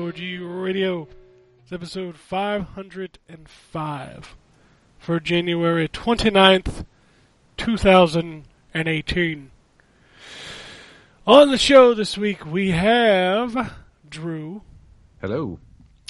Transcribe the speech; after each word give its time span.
N4G 0.00 0.40
Radio. 0.62 1.08
It's 1.62 1.72
episode 1.72 2.18
505 2.18 4.36
for 4.98 5.18
January 5.18 5.88
29th, 5.88 6.84
2018. 7.56 9.50
On 11.26 11.50
the 11.50 11.56
show 11.56 11.94
this 11.94 12.18
week, 12.18 12.44
we 12.44 12.72
have 12.72 13.72
Drew, 14.06 14.60
Hello. 15.22 15.58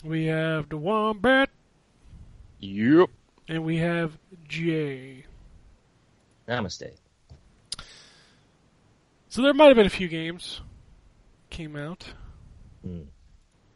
we 0.02 0.24
have 0.26 0.68
the 0.68 0.78
Wombat, 0.78 1.48
Yep. 2.58 3.08
and 3.46 3.64
we 3.64 3.76
have 3.76 4.18
Jay. 4.48 5.26
Namaste. 6.48 6.90
So 9.28 9.42
there 9.42 9.54
might 9.54 9.68
have 9.68 9.76
been 9.76 9.86
a 9.86 9.90
few 9.90 10.08
games 10.08 10.60
came 11.50 11.76
out. 11.76 12.12
Hmm. 12.84 13.02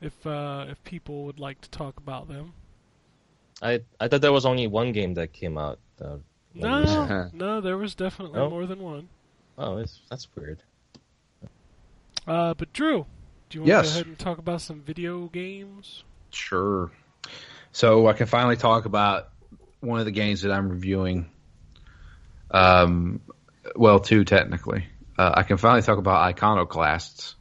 If 0.00 0.26
uh, 0.26 0.66
if 0.68 0.82
people 0.84 1.24
would 1.24 1.38
like 1.38 1.60
to 1.62 1.70
talk 1.70 1.96
about 1.98 2.28
them. 2.28 2.52
I 3.62 3.80
I 4.00 4.08
thought 4.08 4.22
there 4.22 4.32
was 4.32 4.46
only 4.46 4.66
one 4.66 4.92
game 4.92 5.14
that 5.14 5.32
came 5.32 5.58
out. 5.58 5.78
Uh, 6.00 6.16
when 6.54 6.72
it 6.72 6.80
was- 6.80 6.94
No, 6.94 7.30
no, 7.34 7.60
there 7.60 7.76
was 7.76 7.94
definitely 7.94 8.38
No? 8.38 8.48
more 8.50 8.66
than 8.66 8.80
one. 8.80 9.08
oh, 9.58 9.76
it's, 9.78 10.00
that's 10.08 10.26
weird. 10.34 10.62
Uh, 12.26 12.54
but 12.54 12.72
Drew, 12.72 13.04
do 13.50 13.58
you 13.58 13.64
want 13.64 13.84
to 13.84 13.90
go 13.90 13.94
ahead 13.94 14.06
and 14.06 14.18
talk 14.18 14.38
about 14.38 14.60
some 14.60 14.80
video 14.80 15.26
games? 15.26 16.04
Sure. 16.30 16.90
So 17.72 18.06
I 18.08 18.12
can 18.14 18.26
finally 18.26 18.56
talk 18.56 18.84
about 18.84 19.28
one 19.80 19.98
of 20.00 20.04
the 20.06 20.10
games 20.12 20.42
that 20.42 20.52
I'm 20.52 20.68
reviewing. 20.68 21.30
Um, 22.50 23.20
well, 23.76 24.00
two 24.00 24.24
technically. 24.24 24.86
Uh, 25.18 25.32
I 25.34 25.42
can 25.42 25.56
finally 25.56 25.82
talk 25.82 25.98
about 25.98 26.22
Iconoclasts, 26.22 27.34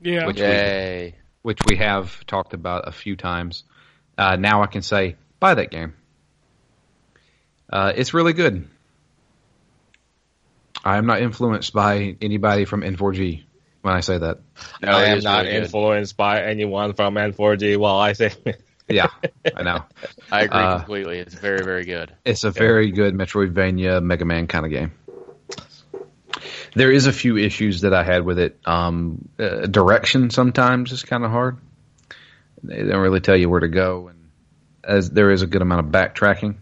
Yeah, 0.00 0.26
Which- 0.26 0.38
Yay. 0.38 1.14
Which 1.42 1.58
we 1.68 1.76
have 1.76 2.24
talked 2.26 2.54
about 2.54 2.88
a 2.88 2.92
few 2.92 3.16
times. 3.16 3.64
Uh, 4.16 4.36
now 4.36 4.62
I 4.62 4.66
can 4.66 4.82
say 4.82 5.16
buy 5.40 5.54
that 5.54 5.70
game. 5.70 5.94
Uh, 7.70 7.92
it's 7.94 8.14
really 8.14 8.32
good. 8.32 8.68
I 10.84 10.96
am 10.98 11.06
not 11.06 11.22
influenced 11.22 11.72
by 11.72 12.16
anybody 12.20 12.64
from 12.64 12.82
N4G 12.82 13.44
when 13.82 13.94
I 13.94 14.00
say 14.00 14.18
that. 14.18 14.40
I 14.82 15.04
am 15.06 15.20
not 15.20 15.46
influenced 15.46 16.16
by 16.16 16.42
anyone 16.42 16.92
from 16.94 17.14
N4G 17.14 17.76
while 17.76 17.96
I 17.96 18.12
say 18.14 18.32
Yeah, 18.88 19.08
I 19.56 19.62
know. 19.62 19.84
I 20.30 20.42
agree 20.42 20.58
Uh, 20.60 20.78
completely. 20.78 21.18
It's 21.18 21.34
very, 21.34 21.64
very 21.64 21.84
good. 21.84 22.12
It's 22.24 22.44
a 22.44 22.50
very 22.50 22.90
good 22.90 23.14
Metroidvania 23.14 24.02
Mega 24.02 24.24
Man 24.24 24.46
kind 24.48 24.66
of 24.66 24.72
game. 24.72 24.92
There 26.74 26.90
is 26.90 27.06
a 27.06 27.12
few 27.12 27.36
issues 27.36 27.82
that 27.82 27.92
I 27.92 28.02
had 28.02 28.24
with 28.24 28.38
it. 28.38 28.58
Um, 28.64 29.28
uh, 29.38 29.66
direction 29.66 30.30
sometimes 30.30 30.92
is 30.92 31.02
kind 31.02 31.24
of 31.24 31.30
hard. 31.30 31.58
They 32.62 32.82
don't 32.82 33.00
really 33.00 33.20
tell 33.20 33.36
you 33.36 33.50
where 33.50 33.60
to 33.60 33.68
go, 33.68 34.08
and 34.08 34.30
as 34.84 35.10
there 35.10 35.30
is 35.30 35.42
a 35.42 35.46
good 35.46 35.62
amount 35.62 35.86
of 35.86 35.92
backtracking. 35.92 36.56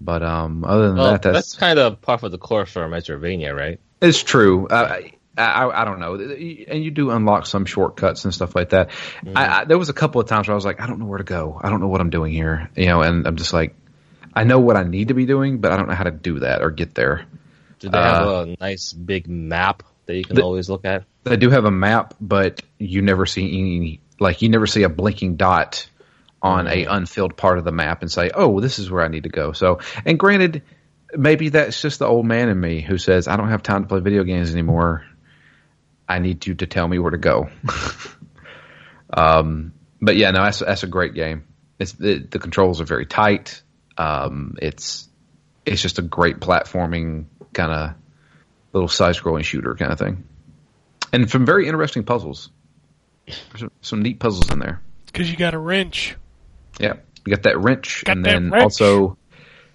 But 0.00 0.22
um, 0.22 0.64
other 0.64 0.88
than 0.88 0.96
well, 0.96 1.12
that, 1.12 1.22
that's, 1.22 1.34
that's, 1.34 1.54
kind 1.56 1.78
of 1.78 2.00
part 2.00 2.22
of 2.22 2.32
the 2.32 2.38
course 2.38 2.72
for 2.72 2.88
Metroidvania, 2.88 3.54
right? 3.54 3.80
it's 4.02 4.22
true. 4.22 4.66
I, 4.68 5.12
I 5.36 5.82
I 5.82 5.84
don't 5.84 6.00
know, 6.00 6.14
and 6.14 6.84
you 6.84 6.90
do 6.90 7.10
unlock 7.10 7.46
some 7.46 7.64
shortcuts 7.64 8.24
and 8.24 8.34
stuff 8.34 8.54
like 8.54 8.70
that. 8.70 8.90
I, 9.34 9.60
I, 9.60 9.64
there 9.64 9.78
was 9.78 9.88
a 9.88 9.94
couple 9.94 10.20
of 10.20 10.28
times 10.28 10.48
where 10.48 10.54
I 10.54 10.56
was 10.56 10.64
like, 10.64 10.80
I 10.80 10.86
don't 10.86 10.98
know 10.98 11.06
where 11.06 11.18
to 11.18 11.24
go. 11.24 11.58
I 11.62 11.70
don't 11.70 11.80
know 11.80 11.88
what 11.88 12.00
I'm 12.00 12.10
doing 12.10 12.32
here, 12.32 12.68
you 12.76 12.86
know, 12.86 13.00
and 13.00 13.26
I'm 13.26 13.36
just 13.36 13.52
like, 13.52 13.74
I 14.34 14.44
know 14.44 14.58
what 14.58 14.76
I 14.76 14.82
need 14.82 15.08
to 15.08 15.14
be 15.14 15.24
doing, 15.24 15.58
but 15.58 15.72
I 15.72 15.76
don't 15.76 15.88
know 15.88 15.94
how 15.94 16.04
to 16.04 16.10
do 16.10 16.40
that 16.40 16.62
or 16.62 16.70
get 16.70 16.94
there. 16.94 17.26
Do 17.82 17.90
they 17.90 17.98
have 17.98 18.26
Uh, 18.26 18.46
a 18.48 18.56
nice 18.60 18.92
big 18.92 19.28
map 19.28 19.82
that 20.06 20.16
you 20.16 20.24
can 20.24 20.40
always 20.40 20.70
look 20.70 20.84
at? 20.84 21.04
They 21.24 21.36
do 21.36 21.50
have 21.50 21.64
a 21.64 21.70
map, 21.70 22.14
but 22.20 22.62
you 22.78 23.02
never 23.02 23.26
see 23.26 23.46
any 23.46 24.00
like 24.20 24.40
you 24.40 24.48
never 24.48 24.66
see 24.66 24.84
a 24.84 24.88
blinking 24.88 25.36
dot 25.36 25.86
on 26.40 26.66
a 26.68 26.84
unfilled 26.84 27.36
part 27.36 27.58
of 27.58 27.64
the 27.64 27.72
map 27.72 28.02
and 28.02 28.10
say, 28.10 28.30
"Oh, 28.34 28.60
this 28.60 28.78
is 28.78 28.90
where 28.90 29.04
I 29.04 29.08
need 29.08 29.24
to 29.24 29.28
go." 29.28 29.52
So, 29.52 29.80
and 30.04 30.18
granted, 30.18 30.62
maybe 31.14 31.48
that's 31.50 31.80
just 31.80 31.98
the 31.98 32.06
old 32.06 32.26
man 32.26 32.48
in 32.48 32.58
me 32.58 32.80
who 32.80 32.98
says, 32.98 33.28
"I 33.28 33.36
don't 33.36 33.48
have 33.48 33.62
time 33.62 33.82
to 33.82 33.88
play 33.88 34.00
video 34.00 34.24
games 34.24 34.52
anymore. 34.52 35.04
I 36.08 36.18
need 36.18 36.46
you 36.46 36.54
to 36.56 36.66
tell 36.66 36.86
me 36.86 36.98
where 36.98 37.10
to 37.10 37.18
go." 37.18 37.48
um, 39.12 39.72
but 40.00 40.16
yeah, 40.16 40.30
no, 40.30 40.44
that's 40.44 40.60
that's 40.60 40.82
a 40.82 40.88
great 40.88 41.14
game. 41.14 41.44
It's 41.78 41.92
the, 41.92 42.18
the 42.18 42.38
controls 42.38 42.80
are 42.80 42.84
very 42.84 43.06
tight. 43.06 43.62
Um, 43.96 44.56
it's 44.60 45.08
it's 45.64 45.82
just 45.82 45.98
a 45.98 46.02
great 46.02 46.40
platforming 46.40 47.26
kind 47.52 47.72
of 47.72 47.94
little 48.72 48.88
side-scrolling 48.88 49.44
shooter 49.44 49.74
kind 49.74 49.92
of 49.92 49.98
thing 49.98 50.24
and 51.12 51.30
some 51.30 51.44
very 51.44 51.66
interesting 51.66 52.04
puzzles. 52.04 52.48
Some, 53.56 53.70
some 53.82 54.02
neat 54.02 54.18
puzzles 54.18 54.50
in 54.50 54.58
there. 54.58 54.80
because 55.06 55.30
you 55.30 55.36
got 55.36 55.54
a 55.54 55.58
wrench. 55.58 56.16
Yeah, 56.80 56.94
you 57.24 57.34
got 57.34 57.44
that 57.44 57.58
wrench, 57.58 58.02
Got 58.04 58.16
and 58.16 58.24
that 58.24 58.30
then 58.30 58.50
wrench. 58.50 58.62
also 58.62 59.16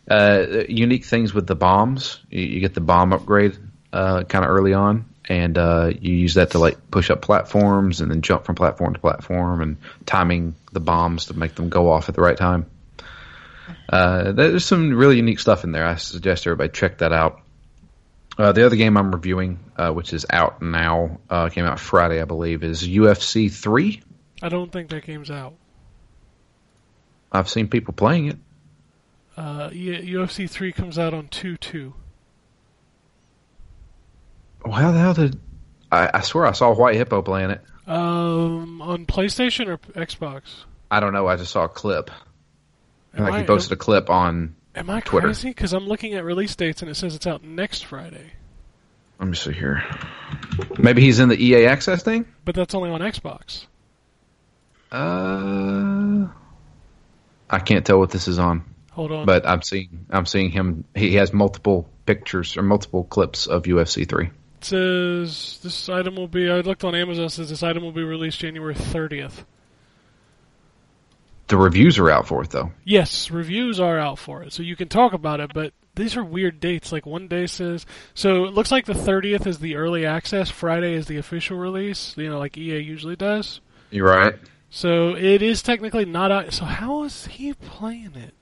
uh, 0.09 0.45
unique 0.67 1.05
things 1.05 1.33
with 1.33 1.47
the 1.47 1.55
bombs. 1.55 2.19
You, 2.29 2.41
you 2.41 2.59
get 2.59 2.73
the 2.73 2.81
bomb 2.81 3.13
upgrade 3.13 3.55
uh, 3.93 4.23
kind 4.23 4.43
of 4.43 4.51
early 4.51 4.73
on, 4.73 5.05
and 5.29 5.57
uh, 5.57 5.91
you 6.01 6.15
use 6.15 6.33
that 6.33 6.51
to 6.51 6.59
like 6.59 6.89
push 6.91 7.09
up 7.09 7.21
platforms 7.21 8.01
and 8.01 8.09
then 8.11 8.21
jump 8.21 8.43
from 8.45 8.55
platform 8.55 8.93
to 8.95 8.99
platform, 8.99 9.61
and 9.61 9.77
timing 10.05 10.55
the 10.73 10.79
bombs 10.81 11.25
to 11.25 11.33
make 11.35 11.55
them 11.55 11.69
go 11.69 11.89
off 11.91 12.09
at 12.09 12.15
the 12.15 12.21
right 12.21 12.37
time. 12.37 12.65
Uh, 13.89 14.31
there's 14.33 14.65
some 14.65 14.93
really 14.93 15.17
unique 15.17 15.39
stuff 15.39 15.63
in 15.63 15.71
there. 15.71 15.85
I 15.85 15.95
suggest 15.95 16.47
everybody 16.47 16.69
check 16.69 16.97
that 16.97 17.13
out. 17.13 17.41
Uh, 18.37 18.51
the 18.51 18.65
other 18.65 18.75
game 18.75 18.97
I'm 18.97 19.11
reviewing, 19.11 19.59
uh, 19.77 19.91
which 19.91 20.13
is 20.13 20.25
out 20.29 20.61
now, 20.61 21.19
uh, 21.29 21.49
came 21.49 21.65
out 21.65 21.79
Friday, 21.79 22.21
I 22.21 22.25
believe, 22.25 22.63
is 22.63 22.87
UFC 22.87 23.51
3. 23.51 24.01
I 24.41 24.49
don't 24.49 24.71
think 24.71 24.89
that 24.89 25.03
game's 25.05 25.31
out. 25.31 25.55
I've 27.31 27.49
seen 27.49 27.67
people 27.67 27.93
playing 27.93 28.27
it. 28.27 28.37
Uh, 29.35 29.69
UFC 29.69 30.49
3 30.49 30.71
comes 30.71 30.99
out 30.99 31.13
on 31.13 31.27
2 31.27 31.57
2. 31.57 31.93
Well, 34.65 34.73
how 34.73 34.91
the 34.91 34.99
hell 34.99 35.13
did 35.13 35.39
I, 35.91 36.09
I 36.13 36.21
swear 36.21 36.45
I 36.45 36.51
saw 36.51 36.73
White 36.73 36.95
Hippo 36.95 37.21
playing 37.21 37.51
it? 37.51 37.61
Um, 37.87 38.81
on 38.81 39.05
PlayStation 39.05 39.67
or 39.67 39.77
Xbox? 39.77 40.65
I 40.91 40.99
don't 40.99 41.13
know. 41.13 41.27
I 41.27 41.37
just 41.37 41.51
saw 41.51 41.65
a 41.65 41.69
clip. 41.69 42.11
Am 43.15 43.23
like 43.23 43.33
I, 43.33 43.39
he 43.39 43.45
posted 43.45 43.71
a 43.73 43.77
clip 43.77 44.09
on. 44.09 44.55
Am 44.77 44.89
I 44.89 44.99
Twitter. 45.01 45.27
crazy? 45.27 45.49
Because 45.49 45.73
I'm 45.73 45.87
looking 45.87 46.13
at 46.13 46.23
release 46.23 46.55
dates 46.55 46.81
and 46.81 46.89
it 46.91 46.95
says 46.95 47.15
it's 47.15 47.27
out 47.27 47.43
next 47.43 47.85
Friday. 47.85 48.31
Let 49.19 49.29
me 49.29 49.35
see 49.35 49.51
here. 49.51 49.83
Maybe 50.77 51.01
he's 51.01 51.19
in 51.19 51.29
the 51.29 51.43
EA 51.43 51.65
Access 51.65 52.03
thing. 52.03 52.25
But 52.45 52.55
that's 52.55 52.75
only 52.75 52.89
on 52.91 53.01
Xbox. 53.01 53.65
Uh, 54.91 56.27
I 57.49 57.59
can't 57.59 57.85
tell 57.85 57.99
what 57.99 58.09
this 58.11 58.27
is 58.27 58.39
on, 58.39 58.63
Hold 58.91 59.11
on. 59.11 59.25
but 59.25 59.45
I'm 59.47 59.61
seeing 59.61 60.05
I'm 60.09 60.25
seeing 60.25 60.49
him. 60.49 60.85
He 60.95 61.15
has 61.15 61.33
multiple 61.33 61.89
pictures 62.05 62.55
or 62.55 62.61
multiple 62.63 63.03
clips 63.03 63.47
of 63.47 63.63
UFC 63.63 64.07
three. 64.07 64.27
It 64.27 64.65
says 64.65 65.59
this 65.61 65.89
item 65.89 66.15
will 66.15 66.27
be. 66.29 66.49
I 66.49 66.61
looked 66.61 66.83
on 66.85 66.95
Amazon. 66.95 67.25
It 67.25 67.29
says 67.31 67.49
this 67.49 67.63
item 67.63 67.83
will 67.83 67.91
be 67.91 68.03
released 68.03 68.39
January 68.39 68.75
30th. 68.75 69.43
The 71.47 71.57
reviews 71.57 71.97
are 71.97 72.09
out 72.09 72.27
for 72.27 72.43
it 72.43 72.49
though. 72.49 72.71
Yes, 72.83 73.31
reviews 73.31 73.79
are 73.79 73.97
out 73.97 74.19
for 74.19 74.43
it, 74.43 74.53
so 74.53 74.63
you 74.63 74.75
can 74.75 74.89
talk 74.89 75.13
about 75.13 75.39
it. 75.39 75.53
But 75.53 75.73
these 75.95 76.17
are 76.17 76.23
weird 76.23 76.59
dates. 76.59 76.91
Like 76.91 77.05
one 77.05 77.27
day 77.27 77.47
says, 77.47 77.85
so 78.13 78.45
it 78.45 78.53
looks 78.53 78.71
like 78.71 78.85
the 78.85 78.93
30th 78.93 79.47
is 79.47 79.59
the 79.59 79.75
early 79.75 80.05
access. 80.05 80.49
Friday 80.49 80.93
is 80.93 81.07
the 81.07 81.17
official 81.17 81.57
release. 81.57 82.15
You 82.17 82.29
know, 82.29 82.39
like 82.39 82.57
EA 82.57 82.79
usually 82.79 83.15
does. 83.15 83.61
You're 83.91 84.07
right. 84.07 84.35
So 84.69 85.15
it 85.15 85.41
is 85.41 85.61
technically 85.61 86.05
not 86.05 86.31
out. 86.31 86.53
So 86.53 86.65
how 86.65 87.03
is 87.03 87.27
he 87.27 87.53
playing 87.53 88.15
it? 88.15 88.33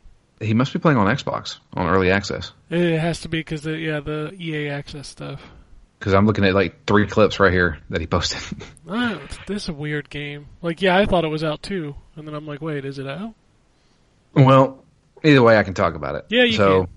He 0.42 0.54
must 0.54 0.74
be 0.74 0.80
playing 0.80 0.98
on 0.98 1.08
Xbox 1.08 1.60
on 1.74 1.88
early 1.88 2.12
access 2.12 2.52
It 2.70 3.00
has 3.00 3.22
to 3.22 3.30
be 3.30 3.40
because 3.40 3.66
yeah 3.66 4.02
the 4.02 4.36
EA 4.38 4.70
access 4.70 5.08
stuff. 5.08 5.42
Because 6.06 6.14
I'm 6.14 6.28
looking 6.28 6.46
at 6.46 6.54
like 6.54 6.86
three 6.86 7.08
clips 7.08 7.40
right 7.40 7.52
here 7.52 7.80
that 7.90 8.00
he 8.00 8.06
posted. 8.06 8.40
Ah, 8.88 9.20
this 9.48 9.64
is 9.64 9.70
a 9.70 9.74
weird 9.74 10.08
game. 10.12 10.46
Like 10.62 10.84
yeah, 10.84 10.96
I 10.96 11.08
thought 11.08 11.26
it 11.26 11.30
was 11.30 11.44
out 11.44 11.64
too, 11.64 11.96
and 12.16 12.28
then 12.28 12.36
I'm 12.36 12.46
like, 12.46 12.62
wait, 12.62 12.86
is 12.86 13.00
it 13.00 13.08
out? 13.08 13.34
well, 14.36 14.86
either 15.24 15.42
way, 15.42 15.58
I 15.58 15.64
can 15.64 15.74
talk 15.74 15.96
about 15.96 16.14
it. 16.14 16.26
Yeah, 16.30 16.44
you 16.44 16.52
so, 16.54 16.84
can. 16.84 16.94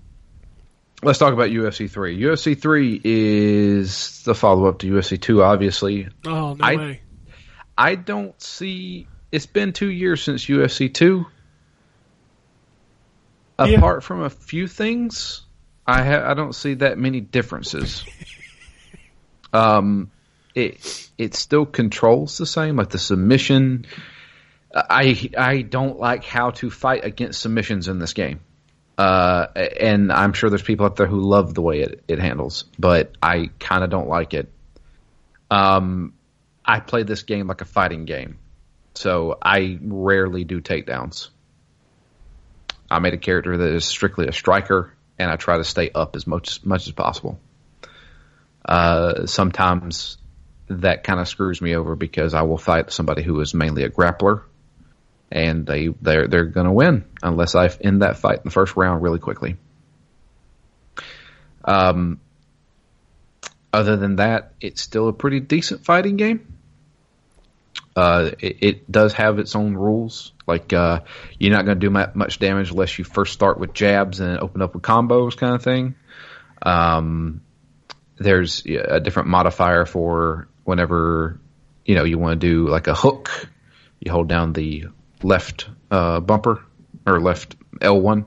Let's 1.01 1.17
talk 1.17 1.33
about 1.33 1.49
UFC 1.49 1.89
three. 1.89 2.21
UFC 2.21 2.55
three 2.61 3.01
is 3.03 4.21
the 4.23 4.35
follow 4.35 4.67
up 4.67 4.77
to 4.79 4.87
UFC 4.91 5.19
two. 5.19 5.41
Obviously, 5.41 6.09
Oh 6.27 6.53
no 6.53 6.63
I- 6.63 6.75
way. 6.75 7.01
I 7.75 7.95
don't 7.95 8.39
see. 8.39 9.07
It's 9.31 9.47
been 9.47 9.73
two 9.73 9.89
years 9.89 10.21
since 10.21 10.45
UFC 10.45 10.93
two. 10.93 11.25
Yeah. 13.57 13.77
Apart 13.77 14.03
from 14.03 14.21
a 14.21 14.29
few 14.29 14.67
things, 14.67 15.41
I 15.87 16.03
ha- 16.03 16.29
I 16.29 16.35
don't 16.35 16.53
see 16.53 16.75
that 16.75 16.99
many 16.99 17.19
differences. 17.19 18.05
Um, 19.53 20.11
it 20.55 21.09
it 21.17 21.35
still 21.35 21.65
controls 21.65 22.37
the 22.37 22.45
same, 22.45 22.75
like 22.75 22.89
the 22.89 22.99
submission. 22.99 23.85
I 24.73 25.29
I 25.37 25.61
don't 25.61 25.99
like 25.99 26.23
how 26.23 26.51
to 26.51 26.69
fight 26.69 27.03
against 27.05 27.41
submissions 27.41 27.87
in 27.87 27.99
this 27.99 28.13
game. 28.13 28.41
Uh, 28.97 29.47
and 29.55 30.11
I'm 30.11 30.33
sure 30.33 30.49
there's 30.49 30.61
people 30.61 30.85
out 30.85 30.97
there 30.97 31.07
who 31.07 31.21
love 31.21 31.53
the 31.53 31.61
way 31.61 31.79
it, 31.79 32.03
it 32.09 32.19
handles, 32.19 32.65
but 32.77 33.13
I 33.23 33.49
kind 33.57 33.81
of 33.85 33.89
don't 33.89 34.09
like 34.09 34.33
it. 34.33 34.51
Um, 35.49 36.13
I 36.65 36.81
play 36.81 37.03
this 37.03 37.23
game 37.23 37.47
like 37.47 37.61
a 37.61 37.65
fighting 37.65 38.03
game, 38.03 38.39
so 38.95 39.37
I 39.41 39.79
rarely 39.81 40.43
do 40.43 40.59
takedowns. 40.59 41.29
I 42.91 42.99
made 42.99 43.13
a 43.13 43.17
character 43.17 43.55
that 43.55 43.73
is 43.73 43.85
strictly 43.85 44.27
a 44.27 44.33
striker, 44.33 44.93
and 45.17 45.31
I 45.31 45.37
try 45.37 45.57
to 45.57 45.63
stay 45.63 45.89
up 45.95 46.17
as 46.17 46.27
much 46.27 46.65
much 46.65 46.85
as 46.85 46.91
possible. 46.91 47.39
Uh, 48.65 49.25
sometimes 49.25 50.17
that 50.67 51.03
kind 51.03 51.19
of 51.19 51.27
screws 51.27 51.61
me 51.61 51.75
over 51.75 51.95
because 51.95 52.33
I 52.33 52.43
will 52.43 52.57
fight 52.57 52.91
somebody 52.91 53.23
who 53.23 53.39
is 53.41 53.53
mainly 53.53 53.83
a 53.83 53.89
grappler, 53.89 54.43
and 55.31 55.65
they 55.65 55.87
they're 56.01 56.27
they're 56.27 56.45
going 56.45 56.67
to 56.67 56.71
win 56.71 57.05
unless 57.23 57.55
I 57.55 57.69
end 57.81 58.01
that 58.01 58.17
fight 58.17 58.37
in 58.37 58.43
the 58.45 58.51
first 58.51 58.75
round 58.75 59.01
really 59.01 59.19
quickly. 59.19 59.57
Um, 61.63 62.19
other 63.71 63.97
than 63.97 64.17
that, 64.17 64.53
it's 64.61 64.81
still 64.81 65.07
a 65.07 65.13
pretty 65.13 65.39
decent 65.39 65.85
fighting 65.85 66.17
game. 66.17 66.55
Uh, 67.95 68.31
it, 68.39 68.57
it 68.61 68.91
does 68.91 69.13
have 69.13 69.39
its 69.39 69.55
own 69.55 69.75
rules. 69.75 70.31
Like 70.47 70.73
uh, 70.73 71.01
you're 71.37 71.51
not 71.51 71.65
going 71.65 71.79
to 71.79 71.87
do 71.87 72.09
much 72.15 72.39
damage 72.39 72.71
unless 72.71 72.97
you 72.97 73.05
first 73.05 73.33
start 73.33 73.59
with 73.59 73.73
jabs 73.73 74.19
and 74.19 74.39
open 74.39 74.61
up 74.61 74.73
with 74.73 74.83
combos, 74.83 75.37
kind 75.37 75.55
of 75.55 75.63
thing. 75.63 75.95
Um, 76.61 77.41
there's 78.19 78.65
a 78.65 78.99
different 78.99 79.29
modifier 79.29 79.85
for 79.85 80.47
whenever 80.63 81.39
you 81.85 81.95
know 81.95 82.03
you 82.03 82.19
want 82.19 82.39
to 82.39 82.47
do 82.47 82.67
like 82.67 82.87
a 82.87 82.93
hook. 82.93 83.49
You 83.99 84.11
hold 84.11 84.27
down 84.27 84.53
the 84.53 84.85
left 85.23 85.67
uh, 85.91 86.19
bumper 86.19 86.63
or 87.05 87.19
left 87.19 87.55
L1, 87.79 88.25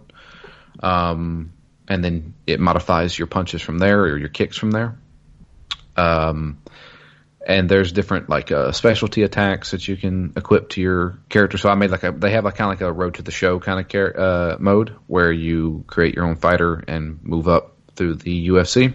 um, 0.82 1.52
and 1.88 2.04
then 2.04 2.34
it 2.46 2.60
modifies 2.60 3.18
your 3.18 3.26
punches 3.26 3.62
from 3.62 3.78
there 3.78 4.00
or 4.02 4.18
your 4.18 4.28
kicks 4.28 4.56
from 4.56 4.70
there. 4.70 4.98
Um, 5.96 6.58
and 7.46 7.68
there's 7.68 7.92
different 7.92 8.28
like 8.28 8.52
uh, 8.52 8.72
specialty 8.72 9.22
attacks 9.22 9.72
that 9.72 9.86
you 9.88 9.96
can 9.96 10.32
equip 10.36 10.70
to 10.70 10.80
your 10.80 11.18
character. 11.28 11.58
So 11.58 11.68
I 11.68 11.74
made 11.74 11.90
like 11.90 12.04
a 12.04 12.12
they 12.12 12.30
have 12.32 12.44
like 12.44 12.56
kind 12.56 12.72
of 12.72 12.80
like 12.80 12.88
a 12.88 12.92
road 12.92 13.14
to 13.14 13.22
the 13.22 13.30
show 13.30 13.58
kind 13.58 13.80
of 13.80 13.88
char- 13.88 14.18
uh, 14.18 14.56
mode 14.58 14.94
where 15.06 15.32
you 15.32 15.84
create 15.86 16.14
your 16.14 16.24
own 16.24 16.36
fighter 16.36 16.82
and 16.86 17.22
move 17.22 17.48
up 17.48 17.76
through 17.96 18.16
the 18.16 18.48
UFC. 18.48 18.94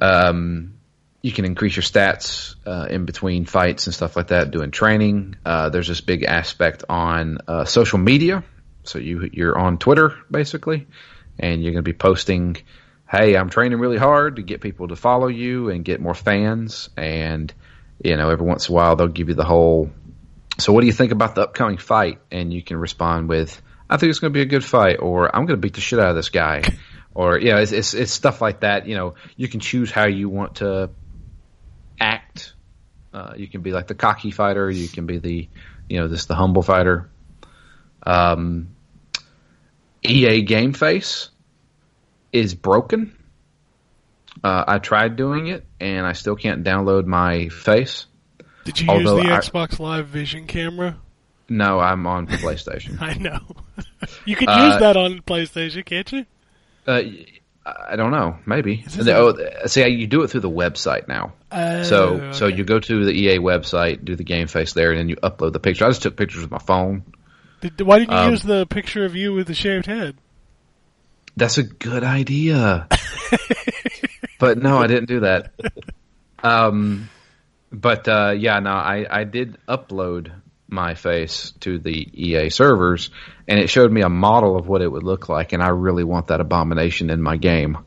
Um, 0.00 0.74
you 1.22 1.32
can 1.32 1.44
increase 1.44 1.76
your 1.76 1.82
stats 1.82 2.54
uh, 2.66 2.86
in 2.88 3.04
between 3.04 3.44
fights 3.44 3.86
and 3.86 3.94
stuff 3.94 4.16
like 4.16 4.28
that 4.28 4.50
doing 4.50 4.70
training. 4.70 5.36
Uh, 5.44 5.68
there's 5.68 5.88
this 5.88 6.00
big 6.00 6.24
aspect 6.24 6.84
on 6.88 7.38
uh, 7.46 7.64
social 7.64 7.98
media. 7.98 8.42
So 8.84 8.98
you 8.98 9.28
you're 9.32 9.58
on 9.58 9.76
Twitter 9.76 10.16
basically, 10.30 10.86
and 11.38 11.62
you're 11.62 11.72
going 11.72 11.84
to 11.84 11.88
be 11.88 11.96
posting, 11.96 12.56
"Hey, 13.08 13.36
I'm 13.36 13.50
training 13.50 13.78
really 13.78 13.98
hard 13.98 14.36
to 14.36 14.42
get 14.42 14.62
people 14.62 14.88
to 14.88 14.96
follow 14.96 15.28
you 15.28 15.68
and 15.68 15.84
get 15.84 16.00
more 16.00 16.14
fans." 16.14 16.88
And 16.96 17.52
you 18.02 18.16
know, 18.16 18.30
every 18.30 18.46
once 18.46 18.68
in 18.68 18.74
a 18.74 18.76
while 18.76 18.96
they'll 18.96 19.08
give 19.08 19.28
you 19.28 19.34
the 19.34 19.44
whole. 19.44 19.90
So 20.58 20.72
what 20.72 20.80
do 20.80 20.86
you 20.86 20.92
think 20.94 21.12
about 21.12 21.34
the 21.34 21.42
upcoming 21.42 21.76
fight? 21.76 22.20
And 22.30 22.52
you 22.52 22.62
can 22.62 22.78
respond 22.78 23.28
with, 23.28 23.60
"I 23.90 23.98
think 23.98 24.08
it's 24.08 24.20
going 24.20 24.32
to 24.32 24.36
be 24.36 24.42
a 24.42 24.46
good 24.46 24.64
fight," 24.64 24.96
or 25.00 25.34
"I'm 25.34 25.44
going 25.44 25.58
to 25.58 25.60
beat 25.60 25.74
the 25.74 25.82
shit 25.82 25.98
out 25.98 26.08
of 26.08 26.16
this 26.16 26.30
guy." 26.30 26.62
Or 27.20 27.38
yeah, 27.38 27.58
it's, 27.58 27.70
it's 27.72 27.92
it's 27.92 28.12
stuff 28.12 28.40
like 28.40 28.60
that. 28.60 28.86
You 28.86 28.94
know, 28.94 29.14
you 29.36 29.46
can 29.46 29.60
choose 29.60 29.90
how 29.90 30.06
you 30.06 30.30
want 30.30 30.54
to 30.56 30.88
act. 32.00 32.54
Uh, 33.12 33.34
you 33.36 33.46
can 33.46 33.60
be 33.60 33.72
like 33.72 33.88
the 33.88 33.94
cocky 33.94 34.30
fighter. 34.30 34.70
You 34.70 34.88
can 34.88 35.04
be 35.04 35.18
the, 35.18 35.46
you 35.86 35.98
know, 35.98 36.08
this 36.08 36.24
the 36.24 36.34
humble 36.34 36.62
fighter. 36.62 37.10
Um, 38.06 38.68
EA 40.02 40.40
Game 40.40 40.72
Face 40.72 41.28
is 42.32 42.54
broken. 42.54 43.14
Uh, 44.42 44.64
I 44.66 44.78
tried 44.78 45.16
doing 45.16 45.48
it, 45.48 45.66
and 45.78 46.06
I 46.06 46.14
still 46.14 46.36
can't 46.36 46.64
download 46.64 47.04
my 47.04 47.48
face. 47.48 48.06
Did 48.64 48.80
you 48.80 48.88
although 48.88 49.18
use 49.18 49.26
the 49.26 49.32
I- 49.34 49.40
Xbox 49.40 49.78
Live 49.78 50.06
Vision 50.06 50.46
camera? 50.46 50.96
No, 51.50 51.80
I'm 51.80 52.06
on 52.06 52.28
PlayStation. 52.28 52.96
I 53.02 53.12
know. 53.14 53.40
you 54.24 54.36
can 54.36 54.48
Uh, 54.48 54.68
use 54.70 54.80
that 54.80 54.96
on 54.96 55.20
PlayStation, 55.20 55.84
can't 55.84 56.10
you? 56.12 56.24
Uh, 56.86 57.02
I 57.64 57.96
don't 57.96 58.10
know. 58.10 58.38
Maybe. 58.46 58.84
Oh, 58.98 59.34
see, 59.66 59.86
you 59.86 60.06
do 60.06 60.22
it 60.22 60.28
through 60.28 60.40
the 60.40 60.50
website 60.50 61.08
now. 61.08 61.34
So 61.50 62.20
Oh, 62.20 62.32
so 62.32 62.46
okay. 62.46 62.56
you 62.56 62.64
go 62.64 62.80
to 62.80 63.04
the 63.04 63.12
EA 63.12 63.38
website, 63.38 64.04
do 64.04 64.16
the 64.16 64.24
game 64.24 64.46
face 64.46 64.72
there, 64.72 64.90
and 64.90 64.98
then 64.98 65.08
you 65.08 65.16
upload 65.16 65.52
the 65.52 65.60
picture. 65.60 65.84
I 65.84 65.88
just 65.88 66.02
took 66.02 66.16
pictures 66.16 66.42
with 66.42 66.50
my 66.50 66.58
phone. 66.58 67.04
Did, 67.60 67.80
why 67.82 67.98
didn't 67.98 68.12
you 68.12 68.16
um, 68.16 68.30
use 68.30 68.42
the 68.42 68.66
picture 68.66 69.04
of 69.04 69.14
you 69.14 69.34
with 69.34 69.46
the 69.46 69.54
shaved 69.54 69.86
head? 69.86 70.16
That's 71.36 71.58
a 71.58 71.62
good 71.62 72.04
idea. 72.04 72.88
but 74.38 74.58
no, 74.58 74.78
I 74.78 74.86
didn't 74.86 75.08
do 75.08 75.20
that. 75.20 75.52
Um, 76.42 77.10
but 77.70 78.08
uh, 78.08 78.34
yeah, 78.36 78.58
no, 78.60 78.70
I, 78.70 79.06
I 79.08 79.24
did 79.24 79.58
upload 79.68 80.32
my 80.70 80.94
face 80.94 81.52
to 81.60 81.78
the 81.78 81.90
EA 81.90 82.50
servers, 82.50 83.10
and 83.48 83.58
it 83.58 83.68
showed 83.68 83.90
me 83.90 84.02
a 84.02 84.08
model 84.08 84.56
of 84.56 84.66
what 84.66 84.82
it 84.82 84.88
would 84.88 85.02
look 85.02 85.28
like, 85.28 85.52
and 85.52 85.62
I 85.62 85.68
really 85.68 86.04
want 86.04 86.28
that 86.28 86.40
abomination 86.40 87.10
in 87.10 87.20
my 87.20 87.36
game. 87.36 87.78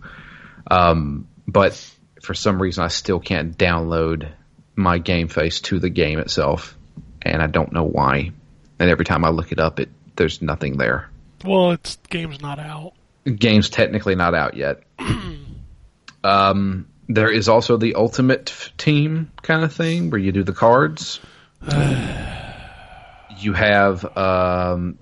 Um, 0.70 1.28
but 1.48 1.74
for 2.22 2.34
some 2.34 2.62
reason, 2.62 2.84
I 2.84 2.90
still 2.90 3.20
can't 3.20 3.58
download 3.58 4.32
my 4.76 4.98
game 4.98 5.28
face 5.28 5.62
to 5.62 5.80
the 5.80 5.90
game 5.90 6.20
itself, 6.20 6.78
and 7.22 7.42
I 7.42 7.48
don't 7.48 7.72
know 7.72 7.86
why. 7.86 8.32
And 8.80 8.90
every 8.90 9.06
time 9.06 9.24
I 9.24 9.30
look 9.30 9.52
it 9.52 9.60
up, 9.60 9.80
it 9.80 9.90
there's 10.16 10.42
nothing 10.42 10.78
there 10.78 11.10
Well, 11.44 11.72
it's 11.72 11.98
game's 12.10 12.42
not 12.42 12.60
out. 12.60 12.94
game's 13.26 13.70
technically 13.70 14.16
not 14.16 14.36
out 14.36 14.56
yet. 14.56 14.84
um, 16.24 16.88
there 17.08 17.32
is 17.32 17.50
also 17.50 17.78
the 17.78 17.96
ultimate 17.96 18.72
team 18.78 19.32
kind 19.42 19.64
of 19.64 19.74
thing 19.74 20.10
where 20.10 20.20
you 20.20 20.32
do 20.32 20.44
the 20.44 20.54
cards. 20.54 21.20
you 23.38 23.54
have 23.54 24.18
um, 24.18 25.00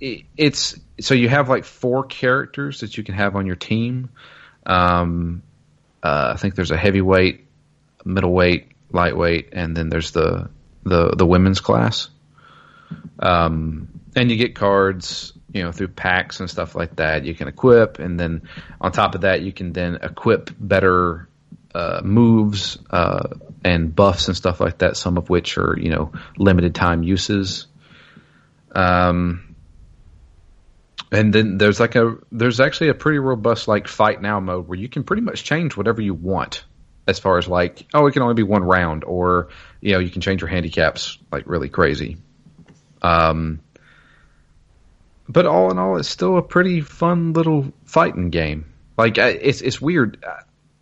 it, 0.00 0.24
it's 0.36 0.78
so 1.00 1.14
you 1.14 1.28
have 1.28 1.48
like 1.48 1.64
four 1.64 2.04
characters 2.04 2.80
that 2.80 2.96
you 2.96 3.04
can 3.04 3.14
have 3.14 3.36
on 3.36 3.46
your 3.46 3.56
team. 3.56 4.10
Um, 4.64 5.42
uh, 6.02 6.32
I 6.34 6.36
think 6.36 6.54
there's 6.54 6.70
a 6.70 6.76
heavyweight, 6.76 7.46
middleweight, 8.04 8.72
lightweight, 8.90 9.50
and 9.52 9.76
then 9.76 9.88
there's 9.88 10.10
the 10.10 10.50
the 10.84 11.10
the 11.16 11.26
women's 11.26 11.60
class. 11.60 12.08
Um, 13.18 13.88
and 14.14 14.30
you 14.30 14.36
get 14.36 14.54
cards, 14.54 15.32
you 15.52 15.62
know, 15.62 15.72
through 15.72 15.88
packs 15.88 16.40
and 16.40 16.48
stuff 16.48 16.74
like 16.74 16.96
that. 16.96 17.24
You 17.24 17.34
can 17.34 17.48
equip, 17.48 17.98
and 17.98 18.18
then 18.18 18.48
on 18.80 18.92
top 18.92 19.14
of 19.14 19.22
that, 19.22 19.42
you 19.42 19.52
can 19.52 19.72
then 19.72 19.96
equip 20.02 20.50
better 20.58 21.28
uh, 21.74 22.00
moves 22.04 22.78
uh, 22.90 23.28
and 23.66 23.94
buffs 23.94 24.28
and 24.28 24.36
stuff 24.36 24.60
like 24.60 24.78
that. 24.78 24.96
Some 24.96 25.18
of 25.18 25.28
which 25.28 25.58
are, 25.58 25.76
you 25.76 25.90
know, 25.90 26.12
limited 26.38 26.74
time 26.74 27.02
uses. 27.02 27.66
Um, 28.70 29.56
and 31.10 31.32
then 31.32 31.58
there's 31.58 31.80
like 31.80 31.96
a 31.96 32.16
there's 32.30 32.60
actually 32.60 32.90
a 32.90 32.94
pretty 32.94 33.18
robust 33.18 33.66
like 33.66 33.88
fight 33.88 34.22
now 34.22 34.38
mode 34.38 34.68
where 34.68 34.78
you 34.78 34.88
can 34.88 35.02
pretty 35.02 35.22
much 35.22 35.42
change 35.42 35.76
whatever 35.76 36.00
you 36.00 36.14
want 36.14 36.64
as 37.08 37.18
far 37.18 37.38
as 37.38 37.46
like 37.46 37.86
oh 37.94 38.06
it 38.06 38.12
can 38.12 38.22
only 38.22 38.34
be 38.34 38.42
one 38.42 38.64
round 38.64 39.04
or 39.04 39.48
you 39.80 39.92
know 39.92 39.98
you 39.98 40.10
can 40.10 40.20
change 40.20 40.40
your 40.40 40.48
handicaps 40.48 41.18
like 41.32 41.46
really 41.46 41.68
crazy. 41.68 42.18
Um, 43.02 43.60
but 45.28 45.44
all 45.44 45.72
in 45.72 45.78
all, 45.78 45.96
it's 45.96 46.08
still 46.08 46.38
a 46.38 46.42
pretty 46.42 46.82
fun 46.82 47.32
little 47.32 47.72
fighting 47.84 48.30
game. 48.30 48.66
Like 48.96 49.18
it's 49.18 49.60
it's 49.60 49.80
weird. 49.80 50.24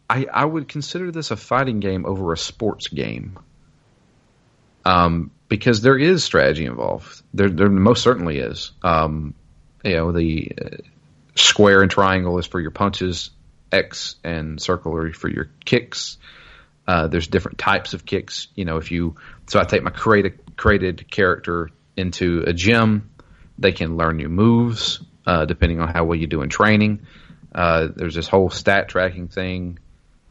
I 0.08 0.26
I 0.32 0.44
would 0.44 0.68
consider 0.68 1.10
this 1.10 1.30
a 1.30 1.36
fighting 1.36 1.80
game 1.80 2.06
over 2.06 2.32
a 2.32 2.36
sports 2.36 2.88
game. 2.88 3.38
Um, 4.84 5.30
because 5.48 5.80
there 5.80 5.96
is 5.96 6.24
strategy 6.24 6.66
involved. 6.66 7.22
There 7.32 7.48
there 7.48 7.70
most 7.70 8.02
certainly 8.02 8.38
is. 8.38 8.72
Um, 8.82 9.34
you 9.84 9.96
know 9.96 10.12
the 10.12 10.52
uh, 10.60 10.76
square 11.34 11.82
and 11.82 11.90
triangle 11.90 12.38
is 12.38 12.46
for 12.46 12.60
your 12.60 12.70
punches, 12.70 13.30
X 13.72 14.16
and 14.24 14.60
circle 14.60 14.96
are 14.96 15.12
for 15.12 15.28
your 15.28 15.50
kicks. 15.64 16.18
Uh, 16.86 17.06
there's 17.06 17.28
different 17.28 17.58
types 17.58 17.94
of 17.94 18.04
kicks. 18.04 18.48
You 18.54 18.64
know, 18.64 18.76
if 18.76 18.90
you 18.90 19.16
so 19.46 19.60
I 19.60 19.64
take 19.64 19.82
my 19.82 19.90
created 19.90 20.56
created 20.56 21.10
character 21.10 21.70
into 21.96 22.44
a 22.46 22.52
gym, 22.52 23.10
they 23.58 23.72
can 23.72 23.96
learn 23.96 24.16
new 24.16 24.28
moves 24.28 25.00
uh, 25.26 25.44
depending 25.44 25.80
on 25.80 25.88
how 25.88 26.04
well 26.04 26.18
you 26.18 26.26
do 26.26 26.42
in 26.42 26.48
training. 26.48 27.06
Uh, 27.54 27.88
there's 27.94 28.14
this 28.14 28.28
whole 28.28 28.50
stat 28.50 28.88
tracking 28.88 29.28
thing. 29.28 29.78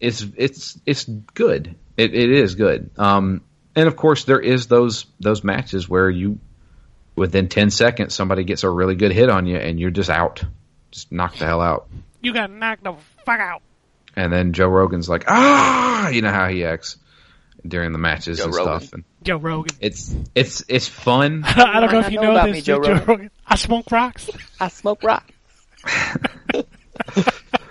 It's 0.04 0.26
it's 0.36 0.80
it's 0.86 1.06
good. 1.06 1.76
It 1.96 2.14
it 2.14 2.30
is 2.30 2.56
good. 2.56 2.90
Um, 2.98 3.42
and 3.74 3.88
of 3.88 3.96
course 3.96 4.26
there 4.26 4.40
is 4.40 4.68
those 4.68 5.06
those 5.22 5.46
matches 5.46 5.88
where 5.88 6.10
you 6.10 6.40
within 7.16 7.48
ten 7.48 7.70
seconds 7.70 8.14
somebody 8.14 8.44
gets 8.44 8.64
a 8.64 8.70
really 8.70 8.96
good 8.96 9.14
hit 9.14 9.30
on 9.30 9.46
you 9.46 9.56
and 9.56 9.80
you're 9.80 9.92
just 9.92 10.10
out, 10.10 10.44
just 10.92 11.10
knocked 11.10 11.40
the 11.40 11.46
hell 11.46 11.62
out. 11.62 11.88
You 12.22 12.34
got 12.34 12.52
knocked 12.52 12.84
the 12.84 12.96
fuck 13.26 13.40
out. 13.40 13.62
And 14.16 14.32
then 14.32 14.52
Joe 14.52 14.68
Rogan's 14.68 15.08
like, 15.08 15.24
ah, 15.28 16.10
you 16.10 16.22
know 16.22 16.32
how 16.32 16.50
he 16.50 16.66
acts 16.66 16.98
during 17.66 17.94
the 17.94 17.98
matches 17.98 18.40
Joe 18.40 18.46
and 18.46 18.54
Rogan. 18.56 18.80
stuff. 18.82 18.94
And 18.94 19.04
Joe 19.24 19.38
Rogan. 19.38 19.76
it's 19.80 20.14
it's 20.36 20.66
it's 20.68 20.90
fun. 20.90 21.44
I 21.48 21.80
don't 21.80 21.94
know 21.94 22.00
if 22.00 22.12
you 22.12 22.18
know, 22.20 22.24
know 22.24 22.32
about 22.32 22.48
this, 22.48 22.56
me, 22.56 22.62
Joe 22.62 22.80
but 22.80 22.88
Joe 22.88 22.92
Rogan. 22.94 23.08
Rogan. 23.08 23.32
I 23.48 23.56
smoke 23.56 23.90
rocks. 23.90 24.30
I 24.60 24.68
smoke 24.68 25.02
rock. 25.02 25.32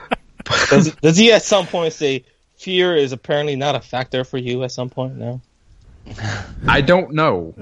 Does, 0.71 0.95
does 0.97 1.17
he 1.17 1.33
at 1.33 1.43
some 1.43 1.67
point 1.67 1.93
say 1.93 2.25
fear 2.57 2.95
is 2.97 3.13
apparently 3.13 3.57
not 3.57 3.75
a 3.75 3.81
factor 3.81 4.25
for 4.25 4.39
you 4.39 4.63
at 4.65 4.73
some 4.73 4.91
point? 4.91 5.17
now? 5.17 5.41
I 6.67 6.81
don't 6.81 7.13
know. 7.13 7.55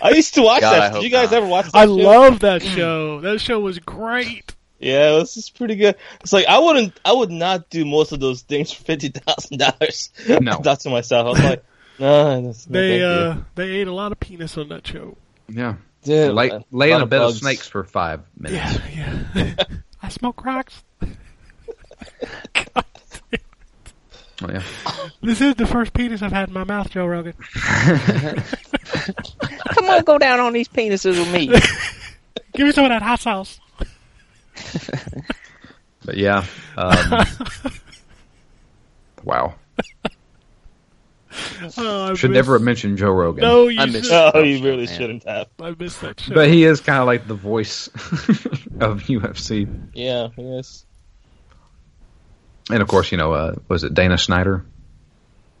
I 0.00 0.10
used 0.10 0.34
to 0.34 0.42
watch 0.42 0.60
God, 0.60 0.72
that. 0.72 0.92
Did 0.94 1.02
you 1.02 1.10
guys 1.10 1.30
not. 1.30 1.38
ever 1.38 1.46
watch 1.46 1.66
that? 1.66 1.76
I 1.76 1.86
show? 1.86 1.92
love 1.92 2.40
that 2.40 2.62
show. 2.62 3.20
That 3.20 3.40
show 3.40 3.58
was 3.60 3.78
great. 3.80 4.54
Yeah, 4.78 5.18
this 5.18 5.36
is 5.36 5.50
pretty 5.50 5.76
good. 5.76 5.96
It's 6.20 6.32
like 6.32 6.46
I 6.46 6.58
wouldn't, 6.58 6.98
I 7.04 7.12
would 7.12 7.30
not 7.30 7.70
do 7.70 7.84
most 7.84 8.12
of 8.12 8.20
those 8.20 8.42
things 8.42 8.72
for 8.72 8.82
fifty 8.84 9.08
thousand 9.08 9.58
dollars. 9.58 10.10
No. 10.28 10.58
that's 10.62 10.84
to 10.84 10.90
myself. 10.90 11.26
I 11.26 11.30
was 11.30 11.44
like, 11.44 11.64
no, 12.00 12.42
that's, 12.46 12.64
They 12.64 13.00
thank 13.00 13.02
uh 13.02 13.42
they 13.54 13.68
ate 13.70 13.86
a 13.86 13.92
lot 13.92 14.12
of 14.12 14.18
penis 14.20 14.58
on 14.58 14.68
that 14.70 14.86
show. 14.86 15.16
Yeah. 15.48 15.76
Yeah, 16.04 16.30
Lay, 16.30 16.48
a 16.48 16.64
lay 16.72 16.90
in 16.90 16.98
a 17.00 17.04
of 17.04 17.10
bed 17.10 17.20
of 17.20 17.28
bugs. 17.28 17.38
snakes 17.38 17.68
for 17.68 17.84
five 17.84 18.22
minutes. 18.36 18.76
Yeah, 18.92 19.24
yeah. 19.36 19.54
I 20.02 20.08
smoke 20.08 20.44
rocks. 20.44 20.82
Oh, 24.44 24.48
yeah. 24.50 24.62
This 25.22 25.40
is 25.40 25.54
the 25.54 25.66
first 25.66 25.92
penis 25.92 26.20
I've 26.20 26.32
had 26.32 26.48
in 26.48 26.54
my 26.54 26.64
mouth, 26.64 26.90
Joe 26.90 27.06
Rogan. 27.06 27.34
Come 29.74 29.84
on, 29.88 30.02
go 30.02 30.18
down 30.18 30.40
on 30.40 30.52
these 30.52 30.66
penises 30.68 31.16
with 31.16 31.32
me. 31.32 31.46
Give 32.54 32.66
me 32.66 32.72
some 32.72 32.84
of 32.84 32.90
that 32.90 33.02
hot 33.02 33.20
sauce. 33.20 33.60
But 36.04 36.16
yeah. 36.16 36.44
Um, 36.76 37.24
wow. 39.22 39.54
Oh, 41.78 42.10
I 42.10 42.14
Should 42.14 42.30
miss- 42.30 42.34
never 42.34 42.54
have 42.54 42.62
mentioned 42.62 42.98
Joe 42.98 43.12
Rogan. 43.12 43.42
No, 43.42 43.68
you 43.68 43.80
I 43.80 43.86
miss 43.86 44.06
should. 44.08 44.32
Oh, 44.34 44.42
you 44.42 44.64
really 44.64 44.86
man. 44.86 44.98
shouldn't 44.98 45.24
have. 45.28 45.46
I 45.60 45.70
missed 45.78 46.00
that 46.00 46.18
show. 46.18 46.34
But 46.34 46.48
he 46.48 46.64
is 46.64 46.80
kind 46.80 46.98
of 46.98 47.06
like 47.06 47.28
the 47.28 47.34
voice 47.36 47.86
of 48.80 49.02
UFC. 49.04 49.68
Yeah, 49.94 50.28
yes. 50.36 50.84
And 52.70 52.82
of 52.82 52.88
course, 52.88 53.12
you 53.12 53.18
know, 53.18 53.32
uh, 53.32 53.54
was 53.68 53.84
it 53.84 53.94
Dana 53.94 54.18
Snyder? 54.18 54.64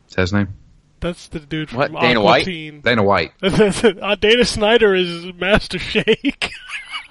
Is 0.08 0.14
that 0.16 0.22
his 0.22 0.32
name? 0.32 0.54
That's 1.00 1.28
the 1.28 1.40
dude 1.40 1.70
from 1.70 1.78
What, 1.78 1.90
Aqua 1.90 2.00
Dana 2.00 2.20
White? 2.22 2.82
Dana 2.82 3.02
White. 3.02 3.32
uh, 3.42 4.14
Dana 4.14 4.44
Snyder 4.44 4.94
is 4.94 5.32
Master 5.34 5.78
Shake. 5.78 6.50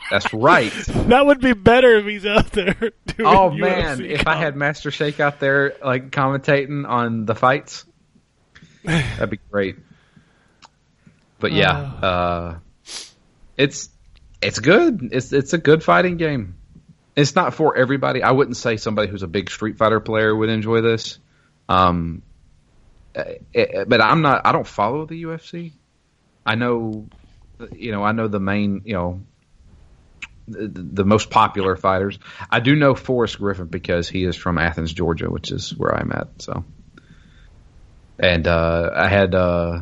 That's 0.09 0.33
right. 0.33 0.71
that 0.87 1.25
would 1.25 1.39
be 1.39 1.53
better 1.53 1.95
if 1.95 2.05
he's 2.05 2.25
out 2.25 2.51
there. 2.51 2.73
Doing 2.79 2.93
oh 3.19 3.49
UFC 3.51 3.59
man, 3.59 4.01
if 4.01 4.27
I 4.27 4.35
had 4.35 4.55
Master 4.55 4.91
Shake 4.91 5.19
out 5.19 5.39
there 5.39 5.75
like 5.83 6.11
commentating 6.11 6.87
on 6.87 7.25
the 7.25 7.35
fights, 7.35 7.85
that'd 8.83 9.29
be 9.29 9.39
great. 9.49 9.77
But 11.39 11.53
yeah, 11.53 11.73
uh, 11.77 12.59
it's 13.57 13.89
it's 14.41 14.59
good. 14.59 15.09
It's 15.11 15.31
it's 15.31 15.53
a 15.53 15.57
good 15.57 15.83
fighting 15.83 16.17
game. 16.17 16.55
It's 17.15 17.35
not 17.35 17.53
for 17.53 17.77
everybody. 17.77 18.23
I 18.23 18.31
wouldn't 18.31 18.57
say 18.57 18.77
somebody 18.77 19.09
who's 19.09 19.23
a 19.23 19.27
big 19.27 19.49
Street 19.49 19.77
Fighter 19.77 19.99
player 19.99 20.35
would 20.35 20.49
enjoy 20.49 20.81
this. 20.81 21.19
Um, 21.67 22.21
eh, 23.15 23.35
eh, 23.53 23.83
but 23.85 24.01
I'm 24.01 24.21
not. 24.21 24.41
I 24.45 24.51
don't 24.51 24.67
follow 24.67 25.05
the 25.05 25.23
UFC. 25.23 25.73
I 26.45 26.55
know, 26.55 27.07
you 27.73 27.91
know, 27.91 28.03
I 28.03 28.13
know 28.13 28.27
the 28.27 28.39
main, 28.39 28.81
you 28.85 28.93
know, 28.93 29.21
the, 30.47 30.67
the 30.67 31.05
most 31.05 31.29
popular 31.29 31.75
fighters. 31.75 32.17
I 32.49 32.59
do 32.59 32.75
know 32.75 32.95
Forrest 32.95 33.37
Griffin 33.39 33.67
because 33.67 34.09
he 34.09 34.23
is 34.23 34.35
from 34.35 34.57
Athens, 34.57 34.93
Georgia, 34.93 35.29
which 35.29 35.51
is 35.51 35.75
where 35.75 35.93
I'm 35.93 36.11
at. 36.11 36.41
So, 36.41 36.63
and 38.19 38.47
uh, 38.47 38.91
I 38.95 39.07
had 39.07 39.35
uh, 39.35 39.81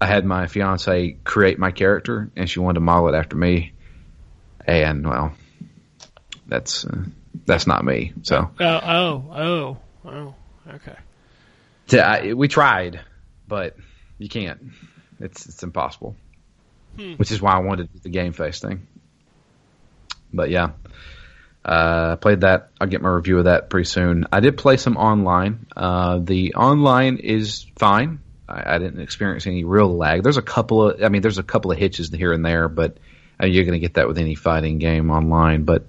I 0.00 0.06
had 0.06 0.24
my 0.24 0.46
fiance 0.46 1.16
create 1.24 1.58
my 1.58 1.70
character, 1.70 2.30
and 2.36 2.48
she 2.48 2.60
wanted 2.60 2.74
to 2.74 2.80
model 2.80 3.08
it 3.08 3.14
after 3.14 3.36
me. 3.36 3.72
And 4.66 5.06
well, 5.08 5.32
that's 6.46 6.84
uh, 6.84 7.04
that's 7.44 7.66
not 7.66 7.84
me. 7.84 8.12
So 8.22 8.50
Oh, 8.60 8.80
oh, 8.82 9.24
oh, 9.32 9.78
oh. 10.04 10.34
Okay. 10.74 10.96
t- 11.86 12.00
I, 12.00 12.32
we 12.32 12.48
tried, 12.48 13.00
but 13.46 13.76
you 14.18 14.28
can't. 14.28 14.60
It's 15.20 15.46
it's 15.46 15.62
impossible. 15.62 16.16
Which 17.16 17.30
is 17.30 17.42
why 17.42 17.52
I 17.52 17.58
wanted 17.58 17.90
the 18.02 18.08
game 18.08 18.32
face 18.32 18.60
thing. 18.60 18.86
But 20.32 20.50
yeah, 20.50 20.70
uh, 21.64 22.12
I 22.12 22.16
played 22.16 22.40
that. 22.40 22.70
I'll 22.80 22.86
get 22.86 23.02
my 23.02 23.10
review 23.10 23.38
of 23.38 23.44
that 23.44 23.68
pretty 23.70 23.86
soon. 23.86 24.26
I 24.32 24.40
did 24.40 24.56
play 24.56 24.76
some 24.76 24.96
online. 24.96 25.66
Uh, 25.76 26.20
the 26.22 26.54
online 26.54 27.18
is 27.18 27.66
fine. 27.76 28.20
I, 28.48 28.76
I 28.76 28.78
didn't 28.78 29.00
experience 29.00 29.46
any 29.46 29.64
real 29.64 29.94
lag. 29.94 30.22
There's 30.22 30.36
a 30.36 30.42
couple 30.42 30.90
of, 30.90 31.02
I 31.02 31.08
mean, 31.08 31.22
there's 31.22 31.38
a 31.38 31.42
couple 31.42 31.72
of 31.72 31.78
hitches 31.78 32.10
here 32.10 32.32
and 32.32 32.44
there, 32.44 32.68
but 32.68 32.98
uh, 33.42 33.46
you're 33.46 33.64
going 33.64 33.74
to 33.74 33.80
get 33.80 33.94
that 33.94 34.08
with 34.08 34.18
any 34.18 34.34
fighting 34.34 34.78
game 34.78 35.10
online. 35.10 35.64
But 35.64 35.86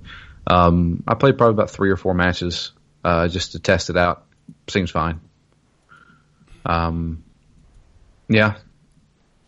um, 0.47 1.03
I 1.07 1.15
played 1.15 1.37
probably 1.37 1.53
about 1.53 1.69
three 1.69 1.89
or 1.89 1.97
four 1.97 2.13
matches 2.13 2.71
uh, 3.03 3.27
just 3.27 3.51
to 3.51 3.59
test 3.59 3.89
it 3.89 3.97
out. 3.97 4.25
Seems 4.69 4.89
fine. 4.89 5.19
Um, 6.65 7.23
yeah, 8.29 8.55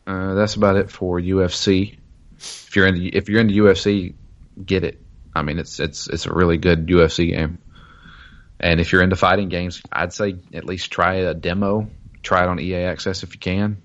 uh, 0.06 0.34
that's 0.34 0.56
about 0.56 0.76
it 0.76 0.92
for 0.92 1.20
UFC. 1.20 1.98
If 2.38 2.76
you're 2.76 2.88
into 2.88 3.16
if 3.16 3.30
you're 3.30 3.42
into 3.42 3.64
UFC, 3.64 4.14
get 4.64 4.84
it. 4.84 5.02
I 5.36 5.42
mean, 5.42 5.60
it's 5.60 5.80
it's 5.80 6.08
it's 6.08 6.26
a 6.26 6.34
really 6.34 6.58
good 6.58 6.88
UFC 6.88 7.30
game. 7.30 7.60
And 8.60 8.82
if 8.82 8.92
you're 8.92 9.02
into 9.02 9.16
fighting 9.16 9.48
games, 9.48 9.82
I'd 9.92 10.12
say 10.14 10.36
at 10.54 10.66
least 10.66 10.92
try 10.92 11.16
a 11.16 11.34
demo. 11.34 11.90
Try 12.22 12.44
it 12.44 12.50
on 12.50 12.60
EA 12.60 12.84
Access 12.84 13.24
if 13.24 13.34
you 13.34 13.40
can. 13.40 13.82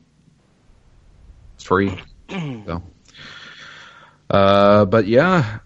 It's 1.55 1.65
free. 1.65 1.97
so, 2.29 2.83
uh, 4.29 4.85
but 4.87 5.07
yeah, 5.07 5.61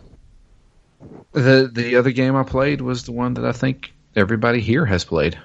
the 1.43 1.71
the 1.73 1.97
other 1.97 2.11
game 2.13 2.37
I 2.37 2.43
played 2.43 2.81
was 2.81 3.05
the 3.05 3.13
one 3.13 3.35
that 3.35 3.45
I 3.45 3.53
think 3.53 3.93
everybody 4.17 4.61
here 4.61 4.85
has 4.87 5.05
played, 5.05 5.39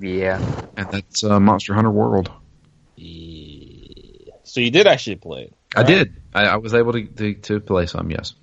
Yeah. 0.00 0.40
and 0.76 0.90
that's 0.90 1.24
uh, 1.24 1.38
Monster 1.40 1.74
Hunter 1.74 1.90
World. 1.90 2.30
Yeah. 2.96 4.32
So 4.44 4.60
you 4.60 4.70
did 4.70 4.86
actually 4.86 5.16
play 5.16 5.42
it. 5.44 5.54
I 5.74 5.82
did. 5.84 6.20
I, 6.34 6.44
I 6.46 6.56
was 6.56 6.74
able 6.74 6.92
to, 6.92 7.04
to 7.04 7.34
to 7.34 7.60
play 7.60 7.86
some. 7.86 8.10
Yes. 8.10 8.34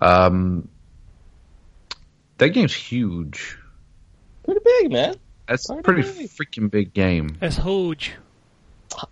Um, 0.00 0.68
that 2.38 2.48
game's 2.50 2.74
huge. 2.74 3.56
Pretty 4.44 4.60
big, 4.64 4.92
man. 4.92 5.14
That's 5.48 5.68
a 5.70 5.76
Pretty 5.76 6.02
pretty 6.02 6.18
big. 6.22 6.30
freaking 6.30 6.70
big 6.70 6.92
game. 6.94 7.36
That's 7.40 7.56
huge. 7.56 8.12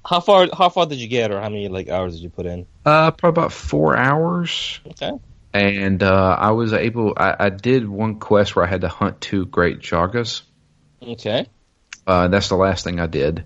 How 0.04 0.20
far? 0.20 0.48
How 0.56 0.68
far 0.68 0.86
did 0.86 0.98
you 0.98 1.08
get, 1.08 1.30
or 1.30 1.40
how 1.40 1.48
many 1.48 1.68
like 1.68 1.88
hours 1.88 2.14
did 2.14 2.22
you 2.22 2.30
put 2.30 2.46
in? 2.46 2.66
Uh, 2.84 3.10
probably 3.10 3.40
about 3.42 3.52
four 3.52 3.96
hours, 3.96 4.80
Okay. 4.86 5.12
and 5.52 6.02
uh, 6.02 6.36
I 6.38 6.50
was 6.52 6.72
able. 6.72 7.14
I, 7.16 7.36
I 7.38 7.48
did 7.50 7.88
one 7.88 8.18
quest 8.18 8.54
where 8.56 8.64
I 8.64 8.68
had 8.68 8.82
to 8.82 8.88
hunt 8.88 9.20
two 9.20 9.46
great 9.46 9.80
Jagras. 9.80 10.42
Okay. 11.02 11.46
Uh, 12.06 12.28
that's 12.28 12.48
the 12.48 12.56
last 12.56 12.84
thing 12.84 13.00
I 13.00 13.06
did. 13.06 13.44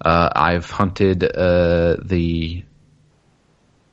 Uh, 0.00 0.28
I've 0.34 0.70
hunted 0.70 1.24
uh, 1.24 1.96
the 2.02 2.64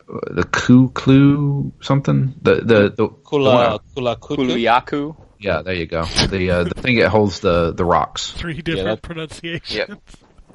the 0.07 0.43
Ku 0.51 0.89
Clue 0.89 1.71
something. 1.81 2.35
The 2.41 2.55
the 2.55 2.89
the 2.95 3.07
Kula 3.09 3.79
Kula 3.95 4.17
Kutu. 4.19 4.37
Kuluyaku. 4.37 5.15
Yeah, 5.39 5.61
there 5.61 5.73
you 5.73 5.85
go. 5.85 6.05
The 6.05 6.49
uh, 6.51 6.63
the 6.63 6.81
thing 6.81 6.99
that 6.99 7.09
holds 7.09 7.39
the 7.39 7.71
the 7.73 7.85
rocks. 7.85 8.31
Three 8.31 8.61
different 8.61 9.01
that- 9.01 9.07
pronunciations. 9.07 9.99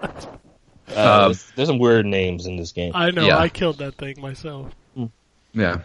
Uh, 0.96 1.00
Um, 1.00 1.24
there's, 1.32 1.50
there's 1.56 1.68
some 1.68 1.78
weird 1.78 2.06
names 2.06 2.46
in 2.46 2.56
this 2.56 2.72
game. 2.72 2.92
I 2.94 3.10
know. 3.10 3.26
Yeah. 3.26 3.38
I 3.38 3.48
killed 3.48 3.78
that 3.78 3.94
thing 3.96 4.20
myself. 4.20 4.72
Yeah. 5.52 5.82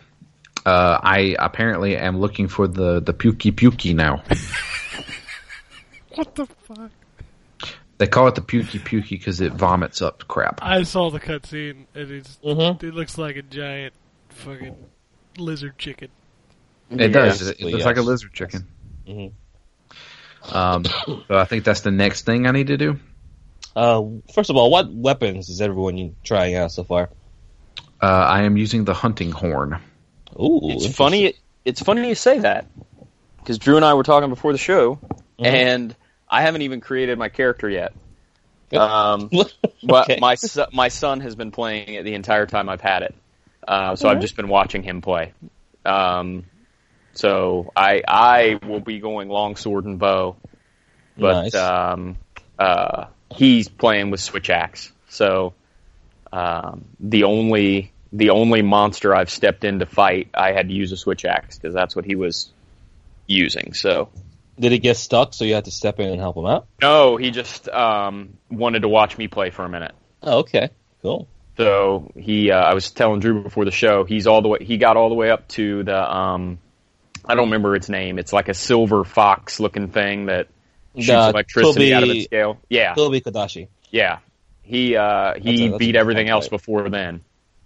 Uh, 0.65 0.99
I 1.01 1.35
apparently 1.39 1.95
am 1.97 2.19
looking 2.19 2.47
for 2.47 2.67
the 2.67 2.99
the 2.99 3.13
Pukei-Pukei 3.13 3.93
now. 3.95 4.23
What 6.15 6.33
the 6.35 6.45
fuck? 6.45 6.91
They 7.97 8.07
call 8.07 8.27
it 8.27 8.35
the 8.35 8.41
pukey 8.41 8.79
pukey 8.79 9.09
because 9.09 9.41
it 9.41 9.53
vomits 9.53 10.01
up 10.01 10.27
crap. 10.27 10.59
I 10.61 10.83
saw 10.83 11.09
the 11.09 11.19
cutscene, 11.19 11.85
and 11.93 12.11
it's 12.11 12.37
Mhm. 12.43 12.81
it 12.83 12.93
looks 12.93 13.17
like 13.17 13.35
a 13.35 13.41
giant 13.41 13.93
fucking 14.29 14.75
lizard 15.37 15.77
chicken. 15.77 16.09
It 16.89 17.09
does. 17.09 17.41
It, 17.41 17.45
it 17.45 17.47
Basically, 17.57 17.71
looks 17.73 17.85
like 17.85 17.97
a 17.97 18.01
lizard 18.01 18.33
chicken. 18.33 18.67
Mhm. 19.07 19.31
Um, 20.51 20.85
so 21.05 21.23
I 21.37 21.45
think 21.45 21.63
that's 21.65 21.81
the 21.81 21.91
next 21.91 22.25
thing 22.25 22.47
I 22.47 22.51
need 22.51 22.67
to 22.67 22.77
do. 22.77 22.99
Uh, 23.75 24.03
first 24.33 24.49
of 24.49 24.55
all, 24.55 24.71
what 24.71 24.91
weapons 24.93 25.49
is 25.49 25.61
everyone 25.61 26.15
trying 26.23 26.55
out 26.55 26.71
so 26.71 26.83
far? 26.83 27.09
Uh, 28.01 28.05
I 28.05 28.43
am 28.43 28.57
using 28.57 28.85
the 28.85 28.93
hunting 28.93 29.31
horn. 29.31 29.79
Ooh, 30.39 30.59
It's 30.63 30.95
funny. 30.95 31.33
It's 31.65 31.81
funny 31.81 32.07
you 32.07 32.15
say 32.15 32.39
that 32.39 32.67
because 33.39 33.57
Drew 33.57 33.75
and 33.75 33.83
I 33.85 33.93
were 33.95 34.03
talking 34.03 34.29
before 34.29 34.51
the 34.51 34.57
show, 34.57 34.95
Mhm. 35.39 35.45
and 35.45 35.95
I 36.29 36.41
haven't 36.41 36.61
even 36.61 36.79
created 36.81 37.17
my 37.17 37.29
character 37.29 37.69
yet. 37.69 37.93
Um, 38.73 39.29
interesting. 39.31 39.69
but 39.83 40.19
my 40.19 40.35
son, 40.35 40.67
my 40.73 40.87
son 40.89 41.19
has 41.21 41.35
been 41.35 41.51
playing 41.51 41.93
it 41.95 42.03
the 42.03 42.13
entire 42.13 42.45
time 42.45 42.69
I've 42.69 42.81
had 42.81 43.03
it, 43.03 43.15
uh, 43.67 43.95
so 43.95 44.09
I've 44.09 44.19
just 44.21 44.35
been 44.35 44.47
watching 44.47 44.83
him 44.83 45.01
play. 45.01 45.33
Um, 45.85 46.45
so 47.13 47.71
I 47.75 48.03
I 48.07 48.59
will 48.67 48.79
be 48.81 48.99
going 48.99 49.29
long 49.29 49.55
sword 49.55 49.85
and 49.85 49.97
bow, 49.97 50.35
but 51.17 51.53
Nice. 51.53 51.55
um, 51.55 52.17
uh, 52.59 53.05
he's 53.33 53.67
playing 53.67 54.11
with 54.11 54.19
switch 54.19 54.49
axe. 54.49 54.91
So 55.09 55.53
um, 56.31 56.85
the 56.99 57.23
only 57.23 57.91
the 58.11 58.29
only 58.29 58.61
monster 58.61 59.13
I've 59.13 59.29
stepped 59.29 59.63
in 59.63 59.79
to 59.79 59.85
fight, 59.85 60.29
I 60.33 60.51
had 60.53 60.69
to 60.69 60.73
use 60.73 60.91
a 60.91 60.97
switch 60.97 61.25
axe 61.25 61.57
because 61.57 61.73
that's 61.73 61.95
what 61.95 62.05
he 62.05 62.15
was 62.15 62.49
using. 63.27 63.73
So 63.73 64.09
Did 64.57 64.71
he 64.71 64.79
get 64.79 64.95
stuck, 64.95 65.33
so 65.33 65.43
you 65.43 65.53
had 65.53 65.65
to 65.65 65.71
step 65.71 65.99
in 65.99 66.09
and 66.09 66.19
help 66.19 66.37
him 66.37 66.45
out? 66.45 66.67
no, 66.81 67.17
he 67.17 67.31
just 67.31 67.67
um, 67.67 68.37
wanted 68.49 68.83
to 68.83 68.87
watch 68.87 69.17
me 69.17 69.27
play 69.27 69.49
for 69.49 69.65
a 69.65 69.69
minute. 69.69 69.93
Oh, 70.23 70.39
okay, 70.39 70.69
cool. 71.01 71.27
So 71.57 72.11
he, 72.17 72.51
uh, 72.51 72.57
I 72.57 72.73
was 72.73 72.91
telling 72.91 73.19
Drew 73.19 73.43
before 73.43 73.65
the 73.65 73.71
show, 73.71 74.03
he's 74.05 74.27
all 74.27 74.41
the 74.41 74.47
way, 74.49 74.59
he 74.61 74.77
got 74.77 74.95
all 74.97 75.09
the 75.09 75.15
way 75.15 75.29
up 75.29 75.47
to 75.49 75.83
the, 75.83 76.15
um, 76.15 76.57
I 77.25 77.35
don't 77.35 77.45
remember 77.45 77.75
its 77.75 77.89
name. 77.89 78.17
It's 78.19 78.31
like 78.31 78.47
a 78.49 78.53
silver 78.53 79.03
fox 79.03 79.59
looking 79.59 79.89
thing 79.89 80.27
that 80.27 80.47
shoots 80.95 81.07
The 81.07 81.29
electricity 81.29 81.93
out 81.93 82.03
of 82.03 82.09
its 82.09 82.25
scale. 82.25 82.59
Yeah, 82.69 82.93
Tobi-Kadachi. 82.95 83.67
yeah. 83.91 84.19
He 84.63 84.95
uh, 84.95 85.33
That's 85.33 85.43
he 85.45 85.65
a- 85.65 85.69
that's 85.69 85.79
beat 85.79 85.95
everything 85.95 86.27
else 86.29 86.47
before 86.47 86.89
then, 86.89 87.21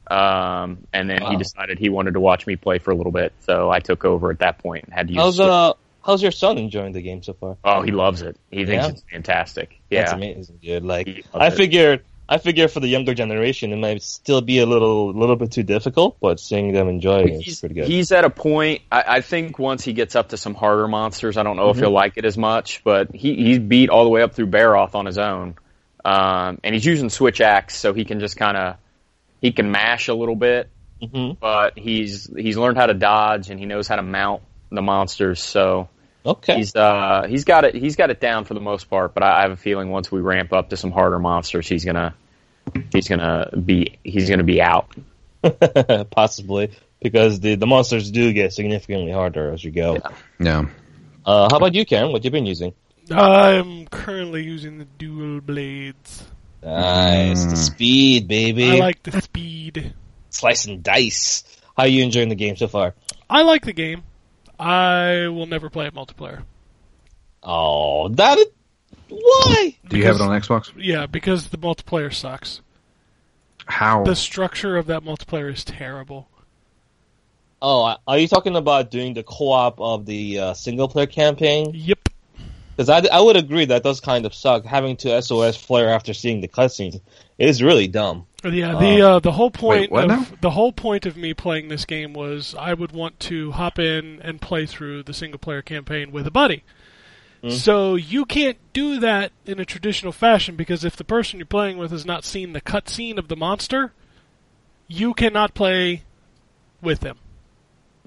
um, 0.07 0.79
and 0.91 1.09
then 1.09 1.21
he 1.21 1.37
decided 1.37 1.79
he 1.79 1.89
wanted 1.89 2.15
to 2.15 2.19
watch 2.19 2.45
me 2.45 2.55
play 2.55 2.79
for 2.79 2.91
a 2.91 2.95
little 2.95 3.11
bit. 3.11 3.31
So 3.41 3.69
I 3.69 3.79
took 3.79 4.03
over 4.05 4.31
at 4.31 4.39
that 4.39 4.57
point 4.59 4.85
and 4.85 4.93
had 4.93 5.07
to 5.07 5.13
use. 5.13 5.21
How's 5.21 5.39
uh 5.39 5.73
how's 6.03 6.21
your 6.21 6.31
son 6.31 6.57
enjoying 6.57 6.91
the 6.93 7.01
game 7.01 7.23
so 7.23 7.33
far? 7.33 7.57
oh, 7.63 7.81
he 7.81 7.91
loves 7.91 8.21
it. 8.21 8.37
He 8.51 8.65
thinks 8.65 8.85
Yeah? 8.85 8.91
it's 8.91 9.03
fantastic. 9.09 9.79
That's 9.89 10.11
Yeah, 10.11 10.15
amazing, 10.15 10.59
dude. 10.61 10.83
Like 10.83 11.25
I 11.33 11.47
it. 11.47 11.51
figured 11.53 12.03
I 12.31 12.37
figure 12.37 12.67
for 12.67 12.79
the 12.79 12.87
younger 12.87 13.15
generation 13.15 13.73
it 13.73 13.77
might 13.77 14.03
still 14.03 14.41
be 14.41 14.59
a 14.59 14.65
little 14.67 15.11
little 15.13 15.35
bit 15.35 15.51
too 15.51 15.63
difficult, 15.63 16.17
but 16.21 16.39
seeing 16.39 16.71
them 16.73 16.87
enjoying 16.87 17.41
it 17.41 17.47
is 17.47 17.59
pretty 17.59 17.73
good. 17.75 17.85
he's 17.87 18.11
at 18.11 18.23
a 18.23 18.29
point. 18.29 18.83
I, 18.91 19.03
I 19.07 19.21
think 19.21 19.57
once 19.57 19.83
he 19.83 19.93
gets 19.93 20.15
up 20.15 20.29
to 20.29 20.37
some 20.37 20.53
harder 20.53 20.87
monsters, 20.87 21.37
I 21.37 21.43
don't 21.43 21.57
know 21.57 21.71
if 21.71 21.77
Mm-hmm. 21.77 21.85
he'll 21.85 21.91
like 21.91 22.13
it 22.17 22.25
as 22.25 22.37
much. 22.37 22.83
But 22.83 23.15
he 23.15 23.35
he's 23.35 23.59
beat 23.59 23.89
all 23.89 24.03
the 24.03 24.09
way 24.11 24.21
up 24.21 24.35
through 24.35 24.47
Barroth 24.47 24.93
on 24.93 25.07
his 25.07 25.17
own, 25.17 25.55
um, 26.05 26.59
and 26.63 26.75
he's 26.75 26.85
using 26.85 27.09
switch 27.09 27.41
axe, 27.41 27.75
so 27.75 27.93
he 27.93 28.05
can 28.05 28.19
just 28.19 28.37
kind 28.37 28.55
of 28.57 28.77
he 29.41 29.51
can 29.51 29.71
mash 29.71 30.07
a 30.07 30.13
little 30.13 30.35
bit. 30.35 30.69
hmm 31.01 31.31
But 31.39 31.79
he's 31.79 32.29
he's 32.37 32.57
learned 32.57 32.77
how 32.77 32.85
to 32.85 32.93
dodge 32.93 33.49
and 33.49 33.59
he 33.59 33.65
knows 33.65 33.87
how 33.87 33.95
to 33.95 34.03
mount 34.03 34.43
the 34.71 34.81
monsters. 34.83 35.41
So 35.41 35.89
Okay. 36.25 36.57
he's 36.57 36.75
uh 36.75 37.25
he's 37.29 37.45
got 37.45 37.63
it 37.63 37.75
he's 37.75 37.95
got 37.95 38.09
it 38.09 38.19
down 38.19 38.45
for 38.45 38.53
the 38.53 38.59
most 38.59 38.89
part. 38.89 39.13
But 39.13 39.23
I, 39.23 39.39
I 39.39 39.41
have 39.43 39.51
a 39.51 39.55
feeling 39.57 39.89
once 39.89 40.11
we 40.11 40.19
ramp 40.21 40.51
up 40.53 40.69
to 40.69 40.77
some 40.77 40.91
harder 40.91 41.17
monsters, 41.19 41.67
he's 41.67 41.85
gonna 41.85 42.13
he's 42.91 43.07
gonna 43.07 43.49
be 43.55 43.97
he's 44.03 44.29
gonna 44.29 44.43
be 44.43 44.61
out. 44.61 44.93
Possibly. 46.11 46.71
Because 47.01 47.39
the, 47.39 47.55
the 47.55 47.65
monsters 47.65 48.11
do 48.11 48.33
get 48.33 48.51
significantly 48.51 49.11
harder 49.11 49.53
as 49.53 49.63
you 49.63 49.71
go. 49.71 49.99
Yeah. 50.37 50.65
Uh, 51.25 51.47
how 51.49 51.55
about 51.57 51.73
you, 51.73 51.85
Ken? 51.85 52.07
What 52.11 52.15
have 52.15 52.25
you 52.25 52.31
been 52.31 52.45
using? 52.45 52.73
I'm 53.09 53.87
currently 53.87 54.43
using 54.43 54.77
the 54.79 54.85
dual 54.85 55.39
blades. 55.41 56.25
Nice. 56.61 57.45
The 57.45 57.53
Mm. 57.53 57.57
speed, 57.57 58.27
baby. 58.27 58.69
I 58.69 58.75
like 58.75 59.01
the 59.03 59.21
speed. 59.21 59.93
Slice 60.29 60.65
and 60.65 60.83
dice. 60.83 61.43
How 61.77 61.83
are 61.83 61.87
you 61.87 62.03
enjoying 62.03 62.27
the 62.29 62.35
game 62.35 62.57
so 62.57 62.67
far? 62.67 62.93
I 63.29 63.43
like 63.43 63.63
the 63.63 63.73
game. 63.73 64.03
I 64.59 65.29
will 65.29 65.45
never 65.45 65.69
play 65.69 65.87
it 65.87 65.93
multiplayer. 65.93 66.43
Oh, 67.41 68.09
that 68.09 68.37
is... 68.37 68.47
Why? 69.07 69.75
Do 69.87 69.97
you 69.97 70.05
have 70.05 70.15
it 70.15 70.21
on 70.21 70.29
Xbox? 70.39 70.71
Yeah, 70.75 71.07
because 71.07 71.47
the 71.47 71.57
multiplayer 71.57 72.13
sucks. 72.13 72.61
How? 73.65 74.03
The 74.03 74.15
structure 74.15 74.77
of 74.77 74.87
that 74.87 75.03
multiplayer 75.03 75.51
is 75.51 75.63
terrible. 75.63 76.27
Oh, 77.61 77.95
are 78.07 78.17
you 78.17 78.27
talking 78.27 78.55
about 78.55 78.91
doing 78.91 79.13
the 79.13 79.23
co-op 79.23 79.79
of 79.79 80.05
the 80.05 80.39
uh, 80.39 80.53
single-player 80.53 81.07
campaign? 81.07 81.71
Yep. 81.73 82.09
Because 82.75 82.89
I, 82.89 83.05
I 83.11 83.19
would 83.19 83.35
agree 83.35 83.65
that 83.65 83.83
does 83.83 83.99
kind 83.99 84.25
of 84.25 84.33
suck. 84.33 84.65
Having 84.65 84.97
to 84.97 85.21
SOS 85.21 85.57
flare 85.57 85.89
after 85.89 86.13
seeing 86.13 86.41
the 86.41 86.47
cutscenes 86.47 87.01
is 87.37 87.61
really 87.61 87.87
dumb. 87.87 88.25
Yeah, 88.43 88.79
the 88.79 89.01
uh, 89.01 89.19
the 89.19 89.33
whole 89.33 89.51
point 89.51 89.91
what 89.91 90.05
of 90.05 90.09
now? 90.09 90.25
the 90.41 90.51
whole 90.51 90.71
point 90.71 91.05
of 91.05 91.17
me 91.17 91.33
playing 91.33 91.67
this 91.67 91.85
game 91.85 92.13
was 92.13 92.55
I 92.57 92.73
would 92.73 92.91
want 92.91 93.19
to 93.21 93.51
hop 93.51 93.79
in 93.79 94.21
and 94.21 94.39
play 94.39 94.65
through 94.65 95.03
the 95.03 95.13
single 95.13 95.39
player 95.39 95.61
campaign 95.61 96.11
with 96.11 96.25
a 96.25 96.31
buddy. 96.31 96.63
So 97.47 97.95
you 97.95 98.25
can't 98.25 98.57
do 98.73 98.99
that 98.99 99.31
in 99.45 99.59
a 99.61 99.65
traditional 99.65 100.11
fashion 100.11 100.57
because 100.57 100.83
if 100.83 100.97
the 100.97 101.05
person 101.05 101.39
you're 101.39 101.45
playing 101.45 101.77
with 101.77 101.91
has 101.91 102.05
not 102.05 102.25
seen 102.25 102.51
the 102.51 102.59
cutscene 102.59 103.17
of 103.17 103.29
the 103.29 103.37
monster, 103.37 103.93
you 104.89 105.13
cannot 105.13 105.53
play 105.53 106.03
with 106.81 106.99
them. 106.99 107.17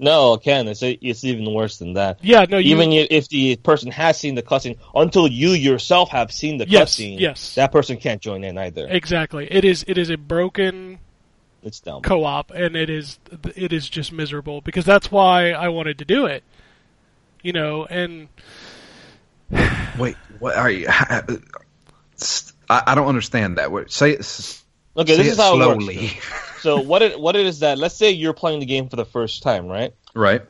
No, 0.03 0.37
Ken, 0.37 0.67
it's 0.67 0.81
it's 0.83 1.23
even 1.23 1.51
worse 1.53 1.77
than 1.77 1.93
that. 1.93 2.19
Yeah, 2.21 2.45
no, 2.49 2.57
you 2.57 2.75
even 2.75 2.91
if 2.91 3.29
the 3.29 3.55
person 3.55 3.89
has 3.91 4.19
seen 4.19 4.35
the 4.35 4.43
cutscene, 4.43 4.77
until 4.93 5.27
you 5.27 5.51
yourself 5.51 6.09
have 6.09 6.31
seen 6.31 6.57
the 6.57 6.67
Yes, 6.67 6.95
cutscene, 6.95 7.19
yes. 7.19 7.55
that 7.55 7.71
person 7.71 7.97
can't 7.97 8.21
join 8.21 8.43
in 8.43 8.57
either. 8.57 8.87
exactly. 8.89 9.47
It 9.51 9.63
is 9.65 9.85
it 9.87 9.97
is 9.97 10.09
a 10.09 10.17
broken 10.17 10.99
It's 11.63 11.79
dumb. 11.79 12.01
co-op 12.01 12.51
and 12.51 12.75
it 12.75 12.89
is 12.89 13.17
it 13.55 13.71
is 13.71 13.87
just 13.89 14.11
miserable 14.11 14.59
because 14.61 14.83
that's 14.85 15.09
why 15.09 15.51
I 15.51 15.69
wanted 15.69 15.97
to 15.99 16.05
do 16.05 16.25
it. 16.25 16.43
You 17.41 17.53
know, 17.53 17.85
and 17.85 18.27
Wait, 19.99 20.15
what 20.39 20.55
are 20.55 20.69
you? 20.71 20.87
I, 20.89 21.21
I 22.69 22.95
don't 22.95 23.07
understand 23.07 23.57
that. 23.57 23.71
What- 23.71 23.91
Say 23.91 24.11
it. 24.11 24.19
s- 24.19 24.59
Okay, 24.95 25.13
say 25.15 25.23
this 25.23 25.27
it 25.27 25.31
is 25.31 25.37
how 25.39 25.59
it 25.59 25.77
works. 25.77 25.85
slowly. 26.63 26.83
So 26.83 26.87
what 26.87 27.01
it 27.01 27.19
what 27.19 27.35
it 27.35 27.45
is 27.45 27.59
that 27.59 27.77
let's 27.77 27.95
say 27.95 28.11
you're 28.11 28.33
playing 28.33 28.59
the 28.59 28.65
game 28.65 28.89
for 28.89 28.95
the 28.95 29.05
first 29.05 29.43
time, 29.43 29.67
right? 29.67 29.93
right. 30.15 30.41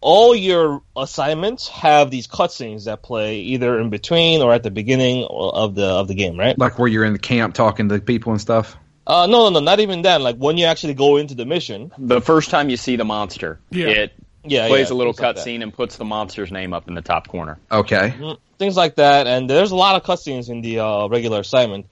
All 0.00 0.34
your 0.34 0.82
assignments 0.96 1.66
have 1.68 2.10
these 2.10 2.28
cutscenes 2.28 2.84
that 2.84 3.02
play 3.02 3.40
either 3.40 3.80
in 3.80 3.90
between 3.90 4.42
or 4.42 4.52
at 4.52 4.62
the 4.62 4.70
beginning 4.70 5.26
of 5.28 5.74
the 5.74 5.86
of 5.86 6.08
the 6.08 6.14
game, 6.14 6.38
right? 6.38 6.58
Like 6.58 6.78
where 6.78 6.88
you're 6.88 7.04
in 7.04 7.12
the 7.12 7.18
camp 7.18 7.54
talking 7.54 7.88
to 7.88 7.98
people 8.00 8.32
and 8.32 8.40
stuff. 8.40 8.76
Uh, 9.06 9.26
no, 9.26 9.44
no, 9.44 9.50
no, 9.50 9.60
not 9.60 9.80
even 9.80 10.02
then. 10.02 10.22
Like 10.22 10.36
when 10.36 10.58
you 10.58 10.66
actually 10.66 10.94
go 10.94 11.16
into 11.16 11.34
the 11.34 11.46
mission, 11.46 11.90
The 11.98 12.20
first 12.20 12.50
time 12.50 12.68
you 12.68 12.76
see 12.76 12.96
the 12.96 13.06
monster, 13.06 13.58
Yeah. 13.70 13.88
it 13.88 14.12
yeah, 14.44 14.68
plays 14.68 14.90
yeah, 14.90 14.94
a 14.94 14.96
little 14.96 15.12
things 15.14 15.36
like 15.36 15.36
cutscene 15.36 15.62
and 15.62 15.72
puts 15.72 15.96
the 15.96 16.04
monster's 16.04 16.52
name 16.52 16.72
up 16.72 16.88
in 16.88 16.94
the 16.94 17.02
top 17.02 17.26
corner. 17.28 17.58
Okay. 17.72 18.14
things 18.58 18.76
like 18.76 18.96
that. 18.96 19.26
And 19.26 19.48
there's 19.48 19.70
a 19.70 19.76
lot 19.76 19.96
of 19.96 20.04
cutscenes 20.04 20.50
in 20.50 20.60
the 20.60 20.80
uh, 20.80 21.08
regular 21.08 21.40
assignment. 21.40 21.86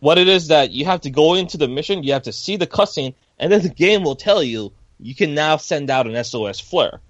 What 0.00 0.18
it 0.18 0.28
is 0.28 0.48
that 0.48 0.70
you 0.70 0.86
have 0.86 1.02
to 1.02 1.10
go 1.10 1.34
into 1.34 1.56
the 1.56 1.68
mission, 1.68 2.02
you 2.02 2.12
have 2.14 2.22
to 2.22 2.32
see 2.32 2.56
the 2.56 2.66
cutscene, 2.66 3.14
and 3.38 3.52
then 3.52 3.62
the 3.62 3.68
game 3.68 4.02
will 4.02 4.16
tell 4.16 4.42
you 4.42 4.72
you 4.98 5.14
can 5.14 5.34
now 5.34 5.56
send 5.56 5.90
out 5.90 6.06
an 6.06 6.24
SOS 6.24 6.58
flare. 6.60 7.00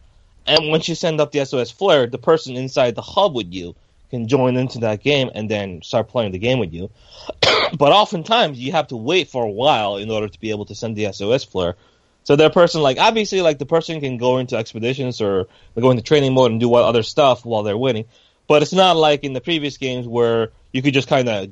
And 0.46 0.68
once 0.68 0.88
you 0.88 0.94
send 0.94 1.20
up 1.20 1.32
the 1.32 1.44
SOS 1.44 1.70
flare, 1.70 2.06
the 2.06 2.18
person 2.18 2.56
inside 2.56 2.94
the 2.94 3.02
hub 3.02 3.34
with 3.34 3.52
you 3.52 3.76
can 4.10 4.26
join 4.26 4.56
into 4.56 4.80
that 4.80 5.02
game 5.02 5.30
and 5.34 5.48
then 5.48 5.82
start 5.82 6.08
playing 6.08 6.32
the 6.32 6.38
game 6.38 6.58
with 6.58 6.72
you. 6.72 6.90
but 7.78 7.92
oftentimes 7.92 8.58
you 8.58 8.72
have 8.72 8.88
to 8.88 8.96
wait 8.96 9.28
for 9.28 9.44
a 9.44 9.50
while 9.50 9.96
in 9.96 10.10
order 10.10 10.28
to 10.28 10.40
be 10.40 10.50
able 10.50 10.64
to 10.64 10.74
send 10.74 10.96
the 10.96 11.12
SOS 11.12 11.44
flare. 11.44 11.76
So 12.24 12.36
that 12.36 12.52
person, 12.52 12.82
like 12.82 12.98
obviously, 12.98 13.40
like 13.40 13.58
the 13.58 13.66
person 13.66 14.00
can 14.00 14.18
go 14.18 14.38
into 14.38 14.56
expeditions 14.56 15.20
or 15.20 15.46
go 15.78 15.90
into 15.90 16.02
training 16.02 16.34
mode 16.34 16.50
and 16.50 16.60
do 16.60 16.74
other 16.74 17.02
stuff 17.02 17.44
while 17.44 17.62
they're 17.62 17.78
waiting. 17.78 18.06
But 18.46 18.62
it's 18.62 18.72
not 18.72 18.96
like 18.96 19.22
in 19.24 19.32
the 19.32 19.40
previous 19.40 19.78
games 19.78 20.06
where 20.08 20.50
you 20.72 20.82
could 20.82 20.92
just 20.92 21.08
kind 21.08 21.28
of 21.28 21.50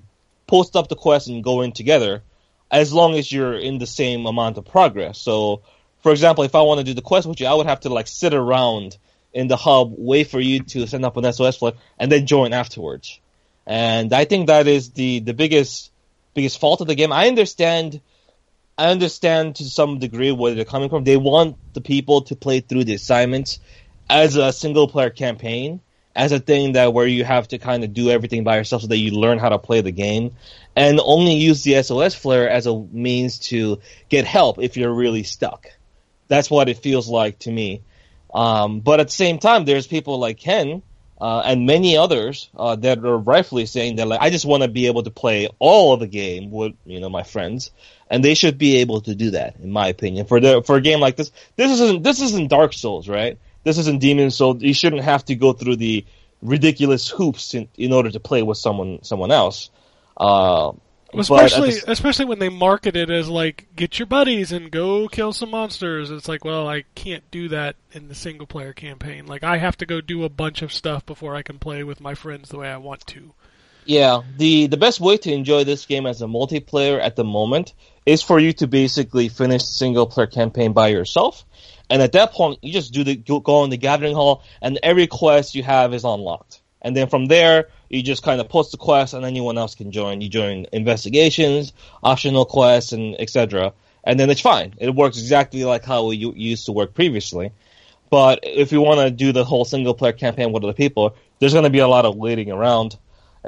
post 0.49 0.75
up 0.75 0.89
the 0.89 0.97
quest 0.97 1.29
and 1.29 1.45
go 1.45 1.61
in 1.61 1.71
together, 1.71 2.23
as 2.71 2.93
long 2.93 3.15
as 3.15 3.31
you're 3.31 3.57
in 3.57 3.79
the 3.79 3.87
same 3.87 4.27
amount 4.27 4.59
of 4.59 4.65
progress. 4.65 5.19
So, 5.19 5.63
for 6.03 6.11
example, 6.11 6.43
if 6.43 6.57
I 6.57 6.63
want 6.63 6.79
to 6.79 6.85
do 6.85 6.95
the 6.95 7.03
quest 7.03 7.29
with 7.29 7.41
you, 7.41 7.47
I 7.47 7.55
would 7.55 7.67
have 7.67 7.81
to 7.81 7.91
like 7.91 8.09
sit 8.09 8.35
around 8.35 8.99
in 9.33 9.47
the 9.47 9.57
hub, 9.57 9.95
wait 9.97 10.29
for 10.29 10.41
you 10.41 10.61
to 10.61 10.87
send 10.87 11.05
up 11.05 11.17
an 11.17 11.33
SOS 11.33 11.59
flare, 11.59 11.75
and 11.99 12.11
then 12.11 12.27
join 12.27 12.53
afterwards. 12.53 13.21
And 13.67 14.13
I 14.13 14.25
think 14.25 14.47
that 14.49 14.67
is 14.67 14.91
the 14.91 15.21
the 15.21 15.35
biggest 15.35 15.93
biggest 16.35 16.59
fault 16.59 16.81
of 16.81 16.87
the 16.89 16.95
game. 16.95 17.13
I 17.13 17.29
understand. 17.29 18.01
I 18.77 18.91
understand 18.91 19.57
to 19.57 19.65
some 19.65 19.99
degree 19.99 20.31
where 20.31 20.55
they're 20.55 20.65
coming 20.65 20.89
from. 20.89 21.03
They 21.03 21.17
want 21.17 21.57
the 21.75 21.81
people 21.81 22.23
to 22.23 22.37
play 22.37 22.61
through 22.61 22.85
the 22.85 22.95
assignments 22.95 23.59
as 24.09 24.37
a 24.37 24.53
single 24.53 24.87
player 24.87 25.11
campaign 25.11 25.81
as 26.15 26.33
a 26.33 26.41
thing 26.41 26.73
that 26.73 26.93
where 26.93 27.07
you 27.07 27.25
have 27.25 27.49
to 27.49 27.59
kind 27.59 27.85
of 27.85 27.93
do 27.93 28.11
everything 28.11 28.45
by 28.45 28.57
yourself 28.57 28.83
so 28.83 28.89
that 28.89 28.99
you 28.99 29.13
learn 29.13 29.39
how 29.39 29.51
to 29.51 29.59
play 29.59 29.81
the 29.81 29.93
game, 29.93 30.35
and 30.75 31.01
only 31.03 31.35
use 31.35 31.63
the 31.63 31.83
SOS 31.83 32.15
flare 32.15 32.49
as 32.49 32.67
a 32.67 32.79
means 32.79 33.39
to 33.39 33.81
get 34.09 34.25
help 34.25 34.59
if 34.59 34.77
you're 34.77 34.93
really 34.93 35.23
stuck. 35.23 35.69
That's 36.29 36.51
what 36.51 36.69
it 36.69 36.79
feels 36.79 37.09
like 37.09 37.39
to 37.41 37.51
me. 37.51 37.83
Um, 38.33 38.81
but 38.81 39.01
at 39.01 39.07
the 39.07 39.13
same 39.13 39.39
time, 39.39 39.65
there's 39.65 39.87
people 39.87 40.19
like 40.19 40.39
Ken 40.39 40.83
uh, 41.21 41.43
and 41.45 41.67
many 41.67 41.97
others 41.97 42.49
uh, 42.57 42.77
that 42.77 42.99
are 43.05 43.19
rightfully 43.19 43.67
saying 43.67 43.97
that 43.97 44.07
like 44.07 44.21
I 44.21 44.31
just 44.31 44.45
want 44.45 44.63
to 44.63 44.69
be 44.69 44.87
able 44.87 45.03
to 45.03 45.11
play 45.11 45.49
all 45.59 45.93
of 45.93 46.01
the 46.01 46.07
game 46.07 46.51
with 46.51 46.75
you 46.85 47.01
know 47.01 47.09
my 47.09 47.23
friends, 47.23 47.71
and 48.09 48.25
they 48.25 48.35
should 48.35 48.59
be 48.59 48.77
able 48.77 49.01
to 49.03 49.15
do 49.15 49.31
that, 49.33 49.57
in 49.61 49.71
my 49.71 49.89
opinion. 49.89 50.27
For 50.27 50.41
the 50.41 50.63
for 50.63 50.77
a 50.77 50.81
game 50.81 51.01
like 51.01 51.17
this, 51.17 51.33
this 51.57 51.73
isn't 51.73 52.03
this 52.03 52.21
isn't 52.21 52.49
Dark 52.49 52.73
Souls, 52.73 53.09
right? 53.09 53.39
This 53.69 53.77
isn't 53.77 54.01
Demon 54.01 54.31
Souls. 54.31 54.63
You 54.63 54.73
shouldn't 54.73 55.03
have 55.03 55.27
to 55.27 55.35
go 55.35 55.53
through 55.53 55.77
the 55.77 56.07
ridiculous 56.41 57.07
hoops 57.07 57.53
in, 57.53 57.69
in 57.77 57.93
order 57.93 58.11
to 58.11 58.19
play 58.19 58.43
with 58.43 58.57
someone 58.57 59.01
someone 59.03 59.31
else. 59.31 59.69
Uh, 60.17 60.71
at 60.71 60.75
the 61.13 61.21
Especially, 61.21 61.75
especially 61.87 62.25
when 62.25 62.39
they 62.39 62.49
market 62.49 62.97
it 62.97 63.11
as 63.11 63.29
like, 63.29 63.67
get 63.77 63.99
your 63.99 64.07
buddies 64.07 64.53
and 64.53 64.71
go 64.71 65.07
kill 65.07 65.35
some 65.35 65.51
monsters. 65.51 66.11
It's 66.11 66.29
like, 66.29 66.47
well, 66.47 66.67
I 66.67 66.85
can't 66.95 67.31
do 67.31 67.49
that 67.49 67.77
in 67.93 68.09
the 68.09 68.15
single 68.15 68.47
player 68.47 68.73
campaign. 68.73 69.27
Like, 69.27 69.45
I 69.45 69.59
have 69.59 69.77
to 69.79 69.87
go 69.87 70.01
do 70.01 70.25
a 70.25 70.31
bunch 70.31 70.63
of 70.63 70.73
stuff 70.73 71.05
before 71.05 71.37
I 71.37 71.43
can 71.43 71.59
play 71.59 71.85
with 71.85 72.01
my 72.01 72.15
friends 72.15 72.49
the 72.49 72.57
way 72.57 72.69
I 72.69 72.79
want 72.79 73.07
to. 73.09 73.35
Yeah, 73.85 74.23
the 74.39 74.67
the 74.67 74.79
best 74.79 74.99
way 74.99 75.19
to 75.19 75.33
enjoy 75.33 75.65
this 75.65 75.85
game 75.85 76.07
as 76.07 76.23
a 76.23 76.27
multiplayer 76.27 76.99
at 77.03 77.17
the 77.17 77.25
moment 77.25 77.75
is 78.07 78.23
for 78.23 78.39
you 78.39 78.55
to 78.55 78.67
basically 78.67 79.29
finish 79.29 79.63
the 79.63 79.73
single 79.73 80.07
player 80.07 80.27
campaign 80.27 80.73
by 80.73 80.89
yourself, 80.89 81.45
and 81.91 82.03
at 82.03 82.13
that 82.13 82.33
point 82.33 82.59
you 82.63 82.73
just 82.73 82.93
do 82.93 83.05
the 83.05 83.17
go, 83.17 83.65
in 83.65 83.71
the 83.71 83.77
gathering 83.77 84.15
hall, 84.15 84.43
and 84.61 84.79
every 84.83 85.07
quest 85.07 85.55
you 85.55 85.63
have 85.63 85.95
is 85.95 86.05
unlocked, 86.05 86.61
and 86.83 86.97
then 86.97 87.09
from 87.09 87.27
there 87.27 87.69
you 87.89 88.03
just 88.03 88.23
kind 88.23 88.41
of 88.41 88.49
post 88.49 88.73
the 88.73 88.79
quest, 88.79 89.15
and 89.15 89.25
anyone 89.25 89.59
else 89.59 89.75
can 89.75 89.93
join. 89.93 90.21
You 90.21 90.29
join 90.29 90.67
investigations, 90.73 91.73
optional 92.03 92.45
quests, 92.45 92.93
and 92.93 93.19
etc. 93.21 93.73
And 94.05 94.19
then 94.19 94.31
it's 94.31 94.41
fine. 94.41 94.75
It 94.79 94.95
works 94.95 95.19
exactly 95.19 95.65
like 95.65 95.85
how 95.85 96.11
it 96.11 96.17
used 96.17 96.67
to 96.67 96.73
work 96.73 96.95
previously. 96.95 97.53
But 98.11 98.41
if 98.43 98.73
you 98.73 98.81
want 98.81 99.01
to 99.01 99.11
do 99.11 99.33
the 99.33 99.45
whole 99.45 99.65
single 99.65 99.95
player 99.95 100.13
campaign 100.13 100.53
with 100.53 100.65
other 100.65 100.73
people, 100.73 101.15
there's 101.39 101.53
going 101.53 101.65
to 101.65 101.71
be 101.71 101.81
a 101.81 101.89
lot 101.89 102.07
of 102.07 102.17
waiting 102.17 102.51
around 102.51 102.97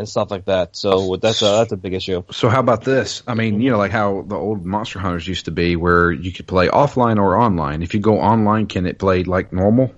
and 0.01 0.09
stuff 0.09 0.33
like 0.33 0.47
that. 0.47 0.75
So 0.75 1.15
that's 1.17 1.41
a 1.43 1.45
that's 1.45 1.71
a 1.73 1.77
big 1.77 1.95
issue. 1.95 2.25
So 2.33 2.49
how 2.49 2.59
about 2.59 2.83
this? 2.83 3.23
I 3.29 3.35
mean, 3.35 3.61
you 3.61 3.71
know, 3.71 3.79
like 3.79 3.93
how 3.93 4.23
the 4.23 4.35
old 4.35 4.67
Monster 4.67 4.99
Hunters 4.99 5.29
used 5.29 5.45
to 5.45 5.53
be, 5.53 5.77
where 5.77 6.11
you 6.11 6.33
could 6.33 6.49
play 6.49 6.67
offline 6.69 7.19
or 7.19 7.37
online. 7.37 7.83
If 7.83 7.95
you 7.95 8.01
go 8.01 8.19
online, 8.21 8.67
can 8.67 8.87
it 8.87 8.99
play 8.99 9.23
like 9.23 9.53
normal, 9.53 9.95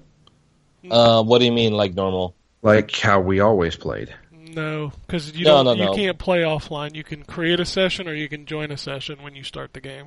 Uh, 0.90 1.22
what 1.22 1.38
do 1.38 1.46
you 1.46 1.52
mean, 1.52 1.72
like 1.72 1.94
normal? 1.94 2.34
like 2.60 2.94
how 2.94 3.20
we 3.20 3.40
always 3.40 3.76
played? 3.76 4.14
No, 4.54 4.92
because 5.06 5.32
you 5.34 5.44
No, 5.46 5.64
don't. 5.64 5.78
no, 5.78 5.84
you 5.84 5.90
no. 5.90 5.94
can't 5.94 6.18
play 6.18 6.42
offline. 6.42 6.94
You 6.94 7.04
can 7.04 7.22
create 7.22 7.58
a 7.58 7.64
session 7.64 8.06
or 8.08 8.14
you 8.14 8.28
can 8.28 8.44
join 8.44 8.70
a 8.70 8.76
session 8.76 9.22
when 9.22 9.34
you 9.34 9.44
start 9.44 9.72
the 9.72 9.80
game. 9.80 10.06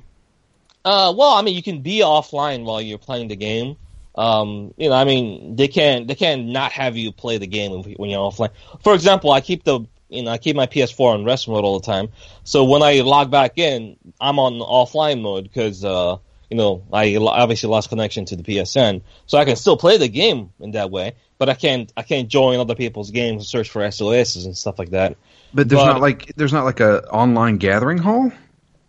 Uh, 0.84 1.12
well, 1.16 1.32
I 1.32 1.42
mean, 1.42 1.56
you 1.56 1.64
can 1.64 1.80
be 1.80 1.98
offline 2.00 2.62
while 2.64 2.80
you're 2.80 2.98
playing 2.98 3.26
the 3.28 3.34
game. 3.36 3.76
Um, 4.16 4.72
you 4.76 4.88
know, 4.88 4.94
I 4.94 5.04
mean, 5.04 5.56
they 5.56 5.68
can 5.68 6.06
they 6.06 6.14
can 6.14 6.52
not 6.52 6.72
have 6.72 6.96
you 6.96 7.12
play 7.12 7.38
the 7.38 7.46
game 7.46 7.72
when- 7.72 7.82
when 7.94 8.10
you're 8.10 8.20
offline. 8.20 8.50
For 8.82 8.94
example, 8.94 9.30
I 9.30 9.40
keep 9.40 9.64
the 9.64 9.80
you 10.08 10.22
know 10.22 10.30
I 10.30 10.38
keep 10.38 10.56
my 10.56 10.66
PS4 10.66 11.14
on 11.14 11.24
rest 11.24 11.48
mode 11.48 11.64
all 11.64 11.78
the 11.78 11.84
time. 11.86 12.08
So 12.44 12.64
when 12.64 12.82
I 12.82 13.00
log 13.00 13.30
back 13.30 13.58
in, 13.58 13.96
I'm 14.20 14.38
on 14.38 14.54
offline 14.60 15.20
mode 15.20 15.44
because 15.44 15.84
uh, 15.84 16.16
you 16.50 16.56
know 16.56 16.82
I 16.92 17.16
obviously 17.16 17.68
lost 17.68 17.88
connection 17.90 18.24
to 18.26 18.36
the 18.36 18.42
PSN, 18.42 19.02
so 19.26 19.36
I 19.36 19.44
can 19.44 19.56
still 19.56 19.76
play 19.76 19.98
the 19.98 20.08
game 20.08 20.50
in 20.60 20.70
that 20.72 20.90
way. 20.90 21.14
But 21.38 21.50
I 21.50 21.54
can't 21.54 21.92
I 21.96 22.02
can't 22.02 22.28
join 22.28 22.58
other 22.58 22.74
people's 22.74 23.10
games 23.10 23.42
and 23.42 23.46
search 23.46 23.68
for 23.68 23.82
SOSs 23.90 24.46
and 24.46 24.56
stuff 24.56 24.78
like 24.78 24.90
that. 24.90 25.16
But 25.52 25.68
there's 25.68 25.82
But- 25.82 25.92
not 25.92 26.00
like 26.00 26.32
there's 26.36 26.52
not 26.52 26.64
like 26.64 26.80
a 26.80 27.06
online 27.10 27.58
gathering 27.58 27.98
hall. 27.98 28.32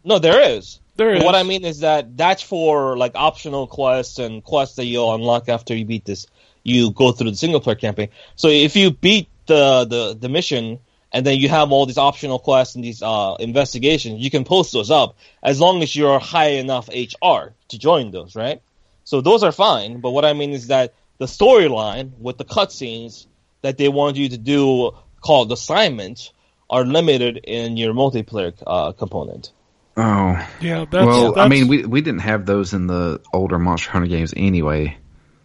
No, 0.06 0.20
there 0.20 0.52
is. 0.52 0.80
There 0.98 1.14
is. 1.14 1.24
What 1.24 1.36
I 1.36 1.44
mean 1.44 1.64
is 1.64 1.82
that 1.82 2.18
that's 2.18 2.42
for 2.42 2.98
like 2.98 3.14
optional 3.16 3.68
quests 3.68 4.18
and 4.18 4.44
quests 4.44 4.78
that 4.78 4.86
you'll 4.86 5.14
unlock 5.14 5.48
after 5.48 5.76
you 5.76 5.86
beat 5.86 6.06
this. 6.06 6.28
You 6.64 6.92
go 6.92 7.12
through 7.12 7.32
the 7.32 7.38
single 7.38 7.62
player 7.62 7.76
campaign. 7.76 8.10
So 8.36 8.50
if 8.50 8.76
you 8.76 8.92
beat 8.92 9.30
the 9.46 9.86
the, 9.86 10.18
the 10.20 10.28
mission 10.28 10.80
and 11.14 11.26
then 11.26 11.38
you 11.38 11.50
have 11.50 11.72
all 11.72 11.86
these 11.86 12.00
optional 12.00 12.40
quests 12.40 12.76
and 12.76 12.84
these 12.84 13.02
uh, 13.02 13.36
investigations, 13.40 14.22
you 14.22 14.32
can 14.32 14.44
post 14.44 14.74
those 14.74 14.92
up 14.92 15.16
as 15.42 15.60
long 15.60 15.84
as 15.84 15.96
you're 15.96 16.20
high 16.20 16.50
enough 16.50 16.90
HR 16.90 17.54
to 17.70 17.80
join 17.80 18.12
those, 18.12 18.36
right? 18.36 18.62
So 19.04 19.22
those 19.22 19.44
are 19.44 19.52
fine. 19.52 20.02
But 20.02 20.12
what 20.12 20.26
I 20.26 20.34
mean 20.34 20.52
is 20.52 20.68
that 20.68 20.94
the 21.20 21.26
storyline 21.26 22.18
with 22.20 22.38
the 22.38 22.46
cutscenes 22.46 23.28
that 23.62 23.78
they 23.78 23.88
want 23.88 24.18
you 24.18 24.30
to 24.30 24.38
do 24.38 24.92
called 25.22 25.52
assignments 25.52 26.34
are 26.70 26.84
limited 26.84 27.38
in 27.38 27.78
your 27.78 27.94
multiplayer 27.94 28.54
uh, 28.66 28.92
component. 28.92 29.52
Oh, 29.98 30.48
Yeah, 30.62 30.86
that's. 30.90 31.06
well, 31.06 31.40
I 31.40 31.48
mean, 31.48 31.68
we 31.68 31.86
we 31.86 32.02
didn't 32.02 32.22
have 32.22 32.46
those 32.46 32.74
in 32.74 32.86
the 32.88 33.20
older 33.34 33.58
Monster 33.58 33.90
Hunter 33.92 34.08
games 34.08 34.34
anyway. 34.38 34.98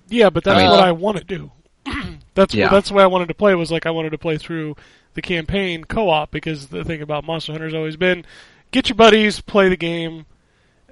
Yeah, 0.08 0.28
but 0.30 0.44
that's 0.44 0.58
I 0.58 0.62
mean- 0.62 0.70
what 0.70 0.80
I 0.84 0.92
want 0.92 1.16
to 1.18 1.24
do. 1.24 1.50
that's 2.34 2.54
Yeah. 2.54 2.68
that's 2.68 2.88
the 2.90 2.94
way 2.94 3.02
I 3.02 3.06
wanted 3.06 3.28
to 3.28 3.34
play. 3.34 3.54
Was 3.54 3.72
like 3.72 3.86
I 3.86 3.90
wanted 3.90 4.10
to 4.10 4.18
play 4.18 4.36
through 4.38 4.76
the 5.14 5.22
campaign 5.22 5.84
co-op 5.84 6.30
because 6.30 6.68
the 6.68 6.84
thing 6.84 7.02
about 7.02 7.24
Monster 7.24 7.52
Hunter 7.52 7.66
has 7.66 7.74
always 7.74 7.96
been 7.96 8.24
get 8.70 8.88
your 8.88 8.96
buddies, 8.96 9.40
play 9.40 9.68
the 9.68 9.76
game. 9.76 10.26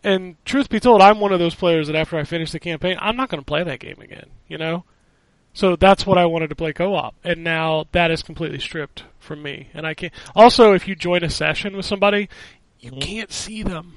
And 0.03 0.43
truth 0.47 0.71
be 0.71 0.81
told, 0.81 1.03
I'm 1.03 1.21
one 1.21 1.33
of 1.33 1.39
those 1.39 1.55
players 1.55 1.89
that 1.89 1.97
after 1.97 2.17
I 2.17 2.25
finish 2.25 2.53
the 2.53 2.59
campaign, 2.59 2.97
I'm 3.01 3.17
not 3.17 3.29
going 3.29 3.43
to 3.43 3.45
play 3.45 3.63
that 3.63 3.81
game 3.81 3.99
again. 4.01 4.31
You 4.49 4.57
know, 4.57 4.85
so 5.53 5.77
that's 5.77 6.07
what 6.07 6.17
I 6.17 6.25
wanted 6.25 6.49
to 6.49 6.57
play 6.57 6.73
co-op, 6.73 7.15
and 7.23 7.45
now 7.45 7.85
that 7.93 8.11
is 8.11 8.23
completely 8.23 8.59
stripped 8.61 9.05
from 9.19 9.43
me. 9.43 9.69
And 9.75 9.87
I 9.87 9.93
can't. 9.93 10.13
Also, 10.35 10.73
if 10.73 10.89
you 10.89 10.95
join 10.95 11.23
a 11.23 11.29
session 11.29 11.77
with 11.77 11.85
somebody, 11.85 12.31
you 12.81 12.91
Mm-hmm. 12.91 13.01
can't 13.01 13.33
see 13.33 13.63
them. 13.63 13.95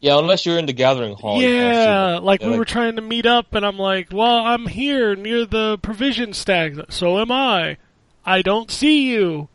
Yeah, 0.00 0.18
unless 0.18 0.44
you're 0.44 0.58
in 0.58 0.66
the 0.66 0.72
gathering 0.72 1.14
hall. 1.14 1.40
you 1.40 1.46
can't 1.48 1.74
see 1.74 1.80
Yeah, 1.80 2.10
them. 2.16 2.24
like 2.24 2.40
Yeah, 2.42 2.50
we 2.50 2.58
were 2.58 2.64
trying 2.64 2.96
to 2.96 3.02
meet 3.02 3.24
up, 3.24 3.54
and 3.54 3.64
I'm 3.64 3.78
like, 3.78 4.08
well, 4.12 4.44
I'm 4.44 4.66
here 4.66 5.14
near 5.14 5.46
the 5.46 5.78
provision 5.80 6.32
stack. 6.32 6.72
So 6.88 7.18
am 7.20 7.30
I. 7.30 7.76
I 8.24 8.42
don't 8.42 8.70
see 8.70 9.08
you. 9.12 9.48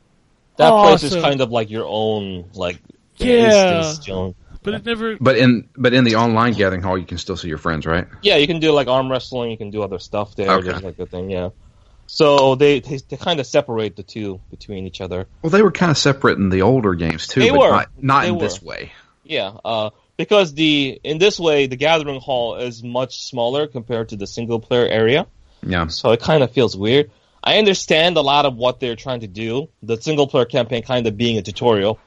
that 0.58 0.72
place 0.72 1.04
is 1.04 1.16
kind 1.16 1.42
of 1.42 1.52
like 1.52 1.70
your 1.70 1.86
own, 1.88 2.46
like 2.54 2.80
Yeah. 3.18 3.80
instance. 3.80 4.34
But 4.64 4.74
it 4.74 4.86
never. 4.86 5.18
But 5.20 5.38
in 5.38 5.70
but 5.78 5.94
in 5.94 6.04
the 6.04 6.16
online 6.16 6.54
gathering 6.54 6.82
hall, 6.82 6.98
you 6.98 7.06
can 7.06 7.18
still 7.18 7.38
see 7.38 7.48
your 7.48 7.58
friends, 7.58 7.86
right? 7.86 8.08
Yeah, 8.22 8.36
you 8.38 8.48
can 8.48 8.60
do 8.60 8.72
like 8.72 8.88
arm 8.88 9.10
wrestling. 9.10 9.52
You 9.52 9.58
can 9.58 9.70
do 9.70 9.82
other 9.84 10.00
stuff 10.00 10.36
there. 10.36 10.50
Okay. 10.52 10.70
There's 10.70 10.84
like 10.84 11.00
a 11.00 11.06
thing. 11.06 11.30
Yeah. 11.30 11.50
So 12.08 12.56
they, 12.56 12.80
they 12.80 12.98
they 13.10 13.18
kind 13.18 13.40
of 13.40 13.46
separate 13.46 13.96
the 13.96 14.04
two 14.04 14.40
between 14.50 14.88
each 14.88 15.02
other. 15.02 15.28
Well, 15.42 15.50
they 15.50 15.62
were 15.62 15.72
kind 15.72 15.92
of 15.92 15.98
separate 15.98 16.38
in 16.38 16.50
the 16.50 16.62
older 16.62 16.96
games 16.96 17.28
too, 17.28 17.42
They 17.42 17.50
but 17.50 17.60
were. 17.60 17.70
not, 17.70 17.90
not 18.02 18.26
in 18.26 18.36
were. 18.36 18.42
this 18.42 18.62
way. 18.62 18.92
Yeah, 19.24 19.58
uh, 19.66 19.90
because 20.16 20.54
the 20.54 21.00
in 21.04 21.18
this 21.18 21.38
way 21.40 21.68
the 21.68 21.76
gathering 21.76 22.22
hall 22.22 22.56
is 22.56 22.82
much 22.82 23.22
smaller 23.24 23.68
compared 23.68 24.10
to 24.10 24.16
the 24.16 24.26
single 24.26 24.60
player 24.60 24.88
area. 24.88 25.28
Yeah. 25.64 25.88
so 25.88 26.12
it 26.12 26.22
kind 26.22 26.44
of 26.44 26.52
feels 26.52 26.78
weird. 26.78 27.12
I 27.44 27.58
understand 27.58 28.16
a 28.18 28.22
lot 28.22 28.46
of 28.46 28.56
what 28.56 28.80
they're 28.80 28.96
trying 28.96 29.22
to 29.22 29.28
do. 29.28 29.70
The 29.84 30.00
single 30.02 30.28
player 30.28 30.46
campaign 30.46 30.84
kind 30.84 31.08
of 31.08 31.18
being 31.18 31.38
a 31.38 31.42
tutorial, 31.42 32.00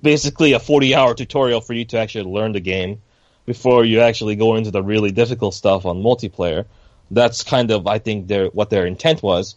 basically 0.00 0.52
a 0.52 0.60
40 0.60 0.94
hour 0.94 1.14
tutorial 1.14 1.60
for 1.60 1.72
you 1.72 1.84
to 1.86 1.98
actually 1.98 2.24
learn 2.30 2.52
the 2.52 2.60
game 2.60 3.02
before 3.46 3.84
you 3.84 4.00
actually 4.00 4.36
go 4.36 4.54
into 4.56 4.70
the 4.70 4.82
really 4.82 5.10
difficult 5.10 5.54
stuff 5.54 5.86
on 5.86 6.02
multiplayer. 6.02 6.66
That's 7.10 7.42
kind 7.42 7.70
of, 7.70 7.86
I 7.86 7.98
think, 7.98 8.28
their 8.28 8.46
what 8.46 8.70
their 8.70 8.86
intent 8.86 9.22
was. 9.22 9.56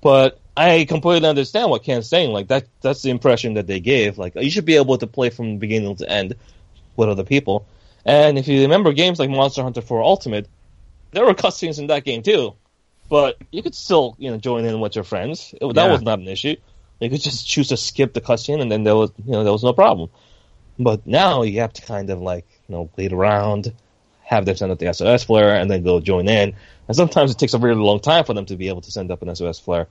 But 0.00 0.38
I 0.56 0.84
completely 0.84 1.28
understand 1.28 1.70
what 1.70 1.82
Ken's 1.82 2.08
saying. 2.08 2.30
Like 2.32 2.48
that, 2.48 2.66
that's 2.80 3.02
the 3.02 3.10
impression 3.10 3.54
that 3.54 3.66
they 3.66 3.80
gave. 3.80 4.18
Like 4.18 4.34
you 4.36 4.50
should 4.50 4.64
be 4.64 4.76
able 4.76 4.98
to 4.98 5.06
play 5.06 5.30
from 5.30 5.58
beginning 5.58 5.96
to 5.96 6.08
end 6.08 6.34
with 6.96 7.08
other 7.08 7.24
people. 7.24 7.66
And 8.04 8.38
if 8.38 8.46
you 8.48 8.62
remember 8.62 8.92
games 8.92 9.18
like 9.18 9.30
Monster 9.30 9.62
Hunter 9.62 9.80
4 9.80 10.02
Ultimate, 10.02 10.46
there 11.12 11.24
were 11.24 11.34
cutscenes 11.34 11.78
in 11.78 11.88
that 11.88 12.04
game 12.04 12.22
too 12.22 12.54
but 13.08 13.36
you 13.52 13.62
could 13.62 13.74
still 13.74 14.16
you 14.18 14.30
know 14.30 14.36
join 14.38 14.64
in 14.64 14.80
with 14.80 14.94
your 14.94 15.04
friends. 15.04 15.54
It, 15.60 15.74
that 15.74 15.84
Yeah. 15.86 15.92
was 15.92 16.02
not 16.02 16.18
an 16.18 16.28
issue. 16.28 16.56
You 17.00 17.10
could 17.10 17.20
just 17.20 17.46
choose 17.46 17.68
to 17.68 17.76
skip 17.76 18.12
the 18.14 18.20
cutscene, 18.20 18.60
and 18.60 18.70
then 18.70 18.84
there 18.84 18.96
was 18.96 19.10
you 19.24 19.32
know 19.32 19.44
there 19.44 19.52
was 19.52 19.62
no 19.64 19.72
problem. 19.72 20.10
But 20.78 21.06
now 21.06 21.42
you 21.42 21.60
have 21.60 21.72
to 21.74 21.82
kind 21.82 22.10
of 22.10 22.20
like 22.20 22.46
you 22.68 22.74
know 22.74 22.90
wait 22.96 23.12
around, 23.12 23.72
have 24.24 24.46
them 24.46 24.56
send 24.56 24.72
up 24.72 24.78
the 24.78 24.92
SOS 24.92 25.24
flare, 25.24 25.54
and 25.54 25.70
then 25.70 25.82
they'll 25.82 26.00
join 26.00 26.28
in. 26.28 26.54
And 26.88 26.96
sometimes 26.96 27.30
it 27.30 27.38
takes 27.38 27.54
a 27.54 27.58
really 27.58 27.80
long 27.80 28.00
time 28.00 28.24
for 28.24 28.34
them 28.34 28.46
to 28.46 28.56
be 28.56 28.68
able 28.68 28.80
to 28.82 28.90
send 28.90 29.10
up 29.10 29.22
an 29.22 29.34
SOS 29.34 29.58
flare, 29.58 29.86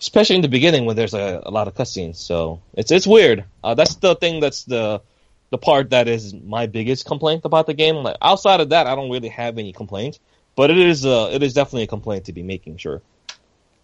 especially 0.00 0.36
in 0.36 0.42
the 0.42 0.48
beginning 0.48 0.84
when 0.84 0.96
there's 0.96 1.14
a, 1.14 1.42
a 1.44 1.50
lot 1.50 1.68
of 1.68 1.74
cutscenes. 1.74 2.16
So 2.16 2.60
it's 2.74 2.90
it's 2.90 3.06
weird. 3.06 3.44
Uh, 3.62 3.74
that's 3.74 3.94
the 3.96 4.14
thing. 4.14 4.40
That's 4.40 4.64
the 4.64 5.02
the 5.50 5.58
part 5.58 5.90
that 5.90 6.08
is 6.08 6.32
my 6.34 6.66
biggest 6.66 7.06
complaint 7.06 7.44
about 7.44 7.66
the 7.66 7.74
game. 7.74 7.96
Like 7.96 8.16
outside 8.22 8.60
of 8.60 8.70
that, 8.70 8.86
I 8.86 8.94
don't 8.94 9.10
really 9.10 9.28
have 9.28 9.58
any 9.58 9.72
complaints. 9.72 10.18
But 10.56 10.70
it 10.70 10.78
is 10.78 11.06
uh, 11.06 11.30
it 11.32 11.42
is 11.42 11.54
definitely 11.54 11.84
a 11.84 11.88
complaint 11.88 12.26
to 12.26 12.32
be 12.32 12.42
making 12.42 12.78
sure. 12.78 13.02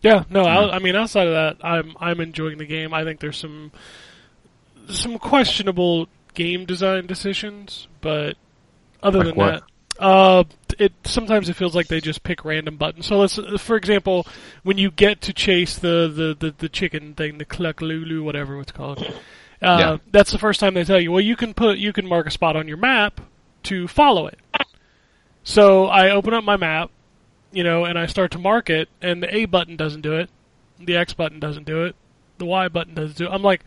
Yeah, 0.03 0.25
no. 0.29 0.45
I, 0.45 0.77
I 0.77 0.79
mean, 0.79 0.95
outside 0.95 1.27
of 1.27 1.35
that, 1.35 1.65
I'm 1.65 1.97
I'm 1.99 2.21
enjoying 2.21 2.59
the 2.59 2.67
game. 2.67 2.93
I 2.93 3.05
think 3.05 3.21
there's 3.21 3.39
some 3.39 3.73
some 4.89 5.19
questionable 5.19 6.09
game 6.35 6.67
design 6.67 7.07
decisions, 7.07 7.89
but 8.01 8.37
other 9.07 9.19
Like 9.19 9.27
than 9.29 9.37
what? 9.37 9.63
that, 9.99 10.03
uh, 10.03 10.45
it 10.79 10.93
sometimes 11.05 11.49
it 11.49 11.55
feels 11.57 11.75
like 11.75 11.89
they 11.89 12.01
just 12.01 12.23
pick 12.23 12.45
random 12.45 12.77
buttons. 12.77 13.07
So 13.07 13.19
let's, 13.19 13.39
for 13.63 13.77
example, 13.77 14.27
when 14.63 14.77
you 14.79 14.91
get 14.91 15.21
to 15.23 15.33
chase 15.33 15.79
the 15.79 16.07
the 16.13 16.37
the, 16.39 16.55
the 16.59 16.69
chicken 16.69 17.15
thing, 17.15 17.39
the 17.39 17.45
cluck 17.47 17.81
lulu, 17.81 18.23
whatever 18.23 18.61
it's 18.61 18.73
called. 18.73 18.99
Uh, 19.63 19.79
Yeah. 19.79 19.97
That's 20.11 20.33
the 20.33 20.39
first 20.39 20.61
time 20.61 20.75
they 20.75 20.85
tell 20.85 21.01
you. 21.01 21.11
Well, 21.13 21.23
you 21.23 21.35
can 21.37 21.55
put 21.55 21.79
you 21.79 21.93
can 21.95 22.07
mark 22.07 22.27
a 22.27 22.31
spot 22.31 22.57
on 22.57 22.69
your 22.69 22.77
map 22.77 23.23
to 23.65 23.89
follow 23.89 24.27
it. 24.27 24.39
So 25.45 25.87
I 25.87 26.11
open 26.11 26.35
up 26.35 26.45
my 26.45 26.57
map, 26.57 26.91
you 27.53 27.63
know, 27.65 27.85
and 27.85 27.99
I 27.99 28.07
start 28.07 28.33
to 28.33 28.39
mark 28.39 28.69
it, 28.69 28.89
and 29.01 29.23
the 29.23 29.35
A 29.35 29.45
button 29.47 29.77
doesn't 29.77 30.01
do 30.03 30.15
it, 30.17 30.29
the 30.79 30.97
X 30.97 31.15
button 31.15 31.39
doesn't 31.41 31.65
do 31.65 31.85
it, 31.85 31.95
the 32.39 32.45
Y 32.45 32.69
button 32.69 32.95
doesn't 32.95 33.17
do 33.17 33.27
it. 33.27 33.31
I'm 33.31 33.43
like, 33.43 33.63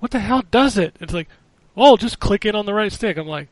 what 0.00 0.10
the 0.10 0.18
hell 0.20 0.44
does 0.50 0.76
it? 0.78 0.94
It's 1.00 1.14
like, 1.14 1.28
oh, 1.76 1.96
just 1.96 2.20
click 2.20 2.44
it 2.44 2.54
on 2.54 2.66
the 2.66 2.74
right 2.74 2.92
stick. 2.92 3.16
I'm 3.16 3.26
like, 3.26 3.48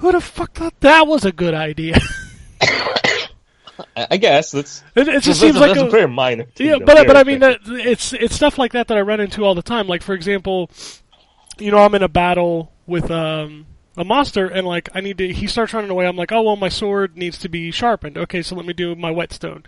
who 0.00 0.12
the 0.12 0.20
fuck 0.20 0.54
thought 0.54 0.80
that 0.80 1.06
was 1.06 1.24
a 1.24 1.32
good 1.32 1.54
idea? 1.54 1.98
I 3.96 4.16
guess 4.16 4.50
that's 4.50 4.82
it, 4.94 5.08
it 5.08 5.22
just 5.22 5.40
seems 5.40 5.56
like 5.56 5.76
a, 5.76 5.88
very 5.88 6.08
minor. 6.08 6.44
thing, 6.44 6.66
yeah, 6.66 6.78
but 6.78 7.06
but 7.06 7.16
I 7.16 7.24
mean 7.24 7.40
that 7.40 7.60
it's 7.66 8.12
it's 8.12 8.34
stuff 8.34 8.58
like 8.58 8.72
that 8.72 8.88
that 8.88 8.96
I 8.96 9.02
run 9.02 9.20
into 9.20 9.44
all 9.44 9.54
the 9.54 9.62
time. 9.62 9.86
Like 9.86 10.02
for 10.02 10.14
example, 10.14 10.70
you 11.58 11.70
know, 11.70 11.78
I'm 11.78 11.94
in 11.94 12.02
a 12.02 12.08
battle 12.08 12.72
with 12.86 13.10
um 13.10 13.66
a 13.96 14.04
monster 14.04 14.46
and 14.46 14.66
like 14.66 14.88
I 14.94 15.00
need 15.00 15.18
to 15.18 15.32
he 15.32 15.46
starts 15.46 15.74
running 15.74 15.90
away. 15.90 16.06
I'm 16.06 16.16
like, 16.16 16.32
"Oh, 16.32 16.42
well 16.42 16.56
my 16.56 16.68
sword 16.68 17.16
needs 17.16 17.38
to 17.38 17.48
be 17.48 17.70
sharpened." 17.70 18.16
Okay, 18.16 18.42
so 18.42 18.54
let 18.54 18.66
me 18.66 18.72
do 18.72 18.94
my 18.94 19.10
whetstone. 19.10 19.64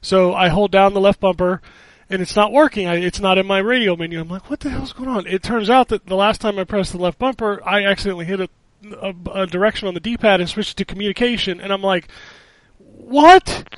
So 0.00 0.34
I 0.34 0.48
hold 0.48 0.70
down 0.70 0.94
the 0.94 1.00
left 1.00 1.20
bumper 1.20 1.60
and 2.08 2.20
it's 2.22 2.36
not 2.36 2.52
working. 2.52 2.86
I, 2.86 2.96
it's 2.96 3.20
not 3.20 3.38
in 3.38 3.46
my 3.46 3.58
radial 3.58 3.96
menu. 3.96 4.20
I'm 4.20 4.28
like, 4.28 4.50
"What 4.50 4.60
the 4.60 4.70
hell's 4.70 4.92
going 4.92 5.08
on?" 5.08 5.26
It 5.26 5.42
turns 5.42 5.70
out 5.70 5.88
that 5.88 6.06
the 6.06 6.16
last 6.16 6.40
time 6.40 6.58
I 6.58 6.64
pressed 6.64 6.92
the 6.92 6.98
left 6.98 7.18
bumper, 7.18 7.60
I 7.66 7.84
accidentally 7.84 8.26
hit 8.26 8.40
a 8.40 8.48
a, 8.84 9.14
a 9.32 9.46
direction 9.46 9.88
on 9.88 9.94
the 9.94 10.00
D-pad 10.00 10.40
and 10.40 10.48
switch 10.48 10.72
it 10.72 10.76
to 10.76 10.84
communication 10.84 11.60
and 11.60 11.72
I'm 11.72 11.82
like, 11.82 12.08
"What?" 12.78 13.68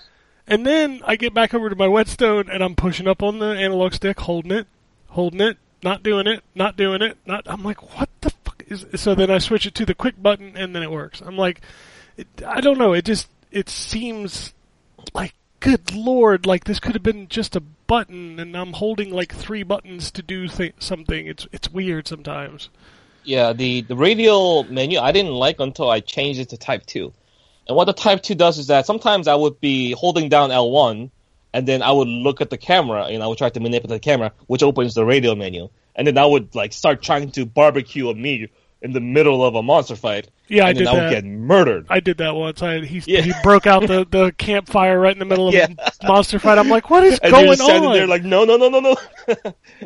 And 0.47 0.67
then 0.67 1.01
I 1.05 1.17
get 1.17 1.33
back 1.33 1.55
over 1.55 1.71
to 1.71 1.77
my 1.77 1.89
whetstone 1.89 2.51
and 2.51 2.63
I'm 2.63 2.75
pushing 2.75 3.09
up 3.09 3.23
on 3.23 3.39
the 3.39 3.47
analog 3.47 3.95
stick, 3.95 4.21
holding 4.21 4.53
it, 4.53 4.67
holding 5.09 5.41
it, 5.41 5.57
not 5.83 6.03
doing 6.03 6.27
it, 6.27 6.43
not 6.55 6.77
doing 6.77 7.03
it, 7.03 7.17
not. 7.27 7.45
I'm 7.47 7.63
like, 7.63 7.99
what 7.99 8.09
the 8.21 8.31
fuck 8.31 8.63
is? 8.67 8.87
So 8.97 9.15
then 9.15 9.31
I 9.31 9.39
switch 9.39 9.67
it 9.67 9.75
to 9.77 9.87
the 9.87 9.95
quick 9.95 10.21
button 10.21 10.57
and 10.57 10.75
then 10.75 10.83
it 10.83 10.91
works. 10.91 11.21
I'm 11.21 11.37
like, 11.37 11.61
it, 12.17 12.27
I 12.47 12.61
don't 12.61 12.79
know. 12.79 12.93
It 12.93 13.05
just 13.05 13.29
it 13.51 13.69
seems 13.69 14.53
like 15.15 15.35
good 15.61 15.95
lord, 15.95 16.45
like 16.45 16.65
this 16.65 16.81
could 16.81 16.95
have 16.95 17.03
been 17.03 17.29
just 17.29 17.57
a 17.57 17.61
button 17.61 18.39
and 18.39 18.57
I'm 18.57 18.75
holding 18.75 19.11
like 19.11 19.35
three 19.35 19.63
buttons 19.63 20.11
to 20.11 20.23
do 20.23 20.49
th- 20.49 20.75
something. 20.79 21.27
It's 21.27 21.47
it's 21.53 21.71
weird 21.71 22.07
sometimes. 22.09 22.69
Yeah, 23.25 23.53
the, 23.53 23.81
the 23.83 23.97
radial 23.97 24.65
menu 24.65 24.99
I 24.99 25.13
didn't 25.13 25.33
like 25.33 25.61
until 25.61 25.91
I 25.91 26.01
changed 26.01 26.41
it 26.41 26.51
to 26.51 26.57
Type 26.57 26.85
2. 26.87 27.13
And 27.67 27.77
what 27.77 27.87
the 27.87 27.93
Type 27.95 28.23
2 28.23 28.35
does 28.35 28.59
is 28.59 28.67
that 28.69 28.87
sometimes 28.87 29.27
I 29.29 29.35
would 29.35 29.61
be 29.61 29.93
holding 29.93 30.29
down 30.29 30.51
L1, 30.51 31.11
and 31.53 31.67
then 31.69 31.83
I 31.83 31.91
would 31.93 32.09
look 32.09 32.41
at 32.41 32.51
the 32.51 32.59
camera, 32.59 33.05
and 33.05 33.23
I 33.23 33.27
would 33.27 33.39
try 33.39 33.49
to 33.49 33.61
manipulate 33.61 34.01
the 34.03 34.05
camera, 34.05 34.33
which 34.47 34.63
opens 34.63 34.95
the 34.95 35.05
radial 35.05 35.37
menu. 35.37 35.71
And 35.97 36.07
then 36.07 36.19
I 36.19 36.27
would 36.27 36.55
like 36.55 36.73
start 36.73 37.03
trying 37.03 37.31
to 37.33 37.47
barbecue 37.47 38.09
a 38.11 38.15
meat 38.15 38.51
in 38.83 38.93
the 38.93 39.01
middle 39.01 39.43
of 39.43 39.55
a 39.55 39.63
monster 39.63 39.97
fight. 39.97 40.29
Yeah, 40.49 40.67
I 40.67 40.75
did 40.75 40.87
I 40.87 40.93
would 40.93 41.03
that. 41.05 41.11
get 41.11 41.25
murdered. 41.25 41.87
I 41.89 42.01
did 42.01 42.19
that 42.19 42.35
once. 42.35 42.61
I 42.61 42.81
he 42.81 43.01
Yeah. 43.07 43.23
he 43.23 43.33
broke 43.43 43.67
out 43.67 43.87
the, 43.87 44.05
the 44.05 44.33
campfire 44.37 45.01
right 45.01 45.13
in 45.13 45.19
the 45.21 45.25
middle 45.25 45.49
of 45.49 45.55
Yeah. 45.55 45.69
a 46.03 46.07
monster 46.07 46.39
fight. 46.39 46.59
I'm 46.59 46.69
like, 46.69 46.91
what 46.91 47.03
is 47.05 47.19
and 47.23 47.31
going 47.31 47.47
you're 47.47 47.55
standing 47.55 47.89
on? 47.91 47.95
there 47.95 48.07
like 48.07 48.25
no 48.25 48.45
no 48.45 48.59
no 48.59 48.69
no 48.69 48.81
no 48.81 48.97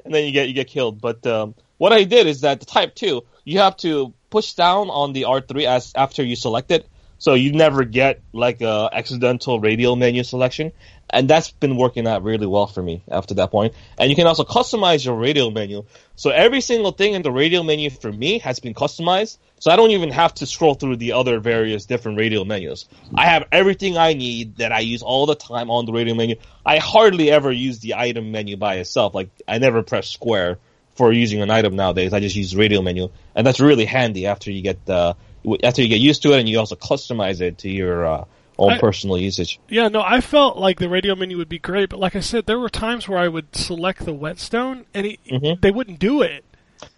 and 0.04 0.12
then 0.14 0.24
you 0.24 0.32
get 0.32 0.48
you 0.48 0.54
get 0.54 0.66
killed 0.66 1.00
but 1.00 1.24
um, 1.28 1.54
what 1.78 1.92
i 1.92 2.04
did 2.04 2.26
is 2.26 2.42
that 2.42 2.60
the 2.60 2.66
type 2.66 2.94
2 2.94 3.22
you 3.48 3.58
have 3.60 3.78
to 3.78 4.12
push 4.28 4.52
down 4.52 4.90
on 4.90 5.14
the 5.14 5.22
r3 5.22 5.66
as 5.66 5.92
after 5.94 6.22
you 6.22 6.36
select 6.36 6.70
it. 6.70 6.86
So 7.20 7.34
you 7.34 7.52
never 7.52 7.82
get 7.84 8.20
like 8.32 8.60
a 8.60 8.90
accidental 8.92 9.58
radial 9.58 9.96
menu 9.96 10.22
selection. 10.22 10.72
And 11.10 11.28
that's 11.28 11.50
been 11.50 11.78
working 11.78 12.06
out 12.06 12.22
really 12.22 12.46
well 12.46 12.66
for 12.66 12.82
me 12.82 13.02
after 13.10 13.34
that 13.34 13.50
point. 13.50 13.72
point. 13.72 13.82
And 13.98 14.10
you 14.10 14.16
can 14.16 14.26
also 14.26 14.44
customize 14.44 15.02
your 15.04 15.16
radial 15.16 15.50
menu. 15.50 15.86
So 16.14 16.28
every 16.28 16.60
single 16.60 16.92
thing 16.92 17.14
in 17.14 17.22
the 17.22 17.32
radial 17.32 17.64
menu 17.64 17.88
for 17.88 18.12
me 18.12 18.38
has 18.40 18.60
been 18.60 18.74
customized. 18.74 19.38
So 19.60 19.70
i 19.70 19.76
don't 19.76 19.90
even 19.92 20.10
have 20.10 20.34
to 20.34 20.46
scroll 20.46 20.74
through 20.74 20.96
the 20.96 21.12
other 21.14 21.40
various 21.40 21.86
different 21.86 22.18
radial 22.18 22.44
menus. 22.44 22.84
I 23.14 23.24
have 23.24 23.44
everything 23.50 23.96
i 23.96 24.12
need 24.12 24.58
that 24.58 24.70
i 24.72 24.80
use 24.80 25.02
all 25.02 25.24
the 25.24 25.34
time 25.34 25.70
on 25.70 25.86
the 25.86 25.92
radial 25.92 26.16
menu. 26.16 26.36
I 26.64 26.76
hardly 26.78 27.30
ever 27.30 27.50
use 27.50 27.78
the 27.80 27.94
item 27.94 28.30
menu 28.30 28.58
by 28.58 28.74
itself. 28.76 29.14
Like 29.14 29.30
i 29.48 29.56
never 29.58 29.82
press 29.82 30.08
square 30.08 30.58
for 30.98 31.12
using 31.12 31.40
an 31.40 31.48
item 31.50 31.76
nowadays 31.76 32.12
i 32.12 32.18
just 32.20 32.34
use 32.36 32.50
the 32.52 32.58
radial 32.58 32.82
menu 32.82 33.08
and 33.36 33.46
that's 33.46 33.60
really 33.60 33.84
handy 33.86 34.26
after 34.26 34.50
you 34.50 34.60
get 34.62 34.78
uh, 34.90 35.14
after 35.62 35.80
you 35.80 35.88
get 35.88 36.00
used 36.00 36.22
to 36.22 36.32
it 36.32 36.40
and 36.40 36.48
you 36.48 36.58
also 36.58 36.74
customize 36.74 37.40
it 37.40 37.58
to 37.58 37.70
your 37.70 38.04
uh, 38.04 38.24
own 38.58 38.72
I- 38.72 38.78
personal 38.80 39.16
usage 39.16 39.60
Yeah, 39.68 39.86
no, 39.88 40.02
I 40.02 40.20
felt 40.20 40.58
like 40.58 40.78
the 40.80 40.88
radial 40.88 41.14
menu 41.14 41.36
would 41.38 41.48
be 41.48 41.60
great, 41.60 41.88
but 41.90 42.00
like 42.00 42.16
I 42.16 42.20
said, 42.20 42.44
there 42.46 42.58
were 42.58 42.68
times 42.68 43.08
where 43.08 43.18
I 43.20 43.28
would 43.28 43.54
select 43.54 44.04
the 44.04 44.12
whetstone 44.12 44.84
and 44.92 45.06
it, 45.06 45.20
Mhm. 45.30 45.60
they 45.60 45.70
wouldn't 45.70 46.00
do 46.00 46.22
it. 46.22 46.44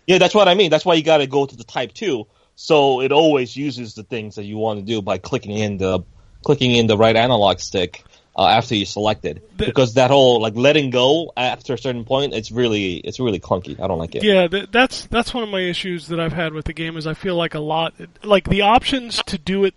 Yeah, 0.06 0.16
that's 0.16 0.34
what 0.34 0.48
I 0.48 0.54
mean. 0.54 0.70
That's 0.70 0.86
why 0.86 0.94
you 0.94 1.02
got 1.02 1.18
to 1.18 1.26
go 1.26 1.44
to 1.44 1.54
the 1.54 1.64
Type 1.64 1.92
Two, 1.92 2.26
so 2.56 3.02
it 3.02 3.12
always 3.12 3.54
uses 3.54 3.94
the 3.94 4.02
things 4.04 4.36
that 4.36 4.44
you 4.44 4.56
want 4.56 4.80
to 4.80 4.86
do 4.86 5.02
by 5.02 5.18
clicking 5.18 5.52
in 5.66 5.76
the 5.76 6.00
clicking 6.42 6.74
in 6.74 6.86
the 6.86 6.96
right 6.96 7.14
analog 7.16 7.58
stick 7.60 8.02
uh, 8.40 8.46
after 8.48 8.74
you 8.74 8.86
select 8.86 9.26
it. 9.26 9.46
The- 9.58 9.66
because 9.66 9.94
that 9.94 10.10
whole 10.10 10.40
like 10.40 10.56
letting 10.56 10.88
go 10.88 11.30
after 11.36 11.74
a 11.74 11.78
certain 11.78 12.06
point, 12.06 12.32
it's 12.32 12.50
really 12.50 12.94
it's 12.96 13.20
really 13.20 13.38
clunky. 13.38 13.78
I 13.78 13.86
don't 13.86 13.98
like 13.98 14.14
it. 14.14 14.22
Yeah, 14.22 14.48
th- 14.48 14.70
that's 14.72 15.04
that's 15.08 15.34
one 15.34 15.42
of 15.42 15.50
my 15.50 15.60
issues 15.60 16.08
that 16.08 16.18
I've 16.18 16.32
had 16.32 16.54
with 16.54 16.64
the 16.64 16.72
game 16.72 16.96
is 16.96 17.06
I 17.06 17.12
feel 17.12 17.36
like 17.36 17.54
a 17.54 17.60
lot 17.60 17.92
like 18.24 18.48
the 18.48 18.62
options 18.62 19.22
to 19.24 19.36
do 19.36 19.64
it 19.64 19.74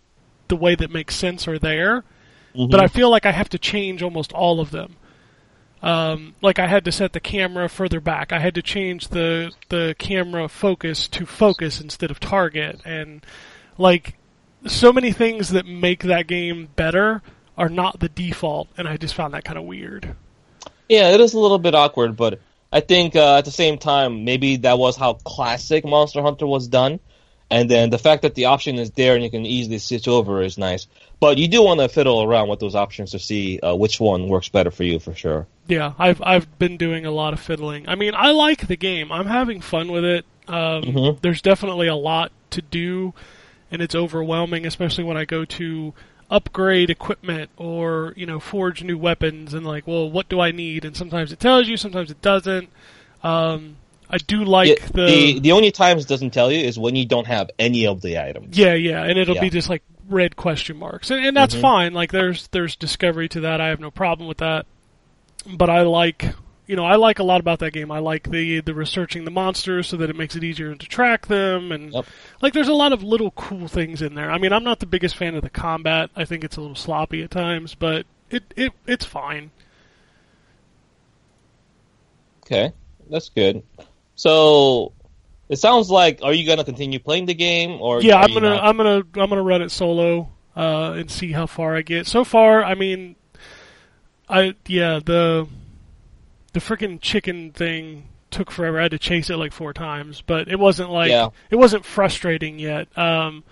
the 0.48 0.56
way 0.56 0.76
that 0.76 0.90
makes 0.92 1.16
sense 1.16 1.46
are 1.46 1.60
there, 1.60 2.06
but 2.56 2.80
I 2.80 2.88
feel 2.88 3.10
like 3.10 3.26
I 3.26 3.34
have 3.34 3.50
to 3.50 3.60
change 3.60 4.02
almost 4.02 4.32
all 4.32 4.62
of 4.62 4.72
them. 4.72 4.96
Um, 5.82 6.36
like 6.42 6.58
I 6.58 6.68
had 6.68 6.86
to 6.86 6.92
set 6.94 7.12
the 7.12 7.20
camera 7.20 7.68
further 7.68 8.00
back. 8.00 8.32
I 8.32 8.40
had 8.40 8.56
to 8.56 8.62
change 8.62 9.10
the 9.10 9.52
the 9.68 9.94
camera 10.00 10.48
focus 10.48 11.10
to 11.10 11.26
focus 11.26 11.82
instead 11.82 12.12
of 12.12 12.22
target, 12.22 12.80
and 12.86 13.26
like 13.78 14.16
so 14.66 14.94
many 14.94 15.12
things 15.12 15.50
that 15.50 15.66
make 15.66 16.04
that 16.04 16.28
game 16.28 16.70
better 16.78 17.22
are 17.58 17.70
not 17.70 18.00
the 18.00 18.10
default, 18.10 18.68
and 18.78 18.88
I 18.88 18.98
just 18.98 19.14
found 19.14 19.34
that 19.34 19.44
kind 19.44 19.58
of 19.58 19.66
weird. 19.66 20.16
Yeah, 20.90 21.12
it 21.12 21.22
is 21.22 21.34
a 21.34 21.40
little 21.40 21.60
bit 21.60 21.76
awkward, 21.76 22.16
but 22.16 22.40
I 22.72 22.80
think 22.82 23.16
uh, 23.16 23.38
at 23.38 23.46
the 23.46 23.52
same 23.52 23.78
time, 23.78 24.26
maybe 24.26 24.58
that 24.58 24.78
was 24.78 24.98
how 24.98 25.14
classic 25.14 25.86
Monster 25.86 26.22
Hunter 26.22 26.48
was 26.48 26.68
done. 26.68 27.00
And 27.50 27.70
then 27.70 27.92
the 27.92 28.00
fact 28.00 28.24
that 28.24 28.34
the 28.34 28.46
option 28.46 28.80
is 28.80 28.90
there 28.92 29.14
and 29.14 29.24
you 29.24 29.30
can 29.30 29.46
easily 29.46 29.78
switch 29.78 30.08
over 30.08 30.42
is 30.42 30.58
nice. 30.58 30.88
But 31.20 31.38
you 31.38 31.48
do 31.48 31.62
want 31.62 31.82
to 31.82 31.88
fiddle 31.90 32.24
around 32.24 32.48
with 32.48 32.60
those 32.60 32.74
options 32.74 33.12
to 33.12 33.20
see 33.20 33.60
uh, 33.60 33.76
which 33.76 34.00
one 34.00 34.28
works 34.28 34.50
better 34.50 34.72
for 34.72 34.84
you 34.84 34.98
for 34.98 35.14
sure. 35.14 35.46
Yeah, 35.68 35.94
I've 36.00 36.20
I've 36.24 36.58
been 36.58 36.78
doing 36.78 37.06
a 37.06 37.12
lot 37.12 37.34
of 37.34 37.40
fiddling. 37.40 37.88
I 37.88 37.94
mean, 37.96 38.14
I 38.16 38.32
like 38.32 38.68
the 38.68 38.76
game. 38.76 39.12
I'm 39.12 39.28
having 39.28 39.62
fun 39.62 39.92
with 39.92 40.04
it. 40.04 40.26
Um, 40.48 40.84
Mhm. 40.84 41.22
There's 41.22 41.42
definitely 41.44 41.88
a 41.88 41.96
lot 41.96 42.32
to 42.52 42.62
do, 42.62 43.14
and 43.72 43.82
it's 43.84 43.94
overwhelming, 43.96 44.66
especially 44.66 45.04
when 45.04 45.16
I 45.18 45.26
go 45.26 45.46
to 45.46 45.94
upgrade 46.34 46.90
equipment 46.90 47.52
or 47.58 48.14
you 48.18 48.26
know 48.26 48.40
forge 48.40 48.84
new 48.84 48.98
weapons 48.98 49.54
and 49.54 49.66
like, 49.66 49.86
well, 49.88 50.10
what 50.10 50.28
do 50.28 50.40
I 50.42 50.52
need? 50.52 50.84
And 50.84 50.98
sometimes 50.98 51.32
it 51.32 51.40
tells 51.40 51.68
you, 51.68 51.78
sometimes 51.78 52.10
it 52.12 52.22
doesn't. 52.22 52.70
Um, 53.24 53.78
I 54.10 54.18
do 54.18 54.44
like 54.44 54.68
Yeah, 54.68 54.88
the, 54.94 55.06
the 55.06 55.40
the 55.40 55.52
only 55.54 55.72
times 55.72 56.04
it 56.04 56.08
doesn't 56.08 56.32
tell 56.32 56.52
you 56.52 56.60
is 56.60 56.78
when 56.78 56.96
you 56.96 57.06
don't 57.06 57.28
have 57.28 57.50
any 57.58 57.88
of 57.88 58.02
the 58.02 58.20
items. 58.20 58.58
yeah, 58.58 58.74
yeah, 58.74 59.04
and 59.04 59.18
it'll 59.18 59.36
Yeah. 59.36 59.42
be 59.42 59.50
just 59.50 59.70
like 59.70 59.84
red 60.10 60.36
question 60.36 60.78
marks, 60.78 61.10
and, 61.12 61.26
and 61.26 61.38
that's 61.38 61.56
Mhm. 61.56 61.62
fine. 61.62 61.94
Like 61.94 62.12
there's 62.12 62.48
there's 62.48 62.76
discovery 62.76 63.30
to 63.30 63.40
that. 63.42 63.62
I 63.62 63.68
have 63.70 63.80
no 63.80 63.92
problem 63.92 64.28
with 64.28 64.40
that. 64.40 64.66
But 65.46 65.70
I 65.70 65.82
like, 65.82 66.34
you 66.66 66.76
know, 66.76 66.86
I 66.86 66.96
like 66.96 67.20
a 67.20 67.24
lot 67.24 67.42
about 67.42 67.60
that 67.60 67.74
game. 67.74 67.92
I 67.92 68.00
like 68.00 68.30
the 68.30 68.62
the 68.62 68.74
researching 68.74 69.26
the 69.26 69.32
monsters 69.32 69.88
so 69.88 69.98
that 69.98 70.10
it 70.10 70.16
makes 70.16 70.36
it 70.36 70.44
easier 70.44 70.74
to 70.74 70.88
track 70.88 71.28
them, 71.28 71.72
and 71.72 71.92
Yep. 71.94 72.06
like 72.42 72.54
there's 72.54 72.70
a 72.70 72.74
lot 72.74 72.94
of 72.94 73.04
little 73.04 73.32
cool 73.32 73.68
things 73.68 74.02
in 74.02 74.16
there. 74.16 74.32
I 74.32 74.38
mean, 74.38 74.54
I'm 74.54 74.64
not 74.64 74.80
the 74.80 74.86
biggest 74.86 75.16
fan 75.16 75.36
of 75.36 75.44
the 75.44 75.50
combat. 75.50 76.10
I 76.16 76.26
think 76.26 76.44
it's 76.44 76.58
a 76.58 76.62
little 76.62 76.76
sloppy 76.76 77.22
at 77.22 77.32
times, 77.32 77.76
but 77.76 78.06
it 78.30 78.44
it 78.56 78.72
it's 78.88 79.06
fine. 79.06 79.52
Okay, 82.46 82.72
that's 83.10 83.30
good. 83.30 83.64
So 84.16 84.94
it 85.50 85.58
sounds 85.58 85.90
like 85.90 86.20
are 86.24 86.34
you 86.34 86.46
gonna 86.48 86.64
continue 86.64 87.00
playing 87.00 87.26
the 87.26 87.34
game 87.34 87.82
or 87.82 88.02
yeah, 88.02 88.18
I'm 88.18 88.34
gonna 88.34 88.50
not? 88.50 88.64
I'm 88.64 88.78
gonna 88.78 88.98
I'm 89.16 89.30
gonna 89.30 89.44
run 89.44 89.62
it 89.62 89.70
solo 89.72 90.30
uh, 90.56 90.94
and 90.98 91.12
see 91.12 91.32
how 91.32 91.46
far 91.46 91.76
I 91.76 91.82
get. 91.82 92.08
So 92.08 92.24
far, 92.24 92.64
I 92.64 92.76
mean, 92.76 93.16
I 94.30 94.56
yeah 94.68 95.00
the 95.04 95.48
the 96.54 96.60
freaking 96.60 97.00
chicken 97.02 97.52
thing 97.52 98.10
took 98.32 98.50
forever. 98.50 98.80
I 98.80 98.84
had 98.84 98.92
to 98.92 99.00
chase 99.00 99.30
it 99.30 99.36
like 99.38 99.52
four 99.52 99.74
times, 99.74 100.22
but 100.26 100.48
it 100.48 100.58
wasn't 100.60 100.90
like 100.90 101.10
Yeah. 101.12 101.30
it 101.52 101.56
wasn't 101.58 101.86
frustrating 101.86 102.58
yet. 102.58 102.88
Um, 102.98 103.44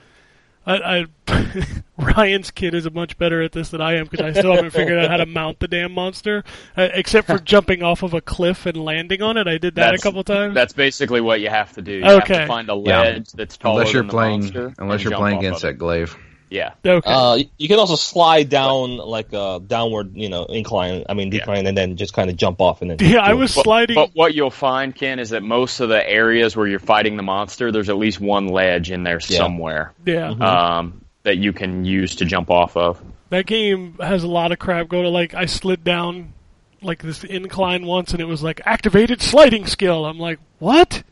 I, 0.66 1.06
I 1.28 1.46
Ryan's 1.98 2.52
kid 2.52 2.74
is 2.76 2.86
a 2.86 2.92
much 2.92 3.18
better 3.18 3.42
at 3.42 3.52
this 3.52 3.70
than 3.70 3.82
I 3.82 3.96
am 3.96 4.06
because 4.06 4.22
I 4.36 4.40
still 4.40 4.56
haven't 4.56 4.72
figured 4.72 4.98
out 5.00 5.10
how 5.10 5.18
to 5.18 5.26
mount 5.26 5.60
the 5.60 5.68
damn 5.68 5.92
monster, 5.92 6.44
uh, 6.78 6.88
except 6.94 7.28
for 7.28 7.38
jumping 7.44 7.82
off 7.84 8.04
of 8.04 8.14
a 8.14 8.22
cliff 8.22 8.66
and 8.68 8.78
landing 8.78 9.22
on 9.24 9.38
it. 9.38 9.48
I 9.48 9.58
did 9.58 9.76
that 9.76 9.82
That's- 9.86 10.00
a 10.02 10.04
couple 10.04 10.24
times. 10.24 10.54
That's 10.54 10.74
basically 10.74 11.22
what 11.22 11.42
you 11.42 11.50
have 11.50 11.74
to 11.74 11.82
do. 11.82 11.94
You 11.94 12.04
have 12.04 12.24
Okay. 12.24 12.40
to 12.40 12.48
find 12.48 12.70
a 12.70 12.76
Yeah. 12.86 13.02
ledge 13.02 13.32
that's 13.32 13.58
taller 13.58 13.82
Unless 13.82 13.94
you're 13.94 14.02
than 14.04 14.08
the 14.08 14.12
playing, 14.14 14.40
monster 14.42 14.74
unless 14.78 14.94
and 14.96 15.04
you're 15.04 15.12
jump 15.12 15.22
playing 15.22 15.38
off 15.38 15.42
against 15.44 15.62
that 15.64 15.78
glaive. 15.80 16.16
Yeah. 16.52 16.74
Okay. 16.86 17.10
Uh, 17.12 17.40
you 17.58 17.68
can 17.70 17.80
also 17.80 17.96
slide 17.96 18.50
down 18.50 18.98
like 18.98 19.32
a 19.34 19.62
downward, 19.66 20.12
you 20.16 20.28
know, 20.30 20.44
incline. 20.46 21.06
I 21.10 21.14
mean, 21.14 21.32
Yeah. 21.32 21.40
decline, 21.40 21.66
and 21.66 21.78
then 21.78 21.96
just 21.96 22.14
kind 22.14 22.30
of 22.30 22.36
jump 22.36 22.60
off 22.62 22.82
and 22.82 22.92
then. 22.92 22.98
yeah, 23.00 23.22
I 23.24 23.30
do 23.30 23.34
it. 23.36 23.40
was 23.40 23.56
But, 23.56 23.64
sliding. 23.64 23.96
but 23.96 24.10
what 24.14 24.36
you'll 24.36 24.52
find, 24.52 24.94
Ken, 24.94 25.18
is 25.18 25.30
that 25.30 25.44
most 25.44 25.80
of 25.80 25.88
the 25.90 26.08
areas 26.08 26.56
where 26.56 26.68
you're 26.68 26.80
fighting 26.80 27.16
the 27.16 27.24
monster, 27.24 27.72
there's 27.72 27.88
at 27.90 27.98
least 27.98 28.20
one 28.20 28.48
ledge 28.50 28.92
in 28.92 29.04
there 29.04 29.20
Yeah. 29.30 29.38
somewhere 29.38 29.94
yeah, 30.06 30.30
um, 30.32 31.02
that 31.24 31.38
you 31.38 31.54
can 31.54 31.86
use 31.86 32.16
to 32.18 32.26
jump 32.26 32.52
off 32.52 32.76
of. 32.76 33.02
that 33.30 33.46
game 33.46 33.96
has 34.02 34.24
a 34.24 34.28
lot 34.28 34.52
of 34.52 34.60
crap 34.60 34.90
going. 34.90 35.06
on. 35.06 35.14
Like 35.14 35.34
I 35.34 35.46
slid 35.46 35.86
down 35.86 36.34
like 36.82 37.02
this 37.02 37.24
incline 37.24 37.86
once, 37.86 38.12
and 38.12 38.20
it 38.20 38.26
was 38.26 38.44
like 38.44 38.60
activated 38.66 39.22
sliding 39.22 39.66
skill. 39.68 40.06
I'm 40.06 40.20
like, 40.20 40.40
what? 40.60 41.04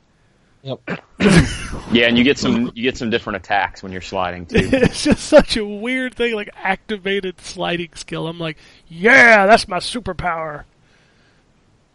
Yep. 0.63 0.89
Yeah, 1.91 2.05
and 2.05 2.17
you 2.19 2.23
get 2.23 2.37
some 2.37 2.71
you 2.75 2.83
get 2.83 2.97
some 2.97 3.09
different 3.09 3.37
attacks 3.37 3.81
when 3.81 3.91
you're 3.91 4.01
sliding 4.01 4.45
too. 4.45 4.57
it's 4.61 5.03
just 5.03 5.25
such 5.25 5.57
a 5.57 5.65
weird 5.65 6.13
thing, 6.13 6.35
like 6.35 6.49
activated 6.55 7.41
sliding 7.41 7.89
skill. 7.95 8.27
I'm 8.27 8.37
like, 8.37 8.57
yeah, 8.87 9.47
that's 9.47 9.67
my 9.67 9.77
superpower. 9.77 10.65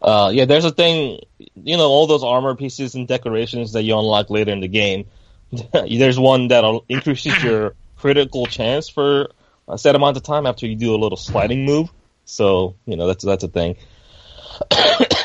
Uh, 0.01 0.31
yeah, 0.33 0.43
there's 0.43 0.65
a 0.65 0.71
thing, 0.71 1.21
you 1.55 1.77
know, 1.77 1.87
all 1.87 2.07
those 2.07 2.23
armor 2.23 2.55
pieces 2.55 2.95
and 2.95 3.07
decorations 3.07 3.71
that 3.71 3.83
you 3.83 3.97
unlock 3.97 4.29
later 4.29 4.51
in 4.51 4.59
the 4.59 4.67
game. 4.67 5.05
there's 5.71 6.19
one 6.19 6.49
that 6.49 6.81
increases 6.89 7.41
your 7.41 7.75
critical 7.97 8.45
chance 8.45 8.89
for 8.89 9.29
a 9.69 9.77
set 9.77 9.95
amount 9.95 10.17
of 10.17 10.23
time 10.23 10.45
after 10.45 10.67
you 10.67 10.75
do 10.75 10.93
a 10.93 10.97
little 10.97 11.17
sliding 11.17 11.65
move. 11.65 11.89
So, 12.25 12.75
you 12.85 12.97
know, 12.97 13.07
that's 13.07 13.23
that's 13.23 13.43
a 13.45 13.47
thing. 13.47 13.77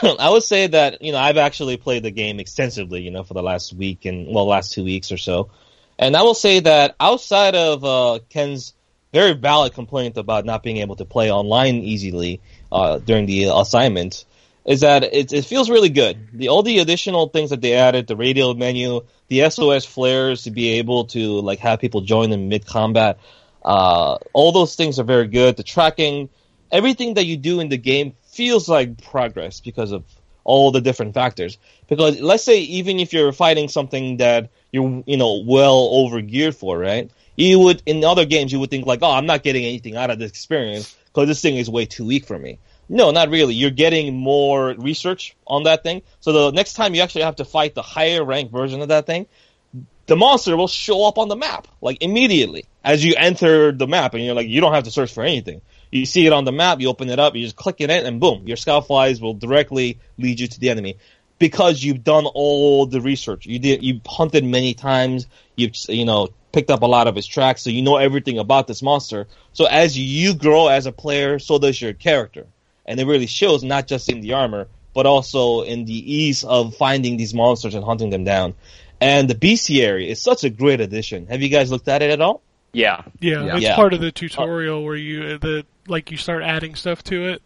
I 0.19 0.31
would 0.31 0.43
say 0.43 0.67
that 0.69 1.03
you 1.03 1.13
know 1.13 1.19
I've 1.19 1.37
actually 1.37 1.77
played 1.77 2.03
the 2.03 2.11
game 2.11 2.41
extensively, 2.41 3.03
you 3.03 3.11
know, 3.11 3.23
for 3.23 3.35
the 3.35 3.43
last 3.43 3.73
week 3.73 4.05
and 4.05 4.33
well, 4.33 4.47
last 4.47 4.73
two 4.73 4.85
weeks 4.85 5.13
or 5.13 5.17
so, 5.17 5.51
and 5.99 6.17
I 6.17 6.23
will 6.23 6.35
say 6.35 6.61
that 6.61 6.97
outside 6.99 7.55
of 7.55 7.85
uh, 7.85 8.19
Ken's 8.29 8.75
very 9.13 9.33
valid 9.33 9.75
complaint 9.75 10.17
about 10.17 10.45
not 10.45 10.63
being 10.63 10.79
able 10.79 10.97
to 10.97 11.05
play 11.05 11.31
online 11.31 11.77
easily 11.77 12.41
uh, 12.71 12.99
during 12.99 13.27
the 13.27 13.51
assignment, 13.55 14.25
is 14.65 14.81
that 14.81 15.03
it, 15.03 15.33
it 15.33 15.45
feels 15.45 15.69
really 15.69 15.89
good. 15.89 16.29
The 16.33 16.49
all 16.49 16.63
the 16.63 16.79
additional 16.79 17.29
things 17.29 17.51
that 17.51 17.61
they 17.61 17.75
added, 17.75 18.07
the 18.07 18.17
radial 18.17 18.55
menu, 18.55 19.03
the 19.29 19.51
SOS 19.51 19.85
flares 19.85 20.45
to 20.45 20.51
be 20.51 20.71
able 20.79 21.07
to 21.07 21.41
like 21.41 21.59
have 21.61 21.81
people 21.81 22.03
join 22.03 22.33
in 22.33 22.49
mid 22.49 22.67
combat, 22.67 23.19
uh, 23.65 24.17
all 24.33 24.53
those 24.53 24.77
things 24.77 24.99
are 24.99 25.05
very 25.05 25.29
good. 25.29 25.57
The 25.57 25.63
tracking, 25.63 26.31
everything 26.71 27.15
that 27.15 27.27
you 27.27 27.37
do 27.37 27.61
in 27.61 27.69
the 27.69 27.77
game 27.79 28.15
feels 28.31 28.69
like 28.69 29.03
progress 29.03 29.61
because 29.61 29.93
of 29.93 30.05
all 30.45 30.71
the 30.71 30.81
different 30.81 31.15
factors. 31.15 31.59
Because 31.89 32.21
let's 32.21 32.45
say 32.45 32.61
even 32.61 32.99
if 32.99 33.13
you're 33.13 33.33
fighting 33.33 33.69
something 33.69 34.19
that 34.19 34.51
you're 34.73 35.03
you 35.07 35.17
know 35.17 35.43
well 35.47 35.89
over 35.93 36.21
geared 36.21 36.57
for, 36.57 36.79
right? 36.79 37.11
You 37.37 37.59
would 37.61 37.83
in 37.87 38.05
other 38.05 38.25
games 38.25 38.53
you 38.53 38.61
would 38.61 38.71
think 38.71 38.87
like, 38.87 39.01
oh, 39.03 39.11
I'm 39.11 39.27
not 39.27 39.43
getting 39.43 39.65
anything 39.65 39.97
out 39.97 40.11
of 40.11 40.19
this 40.19 40.31
experience 40.31 40.97
because 41.07 41.29
this 41.29 41.43
thing 41.43 41.57
is 41.57 41.69
way 41.69 41.87
too 41.87 42.07
weak 42.07 42.27
for 42.27 42.39
me. 42.39 42.59
No, 42.89 43.13
not 43.13 43.29
really. 43.29 43.55
You're 43.55 43.71
getting 43.71 44.17
more 44.17 44.75
research 44.77 45.37
on 45.47 45.63
that 45.65 45.85
thing. 45.85 46.03
So 46.19 46.33
the 46.33 46.51
next 46.51 46.75
time 46.75 46.95
you 46.95 47.03
actually 47.03 47.23
have 47.23 47.37
to 47.37 47.45
fight 47.45 47.75
the 47.75 47.83
higher 47.83 48.25
rank 48.25 48.51
version 48.51 48.83
of 48.83 48.89
that 48.89 49.07
thing, 49.07 49.27
the 50.07 50.17
monster 50.17 50.57
will 50.57 50.67
show 50.67 51.07
up 51.07 51.17
on 51.17 51.29
the 51.29 51.37
map 51.37 51.69
like 51.81 52.03
immediately 52.03 52.65
as 52.83 53.05
you 53.05 53.15
enter 53.17 53.71
the 53.71 53.87
map, 53.87 54.15
and 54.15 54.25
you're 54.25 54.35
like, 54.35 54.49
you 54.49 54.61
don't 54.61 54.73
have 54.73 54.85
to 54.85 54.91
search 54.91 55.13
for 55.13 55.23
anything. 55.23 55.61
You 55.91 56.07
see 56.07 56.27
it 56.27 56.33
on 56.33 56.45
the 56.45 56.53
map, 56.53 56.81
you 56.81 56.89
open 56.89 57.11
it 57.11 57.19
up, 57.19 57.35
you 57.35 57.43
just 57.43 57.57
click 57.57 57.77
it 57.81 57.91
in, 57.91 58.07
and 58.07 58.21
boom, 58.21 58.47
your 58.47 58.57
scout 58.57 58.87
flies 58.87 59.21
will 59.21 59.35
directly 59.35 59.99
lead 60.19 60.39
you 60.39 60.47
to 60.47 60.61
the 60.61 60.71
enemy 60.71 60.99
because 61.39 61.83
you've 61.83 62.05
done 62.05 62.27
all 62.27 62.87
the 62.87 63.01
research. 63.01 63.47
You 63.47 63.59
did, 63.59 63.83
you've 63.83 64.03
hunted 64.07 64.45
many 64.45 64.75
times. 64.75 65.27
You've 65.57 65.73
you 65.89 66.05
know 66.05 66.29
picked 66.53 66.71
up 66.71 66.83
a 66.83 66.87
lot 66.87 67.07
of 67.09 67.17
his 67.17 67.27
tracks, 67.27 67.63
so 67.63 67.71
you 67.71 67.83
know 67.83 67.97
everything 67.97 68.39
about 68.39 68.67
this 68.69 68.83
monster. 68.83 69.27
So 69.53 69.65
as 69.65 69.99
you 69.99 70.35
grow 70.35 70.69
as 70.69 70.87
a 70.87 70.93
player, 70.93 71.39
so 71.39 71.59
does 71.59 71.81
your 71.81 71.93
character, 71.93 72.47
and 72.87 73.01
it 73.01 73.07
really 73.07 73.27
shows 73.27 73.65
not 73.65 73.87
just 73.89 74.09
in 74.09 74.21
the 74.21 74.35
armor, 74.35 74.69
but 74.95 75.07
also 75.07 75.63
in 75.63 75.85
the 75.87 76.15
ease 76.15 76.45
of 76.45 76.77
finding 76.77 77.17
these 77.17 77.35
monsters 77.35 77.75
and 77.75 77.85
hunting 77.85 78.11
them 78.11 78.25
down. 78.25 78.55
And 79.01 79.31
the 79.31 79.35
bestiary 79.35 80.09
is 80.09 80.21
such 80.21 80.45
a 80.45 80.51
great 80.51 80.81
addition. 80.81 81.27
Have 81.29 81.41
you 81.41 81.49
guys 81.49 81.71
looked 81.71 81.89
at 81.89 82.03
it 82.03 82.11
at 82.11 82.21
all? 82.21 82.43
Yeah. 82.73 83.03
Yeah, 83.21 83.45
Yeah. 83.45 83.53
that's 83.53 83.63
Yeah. 83.63 83.77
part 83.77 83.95
of 83.95 84.01
the 84.01 84.13
tutorial 84.13 84.85
where 84.85 84.95
you 84.97 85.39
the 85.39 85.65
like 85.91 86.11
you 86.11 86.17
start 86.17 86.43
adding 86.43 86.75
stuff 86.75 87.03
to 87.05 87.29
it. 87.29 87.43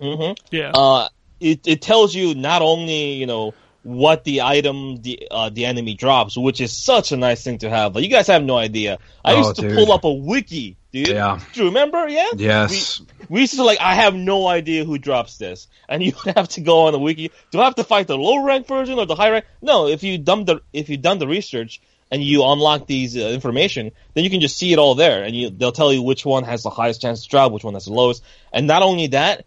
Mm-hmm. 0.00 0.32
Yeah, 0.54 0.70
uh, 0.74 1.08
it 1.40 1.60
it 1.66 1.82
tells 1.82 2.14
you 2.14 2.34
not 2.34 2.62
only 2.62 3.12
you 3.14 3.26
know 3.26 3.52
what 3.82 4.24
the 4.24 4.42
item 4.42 5.00
the 5.02 5.28
uh, 5.30 5.50
the 5.50 5.66
enemy 5.66 5.94
drops, 5.94 6.36
which 6.36 6.60
is 6.60 6.74
such 6.76 7.12
a 7.12 7.16
nice 7.16 7.42
thing 7.44 7.58
to 7.58 7.70
have. 7.70 7.94
Like, 7.94 8.04
you 8.04 8.10
guys 8.10 8.26
have 8.28 8.42
no 8.42 8.56
idea. 8.56 8.98
I 9.24 9.34
Oh, 9.34 9.38
used 9.38 9.56
to 9.56 9.62
dude. 9.62 9.74
pull 9.76 9.92
up 9.92 10.04
a 10.04 10.12
wiki, 10.12 10.76
dude. 10.92 11.08
Yeah. 11.08 11.40
Do 11.52 11.60
you 11.60 11.66
remember? 11.68 12.06
Yeah. 12.08 12.28
Yes. 12.36 13.00
We 13.28 13.40
used 13.40 13.54
to 13.54 13.64
like, 13.64 13.80
I 13.80 13.94
have 13.94 14.14
no 14.14 14.46
idea 14.46 14.84
who 14.84 14.98
drops 14.98 15.38
this, 15.38 15.66
and 15.88 16.02
you 16.06 16.12
have 16.34 16.48
to 16.50 16.60
go 16.60 16.86
on 16.86 16.92
the 16.92 16.98
wiki. 16.98 17.30
Do 17.50 17.60
I 17.60 17.64
have 17.64 17.74
to 17.76 17.84
fight 17.84 18.06
the 18.06 18.18
low 18.18 18.44
rank 18.44 18.66
version 18.66 18.98
or 18.98 19.06
the 19.06 19.14
high 19.14 19.30
rank? 19.30 19.44
No, 19.62 19.86
if 19.86 20.02
you 20.02 20.18
done 20.18 20.44
the 20.44 20.60
if 20.72 20.88
you 20.90 20.96
done 20.96 21.18
the 21.18 21.28
research 21.28 21.80
and 22.10 22.22
you 22.22 22.44
unlock 22.44 22.86
these 22.86 23.16
uh, 23.16 23.20
information, 23.20 23.92
then 24.14 24.24
you 24.24 24.30
can 24.30 24.40
just 24.40 24.56
see 24.56 24.72
it 24.72 24.78
all 24.78 24.94
there, 24.94 25.22
and 25.22 25.34
you 25.34 25.50
they'll 25.50 25.72
tell 25.72 25.92
you 25.92 26.02
which 26.02 26.24
one 26.24 26.44
has 26.44 26.62
the 26.62 26.70
highest 26.70 27.00
chance 27.02 27.22
to 27.22 27.28
drop, 27.28 27.52
which 27.52 27.64
one 27.64 27.74
has 27.74 27.84
the 27.84 27.92
lowest, 27.92 28.22
and 28.52 28.66
not 28.66 28.82
only 28.82 29.08
that, 29.08 29.46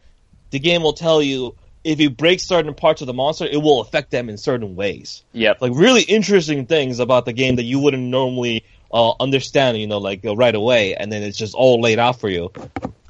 the 0.51 0.59
game 0.59 0.81
will 0.83 0.93
tell 0.93 1.21
you 1.21 1.55
if 1.83 1.99
you 1.99 2.09
break 2.09 2.39
certain 2.39 2.73
parts 2.73 3.01
of 3.01 3.07
the 3.07 3.13
monster, 3.13 3.45
it 3.45 3.57
will 3.57 3.81
affect 3.81 4.09
them 4.09 4.29
in 4.29 4.37
certain 4.37 4.75
ways 4.75 5.23
Yep. 5.33 5.57
like 5.61 5.71
really 5.75 6.01
interesting 6.01 6.65
things 6.65 6.99
about 6.99 7.25
the 7.25 7.33
game 7.33 7.57
that 7.57 7.63
you 7.63 7.79
wouldn't 7.79 8.03
normally 8.03 8.63
uh, 8.93 9.13
understand, 9.19 9.77
you 9.77 9.87
know, 9.87 9.97
like 9.97 10.23
uh, 10.23 10.35
right 10.35 10.55
away, 10.55 10.95
and 10.95 11.11
then 11.11 11.23
it's 11.23 11.37
just 11.37 11.55
all 11.55 11.81
laid 11.81 11.99
out 11.99 12.19
for 12.19 12.29
you. 12.29 12.51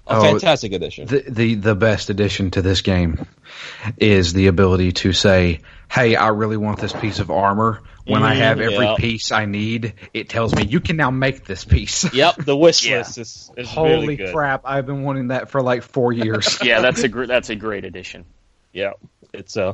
A 0.05 0.17
Oh, 0.17 0.21
fantastic 0.21 0.73
addition. 0.73 1.07
The, 1.07 1.23
the 1.27 1.55
the 1.55 1.75
best 1.75 2.09
addition 2.09 2.51
to 2.51 2.61
this 2.61 2.81
game 2.81 3.25
is 3.97 4.33
the 4.33 4.47
ability 4.47 4.91
to 4.93 5.13
say, 5.13 5.61
"Hey, 5.89 6.15
I 6.15 6.29
really 6.29 6.57
want 6.57 6.79
this 6.79 6.93
piece 6.93 7.19
of 7.19 7.31
armor." 7.31 7.81
When 8.05 8.21
I 8.21 8.35
Mhm, 8.35 8.37
have 8.39 8.59
every 8.59 8.85
yeah. 8.85 8.95
piece 8.97 9.31
I 9.31 9.45
need, 9.45 9.93
it 10.13 10.27
tells 10.27 10.53
me 10.53 10.65
you 10.65 10.81
can 10.81 10.97
now 10.97 11.09
make 11.09 11.45
this 11.45 11.63
piece. 11.63 12.13
yep, 12.13 12.35
the 12.35 12.55
wish 12.55 12.85
Yeah. 12.85 12.97
list 12.97 13.17
is, 13.17 13.51
is 13.55 13.69
Holy 13.69 13.99
really 13.99 14.15
good. 14.17 14.31
crap! 14.31 14.61
I've 14.65 14.85
been 14.85 15.03
wanting 15.03 15.29
that 15.29 15.49
for 15.49 15.61
like 15.61 15.83
four 15.83 16.11
years. 16.11 16.59
Yeah, 16.63 16.81
that's 16.81 17.03
a 17.03 17.07
gr- 17.07 17.25
that's 17.27 17.49
a 17.49 17.55
great 17.55 17.85
addition. 17.85 18.25
Yeah, 18.73 18.93
it's 19.33 19.55
uh, 19.55 19.73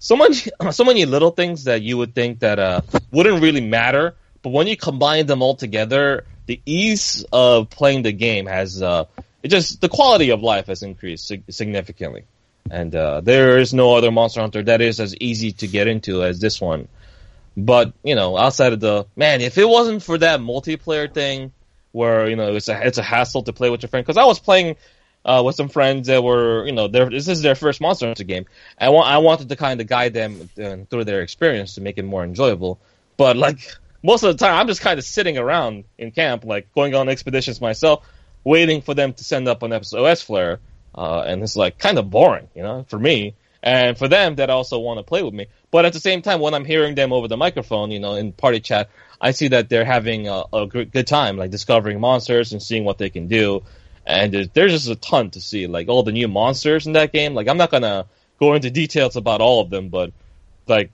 so 0.00 0.16
much, 0.16 0.48
so 0.72 0.84
many 0.84 1.04
little 1.06 1.30
things 1.30 1.64
that 1.64 1.82
you 1.82 1.96
would 1.98 2.12
think 2.14 2.40
that 2.40 2.58
uh 2.58 2.80
wouldn't 3.12 3.40
really 3.40 3.60
matter, 3.60 4.16
but 4.42 4.50
when 4.50 4.66
you 4.66 4.76
combine 4.76 5.26
them 5.26 5.40
all 5.40 5.54
together, 5.54 6.24
the 6.46 6.60
ease 6.66 7.24
of 7.32 7.70
playing 7.70 8.02
the 8.02 8.12
game 8.12 8.46
has 8.46 8.82
uh, 8.82 9.04
it 9.44 9.48
just 9.48 9.80
the 9.80 9.88
quality 9.88 10.30
of 10.30 10.42
life 10.42 10.66
has 10.66 10.82
increased 10.82 11.32
significantly, 11.50 12.24
and 12.68 12.96
uh, 12.96 13.20
there 13.20 13.58
is 13.58 13.72
no 13.72 13.94
other 13.94 14.10
Monster 14.10 14.40
Hunter 14.40 14.62
that 14.64 14.80
is 14.80 14.98
as 14.98 15.14
easy 15.18 15.52
to 15.52 15.68
get 15.68 15.86
into 15.86 16.24
as 16.24 16.40
this 16.40 16.60
one. 16.60 16.88
But 17.56 17.92
you 18.02 18.14
know, 18.14 18.36
outside 18.36 18.72
of 18.72 18.80
the 18.80 19.06
man, 19.16 19.40
if 19.40 19.58
it 19.58 19.68
wasn't 19.68 20.02
for 20.02 20.18
that 20.18 20.40
multiplayer 20.40 21.12
thing, 21.12 21.52
where 21.92 22.28
you 22.28 22.36
know 22.36 22.54
it's 22.54 22.68
a 22.68 22.86
it's 22.86 22.98
a 22.98 23.02
hassle 23.02 23.42
to 23.44 23.52
play 23.52 23.70
with 23.70 23.82
your 23.82 23.88
friend, 23.88 24.04
because 24.04 24.16
I 24.16 24.24
was 24.24 24.38
playing 24.38 24.76
uh, 25.24 25.42
with 25.44 25.54
some 25.54 25.68
friends 25.68 26.08
that 26.08 26.22
were, 26.22 26.66
you 26.66 26.72
know, 26.72 26.88
this 26.88 27.28
is 27.28 27.42
their 27.42 27.54
first 27.54 27.80
Monster 27.80 28.06
Hunter 28.06 28.24
game. 28.24 28.46
I 28.78 28.88
want, 28.88 29.08
I 29.08 29.18
wanted 29.18 29.50
to 29.50 29.56
kind 29.56 29.80
of 29.80 29.86
guide 29.86 30.14
them 30.14 30.48
through 30.88 31.04
their 31.04 31.20
experience 31.20 31.74
to 31.74 31.80
make 31.80 31.98
it 31.98 32.04
more 32.04 32.24
enjoyable. 32.24 32.80
But 33.16 33.36
like 33.36 33.58
most 34.02 34.22
of 34.22 34.36
the 34.36 34.42
time, 34.42 34.58
I'm 34.58 34.66
just 34.66 34.80
kind 34.80 34.98
of 34.98 35.04
sitting 35.04 35.36
around 35.36 35.84
in 35.98 36.10
camp, 36.10 36.44
like 36.44 36.72
going 36.74 36.94
on 36.94 37.08
expeditions 37.08 37.60
myself, 37.60 38.06
waiting 38.44 38.80
for 38.80 38.94
them 38.94 39.12
to 39.12 39.24
send 39.24 39.46
up 39.46 39.62
an 39.62 39.82
SOS 39.82 40.22
flare, 40.22 40.60
uh, 40.94 41.20
and 41.20 41.42
it's 41.42 41.56
like 41.56 41.78
kind 41.78 41.98
of 41.98 42.10
boring, 42.10 42.48
you 42.54 42.62
know, 42.62 42.86
for 42.88 42.98
me 42.98 43.34
and 43.62 43.98
for 43.98 44.08
them 44.08 44.36
that 44.36 44.50
also 44.50 44.78
want 44.78 44.98
to 44.98 45.02
play 45.02 45.22
with 45.22 45.34
me. 45.34 45.46
But 45.70 45.84
at 45.84 45.92
the 45.92 46.00
same 46.00 46.22
time, 46.22 46.40
when 46.40 46.54
I'm 46.54 46.64
hearing 46.64 46.94
them 46.94 47.12
over 47.12 47.28
the 47.28 47.36
microphone, 47.36 47.90
you 47.90 48.00
know, 48.00 48.14
in 48.14 48.32
party 48.32 48.60
chat, 48.60 48.90
I 49.20 49.32
see 49.32 49.48
that 49.48 49.68
they're 49.68 49.84
having 49.84 50.28
a, 50.28 50.44
a 50.52 50.66
good, 50.66 51.06
time, 51.06 51.36
like 51.36 51.50
discovering 51.50 52.00
monsters 52.00 52.52
and 52.52 52.62
seeing 52.62 52.84
what 52.84 52.98
they 52.98 53.10
can 53.10 53.28
do 53.28 53.62
and 54.06 54.32
there's, 54.32 54.48
there's 54.50 54.72
just 54.72 54.88
a 54.88 54.96
ton 54.96 55.30
to 55.30 55.40
see, 55.40 55.66
like 55.66 55.88
all 55.88 56.02
the 56.02 56.12
new 56.12 56.28
monsters 56.28 56.86
in 56.86 56.94
that 56.94 57.12
game. 57.12 57.34
Like 57.34 57.48
I'm 57.48 57.56
not 57.56 57.70
gonna 57.70 58.06
go 58.38 58.54
into 58.54 58.70
details 58.70 59.16
about 59.16 59.40
all 59.40 59.60
of 59.60 59.70
them, 59.70 59.88
but 59.88 60.12
like 60.66 60.90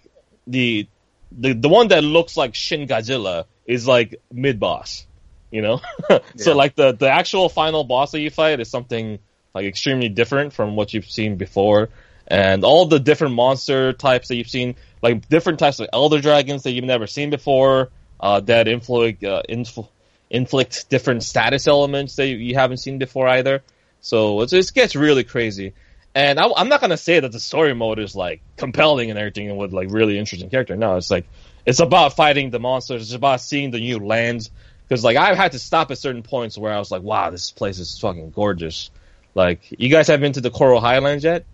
the 0.47 0.87
the 1.33 1.53
the 1.55 1.69
one 1.69 1.89
that 1.89 2.05
looks 2.05 2.37
like 2.37 2.55
Shin 2.55 2.87
Godzilla 2.87 3.45
is 3.65 3.87
like 3.87 4.21
mid 4.33 4.61
boss, 4.61 5.07
you 5.51 5.63
know. 5.63 5.81
so 6.37 6.55
like 6.55 6.75
the 6.75 6.93
the 6.93 7.11
actual 7.11 7.49
final 7.49 7.85
boss 7.85 8.13
that 8.13 8.21
you 8.21 8.31
fight 8.31 8.61
is 8.61 8.71
something 8.71 9.19
like 9.55 9.67
extremely 9.67 10.09
different 10.09 10.53
from 10.53 10.77
what 10.77 10.93
you've 10.93 11.11
seen 11.11 11.37
before, 11.37 11.89
and 12.29 12.65
all 12.65 12.87
the 12.87 12.99
different 12.99 13.35
monster 13.35 13.93
types 13.93 14.29
that 14.29 14.37
you've 14.37 14.49
seen, 14.49 14.77
like 15.03 15.29
different 15.29 15.59
types 15.59 15.81
of 15.81 15.89
elder 15.93 16.21
dragons 16.21 16.65
that 16.65 16.73
you've 16.73 16.85
never 16.85 17.07
seen 17.07 17.31
before, 17.31 17.91
uh, 18.21 18.41
that 18.41 18.69
inflict 18.69 19.23
uh, 19.25 19.43
infl- 19.49 19.89
inflict 20.31 20.89
different 20.91 21.23
status 21.23 21.67
elements 21.69 22.17
that 22.17 22.27
you, 22.27 22.55
haven't 22.55 22.79
seen 22.79 22.99
before 22.99 23.29
either. 23.29 23.63
So 24.01 24.43
it 24.43 24.71
gets 24.75 24.97
really 24.97 25.25
crazy. 25.25 25.75
And 26.15 26.41
I, 26.41 26.49
I'm 26.57 26.69
not 26.69 26.81
gonna 26.81 26.97
say 26.97 27.21
that 27.21 27.33
the 27.33 27.41
story 27.41 27.75
mode 27.75 27.99
is 27.99 28.17
like 28.17 28.41
compelling 28.57 29.11
and 29.11 29.19
everything 29.19 29.51
and 29.51 29.59
with 29.59 29.73
like 29.73 29.91
really 29.91 30.19
interesting 30.19 30.51
character. 30.51 30.77
No, 30.77 30.97
it's 30.97 31.11
like 31.11 31.27
it's 31.65 31.81
about 31.81 32.17
fighting 32.17 32.51
the 32.51 32.59
monsters. 32.61 33.03
It's 33.03 33.13
about 33.13 33.41
seeing 33.41 33.71
the 33.71 33.81
new 33.81 33.99
lands, 33.99 34.51
because 34.89 35.05
like 35.05 35.17
I've 35.17 35.37
had 35.37 35.53
to 35.53 35.59
stop 35.59 35.91
at 35.91 35.99
certain 35.99 36.23
points 36.23 36.57
where 36.57 36.73
I 36.73 36.79
was 36.79 36.91
like, 36.91 37.03
wow, 37.03 37.31
this 37.31 37.51
place 37.51 37.79
is 37.79 37.99
fucking 37.99 38.31
gorgeous. 38.31 38.91
Like, 39.35 39.61
you 39.79 39.91
guys 39.91 40.07
have 40.07 40.21
been 40.21 40.33
to 40.33 40.41
the 40.41 40.51
Coral 40.51 40.81
Highlands 40.81 41.23
yet? 41.23 41.45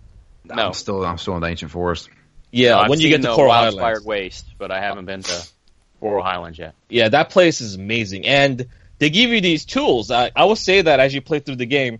No. 0.45 0.67
I'm 0.67 0.73
still 0.73 1.05
I'm 1.05 1.17
still 1.17 1.35
in 1.35 1.41
the 1.41 1.47
ancient 1.47 1.71
forest. 1.71 2.09
Yeah, 2.51 2.77
I've 2.77 2.89
when 2.89 2.99
you 2.99 3.09
get 3.09 3.21
to 3.21 3.29
the 3.29 3.35
Coral 3.35 3.49
Wild 3.49 3.73
Highlands. 3.73 3.97
Inspired 3.99 4.07
Waste, 4.07 4.45
but 4.57 4.71
I 4.71 4.79
haven't 4.79 5.05
been 5.05 5.23
to 5.23 5.47
Coral 5.99 6.23
Highlands 6.23 6.59
yet. 6.59 6.75
Yeah, 6.89 7.09
that 7.09 7.29
place 7.29 7.61
is 7.61 7.75
amazing, 7.75 8.27
and 8.27 8.67
they 8.99 9.09
give 9.09 9.31
you 9.31 9.41
these 9.41 9.65
tools. 9.65 10.11
I, 10.11 10.31
I 10.35 10.45
will 10.45 10.55
say 10.55 10.81
that 10.81 10.99
as 10.99 11.13
you 11.13 11.21
play 11.21 11.39
through 11.39 11.55
the 11.55 11.65
game, 11.65 11.99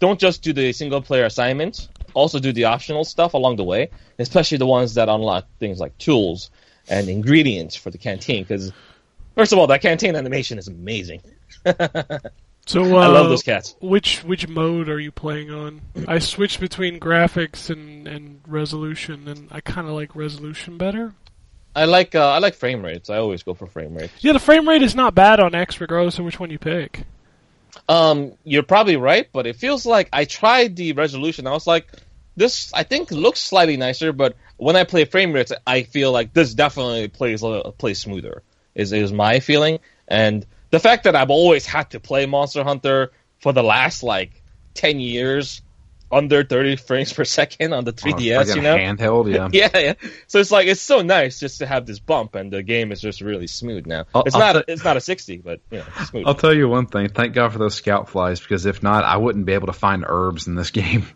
don't 0.00 0.18
just 0.18 0.42
do 0.42 0.52
the 0.52 0.72
single 0.72 1.00
player 1.02 1.24
assignments. 1.24 1.88
Also 2.14 2.38
do 2.40 2.52
the 2.52 2.64
optional 2.64 3.04
stuff 3.04 3.34
along 3.34 3.56
the 3.56 3.64
way, 3.64 3.90
especially 4.18 4.58
the 4.58 4.66
ones 4.66 4.94
that 4.94 5.08
unlock 5.08 5.46
things 5.60 5.78
like 5.78 5.96
tools 5.98 6.50
and 6.88 7.08
ingredients 7.08 7.76
for 7.76 7.90
the 7.90 7.98
canteen. 7.98 8.42
Because 8.42 8.72
first 9.36 9.52
of 9.52 9.58
all, 9.58 9.68
that 9.68 9.80
canteen 9.80 10.16
animation 10.16 10.58
is 10.58 10.68
amazing. 10.68 11.22
So 12.66 12.96
uh, 12.96 13.00
I 13.00 13.06
love 13.08 13.28
those 13.28 13.42
cats. 13.42 13.74
Which 13.80 14.22
which 14.22 14.48
mode 14.48 14.88
are 14.88 15.00
you 15.00 15.10
playing 15.10 15.50
on? 15.50 15.80
I 16.06 16.20
switched 16.20 16.60
between 16.60 17.00
graphics 17.00 17.70
and, 17.70 18.06
and 18.06 18.40
resolution, 18.46 19.26
and 19.26 19.48
I 19.50 19.60
kind 19.60 19.88
of 19.88 19.94
like 19.94 20.14
resolution 20.14 20.78
better. 20.78 21.14
I 21.74 21.86
like 21.86 22.14
uh, 22.14 22.30
I 22.30 22.38
like 22.38 22.54
frame 22.54 22.84
rates. 22.84 23.10
I 23.10 23.16
always 23.16 23.42
go 23.42 23.54
for 23.54 23.66
frame 23.66 23.94
rates. 23.94 24.12
Yeah, 24.20 24.32
the 24.32 24.38
frame 24.38 24.68
rate 24.68 24.82
is 24.82 24.94
not 24.94 25.14
bad 25.14 25.40
on 25.40 25.54
X, 25.54 25.80
regardless 25.80 26.18
of 26.18 26.24
which 26.24 26.38
one 26.38 26.50
you 26.50 26.58
pick. 26.58 27.04
Um, 27.88 28.32
you're 28.44 28.62
probably 28.62 28.96
right, 28.96 29.28
but 29.32 29.46
it 29.46 29.56
feels 29.56 29.86
like 29.86 30.08
I 30.12 30.24
tried 30.24 30.76
the 30.76 30.92
resolution. 30.92 31.46
I 31.46 31.52
was 31.52 31.66
like, 31.66 31.88
this 32.36 32.72
I 32.74 32.84
think 32.84 33.10
looks 33.10 33.40
slightly 33.40 33.76
nicer, 33.76 34.12
but 34.12 34.36
when 34.56 34.76
I 34.76 34.84
play 34.84 35.04
frame 35.04 35.32
rates, 35.32 35.52
I 35.66 35.82
feel 35.82 36.12
like 36.12 36.32
this 36.32 36.54
definitely 36.54 37.08
plays 37.08 37.42
a 37.42 37.72
plays 37.76 37.98
smoother. 37.98 38.42
Is 38.74 38.92
is 38.92 39.12
my 39.12 39.40
feeling, 39.40 39.80
and 40.06 40.46
the 40.72 40.80
fact 40.80 41.04
that 41.04 41.14
I've 41.14 41.30
always 41.30 41.64
had 41.64 41.90
to 41.90 42.00
play 42.00 42.26
Monster 42.26 42.64
Hunter 42.64 43.12
for 43.40 43.52
the 43.52 43.62
last 43.62 44.02
like 44.02 44.42
ten 44.74 44.98
years 44.98 45.62
under 46.10 46.44
30 46.44 46.76
frames 46.76 47.10
per 47.10 47.24
second 47.24 47.72
on 47.72 47.84
the 47.84 47.92
3DS, 47.94 48.36
Like 48.46 48.54
you 48.54 48.60
know. 48.60 48.76
handheld, 48.76 49.32
yeah. 49.34 49.48
Yeah, 49.72 49.78
yeah. 49.78 49.94
So 50.26 50.40
it's 50.40 50.50
like 50.50 50.66
it's 50.66 50.82
so 50.82 51.00
nice 51.00 51.40
just 51.40 51.60
to 51.60 51.66
have 51.66 51.86
this 51.86 52.00
bump, 52.00 52.34
and 52.34 52.52
the 52.52 52.62
game 52.62 52.92
is 52.92 53.00
just 53.00 53.22
really 53.22 53.46
smooth 53.46 53.86
now. 53.86 54.04
I'll- 54.14 54.24
it's 54.24 54.34
I'll 54.34 54.52
not 54.52 54.66
t- 54.66 54.72
it's 54.72 54.84
not 54.84 54.98
a 54.98 55.00
60, 55.00 55.38
but 55.38 55.60
you 55.70 55.78
know, 55.78 55.84
it's 55.98 56.10
smooth. 56.10 56.24
I'll 56.26 56.34
tell 56.34 56.52
you 56.52 56.68
one 56.68 56.84
thing. 56.86 57.08
Thank 57.08 57.32
God 57.32 57.50
for 57.52 57.58
those 57.58 57.74
scout 57.76 58.10
flies 58.10 58.40
because 58.40 58.66
if 58.66 58.82
not, 58.82 59.04
I 59.04 59.16
wouldn't 59.16 59.46
be 59.46 59.54
able 59.54 59.68
to 59.68 59.72
find 59.72 60.04
herbs 60.06 60.48
in 60.48 60.54
this 60.54 60.70
game. 60.82 61.06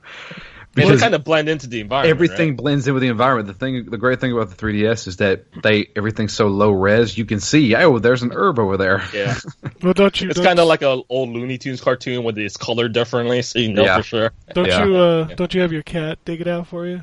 Well, 0.84 0.88
they 0.94 1.00
kind 1.00 1.14
of 1.14 1.24
blend 1.24 1.48
into 1.48 1.66
the 1.68 1.80
environment. 1.80 2.10
everything 2.14 2.48
right? 2.50 2.56
blends 2.56 2.86
in 2.86 2.94
with 2.94 3.02
the 3.02 3.08
environment. 3.08 3.48
The 3.48 3.54
thing, 3.54 3.86
the 3.86 3.96
great 3.96 4.20
thing 4.20 4.32
about 4.32 4.50
the 4.50 4.56
3DS 4.56 5.06
is 5.08 5.16
that 5.18 5.44
they 5.62 5.88
everything's 5.96 6.32
so 6.34 6.48
low 6.48 6.70
res. 6.70 7.16
You 7.16 7.24
can 7.24 7.40
see, 7.40 7.74
oh, 7.74 7.98
there's 7.98 8.22
an 8.22 8.32
herb 8.34 8.58
over 8.58 8.76
there. 8.76 9.02
Yeah. 9.14 9.34
Well, 9.82 9.92
don't 9.94 10.18
you? 10.20 10.30
It's 10.30 10.40
kind 10.40 10.58
of 10.58 10.66
like 10.66 10.82
an 10.82 11.02
old 11.08 11.28
Looney 11.30 11.58
Tunes 11.58 11.80
cartoon 11.80 12.24
where 12.24 12.36
it's 12.38 12.56
colored 12.56 12.92
differently, 12.92 13.42
so 13.42 13.58
you 13.58 13.72
know 13.72 13.84
Yeah. 13.84 13.96
for 13.98 14.02
sure. 14.02 14.30
Don't 14.54 14.66
Yeah. 14.66 14.84
you? 14.84 14.96
Uh, 14.96 15.26
Yeah. 15.28 15.34
Don't 15.36 15.54
you 15.54 15.60
have 15.60 15.72
your 15.72 15.82
cat 15.82 16.18
dig 16.24 16.40
it 16.40 16.48
out 16.48 16.66
for 16.66 16.86
you? 16.86 17.02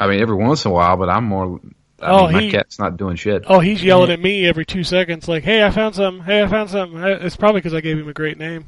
I 0.00 0.08
mean, 0.08 0.20
every 0.20 0.34
once 0.34 0.64
in 0.64 0.70
a 0.70 0.74
while, 0.74 0.96
but 0.96 1.08
I'm 1.08 1.24
more. 1.24 1.60
I 2.00 2.10
Oh, 2.10 2.24
mean, 2.24 2.32
my 2.32 2.40
he- 2.42 2.50
cat's 2.50 2.78
not 2.78 2.96
doing 2.96 3.16
shit. 3.16 3.44
Oh, 3.46 3.60
he's 3.60 3.82
yelling 3.82 4.10
at 4.10 4.20
me 4.20 4.46
every 4.46 4.64
two 4.66 4.82
seconds, 4.84 5.28
like, 5.28 5.44
"Hey, 5.44 5.62
I 5.62 5.70
found 5.70 5.94
some! 5.94 6.20
Hey, 6.20 6.42
I 6.42 6.46
found 6.48 6.68
some!" 6.70 6.96
It's 7.02 7.36
probably 7.36 7.60
because 7.60 7.72
I 7.74 7.80
gave 7.80 7.98
him 7.98 8.08
a 8.08 8.12
great 8.12 8.38
name. 8.38 8.64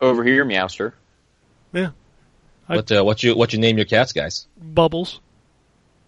Over 0.00 0.22
here, 0.22 0.44
Meowster. 0.44 0.92
I- 1.74 1.88
What 2.66 2.90
uh, 2.90 3.04
what 3.04 3.22
you 3.22 3.36
what 3.36 3.52
you 3.52 3.58
name 3.58 3.76
your 3.76 3.86
cats, 3.86 4.12
guys? 4.12 4.46
Bubbles, 4.56 5.20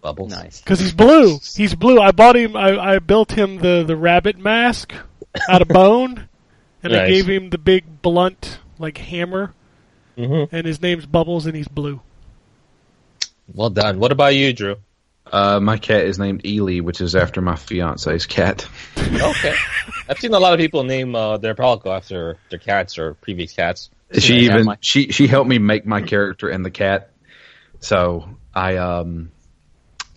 Bubbles. 0.01 0.31
Nice. 0.31 0.61
because 0.61 0.79
he's 0.79 0.93
blue. 0.93 1.39
He's 1.55 1.75
blue. 1.75 1.99
I 1.99 2.11
bought 2.11 2.35
him. 2.35 2.55
I, 2.55 2.95
I 2.95 2.99
built 2.99 3.31
him 3.31 3.57
the 3.57 3.83
the 3.85 3.95
rabbit 3.95 4.37
mask 4.37 4.93
out 5.49 5.61
of 5.61 5.67
bone, 5.67 6.27
and 6.83 6.95
I 6.95 7.07
gave 7.07 7.27
him 7.27 7.49
the 7.49 7.57
big 7.57 8.01
blunt 8.01 8.59
like 8.79 8.97
hammer, 8.97 9.53
hmm 10.15 10.43
and 10.51 10.65
his 10.65 10.81
name's 10.81 11.05
Bubbles, 11.05 11.45
and 11.45 11.55
he's 11.55 11.67
blue. 11.67 12.01
Well 13.53 13.69
done. 13.69 13.99
What 13.99 14.11
about 14.11 14.35
you, 14.35 14.51
Drew? 14.53 14.75
Uh, 15.31 15.59
my 15.59 15.77
cat 15.77 16.05
is 16.05 16.17
named 16.17 16.45
Ely, 16.45 16.79
which 16.79 17.01
is 17.01 17.15
after 17.15 17.41
my 17.41 17.55
fiance's 17.55 18.25
cat. 18.25 18.65
Okay. 18.97 19.55
I've 20.09 20.19
seen 20.19 20.33
a 20.33 20.39
lot 20.39 20.53
of 20.53 20.59
people 20.59 20.83
name 20.83 21.15
uh, 21.15 21.37
their 21.37 21.53
palico 21.53 21.87
after 21.95 22.37
their 22.49 22.59
cats 22.59 22.97
or 22.97 23.13
previous 23.15 23.51
cats. 23.51 23.89
She 24.13 24.35
Yeah, 24.35 24.41
even 24.41 24.65
my- 24.65 24.77
she 24.81 25.11
she 25.11 25.27
helped 25.27 25.49
me 25.49 25.57
make 25.57 25.85
my 25.85 26.01
character 26.01 26.49
and 26.49 26.65
the 26.65 26.71
cat. 26.71 27.11
So 27.79 28.27
I 28.53 28.77
um, 28.77 29.31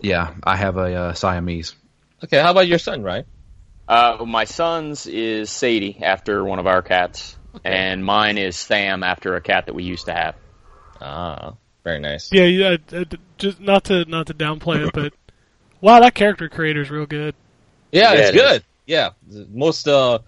yeah, 0.00 0.34
I 0.44 0.56
have 0.56 0.76
a 0.76 0.94
uh, 0.94 1.12
Siamese. 1.14 1.74
Okay, 2.24 2.40
how 2.40 2.50
about 2.50 2.68
your 2.68 2.78
son, 2.78 3.02
right? 3.02 3.24
Uh, 3.88 4.24
my 4.26 4.44
son's 4.44 5.06
is 5.06 5.50
Sadie 5.50 5.98
after 6.02 6.44
one 6.44 6.58
of 6.60 6.66
our 6.66 6.82
cats, 6.82 7.36
and 7.64 8.04
mine 8.04 8.38
is 8.38 8.56
Sam 8.56 9.02
after 9.02 9.34
a 9.34 9.40
cat 9.40 9.66
that 9.66 9.74
we 9.74 9.82
used 9.82 10.06
to 10.06 10.12
have. 10.12 10.36
Ah, 11.00 11.54
very 11.82 11.98
nice. 11.98 12.32
Yeah, 12.32 12.44
yeah. 12.44 12.76
uh, 12.92 13.04
Just 13.38 13.60
not 13.60 13.84
to 13.84 14.04
not 14.04 14.28
to 14.28 14.34
downplay 14.34 14.86
it, 14.86 14.94
but 14.94 15.12
wow, 15.80 16.00
that 16.00 16.14
character 16.14 16.48
creator's 16.48 16.90
real 16.90 17.06
good. 17.06 17.34
Yeah, 17.90 18.12
Yeah, 18.12 18.18
it's 18.20 18.28
it 18.30 18.34
is. 18.36 18.40
good. 18.42 18.64
Yeah, 18.86 19.10
most 19.52 19.88
uh, 19.88 20.20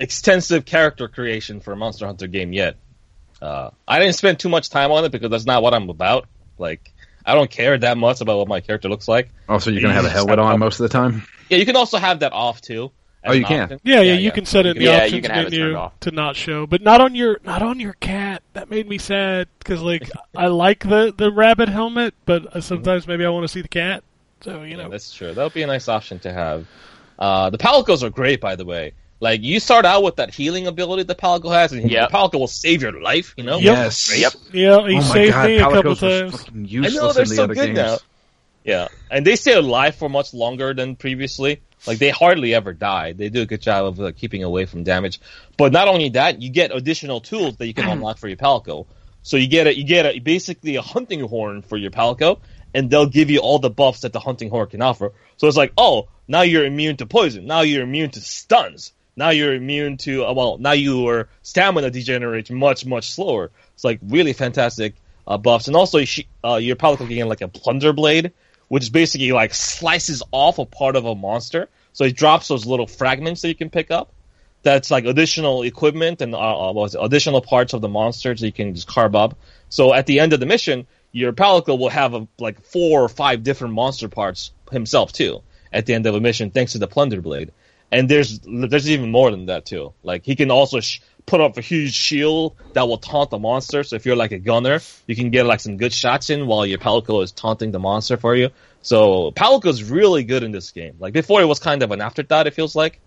extensive 0.00 0.64
character 0.64 1.08
creation 1.08 1.60
for 1.60 1.72
a 1.72 1.76
Monster 1.76 2.06
Hunter 2.06 2.26
game 2.26 2.52
yet. 2.52 2.76
Uh, 3.44 3.70
I 3.86 3.98
didn't 3.98 4.14
spend 4.14 4.38
too 4.38 4.48
much 4.48 4.70
time 4.70 4.90
on 4.90 5.04
it 5.04 5.12
because 5.12 5.30
that's 5.30 5.44
not 5.44 5.62
what 5.62 5.74
I'm 5.74 5.90
about. 5.90 6.26
Like, 6.56 6.90
I 7.26 7.34
don't 7.34 7.50
care 7.50 7.76
that 7.76 7.98
much 7.98 8.22
about 8.22 8.38
what 8.38 8.48
my 8.48 8.60
character 8.60 8.88
looks 8.88 9.06
like. 9.06 9.28
Also, 9.48 9.70
you're 9.70 9.82
gonna 9.82 9.92
have 9.92 10.06
a 10.06 10.10
helmet 10.10 10.38
on 10.38 10.58
most 10.58 10.80
of 10.80 10.84
the 10.84 10.88
time. 10.88 11.22
Yeah, 11.50 11.58
you 11.58 11.66
can 11.66 11.76
also 11.76 11.98
have 11.98 12.20
that 12.20 12.32
off 12.32 12.62
too. 12.62 12.90
Oh, 13.26 13.32
you 13.32 13.44
can? 13.44 13.62
option. 13.62 13.80
Yeah, 13.84 14.00
yeah, 14.00 14.14
you 14.14 14.30
can 14.30 14.46
set 14.46 14.66
it 14.66 14.76
in 14.76 14.82
the 14.82 14.90
Yeah, 14.90 15.04
you 15.04 15.20
options 15.20 15.22
can 15.22 15.30
have 15.30 15.46
it 15.46 15.50
menu 15.52 15.64
turned 15.64 15.76
off. 15.76 16.00
to 16.00 16.10
not 16.10 16.36
show, 16.36 16.66
but 16.66 16.82
not 16.82 17.00
on 17.00 17.14
your 17.14 17.38
not 17.44 17.62
on 17.62 17.80
your 17.80 17.94
cat. 17.94 18.42
That 18.54 18.70
made 18.70 18.88
me 18.88 18.98
sad 18.98 19.48
because 19.58 19.82
like 19.82 20.10
I 20.34 20.46
like 20.46 20.80
the 20.80 21.12
the 21.16 21.30
rabbit 21.30 21.68
helmet, 21.68 22.14
but 22.24 22.56
uh, 22.56 22.60
sometimes 22.60 23.06
maybe 23.06 23.24
I 23.26 23.30
want 23.30 23.44
to 23.44 23.48
see 23.48 23.62
the 23.62 23.68
cat. 23.68 24.04
So 24.42 24.62
you 24.62 24.76
Yeah, 24.76 24.84
know, 24.84 24.88
that's 24.90 25.12
true. 25.12 25.32
That 25.32 25.42
would 25.42 25.54
be 25.54 25.62
a 25.62 25.66
nice 25.66 25.88
option 25.88 26.18
to 26.20 26.32
have. 26.32 26.66
Uh, 27.18 27.48
the 27.50 27.58
Palicos 27.58 28.02
are 28.02 28.10
great, 28.10 28.40
by 28.40 28.56
the 28.56 28.64
way. 28.64 28.92
Like 29.24 29.42
you 29.42 29.58
start 29.58 29.86
out 29.86 30.02
with 30.02 30.16
that 30.16 30.34
healing 30.34 30.66
ability 30.66 31.04
that 31.04 31.16
Palico 31.16 31.50
has, 31.50 31.72
and 31.72 31.90
Yep. 31.90 32.10
Palico 32.10 32.38
will 32.40 32.46
save 32.46 32.82
your 32.82 33.00
life. 33.00 33.32
You 33.38 33.44
know. 33.44 33.56
Yep. 33.56 33.76
Yes. 33.78 34.18
Yep. 34.20 34.32
yeah, 34.52 34.86
he 34.86 34.98
oh 34.98 35.00
saved 35.00 35.32
god, 35.32 35.46
me 35.46 35.56
a 35.56 35.60
couple 35.62 35.82
Palicos 35.94 36.02
were 36.02 36.20
times. 36.30 36.40
fucking 36.42 36.64
I 36.64 36.68
useless 36.68 36.94
know 36.94 37.12
they're 37.14 37.22
in 37.22 37.28
the 37.30 37.34
so 37.34 37.46
good 37.46 37.56
games. 37.56 37.76
now. 37.76 37.96
Yeah, 38.64 38.88
and 39.10 39.26
they 39.26 39.36
stay 39.36 39.54
alive 39.54 39.94
for 39.94 40.10
much 40.10 40.34
longer 40.34 40.74
than 40.74 40.96
previously. 40.96 41.62
Like 41.86 41.98
they 41.98 42.10
hardly 42.10 42.54
ever 42.54 42.72
die. 42.74 43.12
They 43.12 43.28
do 43.30 43.40
a 43.42 43.46
good 43.46 43.62
job 43.62 43.86
of 43.86 44.00
uh, 44.00 44.12
keeping 44.12 44.42
away 44.44 44.66
from 44.66 44.84
damage. 44.84 45.20
But 45.56 45.72
not 45.72 45.88
only 45.88 46.10
that, 46.10 46.40
you 46.42 46.50
get 46.50 46.74
additional 46.74 47.20
tools 47.20 47.56
that 47.56 47.66
you 47.66 47.72
can 47.74 47.88
unlock 47.94 48.18
for 48.18 48.28
your 48.28 48.36
Palico. 48.38 48.86
So 49.22 49.36
you 49.38 49.48
get 49.48 49.66
a 49.66 49.74
you 49.74 49.84
get 49.84 50.04
a 50.06 50.18
basically 50.18 50.76
a 50.76 50.82
hunting 50.82 51.20
horn 51.20 51.62
for 51.62 51.76
your 51.78 51.90
Palico, 51.90 52.40
and 52.74 52.90
they'll 52.90 53.06
give 53.18 53.30
you 53.30 53.38
all 53.40 53.58
the 53.58 53.70
buffs 53.70 54.00
that 54.00 54.12
the 54.12 54.20
hunting 54.20 54.50
horn 54.50 54.68
can 54.68 54.82
offer. 54.82 55.12
So 55.38 55.46
it's 55.48 55.56
like, 55.56 55.72
oh, 55.78 56.08
now 56.28 56.42
you're 56.42 56.64
immune 56.64 56.96
to 56.98 57.06
poison. 57.06 57.46
Now 57.46 57.60
you're 57.62 57.82
immune 57.82 58.10
to 58.12 58.20
stuns. 58.20 58.92
Now 59.16 59.30
you're 59.30 59.54
immune 59.54 59.96
to 59.98 60.24
uh, 60.24 60.32
well, 60.32 60.58
now 60.58 60.72
your 60.72 61.28
stamina 61.42 61.90
degenerates 61.90 62.50
much 62.50 62.84
much 62.84 63.12
slower. 63.12 63.50
It's 63.74 63.84
like 63.84 64.00
really 64.02 64.32
fantastic 64.32 64.94
uh, 65.26 65.38
buffs, 65.38 65.68
and 65.68 65.76
also 65.76 65.98
uh, 66.44 66.56
your 66.56 66.76
Palico 66.76 66.98
can 66.98 67.08
get 67.08 67.26
like 67.26 67.40
a 67.40 67.48
plunder 67.48 67.92
blade, 67.92 68.32
which 68.68 68.92
basically 68.92 69.32
like 69.32 69.54
slices 69.54 70.22
off 70.32 70.58
a 70.58 70.64
part 70.66 70.96
of 70.96 71.04
a 71.04 71.14
monster. 71.14 71.68
So 71.92 72.04
it 72.04 72.16
drops 72.16 72.48
those 72.48 72.66
little 72.66 72.88
fragments 72.88 73.42
that 73.42 73.48
you 73.48 73.54
can 73.54 73.70
pick 73.70 73.90
up. 73.90 74.12
That's 74.62 74.90
like 74.90 75.04
additional 75.04 75.62
equipment 75.62 76.20
and 76.22 76.34
uh, 76.34 76.70
uh, 76.70 76.88
additional 77.00 77.40
parts 77.40 77.72
of 77.74 77.82
the 77.82 77.88
monsters 77.88 78.40
that 78.40 78.46
you 78.46 78.52
can 78.52 78.74
just 78.74 78.88
carve 78.88 79.14
up. 79.14 79.38
So 79.68 79.94
at 79.94 80.06
the 80.06 80.20
end 80.20 80.32
of 80.32 80.40
the 80.40 80.46
mission, 80.46 80.86
your 81.12 81.32
Palico 81.32 81.78
will 81.78 81.90
have 81.90 82.14
a, 82.14 82.26
like 82.38 82.60
four 82.62 83.02
or 83.02 83.08
five 83.08 83.44
different 83.44 83.74
monster 83.74 84.08
parts 84.08 84.50
himself 84.72 85.12
too. 85.12 85.42
At 85.72 85.86
the 85.86 85.94
end 85.94 86.06
of 86.06 86.14
a 86.14 86.20
mission, 86.20 86.50
thanks 86.50 86.72
to 86.72 86.78
the 86.78 86.88
plunder 86.88 87.20
blade. 87.20 87.52
And 87.92 88.08
there's 88.08 88.40
there's 88.40 88.90
even 88.90 89.10
more 89.10 89.30
than 89.30 89.46
that 89.46 89.66
too. 89.66 89.92
Like 90.02 90.24
he 90.24 90.34
can 90.36 90.50
also 90.50 90.80
sh- 90.80 91.00
put 91.26 91.40
up 91.40 91.56
a 91.56 91.60
huge 91.60 91.94
shield 91.94 92.54
that 92.72 92.88
will 92.88 92.98
taunt 92.98 93.30
the 93.30 93.38
monster. 93.38 93.82
So 93.84 93.94
if 93.96 94.04
you're 94.04 94.16
like 94.16 94.32
a 94.32 94.38
gunner, 94.38 94.80
you 95.06 95.14
can 95.14 95.30
get 95.30 95.46
like 95.46 95.60
some 95.60 95.76
good 95.76 95.92
shots 95.92 96.28
in 96.30 96.46
while 96.46 96.66
your 96.66 96.78
Palico 96.78 97.22
is 97.22 97.30
taunting 97.32 97.70
the 97.70 97.78
monster 97.78 98.16
for 98.16 98.34
you. 98.34 98.50
So 98.82 99.30
Palico's 99.30 99.82
really 99.82 100.24
good 100.24 100.42
in 100.42 100.50
this 100.52 100.70
game. 100.72 100.96
Like 100.98 101.12
before, 101.12 101.40
it 101.40 101.46
was 101.46 101.60
kind 101.60 101.82
of 101.82 101.90
an 101.92 102.00
afterthought. 102.00 102.46
It 102.46 102.54
feels 102.54 102.74
like, 102.74 103.00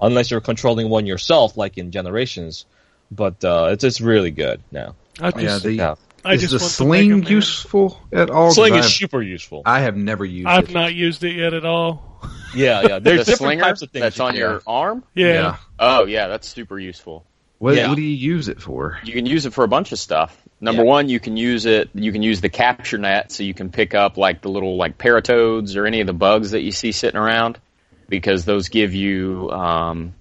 unless 0.00 0.30
you're 0.30 0.40
controlling 0.40 0.88
one 0.88 1.06
yourself, 1.06 1.56
like 1.56 1.76
in 1.78 1.90
Generations. 1.92 2.64
But 3.12 3.44
uh, 3.44 3.68
it's 3.72 3.84
it's 3.84 4.00
really 4.00 4.30
good 4.30 4.62
now. 4.72 4.94
I 5.20 5.30
just, 5.32 5.42
Yeah, 5.44 5.58
the, 5.58 5.72
Yeah. 5.72 5.94
I 6.24 6.34
is 6.34 6.40
just 6.50 6.52
the 6.52 6.58
want 6.62 6.72
to 6.74 6.84
make 6.84 6.98
sling 7.00 7.12
'em, 7.12 7.20
man. 7.20 7.28
useful 7.30 8.00
at 8.12 8.30
all? 8.30 8.46
'Cause 8.48 8.54
Sling 8.56 8.74
is 8.74 8.84
have, 8.86 8.92
super 8.92 9.22
useful. 9.22 9.62
I 9.66 9.80
have 9.80 9.96
never 9.96 10.24
used 10.24 10.46
it. 10.48 10.50
I've 10.50 10.70
it. 10.70 10.74
not 10.74 10.94
used 10.94 11.24
it 11.24 11.34
yet 11.36 11.54
at 11.54 11.64
all. 11.64 12.09
Yeah, 12.54 12.82
yeah. 12.82 12.98
There's 13.00 13.26
the 13.26 13.32
different 13.32 13.38
slinger 13.38 13.62
types 13.64 13.82
of 13.82 13.90
things 13.90 14.02
that's 14.02 14.18
you 14.18 14.24
on 14.24 14.30
can 14.32 14.38
your 14.40 14.62
arm. 14.66 15.04
Yeah. 15.14 15.56
Oh 15.78 16.06
yeah, 16.06 16.28
that's 16.28 16.48
super 16.48 16.78
useful. 16.78 17.24
What, 17.58 17.76
Yeah. 17.76 17.88
what 17.88 17.96
do 17.96 18.02
you 18.02 18.16
use 18.16 18.48
it 18.48 18.60
for? 18.60 18.98
You 19.04 19.12
can 19.12 19.26
use 19.26 19.44
it 19.46 19.52
for 19.52 19.64
a 19.64 19.68
bunch 19.68 19.92
of 19.92 19.98
stuff. 19.98 20.36
Number 20.62 20.82
Yeah. 20.82 20.88
one, 20.88 21.08
you 21.08 21.20
can 21.20 21.36
use 21.36 21.66
it. 21.66 21.90
You 21.94 22.10
can 22.12 22.22
use 22.22 22.40
the 22.40 22.48
capture 22.48 22.98
net, 22.98 23.32
so 23.32 23.42
you 23.42 23.54
can 23.54 23.70
pick 23.70 23.94
up 23.94 24.16
like 24.16 24.40
the 24.42 24.48
little 24.48 24.76
like 24.76 24.98
paratoads 24.98 25.76
or 25.76 25.86
any 25.86 26.00
of 26.00 26.06
the 26.06 26.12
bugs 26.14 26.52
that 26.52 26.62
you 26.62 26.70
see 26.72 26.92
sitting 26.92 27.18
around, 27.20 27.58
because 28.08 28.44
those 28.44 28.68
give 28.68 28.94
you 28.94 29.50
um, 29.50 30.14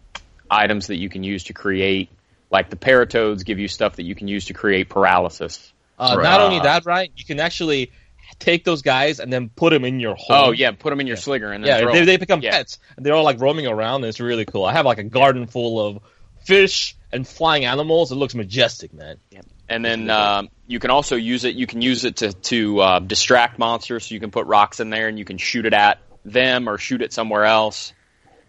items 0.52 0.88
that 0.88 0.98
you 0.98 1.10
can 1.10 1.24
use 1.24 1.46
to 1.46 1.54
create. 1.54 2.10
Like 2.52 2.70
the 2.70 2.76
paratoads 2.78 3.46
give 3.46 3.60
you 3.60 3.68
stuff 3.68 3.98
that 3.98 4.04
you 4.04 4.16
can 4.16 4.28
use 4.28 4.46
to 4.46 4.54
create 4.54 4.90
paralysis. 4.90 5.72
Uh, 5.98 6.16
Right. 6.18 6.24
Not 6.24 6.42
only 6.42 6.60
that, 6.62 6.86
right? 6.86 7.12
You 7.16 7.26
can 7.26 7.40
actually 7.40 7.92
take 8.40 8.64
those 8.64 8.82
guys 8.82 9.20
and 9.20 9.32
then 9.32 9.50
put 9.50 9.72
them 9.72 9.86
in 9.86 10.00
your 10.00 10.16
home. 10.16 10.26
Oh 10.30 10.52
yeah, 10.52 10.72
put 10.72 10.90
them 10.90 11.00
in 11.02 11.08
your 11.08 11.18
slinger 11.18 11.52
and 11.52 11.64
then 11.64 11.86
yeah. 11.86 11.92
They, 11.92 12.06
they 12.06 12.18
become 12.18 12.42
Yeah. 12.42 12.52
pets, 12.52 12.80
and 12.98 13.06
they're 13.06 13.14
all 13.14 13.24
like 13.24 13.40
roaming 13.40 13.68
around. 13.68 13.98
And 14.04 14.06
it's 14.06 14.20
really 14.20 14.46
cool. 14.46 14.66
I 14.66 14.74
have 14.74 14.86
like 14.86 14.98
a 15.00 15.04
garden 15.04 15.48
full 15.48 15.80
of 15.86 16.00
fish 16.46 16.96
and 17.12 17.28
flying 17.28 17.66
animals. 17.66 18.12
It 18.12 18.16
looks 18.16 18.36
majestic, 18.36 18.94
man. 18.94 19.18
And 19.68 19.86
then 19.86 20.10
um, 20.10 20.50
you 20.66 20.80
can 20.80 20.90
also 20.90 21.16
use 21.16 21.44
it. 21.46 21.54
You 21.56 21.68
can 21.68 21.82
use 21.82 22.06
it 22.06 22.18
to 22.18 22.34
to 22.34 22.80
uh, 22.80 23.00
distract 23.00 23.60
monsters. 23.60 24.08
So 24.08 24.14
you 24.16 24.20
can 24.20 24.32
put 24.32 24.48
rocks 24.48 24.80
in 24.80 24.90
there 24.90 25.08
and 25.08 25.20
you 25.20 25.26
can 25.26 25.38
shoot 25.38 25.66
it 25.66 25.74
at 25.74 26.00
them 26.26 26.68
or 26.68 26.78
shoot 26.78 27.02
it 27.02 27.14
somewhere 27.14 27.46
else, 27.46 27.94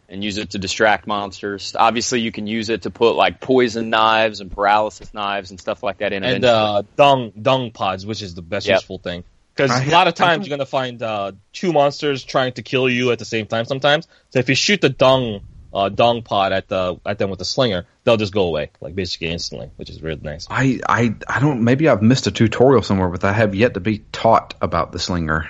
and 0.08 0.24
use 0.24 0.38
it 0.38 0.50
to 0.50 0.58
distract 0.58 1.06
monsters. 1.06 1.76
Obviously, 1.78 2.20
you 2.20 2.32
can 2.32 2.46
use 2.46 2.68
it 2.70 2.82
to 2.82 2.90
put 2.90 3.16
like 3.16 3.40
poison 3.40 3.90
knives 3.90 4.40
and 4.40 4.50
paralysis 4.50 5.12
knives 5.14 5.50
and 5.50 5.60
stuff 5.60 5.82
like 5.82 5.98
that 5.98 6.12
in 6.12 6.24
it. 6.24 6.34
and 6.36 6.44
uh, 6.44 6.82
dung 6.96 7.32
dung 7.40 7.70
pods, 7.70 8.04
which 8.06 8.22
is 8.22 8.34
the 8.34 8.42
best 8.42 8.66
Yep. 8.66 8.76
useful 8.76 8.98
thing. 8.98 9.24
Because 9.54 9.86
a 9.86 9.90
lot 9.90 10.08
of 10.08 10.14
times 10.14 10.46
you're 10.46 10.56
gonna 10.56 10.66
find 10.66 11.02
uh, 11.02 11.32
two 11.52 11.72
monsters 11.72 12.24
trying 12.24 12.52
to 12.54 12.62
kill 12.62 12.88
you 12.88 13.10
at 13.12 13.18
the 13.18 13.24
same 13.24 13.46
time. 13.46 13.64
Sometimes, 13.64 14.08
so 14.30 14.38
if 14.38 14.48
you 14.48 14.54
shoot 14.54 14.80
the 14.80 14.88
dung 14.88 15.42
uh, 15.72 15.88
dung 15.88 16.22
pod 16.22 16.52
at 16.52 16.68
the 16.68 16.98
at 17.04 17.18
them 17.18 17.30
with 17.30 17.38
the 17.38 17.44
slinger, 17.44 17.86
they'll 18.04 18.16
just 18.16 18.32
go 18.32 18.44
away 18.44 18.70
like 18.80 18.94
basically 18.94 19.28
instantly, 19.28 19.70
which 19.76 19.90
is 19.90 20.02
really 20.02 20.20
nice. 20.22 20.46
I, 20.50 20.80
I 20.88 21.14
I 21.28 21.40
don't 21.40 21.62
maybe 21.62 21.88
I've 21.88 22.02
missed 22.02 22.26
a 22.26 22.30
tutorial 22.30 22.82
somewhere, 22.82 23.08
but 23.08 23.24
I 23.24 23.32
have 23.32 23.54
yet 23.54 23.74
to 23.74 23.80
be 23.80 23.98
taught 24.12 24.54
about 24.60 24.92
the 24.92 24.98
slinger. 24.98 25.48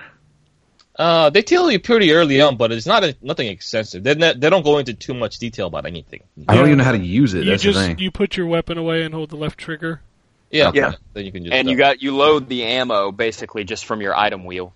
Uh, 0.97 1.31
they 1.31 1.41
tell 1.41 1.71
you 1.71 1.79
pretty 1.79 2.13
early 2.13 2.43
on, 2.43 2.59
but 2.59 2.73
it's 2.73 2.85
not 2.85 3.03
a, 3.05 3.17
nothing 3.23 3.49
extensive. 3.49 4.03
They 4.03 4.15
ne- 4.15 4.35
they 4.35 4.51
don't 4.51 4.65
go 4.65 4.77
into 4.77 4.93
too 4.93 5.15
much 5.15 5.39
detail 5.39 5.69
about 5.69 5.87
anything. 5.87 6.23
I 6.47 6.57
don't 6.57 6.67
even 6.67 6.79
know 6.79 6.85
how 6.85 6.93
to 6.93 6.99
use 6.99 7.33
it. 7.33 7.45
You 7.45 7.53
That's 7.53 7.63
just 7.63 7.79
the 7.79 7.87
thing. 7.87 7.99
you 7.99 8.11
put 8.11 8.37
your 8.37 8.47
weapon 8.47 8.77
away 8.77 9.03
and 9.03 9.15
hold 9.15 9.31
the 9.31 9.37
left 9.37 9.59
trigger. 9.59 10.03
Yeah, 10.51 10.73
Yeah. 10.75 10.93
Then 11.15 11.25
you 11.27 11.33
can 11.33 11.45
just 11.45 11.55
and 11.55 11.69
uh, 11.69 11.71
you 11.71 11.77
got 11.77 12.03
you 12.03 12.17
load 12.17 12.49
the 12.49 12.65
ammo 12.65 13.13
basically 13.13 13.65
just 13.65 13.85
from 13.85 14.01
your 14.01 14.17
item 14.17 14.45
wheel. 14.45 14.75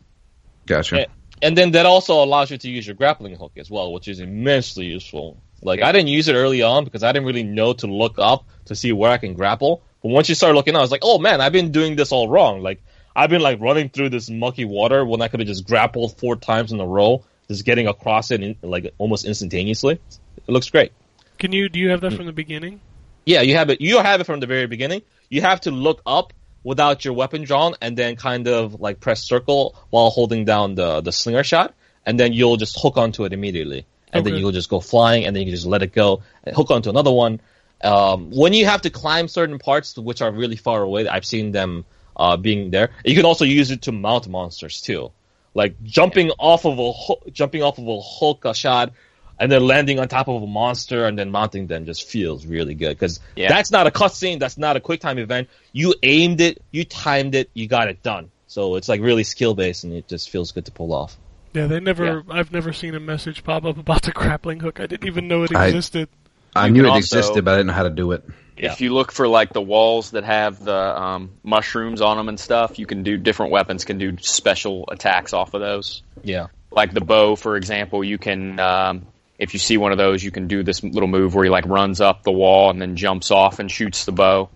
Gotcha. 0.66 0.96
Yeah. 0.96 1.06
And 1.42 1.58
then 1.58 1.72
that 1.72 1.84
also 1.84 2.22
allows 2.22 2.50
you 2.50 2.58
to 2.58 2.70
use 2.70 2.86
your 2.86 2.94
grappling 2.94 3.34
hook 3.34 3.52
as 3.56 3.70
well, 3.70 3.92
which 3.92 4.08
is 4.08 4.20
immensely 4.20 4.86
useful. 4.86 5.36
Like 5.62 5.82
I 5.82 5.92
didn't 5.92 6.08
use 6.08 6.28
it 6.28 6.34
early 6.34 6.62
on 6.62 6.84
because 6.84 7.02
I 7.02 7.12
didn't 7.12 7.26
really 7.26 7.42
know 7.42 7.72
to 7.74 7.86
look 7.86 8.18
up 8.18 8.44
to 8.66 8.74
see 8.76 8.92
where 8.92 9.10
I 9.10 9.18
can 9.18 9.34
grapple. 9.34 9.82
But 10.02 10.10
once 10.10 10.28
you 10.28 10.34
start 10.34 10.54
looking, 10.54 10.76
I 10.76 10.80
was 10.80 10.90
like, 10.90 11.02
oh 11.02 11.18
man, 11.18 11.40
I've 11.40 11.52
been 11.52 11.72
doing 11.72 11.96
this 11.96 12.12
all 12.12 12.28
wrong. 12.28 12.62
Like 12.62 12.82
I've 13.16 13.30
been 13.30 13.42
like 13.42 13.60
running 13.60 13.88
through 13.88 14.10
this 14.10 14.30
mucky 14.30 14.64
water 14.64 15.04
when 15.04 15.22
I 15.22 15.28
could 15.28 15.40
have 15.40 15.46
just 15.48 15.66
grappled 15.66 16.18
four 16.18 16.36
times 16.36 16.72
in 16.72 16.80
a 16.80 16.86
row, 16.86 17.24
just 17.48 17.64
getting 17.64 17.88
across 17.88 18.30
it 18.30 18.42
in, 18.42 18.56
like 18.62 18.94
almost 18.98 19.24
instantaneously. 19.24 19.94
It 19.94 20.50
looks 20.52 20.70
great. 20.70 20.92
Can 21.38 21.52
you 21.52 21.68
do 21.68 21.78
you 21.80 21.90
have 21.90 22.00
that 22.02 22.12
Hmm. 22.12 22.18
from 22.18 22.26
the 22.26 22.32
beginning? 22.32 22.80
Yeah, 23.26 23.40
you 23.40 23.56
have 23.56 23.70
it. 23.70 23.80
You 23.80 23.98
have 23.98 24.20
it 24.20 24.24
from 24.24 24.40
the 24.40 24.46
very 24.46 24.66
beginning. 24.66 25.02
You 25.28 25.40
have 25.42 25.62
to 25.62 25.70
look 25.70 26.02
up 26.06 26.32
without 26.62 27.04
your 27.04 27.14
weapon 27.14 27.44
drawn, 27.44 27.74
and 27.80 27.96
then 27.96 28.16
kind 28.16 28.48
of 28.48 28.80
like 28.80 29.00
press 29.00 29.22
circle 29.22 29.76
while 29.90 30.10
holding 30.10 30.44
down 30.44 30.74
the 30.74 31.00
the 31.00 31.12
slinger 31.12 31.44
shot, 31.44 31.74
and 32.06 32.18
then 32.18 32.32
you'll 32.32 32.56
just 32.56 32.78
hook 32.80 32.96
onto 32.96 33.24
it 33.24 33.32
immediately, 33.32 33.86
and 34.12 34.24
then 34.24 34.34
you'll 34.36 34.52
just 34.52 34.70
go 34.70 34.80
flying, 34.80 35.24
and 35.24 35.34
then 35.34 35.42
you 35.42 35.46
can 35.46 35.54
just 35.54 35.66
let 35.66 35.82
it 35.82 35.92
go, 35.92 36.22
and 36.44 36.56
hook 36.56 36.70
onto 36.70 36.90
another 36.90 37.12
one. 37.12 37.40
Um, 37.82 38.30
when 38.30 38.54
you 38.54 38.64
have 38.64 38.82
to 38.82 38.90
climb 38.90 39.28
certain 39.28 39.58
parts 39.58 39.98
which 39.98 40.22
are 40.22 40.32
really 40.32 40.56
far 40.56 40.80
away, 40.82 41.06
I've 41.06 41.26
seen 41.26 41.52
them 41.52 41.84
uh, 42.16 42.36
being 42.36 42.70
there. 42.70 42.90
You 43.04 43.14
can 43.14 43.24
also 43.24 43.44
use 43.44 43.70
it 43.70 43.82
to 43.82 43.92
mount 43.92 44.26
monsters 44.28 44.80
too, 44.80 45.12
like 45.52 45.82
jumping 45.82 46.30
off 46.38 46.64
of 46.64 46.78
a 46.78 46.92
hook, 46.92 47.24
jumping 47.32 47.62
off 47.62 47.78
of 47.78 47.86
a 47.86 48.00
hook 48.00 48.44
a 48.44 48.54
shot, 48.54 48.92
and 49.38 49.50
then 49.50 49.66
landing 49.66 49.98
on 49.98 50.08
top 50.08 50.28
of 50.28 50.42
a 50.42 50.46
monster 50.46 51.06
and 51.06 51.18
then 51.18 51.30
mounting 51.30 51.66
them 51.66 51.86
just 51.86 52.08
feels 52.08 52.46
really 52.46 52.74
good 52.74 52.90
because 52.90 53.20
Yeah. 53.36 53.48
that's 53.48 53.70
not 53.70 53.86
a 53.86 53.90
cutscene, 53.90 54.38
that's 54.38 54.56
not 54.58 54.76
a 54.76 54.80
quick 54.80 55.00
time 55.00 55.18
event. 55.18 55.48
You 55.72 55.94
aimed 56.02 56.40
it, 56.40 56.62
you 56.70 56.84
timed 56.84 57.34
it, 57.34 57.50
you 57.54 57.66
got 57.66 57.88
it 57.88 58.02
done. 58.02 58.30
So 58.46 58.76
it's 58.76 58.88
like 58.88 59.00
really 59.00 59.24
skill 59.24 59.54
based 59.54 59.84
and 59.84 59.92
it 59.92 60.06
just 60.08 60.30
feels 60.30 60.52
good 60.52 60.66
to 60.66 60.72
pull 60.72 60.92
off. 60.92 61.16
Yeah, 61.54 61.66
they 61.68 61.78
never. 61.80 62.24
I've 62.30 62.50
never 62.52 62.72
seen 62.72 62.94
a 62.96 63.00
message 63.00 63.44
pop 63.44 63.64
up 63.64 63.78
about 63.78 64.02
the 64.02 64.10
grappling 64.12 64.58
hook. 64.60 64.80
I 64.80 64.86
didn't 64.86 65.06
even 65.06 65.28
know 65.28 65.44
it 65.44 65.52
existed. 65.52 66.08
I 66.56 66.66
You 66.66 66.72
knew 66.72 66.84
it 66.84 66.88
also- 66.88 66.98
existed, 66.98 67.44
but 67.44 67.54
I 67.54 67.56
didn't 67.58 67.68
know 67.68 67.72
how 67.74 67.84
to 67.84 67.90
do 67.90 68.10
it. 68.12 68.24
Yeah. 68.56 68.72
If 68.72 68.80
you 68.80 68.94
look 68.94 69.10
for 69.10 69.26
like 69.26 69.52
the 69.52 69.60
walls 69.62 70.12
that 70.12 70.22
have 70.24 70.64
the 70.64 70.74
um, 70.76 71.30
mushrooms 71.42 72.00
on 72.00 72.16
them 72.16 72.28
and 72.28 72.38
stuff, 72.38 72.78
you 72.78 72.86
can 72.86 73.02
do 73.02 73.16
different 73.16 73.50
weapons 73.50 73.84
can 73.84 73.98
do 73.98 74.16
special 74.20 74.84
attacks 74.90 75.32
off 75.32 75.54
of 75.54 75.60
those. 75.60 76.02
Yeah. 76.22 76.46
Like 76.70 76.92
the 76.92 77.00
bow, 77.00 77.34
for 77.36 77.56
example, 77.56 78.04
you 78.04 78.18
can 78.18 78.58
um, 78.60 79.06
if 79.38 79.52
you 79.52 79.58
see 79.58 79.76
one 79.76 79.92
of 79.92 79.98
those, 79.98 80.22
you 80.22 80.30
can 80.30 80.46
do 80.46 80.62
this 80.62 80.82
little 80.82 81.08
move 81.08 81.34
where 81.34 81.44
he 81.44 81.50
like 81.50 81.66
runs 81.66 82.00
up 82.00 82.22
the 82.22 82.32
wall 82.32 82.70
and 82.70 82.80
then 82.80 82.96
jumps 82.96 83.30
off 83.30 83.58
and 83.58 83.70
shoots 83.70 84.04
the 84.04 84.12
bow. 84.12 84.48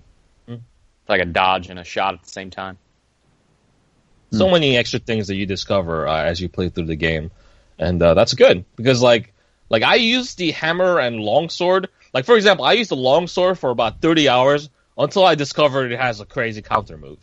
Hmm. 0.46 0.54
It's 0.54 1.08
like 1.08 1.20
a 1.20 1.26
dodge 1.26 1.68
and 1.68 1.78
a 1.78 1.84
shot 1.84 2.14
at 2.14 2.22
the 2.22 2.28
same 2.28 2.50
time. 2.50 2.78
so 4.30 4.50
many 4.50 4.76
extra 4.76 5.00
things 5.00 5.28
that 5.28 5.36
you 5.36 5.46
discover 5.46 6.06
uh, 6.06 6.22
as 6.24 6.40
you 6.40 6.48
play 6.48 6.68
through 6.68 6.86
the 6.86 6.96
game, 6.96 7.30
and 7.78 8.02
uh, 8.02 8.14
that's 8.14 8.34
good 8.34 8.64
because 8.76 9.02
like 9.02 9.32
like 9.68 9.82
I 9.82 9.96
used 9.96 10.38
the 10.38 10.52
hammer 10.52 10.98
and 10.98 11.18
longsword. 11.20 11.88
Like 12.14 12.24
for 12.24 12.36
example, 12.36 12.64
I 12.64 12.72
used 12.74 12.90
the 12.90 12.96
longsword 12.96 13.58
for 13.58 13.70
about 13.70 14.00
thirty 14.00 14.28
hours 14.28 14.70
until 14.96 15.24
I 15.24 15.34
discovered 15.34 15.92
it 15.92 16.00
has 16.00 16.20
a 16.20 16.26
crazy 16.26 16.62
counter 16.62 16.98
move, 16.98 17.18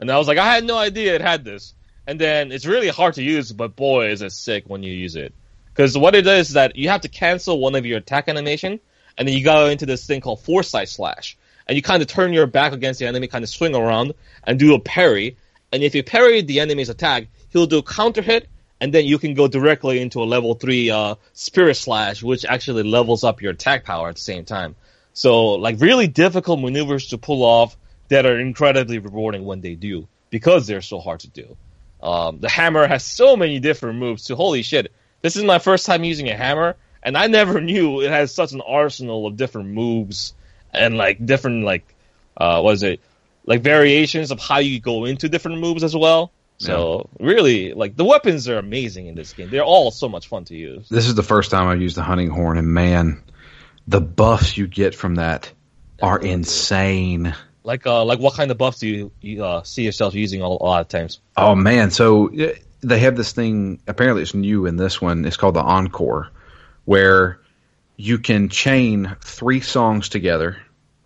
and 0.00 0.10
I 0.10 0.18
was 0.18 0.28
like, 0.28 0.38
I 0.38 0.54
had 0.54 0.64
no 0.64 0.78
idea 0.78 1.14
it 1.14 1.20
had 1.20 1.44
this. 1.44 1.74
And 2.08 2.20
then 2.20 2.52
it's 2.52 2.66
really 2.66 2.88
hard 2.88 3.14
to 3.14 3.22
use, 3.22 3.50
but 3.50 3.74
boy, 3.74 4.10
is 4.10 4.22
it 4.22 4.30
sick 4.30 4.64
when 4.68 4.84
you 4.84 4.92
use 4.92 5.16
it. 5.16 5.34
Because 5.76 5.96
what 5.96 6.14
it 6.14 6.26
is 6.26 6.48
is 6.48 6.54
that 6.54 6.76
you 6.76 6.88
have 6.88 7.02
to 7.02 7.08
cancel 7.08 7.60
one 7.60 7.74
of 7.74 7.84
your 7.84 7.98
attack 7.98 8.28
animation, 8.28 8.80
and 9.18 9.28
then 9.28 9.36
you 9.36 9.44
go 9.44 9.66
into 9.66 9.84
this 9.84 10.06
thing 10.06 10.22
called 10.22 10.40
foresight 10.40 10.88
slash, 10.88 11.36
and 11.66 11.76
you 11.76 11.82
kind 11.82 12.00
of 12.00 12.08
turn 12.08 12.32
your 12.32 12.46
back 12.46 12.72
against 12.72 12.98
the 12.98 13.06
enemy, 13.06 13.26
kind 13.26 13.44
of 13.44 13.50
swing 13.50 13.76
around 13.76 14.14
and 14.44 14.58
do 14.58 14.74
a 14.74 14.80
parry. 14.80 15.36
And 15.70 15.82
if 15.82 15.94
you 15.94 16.02
parry 16.02 16.40
the 16.40 16.60
enemy's 16.60 16.88
attack, 16.88 17.28
he'll 17.50 17.66
do 17.66 17.78
a 17.78 17.82
counter 17.82 18.22
hit, 18.22 18.48
and 18.80 18.92
then 18.92 19.04
you 19.04 19.18
can 19.18 19.34
go 19.34 19.48
directly 19.48 20.00
into 20.00 20.22
a 20.22 20.24
level 20.24 20.54
three 20.54 20.90
uh, 20.90 21.16
spirit 21.34 21.74
slash, 21.74 22.22
which 22.22 22.46
actually 22.46 22.82
levels 22.82 23.22
up 23.22 23.42
your 23.42 23.52
attack 23.52 23.84
power 23.84 24.08
at 24.08 24.14
the 24.14 24.20
same 24.22 24.46
time. 24.46 24.76
So 25.12 25.52
like 25.52 25.78
really 25.80 26.08
difficult 26.08 26.60
maneuvers 26.60 27.08
to 27.08 27.18
pull 27.18 27.42
off 27.42 27.76
that 28.08 28.24
are 28.24 28.40
incredibly 28.40 28.98
rewarding 28.98 29.44
when 29.44 29.60
they 29.60 29.74
do 29.74 30.08
because 30.30 30.66
they're 30.66 30.80
so 30.80 31.00
hard 31.00 31.20
to 31.20 31.28
do. 31.28 31.56
Um, 32.02 32.40
the 32.40 32.48
hammer 32.48 32.86
has 32.86 33.04
so 33.04 33.36
many 33.36 33.58
different 33.58 33.98
moves. 33.98 34.22
So 34.22 34.36
holy 34.36 34.62
shit, 34.62 34.92
this 35.22 35.36
is 35.36 35.44
my 35.44 35.58
first 35.58 35.86
time 35.86 36.04
using 36.04 36.28
a 36.28 36.36
hammer, 36.36 36.76
and 37.02 37.16
I 37.16 37.26
never 37.26 37.60
knew 37.70 38.00
it 38.00 38.10
has 38.10 38.34
such 38.34 38.52
an 38.52 38.60
arsenal 38.60 39.26
of 39.26 39.36
different 39.36 39.70
moves 39.70 40.34
and 40.72 40.96
like 40.96 41.24
different 41.24 41.64
like 41.64 41.94
uh, 42.36 42.60
what 42.60 42.74
is 42.74 42.82
it 42.82 43.00
like 43.46 43.62
variations 43.62 44.30
of 44.30 44.40
how 44.40 44.58
you 44.58 44.80
go 44.80 45.04
into 45.04 45.28
different 45.28 45.60
moves 45.60 45.84
as 45.84 45.96
well. 45.96 46.32
So 46.58 47.10
really, 47.20 47.74
like 47.74 47.96
the 47.96 48.04
weapons 48.04 48.48
are 48.48 48.58
amazing 48.58 49.08
in 49.08 49.14
this 49.14 49.32
game. 49.34 49.50
They're 49.50 49.62
all 49.62 49.90
so 49.90 50.08
much 50.08 50.28
fun 50.28 50.44
to 50.46 50.56
use. 50.56 50.88
This 50.88 51.06
is 51.06 51.14
the 51.14 51.22
first 51.22 51.50
time 51.50 51.68
I've 51.68 51.82
used 51.82 51.96
the 51.96 52.02
hunting 52.02 52.30
horn, 52.30 52.56
and 52.56 52.68
man, 52.68 53.22
the 53.86 54.00
buffs 54.00 54.56
you 54.56 54.66
get 54.66 54.94
from 54.94 55.16
that 55.16 55.52
are 56.00 56.18
insane. 56.18 57.34
Like 57.62 57.86
uh, 57.86 58.04
like 58.04 58.20
what 58.20 58.34
kind 58.34 58.50
of 58.50 58.56
buffs 58.56 58.78
do 58.78 58.88
you, 58.88 59.12
you 59.20 59.44
uh, 59.44 59.64
see 59.64 59.82
yourself 59.82 60.14
using 60.14 60.40
a, 60.40 60.48
lot 60.48 60.80
of 60.80 60.88
times? 60.88 61.20
Oh 61.36 61.54
man, 61.54 61.90
so 61.90 62.30
they 62.86 63.00
have 63.00 63.16
this 63.16 63.32
thing. 63.32 63.80
Apparently, 63.86 64.22
it's 64.22 64.34
new 64.34 64.66
in 64.66 64.76
this 64.76 65.00
one. 65.00 65.24
It's 65.24 65.36
called 65.36 65.56
the 65.56 65.62
Encore, 65.62 66.30
where 66.84 67.40
you 67.96 68.18
can 68.18 68.48
chain 68.48 69.16
three 69.24 69.60
songs 69.60 70.08
together. 70.08 70.58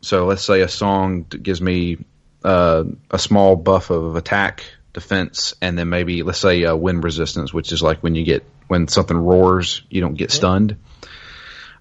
So 0.02 0.26
let's 0.26 0.44
say 0.44 0.60
a 0.60 0.68
song 0.68 1.22
gives 1.22 1.60
me 1.60 2.04
uh, 2.44 2.84
a 3.10 3.18
small 3.18 3.56
buff 3.56 3.90
of 3.90 4.16
attack, 4.16 4.64
defense, 4.92 5.54
and 5.62 5.78
then 5.78 5.88
maybe 5.88 6.22
let's 6.22 6.38
say 6.38 6.64
uh, 6.64 6.76
wind 6.76 7.02
resistance, 7.02 7.52
which 7.52 7.72
is 7.72 7.82
like 7.82 8.02
when 8.02 8.14
you 8.14 8.24
get 8.24 8.44
when 8.68 8.86
something 8.86 9.16
roars, 9.16 9.82
you 9.88 10.02
don't 10.02 10.14
get 10.14 10.30
stunned. 10.30 10.76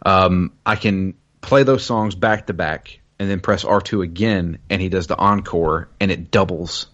Um, 0.06 0.54
I 0.66 0.78
can 0.78 1.16
play 1.41 1.64
those 1.64 1.84
songs 1.84 2.16
back 2.16 2.47
to 2.47 2.54
back, 2.54 3.00
and 3.20 3.30
then 3.30 3.41
press 3.41 3.66
R 3.66 3.82
two 3.82 4.02
again, 4.02 4.60
and 4.70 4.82
he 4.82 4.88
does 4.88 5.08
the 5.08 5.18
encore, 5.18 5.89
and 6.00 6.10
it 6.10 6.32
doubles 6.32 6.88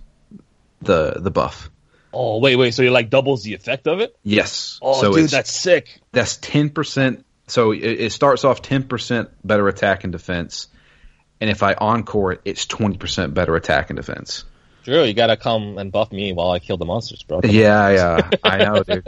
the 0.82 1.14
the 1.18 1.32
buff. 1.32 1.70
Oh 2.16 2.40
wait, 2.40 2.56
wait. 2.56 2.74
So 2.74 2.82
it 2.82 2.92
like 2.92 3.10
doubles 3.10 3.44
the 3.44 3.54
effect 3.54 3.88
of 3.88 4.00
it? 4.00 4.16
Yes. 4.24 4.80
Oh, 4.82 5.02
so 5.02 5.14
dude, 5.14 5.30
that's 5.30 5.52
sick. 5.52 6.00
that's 6.14 6.38
ten 6.38 6.70
percent. 6.70 7.26
So 7.48 7.72
it, 7.72 7.80
it 7.80 8.12
starts 8.12 8.46
off 8.46 8.62
ten 8.62 8.84
percent 8.84 9.30
better 9.44 9.68
attack 9.68 10.06
and 10.06 10.14
defense, 10.14 10.68
and 11.42 11.50
if 11.50 11.62
I 11.62 11.74
encore 11.74 12.32
it, 12.34 12.42
it's 12.46 12.66
twenty 12.66 12.98
percent 12.98 13.34
better 13.34 13.56
attack 13.56 13.90
and 13.90 13.98
defense. 13.98 14.46
Drew, 14.84 15.04
you 15.04 15.14
gotta 15.14 15.36
come 15.36 15.78
and 15.78 15.92
buff 15.92 16.12
me 16.12 16.32
while 16.32 16.52
I 16.52 16.60
kill 16.60 16.78
the 16.78 16.86
monsters, 16.86 17.24
bro. 17.24 17.42
Come. 17.42 17.52
Yeah, 17.52 17.90
yeah, 17.90 18.30
I 18.44 18.58
know, 18.60 18.84
dude. 18.84 19.08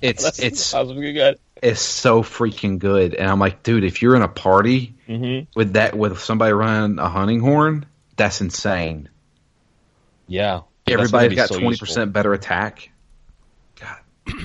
It's 0.00 0.24
That's, 0.24 0.38
it's 0.40 0.74
it's 1.62 1.80
so 1.80 2.22
freaking 2.24 2.80
good, 2.80 3.14
and 3.14 3.30
I'm 3.30 3.38
like, 3.38 3.62
dude, 3.62 3.84
if 3.84 4.02
you're 4.02 4.16
in 4.16 4.22
a 4.22 4.28
party 4.28 4.96
hmm 5.06 5.40
with 5.54 5.74
that 5.74 5.96
with 5.96 6.18
somebody 6.18 6.52
running 6.52 6.98
a 6.98 7.08
hunting 7.08 7.38
horn, 7.38 7.86
that's 8.16 8.40
insane. 8.40 9.08
Yeah. 10.26 10.62
That's 10.86 10.94
Everybody's 11.00 11.36
gonna 11.36 11.48
got 11.48 11.54
twenty 11.54 11.68
useful. 11.68 11.86
percent 11.86 12.12
better 12.12 12.32
attack. 12.32 12.90
God, 13.80 13.98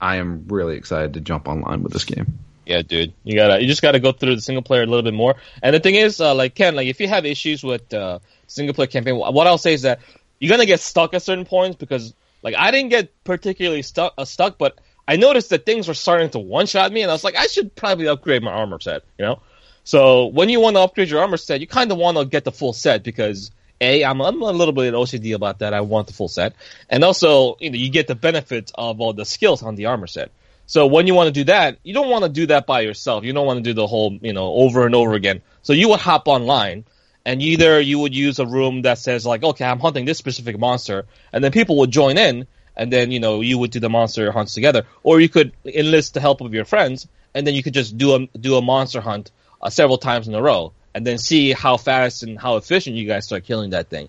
I 0.00 0.16
am 0.16 0.46
really 0.48 0.76
excited 0.76 1.14
to 1.14 1.20
jump 1.20 1.48
online 1.48 1.82
with 1.82 1.92
this 1.92 2.04
game. 2.04 2.38
Yeah, 2.66 2.82
dude, 2.82 3.12
you 3.22 3.36
gotta 3.36 3.60
you 3.60 3.68
just 3.68 3.80
gotta 3.82 4.00
go 4.00 4.10
through 4.12 4.34
the 4.34 4.42
single 4.42 4.62
player 4.62 4.82
a 4.82 4.86
little 4.86 5.04
bit 5.04 5.14
more. 5.14 5.36
And 5.62 5.74
the 5.74 5.80
thing 5.80 5.94
is, 5.94 6.20
uh, 6.20 6.34
like 6.34 6.54
Ken, 6.54 6.74
like 6.74 6.88
if 6.88 7.00
you 7.00 7.06
have 7.06 7.24
issues 7.24 7.62
with 7.62 7.94
uh, 7.94 8.18
single 8.48 8.74
player 8.74 8.88
campaign, 8.88 9.16
what 9.16 9.46
I'll 9.46 9.56
say 9.58 9.72
is 9.72 9.82
that 9.82 10.00
you're 10.40 10.50
gonna 10.50 10.66
get 10.66 10.80
stuck 10.80 11.14
at 11.14 11.22
certain 11.22 11.44
points 11.44 11.76
because 11.76 12.12
like 12.42 12.56
I 12.56 12.72
didn't 12.72 12.90
get 12.90 13.12
particularly 13.22 13.82
stuck, 13.82 14.14
uh, 14.18 14.24
stuck, 14.24 14.58
but 14.58 14.80
I 15.08 15.16
noticed 15.16 15.50
that 15.50 15.64
things 15.64 15.86
were 15.86 15.94
starting 15.94 16.30
to 16.30 16.40
one 16.40 16.66
shot 16.66 16.90
me, 16.92 17.02
and 17.02 17.10
I 17.10 17.14
was 17.14 17.22
like, 17.22 17.36
I 17.36 17.46
should 17.46 17.74
probably 17.76 18.08
upgrade 18.08 18.42
my 18.42 18.50
armor 18.50 18.80
set, 18.80 19.02
you 19.18 19.24
know. 19.24 19.40
So 19.84 20.26
when 20.26 20.48
you 20.48 20.58
want 20.58 20.74
to 20.74 20.80
upgrade 20.80 21.08
your 21.08 21.20
armor 21.20 21.36
set, 21.36 21.60
you 21.60 21.68
kind 21.68 21.92
of 21.92 21.98
want 21.98 22.18
to 22.18 22.24
get 22.24 22.42
the 22.42 22.50
full 22.50 22.72
set 22.72 23.04
because 23.04 23.52
a 23.80 24.04
I'm, 24.04 24.20
I'm 24.20 24.40
a 24.42 24.52
little 24.52 24.72
bit 24.72 24.94
OCD 24.94 25.34
about 25.34 25.60
that. 25.60 25.74
I 25.74 25.80
want 25.82 26.06
the 26.06 26.12
full 26.12 26.28
set, 26.28 26.54
and 26.88 27.04
also 27.04 27.56
you 27.60 27.70
know 27.70 27.76
you 27.76 27.90
get 27.90 28.06
the 28.06 28.14
benefits 28.14 28.72
of 28.74 29.00
all 29.00 29.12
the 29.12 29.24
skills 29.24 29.62
on 29.62 29.74
the 29.76 29.86
armor 29.86 30.06
set. 30.06 30.30
So 30.66 30.86
when 30.86 31.06
you 31.06 31.14
want 31.14 31.28
to 31.28 31.32
do 31.32 31.44
that, 31.44 31.78
you 31.84 31.94
don't 31.94 32.10
want 32.10 32.24
to 32.24 32.28
do 32.28 32.46
that 32.46 32.66
by 32.66 32.80
yourself. 32.80 33.24
You 33.24 33.32
don't 33.32 33.46
want 33.46 33.58
to 33.58 33.62
do 33.62 33.74
the 33.74 33.86
whole 33.86 34.18
you 34.20 34.32
know 34.32 34.46
over 34.46 34.86
and 34.86 34.94
over 34.94 35.14
again. 35.14 35.42
So 35.62 35.72
you 35.72 35.88
would 35.90 36.00
hop 36.00 36.26
online, 36.28 36.84
and 37.24 37.42
either 37.42 37.80
you 37.80 37.98
would 37.98 38.14
use 38.14 38.38
a 38.38 38.46
room 38.46 38.82
that 38.82 38.98
says 38.98 39.26
like, 39.26 39.42
okay, 39.42 39.64
I'm 39.64 39.80
hunting 39.80 40.04
this 40.04 40.18
specific 40.18 40.58
monster, 40.58 41.06
and 41.32 41.44
then 41.44 41.52
people 41.52 41.78
would 41.78 41.90
join 41.90 42.18
in, 42.18 42.46
and 42.76 42.92
then 42.92 43.10
you 43.10 43.20
know 43.20 43.40
you 43.40 43.58
would 43.58 43.70
do 43.70 43.80
the 43.80 43.90
monster 43.90 44.32
hunts 44.32 44.54
together, 44.54 44.86
or 45.02 45.20
you 45.20 45.28
could 45.28 45.52
enlist 45.64 46.14
the 46.14 46.20
help 46.20 46.40
of 46.40 46.54
your 46.54 46.64
friends, 46.64 47.06
and 47.34 47.46
then 47.46 47.54
you 47.54 47.62
could 47.62 47.74
just 47.74 47.98
do 47.98 48.14
a 48.14 48.26
do 48.38 48.56
a 48.56 48.62
monster 48.62 49.00
hunt 49.00 49.30
uh, 49.60 49.70
several 49.70 49.98
times 49.98 50.28
in 50.28 50.34
a 50.34 50.42
row, 50.42 50.72
and 50.96 51.06
then 51.06 51.18
see 51.18 51.52
how 51.52 51.76
fast 51.76 52.22
and 52.22 52.40
how 52.40 52.56
efficient 52.56 52.96
you 52.96 53.06
guys 53.06 53.26
start 53.26 53.44
killing 53.44 53.70
that 53.70 53.90
thing. 53.90 54.08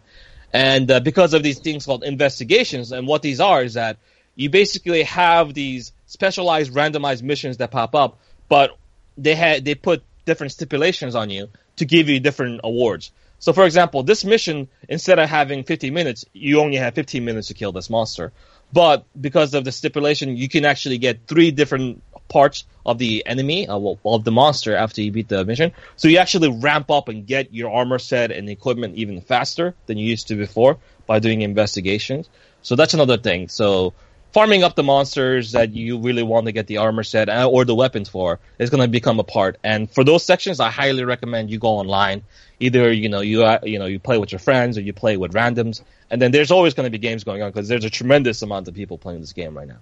And 0.54 0.90
uh, 0.90 1.02
because 1.02 1.34
of 1.34 1.44
these 1.44 1.60
things 1.60 1.86
called 1.86 2.06
investigations, 2.06 2.94
and 2.94 3.06
what 3.06 3.22
these 3.22 3.42
are 3.42 3.62
is 3.62 3.74
that 3.74 3.98
you 4.36 4.50
basically 4.50 5.04
have 5.04 5.54
these 5.54 5.92
specialized 6.06 6.72
randomized 6.74 7.24
missions 7.24 7.58
that 7.58 7.72
pop 7.72 7.94
up, 7.94 8.20
but 8.48 8.78
they 9.18 9.36
had 9.36 9.66
they 9.66 9.76
put 9.76 10.02
different 10.24 10.54
stipulations 10.54 11.14
on 11.14 11.30
you 11.30 11.50
to 11.76 11.84
give 11.84 12.08
you 12.08 12.22
different 12.22 12.62
awards. 12.64 13.12
So, 13.40 13.52
for 13.52 13.66
example, 13.66 14.04
this 14.04 14.24
mission 14.24 14.70
instead 14.88 15.20
of 15.20 15.28
having 15.30 15.66
15 15.66 15.94
minutes, 15.94 16.24
you 16.32 16.62
only 16.62 16.78
have 16.78 16.96
15 16.96 17.26
minutes 17.26 17.50
to 17.50 17.54
kill 17.54 17.74
this 17.74 17.90
monster. 17.90 18.32
But 18.72 19.06
because 19.20 19.54
of 19.54 19.66
the 19.66 19.74
stipulation, 19.74 20.38
you 20.38 20.48
can 20.48 20.64
actually 20.64 21.00
get 21.00 21.28
three 21.28 21.52
different 21.52 22.02
parts 22.28 22.66
of 22.86 22.98
the 22.98 23.24
enemy, 23.26 23.68
uh, 23.68 23.78
well, 23.78 24.00
of 24.06 24.24
the 24.24 24.32
monster 24.32 24.76
after 24.76 25.02
you 25.02 25.12
beat 25.12 25.28
the 25.28 25.44
mission. 25.46 25.72
So 25.98 26.08
you 26.08 26.18
actually 26.18 26.50
ramp 26.50 26.90
up 26.90 27.10
and 27.10 27.28
get 27.28 27.54
your 27.54 27.72
armor 27.72 28.00
set 28.00 28.32
and 28.32 28.50
equipment 28.50 28.96
even 28.96 29.22
faster 29.22 29.76
than 29.86 29.98
you 29.98 30.08
used 30.08 30.30
to 30.30 30.36
before 30.36 30.78
by 31.06 31.20
doing 31.20 31.42
investigations. 31.42 32.30
So 32.62 32.76
that's 32.76 32.94
another 32.94 33.18
thing. 33.18 33.50
So 33.50 33.94
farming 34.32 34.64
up 34.64 34.76
the 34.76 34.84
monsters 34.84 35.54
that 35.54 35.74
you 35.74 36.00
really 36.00 36.24
want 36.24 36.46
to 36.46 36.52
get 36.52 36.68
the 36.68 36.78
armor 36.78 37.04
set 37.04 37.30
uh, 37.30 37.50
or 37.50 37.66
the 37.66 37.76
weapons 37.76 38.10
for 38.10 38.40
is 38.60 38.70
going 38.70 38.82
to 38.82 38.88
become 38.88 39.20
a 39.20 39.24
part. 39.24 39.58
And 39.64 39.90
for 39.90 40.04
those 40.04 40.24
sections, 40.24 40.60
I 40.60 40.70
highly 40.70 41.04
recommend 41.04 41.50
you 41.50 41.60
go 41.60 41.70
online. 41.70 42.24
Either 42.60 42.92
you 42.92 43.10
know 43.10 43.22
you 43.22 43.44
uh, 43.44 43.60
you 43.64 43.80
know 43.80 43.86
you 43.86 44.00
play 44.00 44.18
with 44.18 44.32
your 44.32 44.40
friends 44.40 44.78
or 44.78 44.82
you 44.82 44.94
play 44.94 45.18
with 45.18 45.34
randoms. 45.34 45.82
And 46.10 46.22
then 46.22 46.32
there's 46.32 46.52
always 46.52 46.74
going 46.74 46.86
to 46.86 46.92
be 46.92 46.98
games 46.98 47.24
going 47.24 47.42
on 47.42 47.50
because 47.52 47.68
there's 47.68 47.86
a 47.86 47.90
tremendous 47.90 48.42
amount 48.42 48.68
of 48.68 48.74
people 48.74 48.98
playing 48.98 49.22
this 49.22 49.34
game 49.34 49.58
right 49.58 49.68
now. 49.68 49.80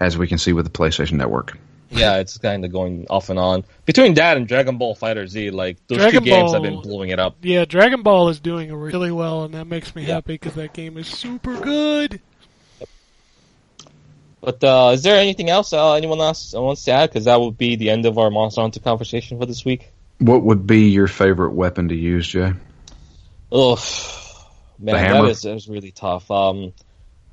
As 0.00 0.16
we 0.16 0.26
can 0.26 0.38
see 0.38 0.52
with 0.54 0.64
the 0.64 0.70
PlayStation 0.70 1.12
Network. 1.12 1.58
Yeah, 1.90 2.16
it's 2.18 2.38
kind 2.38 2.64
of 2.64 2.72
going 2.72 3.06
off 3.10 3.30
and 3.30 3.38
on 3.38 3.64
between 3.84 4.14
that 4.14 4.36
and 4.36 4.46
Dragon 4.46 4.78
Ball 4.78 4.94
FighterZ. 4.94 5.52
Like 5.52 5.76
those 5.88 5.98
Dragon 5.98 6.22
two 6.22 6.30
games 6.30 6.52
have 6.52 6.62
been 6.62 6.80
blowing 6.80 7.10
it 7.10 7.18
up. 7.18 7.36
Yeah, 7.42 7.64
Dragon 7.64 8.02
Ball 8.02 8.28
is 8.28 8.38
doing 8.40 8.72
really 8.72 9.10
well, 9.10 9.42
and 9.44 9.54
that 9.54 9.66
makes 9.66 9.94
me 9.94 10.02
Yeah. 10.02 10.14
happy 10.14 10.34
because 10.34 10.54
that 10.54 10.72
game 10.72 10.96
is 10.96 11.08
super 11.08 11.60
good. 11.60 12.20
But 14.40 14.64
uh, 14.64 14.92
is 14.94 15.02
there 15.02 15.18
anything 15.20 15.50
else 15.50 15.72
uh, 15.72 15.94
anyone 15.94 16.20
else 16.20 16.54
wants 16.54 16.84
to 16.84 16.92
add? 16.92 17.10
Because 17.10 17.26
that 17.26 17.40
would 17.40 17.58
be 17.58 17.76
the 17.76 17.90
end 17.90 18.06
of 18.06 18.16
our 18.18 18.30
Monster 18.30 18.62
Hunter 18.62 18.80
conversation 18.80 19.38
for 19.38 19.44
this 19.44 19.64
week. 19.64 19.90
What 20.18 20.42
would 20.44 20.66
be 20.66 20.88
your 20.90 21.08
favorite 21.08 21.52
weapon 21.52 21.88
to 21.88 21.94
use, 21.94 22.26
Jay? 22.28 22.52
Oh 23.52 23.76
man, 24.78 24.94
that 24.94 24.98
hammer? 24.98 25.28
is, 25.28 25.42
that 25.42 25.54
is 25.56 25.68
really 25.68 25.90
tough. 25.90 26.30
Um, 26.30 26.72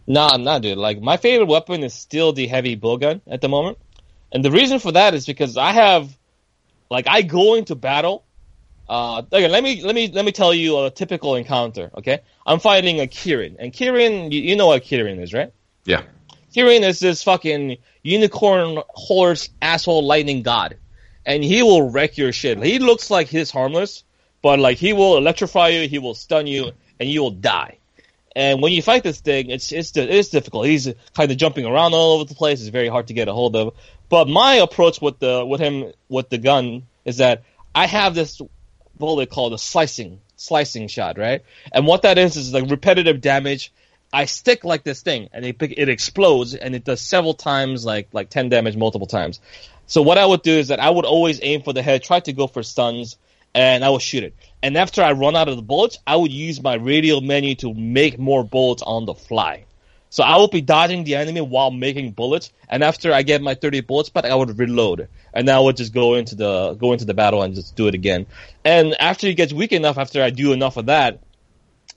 nah, 0.07 0.37
nah, 0.37 0.59
dude. 0.59 0.77
Like 0.77 1.01
my 1.01 1.17
favorite 1.17 1.47
weapon 1.47 1.83
is 1.83 1.93
still 1.93 2.33
the 2.33 2.47
heavy 2.47 2.75
bow 2.75 2.97
gun 2.97 3.21
at 3.27 3.41
the 3.41 3.49
moment, 3.49 3.77
and 4.31 4.43
the 4.43 4.51
reason 4.51 4.79
for 4.79 4.91
that 4.93 5.13
is 5.13 5.25
because 5.25 5.57
I 5.57 5.71
have, 5.71 6.09
like, 6.89 7.07
I 7.07 7.21
go 7.21 7.55
into 7.55 7.75
battle. 7.75 8.23
Uh, 8.89 9.21
okay, 9.31 9.49
let 9.49 9.63
me 9.63 9.81
let 9.81 9.93
me 9.93 10.09
let 10.11 10.23
me 10.23 10.31
tell 10.31 10.53
you 10.53 10.79
a 10.85 10.89
typical 10.89 11.35
encounter. 11.35 11.91
Okay, 11.97 12.21
I'm 12.45 12.59
fighting 12.59 13.01
a 13.01 13.07
Kirin, 13.07 13.57
and 13.59 13.73
Kirin, 13.73 14.31
you, 14.31 14.41
you 14.41 14.55
know 14.55 14.67
what 14.67 14.83
Kirin 14.83 15.21
is, 15.21 15.33
right? 15.33 15.51
Yeah. 15.83 16.03
Kirin 16.55 16.81
is 16.81 16.99
this 16.99 17.21
fucking 17.23 17.77
unicorn 18.01 18.81
horse 18.87 19.49
asshole 19.61 20.05
lightning 20.05 20.41
god, 20.41 20.77
and 21.25 21.43
he 21.43 21.61
will 21.61 21.89
wreck 21.89 22.17
your 22.17 22.31
shit. 22.31 22.63
He 22.63 22.79
looks 22.79 23.11
like 23.11 23.27
he's 23.27 23.51
harmless, 23.51 24.05
but 24.41 24.57
like 24.57 24.77
he 24.77 24.93
will 24.93 25.17
electrify 25.17 25.67
you, 25.67 25.87
he 25.87 25.99
will 25.99 26.15
stun 26.15 26.47
you, 26.47 26.71
and 26.99 27.09
you 27.09 27.21
will 27.21 27.31
die. 27.31 27.77
And 28.37 28.61
when 28.61 28.71
you 28.71 28.83
fight 28.83 29.01
this 29.01 29.19
thing, 29.19 29.49
it's 29.49 29.71
it's 29.71 29.97
it's 29.97 30.29
difficult. 30.29 30.67
He's 30.67 30.87
kind 31.15 31.31
of 31.31 31.37
jumping 31.37 31.65
around 31.65 31.95
all 31.95 32.13
over 32.13 32.25
the 32.25 32.35
place. 32.35 32.61
It's 32.61 32.69
very 32.69 32.87
hard 32.87 33.07
to 33.07 33.15
get 33.15 33.27
a 33.27 33.33
hold 33.33 33.55
of. 33.55 33.73
But 34.09 34.27
my 34.27 34.57
approach 34.57 35.01
with 35.01 35.17
the 35.17 35.43
with 35.43 35.59
him 35.59 35.91
with 36.07 36.29
the 36.29 36.37
gun 36.37 36.83
is 37.03 37.17
that 37.17 37.41
I 37.73 37.87
have 37.87 38.13
this 38.13 38.39
bullet 38.95 39.31
called 39.31 39.53
a 39.53 39.57
slicing 39.57 40.21
slicing 40.35 40.87
shot, 40.87 41.17
right? 41.17 41.41
And 41.71 41.87
what 41.87 42.03
that 42.03 42.19
is 42.19 42.37
is 42.37 42.53
like 42.53 42.69
repetitive 42.69 43.21
damage. 43.21 43.73
I 44.13 44.25
stick 44.25 44.63
like 44.63 44.83
this 44.83 45.01
thing, 45.01 45.29
and 45.33 45.43
it 45.43 45.55
it 45.59 45.89
explodes, 45.89 46.53
and 46.53 46.75
it 46.75 46.83
does 46.83 47.01
several 47.01 47.33
times, 47.33 47.85
like 47.85 48.09
like 48.13 48.29
ten 48.29 48.49
damage 48.49 48.77
multiple 48.77 49.07
times. 49.07 49.41
So 49.87 50.03
what 50.03 50.19
I 50.19 50.25
would 50.27 50.43
do 50.43 50.51
is 50.51 50.67
that 50.67 50.79
I 50.79 50.91
would 50.91 51.05
always 51.05 51.39
aim 51.41 51.63
for 51.63 51.73
the 51.73 51.81
head, 51.81 52.03
try 52.03 52.19
to 52.19 52.33
go 52.33 52.45
for 52.45 52.61
stuns, 52.61 53.17
and 53.57 53.83
I 53.83 53.89
would 53.89 54.03
shoot 54.03 54.23
it. 54.23 54.35
And 54.61 54.77
after 54.77 55.01
I 55.01 55.13
run 55.13 55.35
out 55.35 55.49
of 55.49 55.55
the 55.55 55.63
bullets, 55.63 55.97
I 56.05 56.15
would 56.15 56.31
use 56.31 56.61
my 56.61 56.75
radial 56.75 57.21
menu 57.21 57.55
to 57.55 57.73
make 57.73 58.19
more 58.19 58.43
bullets 58.43 58.83
on 58.83 59.05
the 59.05 59.15
fly. 59.15 59.65
So 60.11 60.23
I 60.23 60.37
would 60.37 60.51
be 60.51 60.61
dodging 60.61 61.03
the 61.03 61.15
enemy 61.15 61.41
while 61.41 61.71
making 61.71 62.11
bullets, 62.11 62.51
and 62.69 62.83
after 62.83 63.11
I 63.11 63.23
get 63.23 63.41
my 63.41 63.55
30 63.55 63.81
bullets 63.81 64.09
back, 64.09 64.25
I 64.25 64.35
would 64.35 64.57
reload, 64.57 65.09
and 65.33 65.49
I 65.49 65.59
would 65.59 65.75
just 65.75 65.91
go 65.91 66.13
into 66.13 66.35
the 66.35 66.75
go 66.75 66.93
into 66.93 67.03
the 67.03 67.15
battle 67.15 67.41
and 67.41 67.55
just 67.55 67.75
do 67.75 67.87
it 67.87 67.95
again. 67.95 68.27
And 68.63 68.95
after 69.01 69.25
he 69.25 69.33
gets 69.33 69.51
weak 69.51 69.73
enough, 69.73 69.97
after 69.97 70.21
I 70.21 70.29
do 70.29 70.53
enough 70.53 70.77
of 70.77 70.85
that, 70.85 71.19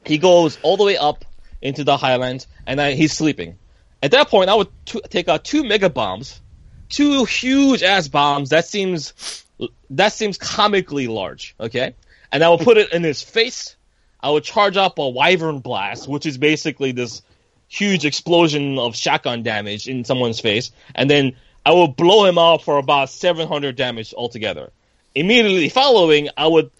he 0.04 0.16
goes 0.16 0.58
all 0.62 0.78
the 0.78 0.84
way 0.84 0.96
up 0.96 1.26
into 1.60 1.84
the 1.84 1.98
highlands, 1.98 2.48
and 2.66 2.80
I, 2.80 2.92
he's 2.92 3.12
sleeping. 3.12 3.58
At 4.02 4.12
that 4.12 4.28
point, 4.28 4.48
I 4.48 4.54
would 4.54 4.68
t- 4.86 5.02
take 5.10 5.28
out 5.28 5.44
two 5.44 5.62
mega 5.62 5.90
bombs, 5.90 6.40
two 6.88 7.26
huge 7.26 7.82
ass 7.82 8.08
bombs. 8.08 8.48
That 8.48 8.64
seems 8.64 9.44
that 9.90 10.12
seems 10.12 10.38
comically 10.38 11.06
large, 11.06 11.54
okay? 11.60 11.94
And 12.32 12.42
I 12.42 12.48
will 12.48 12.58
put 12.58 12.76
it 12.76 12.92
in 12.92 13.02
his 13.02 13.22
face. 13.22 13.76
I 14.20 14.30
will 14.30 14.40
charge 14.40 14.76
up 14.76 14.98
a 14.98 15.08
wyvern 15.08 15.60
blast, 15.60 16.08
which 16.08 16.26
is 16.26 16.38
basically 16.38 16.92
this 16.92 17.22
huge 17.68 18.04
explosion 18.04 18.78
of 18.78 18.96
shotgun 18.96 19.42
damage 19.42 19.88
in 19.88 20.04
someone's 20.04 20.40
face, 20.40 20.72
and 20.94 21.08
then 21.08 21.36
I 21.64 21.72
will 21.72 21.88
blow 21.88 22.24
him 22.24 22.38
out 22.38 22.62
for 22.62 22.78
about 22.78 23.10
700 23.10 23.76
damage 23.76 24.14
altogether. 24.14 24.70
Immediately 25.14 25.68
following, 25.68 26.28
I 26.36 26.46
would 26.46 26.70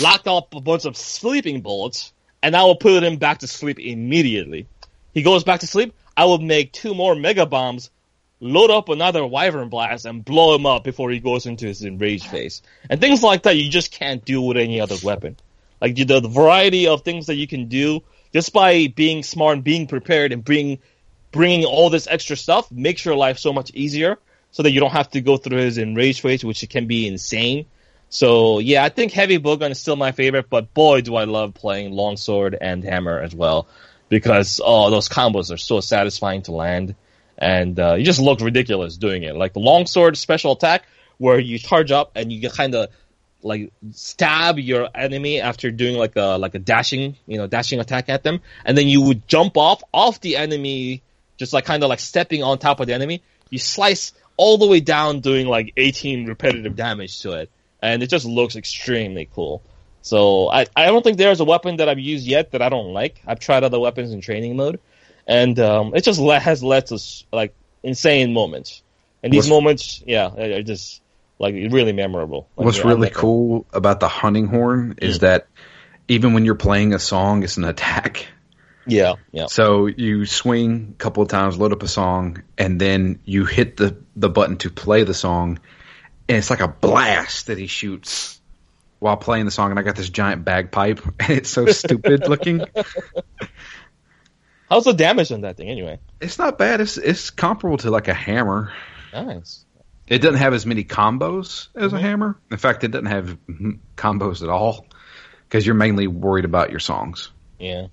lock 0.00 0.26
up 0.26 0.54
a 0.54 0.60
bunch 0.60 0.84
of 0.84 0.96
sleeping 0.96 1.60
bullets, 1.60 2.12
and 2.42 2.56
I 2.56 2.64
will 2.64 2.76
put 2.76 3.02
him 3.02 3.16
back 3.16 3.38
to 3.38 3.48
sleep 3.48 3.78
immediately. 3.78 4.66
He 5.12 5.22
goes 5.22 5.44
back 5.44 5.60
to 5.60 5.66
sleep. 5.66 5.94
I 6.16 6.24
will 6.24 6.38
make 6.38 6.72
two 6.72 6.94
more 6.94 7.14
mega 7.14 7.46
bombs, 7.46 7.90
load 8.40 8.70
up 8.70 8.88
another 8.88 9.26
wyvern 9.26 9.68
blast, 9.68 10.04
and 10.04 10.24
blow 10.24 10.54
him 10.54 10.66
up 10.66 10.84
before 10.84 11.10
he 11.10 11.20
goes 11.20 11.46
into 11.46 11.66
his 11.66 11.82
enraged 11.82 12.26
phase. 12.26 12.62
And 12.88 13.00
things 13.00 13.22
like 13.22 13.42
that 13.42 13.56
you 13.56 13.70
just 13.70 13.90
can't 13.90 14.24
do 14.24 14.40
with 14.40 14.56
any 14.56 14.80
other 14.80 14.96
weapon. 15.02 15.36
Like 15.80 15.94
the, 15.94 16.20
the 16.20 16.28
variety 16.28 16.88
of 16.88 17.02
things 17.02 17.26
that 17.26 17.36
you 17.36 17.46
can 17.46 17.68
do 17.68 18.02
just 18.32 18.52
by 18.52 18.88
being 18.88 19.22
smart 19.22 19.56
and 19.56 19.64
being 19.64 19.86
prepared 19.86 20.32
and 20.32 20.44
bring 20.44 20.78
bringing 21.30 21.64
all 21.64 21.90
this 21.90 22.06
extra 22.06 22.36
stuff 22.36 22.70
makes 22.72 23.04
your 23.04 23.14
life 23.14 23.38
so 23.38 23.52
much 23.52 23.70
easier 23.74 24.18
so 24.50 24.62
that 24.62 24.70
you 24.70 24.80
don't 24.80 24.92
have 24.92 25.10
to 25.10 25.20
go 25.20 25.36
through 25.36 25.58
his 25.58 25.76
enraged 25.76 26.20
phase, 26.20 26.42
which 26.42 26.66
can 26.70 26.86
be 26.86 27.06
insane. 27.06 27.66
So 28.08 28.58
yeah, 28.60 28.82
I 28.82 28.88
think 28.88 29.12
heavy 29.12 29.38
bowgun 29.38 29.70
is 29.70 29.78
still 29.78 29.96
my 29.96 30.12
favorite, 30.12 30.48
but 30.48 30.72
boy, 30.72 31.02
do 31.02 31.16
I 31.16 31.24
love 31.24 31.52
playing 31.54 31.92
longsword 31.92 32.56
and 32.58 32.82
hammer 32.82 33.20
as 33.20 33.34
well 33.34 33.68
because 34.08 34.60
oh, 34.64 34.90
those 34.90 35.08
combos 35.08 35.52
are 35.52 35.58
so 35.58 35.80
satisfying 35.80 36.42
to 36.42 36.52
land, 36.52 36.94
and 37.38 37.78
uh, 37.78 37.94
you 37.94 38.04
just 38.04 38.20
look 38.20 38.40
ridiculous 38.40 38.96
doing 38.96 39.22
it. 39.22 39.36
Like 39.36 39.52
the 39.52 39.60
longsword 39.60 40.16
special 40.16 40.52
attack, 40.52 40.84
where 41.18 41.38
you 41.38 41.58
charge 41.58 41.90
up 41.92 42.12
and 42.14 42.32
you 42.32 42.50
kind 42.50 42.74
of 42.74 42.88
like 43.42 43.72
stab 43.92 44.58
your 44.58 44.88
enemy 44.94 45.40
after 45.40 45.70
doing 45.70 45.96
like 45.96 46.16
a 46.16 46.36
like 46.38 46.56
a 46.56 46.58
dashing 46.58 47.16
you 47.26 47.38
know 47.38 47.46
dashing 47.46 47.78
attack 47.80 48.08
at 48.08 48.22
them, 48.24 48.40
and 48.64 48.76
then 48.76 48.88
you 48.88 49.02
would 49.02 49.26
jump 49.28 49.56
off 49.56 49.82
off 49.94 50.20
the 50.20 50.36
enemy, 50.36 51.02
just 51.36 51.52
like 51.52 51.64
kind 51.64 51.82
of 51.82 51.88
like 51.88 52.00
stepping 52.00 52.42
on 52.42 52.58
top 52.58 52.80
of 52.80 52.86
the 52.88 52.94
enemy. 52.94 53.22
You 53.50 53.58
slice 53.58 54.12
all 54.36 54.58
the 54.58 54.66
way 54.66 54.80
down, 54.80 55.20
doing 55.20 55.46
like 55.46 55.72
18 55.76 56.26
repetitive 56.26 56.76
damage 56.76 57.20
to 57.20 57.32
it, 57.32 57.50
and 57.80 58.02
it 58.02 58.08
just 58.08 58.26
looks 58.26 58.56
extremely 58.56 59.28
cool. 59.32 59.62
So 60.02 60.48
I, 60.48 60.66
I 60.76 60.86
don't 60.86 61.02
think 61.02 61.18
there's 61.18 61.40
a 61.40 61.44
weapon 61.44 61.76
that 61.76 61.88
I've 61.88 61.98
used 61.98 62.26
yet 62.26 62.52
that 62.52 62.62
I 62.62 62.68
don't 62.68 62.92
like. 62.92 63.20
I've 63.26 63.40
tried 63.40 63.64
other 63.64 63.78
weapons 63.78 64.12
in 64.12 64.20
training 64.20 64.56
mode, 64.56 64.80
and 65.28 65.60
um, 65.60 65.94
it 65.94 66.02
just 66.02 66.18
le- 66.18 66.40
has 66.40 66.62
led 66.62 66.86
to 66.86 66.98
like 67.32 67.54
insane 67.82 68.32
moments. 68.32 68.82
And 69.22 69.32
these 69.32 69.44
What's- 69.44 69.50
moments, 69.50 70.02
yeah, 70.06 70.34
are 70.34 70.62
just 70.62 71.02
like 71.38 71.54
really 71.54 71.92
memorable. 71.92 72.48
Like, 72.56 72.64
What's 72.64 72.78
yeah, 72.78 72.88
really 72.88 73.10
cool 73.10 73.66
about 73.72 74.00
the 74.00 74.08
hunting 74.08 74.46
horn 74.46 74.96
is 75.00 75.20
that 75.20 75.46
even 76.08 76.32
when 76.32 76.44
you're 76.44 76.54
playing 76.56 76.94
a 76.94 76.98
song, 76.98 77.42
it's 77.44 77.58
an 77.58 77.64
attack. 77.64 78.26
Yeah, 78.86 79.16
yeah. 79.32 79.46
So 79.46 79.86
you 79.86 80.24
swing 80.24 80.94
a 80.94 80.98
couple 80.98 81.22
of 81.22 81.28
times, 81.28 81.58
load 81.58 81.72
up 81.72 81.82
a 81.82 81.88
song, 81.88 82.42
and 82.56 82.80
then 82.80 83.20
you 83.26 83.44
hit 83.44 83.76
the, 83.76 83.98
the 84.16 84.30
button 84.30 84.56
to 84.58 84.70
play 84.70 85.04
the 85.04 85.12
song, 85.12 85.58
and 86.26 86.38
it's 86.38 86.48
like 86.48 86.60
a 86.60 86.68
blast 86.68 87.48
that 87.48 87.58
he 87.58 87.66
shoots 87.66 88.40
while 88.98 89.18
playing 89.18 89.44
the 89.44 89.50
song. 89.50 89.70
And 89.70 89.78
I 89.78 89.82
got 89.82 89.94
this 89.94 90.08
giant 90.08 90.44
bagpipe, 90.46 91.02
and 91.20 91.30
it's 91.30 91.50
so 91.50 91.66
stupid 91.66 92.28
looking. 92.28 92.62
How's 94.68 94.84
the 94.84 94.92
damage 94.92 95.32
on 95.32 95.42
that 95.42 95.56
thing 95.56 95.68
anyway? 95.70 95.98
It's 96.20 96.38
not 96.38 96.58
bad. 96.58 96.80
It's 96.80 96.96
it's 96.98 97.30
comparable 97.30 97.78
to 97.78 97.90
like 97.90 98.08
a 98.08 98.14
hammer. 98.14 98.72
Nice. 99.12 99.64
It 100.06 100.18
doesn't 100.18 100.38
have 100.38 100.54
as 100.54 100.64
many 100.66 100.84
combos 100.84 101.68
as 101.74 101.88
Mm-hmm. 101.92 101.96
a 101.96 102.00
hammer. 102.00 102.38
In 102.50 102.56
fact, 102.58 102.84
it 102.84 102.88
doesn't 102.88 103.06
have 103.06 103.38
combos 103.96 104.42
at 104.42 104.48
all 104.48 104.86
because 105.48 105.64
you're 105.66 105.74
mainly 105.74 106.06
worried 106.06 106.44
about 106.44 106.70
your 106.70 106.80
songs. 106.80 107.30
Yeah. 107.58 107.86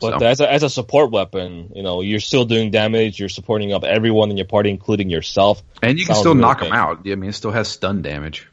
But 0.00 0.20
So- 0.20 0.26
as 0.26 0.40
a, 0.40 0.52
as 0.52 0.62
a 0.62 0.70
support 0.70 1.10
weapon, 1.10 1.72
you 1.74 1.82
know, 1.82 2.00
you're 2.02 2.20
still 2.20 2.44
doing 2.44 2.70
damage. 2.70 3.18
You're 3.18 3.28
supporting 3.28 3.72
up 3.72 3.82
everyone 3.82 4.30
in 4.30 4.36
your 4.36 4.46
party, 4.46 4.70
including 4.70 5.10
yourself. 5.10 5.60
And 5.82 5.98
you 5.98 6.04
can 6.04 6.14
Sounds 6.14 6.20
still 6.22 6.34
knock 6.36 6.58
good. 6.60 6.66
them 6.68 6.74
out. 6.74 6.98
I 7.06 7.14
mean, 7.16 7.30
it 7.30 7.34
still 7.34 7.50
has 7.50 7.66
stun 7.68 8.02
damage. 8.02 8.46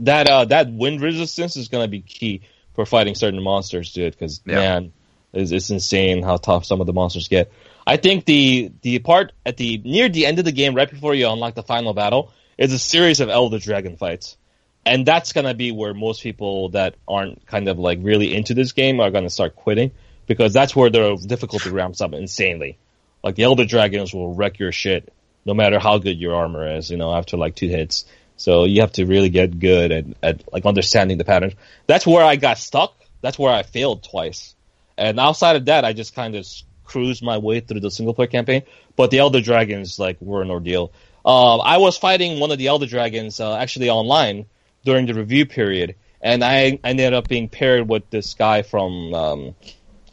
That 0.00 0.28
uh, 0.28 0.44
that 0.46 0.70
wind 0.72 1.00
resistance 1.02 1.56
is 1.56 1.68
gonna 1.68 1.88
be 1.88 2.00
key 2.00 2.42
for 2.74 2.86
fighting 2.86 3.14
certain 3.14 3.42
monsters, 3.42 3.92
dude. 3.92 4.12
Because 4.12 4.40
Yeah. 4.46 4.54
man, 4.54 4.92
it's, 5.32 5.50
it's 5.50 5.70
insane 5.70 6.22
how 6.22 6.36
tough 6.36 6.64
some 6.64 6.80
of 6.80 6.86
the 6.86 6.92
monsters 6.92 7.28
get. 7.28 7.52
I 7.86 7.96
think 7.96 8.24
the 8.24 8.72
the 8.82 8.98
part 8.98 9.32
at 9.44 9.56
the 9.56 9.78
near 9.78 10.08
the 10.08 10.26
end 10.26 10.38
of 10.38 10.44
the 10.44 10.52
game, 10.52 10.74
right 10.74 10.90
before 10.90 11.14
you 11.14 11.28
unlock 11.28 11.54
the 11.54 11.62
final 11.62 11.94
battle, 11.94 12.32
is 12.58 12.72
a 12.72 12.78
series 12.78 13.20
of 13.20 13.28
Elder 13.28 13.58
Dragon 13.58 13.96
fights, 13.96 14.36
and 14.84 15.06
that's 15.06 15.32
gonna 15.32 15.54
be 15.54 15.72
where 15.72 15.94
most 15.94 16.22
people 16.22 16.70
that 16.70 16.94
aren't 17.08 17.46
kind 17.46 17.68
of 17.68 17.78
like 17.78 17.98
really 18.02 18.34
into 18.34 18.54
this 18.54 18.72
game 18.72 19.00
are 19.00 19.10
gonna 19.10 19.30
start 19.30 19.56
quitting 19.56 19.92
because 20.26 20.52
that's 20.52 20.76
where 20.76 20.90
the 20.90 21.16
difficulty 21.26 21.70
ramps 21.70 22.00
up 22.00 22.12
insanely. 22.12 22.78
Like 23.22 23.34
the 23.34 23.42
Elder 23.44 23.64
Dragons 23.64 24.14
will 24.14 24.34
wreck 24.34 24.58
your 24.58 24.72
shit, 24.72 25.12
no 25.44 25.54
matter 25.54 25.78
how 25.78 25.98
good 25.98 26.18
your 26.18 26.34
armor 26.34 26.76
is. 26.76 26.90
You 26.90 26.96
know, 26.96 27.12
after 27.14 27.36
like 27.36 27.54
two 27.56 27.68
hits. 27.68 28.04
So 28.36 28.64
you 28.64 28.80
have 28.80 28.92
to 28.92 29.04
really 29.04 29.28
get 29.28 29.58
good 29.58 29.92
at, 29.92 30.04
at 30.22 30.52
like 30.52 30.64
understanding 30.64 31.18
the 31.18 31.24
patterns. 31.24 31.54
That's 31.86 32.06
where 32.06 32.24
I 32.24 32.36
got 32.36 32.56
stuck. 32.56 32.94
That's 33.20 33.38
where 33.38 33.52
I 33.52 33.62
failed 33.62 34.02
twice. 34.02 34.54
And 35.00 35.18
outside 35.18 35.56
of 35.56 35.64
that, 35.64 35.84
I 35.84 35.94
just 35.94 36.14
kind 36.14 36.36
of 36.36 36.46
cruised 36.84 37.22
my 37.22 37.38
way 37.38 37.60
through 37.60 37.80
the 37.80 37.90
single 37.90 38.12
player 38.12 38.28
campaign. 38.28 38.62
But 38.96 39.10
the 39.10 39.18
Elder 39.18 39.40
Dragons 39.40 39.98
like 39.98 40.18
were 40.20 40.42
an 40.42 40.50
ordeal. 40.50 40.92
Um, 41.24 41.60
I 41.64 41.78
was 41.78 41.96
fighting 41.96 42.38
one 42.38 42.50
of 42.50 42.58
the 42.58 42.66
Elder 42.66 42.86
Dragons 42.86 43.40
uh, 43.40 43.56
actually 43.56 43.88
online 43.88 44.44
during 44.84 45.06
the 45.06 45.14
review 45.14 45.46
period, 45.46 45.96
and 46.20 46.44
I 46.44 46.78
ended 46.84 47.14
up 47.14 47.28
being 47.28 47.48
paired 47.48 47.88
with 47.88 48.08
this 48.10 48.34
guy 48.34 48.62
from. 48.62 49.14
Um, 49.14 49.54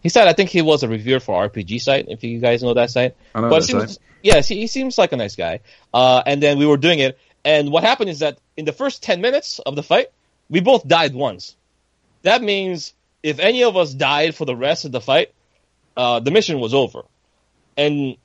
he 0.01 0.09
said 0.09 0.27
I 0.29 0.33
think 0.33 0.49
he 0.49 0.61
was 0.61 0.83
a 0.83 0.87
reviewer 0.87 1.19
for 1.19 1.49
RPG 1.49 1.81
site. 1.81 2.05
If 2.07 2.23
you 2.23 2.39
guys 2.39 2.63
know 2.63 2.73
that 2.73 2.91
site, 2.91 3.15
I 3.35 3.41
know 3.41 3.49
but 3.49 3.59
that 3.59 3.65
seems, 3.65 3.93
site. 3.93 3.99
yes, 4.21 4.47
he, 4.47 4.55
he 4.55 4.67
seems 4.67 4.97
like 4.97 5.11
a 5.11 5.17
nice 5.17 5.35
guy. 5.35 5.59
Uh, 5.93 6.23
and 6.25 6.41
then 6.41 6.57
we 6.57 6.65
were 6.65 6.77
doing 6.77 6.99
it, 6.99 7.19
and 7.43 7.71
what 7.71 7.83
happened 7.83 8.09
is 8.09 8.19
that 8.19 8.37
in 8.55 8.63
the 8.63 8.73
first 8.73 9.03
ten 9.03 9.19
minutes 9.19 9.59
of 9.59 9.75
the 9.75 9.83
fight, 9.83 10.07
we 10.49 10.61
both 10.61 10.87
died 10.87 11.13
once. 11.13 11.55
That 12.23 12.41
means 12.41 12.93
if 13.27 13.39
any 13.39 13.63
of 13.63 13.75
us 13.75 13.93
died 13.93 14.35
for 14.35 14.45
the 14.45 14.55
rest 14.55 14.85
of 14.85 14.93
the 14.93 15.01
fight, 15.01 15.33
uh, 15.97 16.21
the 16.21 16.31
mission 16.31 16.61
was 16.61 16.73
over. 16.73 17.03
And 17.75 18.15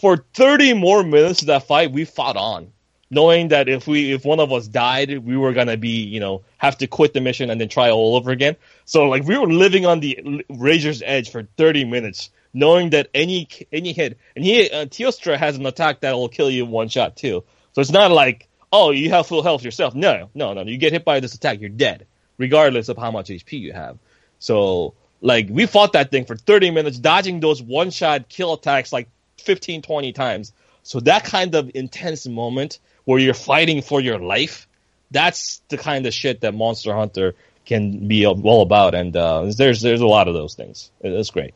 for 0.00 0.24
30 0.32 0.72
more 0.72 1.02
minutes 1.02 1.42
of 1.42 1.48
that 1.48 1.66
fight, 1.66 1.92
we 1.92 2.06
fought 2.06 2.38
on, 2.38 2.72
knowing 3.10 3.48
that 3.48 3.68
if 3.68 3.86
we 3.86 4.12
if 4.12 4.24
one 4.24 4.40
of 4.40 4.52
us 4.52 4.66
died, 4.66 5.18
we 5.18 5.36
were 5.36 5.52
gonna 5.52 5.76
be 5.76 6.04
you 6.04 6.20
know 6.20 6.42
have 6.56 6.78
to 6.78 6.86
quit 6.86 7.12
the 7.12 7.20
mission 7.20 7.50
and 7.50 7.60
then 7.60 7.68
try 7.68 7.90
all 7.90 8.16
over 8.16 8.30
again. 8.30 8.56
So 8.86 9.04
like 9.04 9.24
we 9.24 9.36
were 9.36 9.46
living 9.46 9.84
on 9.84 10.00
the 10.00 10.44
razor's 10.48 11.02
edge 11.04 11.30
for 11.30 11.46
30 11.58 11.84
minutes, 11.84 12.30
knowing 12.54 12.90
that 12.90 13.08
any 13.12 13.48
any 13.70 13.92
hit 13.92 14.18
and 14.34 14.44
he 14.44 14.70
uh, 14.70 14.86
Teostra 14.86 15.36
has 15.36 15.56
an 15.56 15.66
attack 15.66 16.00
that 16.00 16.14
will 16.14 16.30
kill 16.30 16.50
you 16.50 16.64
in 16.64 16.70
one 16.70 16.88
shot 16.88 17.14
too. 17.16 17.44
So 17.74 17.82
it's 17.82 17.92
not 17.92 18.10
like 18.10 18.48
oh 18.72 18.90
you 18.90 19.10
have 19.10 19.26
full 19.26 19.42
health 19.42 19.62
yourself. 19.62 19.94
No, 19.94 20.30
no, 20.34 20.54
no. 20.54 20.62
You 20.62 20.78
get 20.78 20.94
hit 20.94 21.04
by 21.04 21.20
this 21.20 21.34
attack, 21.34 21.60
you're 21.60 21.68
dead, 21.68 22.06
regardless 22.38 22.88
of 22.88 22.96
how 22.96 23.10
much 23.10 23.28
HP 23.28 23.60
you 23.60 23.74
have. 23.74 23.98
So 24.38 24.94
like 25.20 25.48
we 25.50 25.66
fought 25.66 25.92
that 25.94 26.10
thing 26.10 26.24
for 26.24 26.36
30 26.36 26.70
minutes, 26.70 26.98
dodging 26.98 27.40
those 27.40 27.62
one 27.62 27.90
shot 27.90 28.28
kill 28.28 28.54
attacks 28.54 28.92
like 28.92 29.08
15, 29.38 29.82
20 29.82 30.12
times. 30.12 30.52
So 30.82 31.00
that 31.00 31.24
kind 31.24 31.54
of 31.54 31.70
intense 31.74 32.26
moment 32.26 32.78
where 33.04 33.18
you're 33.18 33.34
fighting 33.34 33.82
for 33.82 34.00
your 34.00 34.18
life, 34.18 34.68
that's 35.10 35.60
the 35.68 35.78
kind 35.78 36.06
of 36.06 36.14
shit 36.14 36.42
that 36.42 36.54
Monster 36.54 36.94
Hunter 36.94 37.34
can 37.64 38.06
be 38.06 38.26
all 38.26 38.62
about. 38.62 38.94
And 38.94 39.16
uh, 39.16 39.50
there's 39.56 39.80
there's 39.80 40.00
a 40.00 40.06
lot 40.06 40.28
of 40.28 40.34
those 40.34 40.54
things. 40.54 40.90
It's 41.00 41.30
great. 41.30 41.54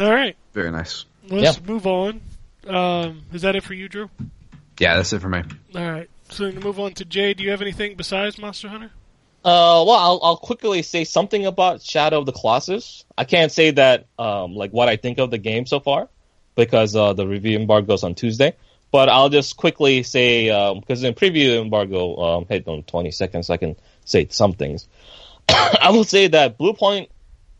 All 0.00 0.10
right, 0.12 0.36
Very 0.52 0.72
nice. 0.72 1.04
let's 1.28 1.62
move 1.62 1.86
on. 1.86 2.20
Um, 2.66 3.22
is 3.32 3.42
that 3.42 3.54
it 3.54 3.62
for 3.62 3.74
you, 3.74 3.88
Drew? 3.88 4.10
Yeah, 4.80 4.96
that's 4.96 5.12
it 5.12 5.20
for 5.20 5.28
me. 5.28 5.42
All 5.76 5.92
right. 5.92 6.10
So 6.30 6.50
to 6.50 6.58
move 6.60 6.80
on 6.80 6.94
to 6.94 7.04
Jay, 7.04 7.32
do 7.34 7.44
you 7.44 7.50
have 7.50 7.62
anything 7.62 7.94
besides 7.94 8.38
Monster 8.38 8.68
Hunter? 8.68 8.90
Uh, 9.44 9.84
well, 9.86 9.96
I'll, 9.96 10.20
I'll 10.22 10.36
quickly 10.38 10.80
say 10.82 11.04
something 11.04 11.44
about 11.44 11.82
Shadow 11.82 12.18
of 12.18 12.26
the 12.26 12.32
Colossus. 12.32 13.04
I 13.16 13.24
can't 13.24 13.52
say 13.52 13.72
that, 13.72 14.06
um, 14.18 14.54
like 14.54 14.70
what 14.70 14.88
I 14.88 14.96
think 14.96 15.18
of 15.18 15.30
the 15.30 15.36
game 15.36 15.66
so 15.66 15.80
far, 15.80 16.08
because 16.54 16.96
uh, 16.96 17.12
the 17.12 17.26
review 17.26 17.58
embargo 17.58 17.88
goes 17.88 18.04
on 18.04 18.14
Tuesday. 18.14 18.54
But 18.90 19.08
I'll 19.08 19.28
just 19.28 19.56
quickly 19.56 20.02
say, 20.02 20.46
because 20.80 21.02
in 21.02 21.14
preview 21.14 21.60
embargo 21.60 22.16
um, 22.16 22.46
hit 22.48 22.66
on 22.68 22.84
20 22.84 23.10
seconds, 23.10 23.50
I 23.50 23.58
can 23.58 23.76
say 24.04 24.28
some 24.30 24.54
things. 24.54 24.88
I 25.48 25.90
will 25.90 26.04
say 26.04 26.28
that 26.28 26.56
Bluepoint 26.56 27.08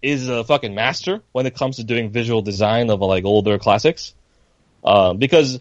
is 0.00 0.28
a 0.28 0.44
fucking 0.44 0.74
master 0.74 1.22
when 1.32 1.46
it 1.46 1.54
comes 1.54 1.76
to 1.76 1.84
doing 1.84 2.10
visual 2.10 2.40
design 2.42 2.88
of 2.90 3.00
like 3.00 3.24
older 3.24 3.58
classics, 3.58 4.14
uh, 4.84 5.12
because 5.14 5.60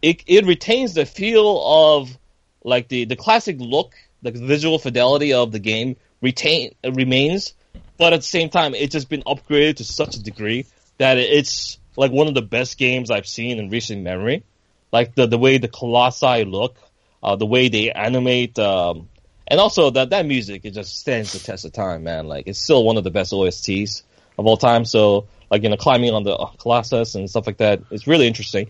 it 0.00 0.22
it 0.26 0.46
retains 0.46 0.94
the 0.94 1.06
feel 1.06 1.60
of 1.64 2.16
like 2.62 2.88
the 2.88 3.04
the 3.06 3.16
classic 3.16 3.56
look, 3.58 3.94
the 4.22 4.32
visual 4.32 4.78
fidelity 4.78 5.32
of 5.32 5.52
the 5.52 5.58
game 5.58 5.96
retain 6.20 6.74
uh, 6.84 6.92
remains, 6.92 7.54
but 7.96 8.12
at 8.12 8.20
the 8.20 8.26
same 8.26 8.48
time, 8.48 8.74
it's 8.74 8.92
just 8.92 9.08
been 9.08 9.22
upgraded 9.22 9.76
to 9.76 9.84
such 9.84 10.16
a 10.16 10.22
degree 10.22 10.66
that 10.98 11.18
it's 11.18 11.78
like 11.96 12.12
one 12.12 12.28
of 12.28 12.34
the 12.34 12.42
best 12.42 12.78
games 12.78 13.10
I've 13.10 13.26
seen 13.26 13.58
in 13.58 13.70
recent 13.70 14.02
memory. 14.02 14.44
Like 14.92 15.14
the 15.14 15.26
the 15.26 15.38
way 15.38 15.58
the 15.58 15.68
colossi 15.68 16.44
look, 16.44 16.76
uh, 17.22 17.36
the 17.36 17.46
way 17.46 17.68
they 17.68 17.90
animate, 17.90 18.58
um, 18.58 19.08
and 19.46 19.60
also 19.60 19.90
that 19.90 20.10
that 20.10 20.26
music 20.26 20.64
it 20.64 20.70
just 20.70 20.98
stands 20.98 21.32
the 21.32 21.38
test 21.38 21.64
of 21.64 21.72
time, 21.72 22.04
man. 22.04 22.26
Like 22.26 22.46
it's 22.46 22.58
still 22.58 22.84
one 22.84 22.96
of 22.96 23.04
the 23.04 23.10
best 23.10 23.32
OSTs 23.32 24.02
of 24.38 24.46
all 24.46 24.56
time. 24.56 24.84
So 24.84 25.26
like 25.50 25.62
you 25.62 25.68
know, 25.68 25.76
climbing 25.76 26.14
on 26.14 26.22
the 26.22 26.34
uh, 26.34 26.50
Colossus 26.58 27.14
and 27.14 27.28
stuff 27.28 27.46
like 27.46 27.58
that, 27.58 27.82
it's 27.90 28.06
really 28.06 28.26
interesting. 28.26 28.68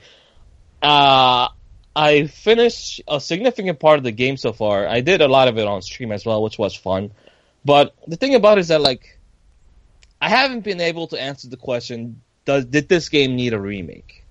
Uh, 0.83 1.49
I 1.95 2.27
finished 2.27 3.03
a 3.09 3.21
significant 3.21 3.81
part 3.81 3.99
of 3.99 4.05
the 4.05 4.13
game 4.13 4.37
so 4.37 4.53
far. 4.53 4.87
I 4.87 5.01
did 5.01 5.21
a 5.21 5.29
lot 5.29 5.49
of 5.49 5.59
it 5.59 5.67
on 5.67 5.83
stream 5.83 6.13
as 6.13 6.25
well, 6.25 6.43
which 6.43 6.59
was 6.59 6.75
fun. 6.75 7.11
But 7.65 7.95
the 8.07 8.17
thing 8.17 8.35
about 8.35 8.59
it 8.59 8.63
is 8.63 8.69
that 8.69 8.81
like 8.81 9.19
I 10.21 10.29
haven't 10.29 10.61
been 10.61 10.81
able 10.81 11.09
to 11.09 11.21
answer 11.21 11.49
the 11.49 11.57
question: 11.57 12.23
Does 12.45 12.65
did 12.67 12.89
this 12.89 13.09
game 13.09 13.37
need 13.37 13.53
a 13.53 13.61
remake? 13.61 14.25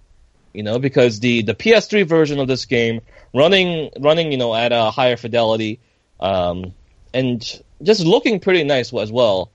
You 0.53 0.63
know, 0.63 0.79
because 0.79 1.19
the 1.19 1.43
the 1.43 1.53
PS3 1.53 2.07
version 2.07 2.39
of 2.39 2.47
this 2.47 2.65
game 2.65 3.01
running 3.33 3.91
running 3.99 4.31
you 4.31 4.37
know 4.37 4.55
at 4.55 4.71
a 4.71 4.89
higher 4.91 5.17
fidelity, 5.17 5.79
um, 6.19 6.73
and 7.13 7.61
just 7.83 8.01
looking 8.01 8.39
pretty 8.39 8.63
nice 8.63 8.93
as 8.93 9.11
well. 9.11 9.51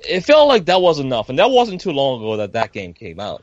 It 0.00 0.22
felt 0.22 0.48
like 0.48 0.66
that 0.66 0.80
was 0.80 0.98
enough, 0.98 1.28
and 1.28 1.38
that 1.38 1.50
wasn't 1.50 1.82
too 1.82 1.92
long 1.92 2.20
ago 2.20 2.36
that 2.38 2.52
that 2.54 2.72
game 2.72 2.94
came 2.94 3.20
out. 3.20 3.42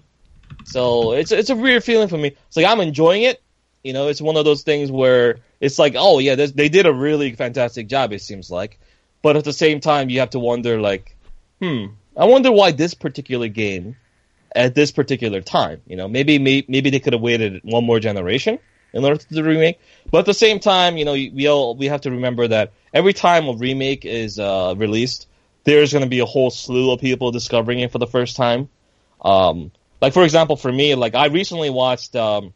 So 0.65 1.13
it's 1.13 1.31
it's 1.31 1.49
a 1.49 1.55
weird 1.55 1.83
feeling 1.83 2.07
for 2.07 2.17
me. 2.17 2.35
It's 2.47 2.57
like 2.57 2.65
I'm 2.65 2.79
enjoying 2.79 3.23
it. 3.23 3.41
You 3.83 3.93
know, 3.93 4.07
it's 4.07 4.21
one 4.21 4.35
of 4.35 4.45
those 4.45 4.63
things 4.63 4.91
where 4.91 5.39
it's 5.61 5.79
like, 5.79 5.95
oh 5.97 6.19
yeah, 6.19 6.35
they 6.35 6.69
did 6.69 6.85
a 6.85 6.93
really 6.93 7.33
fantastic 7.33 7.87
job. 7.87 8.11
It 8.11 8.21
seems 8.21 8.51
like, 8.51 8.79
but 9.21 9.37
at 9.37 9.45
the 9.45 9.53
same 9.53 9.79
time, 9.79 10.09
you 10.09 10.19
have 10.19 10.31
to 10.31 10.39
wonder 10.39 10.81
like, 10.81 11.15
hmm, 11.61 11.85
I 12.17 12.25
wonder 12.25 12.51
why 12.51 12.71
this 12.71 12.93
particular 12.93 13.47
game 13.47 13.95
at 14.55 14.75
this 14.75 14.91
particular 14.91 15.41
time. 15.41 15.81
You 15.85 15.95
know, 15.95 16.07
maybe 16.07 16.39
may, 16.39 16.65
maybe 16.67 16.89
they 16.89 16.99
could 16.99 17.13
have 17.13 17.21
waited 17.21 17.61
one 17.63 17.85
more 17.85 17.99
generation 17.99 18.59
in 18.93 19.03
order 19.03 19.17
to 19.17 19.27
do 19.27 19.35
the 19.35 19.43
remake. 19.43 19.79
But 20.11 20.19
at 20.19 20.25
the 20.25 20.33
same 20.33 20.59
time, 20.59 20.97
you 20.97 21.05
know, 21.05 21.13
we 21.13 21.47
all 21.47 21.75
we 21.75 21.87
have 21.87 22.01
to 22.01 22.11
remember 22.11 22.47
that 22.47 22.73
every 22.93 23.13
time 23.13 23.47
a 23.47 23.53
remake 23.53 24.05
is 24.05 24.39
uh, 24.39 24.73
released, 24.77 25.27
there's 25.63 25.91
going 25.91 26.03
to 26.03 26.09
be 26.09 26.19
a 26.19 26.25
whole 26.25 26.49
slew 26.49 26.91
of 26.91 26.99
people 26.99 27.31
discovering 27.31 27.79
it 27.79 27.91
for 27.91 27.99
the 27.99 28.07
first 28.07 28.35
time. 28.35 28.69
Um, 29.21 29.71
like 30.01 30.13
for 30.13 30.23
example, 30.23 30.55
for 30.55 30.71
me, 30.71 30.95
like 30.95 31.15
I 31.15 31.27
recently 31.27 31.69
watched 31.69 32.15
um, 32.15 32.53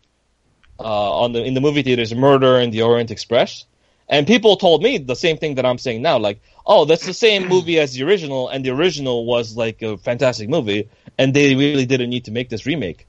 uh, 0.79 1.21
on 1.21 1.33
the 1.33 1.43
in 1.43 1.53
the 1.53 1.61
movie 1.61 1.83
theaters 1.83 2.13
Murder 2.13 2.57
in 2.59 2.71
the 2.71 2.83
Orient 2.83 3.11
Express, 3.11 3.65
and 4.07 4.27
people 4.27 4.57
told 4.57 4.83
me 4.83 4.97
the 4.97 5.15
same 5.15 5.37
thing 5.37 5.55
that 5.55 5.65
I'm 5.65 5.77
saying 5.77 6.01
now. 6.01 6.19
Like, 6.19 6.41
oh, 6.65 6.85
that's 6.85 7.05
the 7.05 7.13
same 7.13 7.47
movie 7.47 7.79
as 7.79 7.93
the 7.93 8.03
original, 8.03 8.49
and 8.49 8.63
the 8.63 8.71
original 8.71 9.25
was 9.25 9.55
like 9.55 9.81
a 9.81 9.97
fantastic 9.97 10.49
movie, 10.49 10.89
and 11.17 11.33
they 11.33 11.55
really 11.55 11.85
didn't 11.85 12.09
need 12.09 12.25
to 12.25 12.31
make 12.31 12.49
this 12.49 12.65
remake. 12.65 13.07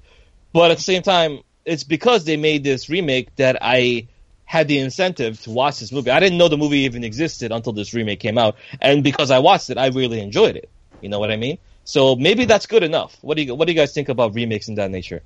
But 0.53 0.71
at 0.71 0.77
the 0.79 0.83
same 0.83 1.03
time, 1.03 1.41
it's 1.65 1.85
because 1.85 2.25
they 2.25 2.37
made 2.37 2.65
this 2.65 2.89
remake 2.89 3.35
that 3.37 3.59
I 3.61 4.09
had 4.45 4.69
the 4.69 4.79
incentive 4.79 5.41
to 5.43 5.51
watch 5.51 5.81
this 5.81 5.93
movie. 5.93 6.11
I 6.11 6.21
didn't 6.21 6.37
know 6.37 6.49
the 6.49 6.59
movie 6.59 6.81
even 6.81 7.05
existed 7.05 7.53
until 7.53 7.73
this 7.73 7.95
remake 7.95 8.21
came 8.21 8.39
out, 8.39 8.57
and 8.81 9.03
because 9.03 9.31
I 9.31 9.39
watched 9.39 9.71
it, 9.71 9.79
I 9.79 9.89
really 9.89 10.21
enjoyed 10.21 10.57
it. 10.57 10.71
You 11.01 11.09
know 11.09 11.19
what 11.19 11.31
I 11.31 11.37
mean? 11.37 11.59
So 11.85 12.15
maybe 12.17 12.45
that's 12.45 12.67
good 12.67 12.83
enough. 12.83 13.17
What 13.23 13.37
do 13.37 13.43
you 13.43 13.55
What 13.55 13.67
do 13.67 13.73
you 13.73 13.79
guys 13.79 13.93
think 13.93 14.09
about 14.09 14.35
remakes 14.35 14.69
in 14.69 14.77
that 14.77 14.91
nature? 14.91 15.23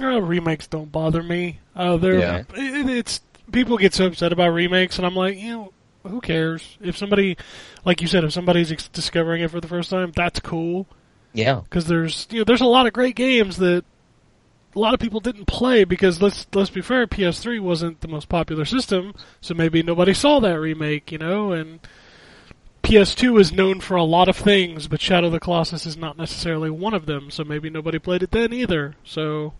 Uh, 0.00 0.20
remakes 0.20 0.66
don't 0.66 0.90
bother 0.90 1.22
me. 1.22 1.60
Uh, 1.76 1.96
they're 1.96 2.18
Yeah. 2.18 2.38
it, 2.54 2.88
it's 2.88 3.20
people 3.52 3.76
get 3.78 3.94
so 3.94 4.06
upset 4.06 4.32
about 4.32 4.48
remakes, 4.50 4.96
and 4.98 5.06
I'm 5.06 5.14
like, 5.14 5.36
you 5.38 5.50
know, 5.50 5.72
who 6.06 6.20
cares? 6.20 6.78
If 6.80 6.96
somebody, 6.96 7.36
like 7.84 8.00
you 8.00 8.08
said, 8.08 8.24
if 8.24 8.32
somebody's 8.32 8.72
ex- 8.72 8.88
discovering 8.88 9.42
it 9.42 9.50
for 9.50 9.60
the 9.60 9.68
first 9.68 9.90
time, 9.90 10.12
that's 10.14 10.40
cool. 10.40 10.86
Yeah, 11.32 11.60
Because 11.62 11.86
there's 11.86 12.26
you 12.30 12.38
know 12.38 12.44
there's 12.44 12.60
a 12.60 12.66
lot 12.66 12.86
of 12.86 12.92
great 12.92 13.14
games 13.14 13.58
that 13.58 13.84
a 14.74 14.78
lot 14.78 14.94
of 14.94 15.00
people 15.00 15.20
didn't 15.20 15.46
play 15.46 15.84
because 15.84 16.20
let's 16.20 16.46
let's 16.54 16.70
be 16.70 16.80
fair, 16.80 17.06
PS3 17.06 17.60
wasn't 17.60 18.00
the 18.00 18.08
most 18.08 18.28
popular 18.28 18.64
system, 18.64 19.14
so 19.40 19.54
maybe 19.54 19.82
nobody 19.82 20.14
saw 20.14 20.40
that 20.40 20.58
remake, 20.58 21.12
you 21.12 21.18
know, 21.18 21.52
and 21.52 21.78
PS2 22.82 23.40
is 23.40 23.52
known 23.52 23.80
for 23.80 23.96
a 23.96 24.02
lot 24.02 24.28
of 24.28 24.36
things, 24.36 24.88
but 24.88 25.00
Shadow 25.00 25.26
of 25.26 25.32
the 25.32 25.40
Colossus 25.40 25.86
is 25.86 25.96
not 25.96 26.16
necessarily 26.16 26.70
one 26.70 26.94
of 26.94 27.06
them, 27.06 27.30
so 27.30 27.44
maybe 27.44 27.70
nobody 27.70 27.98
played 27.98 28.22
it 28.22 28.30
then 28.30 28.52
either. 28.52 28.96
So 29.04 29.52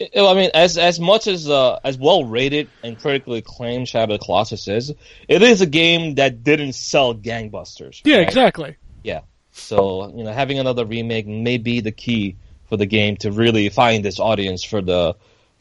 I- 0.00 0.34
mean, 0.34 0.50
as 0.54 0.76
as 0.76 0.98
much 0.98 1.26
as 1.26 1.48
uh, 1.48 1.78
as 1.84 1.96
well 1.98 2.24
rated 2.24 2.68
and 2.82 2.98
critically 2.98 3.38
acclaimed 3.38 3.88
Shadow 3.88 4.14
of 4.14 4.20
the 4.20 4.24
Colossus 4.24 4.66
is, 4.68 4.92
it 5.28 5.42
is 5.42 5.60
a 5.60 5.66
game 5.66 6.16
that 6.16 6.42
didn't 6.42 6.72
sell 6.72 7.14
gangbusters. 7.14 8.00
yeah, 8.04 8.16
right? 8.18 8.26
exactly. 8.26 8.76
Yeah. 9.02 9.20
So 9.52 10.12
you 10.16 10.24
know, 10.24 10.32
having 10.32 10.58
another 10.58 10.84
remake 10.84 11.26
may 11.26 11.58
be 11.58 11.80
the 11.80 11.92
key 11.92 12.36
for 12.68 12.76
the 12.76 12.86
game 12.86 13.16
to 13.18 13.30
really 13.30 13.68
find 13.68 14.04
this 14.04 14.18
audience 14.18 14.64
for 14.64 14.80
the, 14.82 15.14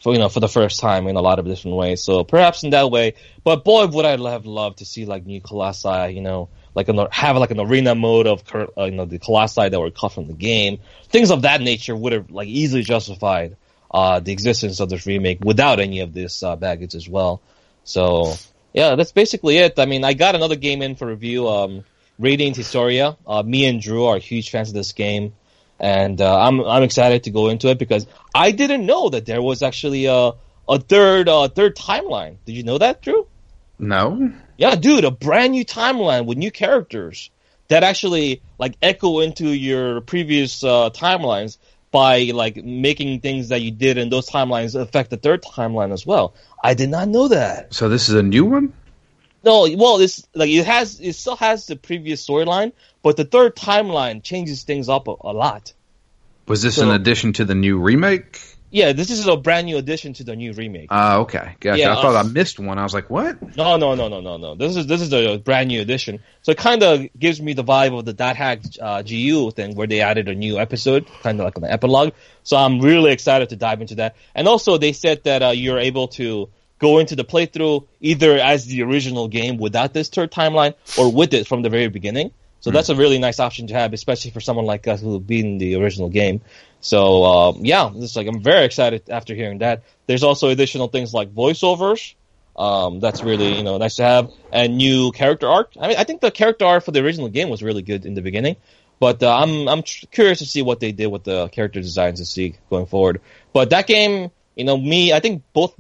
for 0.04 0.12
you 0.12 0.20
know, 0.20 0.28
for 0.28 0.42
the 0.42 0.50
first 0.50 0.82
time 0.82 1.08
in 1.08 1.16
a 1.16 1.22
lot 1.22 1.40
of 1.40 1.46
different 1.46 1.78
ways. 1.78 2.04
So 2.04 2.26
perhaps 2.26 2.64
in 2.64 2.72
that 2.72 2.92
way. 2.92 3.16
But 3.46 3.64
boy, 3.64 3.88
would 3.88 4.06
I 4.06 4.18
have 4.32 4.46
loved 4.46 4.80
to 4.80 4.86
see 4.86 5.06
like 5.06 5.26
new 5.26 5.40
Colossi. 5.40 6.14
You 6.14 6.22
know, 6.22 6.50
like 6.76 6.90
an, 6.90 7.08
have 7.10 7.38
like 7.38 7.52
an 7.52 7.60
arena 7.62 7.96
mode 7.96 8.28
of 8.28 8.44
uh, 8.54 8.84
you 8.84 8.92
know 8.92 9.06
the 9.06 9.18
Colossi 9.18 9.70
that 9.70 9.80
were 9.80 9.92
cut 9.92 10.12
from 10.12 10.28
the 10.28 10.34
game. 10.34 10.80
Things 11.08 11.32
of 11.32 11.44
that 11.44 11.62
nature 11.62 11.96
would 11.96 12.12
have 12.12 12.30
like 12.30 12.50
easily 12.50 12.84
justified 12.84 13.56
uh, 13.92 14.20
the 14.20 14.34
existence 14.34 14.82
of 14.82 14.90
this 14.90 15.06
remake 15.06 15.40
without 15.42 15.80
any 15.80 16.02
of 16.02 16.14
this 16.14 16.44
uh, 16.44 16.58
baggage 16.58 16.96
as 16.96 17.08
well. 17.08 17.42
So 17.86 18.34
yeah, 18.74 18.96
that's 18.96 19.14
basically 19.14 19.58
it. 19.58 19.80
I 19.80 19.86
mean, 19.86 20.04
I 20.04 20.14
got 20.14 20.36
another 20.36 20.58
game 20.58 20.82
in 20.82 20.96
for 20.96 21.08
review. 21.08 21.48
Um, 21.48 21.86
Radiant 22.20 22.56
Historia. 22.56 23.18
Uh, 23.26 23.42
me 23.42 23.66
and 23.66 23.82
Drew 23.82 24.06
are 24.06 24.18
huge 24.18 24.50
fans 24.52 24.70
of 24.70 24.76
this 24.76 24.92
game, 24.92 25.34
and 25.84 26.22
uh, 26.22 26.40
I'm 26.40 26.62
I'm 26.62 26.84
excited 26.84 27.26
to 27.26 27.30
go 27.30 27.50
into 27.50 27.68
it 27.68 27.78
because 27.78 28.08
I 28.34 28.52
didn't 28.52 28.86
know 28.86 29.10
that 29.10 29.26
there 29.26 29.42
was 29.42 29.62
actually 29.62 30.06
a 30.06 30.32
a 30.68 30.80
third 30.80 31.28
uh, 31.28 31.50
third 31.50 31.76
timeline. 31.76 32.38
Did 32.46 32.54
you 32.54 32.64
know 32.64 32.78
that, 32.78 33.02
Drew? 33.02 33.28
No, 33.78 34.32
Yeah, 34.58 34.76
dude, 34.76 35.04
a 35.04 35.12
brand 35.12 35.52
new 35.52 35.66
timeline 35.66 36.26
with 36.26 36.38
new 36.38 36.52
characters 36.52 37.32
that 37.68 37.84
actually 37.84 38.42
like 38.58 38.78
echo 38.82 39.20
into 39.20 39.50
your 39.50 40.00
previous 40.00 40.64
uh, 40.64 40.90
timelines 40.92 41.58
by 41.92 42.32
like 42.34 42.56
making 42.64 43.20
things 43.20 43.50
that 43.50 43.62
you 43.62 43.72
did 43.72 43.98
in 43.98 44.10
those 44.10 44.30
timelines 44.30 44.80
affect 44.80 45.10
the 45.10 45.18
third 45.18 45.44
timeline 45.44 45.92
as 45.92 46.06
well. 46.06 46.34
I 46.64 46.76
did 46.76 46.90
not 46.92 47.10
know 47.10 47.28
that. 47.28 47.74
so 47.74 47.90
this 47.90 48.08
is 48.08 48.16
a 48.16 48.24
new 48.24 48.46
one. 48.46 48.74
No, 49.44 49.68
well, 49.76 50.00
it's 50.00 50.26
like 50.34 50.50
it 50.50 50.66
has 50.66 51.00
it 51.02 51.14
still 51.14 51.36
has 51.36 51.68
the 51.68 51.76
previous 51.76 52.26
storyline, 52.26 52.72
but 53.02 53.18
the 53.18 53.26
third 53.26 53.56
timeline 53.56 54.24
changes 54.24 54.64
things 54.64 54.88
up 54.90 55.08
a, 55.08 55.16
a 55.22 55.34
lot. 55.34 55.74
Was 56.48 56.62
this 56.62 56.76
So- 56.76 56.84
an 56.90 56.96
addition 56.96 57.34
to 57.34 57.46
the 57.46 57.56
new 57.56 57.80
remake? 57.80 58.40
Yeah, 58.72 58.92
this 58.94 59.12
is 59.12 59.28
a 59.28 59.38
brand 59.38 59.68
new 59.68 59.78
addition 59.78 60.14
to 60.14 60.24
the 60.24 60.36
new 60.36 60.52
remake. 60.54 60.88
Ah, 60.90 61.18
okay, 61.18 61.56
gotcha. 61.60 61.78
Yeah, 61.80 61.92
I 61.92 62.02
thought 62.02 62.16
uh, 62.16 62.22
I 62.22 62.24
missed 62.24 62.60
one. 62.60 62.80
I 62.80 62.84
was 62.84 62.92
like, 62.92 63.08
what? 63.08 63.56
No, 63.56 63.78
no, 63.78 63.94
no, 63.94 64.08
no, 64.08 64.20
no, 64.20 64.38
no. 64.38 64.56
This 64.56 64.76
is 64.76 64.88
this 64.88 65.00
is 65.00 65.14
a 65.14 65.38
brand 65.38 65.68
new 65.68 65.80
edition. 65.80 66.22
So 66.42 66.54
it 66.54 66.58
kind 66.58 66.82
of 66.82 67.06
gives 67.20 67.40
me 67.40 67.54
the 67.54 67.64
vibe 67.64 67.96
of 67.96 68.04
the 68.06 68.14
Dot 68.14 68.36
Hack 68.36 68.62
uh, 68.82 69.04
GU 69.04 69.52
thing, 69.52 69.76
where 69.76 69.86
they 69.86 70.02
added 70.02 70.28
a 70.28 70.34
new 70.34 70.58
episode, 70.58 71.06
kind 71.22 71.40
of 71.40 71.46
like 71.46 71.56
an 71.60 71.66
epilogue. 71.66 72.14
So 72.42 72.58
I'm 72.58 72.80
really 72.80 73.12
excited 73.12 73.50
to 73.50 73.56
dive 73.56 73.80
into 73.82 73.94
that. 73.96 74.16
And 74.34 74.48
also, 74.48 74.80
they 74.80 74.94
said 74.94 75.24
that 75.26 75.44
uh, 75.44 75.50
you're 75.50 75.78
able 75.78 76.08
to 76.20 76.50
go 76.84 77.00
into 77.00 77.16
the 77.16 77.24
playthrough 77.24 77.88
either 78.02 78.38
as 78.38 78.66
the 78.66 78.84
original 78.84 79.28
game 79.28 79.58
without 79.58 79.94
this 79.94 80.10
third 80.10 80.32
timeline, 80.32 80.74
or 81.00 81.12
with 81.12 81.34
it 81.34 81.48
from 81.48 81.62
the 81.64 81.70
very 81.70 81.88
beginning. 81.88 82.32
So 82.60 82.72
that's 82.72 82.90
a 82.90 82.96
really 82.96 83.20
nice 83.20 83.40
option 83.42 83.68
to 83.68 83.74
have, 83.74 83.92
especially 83.92 84.32
for 84.32 84.40
someone 84.40 84.66
like 84.66 84.88
us 84.88 85.02
who 85.02 85.20
beat 85.20 85.44
in 85.44 85.58
the 85.58 85.76
original 85.76 86.10
game. 86.10 86.40
So 86.80 87.24
um, 87.26 87.66
yeah, 87.66 87.92
it's 87.96 88.16
like 88.16 88.28
I'm 88.28 88.42
very 88.42 88.66
excited 88.66 89.10
after 89.10 89.36
hearing 89.36 89.60
that. 89.60 89.84
There's 90.08 90.24
also 90.24 90.50
additional 90.50 90.88
things 90.88 91.14
like 91.14 91.34
voiceovers. 91.34 92.16
Um, 92.56 93.00
that's 93.00 93.24
really 93.24 93.58
you 93.58 93.64
know 93.64 93.78
nice 93.78 93.96
to 93.96 94.04
have, 94.04 94.32
and 94.52 94.78
new 94.78 95.12
character 95.12 95.48
art. 95.48 95.76
I 95.80 95.88
mean, 95.88 95.98
I 95.98 96.04
think 96.04 96.22
the 96.22 96.32
character 96.32 96.66
art 96.66 96.84
for 96.86 96.92
the 96.92 97.02
original 97.02 97.30
game 97.30 97.50
was 97.50 97.64
really 97.64 97.82
good 97.82 98.06
in 98.06 98.14
the 98.14 98.22
beginning, 98.22 98.56
but 99.00 99.24
uh, 99.24 99.36
I'm 99.42 99.68
I'm 99.68 99.84
tr- 99.84 100.06
curious 100.12 100.40
to 100.40 100.46
see 100.46 100.62
what 100.62 100.80
they 100.80 100.92
did 100.92 101.08
with 101.08 101.24
the 101.24 101.48
character 101.50 101.82
designs 101.82 102.20
to 102.20 102.26
see 102.26 102.56
going 102.70 102.86
forward. 102.86 103.20
But 103.52 103.72
that 103.72 103.88
game, 103.88 104.32
you 104.56 104.64
know, 104.64 104.78
me, 104.78 105.12
I 105.12 105.20
think 105.20 105.44
both 105.52 105.74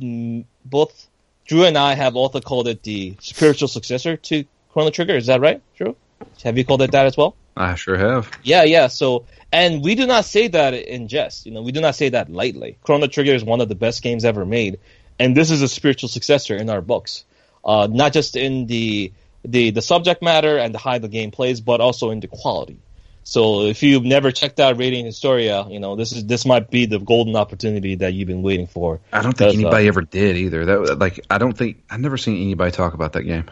both 0.65 1.07
Drew 1.45 1.65
and 1.65 1.77
I 1.77 1.95
have 1.95 2.15
also 2.15 2.39
called 2.39 2.67
it 2.67 2.83
the 2.83 3.15
spiritual 3.19 3.67
successor 3.67 4.17
to 4.17 4.45
Chrono 4.71 4.89
Trigger. 4.89 5.15
Is 5.15 5.27
that 5.27 5.41
right, 5.41 5.61
Drew? 5.75 5.95
Have 6.43 6.57
you 6.57 6.65
called 6.65 6.81
it 6.81 6.91
that 6.91 7.05
as 7.05 7.17
well? 7.17 7.35
I 7.55 7.75
sure 7.75 7.97
have. 7.97 8.31
Yeah, 8.43 8.63
yeah. 8.63 8.87
So, 8.87 9.25
and 9.51 9.83
we 9.83 9.95
do 9.95 10.07
not 10.07 10.25
say 10.25 10.47
that 10.47 10.73
in 10.73 11.07
jest. 11.07 11.45
You 11.45 11.51
know, 11.51 11.61
we 11.61 11.71
do 11.71 11.81
not 11.81 11.95
say 11.95 12.09
that 12.09 12.29
lightly. 12.29 12.77
Chrono 12.81 13.07
Trigger 13.07 13.33
is 13.33 13.43
one 13.43 13.61
of 13.61 13.69
the 13.69 13.75
best 13.75 14.01
games 14.01 14.25
ever 14.25 14.45
made, 14.45 14.79
and 15.19 15.37
this 15.37 15.51
is 15.51 15.61
a 15.61 15.67
spiritual 15.67 16.09
successor 16.09 16.55
in 16.55 16.69
our 16.69 16.81
books. 16.81 17.25
Uh, 17.63 17.87
not 17.89 18.13
just 18.13 18.35
in 18.35 18.65
the 18.67 19.11
the 19.45 19.71
the 19.71 19.81
subject 19.81 20.21
matter 20.21 20.57
and 20.57 20.75
how 20.75 20.97
the 20.97 21.07
game 21.07 21.31
plays, 21.31 21.61
but 21.61 21.81
also 21.81 22.09
in 22.09 22.19
the 22.19 22.27
quality. 22.27 22.79
So, 23.23 23.61
if 23.61 23.83
you've 23.83 24.03
never 24.03 24.31
checked 24.31 24.59
out 24.59 24.77
Radiant 24.77 25.05
Historia, 25.05 25.65
you 25.69 25.79
know 25.79 25.95
this 25.95 26.11
is 26.11 26.25
this 26.25 26.45
might 26.45 26.69
be 26.69 26.85
the 26.85 26.99
golden 26.99 27.35
opportunity 27.35 27.95
that 27.95 28.13
you've 28.13 28.27
been 28.27 28.41
waiting 28.41 28.67
for. 28.67 28.99
I 29.11 29.21
don't 29.21 29.37
think 29.37 29.51
uh, 29.51 29.53
anybody 29.53 29.87
ever 29.87 30.01
did 30.01 30.37
either. 30.37 30.65
That 30.65 30.99
like 30.99 31.25
I 31.29 31.37
don't 31.37 31.57
think 31.57 31.83
I've 31.89 31.99
never 31.99 32.17
seen 32.17 32.41
anybody 32.41 32.71
talk 32.71 32.93
about 32.93 33.13
that 33.13 33.23
game. 33.23 33.49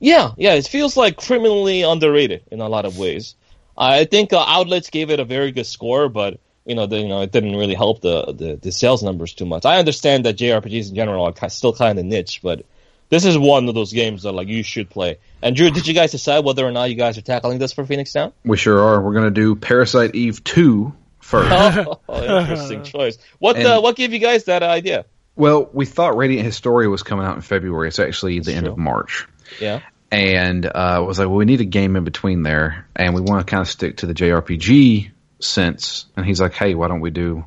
Yeah, 0.00 0.32
yeah, 0.36 0.54
it 0.54 0.66
feels 0.66 0.96
like 0.96 1.16
criminally 1.16 1.82
underrated 1.82 2.42
in 2.50 2.60
a 2.60 2.68
lot 2.68 2.86
of 2.86 2.98
ways. 2.98 3.36
I 3.76 4.04
think 4.04 4.32
uh, 4.32 4.44
outlets 4.46 4.90
gave 4.90 5.10
it 5.10 5.20
a 5.20 5.24
very 5.24 5.52
good 5.52 5.66
score, 5.66 6.08
but 6.08 6.40
you 6.64 6.74
know, 6.74 6.86
the, 6.86 6.98
you 6.98 7.08
know, 7.08 7.22
it 7.22 7.32
didn't 7.32 7.56
really 7.56 7.74
help 7.74 8.00
the, 8.00 8.32
the 8.32 8.56
the 8.56 8.72
sales 8.72 9.02
numbers 9.02 9.34
too 9.34 9.46
much. 9.46 9.64
I 9.64 9.78
understand 9.78 10.24
that 10.24 10.36
JRPGs 10.36 10.90
in 10.90 10.94
general 10.94 11.24
are 11.24 11.48
still 11.48 11.72
kind 11.72 11.98
of 11.98 12.04
niche, 12.04 12.40
but 12.42 12.64
this 13.12 13.26
is 13.26 13.36
one 13.36 13.68
of 13.68 13.74
those 13.74 13.92
games 13.92 14.22
that 14.22 14.32
like 14.32 14.48
you 14.48 14.62
should 14.62 14.88
play. 14.88 15.18
And 15.42 15.54
Drew, 15.54 15.70
did 15.70 15.86
you 15.86 15.92
guys 15.92 16.12
decide 16.12 16.46
whether 16.46 16.66
or 16.66 16.72
not 16.72 16.88
you 16.88 16.96
guys 16.96 17.18
are 17.18 17.22
tackling 17.22 17.58
this 17.58 17.70
for 17.70 17.84
Phoenix 17.84 18.10
Down? 18.10 18.32
We 18.42 18.56
sure 18.56 18.80
are. 18.80 19.02
We're 19.02 19.12
gonna 19.12 19.30
do 19.30 19.54
Parasite 19.54 20.14
Eve 20.14 20.42
two 20.42 20.94
first. 21.20 21.50
oh, 22.08 22.40
interesting 22.40 22.84
choice. 22.84 23.18
What 23.38 23.62
uh, 23.62 23.82
what 23.82 23.96
gave 23.96 24.14
you 24.14 24.18
guys 24.18 24.44
that 24.44 24.62
idea? 24.62 25.04
well, 25.36 25.68
we 25.74 25.84
thought 25.84 26.16
Radiant 26.16 26.46
Historia 26.46 26.88
was 26.88 27.02
coming 27.02 27.26
out 27.26 27.36
in 27.36 27.42
February. 27.42 27.88
It's 27.88 27.98
actually 27.98 28.40
the 28.40 28.54
end 28.54 28.64
true. 28.64 28.72
of 28.72 28.78
March. 28.78 29.26
Yeah. 29.60 29.80
and 30.10 30.64
uh, 30.64 31.04
was 31.06 31.18
like, 31.18 31.28
well, 31.28 31.36
we 31.36 31.44
need 31.44 31.60
a 31.60 31.66
game 31.66 31.96
in 31.96 32.04
between 32.04 32.42
there, 32.42 32.88
and 32.96 33.14
we 33.14 33.20
want 33.20 33.46
to 33.46 33.50
kind 33.50 33.60
of 33.60 33.68
stick 33.68 33.98
to 33.98 34.06
the 34.06 34.14
JRPG 34.14 35.10
sense. 35.38 36.06
And 36.16 36.24
he's 36.24 36.40
like, 36.40 36.54
hey, 36.54 36.74
why 36.74 36.88
don't 36.88 37.00
we 37.00 37.10
do 37.10 37.44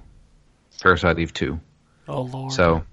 Parasite 0.79 1.17
Eve 1.17 1.33
two? 1.33 1.59
Oh 2.07 2.21
lord. 2.21 2.51
So 2.51 2.83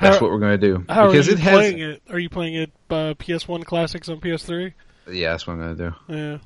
that's 0.00 0.16
How- 0.16 0.22
what 0.22 0.30
we're 0.30 0.38
going 0.40 0.58
to 0.60 0.66
do 0.66 0.84
How 0.88 1.10
because 1.10 1.28
are 1.28 1.32
you 1.32 1.36
it 1.36 1.40
has. 1.40 1.52
playing 1.54 1.78
it? 1.80 2.02
Are 2.10 2.18
you 2.18 2.28
playing 2.28 2.54
it 2.54 2.72
uh, 2.90 3.14
PS1 3.14 3.64
classics 3.64 4.08
on 4.08 4.20
PS3? 4.20 4.72
Yeah, 5.10 5.30
that's 5.32 5.46
what 5.46 5.54
I'm 5.54 5.60
going 5.60 5.76
to 5.76 5.90
do. 6.08 6.14
Yeah. 6.14 6.38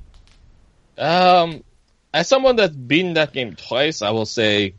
Um, 0.97 1.63
as 2.13 2.27
someone 2.27 2.55
that's 2.55 2.75
beaten 2.75 3.13
that 3.15 3.33
game 3.33 3.55
twice, 3.55 4.01
I 4.01 4.11
will 4.11 4.25
say 4.25 4.75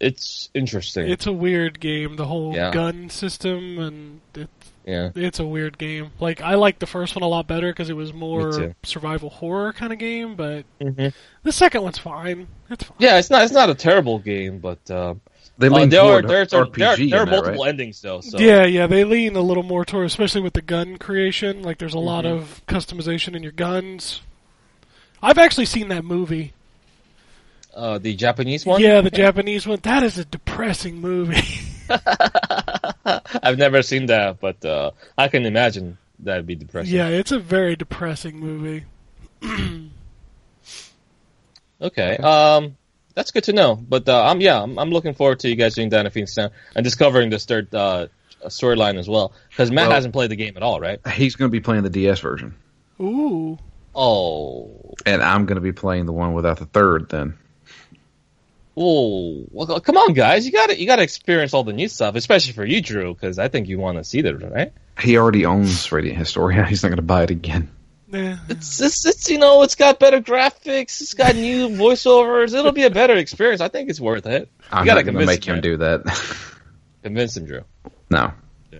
it's 0.00 0.50
interesting. 0.54 1.08
It's 1.08 1.26
a 1.26 1.32
weird 1.32 1.80
game. 1.80 2.16
The 2.16 2.26
whole 2.26 2.54
Yeah. 2.54 2.70
gun 2.70 3.08
system 3.10 3.78
and 3.78 4.20
it, 4.34 4.48
yeah. 4.84 5.10
it's 5.14 5.40
a 5.40 5.46
weird 5.46 5.78
game. 5.78 6.10
Like 6.20 6.40
I 6.42 6.54
like 6.56 6.78
the 6.78 6.86
first 6.86 7.16
one 7.16 7.22
a 7.22 7.28
lot 7.28 7.46
better 7.46 7.70
because 7.72 7.88
it 7.90 7.96
was 7.96 8.12
more 8.12 8.74
survival 8.82 9.30
horror 9.30 9.72
kind 9.72 9.92
of 9.92 9.98
game. 9.98 10.36
But 10.36 10.64
Mhm. 10.80 11.12
the 11.42 11.52
second 11.52 11.82
one's 11.82 11.98
fine. 11.98 12.48
It's 12.70 12.84
fine. 12.84 12.96
Yeah, 13.00 13.18
it's 13.18 13.30
not 13.30 13.42
it's 13.44 13.52
not 13.52 13.70
a 13.70 13.74
terrible 13.74 14.18
game, 14.18 14.58
but 14.58 14.90
uh, 14.90 15.14
They 15.58 15.68
uh, 15.68 15.70
lean 15.70 15.88
there 15.88 16.00
are 16.02 16.20
toward 16.22 16.28
there's 16.28 16.52
a, 16.52 16.56
RPG 16.64 16.76
there, 16.76 16.88
are- 16.88 16.96
there 16.96 17.18
are 17.18 17.22
in 17.22 17.26
that, 17.26 17.30
multiple 17.30 17.62
right? 17.64 17.68
endings 17.68 18.00
though. 18.00 18.20
So 18.20 18.38
Yeah, 18.38 18.64
yeah, 18.64 18.86
they 18.86 19.04
lean 19.04 19.36
a 19.36 19.40
little 19.40 19.62
more 19.62 19.84
toward, 19.84 20.06
especially 20.06 20.40
with 20.40 20.52
the 20.54 20.62
gun 20.62 20.96
creation. 20.98 21.62
Like, 21.62 21.78
there's 21.78 21.94
a 21.94 21.98
lot 21.98 22.24
Mm-hmm. 22.24 22.36
of 22.38 22.62
customization 22.66 23.36
in 23.36 23.42
your 23.42 23.52
guns. 23.52 24.20
I've 25.22 25.38
actually 25.38 25.66
seen 25.66 25.88
that 25.88 26.04
movie. 26.04 26.52
uh, 27.74 27.98
the 27.98 28.14
Japanese 28.14 28.66
one. 28.66 28.80
Yeah, 28.80 29.00
the 29.00 29.10
Japanese 29.10 29.66
one. 29.66 29.78
That 29.82 30.02
is 30.02 30.18
a 30.18 30.24
depressing 30.24 31.00
movie. 31.00 31.42
I've 33.42 33.58
never 33.58 33.82
seen 33.82 34.06
that, 34.06 34.40
but 34.40 34.64
uh, 34.64 34.90
I 35.18 35.28
can 35.28 35.44
imagine 35.46 35.98
that'd 36.20 36.46
be 36.46 36.54
depressing. 36.54 36.94
yeah, 36.94 37.08
it's 37.08 37.30
a 37.32 37.38
very 37.38 37.76
depressing 37.76 38.38
movie. 38.40 38.84
Okay. 41.80 42.16
Um, 42.18 42.76
that's 43.14 43.30
good 43.30 43.44
to 43.44 43.52
know. 43.52 43.76
But 43.76 44.08
uh, 44.08 44.24
I'm 44.24 44.40
yeah, 44.40 44.62
I'm, 44.62 44.78
I'm 44.78 44.90
looking 44.90 45.14
forward 45.14 45.40
to 45.40 45.48
you 45.48 45.56
guys 45.56 45.74
doing 45.74 45.90
that 45.90 46.06
in 46.06 46.12
Phoenix 46.12 46.34
Down 46.34 46.50
and 46.74 46.84
discovering 46.84 47.30
this 47.30 47.44
third 47.44 47.74
uh, 47.74 48.08
storyline 48.46 48.98
as 48.98 49.08
well. 49.08 49.32
Because 49.50 49.70
Matt 49.70 49.88
Well- 49.88 49.94
hasn't 49.94 50.12
played 50.12 50.30
the 50.30 50.36
game 50.36 50.54
at 50.56 50.62
all, 50.62 50.80
right? 50.80 51.00
He's 51.08 51.36
going 51.36 51.50
to 51.50 51.52
be 51.52 51.60
playing 51.60 51.82
the 51.82 51.90
DS 51.90 52.20
version, 52.20 52.54
Ooh. 53.00 53.58
Oh, 53.96 54.94
and 55.06 55.22
I'm 55.22 55.46
going 55.46 55.54
to 55.54 55.60
be 55.60 55.72
playing 55.72 56.06
the 56.06 56.12
one 56.12 56.34
without 56.34 56.58
the 56.58 56.66
third. 56.66 57.08
Then 57.10 57.38
oh, 58.76 59.46
well, 59.50 59.80
come 59.80 59.96
on, 59.96 60.14
guys, 60.14 60.44
you 60.46 60.52
got 60.52 60.70
to 60.70 60.78
you 60.78 60.86
got 60.86 60.96
to 60.96 61.02
experience 61.02 61.54
all 61.54 61.62
the 61.64 61.72
new 61.72 61.88
stuff, 61.88 62.16
especially 62.16 62.52
for 62.54 62.64
you, 62.64 62.80
Drew, 62.80 63.14
because 63.14 63.38
I 63.38 63.48
think 63.48 63.68
you 63.68 63.78
want 63.78 63.98
to 63.98 64.04
see 64.04 64.22
that, 64.22 64.34
right? 64.34 64.72
he 65.00 65.16
already 65.16 65.44
owns 65.44 65.90
Radiant 65.90 66.18
Historia. 66.18 66.64
He's 66.68 66.82
not 66.82 66.90
going 66.90 66.96
to 66.96 67.02
buy 67.02 67.24
it 67.24 67.30
again. 67.30 67.70
Yeah. 68.14 68.38
It's, 68.48 68.80
it's 68.80 69.04
it's 69.04 69.28
you 69.28 69.38
know 69.38 69.62
it's 69.62 69.74
got 69.74 69.98
better 69.98 70.20
graphics, 70.20 71.00
it's 71.00 71.14
got 71.14 71.34
new 71.34 71.68
voiceovers. 71.68 72.54
It'll 72.54 72.70
be 72.70 72.84
a 72.84 72.90
better 72.90 73.16
experience. 73.16 73.60
I 73.60 73.66
think 73.66 73.90
it's 73.90 74.00
worth 74.00 74.26
it. 74.26 74.48
I'm 74.70 74.86
gotta 74.86 75.02
not 75.02 75.04
going 75.04 75.04
to 75.06 75.10
convince 75.20 75.26
make 75.26 75.44
him, 75.44 75.56
him 75.56 75.60
do 75.62 75.76
that. 75.78 76.46
Convince 77.02 77.36
him, 77.36 77.46
Drew. 77.46 77.62
no, 78.10 78.32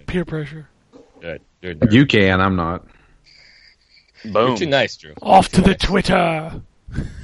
Peer 0.07 0.25
pressure. 0.25 0.69
Good. 1.21 1.43
You're, 1.63 1.73
you're, 1.73 1.91
you 1.91 2.07
can. 2.07 2.41
I'm 2.41 2.55
not. 2.55 2.87
Boom. 4.25 4.49
you're 4.49 4.57
too 4.57 4.67
nice, 4.67 4.97
Drew. 4.97 5.15
Off 5.21 5.49
to 5.51 5.63
the 5.63 5.75
Twitter. 5.75 6.63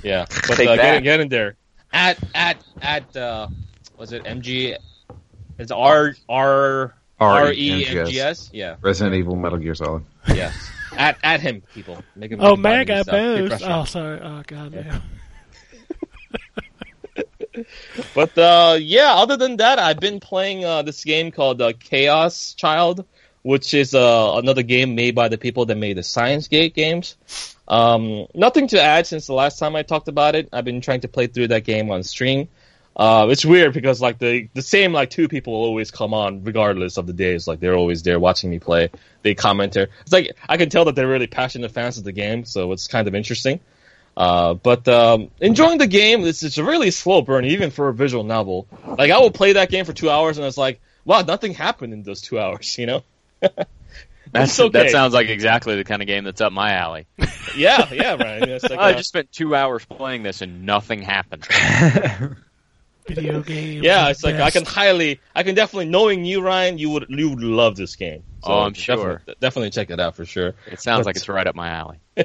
Yeah, 0.02 0.26
but 0.48 0.56
Take 0.56 0.68
uh, 0.68 0.76
get, 0.76 1.02
get 1.04 1.20
in 1.20 1.28
there. 1.28 1.54
At 1.92 2.18
at 2.34 2.56
at 2.82 3.16
uh, 3.16 3.46
was 3.96 4.12
it 4.12 4.24
MG? 4.24 4.76
It's 5.58 5.70
R 5.70 6.14
R 6.28 6.94
R 7.20 7.52
E 7.52 7.86
M 7.86 8.06
G 8.06 8.20
S. 8.20 8.50
Yeah, 8.52 8.76
Resident 8.80 9.14
Evil, 9.14 9.36
Metal 9.36 9.58
Gear 9.58 9.76
Solid. 9.76 10.04
yes. 10.26 10.70
At 10.96 11.18
at 11.22 11.40
him, 11.40 11.62
people. 11.74 12.02
Make 12.16 12.32
him 12.32 12.40
Oh, 12.40 12.56
buy 12.56 12.84
the 12.84 12.84
new 12.84 12.94
mega. 13.04 13.48
Boost. 13.48 13.64
Oh, 13.66 13.84
sorry. 13.84 14.20
Oh, 14.20 14.42
god 14.46 14.72
damn. 14.72 15.02
But 18.14 18.36
uh, 18.38 18.78
yeah, 18.80 19.12
other 19.14 19.36
than 19.36 19.56
that, 19.58 19.78
I've 19.78 19.98
been 20.00 20.20
playing 20.20 20.64
uh, 20.64 20.82
this 20.82 21.04
game 21.04 21.30
called 21.30 21.60
uh, 21.60 21.72
Chaos 21.78 22.54
Child, 22.54 23.04
which 23.42 23.74
is 23.74 23.94
uh, 23.94 24.32
another 24.36 24.62
game 24.62 24.94
made 24.94 25.14
by 25.14 25.28
the 25.28 25.36
people 25.36 25.66
that 25.66 25.74
made 25.76 25.96
the 25.96 26.02
Steins;Gate 26.02 26.74
games. 26.74 27.16
Um, 27.68 28.26
nothing 28.34 28.68
to 28.68 28.80
add 28.80 29.06
since 29.06 29.26
the 29.26 29.34
last 29.34 29.58
time 29.58 29.76
I 29.76 29.82
talked 29.82 30.08
about 30.08 30.34
it. 30.36 30.48
I've 30.52 30.64
been 30.64 30.80
trying 30.80 31.00
to 31.00 31.08
play 31.08 31.26
through 31.26 31.48
that 31.48 31.64
game 31.64 31.90
on 31.90 32.02
stream. 32.02 32.48
Uh, 32.96 33.28
it's 33.30 33.44
weird 33.44 33.72
because 33.72 34.00
like 34.00 34.18
the 34.18 34.48
the 34.52 34.62
same 34.62 34.92
like 34.92 35.10
two 35.10 35.28
people 35.28 35.54
always 35.54 35.90
come 35.90 36.12
on 36.12 36.44
regardless 36.44 36.96
of 36.96 37.06
the 37.06 37.12
days. 37.12 37.46
Like 37.46 37.60
they're 37.60 37.76
always 37.76 38.02
there 38.02 38.18
watching 38.18 38.50
me 38.50 38.58
play. 38.58 38.90
They 39.22 39.34
comment 39.34 39.72
there. 39.72 39.88
It's 40.02 40.12
like 40.12 40.36
I 40.48 40.56
can 40.56 40.70
tell 40.70 40.84
that 40.86 40.94
they're 40.96 41.08
really 41.08 41.26
passionate 41.26 41.70
fans 41.70 41.98
of 41.98 42.04
the 42.04 42.12
game, 42.12 42.44
so 42.44 42.72
it's 42.72 42.88
kind 42.88 43.08
of 43.08 43.14
interesting. 43.14 43.60
Uh, 44.16 44.54
but 44.54 44.86
um, 44.88 45.30
enjoying 45.40 45.78
the 45.78 45.86
game. 45.86 46.24
It's, 46.24 46.42
it's 46.42 46.58
a 46.58 46.64
really 46.64 46.90
slow 46.90 47.22
burn, 47.22 47.44
even 47.44 47.70
for 47.70 47.88
a 47.88 47.94
visual 47.94 48.24
novel. 48.24 48.66
Like 48.86 49.10
I 49.10 49.18
will 49.18 49.30
play 49.30 49.54
that 49.54 49.70
game 49.70 49.84
for 49.84 49.92
two 49.92 50.10
hours, 50.10 50.36
and 50.36 50.46
it's 50.46 50.58
like, 50.58 50.80
wow, 51.04 51.22
nothing 51.22 51.54
happened 51.54 51.92
in 51.92 52.02
those 52.02 52.20
two 52.20 52.38
hours. 52.40 52.76
You 52.76 52.86
know? 52.86 53.04
That's, 54.32 54.60
okay. 54.60 54.84
That 54.84 54.90
sounds 54.90 55.12
like 55.12 55.28
exactly 55.28 55.74
the 55.76 55.84
kind 55.84 56.02
of 56.02 56.06
game 56.06 56.22
that's 56.22 56.40
up 56.40 56.52
my 56.52 56.74
alley. 56.74 57.06
yeah, 57.56 57.92
yeah, 57.92 58.12
right. 58.14 58.42
It's 58.48 58.62
like, 58.70 58.78
I 58.78 58.92
uh, 58.92 58.96
just 58.96 59.08
spent 59.08 59.32
two 59.32 59.56
hours 59.56 59.84
playing 59.84 60.22
this 60.22 60.40
and 60.40 60.64
nothing 60.64 61.02
happened. 61.02 61.48
Video 63.14 63.40
games. 63.42 63.84
yeah, 63.84 64.08
it's 64.08 64.22
like 64.24 64.36
I 64.36 64.50
can 64.50 64.64
highly, 64.64 65.20
I 65.34 65.42
can 65.42 65.54
definitely, 65.54 65.86
knowing 65.86 66.24
you, 66.24 66.40
Ryan, 66.42 66.78
you 66.78 66.90
would 66.90 67.06
you 67.08 67.30
would 67.30 67.42
love 67.42 67.76
this 67.76 67.96
game. 67.96 68.22
So 68.44 68.50
Oh, 68.52 68.58
I'm 68.60 68.72
definitely- 68.72 69.04
sure. 69.04 69.22
Definitely 69.40 69.70
check 69.70 69.90
it 69.90 70.00
out 70.00 70.16
for 70.16 70.24
sure. 70.24 70.54
It 70.70 70.80
sounds 70.80 71.00
But- 71.00 71.06
like 71.06 71.16
it's 71.16 71.28
right 71.28 71.46
up 71.46 71.54
my 71.54 71.68
alley. 71.68 71.98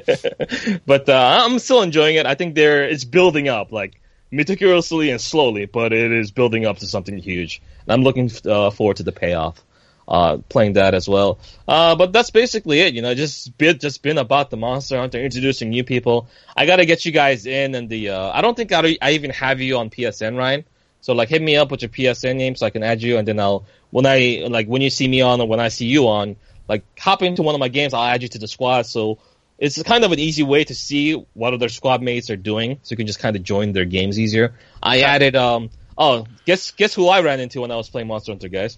but 0.86 1.08
uh, 1.08 1.40
I'm 1.44 1.58
still 1.58 1.82
enjoying 1.82 2.16
it. 2.16 2.26
I 2.26 2.34
think 2.34 2.54
there 2.54 2.84
it's 2.88 3.04
building 3.04 3.48
up 3.48 3.72
like 3.72 4.00
meticulously 4.30 5.10
and 5.10 5.20
slowly, 5.20 5.66
but 5.66 5.92
it 5.92 6.12
is 6.12 6.30
building 6.30 6.66
up 6.66 6.78
to 6.78 6.86
something 6.86 7.16
huge. 7.18 7.62
And 7.86 7.92
I'm 7.92 8.02
looking 8.02 8.30
uh, 8.44 8.70
forward 8.70 8.96
to 8.98 9.02
the 9.02 9.12
payoff. 9.12 9.62
Uh, 10.08 10.36
playing 10.48 10.74
that 10.74 10.94
as 10.94 11.08
well. 11.08 11.40
Uh, 11.66 11.96
but 11.96 12.12
that's 12.12 12.30
basically 12.30 12.78
it. 12.78 12.94
You 12.94 13.02
know, 13.02 13.12
just 13.16 13.58
been 13.58 13.76
just 13.80 14.02
been 14.02 14.18
about 14.18 14.50
the 14.50 14.56
Monster 14.56 14.98
Hunter, 14.98 15.18
introducing 15.18 15.70
new 15.70 15.82
people. 15.82 16.28
I 16.56 16.64
gotta 16.64 16.84
get 16.86 17.04
you 17.04 17.10
guys 17.10 17.44
in, 17.44 17.74
and 17.74 17.88
the 17.88 18.10
uh, 18.10 18.30
I 18.32 18.40
don't 18.40 18.56
think 18.56 18.70
I, 18.70 18.96
I 19.02 19.10
even 19.12 19.32
have 19.32 19.60
you 19.60 19.78
on 19.78 19.90
PSN, 19.90 20.36
Ryan. 20.38 20.64
So 21.06 21.12
like, 21.12 21.28
hit 21.28 21.40
me 21.40 21.54
up 21.54 21.70
with 21.70 21.82
your 21.82 21.88
PSN 21.88 22.34
name 22.34 22.56
so 22.56 22.66
I 22.66 22.70
can 22.70 22.82
add 22.82 23.00
you, 23.00 23.16
and 23.16 23.28
then 23.28 23.38
I'll 23.38 23.64
when 23.90 24.06
I 24.06 24.44
like 24.50 24.66
when 24.66 24.82
you 24.82 24.90
see 24.90 25.06
me 25.06 25.20
on 25.20 25.40
or 25.40 25.46
when 25.46 25.60
I 25.60 25.68
see 25.68 25.86
you 25.86 26.08
on, 26.08 26.34
like 26.68 26.82
hop 26.98 27.22
into 27.22 27.42
one 27.42 27.54
of 27.54 27.60
my 27.60 27.68
games, 27.68 27.94
I'll 27.94 28.02
add 28.02 28.22
you 28.22 28.28
to 28.30 28.38
the 28.38 28.48
squad. 28.48 28.86
So 28.86 29.18
it's 29.56 29.80
kind 29.84 30.02
of 30.02 30.10
an 30.10 30.18
easy 30.18 30.42
way 30.42 30.64
to 30.64 30.74
see 30.74 31.12
what 31.34 31.54
other 31.54 31.68
squad 31.68 32.02
mates 32.02 32.28
are 32.28 32.36
doing, 32.36 32.80
so 32.82 32.90
you 32.92 32.96
can 32.96 33.06
just 33.06 33.20
kind 33.20 33.36
of 33.36 33.44
join 33.44 33.70
their 33.70 33.84
games 33.84 34.18
easier. 34.18 34.56
I 34.82 35.02
added 35.02 35.36
um 35.36 35.70
oh 35.96 36.26
guess 36.44 36.72
guess 36.72 36.92
who 36.92 37.06
I 37.06 37.20
ran 37.20 37.38
into 37.38 37.60
when 37.60 37.70
I 37.70 37.76
was 37.76 37.88
playing 37.88 38.08
Monster 38.08 38.32
Hunter, 38.32 38.48
guys? 38.48 38.76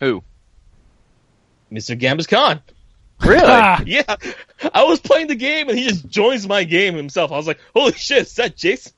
Who? 0.00 0.22
Mr. 1.72 1.98
Gambus 1.98 2.28
Khan. 2.28 2.60
Ah, 3.24 3.82
Yeah, 3.86 4.16
I 4.74 4.84
was 4.84 5.00
playing 5.00 5.28
the 5.28 5.34
game 5.34 5.70
and 5.70 5.78
he 5.78 5.88
just 5.88 6.06
joins 6.06 6.46
my 6.46 6.64
game 6.64 6.94
himself. 6.94 7.32
I 7.32 7.38
was 7.38 7.46
like, 7.46 7.60
holy 7.74 7.92
shit, 7.94 8.26
is 8.26 8.34
that 8.34 8.54
Jason? 8.54 8.92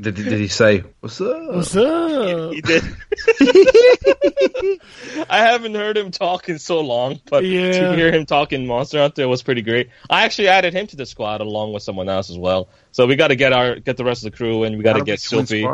Did, 0.00 0.14
did 0.14 0.32
he 0.32 0.48
say 0.48 0.82
what's 1.00 1.20
up? 1.20 1.54
What's 1.54 1.76
up? 1.76 2.52
He 2.54 2.60
did. 2.62 2.82
I 5.28 5.38
haven't 5.38 5.74
heard 5.74 5.96
him 5.96 6.10
talk 6.10 6.48
in 6.48 6.58
so 6.58 6.80
long, 6.80 7.20
but 7.28 7.44
Yeah. 7.44 7.90
to 7.90 7.96
hear 7.96 8.12
him 8.12 8.26
talk 8.26 8.52
in 8.52 8.66
Monster 8.66 8.98
Hunter 9.00 9.28
was 9.28 9.42
pretty 9.42 9.62
great. 9.62 9.90
I 10.08 10.24
actually 10.24 10.48
added 10.48 10.72
him 10.74 10.86
to 10.88 10.96
the 10.96 11.06
squad 11.06 11.40
along 11.40 11.72
with 11.72 11.82
someone 11.82 12.08
else 12.08 12.30
as 12.30 12.38
well. 12.38 12.68
So 12.92 13.06
we 13.06 13.16
got 13.16 13.28
to 13.28 13.36
get 13.36 13.52
our 13.52 13.76
get 13.76 13.96
the 13.96 14.04
rest 14.04 14.24
of 14.24 14.30
the 14.32 14.36
crew 14.36 14.64
and 14.64 14.76
we 14.76 14.82
got 14.84 14.94
to 14.94 15.04
get 15.04 15.20
join 15.20 15.46
Sylvie. 15.46 15.68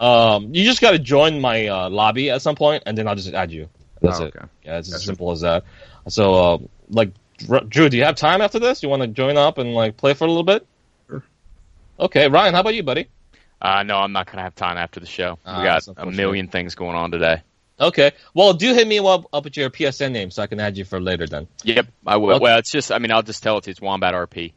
Um, 0.00 0.54
you 0.54 0.64
just 0.64 0.80
got 0.80 0.90
to 0.92 0.98
join 0.98 1.40
my 1.40 1.68
uh, 1.68 1.88
lobby 1.90 2.30
at 2.30 2.42
some 2.42 2.56
point, 2.56 2.82
and 2.86 2.98
then 2.98 3.06
I'll 3.06 3.14
just 3.14 3.32
add 3.32 3.52
you. 3.52 3.68
That's 4.00 4.20
Oh, 4.20 4.24
it. 4.24 4.34
Yeah, 4.64 4.78
it's 4.78 4.92
as 4.92 5.04
simple 5.04 5.30
as 5.30 5.42
that. 5.42 5.62
So, 6.08 6.34
uh, 6.34 6.58
like, 6.88 7.12
Dr- 7.38 7.68
Drew, 7.68 7.88
do 7.88 7.96
you 7.96 8.02
have 8.04 8.16
time 8.16 8.40
after 8.40 8.58
this? 8.58 8.82
You 8.82 8.88
want 8.88 9.02
to 9.02 9.08
join 9.08 9.36
up 9.36 9.58
and 9.58 9.74
like 9.74 9.96
play 9.96 10.14
for 10.14 10.24
a 10.24 10.28
little 10.28 10.42
bit? 10.42 10.66
Sure. 11.08 11.22
Okay, 12.00 12.28
Ryan, 12.28 12.52
how 12.54 12.60
about 12.60 12.74
you, 12.74 12.82
buddy? 12.82 13.06
Uh, 13.62 13.84
no, 13.84 13.96
I'm 13.98 14.12
not 14.12 14.26
going 14.26 14.38
to 14.38 14.42
have 14.42 14.56
time 14.56 14.76
after 14.76 14.98
the 14.98 15.06
show. 15.06 15.38
Ah, 15.46 15.58
we 15.60 15.64
got 15.64 15.86
a 15.96 16.10
million 16.10 16.48
things 16.48 16.74
going 16.74 16.96
on 16.96 17.12
today. 17.12 17.42
Okay, 17.80 18.10
well, 18.34 18.54
do 18.54 18.74
hit 18.74 18.86
me 18.86 18.98
up, 18.98 19.26
up 19.32 19.44
with 19.44 19.56
your 19.56 19.70
PSN 19.70 20.10
name 20.12 20.30
so 20.32 20.42
I 20.42 20.48
can 20.48 20.58
add 20.60 20.76
you 20.76 20.84
for 20.84 21.00
later. 21.00 21.26
Then. 21.26 21.46
Yep, 21.62 21.86
I 22.06 22.16
will. 22.16 22.34
Okay. 22.34 22.42
Well, 22.42 22.58
it's 22.58 22.72
just, 22.72 22.90
I 22.90 22.98
mean, 22.98 23.12
I'll 23.12 23.22
just 23.22 23.42
tell 23.42 23.58
it 23.58 23.64
to 23.64 23.70
it's 23.70 23.80
Wombat 23.80 24.14
RP. 24.14 24.52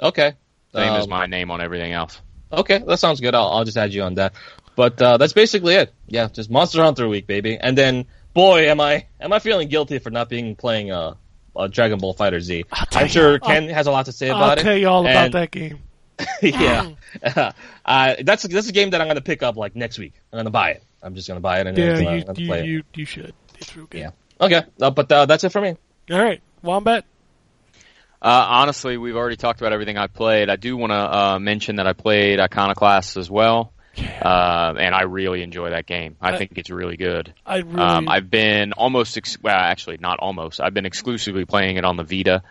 Okay. 0.00 0.34
Same 0.74 0.92
as 0.92 1.04
Um, 1.04 1.10
my 1.10 1.26
name 1.26 1.50
on 1.50 1.60
everything 1.60 1.92
else. 1.92 2.20
Okay, 2.52 2.78
that 2.78 2.98
sounds 2.98 3.20
good. 3.20 3.34
I'll, 3.34 3.48
I'll 3.48 3.64
just 3.64 3.76
add 3.76 3.92
you 3.92 4.02
on 4.02 4.14
that. 4.16 4.34
But 4.74 5.00
uh, 5.00 5.16
that's 5.18 5.32
basically 5.32 5.74
it. 5.74 5.92
Yeah, 6.06 6.28
just 6.28 6.50
Monster 6.50 6.82
Hunter 6.82 7.08
week, 7.08 7.26
baby. 7.26 7.56
And 7.58 7.76
then, 7.76 8.06
boy, 8.34 8.68
am 8.68 8.80
I 8.80 9.06
am 9.20 9.32
I 9.32 9.38
feeling 9.38 9.68
guilty 9.68 9.98
for 9.98 10.10
not 10.10 10.28
being 10.28 10.56
playing 10.56 10.90
uh, 10.90 11.14
uh 11.56 11.66
Dragon 11.68 11.98
Ball 11.98 12.14
FighterZ. 12.14 12.64
tell 12.90 13.02
I'm 13.02 13.08
sure 13.08 13.32
you- 13.34 13.40
Ken 13.40 13.68
has 13.68 13.86
a 13.86 13.90
lot 13.90 14.06
to 14.06 14.12
say 14.12 14.28
about 14.28 14.36
I'll 14.36 14.44
about 14.44 14.58
it. 14.58 14.62
tell 14.62 14.76
you 14.76 14.88
all 14.88 15.00
about 15.02 15.16
and- 15.26 15.34
that 15.34 15.50
game. 15.50 15.80
yeah, 16.42 16.90
uh, 17.84 18.14
that's 18.22 18.42
that's 18.42 18.68
a 18.68 18.72
game 18.72 18.90
that 18.90 19.00
I'm 19.00 19.06
gonna 19.08 19.20
pick 19.20 19.42
up 19.42 19.56
like 19.56 19.76
next 19.76 19.98
week. 19.98 20.14
I'm 20.32 20.38
gonna 20.38 20.50
buy 20.50 20.70
it. 20.72 20.82
I'm 21.02 21.14
just 21.14 21.28
gonna 21.28 21.40
buy 21.40 21.60
it 21.60 21.66
and 21.66 21.78
Yeah, 21.78 21.94
then 21.94 22.06
uh, 22.06 22.10
I'm 22.10 22.18
you, 22.18 22.24
gonna 22.24 22.40
you, 22.40 22.46
play 22.48 22.60
it. 22.60 22.66
you, 22.66 22.82
you 22.94 23.04
should. 23.04 23.34
It's 23.60 23.76
real 23.76 23.86
good. 23.86 23.98
Yeah. 24.00 24.10
Okay, 24.40 24.62
uh, 24.80 24.90
but 24.90 25.10
uh, 25.12 25.26
that's 25.26 25.44
it 25.44 25.50
for 25.50 25.60
me. 25.60 25.76
All 26.10 26.18
right, 26.22 26.40
Wombat. 26.62 27.04
Uh, 28.20 28.46
honestly, 28.48 28.96
we've 28.96 29.16
already 29.16 29.36
talked 29.36 29.60
about 29.60 29.72
everything 29.72 29.96
I 29.96 30.08
played. 30.08 30.50
I 30.50 30.56
do 30.56 30.76
want 30.76 30.90
to 30.90 30.96
uh, 30.96 31.38
mention 31.38 31.76
that 31.76 31.86
I 31.86 31.92
played 31.92 32.40
Iconoclast 32.40 33.16
as 33.16 33.30
well, 33.30 33.72
uh, 33.96 34.74
and 34.76 34.92
I 34.92 35.02
really 35.02 35.42
enjoy 35.42 35.70
that 35.70 35.86
game. 35.86 36.16
I 36.20 36.32
I- 36.32 36.38
think 36.38 36.52
it's 36.56 36.70
really 36.70 36.96
good. 36.96 37.32
I 37.46 37.58
really. 37.58 37.78
Um, 37.80 38.08
I've 38.08 38.28
been 38.28 38.72
almost, 38.72 39.16
ex- 39.16 39.38
well, 39.40 39.54
actually, 39.56 39.98
not 39.98 40.18
almost. 40.18 40.60
I've 40.60 40.74
been 40.74 40.86
exclusively 40.86 41.44
playing 41.44 41.76
it 41.76 41.84
on 41.84 41.96
the 41.96 42.02
Vita, 42.02 42.42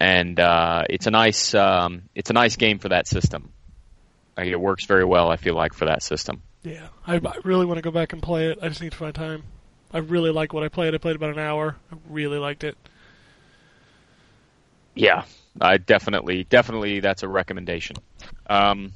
and 0.00 0.38
uh, 0.38 0.84
it's 0.88 1.06
a 1.06 1.10
nice, 1.10 1.54
um, 1.54 2.02
it's 2.14 2.30
a 2.30 2.32
nice 2.32 2.56
game 2.56 2.78
for 2.78 2.88
that 2.88 3.06
system. 3.06 3.52
It 4.36 4.58
works 4.58 4.86
very 4.86 5.04
well. 5.04 5.30
I 5.30 5.36
feel 5.36 5.54
like 5.54 5.74
for 5.74 5.84
that 5.86 6.02
system. 6.02 6.42
yeah, 6.62 6.88
I, 7.06 7.16
I 7.16 7.36
really 7.44 7.66
want 7.66 7.78
to 7.78 7.82
go 7.82 7.90
back 7.90 8.12
and 8.12 8.22
play 8.22 8.48
it. 8.48 8.58
I 8.62 8.68
just 8.68 8.80
need 8.80 8.92
to 8.92 8.98
find 8.98 9.14
time. 9.14 9.44
I 9.92 9.98
really 9.98 10.30
like 10.30 10.52
what 10.52 10.62
I 10.62 10.68
played. 10.68 10.94
I 10.94 10.98
played 10.98 11.16
about 11.16 11.30
an 11.30 11.38
hour. 11.38 11.76
I 11.92 11.96
really 12.08 12.38
liked 12.38 12.64
it. 12.64 12.76
Yeah, 14.94 15.24
I 15.60 15.76
definitely, 15.78 16.44
definitely, 16.44 17.00
that's 17.00 17.22
a 17.22 17.28
recommendation. 17.28 17.96
Um, 18.46 18.92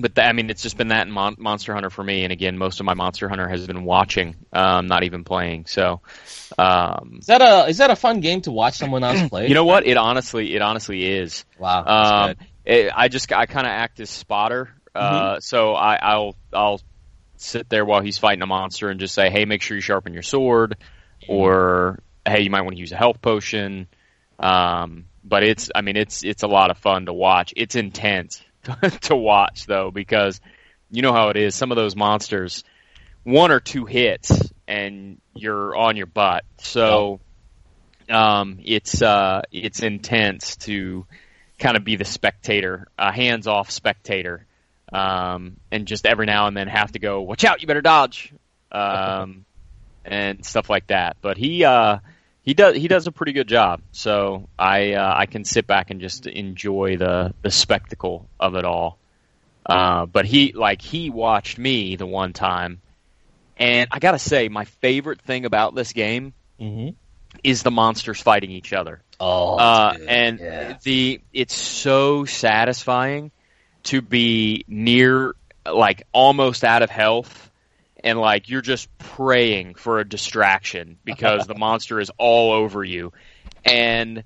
but 0.00 0.14
th- 0.14 0.26
I 0.26 0.32
mean, 0.32 0.50
it's 0.50 0.62
just 0.62 0.76
been 0.76 0.88
that 0.88 1.08
Mon- 1.08 1.36
Monster 1.38 1.74
Hunter 1.74 1.90
for 1.90 2.02
me. 2.02 2.24
And 2.24 2.32
again, 2.32 2.58
most 2.58 2.80
of 2.80 2.86
my 2.86 2.94
Monster 2.94 3.28
Hunter 3.28 3.48
has 3.48 3.66
been 3.66 3.84
watching, 3.84 4.36
um, 4.52 4.86
not 4.86 5.04
even 5.04 5.24
playing. 5.24 5.66
So, 5.66 6.00
um, 6.58 7.18
Is 7.20 7.26
that 7.26 7.42
a 7.42 7.68
is 7.68 7.78
that 7.78 7.90
a 7.90 7.96
fun 7.96 8.20
game 8.20 8.40
to 8.42 8.52
watch 8.52 8.74
someone 8.78 9.04
else 9.04 9.28
play? 9.28 9.48
you 9.48 9.54
know 9.54 9.64
what? 9.64 9.86
It 9.86 9.96
honestly, 9.96 10.54
it 10.54 10.62
honestly 10.62 11.04
is. 11.06 11.44
wow. 11.58 11.84
Um, 11.84 12.36
it, 12.64 12.90
I 12.94 13.08
just 13.08 13.32
I 13.32 13.46
kind 13.46 13.66
of 13.66 13.70
act 13.72 14.00
as 14.00 14.10
spotter, 14.10 14.70
uh, 14.94 15.40
so 15.40 15.74
I, 15.74 15.96
I'll 15.96 16.36
I'll 16.52 16.80
sit 17.36 17.68
there 17.68 17.84
while 17.84 18.02
he's 18.02 18.18
fighting 18.18 18.42
a 18.42 18.46
monster 18.46 18.90
and 18.90 19.00
just 19.00 19.14
say, 19.14 19.30
hey, 19.30 19.44
make 19.44 19.62
sure 19.62 19.76
you 19.76 19.80
sharpen 19.80 20.12
your 20.12 20.22
sword, 20.22 20.76
or 21.28 22.02
hey, 22.26 22.42
you 22.42 22.50
might 22.50 22.62
want 22.62 22.74
to 22.76 22.80
use 22.80 22.92
a 22.92 22.96
health 22.96 23.22
potion. 23.22 23.88
Um, 24.38 25.06
but 25.24 25.42
it's 25.42 25.70
I 25.74 25.82
mean 25.82 25.96
it's 25.96 26.24
it's 26.24 26.42
a 26.42 26.48
lot 26.48 26.70
of 26.70 26.78
fun 26.78 27.06
to 27.06 27.12
watch. 27.12 27.52
It's 27.56 27.76
intense 27.76 28.42
to 29.02 29.16
watch 29.16 29.66
though 29.66 29.90
because 29.90 30.40
you 30.90 31.02
know 31.02 31.12
how 31.12 31.28
it 31.28 31.36
is. 31.36 31.54
Some 31.54 31.70
of 31.70 31.76
those 31.76 31.96
monsters, 31.96 32.64
one 33.22 33.50
or 33.50 33.60
two 33.60 33.86
hits, 33.86 34.52
and 34.66 35.20
you're 35.34 35.74
on 35.74 35.96
your 35.96 36.06
butt. 36.06 36.44
So, 36.58 37.20
um, 38.08 38.58
it's 38.62 39.00
uh, 39.00 39.42
it's 39.52 39.80
intense 39.80 40.56
to 40.56 41.06
kind 41.58 41.76
of 41.76 41.84
be 41.84 41.96
the 41.96 42.04
spectator, 42.04 42.88
a 42.98 43.12
hands-off 43.12 43.70
spectator, 43.70 44.46
um, 44.92 45.56
and 45.70 45.86
just 45.86 46.06
every 46.06 46.26
now 46.26 46.46
and 46.46 46.56
then 46.56 46.68
have 46.68 46.92
to 46.92 46.98
go, 46.98 47.22
"Watch 47.22 47.44
out! 47.44 47.60
You 47.60 47.66
better 47.66 47.82
dodge," 47.82 48.32
um, 48.72 49.44
and 50.04 50.44
stuff 50.44 50.68
like 50.68 50.88
that. 50.88 51.16
But 51.20 51.36
he 51.36 51.64
uh, 51.64 51.98
he 52.42 52.54
does 52.54 52.76
he 52.76 52.88
does 52.88 53.06
a 53.06 53.12
pretty 53.12 53.32
good 53.32 53.48
job. 53.48 53.80
So 53.92 54.48
I 54.58 54.94
uh, 54.94 55.14
I 55.16 55.26
can 55.26 55.44
sit 55.44 55.66
back 55.66 55.90
and 55.90 56.00
just 56.00 56.26
enjoy 56.26 56.96
the 56.96 57.34
the 57.42 57.50
spectacle 57.50 58.28
of 58.38 58.54
it 58.54 58.64
all. 58.64 58.98
Uh, 59.66 60.06
but 60.06 60.24
he 60.24 60.52
like 60.52 60.80
he 60.82 61.10
watched 61.10 61.58
me 61.58 61.96
the 61.96 62.06
one 62.06 62.32
time, 62.32 62.80
and 63.56 63.88
I 63.92 63.98
gotta 63.98 64.18
say 64.18 64.48
my 64.48 64.64
favorite 64.64 65.20
thing 65.22 65.44
about 65.44 65.74
this 65.74 65.92
game 65.92 66.32
Mm-hmm. 66.60 66.90
is 67.42 67.62
the 67.62 67.70
monsters 67.70 68.20
fighting 68.20 68.50
each 68.50 68.74
other. 68.74 69.02
Oh, 69.18 69.56
Uh, 69.56 69.94
and 70.08 70.38
yeah. 70.38 70.76
the 70.82 71.20
it's 71.32 71.54
so 71.54 72.24
satisfying 72.26 73.30
to 73.84 74.02
be 74.02 74.64
near 74.68 75.34
like 75.70 76.02
almost 76.12 76.64
out 76.64 76.82
of 76.82 76.90
health 76.90 77.49
and 78.04 78.18
like 78.18 78.48
you're 78.48 78.60
just 78.60 78.88
praying 78.98 79.74
for 79.74 79.98
a 79.98 80.08
distraction 80.08 80.98
because 81.04 81.46
the 81.46 81.54
monster 81.58 82.00
is 82.00 82.10
all 82.18 82.52
over 82.52 82.84
you. 82.84 83.12
And 83.64 84.24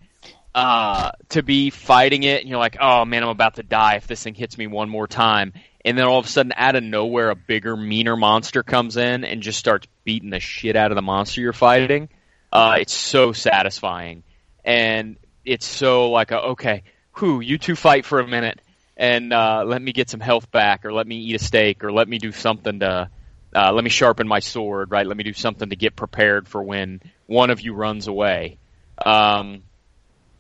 uh 0.54 1.10
to 1.30 1.42
be 1.42 1.70
fighting 1.70 2.22
it 2.22 2.40
and 2.40 2.48
you're 2.48 2.60
like 2.60 2.76
oh 2.80 3.04
man 3.04 3.24
I'm 3.24 3.28
about 3.28 3.56
to 3.56 3.64
die 3.64 3.96
if 3.96 4.06
this 4.06 4.22
thing 4.22 4.34
hits 4.34 4.56
me 4.56 4.66
one 4.66 4.88
more 4.88 5.06
time. 5.06 5.52
And 5.84 5.98
then 5.98 6.06
all 6.06 6.18
of 6.18 6.26
a 6.26 6.28
sudden 6.28 6.52
out 6.56 6.76
of 6.76 6.82
nowhere 6.82 7.30
a 7.30 7.34
bigger 7.34 7.76
meaner 7.76 8.16
monster 8.16 8.62
comes 8.62 8.96
in 8.96 9.24
and 9.24 9.42
just 9.42 9.58
starts 9.58 9.86
beating 10.04 10.30
the 10.30 10.40
shit 10.40 10.76
out 10.76 10.90
of 10.90 10.96
the 10.96 11.02
monster 11.02 11.40
you're 11.40 11.52
fighting. 11.52 12.08
Uh 12.52 12.76
it's 12.80 12.94
so 12.94 13.32
satisfying. 13.32 14.22
And 14.64 15.16
it's 15.44 15.66
so 15.66 16.10
like 16.10 16.30
a, 16.30 16.40
okay, 16.40 16.84
whew, 17.18 17.40
you 17.40 17.58
two 17.58 17.76
fight 17.76 18.06
for 18.06 18.18
a 18.20 18.26
minute 18.26 18.60
and 18.96 19.32
uh, 19.32 19.64
let 19.66 19.82
me 19.82 19.92
get 19.92 20.08
some 20.08 20.20
health 20.20 20.50
back, 20.50 20.84
or 20.84 20.92
let 20.92 21.06
me 21.06 21.16
eat 21.16 21.34
a 21.34 21.38
steak, 21.38 21.82
or 21.82 21.92
let 21.92 22.08
me 22.08 22.18
do 22.18 22.32
something 22.32 22.80
to, 22.80 23.10
uh, 23.54 23.72
let 23.72 23.84
me 23.84 23.90
sharpen 23.90 24.26
my 24.26 24.40
sword, 24.40 24.90
right? 24.90 25.06
Let 25.06 25.16
me 25.16 25.24
do 25.24 25.32
something 25.32 25.70
to 25.70 25.76
get 25.76 25.94
prepared 25.96 26.48
for 26.48 26.62
when 26.62 27.00
one 27.26 27.50
of 27.50 27.60
you 27.60 27.74
runs 27.74 28.08
away. 28.08 28.58
Um, 29.04 29.62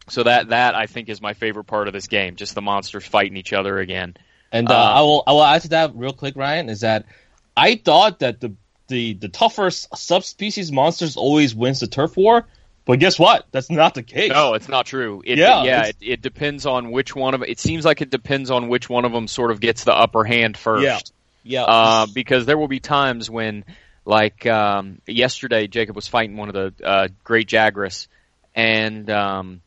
so 0.08 0.22
that 0.22 0.48
that 0.48 0.74
I 0.74 0.86
think 0.86 1.08
is 1.08 1.20
my 1.20 1.34
favorite 1.34 1.64
part 1.64 1.86
of 1.88 1.94
this 1.94 2.08
game, 2.08 2.36
just 2.36 2.54
the 2.54 2.62
monsters 2.62 3.06
fighting 3.06 3.36
each 3.36 3.52
other 3.52 3.78
again. 3.78 4.16
And 4.52 4.70
uh, 4.70 4.74
Uh, 4.74 4.76
I 4.76 5.00
will 5.00 5.22
I 5.26 5.32
will 5.32 5.44
add 5.44 5.62
to 5.62 5.68
that 5.68 5.94
real 5.94 6.12
quick, 6.12 6.36
Ryan. 6.36 6.68
Is 6.68 6.80
that 6.80 7.06
I 7.56 7.76
thought 7.76 8.18
that 8.20 8.40
the 8.40 8.54
the 8.88 9.14
the 9.14 9.28
tougher 9.28 9.70
subspecies 9.70 10.70
monsters 10.70 11.16
always 11.16 11.54
wins 11.54 11.80
the 11.80 11.86
turf 11.86 12.16
war, 12.16 12.46
but 12.84 12.98
guess 12.98 13.18
what? 13.18 13.46
That's 13.50 13.70
not 13.70 13.94
the 13.94 14.02
case. 14.02 14.30
No, 14.30 14.54
it's 14.54 14.68
not 14.68 14.86
true. 14.86 15.22
It, 15.24 15.38
Yeah, 15.38 15.64
yeah, 15.64 15.86
it, 15.86 15.96
it 16.00 16.22
depends 16.22 16.66
on 16.66 16.90
which 16.90 17.16
one 17.16 17.34
of 17.34 17.42
it 17.42 17.58
seems 17.58 17.84
like 17.84 18.02
it 18.02 18.10
depends 18.10 18.50
on 18.50 18.68
which 18.68 18.90
one 18.90 19.04
of 19.04 19.12
them 19.12 19.26
sort 19.26 19.50
of 19.50 19.60
gets 19.60 19.84
the 19.84 19.94
upper 19.94 20.24
hand 20.24 20.56
first. 20.56 20.84
Yeah. 20.84 20.98
Yeah. 21.44 21.64
uh, 21.64 22.06
because 22.12 22.46
there 22.46 22.58
will 22.58 22.68
be 22.68 22.80
times 22.80 23.30
when, 23.30 23.64
like 24.04 24.46
um, 24.46 25.00
yesterday, 25.06 25.66
Jacob 25.66 25.94
was 25.94 26.08
fighting 26.08 26.36
one 26.36 26.48
of 26.48 26.54
the 26.54 26.84
uh, 26.84 27.08
great 27.22 27.48
Jagras, 27.48 28.08
and 28.54 29.08
um, 29.10 29.60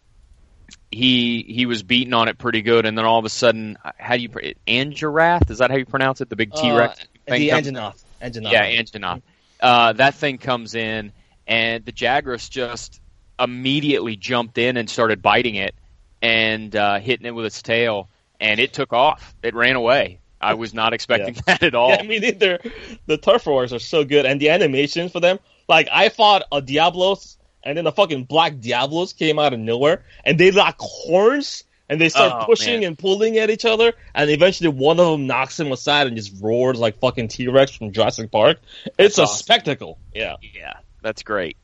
he 0.92 1.44
he 1.48 1.66
was 1.66 1.84
beating 1.84 2.14
on 2.14 2.28
it 2.28 2.38
pretty 2.38 2.62
good, 2.62 2.86
and 2.86 2.98
then 2.98 3.06
all 3.06 3.20
of 3.20 3.26
a 3.26 3.30
sudden, 3.30 3.78
how 3.98 4.16
do 4.16 4.22
you 4.22 4.30
Angirath? 4.68 5.50
Is 5.50 5.60
that 5.60 5.72
how 5.72 5.78
you 5.78 5.86
pronounce 5.86 6.22
it? 6.22 6.30
The 6.30 6.36
big 6.36 6.54
T 6.54 6.72
Rex 6.72 7.00
uh, 7.28 7.36
the 7.36 7.50
Anjanath. 7.50 8.04
Anjanath. 8.22 8.52
yeah, 8.52 8.66
Anjanath. 8.66 9.22
Uh, 9.60 9.94
that 9.94 10.16
thing 10.16 10.38
comes 10.38 10.76
in, 10.76 11.12
and 11.48 11.86
the 11.86 11.92
Jagras 11.92 12.50
just 12.50 13.02
immediately 13.40 14.16
jumped 14.16 14.58
in 14.58 14.78
and 14.78 14.90
started 14.90 15.22
biting 15.22 15.56
it 15.56 15.76
and 16.22 16.76
uh, 16.76 17.00
hitting 17.00 17.26
it 17.26 17.36
with 17.36 17.46
its 17.46 17.62
tail, 17.62 18.10
and 18.40 18.60
it 18.60 18.74
took 18.74 18.94
off. 18.94 19.36
It 19.44 19.56
ran 19.56 19.76
away. 19.76 20.20
I 20.40 20.54
was 20.54 20.74
not 20.74 20.94
expecting 20.94 21.36
that 21.46 21.64
at 21.64 21.74
all. 21.76 21.90
Yeah, 21.90 22.04
me 22.04 22.20
neither. 22.20 22.60
The 23.06 23.18
turf 23.18 23.46
wars 23.46 23.74
are 23.74 23.80
so 23.80 24.04
good, 24.04 24.26
and 24.26 24.40
the 24.40 24.50
animation 24.50 25.10
for 25.10 25.20
them. 25.20 25.40
Like 25.68 25.90
I 25.92 26.10
fought 26.10 26.44
a 26.52 26.62
Diablos, 26.62 27.38
and 27.64 27.78
then 27.78 27.84
the 27.86 27.92
fucking 27.92 28.26
black 28.26 28.60
Diablos 28.60 29.14
came 29.14 29.40
out 29.40 29.54
of 29.54 29.60
nowhere, 29.60 30.04
and 30.24 30.40
they 30.40 30.52
lock 30.52 30.76
horns, 30.80 31.64
and 31.90 32.00
they 32.00 32.10
start 32.10 32.44
Oh, 32.44 32.46
pushing 32.46 32.82
man. 32.82 32.88
and 32.90 32.98
pulling 32.98 33.38
at 33.38 33.50
each 33.50 33.66
other, 33.66 33.94
and 34.14 34.30
eventually 34.30 34.70
one 34.70 35.00
of 35.00 35.08
them 35.12 35.28
knocks 35.28 35.60
him 35.60 35.72
aside 35.72 36.08
and 36.08 36.16
just 36.16 36.34
roars 36.42 36.80
like 36.80 37.00
fucking 37.00 37.28
T 37.30 37.48
Rex 37.48 37.72
from 37.72 37.92
Jurassic 37.92 38.32
Park. 38.32 38.60
It's 38.98 39.18
a 39.18 39.24
awesome. 39.24 39.38
spectacle. 39.44 39.98
Yeah. 40.14 40.36
Yeah, 40.42 40.74
that's 41.02 41.24
great. 41.24 41.58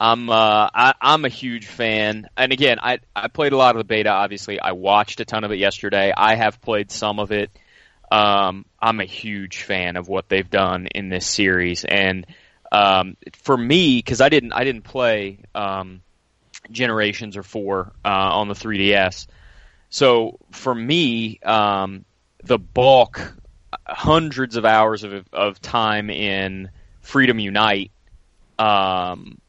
I'm 0.00 0.30
uh, 0.30 0.68
I, 0.72 0.94
I'm 1.00 1.24
a 1.24 1.28
huge 1.28 1.66
fan, 1.66 2.28
and 2.36 2.52
again, 2.52 2.78
I 2.80 3.00
I 3.16 3.26
played 3.28 3.52
a 3.52 3.56
lot 3.56 3.74
of 3.74 3.78
the 3.80 3.84
beta. 3.84 4.10
Obviously, 4.10 4.60
I 4.60 4.72
watched 4.72 5.18
a 5.18 5.24
ton 5.24 5.42
of 5.42 5.50
it 5.50 5.58
yesterday. 5.58 6.12
I 6.16 6.36
have 6.36 6.60
played 6.60 6.92
some 6.92 7.18
of 7.18 7.32
it. 7.32 7.50
Um, 8.10 8.64
I'm 8.80 9.00
a 9.00 9.04
huge 9.04 9.62
fan 9.62 9.96
of 9.96 10.08
what 10.08 10.28
they've 10.28 10.48
done 10.48 10.86
in 10.86 11.08
this 11.08 11.26
series, 11.26 11.84
and 11.84 12.26
um, 12.70 13.16
for 13.42 13.56
me, 13.56 13.98
because 13.98 14.20
I 14.20 14.28
didn't 14.28 14.52
I 14.52 14.64
didn't 14.64 14.82
play 14.82 15.40
um, 15.54 16.00
Generations 16.70 17.36
or 17.36 17.42
four 17.42 17.92
uh, 18.04 18.08
on 18.08 18.48
the 18.48 18.54
3DS, 18.54 19.26
so 19.90 20.38
for 20.50 20.74
me, 20.74 21.38
um, 21.42 22.04
the 22.44 22.58
bulk, 22.58 23.34
hundreds 23.86 24.56
of 24.56 24.64
hours 24.64 25.04
of 25.04 25.26
of 25.32 25.60
time 25.60 26.10
in 26.10 26.70
Freedom 27.00 27.38
Unite 27.38 27.90
um, 28.58 29.40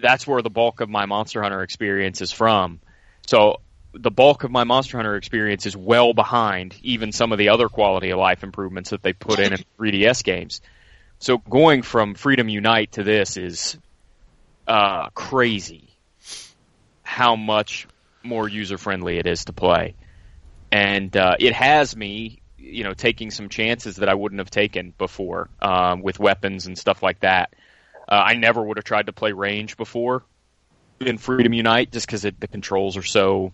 that's 0.00 0.26
where 0.26 0.40
the 0.40 0.50
bulk 0.50 0.80
of 0.80 0.88
my 0.88 1.06
Monster 1.06 1.42
Hunter 1.42 1.62
experience 1.62 2.20
is 2.20 2.32
from. 2.32 2.80
So 3.26 3.60
the 3.92 4.10
bulk 4.10 4.44
of 4.44 4.50
my 4.50 4.64
Monster 4.64 4.98
Hunter 4.98 5.16
experience 5.16 5.66
is 5.66 5.76
well 5.76 6.12
behind 6.12 6.76
even 6.82 7.12
some 7.12 7.32
of 7.32 7.38
the 7.38 7.48
other 7.48 7.68
quality 7.68 8.10
of 8.10 8.18
life 8.18 8.42
improvements 8.42 8.90
that 8.90 9.02
they 9.02 9.12
put 9.12 9.38
in 9.38 9.52
in 9.52 9.58
3DS 9.80 10.22
games. 10.22 10.60
So 11.18 11.38
going 11.38 11.82
from 11.82 12.14
Freedom 12.14 12.48
Unite 12.48 12.92
to 12.92 13.02
this 13.02 13.36
is 13.36 13.76
uh, 14.66 15.08
crazy. 15.10 15.88
How 17.02 17.36
much 17.36 17.86
more 18.22 18.48
user 18.48 18.78
friendly 18.78 19.18
it 19.18 19.26
is 19.26 19.46
to 19.46 19.52
play, 19.52 19.96
and 20.70 21.14
uh, 21.16 21.34
it 21.40 21.52
has 21.52 21.96
me, 21.96 22.40
you 22.56 22.84
know, 22.84 22.94
taking 22.94 23.30
some 23.30 23.48
chances 23.48 23.96
that 23.96 24.08
I 24.08 24.14
wouldn't 24.14 24.38
have 24.38 24.50
taken 24.50 24.94
before 24.96 25.48
um, 25.60 26.02
with 26.02 26.20
weapons 26.20 26.66
and 26.66 26.78
stuff 26.78 27.02
like 27.02 27.20
that. 27.20 27.52
Uh, 28.08 28.14
I 28.14 28.34
never 28.34 28.62
would 28.62 28.76
have 28.76 28.84
tried 28.84 29.06
to 29.06 29.12
play 29.12 29.32
range 29.32 29.76
before 29.76 30.22
in 31.00 31.18
Freedom 31.18 31.52
Unite 31.52 31.90
just 31.90 32.06
because 32.06 32.22
the 32.22 32.48
controls 32.48 32.96
are 32.96 33.02
so 33.02 33.52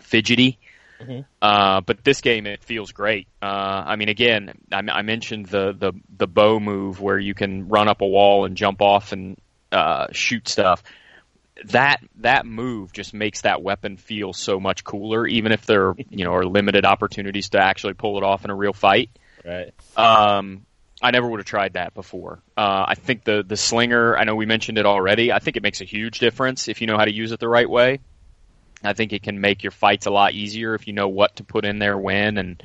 fidgety. 0.00 0.58
Mhm. 1.00 1.24
Uh, 1.40 1.80
but 1.80 2.04
this 2.04 2.20
game, 2.20 2.46
it 2.46 2.62
feels 2.62 2.92
great. 2.92 3.26
Uh, 3.40 3.82
I 3.86 3.96
mean, 3.96 4.08
again, 4.08 4.52
I, 4.70 4.78
I 4.78 5.02
mentioned 5.02 5.46
the, 5.46 5.72
the 5.72 5.92
the 6.16 6.26
bow 6.26 6.60
move 6.60 7.00
where 7.00 7.18
you 7.18 7.34
can 7.34 7.68
run 7.68 7.88
up 7.88 8.00
a 8.02 8.06
wall 8.06 8.44
and 8.44 8.56
jump 8.56 8.80
off 8.80 9.12
and 9.12 9.36
uh, 9.72 10.06
shoot 10.12 10.48
stuff. 10.48 10.82
That 11.66 12.00
that 12.16 12.46
move 12.46 12.92
just 12.92 13.14
makes 13.14 13.42
that 13.42 13.62
weapon 13.62 13.96
feel 13.96 14.32
so 14.32 14.60
much 14.60 14.84
cooler, 14.84 15.26
even 15.26 15.52
if 15.52 15.66
there 15.66 15.94
you 16.10 16.24
know 16.24 16.34
are 16.34 16.44
limited 16.44 16.84
opportunities 16.84 17.50
to 17.50 17.58
actually 17.62 17.94
pull 17.94 18.18
it 18.18 18.24
off 18.24 18.44
in 18.44 18.50
a 18.50 18.54
real 18.54 18.72
fight. 18.72 19.10
Right. 19.44 19.72
Um, 19.96 20.66
I 21.02 21.10
never 21.10 21.28
would 21.28 21.40
have 21.40 21.46
tried 21.46 21.72
that 21.72 21.94
before. 21.94 22.40
Uh, 22.56 22.84
I 22.88 22.94
think 22.94 23.24
the 23.24 23.42
the 23.44 23.56
slinger. 23.56 24.16
I 24.16 24.22
know 24.22 24.36
we 24.36 24.46
mentioned 24.46 24.78
it 24.78 24.86
already. 24.86 25.32
I 25.32 25.40
think 25.40 25.56
it 25.56 25.62
makes 25.64 25.80
a 25.80 25.84
huge 25.84 26.20
difference 26.20 26.68
if 26.68 26.80
you 26.80 26.86
know 26.86 26.96
how 26.96 27.04
to 27.04 27.12
use 27.12 27.32
it 27.32 27.40
the 27.40 27.48
right 27.48 27.68
way. 27.68 27.98
I 28.84 28.92
think 28.92 29.12
it 29.12 29.22
can 29.22 29.40
make 29.40 29.62
your 29.62 29.70
fights 29.70 30.06
a 30.06 30.10
lot 30.10 30.34
easier 30.34 30.74
if 30.74 30.86
you 30.86 30.92
know 30.92 31.08
what 31.08 31.36
to 31.36 31.44
put 31.44 31.64
in 31.64 31.78
there 31.78 31.96
when 31.98 32.38
and 32.38 32.62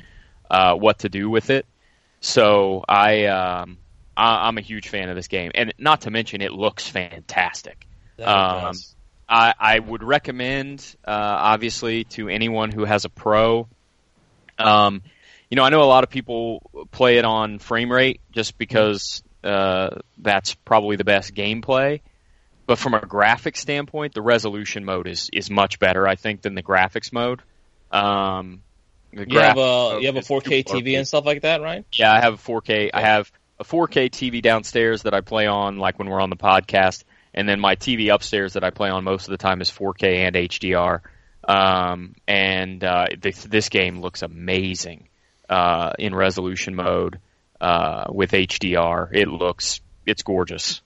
uh, 0.50 0.74
what 0.74 1.00
to 1.00 1.08
do 1.08 1.30
with 1.30 1.50
it. 1.50 1.66
So 2.20 2.84
I, 2.88 3.26
um, 3.26 3.78
I 4.16 4.48
I'm 4.48 4.58
a 4.58 4.62
huge 4.62 4.88
fan 4.88 5.08
of 5.08 5.16
this 5.16 5.28
game, 5.28 5.52
and 5.54 5.72
not 5.78 6.02
to 6.02 6.10
mention 6.10 6.40
it 6.40 6.52
looks 6.52 6.88
fantastic. 6.88 7.86
Um. 8.20 8.74
I, 9.28 9.52
I 9.58 9.78
would 9.78 10.02
recommend, 10.02 10.96
uh, 11.06 11.10
obviously, 11.10 12.04
to 12.04 12.30
anyone 12.30 12.70
who 12.70 12.86
has 12.86 13.04
a 13.04 13.10
pro. 13.10 13.68
Um, 14.58 15.02
you 15.50 15.56
know, 15.56 15.64
I 15.64 15.68
know 15.68 15.82
a 15.82 15.84
lot 15.84 16.02
of 16.02 16.08
people 16.08 16.86
play 16.90 17.18
it 17.18 17.26
on 17.26 17.58
frame 17.58 17.92
rate 17.92 18.22
just 18.32 18.56
because 18.56 19.22
uh, 19.44 19.90
that's 20.16 20.54
probably 20.54 20.96
the 20.96 21.04
best 21.04 21.34
gameplay. 21.34 22.00
But 22.68 22.78
from 22.78 22.94
a 22.94 23.00
graphics 23.00 23.56
standpoint, 23.56 24.14
the 24.14 24.22
resolution 24.22 24.84
mode 24.84 25.08
is, 25.08 25.30
is 25.32 25.50
much 25.50 25.80
better, 25.80 26.06
I 26.06 26.16
think, 26.16 26.42
than 26.42 26.54
the 26.54 26.62
graphics 26.62 27.12
mode. 27.12 27.40
Um, 27.90 28.62
the 29.12 29.26
You 29.26 29.40
have 29.40 29.56
a 29.56 29.98
you 30.00 30.06
have 30.06 30.16
a 30.16 30.20
4K 30.20 30.66
too 30.66 30.72
blurry. 30.74 30.82
TV 30.82 30.98
and 30.98 31.08
stuff 31.08 31.24
like 31.24 31.42
that, 31.42 31.62
right? 31.62 31.86
Yeah, 31.92 32.12
I 32.12 32.20
have 32.20 32.34
a 32.34 32.36
4K. 32.36 32.90
I 32.94 33.00
have 33.00 33.32
a 33.58 33.64
4K 33.64 34.10
TV 34.10 34.42
downstairs 34.42 35.04
that 35.04 35.14
I 35.14 35.22
play 35.22 35.46
on, 35.46 35.78
like 35.78 35.98
when 35.98 36.10
we're 36.10 36.20
on 36.20 36.30
the 36.30 36.36
podcast, 36.36 37.04
and 37.32 37.48
then 37.48 37.58
my 37.58 37.74
TV 37.76 38.14
upstairs 38.14 38.52
that 38.52 38.64
I 38.64 38.70
play 38.70 38.90
on 38.90 39.02
most 39.02 39.24
of 39.26 39.30
the 39.30 39.38
time 39.38 39.62
is 39.62 39.70
4K 39.70 40.26
and 40.26 40.36
HDR. 40.36 41.00
Um, 41.48 42.14
and 42.28 42.84
uh, 42.84 43.06
this, 43.18 43.42
this 43.44 43.70
game 43.70 44.02
looks 44.02 44.20
amazing. 44.22 45.08
uh, 45.48 45.92
in 45.98 46.14
resolution 46.14 46.74
mode 46.74 47.18
uh, 47.60 48.04
with 48.10 48.32
HDR. 48.32 49.08
It 49.12 49.28
looks 49.28 49.80
it's 50.06 50.22
gorgeous, 50.22 50.80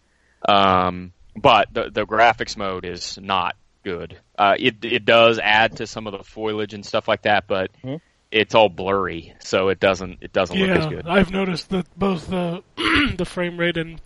um, 0.48 1.12
but 1.36 1.68
the 1.72 1.90
the 1.90 2.06
graphics 2.06 2.56
mode 2.56 2.84
is 2.84 3.18
not 3.20 3.56
good. 3.84 4.18
Uh, 4.38 4.54
it 4.59 4.84
it 4.84 5.04
does 5.04 5.38
add 5.38 5.76
to 5.78 5.86
some 5.86 6.06
of 6.06 6.12
the 6.16 6.24
foliage 6.24 6.74
and 6.74 6.84
stuff 6.84 7.09
like 7.09 7.22
that, 7.22 7.46
but 7.46 7.70
Mhm. 7.82 8.00
it's 8.30 8.54
all 8.54 8.68
blurry, 8.68 9.34
so 9.40 9.68
it 9.68 9.80
doesn't 9.80 10.18
it 10.22 10.32
doesn't 10.32 10.59
look 10.59 10.70
as 10.70 10.86
good. 10.86 11.06
I've 11.06 11.30
noticed 11.30 11.70
that 11.70 11.86
both 11.98 12.28
the 12.28 12.62
the 13.16 13.24
frame 13.24 13.56
rate 13.59 13.76
and 13.76 14.00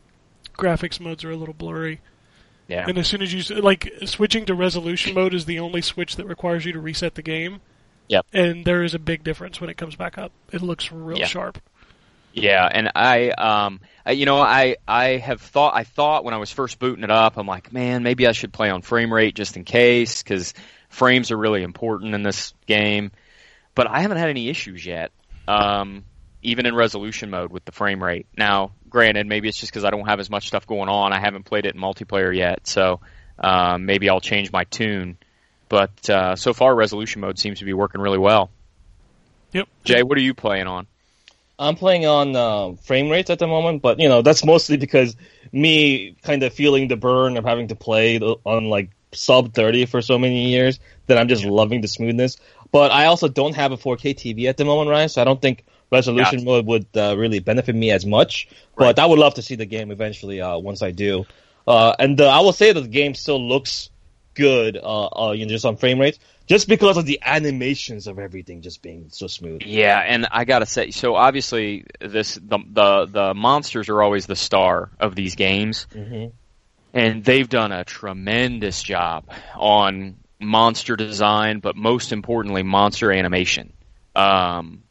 graphics 0.56 0.98
modes 1.00 1.24
are 1.24 1.30
a 1.30 1.36
little 1.36 1.54
blurry. 1.54 2.00
Yeah, 2.68 2.84
And 2.88 2.98
as 2.98 3.06
soon 3.06 3.22
as 3.22 3.32
you 3.32 3.60
like 3.60 3.92
switching 4.06 4.44
to 4.46 4.54
resolution 4.54 5.14
mode 5.14 5.34
is 5.34 5.44
the 5.44 5.60
only 5.60 5.82
switch 5.82 6.16
that 6.16 6.26
requires 6.26 6.64
you 6.64 6.72
to 6.72 6.80
reset 6.80 7.14
the 7.14 7.22
game. 7.22 7.60
Yep. 8.08 8.26
And 8.32 8.64
there 8.64 8.82
is 8.82 8.92
a 8.92 8.98
big 8.98 9.22
difference 9.22 9.60
when 9.60 9.70
it 9.70 9.76
comes 9.76 9.94
back 9.94 10.18
up. 10.18 10.32
It 10.52 10.62
looks 10.62 10.90
real 10.90 11.18
Yeah. 11.18 11.26
sharp. 11.26 11.58
Yeah, 12.36 12.68
and 12.70 12.92
I, 12.94 13.30
um, 13.30 13.80
I- 14.04 14.12
you 14.12 14.26
know, 14.26 14.38
I, 14.38 14.76
I 14.86 15.16
have 15.16 15.40
thought, 15.40 15.74
I 15.74 15.84
thought 15.84 16.22
when 16.22 16.34
I 16.34 16.36
was 16.36 16.50
first 16.50 16.78
booting 16.78 17.02
it 17.02 17.10
up, 17.10 17.38
I'm 17.38 17.46
like, 17.46 17.72
man, 17.72 18.02
maybe 18.02 18.26
I 18.26 18.32
should 18.32 18.52
play 18.52 18.68
on 18.68 18.82
frame 18.82 19.12
rate 19.12 19.34
just 19.34 19.56
in 19.56 19.64
case, 19.64 20.22
because 20.22 20.52
frames 20.90 21.30
are 21.30 21.36
really 21.36 21.62
important 21.62 22.14
in 22.14 22.22
this 22.22 22.52
game. 22.66 23.10
But 23.74 23.88
I 23.88 24.00
haven't 24.02 24.18
had 24.18 24.28
any 24.28 24.50
issues 24.50 24.84
yet, 24.84 25.12
um, 25.48 26.04
even 26.42 26.66
in 26.66 26.74
resolution 26.74 27.30
mode 27.30 27.50
with 27.50 27.64
the 27.64 27.72
frame 27.72 28.02
rate. 28.02 28.26
Now, 28.36 28.72
granted, 28.90 29.26
maybe 29.26 29.48
it's 29.48 29.58
just 29.58 29.72
because 29.72 29.84
I 29.84 29.90
don't 29.90 30.06
have 30.06 30.20
as 30.20 30.28
much 30.28 30.46
stuff 30.46 30.66
going 30.66 30.90
on. 30.90 31.14
I 31.14 31.20
haven't 31.20 31.44
played 31.44 31.64
it 31.64 31.74
in 31.74 31.80
multiplayer 31.80 32.36
yet, 32.36 32.66
so 32.66 33.00
um, 33.38 33.86
maybe 33.86 34.10
I'll 34.10 34.20
change 34.20 34.52
my 34.52 34.64
tune. 34.64 35.16
But 35.70 36.08
uh, 36.10 36.36
so 36.36 36.52
far, 36.52 36.74
resolution 36.74 37.22
mode 37.22 37.38
seems 37.38 37.60
to 37.60 37.64
be 37.64 37.72
working 37.72 38.02
really 38.02 38.18
well. 38.18 38.50
Yep. 39.52 39.68
Jay, 39.84 40.02
what 40.02 40.18
are 40.18 40.22
you 40.22 40.34
playing 40.34 40.66
on? 40.66 40.86
I'm 41.58 41.76
playing 41.76 42.06
on 42.06 42.36
uh, 42.36 42.74
frame 42.82 43.08
rates 43.08 43.30
at 43.30 43.38
the 43.38 43.46
moment, 43.46 43.82
but 43.82 43.98
you 43.98 44.08
know 44.08 44.22
that's 44.22 44.44
mostly 44.44 44.76
because 44.76 45.16
me 45.52 46.16
kind 46.22 46.42
of 46.42 46.52
feeling 46.52 46.88
the 46.88 46.96
burn 46.96 47.36
of 47.36 47.44
having 47.44 47.68
to 47.68 47.74
play 47.74 48.18
on 48.18 48.64
like 48.66 48.90
sub 49.12 49.54
30 49.54 49.86
for 49.86 50.02
so 50.02 50.18
many 50.18 50.50
years 50.50 50.78
that 51.06 51.18
I'm 51.18 51.28
just 51.28 51.44
loving 51.44 51.80
the 51.80 51.88
smoothness. 51.88 52.36
But 52.72 52.90
I 52.90 53.06
also 53.06 53.28
don't 53.28 53.54
have 53.54 53.72
a 53.72 53.76
4K 53.76 54.14
TV 54.14 54.48
at 54.48 54.56
the 54.56 54.64
moment, 54.64 54.90
right? 54.90 55.10
So 55.10 55.22
I 55.22 55.24
don't 55.24 55.40
think 55.40 55.64
resolution 55.90 56.38
Gotcha. 56.40 56.44
mode 56.44 56.66
would 56.66 56.86
uh, 56.96 57.16
really 57.16 57.38
benefit 57.38 57.74
me 57.74 57.90
as 57.90 58.04
much. 58.04 58.48
But 58.76 58.98
I 58.98 59.06
would 59.06 59.18
love 59.18 59.34
to 59.34 59.42
see 59.42 59.54
the 59.54 59.66
game 59.66 59.90
eventually 59.90 60.40
uh, 60.40 60.58
once 60.58 60.82
I 60.82 60.90
do. 60.90 61.24
Uh, 61.66 61.94
and 61.98 62.20
uh, 62.20 62.28
I 62.28 62.40
will 62.40 62.52
say 62.52 62.72
that 62.72 62.80
the 62.80 62.88
game 62.88 63.14
still 63.14 63.40
looks 63.40 63.90
good, 64.34 64.76
uh, 64.76 65.06
uh, 65.06 65.32
you 65.32 65.46
know, 65.46 65.50
just 65.50 65.64
on 65.64 65.76
frame 65.76 65.98
rates, 65.98 66.18
just 66.46 66.68
because 66.68 66.96
of 66.96 67.06
the 67.06 67.20
animations 67.24 68.06
of 68.06 68.18
everything 68.18 68.62
just 68.62 68.82
being 68.82 69.08
so 69.10 69.26
smooth. 69.26 69.62
Yeah, 69.64 69.98
and 69.98 70.26
I 70.30 70.44
gotta 70.44 70.66
say, 70.66 70.90
so 70.90 71.14
obviously 71.14 71.84
this 72.00 72.34
the 72.34 72.58
the 72.70 73.06
the 73.06 73.34
monsters 73.34 73.88
are 73.88 74.02
always 74.02 74.26
the 74.26 74.36
star 74.36 74.90
of 74.98 75.14
these 75.14 75.34
games, 75.34 75.86
hmm 75.92 76.26
and 76.94 77.22
they've 77.22 77.48
done 77.48 77.72
a 77.72 77.84
tremendous 77.84 78.82
job 78.82 79.28
on 79.54 80.16
monster 80.40 80.96
design, 80.96 81.60
but 81.60 81.76
most 81.76 82.10
importantly, 82.10 82.62
monster 82.62 83.12
animation. 83.12 83.74
Um, 84.14 84.82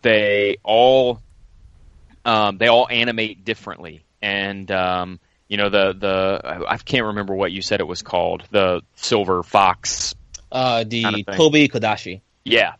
they 0.00 0.56
all 0.62 1.20
um, 2.24 2.56
they 2.56 2.68
all 2.68 2.88
animate 2.88 3.44
differently, 3.44 4.04
and 4.22 4.70
um, 4.70 5.20
you 5.48 5.58
know 5.58 5.68
the 5.68 5.92
the 5.92 6.64
I 6.66 6.78
can't 6.78 7.06
remember 7.06 7.34
what 7.34 7.52
you 7.52 7.60
said 7.60 7.80
it 7.80 7.86
was 7.86 8.00
called, 8.00 8.44
the 8.50 8.80
silver 8.94 9.42
fox 9.42 10.14
Uh, 10.54 10.84
the 10.84 11.02
Kind 11.02 11.16
of 11.16 11.26
thing. 11.26 11.34
Tobi-Kadachi. 11.34 12.20
Yeah. 12.44 12.74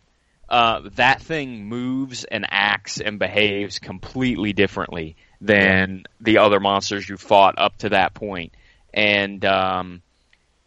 Uh, 0.48 0.82
that 0.94 1.20
thing 1.20 1.66
moves 1.66 2.22
and 2.22 2.46
acts 2.48 3.00
and 3.00 3.18
behaves 3.18 3.80
completely 3.80 4.52
differently 4.52 5.16
than 5.40 6.04
the 6.20 6.38
other 6.38 6.60
monsters 6.60 7.08
you 7.08 7.16
fought 7.16 7.56
up 7.58 7.76
to 7.78 7.88
that 7.88 8.14
point. 8.14 8.54
And 8.92 9.44
um, 9.44 10.02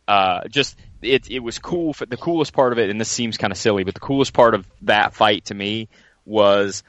uh, 0.05 0.49
just 0.49 0.77
it 1.01 1.31
it 1.31 1.39
was 1.39 1.59
cool. 1.59 1.93
For, 1.93 2.05
the 2.05 2.17
coolest 2.17 2.51
part 2.51 2.73
of 2.73 2.79
it, 2.79 2.89
and 2.89 2.99
this 2.99 3.09
seems 3.09 3.37
kind 3.37 3.51
of 3.51 3.57
silly, 3.57 3.85
but 3.85 3.93
the 3.93 4.01
coolest 4.01 4.33
part 4.33 4.53
of 4.53 4.67
that 4.81 5.13
fight 5.13 5.45
to 5.45 5.53
me 5.53 5.87
was 6.25 6.83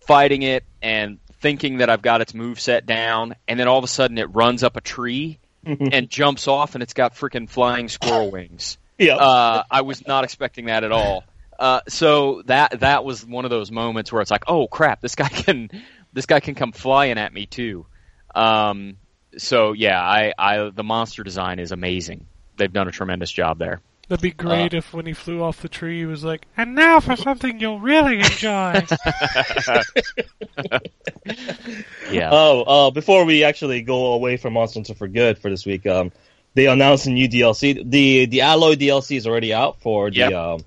fighting 0.00 0.42
it 0.42 0.62
and 0.80 1.18
thinking 1.40 1.78
that 1.78 1.90
I've 1.90 2.02
got 2.02 2.20
its 2.20 2.34
move 2.34 2.60
set 2.60 2.86
down, 2.86 3.34
and 3.48 3.58
then 3.58 3.66
all 3.66 3.78
of 3.78 3.84
a 3.84 3.88
sudden 3.88 4.18
it 4.18 4.34
runs 4.34 4.62
up 4.62 4.76
a 4.76 4.80
tree 4.80 5.38
and 5.64 6.08
jumps 6.08 6.46
off, 6.46 6.74
and 6.74 6.82
it's 6.84 6.94
got 6.94 7.14
freaking 7.14 7.48
flying 7.48 7.88
squirrel 7.88 8.30
wings. 8.30 8.78
Yeah. 8.98 9.16
Uh, 9.16 9.64
I 9.70 9.82
was 9.82 10.06
not 10.06 10.24
expecting 10.24 10.66
that 10.66 10.84
at 10.84 10.92
all. 10.92 11.24
Uh, 11.58 11.80
so 11.88 12.42
that 12.46 12.80
that 12.80 13.04
was 13.04 13.24
one 13.24 13.44
of 13.44 13.50
those 13.50 13.70
moments 13.70 14.12
where 14.12 14.20
it's 14.20 14.30
like, 14.30 14.44
oh 14.46 14.66
crap, 14.66 15.00
this 15.00 15.14
guy 15.14 15.28
can 15.28 15.70
this 16.12 16.26
guy 16.26 16.40
can 16.40 16.54
come 16.54 16.72
flying 16.72 17.18
at 17.18 17.32
me 17.32 17.46
too. 17.46 17.86
Um, 18.34 18.98
so 19.38 19.72
yeah, 19.72 20.00
I, 20.00 20.32
I 20.38 20.70
the 20.70 20.84
monster 20.84 21.22
design 21.22 21.58
is 21.58 21.72
amazing. 21.72 22.26
They've 22.56 22.72
done 22.72 22.88
a 22.88 22.92
tremendous 22.92 23.30
job 23.30 23.58
there. 23.58 23.80
That'd 24.08 24.22
be 24.22 24.30
great 24.30 24.72
if 24.72 24.94
when 24.94 25.04
he 25.04 25.14
flew 25.14 25.42
off 25.42 25.60
the 25.62 25.68
tree, 25.68 25.98
he 25.98 26.06
was 26.06 26.22
like, 26.22 26.46
"And 26.56 26.76
now 26.76 27.00
for 27.00 27.16
something 27.16 27.58
you'll 27.58 27.80
really 27.80 28.18
enjoy." 28.18 28.82
Yeah. 32.10 32.30
Oh, 32.32 32.62
uh, 32.62 32.90
before 32.90 33.24
we 33.24 33.42
actually 33.42 33.82
go 33.82 34.12
away 34.12 34.36
from 34.36 34.52
Monster 34.52 34.78
Hunter 34.78 34.94
for 34.94 35.08
good 35.08 35.38
for 35.38 35.50
this 35.50 35.66
week, 35.66 35.86
um, 35.86 36.12
they 36.56 36.66
announced 36.66 37.06
a 37.06 37.10
new 37.10 37.28
DLC. 37.28 37.88
The 37.88 38.26
the 38.26 38.38
Aloy 38.40 38.74
DLC 38.74 39.16
is 39.16 39.26
already 39.26 39.52
out 39.54 39.80
for 39.80 40.10
the 40.10 40.16
Yep. 40.16 40.32
um, 40.32 40.60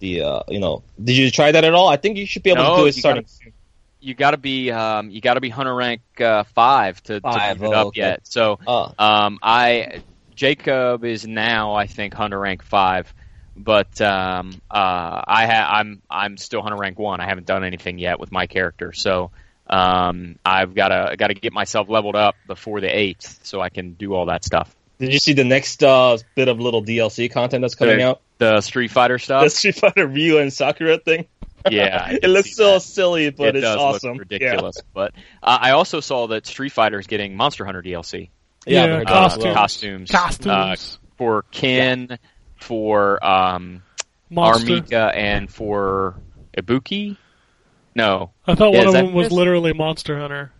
the 0.00 0.22
uh, 0.22 0.40
you 0.48 0.58
know. 0.60 0.82
Did 1.02 1.16
you 1.16 1.30
try 1.30 1.52
that 1.52 1.64
at 1.64 1.72
all? 1.72 1.88
I 1.88 1.96
think 1.96 2.18
you 2.18 2.26
should 2.26 2.42
be 2.42 2.50
able 2.50 2.64
No, 2.64 2.76
to 2.76 2.82
do 2.82 2.86
it 2.88 2.96
you 2.96 3.00
starting. 3.00 3.22
gotta- 3.22 3.52
you 3.98 4.14
got 4.14 4.32
to 4.32 4.36
be 4.36 4.70
um, 4.70 5.08
you 5.10 5.20
got 5.20 5.34
to 5.34 5.40
be 5.40 5.48
hunter 5.48 5.74
rank 5.74 6.00
uh, 6.20 6.44
five 6.54 7.02
to, 7.04 7.20
Five, 7.20 7.54
to 7.56 7.60
boot 7.60 7.66
it 7.70 7.74
oh, 7.74 7.80
up 7.80 7.86
okay. 7.88 8.00
yet. 8.00 8.20
So 8.24 8.58
Uh, 8.66 8.92
Um, 8.98 9.38
I 9.42 10.02
Jacob 10.34 11.04
is 11.04 11.26
now 11.26 11.74
I 11.74 11.86
think 11.86 12.12
hunter 12.14 12.38
rank 12.38 12.62
five, 12.62 13.12
but 13.56 13.98
um, 14.02 14.52
uh, 14.70 15.22
I 15.26 15.46
ha- 15.46 15.68
I'm 15.78 16.02
I'm 16.10 16.36
still 16.36 16.60
hunter 16.62 16.76
rank 16.76 16.98
one. 16.98 17.20
I 17.20 17.26
haven't 17.26 17.46
done 17.46 17.64
anything 17.64 17.98
yet 17.98 18.20
with 18.20 18.30
my 18.30 18.46
character, 18.46 18.92
so 18.92 19.30
um, 19.68 20.36
I've 20.44 20.74
got 20.74 20.88
to 20.88 21.16
got 21.16 21.28
to 21.28 21.34
get 21.34 21.52
myself 21.52 21.88
leveled 21.88 22.16
up 22.16 22.34
before 22.46 22.80
the 22.80 22.94
eighth, 22.94 23.40
so 23.44 23.60
I 23.60 23.70
can 23.70 23.94
do 23.94 24.14
all 24.14 24.26
that 24.26 24.44
stuff. 24.44 24.74
Did 24.98 25.12
you 25.12 25.18
see 25.18 25.32
the 25.34 25.44
next 25.44 25.82
uh, 25.82 26.16
bit 26.34 26.48
of 26.48 26.58
little 26.60 26.82
DLC 26.82 27.30
content 27.30 27.62
that's 27.62 27.74
coming 27.74 27.98
The- 27.98 28.04
out? 28.08 28.20
The 28.38 28.60
Street 28.60 28.90
Fighter 28.90 29.18
stuff. 29.18 29.44
The 29.44 29.50
stuff, 29.50 29.58
Street 29.58 29.74
Fighter 29.76 30.06
Ryu 30.06 30.38
and 30.38 30.52
Sakura 30.52 30.98
thing. 30.98 31.24
yeah, 31.70 32.10
it 32.22 32.28
looks 32.28 32.54
so 32.54 32.74
that. 32.74 32.80
silly, 32.82 33.30
but 33.30 33.48
it 33.48 33.56
it's 33.56 33.64
does 33.64 33.76
awesome. 33.78 34.10
look 34.12 34.20
ridiculous. 34.20 34.76
But 34.92 35.12
uh, 35.42 35.58
I 35.60 35.70
also 35.70 36.00
saw 36.00 36.26
that 36.28 36.46
Street 36.46 36.72
Fighter 36.72 36.98
is 36.98 37.06
getting 37.06 37.34
Monster 37.36 37.64
Hunter 37.64 37.82
DLC. 37.82 38.28
Yeah, 38.66 38.84
Yeah, 38.84 38.86
yeah 38.86 39.00
uh, 39.00 39.04
costumes. 39.04 39.54
costumes, 39.54 40.10
Costumes, 40.10 40.98
uh, 41.02 41.06
for 41.16 41.42
Ken, 41.50 42.18
for 42.56 43.24
um, 43.24 43.82
monster. 44.28 44.70
R. 44.70 44.80
Mika, 44.82 45.12
and 45.14 45.50
for 45.50 46.16
Ibuki. 46.58 47.16
No, 47.94 48.32
I 48.46 48.54
thought 48.54 48.72
Yeah, 48.74 48.80
one 48.80 48.86
of 48.88 48.92
them 48.92 49.12
was 49.14 49.26
this? 49.28 49.32
literally 49.32 49.72
Monster 49.72 50.18
Hunter. 50.18 50.52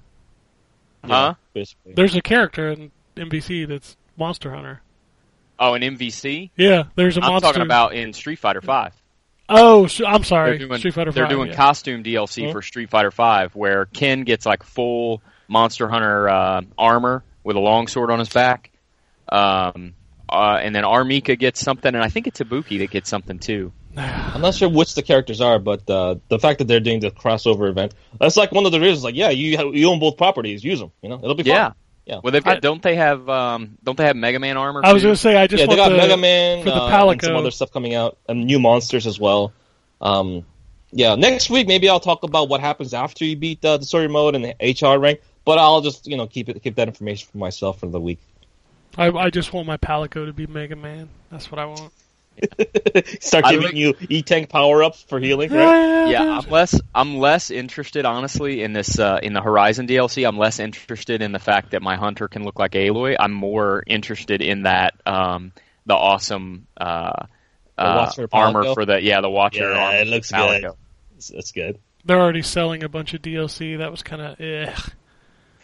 huh? 1.05 1.35
basically. 1.53 1.93
There's 1.95 2.15
a 2.17 2.23
character 2.23 2.71
in 2.71 2.91
MVC 3.17 3.69
that's 3.69 3.97
Monster 4.17 4.53
Hunter. 4.53 4.81
Oh, 5.59 5.75
in 5.75 5.83
MVC. 5.83 6.51
Yeah, 6.57 6.85
there's 6.95 7.17
a 7.17 7.23
I'm 7.23 7.31
monster. 7.33 7.49
talking 7.49 7.63
about 7.63 7.95
in 7.95 8.13
Street 8.13 8.39
Fighter 8.39 8.61
Five. 8.61 8.93
Oh, 9.49 9.89
I'm 10.07 10.25
sorry. 10.25 10.59
They're 10.59 10.67
doing 10.67 10.79
Street 10.79 10.95
Fighter 10.95 11.13
they're 11.13 11.25
5, 11.25 11.31
doing 11.31 11.49
yeah. 11.49 11.55
costume 11.57 12.03
DLC 12.03 12.51
for 12.51 12.63
Street 12.63 12.91
Fighter 12.91 13.11
Five, 13.11 13.55
where 13.55 13.87
Ken 13.87 14.25
gets 14.25 14.45
like 14.45 14.63
full 14.65 15.23
Monster 15.49 15.89
Hunter 15.89 16.29
uh, 16.29 16.63
armor 16.77 17.25
with 17.45 17.57
a 17.57 17.61
long 17.61 17.87
sword 17.87 18.11
on 18.11 18.19
his 18.19 18.29
back. 18.29 18.71
Um, 19.29 19.95
uh, 20.29 20.59
and 20.61 20.75
then 20.75 20.85
R. 20.85 21.05
Mika 21.05 21.37
gets 21.37 21.61
something, 21.61 21.95
and 21.95 22.03
I 22.03 22.09
think 22.09 22.27
it's 22.27 22.41
Ibuki 22.41 22.81
that 22.81 22.91
gets 22.91 23.09
something 23.09 23.39
too. 23.39 23.73
I'm 23.97 24.43
not 24.43 24.55
sure 24.55 24.69
which 24.69 24.95
the 24.95 25.03
characters 25.03 25.41
are, 25.41 25.59
but 25.59 25.89
uh, 25.89 26.17
the 26.29 26.39
fact 26.39 26.59
that 26.59 26.69
they're 26.69 26.81
doing 26.81 27.01
the 27.01 27.11
crossover 27.11 27.71
event, 27.71 27.95
that's 28.21 28.37
like 28.37 28.53
one 28.53 28.67
of 28.67 28.73
the 28.73 28.81
reasons. 28.81 29.05
Like, 29.05 29.15
yeah, 29.15 29.31
you 29.31 29.73
you 29.73 29.89
own 29.89 30.01
both 30.01 30.19
properties, 30.19 30.63
use 30.63 30.81
them. 30.81 30.93
You 31.01 31.09
know, 31.09 31.17
it'll 31.17 31.35
be 31.35 31.45
fun. 31.45 31.53
Yeah. 31.53 31.73
Yeah. 32.07 32.21
Well, 32.23 32.31
they've 32.31 32.45
got, 32.45 32.59
I- 32.59 32.61
don't 32.61 32.81
they 32.81 32.95
have 32.95 33.29
um, 33.29 33.77
don't 33.83 33.97
they 33.97 34.05
have 34.05 34.17
Mega 34.17 34.39
Man 34.39 34.57
armor? 34.57 34.81
I 34.85 34.93
was 34.93 35.03
going 35.03 35.15
to 35.15 35.21
say, 35.21 35.37
I 35.37 35.49
just 35.49 35.61
yeah, 35.61 35.67
they 35.67 35.77
got 35.77 35.89
the, 35.89 35.97
Mega 35.97 36.17
Man 36.17 36.63
for 36.63 36.71
the 36.71 36.77
uh, 36.77 37.11
and 37.11 37.21
some 37.23 37.37
other 37.37 37.51
stuff 37.51 37.73
coming 37.73 37.95
out, 37.95 38.17
and 38.29 38.47
new 38.47 38.61
monsters 38.61 39.07
as 39.07 39.19
well. 39.19 39.53
Um, 40.01 40.47
yeah, 40.93 41.17
next 41.17 41.51
week 41.51 41.67
maybe 41.67 41.89
I'll 41.89 42.01
talk 42.01 42.23
about 42.23 42.49
what 42.49 42.61
happens 42.61 42.95
after 42.95 43.25
you 43.25 43.35
beat 43.35 43.65
uh, 43.65 43.77
the 43.77 43.85
story 43.85 44.09
mode 44.09 44.37
and 44.37 44.45
the 44.45 44.55
HR 44.61 44.99
rank. 44.99 45.21
But 45.45 45.59
I'll 45.59 45.81
just 45.81 46.07
you 46.07 46.17
know 46.17 46.29
keep 46.29 46.49
it 46.49 46.63
keep 46.63 46.77
that 46.77 46.87
information 46.87 47.29
for 47.31 47.39
myself 47.39 47.81
for 47.81 47.87
the 47.87 48.01
week. 48.01 48.21
I, 48.97 49.11
I 49.11 49.31
just 49.31 49.53
want 49.53 49.67
my 49.67 49.77
Palico 49.77 50.27
to 50.27 50.33
be 50.33 50.47
Mega 50.47 50.77
Man. 50.77 51.09
That's 51.31 51.51
what 51.51 51.59
I 51.59 51.67
want. 51.67 51.93
Start 53.21 53.45
giving 53.47 53.63
like- 53.67 53.75
you 53.75 53.95
E 54.09 54.23
tank 54.23 54.49
power 54.49 54.83
ups 54.83 55.03
for 55.03 55.19
healing, 55.21 55.51
right? 55.53 56.09
Yeah, 56.11 56.39
I'm 56.41 56.51
less 56.51 56.81
I'm 56.95 57.19
less 57.19 57.51
interested 57.51 58.05
honestly 58.05 58.63
in 58.63 58.73
this 58.73 58.99
uh, 58.99 59.19
in 59.23 59.33
the 59.33 59.41
Horizon 59.41 59.87
DLC. 59.87 60.27
I'm 60.27 60.39
less 60.39 60.59
interested 60.59 61.23
in 61.23 61.33
the 61.33 61.39
fact 61.39 61.71
that 61.73 61.83
my 61.83 61.97
hunter 61.97 62.29
can 62.29 62.45
look 62.45 62.59
like 62.59 62.73
Aloy. 62.73 63.17
I'm 63.19 63.33
more 63.33 63.83
interested 63.87 64.43
in 64.43 64.63
that 64.65 64.95
um, 65.07 65.53
the 65.87 65.95
awesome 65.95 66.67
uh, 66.77 67.13
uh, 67.79 68.11
armor 68.33 68.75
for 68.75 68.85
the 68.87 69.01
yeah 69.03 69.21
the 69.21 69.31
Watcher 69.31 69.71
Yeah, 69.73 69.79
armor 69.79 69.97
it 69.99 70.07
looks 70.07 70.31
Palico. 70.33 70.61
good. 70.63 70.71
That's, 71.15 71.29
that's 71.29 71.53
good. 71.53 71.79
they're 72.05 72.21
already 72.21 72.43
selling 72.43 72.83
a 72.85 72.89
bunch 72.89 73.15
of 73.15 73.23
DLC. 73.23 73.79
That 73.79 73.91
was 73.91 74.03
kind 74.03 74.23
of 74.23 74.41
eh. 74.41 74.73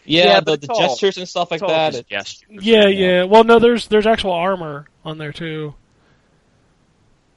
Yeah, 0.05 0.25
Yeah, 0.25 0.39
the, 0.41 0.45
but 0.45 0.61
the 0.61 0.65
it's 0.65 0.69
all- 0.79 0.89
gestures 0.89 1.17
and 1.17 1.29
stuff 1.29 1.49
like 1.51 1.61
that. 1.61 1.93
just 1.93 2.09
gestures. 2.09 2.65
Yeah, 2.65 2.87
yeah. 2.87 3.23
Well, 3.23 3.43
no, 3.45 3.59
there's 3.59 3.87
there's 3.87 4.05
actual 4.07 4.31
armor 4.33 4.87
on 5.05 5.17
there 5.17 5.31
too. 5.31 5.75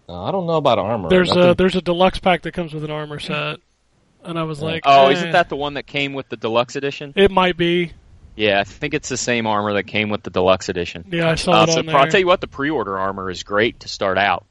Uh, 0.08 0.22
I 0.24 0.30
don't 0.30 0.46
know 0.46 0.56
about 0.56 0.78
armor. 0.78 1.08
There's 1.08 1.30
I 1.30 1.40
a 1.40 1.42
think- 1.44 1.58
there's 1.58 1.76
a 1.76 1.82
deluxe 1.82 2.18
pack 2.20 2.42
that 2.42 2.52
comes 2.52 2.72
with 2.72 2.84
an 2.84 2.90
armor 2.90 3.18
set, 3.18 3.58
and 4.24 4.38
I 4.38 4.44
was 4.44 4.60
like, 4.62 4.82
Oh, 4.86 5.06
eh, 5.08 5.12
isn't 5.12 5.32
that 5.32 5.48
the 5.48 5.56
one 5.56 5.74
that 5.74 5.86
came 5.86 6.12
with 6.14 6.28
the 6.28 6.36
deluxe 6.36 6.76
edition? 6.76 7.12
It 7.16 7.30
might 7.30 7.56
be. 7.56 7.92
Yeah, 8.36 8.60
I 8.60 8.64
think 8.64 8.92
it's 8.94 9.08
the 9.08 9.16
same 9.16 9.46
armor 9.46 9.72
that 9.74 9.84
came 9.84 10.10
with 10.10 10.22
the 10.22 10.30
deluxe 10.30 10.68
edition. 10.68 11.06
Yeah, 11.10 11.30
I 11.30 11.36
saw 11.36 11.52
Uh, 11.52 11.64
it 11.64 11.70
so 11.72 11.78
on 11.80 11.88
I'll 11.88 12.06
tell 12.08 12.20
you 12.20 12.26
what, 12.26 12.40
the 12.42 12.46
pre-order 12.46 12.98
armor 12.98 13.30
is 13.30 13.42
great 13.44 13.80
to 13.80 13.88
start 13.88 14.18
out. 14.18 14.44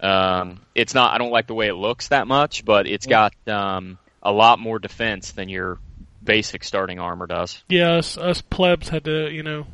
Um, 0.00 0.60
it's 0.74 0.94
not. 0.94 1.12
I 1.14 1.18
don't 1.18 1.30
like 1.32 1.46
the 1.48 1.54
way 1.54 1.66
it 1.68 1.74
looks 1.74 2.08
that 2.08 2.26
much, 2.26 2.64
but 2.64 2.86
it's 2.86 3.06
got 3.06 3.32
um, 3.48 3.98
a 4.22 4.32
lot 4.32 4.58
more 4.58 4.78
defense 4.78 5.32
than 5.32 5.48
your 5.48 5.78
basic 6.22 6.62
starting 6.64 6.98
armor 7.00 7.26
does. 7.26 7.62
Yeah, 7.68 7.92
us, 7.94 8.16
us 8.16 8.40
plebs 8.40 8.88
had 8.88 9.04
to, 9.04 9.30
you 9.30 9.42
know, 9.42 9.66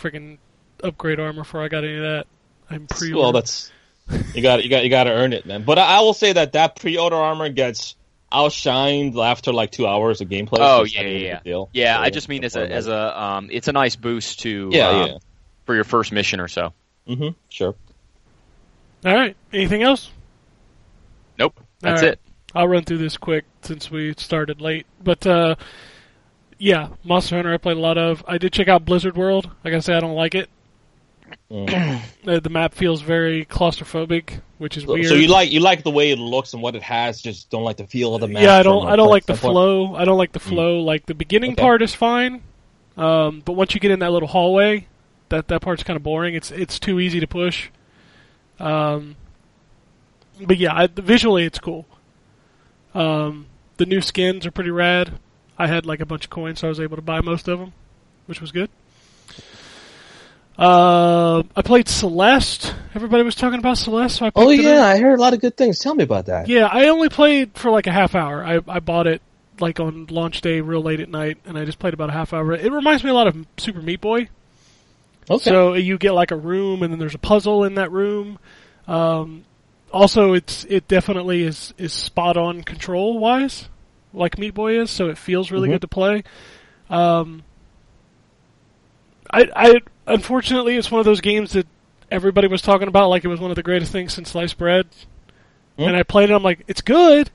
freaking 0.00 0.38
upgrade 0.82 1.18
armor 1.20 1.42
before 1.42 1.62
I 1.64 1.68
got 1.68 1.84
any 1.84 1.96
of 1.96 2.02
that. 2.02 2.26
I'm 2.68 2.86
pre 2.86 3.12
well, 3.14 3.32
that's 3.32 3.70
you 4.34 4.42
got 4.42 4.62
you 4.62 4.70
got 4.70 4.84
you 4.84 4.90
got 4.90 5.04
to 5.04 5.10
earn 5.10 5.32
it, 5.32 5.46
man. 5.46 5.62
But 5.64 5.78
I, 5.78 5.98
I 5.98 6.00
will 6.00 6.14
say 6.14 6.32
that 6.32 6.52
that 6.52 6.76
pre-order 6.76 7.16
armor 7.16 7.48
gets 7.48 7.96
outshined 8.32 9.16
after 9.22 9.52
like 9.52 9.70
two 9.70 9.86
hours 9.86 10.20
of 10.20 10.28
gameplay. 10.28 10.58
Oh 10.60 10.82
it's 10.82 10.94
yeah, 10.94 11.02
yeah, 11.02 11.18
yeah. 11.18 11.40
deal. 11.40 11.68
Yeah, 11.72 11.96
So, 11.96 12.02
I 12.02 12.10
just 12.10 12.28
mean 12.28 12.44
as 12.44 12.56
a 12.56 12.70
as 12.70 12.86
a 12.86 13.22
um, 13.22 13.48
it's 13.50 13.68
a 13.68 13.72
nice 13.72 13.96
boost 13.96 14.40
to 14.40 14.70
yeah, 14.72 14.88
um, 14.88 15.06
yeah. 15.08 15.18
for 15.64 15.74
your 15.74 15.84
first 15.84 16.12
mission 16.12 16.40
or 16.40 16.48
so. 16.48 16.72
Mm-hmm. 17.08 17.28
Sure. 17.48 17.74
All 19.04 19.14
right. 19.14 19.36
Anything 19.52 19.82
else? 19.82 20.10
Nope, 21.38 21.58
that's 21.80 22.02
All 22.02 22.08
right. 22.08 22.12
it. 22.14 22.20
I'll 22.54 22.68
run 22.68 22.84
through 22.84 22.98
this 22.98 23.16
quick 23.16 23.44
since 23.62 23.90
we 23.90 24.14
started 24.16 24.60
late. 24.60 24.86
But 25.02 25.26
uh, 25.26 25.54
yeah, 26.58 26.88
Monster 27.04 27.36
Hunter 27.36 27.54
I 27.54 27.56
played 27.56 27.76
a 27.76 27.80
lot 27.80 27.98
of. 27.98 28.24
I 28.26 28.38
did 28.38 28.52
check 28.52 28.68
out 28.68 28.84
Blizzard 28.84 29.16
World. 29.16 29.50
Like 29.64 29.74
I 29.74 29.78
say, 29.80 29.94
I 29.94 30.00
don't 30.00 30.14
like 30.14 30.34
it. 30.34 30.50
Mm. 31.50 32.00
The 32.42 32.50
map 32.50 32.74
feels 32.74 33.00
very 33.02 33.44
claustrophobic, 33.44 34.40
which 34.58 34.76
is 34.76 34.84
So, 34.84 34.92
weird. 34.92 35.06
so 35.06 35.14
you 35.14 35.26
like 35.28 35.50
you 35.50 35.60
like 35.60 35.82
the 35.82 35.90
way 35.90 36.10
it 36.12 36.18
looks 36.18 36.52
and 36.52 36.62
what 36.62 36.76
it 36.76 36.82
has, 36.82 37.20
just 37.20 37.50
don't 37.50 37.64
like 37.64 37.76
the 37.78 37.86
feel 37.86 38.14
of 38.14 38.20
the 38.20 38.28
map. 38.28 38.42
yeah, 38.42 38.56
I 38.56 38.62
don't. 38.62 38.86
I 38.86 38.94
don't 38.96 39.08
like 39.08 39.26
the 39.26 39.34
flow. 39.36 39.94
I 39.96 40.04
don't 40.04 40.18
like 40.18 40.32
the 40.32 40.38
flow. 40.40 40.80
Like 40.80 41.06
the 41.06 41.14
beginning 41.14 41.52
Okay. 41.52 41.62
part 41.62 41.82
is 41.82 41.94
fine, 41.94 42.42
um, 42.96 43.42
but 43.44 43.54
once 43.54 43.74
you 43.74 43.80
get 43.80 43.90
in 43.90 43.98
that 44.00 44.12
little 44.12 44.28
hallway, 44.28 44.86
that 45.30 45.48
that 45.48 45.60
part's 45.62 45.82
kind 45.82 45.96
of 45.96 46.02
boring. 46.04 46.34
It's 46.34 46.50
it's 46.52 46.78
too 46.78 47.00
easy 47.00 47.18
to 47.20 47.26
push. 47.26 47.68
Um, 48.60 49.16
but 50.40 50.56
yeah, 50.58 50.74
I, 50.74 50.86
visually 50.86 51.44
it's 51.44 51.58
cool. 51.58 51.86
Um, 52.94 53.46
the 53.78 53.86
new 53.86 54.00
skins 54.02 54.44
are 54.46 54.50
pretty 54.50 54.70
rad. 54.70 55.18
I 55.58 55.66
had 55.66 55.84
like 55.86 56.00
a 56.00 56.06
bunch 56.06 56.24
of 56.24 56.30
coins, 56.30 56.60
so 56.60 56.68
I 56.68 56.70
was 56.70 56.78
able 56.80 56.96
to 56.96 57.02
buy 57.02 57.20
most 57.22 57.48
of 57.48 57.58
them, 57.58 57.72
which 58.26 58.40
was 58.40 58.52
good. 58.52 58.70
Uh, 60.60 61.42
I 61.56 61.62
played 61.62 61.88
Celeste. 61.88 62.74
Everybody 62.94 63.22
was 63.22 63.34
talking 63.34 63.58
about 63.58 63.78
Celeste, 63.78 64.16
so 64.18 64.26
I 64.26 64.32
Oh 64.36 64.50
yeah, 64.50 64.84
I 64.84 64.98
heard 64.98 65.18
a 65.18 65.22
lot 65.22 65.32
of 65.32 65.40
good 65.40 65.56
things. 65.56 65.78
Tell 65.78 65.94
me 65.94 66.04
about 66.04 66.26
that. 66.26 66.48
Yeah, 66.48 66.66
I 66.66 66.88
only 66.88 67.08
played 67.08 67.52
for 67.54 67.70
like 67.70 67.86
a 67.86 67.92
half 67.92 68.14
hour. 68.14 68.44
I 68.44 68.60
I 68.68 68.80
bought 68.80 69.06
it 69.06 69.22
like 69.58 69.80
on 69.80 70.06
launch 70.10 70.42
day, 70.42 70.60
real 70.60 70.82
late 70.82 71.00
at 71.00 71.08
night, 71.08 71.38
and 71.46 71.56
I 71.56 71.64
just 71.64 71.78
played 71.78 71.94
about 71.94 72.10
a 72.10 72.12
half 72.12 72.34
hour. 72.34 72.52
It 72.52 72.70
reminds 72.70 73.02
me 73.02 73.08
a 73.10 73.14
lot 73.14 73.26
of 73.26 73.36
Super 73.56 73.80
Meat 73.80 74.02
Boy. 74.02 74.28
Okay. 75.30 75.42
So 75.50 75.72
you 75.74 75.96
get 75.96 76.12
like 76.12 76.30
a 76.30 76.36
room, 76.36 76.82
and 76.82 76.92
then 76.92 76.98
there's 76.98 77.14
a 77.14 77.18
puzzle 77.18 77.64
in 77.64 77.76
that 77.76 77.90
room. 77.90 78.38
Um, 78.86 79.44
also, 79.92 80.34
it's 80.34 80.64
it 80.64 80.88
definitely 80.88 81.42
is 81.42 81.72
is 81.78 81.94
spot 81.94 82.36
on 82.36 82.64
control 82.64 83.18
wise, 83.18 83.68
like 84.12 84.36
Meat 84.36 84.52
Boy 84.52 84.78
is. 84.78 84.90
So 84.90 85.08
it 85.08 85.16
feels 85.16 85.50
really 85.50 85.68
Mhm. 85.68 85.72
good 85.72 85.80
to 85.82 85.88
play. 85.88 86.22
Um, 86.90 87.44
I 89.32 89.48
I 89.54 89.80
unfortunately 90.06 90.76
it's 90.76 90.90
one 90.90 90.98
of 90.98 91.04
those 91.04 91.20
games 91.20 91.52
that 91.52 91.66
everybody 92.10 92.48
was 92.48 92.62
talking 92.62 92.88
about 92.88 93.08
like 93.08 93.24
it 93.24 93.28
was 93.28 93.40
one 93.40 93.50
of 93.50 93.56
the 93.56 93.62
greatest 93.62 93.92
things 93.92 94.12
since 94.14 94.30
sliced 94.30 94.58
bread. 94.58 94.86
Hmm. 95.76 95.82
And 95.84 95.96
I 95.96 96.02
played 96.02 96.30
it. 96.30 96.34
I'm 96.34 96.42
like, 96.42 96.64
it's 96.66 96.80
good, 96.80 97.30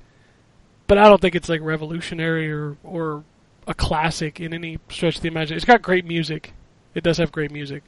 but 0.88 0.98
I 0.98 1.08
don't 1.10 1.22
think 1.22 1.36
it's 1.36 1.50
like 1.50 1.62
revolutionary 1.62 2.52
or 2.52 2.78
or 2.84 3.24
a 3.68 3.74
classic 3.74 4.40
in 4.40 4.54
any 4.54 4.78
stretch 4.90 5.16
of 5.18 5.22
the 5.22 5.28
imagination. 5.30 5.56
It's 5.58 5.66
got 5.66 5.82
great 5.82 6.06
music. 6.06 6.54
It 6.94 7.04
does 7.04 7.18
have 7.18 7.32
great 7.32 7.52
music, 7.52 7.84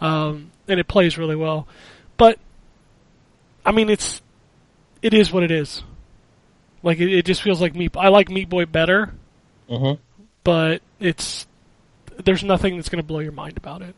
um, 0.00 0.50
and 0.68 0.78
it 0.78 0.86
plays 0.88 1.16
really 1.18 1.36
well. 1.36 1.66
But 2.16 2.38
I 3.64 3.72
mean, 3.72 3.88
it's 3.90 4.20
it 5.02 5.14
is 5.14 5.32
what 5.32 5.42
it 5.42 5.50
is. 5.50 5.82
Like 6.82 6.98
it, 7.00 7.10
it 7.12 7.24
just 7.24 7.42
feels 7.42 7.60
like 7.60 7.74
Meat. 7.74 7.96
I 7.96 8.08
like 8.08 8.28
Meat 8.28 8.48
Boy 8.48 8.66
better, 8.66 9.14
Mhm. 9.70 9.98
but 10.44 10.82
it's 11.00 11.46
there's 12.24 12.44
nothing 12.44 12.76
that's 12.76 12.88
going 12.88 13.02
to 13.02 13.06
blow 13.06 13.20
your 13.20 13.32
mind 13.32 13.56
about 13.56 13.82
it. 13.82 13.94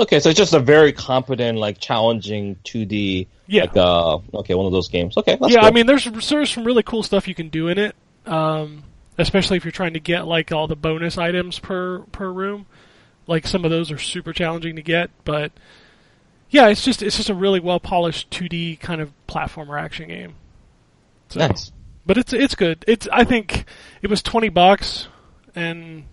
Okay, 0.00 0.20
so 0.20 0.30
it's 0.30 0.38
just 0.38 0.54
a 0.54 0.58
very 0.58 0.92
competent, 0.92 1.58
like 1.58 1.78
challenging 1.78 2.56
2D. 2.64 3.26
Yeah. 3.46 3.62
Like, 3.62 3.76
uh, 3.76 4.18
okay, 4.34 4.54
one 4.54 4.66
of 4.66 4.72
those 4.72 4.88
games. 4.88 5.16
Okay. 5.16 5.36
That's 5.40 5.52
yeah, 5.52 5.60
cool. 5.60 5.68
I 5.68 5.70
mean, 5.70 5.86
there's 5.86 6.04
there's 6.28 6.50
some 6.50 6.64
really 6.64 6.82
cool 6.82 7.02
stuff 7.02 7.28
you 7.28 7.34
can 7.34 7.50
do 7.50 7.68
in 7.68 7.78
it, 7.78 7.94
um, 8.26 8.84
especially 9.18 9.58
if 9.58 9.64
you're 9.64 9.72
trying 9.72 9.92
to 9.94 10.00
get 10.00 10.26
like 10.26 10.50
all 10.50 10.66
the 10.66 10.76
bonus 10.76 11.18
items 11.18 11.58
per 11.58 12.00
per 12.10 12.30
room. 12.30 12.66
Like 13.26 13.46
some 13.46 13.64
of 13.64 13.70
those 13.70 13.92
are 13.92 13.98
super 13.98 14.32
challenging 14.32 14.76
to 14.76 14.82
get, 14.82 15.10
but 15.24 15.52
yeah, 16.50 16.68
it's 16.68 16.84
just 16.84 17.02
it's 17.02 17.16
just 17.16 17.30
a 17.30 17.34
really 17.34 17.60
well 17.60 17.78
polished 17.78 18.30
2D 18.30 18.80
kind 18.80 19.00
of 19.00 19.12
platformer 19.28 19.80
action 19.80 20.08
game. 20.08 20.34
So, 21.28 21.40
nice. 21.40 21.70
but 22.04 22.18
it's 22.18 22.32
it's 22.32 22.54
good. 22.54 22.84
It's 22.88 23.06
I 23.12 23.24
think 23.24 23.64
it 24.02 24.10
was 24.10 24.22
twenty 24.22 24.48
bucks, 24.48 25.08
and 25.54 26.04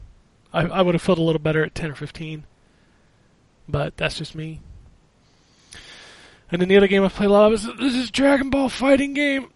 I, 0.52 0.62
I 0.62 0.82
would 0.82 0.96
have 0.96 1.02
felt 1.02 1.20
a 1.20 1.24
little 1.24 1.40
better 1.40 1.64
at 1.64 1.76
ten 1.76 1.92
or 1.92 1.96
fifteen. 1.96 2.46
But 3.68 3.98
that's 3.98 4.18
just 4.18 4.34
me. 4.34 4.62
And 6.52 6.62
then 6.62 6.70
the 6.70 6.78
other 6.78 6.88
game 6.88 7.04
I 7.04 7.10
played 7.10 7.30
a 7.30 7.34
lot 7.34 7.48
of 7.48 7.54
is 7.54 7.70
this 7.80 7.96
is 7.96 8.10
Dragon 8.10 8.50
Ball 8.50 8.70
fighting 8.70 9.14
game. 9.14 9.52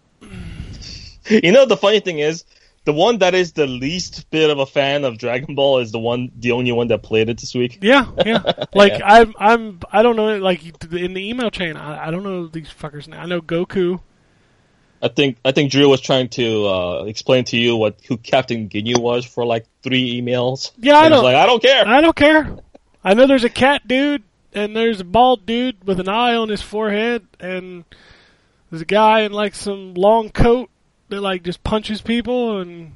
You 1.28 1.52
know, 1.52 1.66
the 1.66 1.76
funny 1.76 2.00
thing 2.00 2.18
is, 2.18 2.44
the 2.84 2.92
one 2.92 3.18
that 3.18 3.34
is 3.34 3.52
the 3.52 3.66
least 3.66 4.30
bit 4.30 4.50
of 4.50 4.58
a 4.58 4.66
fan 4.66 5.04
of 5.04 5.18
Dragon 5.18 5.54
Ball 5.54 5.78
is 5.78 5.90
the 5.90 5.98
one, 5.98 6.30
the 6.38 6.52
only 6.52 6.70
one 6.70 6.88
that 6.88 7.02
played 7.02 7.28
it 7.30 7.40
this 7.40 7.54
week. 7.54 7.78
Yeah, 7.80 8.10
yeah. 8.24 8.42
Like 8.74 9.00
I'm, 9.02 9.34
I'm, 9.38 9.80
I 9.90 10.02
don't 10.02 10.16
know. 10.16 10.36
Like 10.36 10.62
in 10.92 11.14
the 11.14 11.28
email 11.28 11.50
chain, 11.50 11.76
I, 11.76 12.08
I 12.08 12.10
don't 12.10 12.22
know 12.22 12.46
these 12.46 12.68
fuckers. 12.68 13.08
Now. 13.08 13.22
I 13.22 13.26
know 13.26 13.40
Goku. 13.40 14.00
I 15.04 15.08
think 15.08 15.36
I 15.44 15.52
think 15.52 15.70
Drew 15.70 15.88
was 15.88 16.00
trying 16.00 16.30
to 16.30 16.66
uh, 16.66 17.04
explain 17.04 17.44
to 17.44 17.58
you 17.58 17.76
what 17.76 18.00
who 18.08 18.16
Captain 18.16 18.68
Ginyu 18.70 18.98
was 18.98 19.24
for 19.26 19.44
like 19.44 19.66
three 19.82 20.20
emails. 20.20 20.72
Yeah, 20.78 20.96
I 20.96 21.08
don't. 21.10 21.22
like, 21.22 21.36
I 21.36 21.44
don't 21.46 21.62
care. 21.62 21.86
I 21.86 22.00
don't 22.00 22.16
care. 22.16 22.56
I 23.04 23.12
know 23.12 23.26
there's 23.26 23.44
a 23.44 23.50
cat 23.50 23.86
dude, 23.86 24.22
and 24.54 24.74
there's 24.74 25.00
a 25.00 25.04
bald 25.04 25.44
dude 25.44 25.84
with 25.86 26.00
an 26.00 26.08
eye 26.08 26.34
on 26.34 26.48
his 26.48 26.62
forehead, 26.62 27.26
and 27.38 27.84
there's 28.70 28.80
a 28.80 28.86
guy 28.86 29.20
in 29.20 29.32
like 29.32 29.54
some 29.54 29.92
long 29.92 30.30
coat 30.30 30.70
that 31.10 31.20
like 31.20 31.42
just 31.42 31.62
punches 31.62 32.00
people, 32.00 32.60
and 32.60 32.94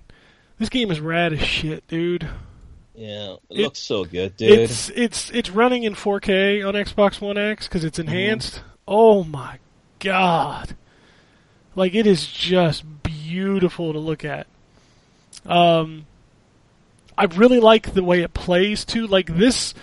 this 0.59 0.71
game 0.71 0.91
is 0.91 1.01
rad 1.01 1.35
as 1.35 1.43
shit, 1.43 1.87
dude. 1.89 2.27
Yeah, 2.95 3.35
it, 3.35 3.41
It- 3.59 3.63
looks 3.65 3.81
so 3.81 4.05
good, 4.07 4.35
dude. 4.39 4.59
It's 4.59 4.89
it's 4.89 5.31
it's 5.31 5.51
running 5.51 5.83
in 5.83 5.95
4K 5.95 6.67
on 6.67 6.73
Xbox 6.73 7.21
One 7.21 7.37
X 7.37 7.69
because 7.69 7.85
it's 7.85 7.99
enhanced. 7.99 8.63
Oh 8.89 9.23
my 9.25 9.59
god! 9.99 10.75
Like 11.75 11.95
it 11.95 12.07
is 12.07 12.27
just 12.27 12.85
beautiful 13.03 13.93
to 13.93 13.99
look 13.99 14.25
at. 14.25 14.47
Um, 15.47 16.07
I 17.17 17.25
really 17.25 17.61
like 17.61 17.95
the 17.95 18.03
way 18.03 18.23
it 18.23 18.35
plays 18.35 18.85
too. 18.85 19.07
Like 19.07 19.37
this, 19.37 19.75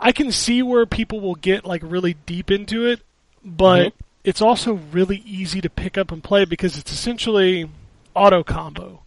I 0.00 0.12
can 0.12 0.32
see 0.32 0.62
where 0.62 0.86
people 0.86 1.20
will 1.20 1.34
get 1.34 1.64
like 1.64 1.82
really 1.84 2.14
deep 2.26 2.50
into 2.50 2.86
it, 2.86 3.00
but 3.44 3.88
Mhm. 3.88 3.92
it's 4.24 4.42
also 4.42 4.74
really 4.74 5.22
easy 5.26 5.60
to 5.60 5.70
pick 5.70 5.96
up 5.98 6.10
and 6.12 6.22
play 6.22 6.44
because 6.44 6.78
it's 6.78 6.92
essentially 6.92 7.68
auto 8.14 8.42
combo. 8.42 9.02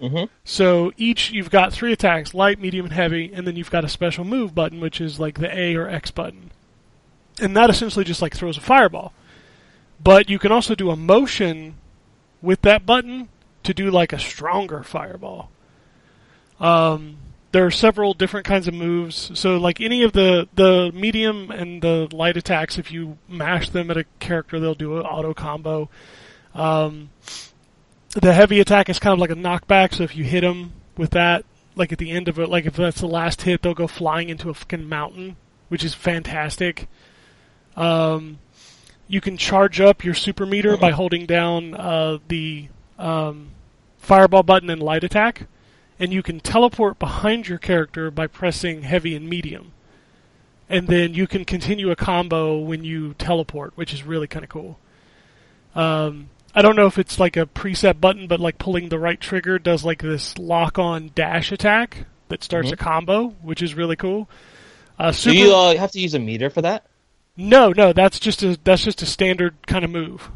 hmm 0.00 0.24
So 0.44 0.92
each 0.96 1.30
you've 1.30 1.50
got 1.50 1.72
three 1.74 1.92
attacks: 1.92 2.32
light, 2.34 2.58
medium, 2.58 2.86
and 2.86 2.94
heavy, 2.94 3.30
and 3.34 3.46
then 3.46 3.56
you've 3.56 3.70
got 3.70 3.84
a 3.84 3.88
special 3.88 4.24
move 4.24 4.54
button, 4.54 4.80
which 4.80 5.00
is 5.00 5.20
like 5.20 5.38
the 5.38 5.54
A 5.56 5.76
or 5.76 5.88
X 5.88 6.10
button, 6.10 6.50
and 7.40 7.54
that 7.56 7.68
essentially 7.70 8.04
just 8.04 8.22
like 8.22 8.34
throws 8.34 8.56
a 8.56 8.62
fireball. 8.62 9.12
But 10.02 10.30
you 10.30 10.38
can 10.38 10.52
also 10.52 10.74
do 10.74 10.90
a 10.90 10.96
motion 10.96 11.74
with 12.40 12.62
that 12.62 12.86
button 12.86 13.28
to 13.62 13.74
do 13.74 13.90
like 13.90 14.12
a 14.12 14.18
stronger 14.18 14.82
fireball. 14.82 15.50
Um, 16.58 17.18
there 17.52 17.66
are 17.66 17.70
several 17.70 18.14
different 18.14 18.46
kinds 18.46 18.68
of 18.68 18.74
moves. 18.74 19.30
So 19.38 19.56
like 19.56 19.80
any 19.80 20.02
of 20.02 20.12
the 20.12 20.48
the 20.54 20.90
medium 20.94 21.50
and 21.50 21.82
the 21.82 22.08
light 22.12 22.36
attacks, 22.36 22.78
if 22.78 22.92
you 22.92 23.18
mash 23.28 23.70
them 23.70 23.90
at 23.90 23.96
a 23.96 24.04
character, 24.20 24.60
they'll 24.60 24.74
do 24.74 24.98
an 24.98 25.06
auto 25.06 25.34
combo. 25.34 25.90
Um, 26.54 27.10
the 28.20 28.32
heavy 28.32 28.60
attack 28.60 28.88
is 28.88 28.98
kind 28.98 29.12
of 29.12 29.18
like 29.18 29.30
a 29.30 29.34
knockback. 29.34 29.94
So 29.94 30.04
if 30.04 30.16
you 30.16 30.24
hit 30.24 30.42
them 30.42 30.72
with 30.96 31.10
that, 31.10 31.44
like 31.74 31.92
at 31.92 31.98
the 31.98 32.10
end 32.10 32.28
of 32.28 32.38
it, 32.38 32.48
like 32.48 32.66
if 32.66 32.76
that's 32.76 33.00
the 33.00 33.08
last 33.08 33.42
hit, 33.42 33.62
they'll 33.62 33.74
go 33.74 33.86
flying 33.86 34.28
into 34.28 34.50
a 34.50 34.54
fucking 34.54 34.88
mountain, 34.88 35.36
which 35.68 35.84
is 35.84 35.94
fantastic. 35.94 36.88
Um, 37.76 38.38
you 39.10 39.20
can 39.20 39.36
charge 39.36 39.80
up 39.80 40.04
your 40.04 40.14
super 40.14 40.46
meter 40.46 40.76
by 40.76 40.92
holding 40.92 41.26
down 41.26 41.74
uh, 41.74 42.18
the 42.28 42.68
um, 42.96 43.50
fireball 43.98 44.44
button 44.44 44.70
and 44.70 44.80
light 44.80 45.02
attack, 45.02 45.48
and 45.98 46.12
you 46.12 46.22
can 46.22 46.38
teleport 46.38 46.96
behind 47.00 47.48
your 47.48 47.58
character 47.58 48.12
by 48.12 48.28
pressing 48.28 48.82
heavy 48.82 49.16
and 49.16 49.28
medium. 49.28 49.72
And 50.68 50.86
then 50.86 51.14
you 51.14 51.26
can 51.26 51.44
continue 51.44 51.90
a 51.90 51.96
combo 51.96 52.60
when 52.60 52.84
you 52.84 53.14
teleport, 53.14 53.76
which 53.76 53.92
is 53.92 54.04
really 54.04 54.28
kind 54.28 54.44
of 54.44 54.48
cool. 54.48 54.78
Um, 55.74 56.30
I 56.54 56.62
don't 56.62 56.76
know 56.76 56.86
if 56.86 56.96
it's 56.96 57.18
like 57.18 57.36
a 57.36 57.46
preset 57.46 58.00
button, 58.00 58.28
but 58.28 58.38
like 58.38 58.58
pulling 58.58 58.90
the 58.90 58.98
right 59.00 59.20
trigger 59.20 59.58
does 59.58 59.84
like 59.84 60.02
this 60.02 60.38
lock 60.38 60.78
on 60.78 61.10
dash 61.16 61.50
attack 61.50 62.06
that 62.28 62.44
starts 62.44 62.70
a 62.70 62.76
combo, 62.76 63.30
which 63.42 63.60
is 63.60 63.74
really 63.74 63.96
cool. 63.96 64.30
Uh, 65.00 65.10
Do 65.10 65.34
you 65.34 65.52
uh, 65.52 65.76
have 65.76 65.90
to 65.92 66.00
use 66.00 66.14
a 66.14 66.20
meter 66.20 66.48
for 66.48 66.62
that? 66.62 66.86
No, 67.36 67.72
no, 67.72 67.92
that's 67.92 68.18
just 68.18 68.42
a 68.42 68.58
that's 68.64 68.82
just 68.82 69.02
a 69.02 69.06
standard 69.06 69.54
kind 69.66 69.84
of 69.84 69.90
move. 69.90 70.30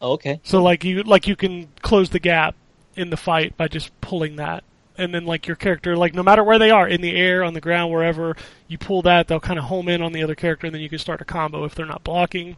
Oh, 0.00 0.12
okay. 0.12 0.40
So 0.42 0.62
like 0.62 0.84
you 0.84 1.02
like 1.02 1.26
you 1.26 1.36
can 1.36 1.68
close 1.82 2.10
the 2.10 2.18
gap 2.18 2.54
in 2.96 3.10
the 3.10 3.16
fight 3.16 3.56
by 3.56 3.68
just 3.68 3.98
pulling 4.00 4.36
that. 4.36 4.64
And 4.98 5.14
then 5.14 5.24
like 5.24 5.46
your 5.46 5.56
character 5.56 5.96
like 5.96 6.14
no 6.14 6.22
matter 6.22 6.44
where 6.44 6.58
they 6.58 6.70
are 6.70 6.88
in 6.88 7.00
the 7.00 7.16
air, 7.16 7.42
on 7.42 7.54
the 7.54 7.60
ground, 7.60 7.92
wherever, 7.92 8.36
you 8.68 8.78
pull 8.78 9.02
that, 9.02 9.28
they'll 9.28 9.40
kind 9.40 9.58
of 9.58 9.66
home 9.66 9.88
in 9.88 10.02
on 10.02 10.12
the 10.12 10.22
other 10.22 10.34
character 10.34 10.66
and 10.66 10.74
then 10.74 10.82
you 10.82 10.88
can 10.88 10.98
start 10.98 11.20
a 11.20 11.24
combo 11.24 11.64
if 11.64 11.74
they're 11.74 11.86
not 11.86 12.04
blocking. 12.04 12.56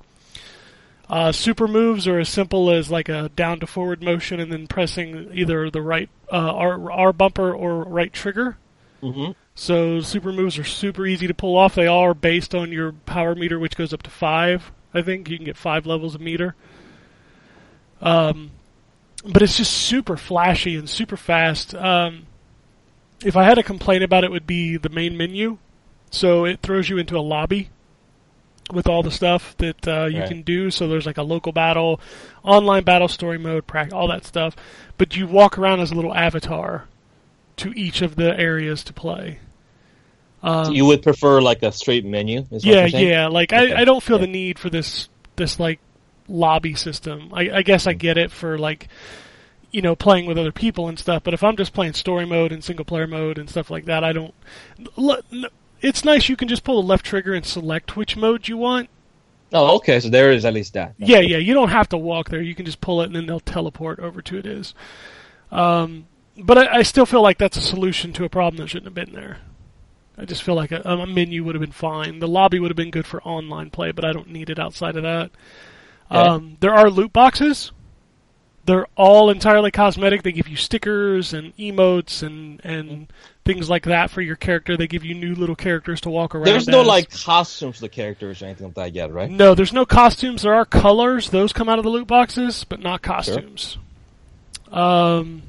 Uh, 1.09 1.31
super 1.31 1.69
moves 1.69 2.09
are 2.09 2.19
as 2.19 2.29
simple 2.29 2.71
as 2.71 2.91
like 2.91 3.09
a 3.09 3.29
down 3.37 3.61
to 3.61 3.67
forward 3.67 4.03
motion 4.03 4.41
and 4.41 4.53
then 4.53 4.67
pressing 4.67 5.29
either 5.35 5.69
the 5.71 5.83
right 5.83 6.09
uh, 6.33 6.37
R, 6.55 6.91
R 6.91 7.13
bumper 7.13 7.53
or 7.53 7.85
right 7.85 8.13
trigger. 8.13 8.57
Mm-hmm. 9.03 9.33
So 9.63 10.01
super 10.01 10.33
moves 10.33 10.59
are 10.59 10.65
super 10.65 11.07
easy 11.07 11.29
to 11.29 11.35
pull 11.35 11.57
off. 11.57 11.77
They 11.77 11.87
all 11.87 12.01
are 12.01 12.15
based 12.15 12.53
on 12.53 12.73
your 12.73 12.91
power 12.91 13.37
meter, 13.37 13.61
which 13.61 13.77
goes 13.77 13.93
up 13.93 14.03
to 14.03 14.11
five. 14.11 14.73
I 14.93 15.03
think 15.03 15.29
you 15.29 15.37
can 15.37 15.45
get 15.45 15.57
five 15.57 15.87
levels 15.87 16.17
of 16.17 16.21
meter. 16.21 16.57
Um, 18.01 18.51
but 19.25 19.41
it's 19.41 19.57
just 19.57 19.73
super 19.73 20.17
flashy 20.17 20.75
and 20.75 20.91
super 20.91 21.17
fast. 21.17 21.77
Um, 21.77 22.27
if 23.25 23.37
I 23.37 23.45
had 23.45 23.57
a 23.57 23.63
complaint 23.63 24.03
about 24.03 24.25
it, 24.25 24.33
would 24.33 24.49
be 24.49 24.79
the 24.79 24.89
main 24.89 25.17
menu. 25.17 25.59
So 26.11 26.45
it 26.45 26.59
throws 26.61 26.89
you 26.89 26.99
into 26.99 27.17
a 27.17 27.23
lobby 27.23 27.71
with 28.73 28.89
all 28.89 29.05
the 29.05 29.13
stuff 29.13 29.57
that 29.59 29.87
uh, 29.87 30.07
you 30.07 30.19
Right. 30.23 30.29
can 30.29 30.43
do. 30.43 30.73
So 30.73 30.89
there's 30.89 31.07
like 31.07 31.19
a 31.19 31.23
local 31.23 31.53
battle, 31.53 32.01
online 32.43 32.83
battle, 32.83 33.07
story 33.07 33.39
mode, 33.39 33.63
all 33.93 34.09
that 34.09 34.25
stuff. 34.25 34.57
But 34.99 35.15
you 35.15 35.29
walk 35.29 35.57
around 35.57 35.79
as 35.79 35.93
a 35.93 35.95
little 35.95 36.17
avatar 36.17 36.89
to 37.59 37.73
each 37.79 38.03
of 38.03 38.17
the 38.17 38.37
areas 38.37 38.83
to 38.83 38.93
play. 38.93 39.39
Um, 40.43 40.73
you 40.73 40.85
would 40.87 41.03
prefer 41.03 41.41
like 41.41 41.63
a 41.63 41.71
straight 41.73 42.05
menu? 42.05 42.45
Is 42.51 42.65
yeah, 42.65 42.87
yeah. 42.87 43.29
Like 43.29 43.53
Okay. 43.53 43.73
I, 43.73 43.83
I 43.83 43.85
don't 43.85 44.03
feel 44.03 44.17
Yeah. 44.19 44.27
the 44.27 44.33
need 44.33 44.59
for 44.59 44.71
this 44.71 45.09
this 45.37 45.61
like 45.61 45.79
lobby 46.29 46.75
system. 46.75 47.31
I, 47.33 47.51
I 47.51 47.63
guess 47.63 47.87
I 47.87 47.93
get 47.93 48.19
it 48.19 48.31
for 48.33 48.59
like 48.59 48.89
you 49.71 49.83
know 49.83 49.95
playing 49.95 50.27
with 50.27 50.39
other 50.39 50.53
people 50.53 50.89
and 50.89 50.99
stuff. 50.99 51.23
But 51.23 51.33
if 51.35 51.45
I'm 51.45 51.57
just 51.57 51.73
playing 51.73 51.93
story 51.95 52.27
mode 52.27 52.51
and 52.53 52.63
single 52.65 52.85
player 52.85 53.07
mode 53.07 53.39
and 53.39 53.49
stuff 53.49 53.71
like 53.71 53.85
that, 53.85 54.03
I 54.05 54.13
don't. 54.13 54.35
It's 55.81 56.05
nice 56.05 56.29
you 56.29 56.37
can 56.37 56.49
just 56.49 56.65
pull 56.65 56.81
the 56.81 56.87
left 56.89 57.05
trigger 57.07 57.35
and 57.35 57.45
select 57.45 57.97
which 57.97 58.17
mode 58.17 58.47
you 58.49 58.57
want. 58.57 58.89
Oh, 59.53 59.77
okay. 59.77 60.01
So 60.01 60.09
there 60.09 60.33
is 60.33 60.45
at 60.45 60.55
least 60.55 60.73
that. 60.75 60.95
Yeah, 60.99 61.19
yeah. 61.19 61.37
You 61.39 61.55
don't 61.55 61.69
have 61.71 61.89
to 61.91 61.99
walk 61.99 62.31
there. 62.31 62.41
You 62.41 62.55
can 62.55 62.65
just 62.65 62.81
pull 62.81 63.03
it 63.03 63.07
and 63.07 63.15
then 63.17 63.27
they'll 63.27 63.41
teleport 63.41 63.99
over 64.01 64.23
to 64.23 64.39
it 64.39 64.47
is. 64.47 64.75
Um, 65.51 66.07
but 66.39 66.57
I, 66.57 66.79
I 66.79 66.83
still 66.83 67.05
feel 67.05 67.21
like 67.21 67.37
that's 67.39 67.57
a 67.57 67.61
solution 67.61 68.13
to 68.15 68.25
a 68.25 68.29
problem 68.29 68.61
that 68.63 68.69
shouldn't 68.69 68.87
have 68.87 68.95
been 68.95 69.13
there. 69.15 69.39
I 70.23 70.25
just 70.25 70.45
feel 70.45 70.55
like 70.55 70.71
a, 70.71 70.81
a 70.83 71.05
menu 71.05 71.43
would 71.43 71.57
have 71.57 71.61
been 71.61 71.73
fine. 71.73 72.21
The 72.21 72.29
lobby 72.29 72.61
would 72.61 72.71
have 72.71 72.77
been 72.77 72.93
good 72.93 73.07
for 73.07 73.21
online 73.25 73.71
play, 73.71 73.91
but 73.91 74.05
I 74.05 74.13
don't 74.13 74.31
need 74.31 74.51
it 74.51 74.59
outside 74.61 74.95
of 74.95 75.03
that. 75.03 75.33
Okay. 76.13 76.29
Um, 76.29 76.57
there 76.61 76.73
are 76.73 76.89
loot 76.91 77.13
boxes. 77.13 77.73
They're 78.65 78.87
all 78.97 79.31
entirely 79.31 79.73
cosmetic. 79.73 80.23
They 80.23 80.31
give 80.31 80.47
you 80.47 80.55
stickers 80.55 81.33
and 81.33 81.57
emotes 81.57 82.23
and, 82.23 82.65
and 82.65 83.13
things 83.45 83.69
like 83.69 83.87
that 83.87 84.13
for 84.13 84.21
your 84.21 84.37
character. 84.37 84.77
They 84.77 84.87
give 84.87 85.05
you 85.05 85.15
new 85.17 85.35
little 85.35 85.57
characters 85.57 86.01
to 86.03 86.11
walk 86.11 86.37
around. 86.37 86.45
There's 86.45 86.69
no 86.69 86.83
as. 86.83 86.87
like 86.87 87.11
costumes 87.11 87.79
for 87.79 87.83
the 87.83 87.89
characters 87.89 88.41
or 88.41 88.45
anything 88.45 88.69
like 88.69 88.77
that 88.77 88.95
yet, 88.95 89.13
right? 89.13 89.29
No, 89.29 89.57
there's 89.57 89.73
no 89.73 89.85
costumes. 89.85 90.43
There 90.43 90.55
are 90.55 90.65
colors; 90.65 91.31
those 91.31 91.53
come 91.53 91.69
out 91.69 91.81
of 91.81 91.85
the 91.85 91.91
loot 91.91 92.07
boxes, 92.07 92.63
but 92.63 92.79
not 92.79 93.03
costumes. 93.03 93.79
Um, 94.71 95.43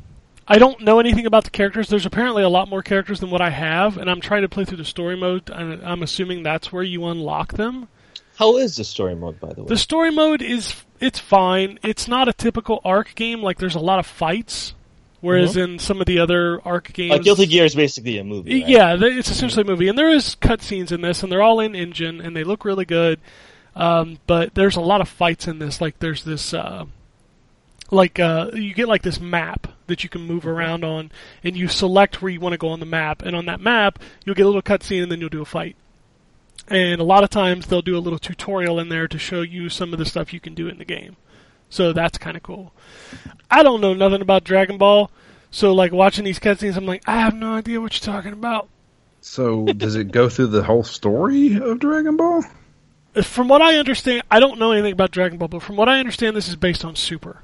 I 0.47 0.57
don't 0.57 0.81
know 0.81 0.99
anything 0.99 1.25
about 1.25 1.45
the 1.45 1.49
characters. 1.49 1.87
There's 1.87 2.05
apparently 2.05 2.43
a 2.43 2.49
lot 2.49 2.69
more 2.69 2.81
characters 2.83 3.19
than 3.19 3.29
what 3.29 3.41
I 3.41 3.49
have, 3.49 3.97
and 3.97 4.09
I'm 4.09 4.19
trying 4.19 4.41
to 4.41 4.49
play 4.49 4.65
through 4.65 4.77
the 4.77 4.85
story 4.85 5.15
mode. 5.15 5.49
And 5.49 5.81
I'm 5.83 6.03
assuming 6.03 6.43
that's 6.43 6.71
where 6.71 6.83
you 6.83 7.05
unlock 7.05 7.53
them. 7.53 7.87
How 8.35 8.57
is 8.57 8.75
the 8.75 8.83
story 8.83 9.15
mode, 9.15 9.39
by 9.39 9.53
the 9.53 9.61
way? 9.63 9.67
The 9.67 9.77
story 9.77 10.11
mode 10.11 10.41
is 10.41 10.83
it's 10.99 11.19
fine. 11.19 11.79
It's 11.83 12.07
not 12.07 12.27
a 12.27 12.33
typical 12.33 12.81
Arc 12.83 13.15
game. 13.15 13.41
Like 13.41 13.57
there's 13.57 13.75
a 13.75 13.79
lot 13.79 13.99
of 13.99 14.05
fights, 14.05 14.73
whereas 15.21 15.55
in 15.55 15.79
some 15.79 16.01
of 16.01 16.07
the 16.07 16.19
other 16.19 16.59
Arc 16.65 16.91
games, 16.93 17.11
like 17.11 17.23
Guilty 17.23 17.45
Gear 17.45 17.65
is 17.65 17.75
basically 17.75 18.17
a 18.17 18.23
movie. 18.23 18.61
Right? 18.61 18.69
yeah, 18.69 18.97
it's 18.99 19.29
essentially 19.29 19.61
a 19.61 19.65
movie, 19.65 19.87
and 19.87 19.97
there 19.97 20.09
is 20.09 20.35
cutscenes 20.35 20.91
in 20.91 21.01
this, 21.01 21.23
and 21.23 21.31
they're 21.31 21.41
all 21.41 21.59
in 21.59 21.75
engine, 21.75 22.19
and 22.19 22.35
they 22.35 22.43
look 22.43 22.65
really 22.65 22.85
good. 22.85 23.19
Um, 23.75 24.19
but 24.27 24.53
there's 24.55 24.75
a 24.75 24.81
lot 24.81 25.01
of 25.01 25.09
fights 25.09 25.47
in 25.47 25.59
this. 25.59 25.79
Like 25.79 25.99
there's 25.99 26.23
this, 26.23 26.53
uh, 26.53 26.85
like 27.93 28.19
uh, 28.19 28.51
you 28.53 28.73
get 28.73 28.87
like 28.87 29.03
this 29.03 29.19
map 29.19 29.67
that 29.87 30.03
you 30.03 30.09
can 30.09 30.21
move 30.21 30.45
around 30.45 30.83
on, 30.83 31.11
and 31.43 31.55
you 31.55 31.67
select 31.67 32.21
where 32.21 32.31
you 32.31 32.39
want 32.39 32.53
to 32.53 32.57
go 32.57 32.69
on 32.69 32.79
the 32.79 32.85
map, 32.85 33.21
and 33.21 33.35
on 33.35 33.45
that 33.45 33.61
map 33.61 33.99
you'll 34.25 34.35
get 34.35 34.45
a 34.45 34.49
little 34.49 34.61
cutscene, 34.61 35.03
and 35.03 35.11
then 35.11 35.19
you'll 35.19 35.29
do 35.29 35.41
a 35.41 35.45
fight. 35.45 35.75
And 36.67 37.01
a 37.01 37.05
lot 37.05 37.23
of 37.23 37.29
times 37.29 37.67
they'll 37.67 37.81
do 37.81 37.97
a 37.97 37.99
little 37.99 38.19
tutorial 38.19 38.79
in 38.79 38.89
there 38.89 39.07
to 39.07 39.17
show 39.17 39.41
you 39.41 39.69
some 39.69 39.93
of 39.93 39.99
the 39.99 40.05
stuff 40.05 40.33
you 40.33 40.39
can 40.39 40.53
do 40.53 40.67
in 40.67 40.77
the 40.77 40.85
game. 40.85 41.17
So 41.69 41.91
that's 41.91 42.17
kind 42.17 42.37
of 42.37 42.43
cool. 42.43 42.73
I 43.49 43.63
don't 43.63 43.81
know 43.81 43.93
nothing 43.93 44.21
about 44.21 44.43
Dragon 44.43 44.77
Ball, 44.77 45.11
so 45.51 45.73
like 45.73 45.91
watching 45.91 46.25
these 46.25 46.39
cutscenes, 46.39 46.77
I'm 46.77 46.85
like, 46.85 47.03
I 47.07 47.19
have 47.19 47.35
no 47.35 47.53
idea 47.53 47.81
what 47.81 47.93
you're 47.93 48.13
talking 48.13 48.33
about. 48.33 48.69
So 49.21 49.65
does 49.65 49.95
it 49.95 50.11
go 50.11 50.29
through 50.29 50.47
the 50.47 50.63
whole 50.63 50.83
story 50.83 51.55
of 51.55 51.79
Dragon 51.79 52.17
Ball? 52.17 52.43
From 53.21 53.47
what 53.47 53.61
I 53.61 53.75
understand, 53.75 54.23
I 54.31 54.39
don't 54.39 54.57
know 54.57 54.71
anything 54.71 54.93
about 54.93 55.11
Dragon 55.11 55.37
Ball, 55.37 55.47
but 55.47 55.61
from 55.61 55.75
what 55.75 55.87
I 55.87 55.99
understand, 55.99 56.35
this 56.35 56.47
is 56.47 56.55
based 56.55 56.83
on 56.83 56.95
Super. 56.95 57.41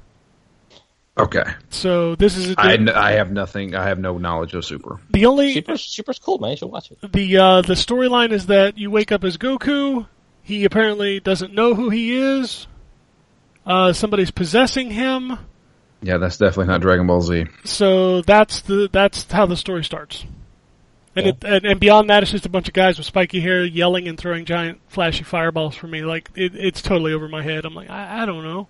Okay, 1.20 1.44
So 1.70 2.14
this 2.16 2.36
is 2.36 2.50
a, 2.50 2.54
I, 2.58 2.76
kn- 2.76 2.88
I 2.88 3.12
have 3.12 3.30
nothing. 3.30 3.74
I 3.74 3.84
have 3.88 3.98
no 3.98 4.18
knowledge 4.18 4.54
of 4.54 4.64
Super. 4.64 4.98
the 5.10 5.26
only 5.26 5.52
Super's, 5.54 5.82
Super's 5.82 6.18
cool, 6.18 6.38
man. 6.38 6.50
You 6.52 6.56
should 6.56 6.70
watch 6.70 6.90
it. 6.90 7.12
the 7.12 7.36
uh, 7.36 7.62
the 7.62 7.74
storyline 7.74 8.32
is 8.32 8.46
that 8.46 8.78
you 8.78 8.90
wake 8.90 9.12
up 9.12 9.24
as 9.24 9.36
Goku. 9.36 10.06
He 10.42 10.64
apparently 10.64 11.20
doesn't 11.20 11.52
know 11.54 11.74
who 11.74 11.90
he 11.90 12.16
is. 12.16 12.66
Uh, 13.66 13.92
somebody's 13.92 14.30
possessing 14.30 14.90
him. 14.90 15.38
Yeah, 16.02 16.16
that's 16.16 16.38
definitely 16.38 16.66
not 16.72 16.80
Dragon 16.80 17.06
Ball 17.06 17.20
Z. 17.20 17.44
So 17.64 18.22
that's 18.22 18.62
the 18.62 18.88
that's 18.90 19.30
how 19.30 19.46
the 19.46 19.56
story 19.56 19.84
starts. 19.84 20.24
And, 21.14 21.26
Yeah. 21.26 21.32
it, 21.32 21.44
and 21.44 21.64
and 21.66 21.80
beyond 21.80 22.08
that, 22.08 22.22
it's 22.22 22.32
just 22.32 22.46
a 22.46 22.50
bunch 22.50 22.68
of 22.68 22.74
guys 22.74 22.96
with 22.96 23.06
spiky 23.06 23.40
hair 23.40 23.64
yelling 23.64 24.08
and 24.08 24.16
throwing 24.16 24.44
giant 24.46 24.80
flashy 24.88 25.24
fireballs 25.24 25.74
for 25.76 25.86
me. 25.88 26.02
Like 26.02 26.30
it, 26.34 26.54
it's 26.56 26.80
totally 26.82 27.12
over 27.12 27.28
my 27.28 27.42
head. 27.42 27.64
I'm 27.66 27.74
like, 27.74 27.90
I, 27.90 28.22
I 28.22 28.26
don't 28.26 28.42
know. 28.44 28.68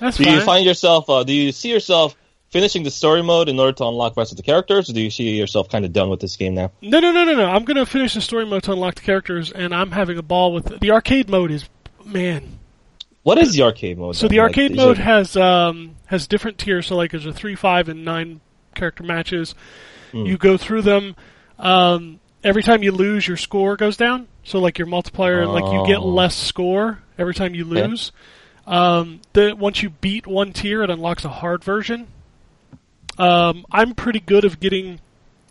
That's 0.00 0.16
Do 0.16 0.24
fine. 0.24 0.34
you 0.34 0.40
find 0.42 0.64
yourself? 0.66 1.08
Uh, 1.08 1.24
do 1.24 1.32
you 1.32 1.52
see 1.52 1.70
yourself 1.70 2.16
finishing 2.50 2.82
the 2.84 2.90
story 2.90 3.22
mode 3.22 3.48
in 3.48 3.58
order 3.58 3.72
to 3.72 3.84
unlock 3.86 4.14
the 4.14 4.20
rest 4.20 4.32
of 4.32 4.36
the 4.36 4.42
characters, 4.42 4.88
or 4.88 4.92
do 4.92 5.00
you 5.00 5.10
see 5.10 5.36
yourself 5.36 5.68
kind 5.68 5.84
of 5.84 5.92
done 5.92 6.08
with 6.10 6.20
this 6.20 6.36
game 6.36 6.54
now? 6.54 6.70
No, 6.80 7.00
no, 7.00 7.12
no, 7.12 7.24
no, 7.24 7.34
no. 7.34 7.46
I'm 7.46 7.64
going 7.64 7.76
to 7.76 7.86
finish 7.86 8.14
the 8.14 8.20
story 8.20 8.46
mode 8.46 8.62
to 8.64 8.72
unlock 8.72 8.94
the 8.96 9.00
characters, 9.02 9.52
and 9.52 9.74
I'm 9.74 9.90
having 9.90 10.18
a 10.18 10.22
ball 10.22 10.52
with 10.52 10.70
it. 10.72 10.80
the 10.80 10.90
arcade 10.92 11.28
mode. 11.28 11.50
Is 11.50 11.68
man. 12.04 12.58
What 13.22 13.38
is 13.38 13.54
the 13.54 13.62
arcade 13.62 13.98
mode? 13.98 14.14
So 14.16 14.28
then? 14.28 14.36
the 14.36 14.40
arcade 14.40 14.70
is 14.72 14.76
mode 14.76 14.98
it- 14.98 15.02
has 15.02 15.36
um, 15.36 15.96
has 16.06 16.26
different 16.28 16.58
tiers. 16.58 16.86
So 16.86 16.96
like 16.96 17.10
there's 17.10 17.26
a 17.26 17.32
three, 17.32 17.56
five, 17.56 17.88
and 17.88 18.04
nine 18.04 18.40
character 18.74 19.02
matches. 19.02 19.54
You 20.12 20.38
go 20.38 20.56
through 20.56 20.80
them. 20.82 21.14
Um, 21.58 22.20
every 22.42 22.62
time 22.62 22.82
you 22.82 22.90
lose, 22.92 23.26
your 23.28 23.36
score 23.36 23.76
goes 23.76 23.96
down. 23.98 24.28
So 24.44 24.60
like 24.60 24.78
your 24.78 24.86
multiplier, 24.86 25.44
like 25.46 25.64
you 25.72 25.86
get 25.86 25.98
Oh. 25.98 26.06
less 26.08 26.34
score 26.36 27.00
every 27.18 27.34
time 27.34 27.54
you 27.54 27.64
lose. 27.64 28.12
Um, 28.66 29.20
the 29.32 29.54
once 29.54 29.82
you 29.82 29.90
beat 29.90 30.26
one 30.26 30.52
tier, 30.52 30.82
it 30.82 30.90
unlocks 30.90 31.24
a 31.24 31.28
hard 31.28 31.62
version. 31.62 32.08
Um, 33.18 33.64
I'm 33.70 33.94
pretty 33.94 34.20
good 34.20 34.44
of 34.44 34.60
getting 34.60 35.00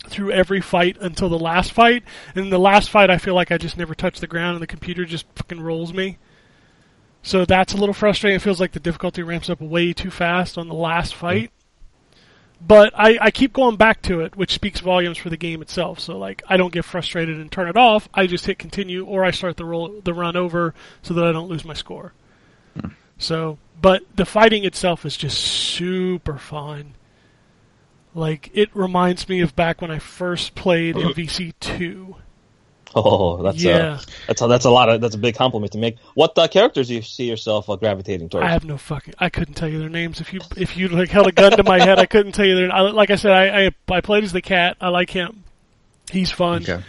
through 0.07 0.31
every 0.31 0.61
fight 0.61 0.97
until 0.99 1.29
the 1.29 1.39
last 1.39 1.71
fight. 1.71 2.03
And 2.35 2.45
in 2.45 2.49
the 2.49 2.59
last 2.59 2.89
fight, 2.89 3.09
I 3.09 3.17
feel 3.17 3.33
like 3.33 3.51
I 3.51 3.57
just 3.57 3.77
never 3.77 3.95
touch 3.95 4.19
the 4.19 4.27
ground, 4.27 4.55
and 4.55 4.61
the 4.61 4.67
computer 4.67 5.05
just 5.05 5.25
fucking 5.35 5.61
rolls 5.61 5.93
me. 5.93 6.17
So 7.23 7.43
that's 7.43 7.73
a 7.73 7.77
little 7.77 7.93
frustrating. 7.93 8.35
It 8.35 8.41
feels 8.41 8.59
like 8.59 8.73
the 8.73 8.79
difficulty 8.79 9.23
ramps 9.23 9.49
up 9.49 9.59
way 9.59 9.93
too 9.93 10.11
fast 10.11 10.57
on 10.57 10.67
the 10.67 10.75
last 10.75 11.15
fight. 11.15 11.51
But 12.61 12.93
I, 12.95 13.17
I 13.19 13.31
keep 13.31 13.51
going 13.51 13.77
back 13.77 14.01
to 14.03 14.21
it, 14.21 14.35
which 14.35 14.53
speaks 14.53 14.79
volumes 14.79 15.17
for 15.17 15.29
the 15.29 15.37
game 15.37 15.61
itself. 15.61 15.99
So 15.99 16.17
like 16.17 16.43
I 16.47 16.57
don't 16.57 16.71
get 16.71 16.85
frustrated 16.85 17.39
and 17.39 17.51
turn 17.51 17.67
it 17.67 17.77
off. 17.77 18.07
I 18.13 18.27
just 18.27 18.45
hit 18.45 18.59
continue, 18.59 19.05
or 19.05 19.25
I 19.25 19.31
start 19.31 19.57
the 19.57 19.65
roll 19.65 20.01
the 20.03 20.13
run 20.13 20.35
over 20.35 20.73
so 21.01 21.13
that 21.15 21.25
I 21.25 21.31
don't 21.31 21.49
lose 21.49 21.65
my 21.65 21.73
score. 21.73 22.13
So, 23.17 23.57
but 23.81 24.03
the 24.15 24.25
fighting 24.25 24.65
itself 24.65 25.05
is 25.05 25.15
just 25.17 25.37
super 25.37 26.37
fun. 26.37 26.93
Like 28.13 28.49
it 28.53 28.69
reminds 28.73 29.27
me 29.27 29.41
of 29.41 29.55
back 29.55 29.81
when 29.81 29.91
I 29.91 29.99
first 29.99 30.55
played 30.55 30.95
MVC 30.95 31.53
two. 31.59 32.15
Oh, 32.97 33.41
that's 33.43 33.61
Yeah. 33.61 33.75
uh, 33.95 34.01
that's 34.27 34.41
a, 34.41 34.47
that's 34.47 34.63
a 34.63 34.69
lot 34.69 34.87
of 34.87 35.01
that's 35.01 35.15
a 35.15 35.17
big 35.17 35.35
compliment 35.35 35.73
to 35.73 35.77
make. 35.77 35.97
What 36.13 36.37
uh, 36.37 36.47
characters 36.47 36.87
do 36.87 36.95
you 36.95 37.01
see 37.01 37.25
yourself 37.25 37.69
uh, 37.69 37.75
gravitating 37.75 38.29
towards? 38.29 38.45
I 38.45 38.49
have 38.51 38.63
no 38.63 38.77
fucking. 38.77 39.15
I 39.19 39.27
couldn't 39.29 39.55
tell 39.55 39.67
you 39.67 39.79
their 39.79 39.89
names. 39.89 40.21
If 40.21 40.31
you 40.31 40.39
if 40.55 40.77
you 40.77 40.87
like 40.87 41.09
held 41.09 41.27
a 41.27 41.33
gun 41.33 41.51
to 41.51 41.63
my 41.63 41.83
head, 41.83 41.99
I 41.99 42.05
couldn't 42.05 42.31
tell 42.31 42.45
you 42.45 42.55
their. 42.55 42.71
I, 42.71 42.81
like 42.91 43.09
I 43.11 43.15
said, 43.15 43.31
I, 43.33 43.65
I 43.65 43.71
I 43.97 44.01
played 44.01 44.23
as 44.23 44.31
the 44.31 44.41
cat. 44.41 44.77
I 44.79 44.89
like 44.89 45.09
him. 45.09 45.43
He's 46.09 46.31
fun. 46.31 46.63
Okay. 46.63 46.81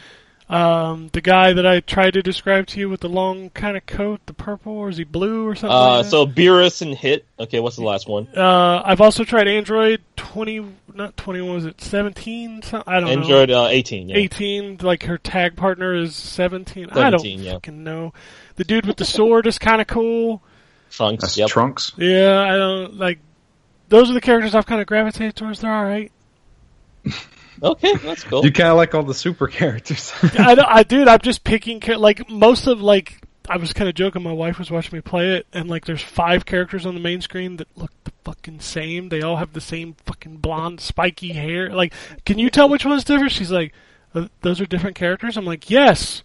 Um, 0.48 1.08
the 1.12 1.20
guy 1.20 1.52
that 1.54 1.66
I 1.66 1.80
tried 1.80 2.12
to 2.12 2.22
describe 2.22 2.68
to 2.68 2.78
you 2.78 2.88
with 2.88 3.00
the 3.00 3.08
long 3.08 3.50
kind 3.50 3.76
of 3.76 3.84
coat, 3.84 4.20
the 4.26 4.32
purple, 4.32 4.74
or 4.74 4.88
is 4.88 4.96
he 4.96 5.02
blue 5.02 5.44
or 5.44 5.56
something? 5.56 5.76
uh, 5.76 5.96
like 5.98 6.06
so 6.06 6.24
Beerus 6.24 6.82
and 6.82 6.94
Hit. 6.94 7.26
Okay, 7.38 7.58
what's 7.58 7.74
the 7.74 7.82
last 7.82 8.08
one? 8.08 8.28
uh, 8.36 8.80
I've 8.84 9.00
also 9.00 9.24
tried 9.24 9.48
Android 9.48 10.02
twenty, 10.14 10.64
not 10.94 11.16
twenty 11.16 11.40
one. 11.40 11.54
Was 11.54 11.64
it 11.64 11.80
seventeen? 11.80 12.62
I 12.86 13.00
don't 13.00 13.06
know. 13.06 13.10
Android 13.10 13.50
uh, 13.50 13.66
18. 13.70 14.08
Yeah. 14.10 14.16
18 14.18 14.78
like 14.82 15.02
her 15.04 15.18
tag 15.18 15.56
partner 15.56 15.94
is 15.94 16.14
17, 16.14 16.90
i 16.90 17.10
don't 17.10 17.24
yeah. 17.24 17.54
fucking 17.54 17.82
know 17.82 18.12
the 18.54 18.64
dude 18.64 18.86
with 18.86 18.96
the 18.96 19.04
sword 19.04 19.46
is 19.46 19.58
kind 19.58 19.80
of 19.80 19.86
cool 19.86 20.42
Trunks. 20.90 21.22
That's 21.22 21.36
yep. 21.36 21.48
Trunks. 21.48 21.92
yeah 21.96 22.40
i 22.42 22.56
don't 22.56 22.94
like 22.94 23.18
those 23.88 24.10
are 24.10 24.14
the 24.14 24.20
characters 24.20 24.54
i've 24.54 24.66
kind 24.66 24.80
of 24.80 24.86
gravitated 24.86 25.34
towards 25.34 25.60
they're 25.60 25.72
all 25.74 25.84
right 25.84 26.12
Okay, 27.62 27.94
that's 27.96 28.24
cool. 28.24 28.44
You 28.44 28.52
kind 28.52 28.70
of 28.70 28.76
like 28.76 28.94
all 28.94 29.02
the 29.02 29.14
super 29.14 29.46
characters. 29.60 30.12
I, 30.22 30.54
don't- 30.54 30.68
I 30.68 30.82
dude 30.82 31.08
i'm 31.08 31.20
just 31.20 31.44
picking 31.44 31.80
like 31.98 32.28
most 32.30 32.66
of 32.66 32.80
like 32.80 33.18
i 33.48 33.56
was 33.56 33.72
kind 33.72 33.88
of 33.88 33.94
joking 33.94 34.22
my 34.22 34.32
wife 34.32 34.58
was 34.58 34.70
watching 34.70 34.96
me 34.96 35.00
play 35.00 35.36
it 35.36 35.46
and 35.52 35.68
like 35.70 35.84
there's 35.84 36.02
five 36.02 36.44
characters 36.44 36.84
on 36.84 36.94
the 36.94 37.00
main 37.00 37.20
screen 37.20 37.56
that 37.58 37.68
look 37.76 37.90
the 38.04 38.10
fucking 38.24 38.58
same. 38.60 39.08
They 39.08 39.22
all 39.22 39.36
have 39.36 39.52
the 39.52 39.60
same 39.60 39.94
fucking 40.04 40.38
blonde 40.38 40.80
spiky 40.80 41.32
hair. 41.32 41.70
Like 41.70 41.92
can 42.24 42.38
you 42.38 42.50
tell 42.50 42.68
which 42.68 42.84
one's 42.84 43.04
different? 43.04 43.32
She's 43.32 43.52
like 43.52 43.72
"Uh, 44.14 44.26
those 44.42 44.60
are 44.60 44.66
different 44.66 44.96
characters? 44.96 45.36
I'm 45.36 45.44
like 45.46 45.70
yes. 45.70 46.22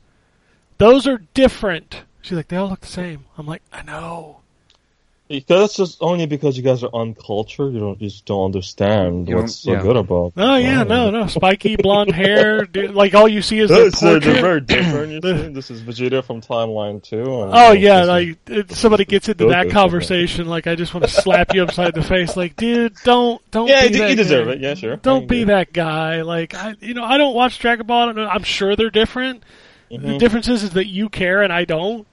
Those 0.79 1.05
are 1.07 1.19
different. 1.35 2.03
She's 2.21 2.33
like 2.37 2.47
they 2.47 2.57
all 2.57 2.69
look 2.69 2.81
the 2.81 2.87
same. 2.87 3.25
I'm 3.37 3.45
like 3.45 3.61
i 3.71 3.81
know. 3.83 4.40
Because 4.40 4.40
that's 5.47 5.75
just 5.75 5.97
only 6.01 6.25
because 6.25 6.57
you 6.57 6.63
guys 6.63 6.83
are 6.83 6.89
uncultured. 6.93 7.73
You 7.73 7.79
don't 7.79 7.99
just 7.99 8.25
don't 8.25 8.45
understand 8.45 9.27
You 9.29 9.35
what's 9.37 9.63
don't- 9.63 9.73
so 9.73 9.77
yeah. 9.77 9.81
good 9.81 9.97
about. 9.97 10.33
Oh 10.37 10.55
yeah, 10.55 10.83
no, 10.83 11.09
no, 11.11 11.27
spiky 11.27 11.75
blonde 11.75 12.11
hair. 12.13 12.65
Dude, 12.71 12.93
like 12.93 13.13
all 13.15 13.27
you 13.27 13.41
see 13.41 13.59
is 13.59 13.69
the 13.69 13.75
That's 13.85 14.01
uh, 14.03 14.19
they're 14.19 14.41
very 14.41 14.61
different. 14.61 15.11
You 15.11 15.21
see? 15.45 15.47
This 15.53 15.71
is 15.71 15.81
Vegeta 15.81 16.23
from 16.23 16.41
Timeline 16.41 17.01
Two. 17.03 17.23
Oh 17.27 17.71
yeah, 17.71 18.03
like 18.03 18.37
it, 18.49 18.71
somebody 18.71 19.05
gets 19.05 19.29
into 19.29 19.47
that 19.47 19.69
conversation, 19.69 20.47
like 20.47 20.67
I 20.67 20.75
just 20.75 20.93
want 20.93 21.05
to 21.05 21.09
slap 21.11 21.53
you 21.53 21.63
upside 21.63 21.93
the 21.93 22.03
face. 22.03 22.35
Like, 22.37 22.55
dude, 22.55 22.95
don't 23.03 23.41
don't. 23.51 23.67
yeah, 23.67 23.87
be 23.87 23.93
you, 23.93 23.99
that 23.99 24.09
you 24.11 24.15
deserve 24.15 24.47
guy. 24.47 24.53
it. 24.53 24.59
Yeah, 24.61 24.73
sure. 24.75 24.95
Don't 24.97 25.27
be 25.27 25.41
agree. 25.43 25.53
that 25.53 25.73
guy. 25.73 26.21
Like 26.21 26.53
I, 26.53 26.75
you 26.79 26.93
know, 26.93 27.03
I 27.03 27.17
don't 27.17 27.35
watch 27.35 27.59
Dragon 27.59 27.85
Ball. 27.87 28.03
I 28.03 28.05
don't 28.07 28.15
know. 28.15 28.27
I'm 28.27 28.43
sure 28.43 28.75
they're 28.75 28.89
different. 28.89 29.43
The 29.89 29.97
Mhm. 29.97 30.19
difference 30.19 30.47
is, 30.47 30.63
is 30.63 30.69
that 30.71 30.87
you 30.87 31.09
care 31.09 31.41
and 31.41 31.51
I 31.51 31.65
don't. 31.65 32.07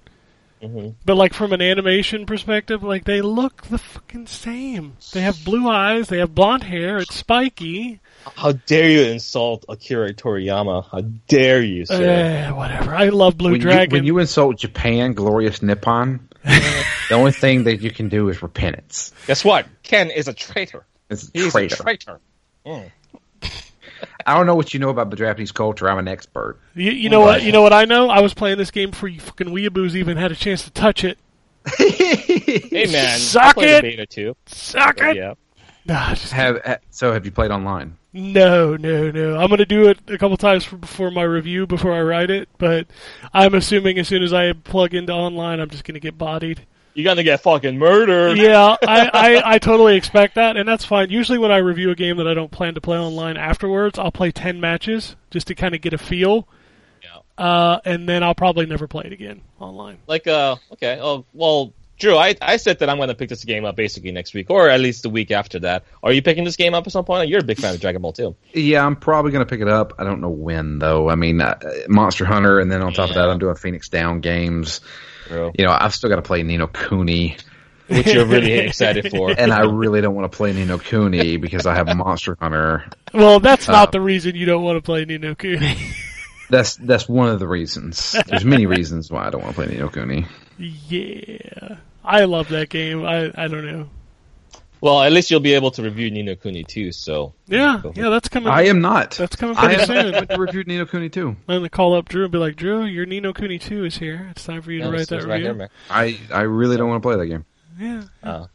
Mhm. 0.63 0.95
But 1.05 1.17
like 1.17 1.35
from 1.35 1.53
an 1.53 1.63
animation 1.63 2.27
perspective, 2.27 2.83
like 2.83 3.05
they 3.05 3.21
look 3.21 3.63
the 3.69 3.79
fucking 3.79 4.27
same. 4.27 4.97
They 5.13 5.21
have 5.21 5.45
blue 5.45 5.69
eyes. 5.69 6.09
They 6.09 6.19
have 6.19 6.35
blonde 6.35 6.65
hair. 6.65 6.99
It's 6.99 7.15
spiky. 7.15 8.01
How 8.37 8.53
dare 8.53 8.91
you 8.91 9.03
insult 9.03 9.65
Akira 9.69 10.13
Toriyama? 10.13 10.85
How 10.91 11.01
dare 11.29 11.63
you, 11.63 11.87
sir? 11.87 12.03
Eh, 12.05 12.51
whatever. 12.51 12.95
I 12.95 13.09
love 13.11 13.39
Blue 13.39 13.53
when, 13.53 13.61
you, 13.61 13.67
Dragon. 13.67 13.91
when 13.97 14.05
you 14.05 14.19
insult 14.19 14.59
Japan, 14.59 15.13
glorious 15.15 15.63
Nippon, 15.63 16.29
the 16.45 17.15
only 17.15 17.33
thing 17.33 17.65
that 17.65 17.81
you 17.81 17.91
can 17.91 18.09
do 18.09 18.29
is 18.29 18.43
repentance. 18.43 19.13
Guess 19.27 19.45
what? 19.45 19.67
Ken 19.83 20.11
is 20.11 20.27
a 20.29 20.35
traitor. 20.35 20.85
It's 21.09 21.31
He's 21.33 21.53
traitor. 21.53 21.75
a 21.77 21.79
traitor. 21.79 22.21
Mm. 22.67 22.91
I 24.27 24.35
don't 24.37 24.47
know 24.47 24.55
what 24.55 24.75
you 24.75 24.81
know 24.81 24.91
about 24.91 25.11
the 25.11 25.16
Japanese 25.16 25.53
culture. 25.53 25.89
I'm 25.89 25.99
an 25.99 26.09
expert. 26.09 26.59
You, 26.75 26.91
you 26.93 27.09
know 27.09 27.20
what? 27.20 27.43
You 27.43 27.53
know 27.53 27.62
what 27.62 27.73
I 27.73 27.85
know? 27.85 28.11
I 28.11 28.20
was 28.20 28.35
playing 28.35 28.59
this 28.59 28.70
game 28.70 28.91
before 28.91 29.09
you 29.09 29.20
fucking 29.20 29.49
weeaboos 29.49 29.95
even 29.95 30.16
had 30.16 30.31
a 30.33 30.37
chance 30.37 30.65
to 30.65 30.70
touch 30.70 31.05
it. 31.05 31.19
Hey 31.79 32.87
man, 32.87 33.07
I 33.15 33.16
Suck 33.19 33.55
played 33.55 33.69
it! 33.70 33.83
the 33.83 33.91
beta 33.91 34.07
too. 34.07 34.37
Suck 34.47 35.01
it! 35.01 35.16
Yeah. 35.16 35.35
Nah, 35.85 36.15
Have 36.15 36.81
so? 36.91 37.12
Have 37.12 37.25
you 37.25 37.31
played 37.31 37.51
online? 37.51 37.97
no, 38.12 38.77
no, 38.77 39.11
no. 39.11 39.37
I'm 39.39 39.49
gonna 39.51 39.66
do 39.66 39.89
it 39.89 39.99
a 40.09 40.16
couple 40.19 40.37
times 40.37 40.65
for, 40.65 40.77
before 40.77 41.11
my 41.11 41.23
review, 41.23 41.66
before 41.66 41.93
I 41.93 42.03
write 42.03 42.31
it. 42.31 42.49
But 42.59 42.87
I'm 43.33 43.55
assuming 43.55 43.99
as 43.99 44.09
soon 44.09 44.23
as 44.23 44.33
I 44.33 44.53
plug 44.53 44.95
into 44.95 45.12
online, 45.12 45.61
I'm 45.61 45.70
just 45.70 45.85
gonna 45.85 46.01
get 46.01 46.16
bodied. 46.19 46.66
You're 46.99 47.05
gonna 47.05 47.23
get 47.23 47.41
fucking 47.43 47.79
murdered. 47.79 48.39
Yeah, 48.39 48.75
I, 48.83 49.09
I, 49.15 49.53
I 49.55 49.59
totally 49.61 49.95
expect 49.95 50.35
that, 50.35 50.57
and 50.57 50.69
that's 50.69 50.85
fine. 50.85 51.11
Usually, 51.11 51.39
when 51.39 51.53
I 51.53 51.59
review 51.59 51.93
a 51.93 51.95
game 51.95 52.16
that 52.16 52.27
I 52.27 52.35
don't 52.35 52.51
plan 52.51 52.75
to 52.75 52.81
play 52.81 52.99
online 52.99 53.37
afterwards, 53.37 54.01
I'll 54.01 54.11
play 54.11 54.33
ten 54.33 54.61
matches 54.61 55.15
just 55.31 55.47
to 55.47 55.55
kind 55.55 55.77
of 55.77 55.81
get 55.81 55.93
a 55.93 55.99
feel. 55.99 56.49
Yeah. 57.01 57.20
Uh, 57.39 57.79
and 57.85 58.09
then 58.09 58.25
I'll 58.25 58.35
probably 58.35 58.66
never 58.66 58.89
play 58.89 59.05
it 59.07 59.12
again 59.12 59.43
online. 59.61 59.99
Like, 60.09 60.27
uh, 60.27 60.57
okay. 60.73 60.99
Oh, 61.01 61.25
well, 61.33 61.73
Drew, 62.01 62.16
I, 62.16 62.35
I 62.43 62.57
said 62.57 62.81
that 62.81 62.91
I'm 62.91 62.99
gonna 62.99 63.15
pick 63.15 63.29
this 63.29 63.45
game 63.45 63.65
up 63.65 63.77
basically 63.77 64.11
next 64.11 64.35
week, 64.35 64.51
or 64.51 64.69
at 64.69 64.81
least 64.81 65.05
the 65.05 65.11
week 65.11 65.31
after 65.31 65.61
that. 65.61 65.85
Are 66.03 66.12
you 66.12 66.20
picking 66.20 66.43
this 66.43 66.57
game 66.57 66.75
up 66.75 66.85
at 66.85 66.93
some 66.93 67.05
point? 67.05 67.29
You're 67.29 67.43
a 67.43 67.45
big 67.45 67.61
fan 67.61 67.75
of 67.77 67.81
Dragon 67.81 68.03
Ball 68.03 68.12
too. 68.12 68.35
Yeah, 68.53 68.85
I'm 68.85 68.97
probably 68.97 69.31
going 69.31 69.47
to 69.47 69.49
pick 69.49 69.61
it 69.61 69.69
up. 69.69 69.93
I 70.01 70.03
don't 70.03 70.20
know 70.20 70.31
when 70.31 70.81
though. 70.81 71.09
I 71.09 71.15
mean, 71.15 71.41
uh, 71.41 71.61
Monster 71.87 72.25
Hunter, 72.25 72.59
and 72.59 72.69
then 72.73 72.83
on 72.83 72.93
top 72.93 73.11
of 73.11 73.15
that, 73.15 73.31
I'm 73.31 73.39
doing 73.39 73.55
Phoenix 73.55 73.89
Down 73.89 74.20
games. 74.20 74.81
Bro. 75.29 75.53
You 75.59 75.65
know, 75.67 75.77
I've 75.79 75.95
still 75.95 76.11
got 76.11 76.17
to 76.17 76.23
play 76.23 76.43
Ni 76.43 76.57
no 76.57 76.67
Kuni, 76.67 77.37
Which 77.89 78.07
you're 78.07 78.27
really 78.27 78.53
excited 78.67 79.11
for. 79.11 79.31
and 79.31 79.53
I 79.53 79.61
really 79.61 80.01
don't 80.01 80.15
want 80.15 80.31
to 80.31 80.37
play 80.37 80.53
Ni 80.53 80.65
no 80.65 80.79
Kuni 80.79 81.37
because 81.37 81.67
I 81.67 81.75
have 81.75 81.87
Monster 81.97 82.37
Hunter. 82.41 82.85
Well, 83.15 83.41
that's 83.41 83.69
not 83.69 83.89
Uh, 83.89 83.91
the 83.93 84.01
reason 84.01 84.35
you 84.37 84.47
don't 84.47 84.63
want 84.65 84.77
to 84.79 84.83
play 84.83 85.05
Ni 85.05 85.19
no 85.19 85.35
Kuni. 85.35 85.77
That's 86.51 86.77
that's 86.77 87.07
one 87.07 87.29
of 87.29 87.41
the 87.41 87.47
reasons. 87.47 88.17
There's 88.27 88.43
many 88.43 88.65
reasons 88.65 89.11
why 89.11 89.27
I 89.27 89.31
don't 89.31 89.43
want 89.43 89.55
to 89.55 89.63
play 89.63 89.75
Ni 89.75 89.79
no 89.81 89.91
Kuni. 89.91 90.25
yeah, 90.57 91.77
I 92.03 92.25
love 92.25 92.49
that 92.49 92.71
game. 92.71 93.05
I 93.05 93.31
I 93.35 93.49
don't 93.49 93.67
know. 93.67 93.89
Well, 94.81 95.03
at 95.03 95.11
least 95.13 95.31
you'll 95.31 95.41
be 95.41 95.55
able 95.55 95.71
to 95.73 95.83
review 95.83 96.11
Ni 96.11 96.23
no 96.23 96.37
Kuni 96.37 96.63
too. 96.65 96.93
So 96.93 97.35
Yeah, 97.49 97.83
yeah, 97.95 98.11
that's 98.11 98.29
coming. 98.29 98.49
I 98.49 98.67
am 98.67 98.81
not. 98.81 99.13
That's 99.13 99.35
coming 99.37 99.57
I 99.57 99.75
pretty 99.75 99.93
am 99.93 100.27
soon. 100.29 100.39
reviewed 100.41 100.67
Ni 100.69 100.79
no 100.79 100.87
Kuni 100.87 101.09
too. 101.09 101.29
I'm 101.49 101.59
gonna 101.59 101.69
call 101.69 101.95
up 101.95 102.09
Drew 102.09 102.23
and 102.25 102.33
be 102.33 102.39
like, 102.39 102.57
Drew, 102.57 102.85
your 102.85 103.05
Ni 103.07 103.19
no 103.21 103.33
Kuni 103.33 103.59
two 103.59 103.85
is 103.85 103.99
here. 103.99 104.29
It's 104.31 104.45
time 104.45 104.63
for 104.63 104.71
you 104.71 104.83
to 104.83 104.91
write 104.91 105.09
that 105.09 105.25
right 105.25 105.35
review. 105.35 105.45
here, 105.47 105.55
man. 105.55 105.69
I 105.91 106.19
I 106.33 106.43
really 106.43 106.77
don't 106.77 106.89
want 106.89 107.03
to 107.03 107.07
play 107.09 107.17
that 107.17 107.27
game. 107.27 107.45
yeah, 108.25 108.47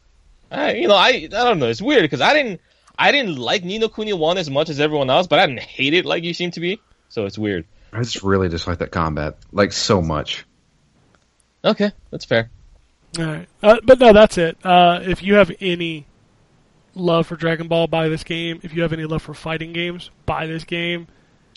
I, 0.50 0.72
you 0.74 0.88
know, 0.88 0.94
I 0.94 1.08
I 1.08 1.28
don't 1.28 1.58
know. 1.58 1.68
It's 1.68 1.82
weird 1.82 2.02
because 2.02 2.20
I 2.20 2.32
didn't 2.32 2.60
I 2.98 3.12
didn't 3.12 3.36
like 3.36 3.64
Ni 3.64 3.78
no 3.78 3.88
Kuni 3.88 4.12
one 4.12 4.38
as 4.38 4.48
much 4.48 4.68
as 4.70 4.80
everyone 4.80 5.10
else, 5.10 5.26
but 5.26 5.38
I 5.40 5.46
didn't 5.46 5.60
hate 5.62 5.94
it 5.94 6.04
like 6.06 6.22
you 6.24 6.32
seem 6.34 6.50
to 6.52 6.60
be. 6.60 6.80
So 7.08 7.26
it's 7.26 7.38
weird. 7.38 7.66
I 7.92 7.98
just 7.98 8.22
really 8.22 8.48
dislike 8.48 8.78
that 8.78 8.90
combat 8.92 9.36
like 9.52 9.72
so 9.72 10.00
much. 10.02 10.44
Okay, 11.64 11.92
that's 12.10 12.24
fair. 12.24 12.50
all 13.18 13.24
right. 13.24 13.48
Uh, 13.62 13.78
but 13.84 13.98
no, 14.00 14.12
that's 14.12 14.36
it. 14.38 14.56
Uh, 14.64 15.00
if 15.02 15.22
you 15.22 15.34
have 15.34 15.50
any 15.60 16.06
love 16.94 17.26
for 17.26 17.36
Dragon 17.36 17.68
Ball, 17.68 17.86
buy 17.86 18.08
this 18.08 18.24
game. 18.24 18.60
If 18.62 18.74
you 18.74 18.82
have 18.82 18.92
any 18.92 19.04
love 19.04 19.22
for 19.22 19.34
fighting 19.34 19.72
games, 19.72 20.10
buy 20.26 20.46
this 20.46 20.64
game. 20.64 21.06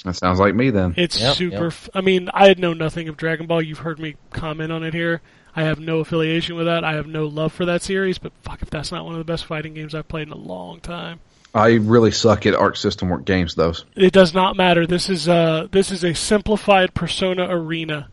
That 0.03 0.15
sounds 0.15 0.39
like 0.39 0.53
me 0.55 0.69
then. 0.69 0.93
It's 0.95 1.19
Yep, 1.19 1.35
super. 1.35 1.55
yep. 1.55 1.63
F- 1.67 1.89
I 1.93 2.01
mean, 2.01 2.29
I 2.33 2.47
had 2.47 2.59
known 2.59 2.77
nothing 2.77 3.07
of 3.09 3.17
Dragon 3.17 3.47
Ball. 3.47 3.61
You've 3.61 3.79
heard 3.79 3.99
me 3.99 4.15
comment 4.31 4.71
on 4.71 4.83
it 4.83 4.93
here. 4.93 5.21
I 5.55 5.63
have 5.63 5.79
no 5.79 5.99
affiliation 5.99 6.55
with 6.55 6.67
that. 6.67 6.83
I 6.83 6.93
have 6.93 7.07
no 7.07 7.25
love 7.25 7.51
for 7.51 7.65
that 7.65 7.81
series. 7.81 8.19
But 8.19 8.31
fuck, 8.43 8.61
if 8.61 8.69
that's 8.69 8.91
not 8.91 9.05
one 9.05 9.15
of 9.15 9.19
the 9.19 9.23
best 9.25 9.45
fighting 9.45 9.73
games 9.73 9.95
I've 9.95 10.07
played 10.07 10.27
in 10.27 10.33
a 10.33 10.37
long 10.37 10.79
time. 10.79 11.19
I 11.55 11.69
really 11.75 12.11
suck 12.11 12.45
at 12.45 12.53
Arc 12.53 12.75
System 12.77 13.09
Work 13.09 13.25
games 13.25 13.55
though. 13.55 13.73
It 13.95 14.13
does 14.13 14.35
not 14.35 14.55
matter. 14.55 14.85
This 14.85 15.09
is 15.09 15.27
uh 15.27 15.67
this 15.71 15.91
is 15.91 16.03
a 16.03 16.13
simplified 16.13 16.93
Persona 16.93 17.47
Arena. 17.49 18.09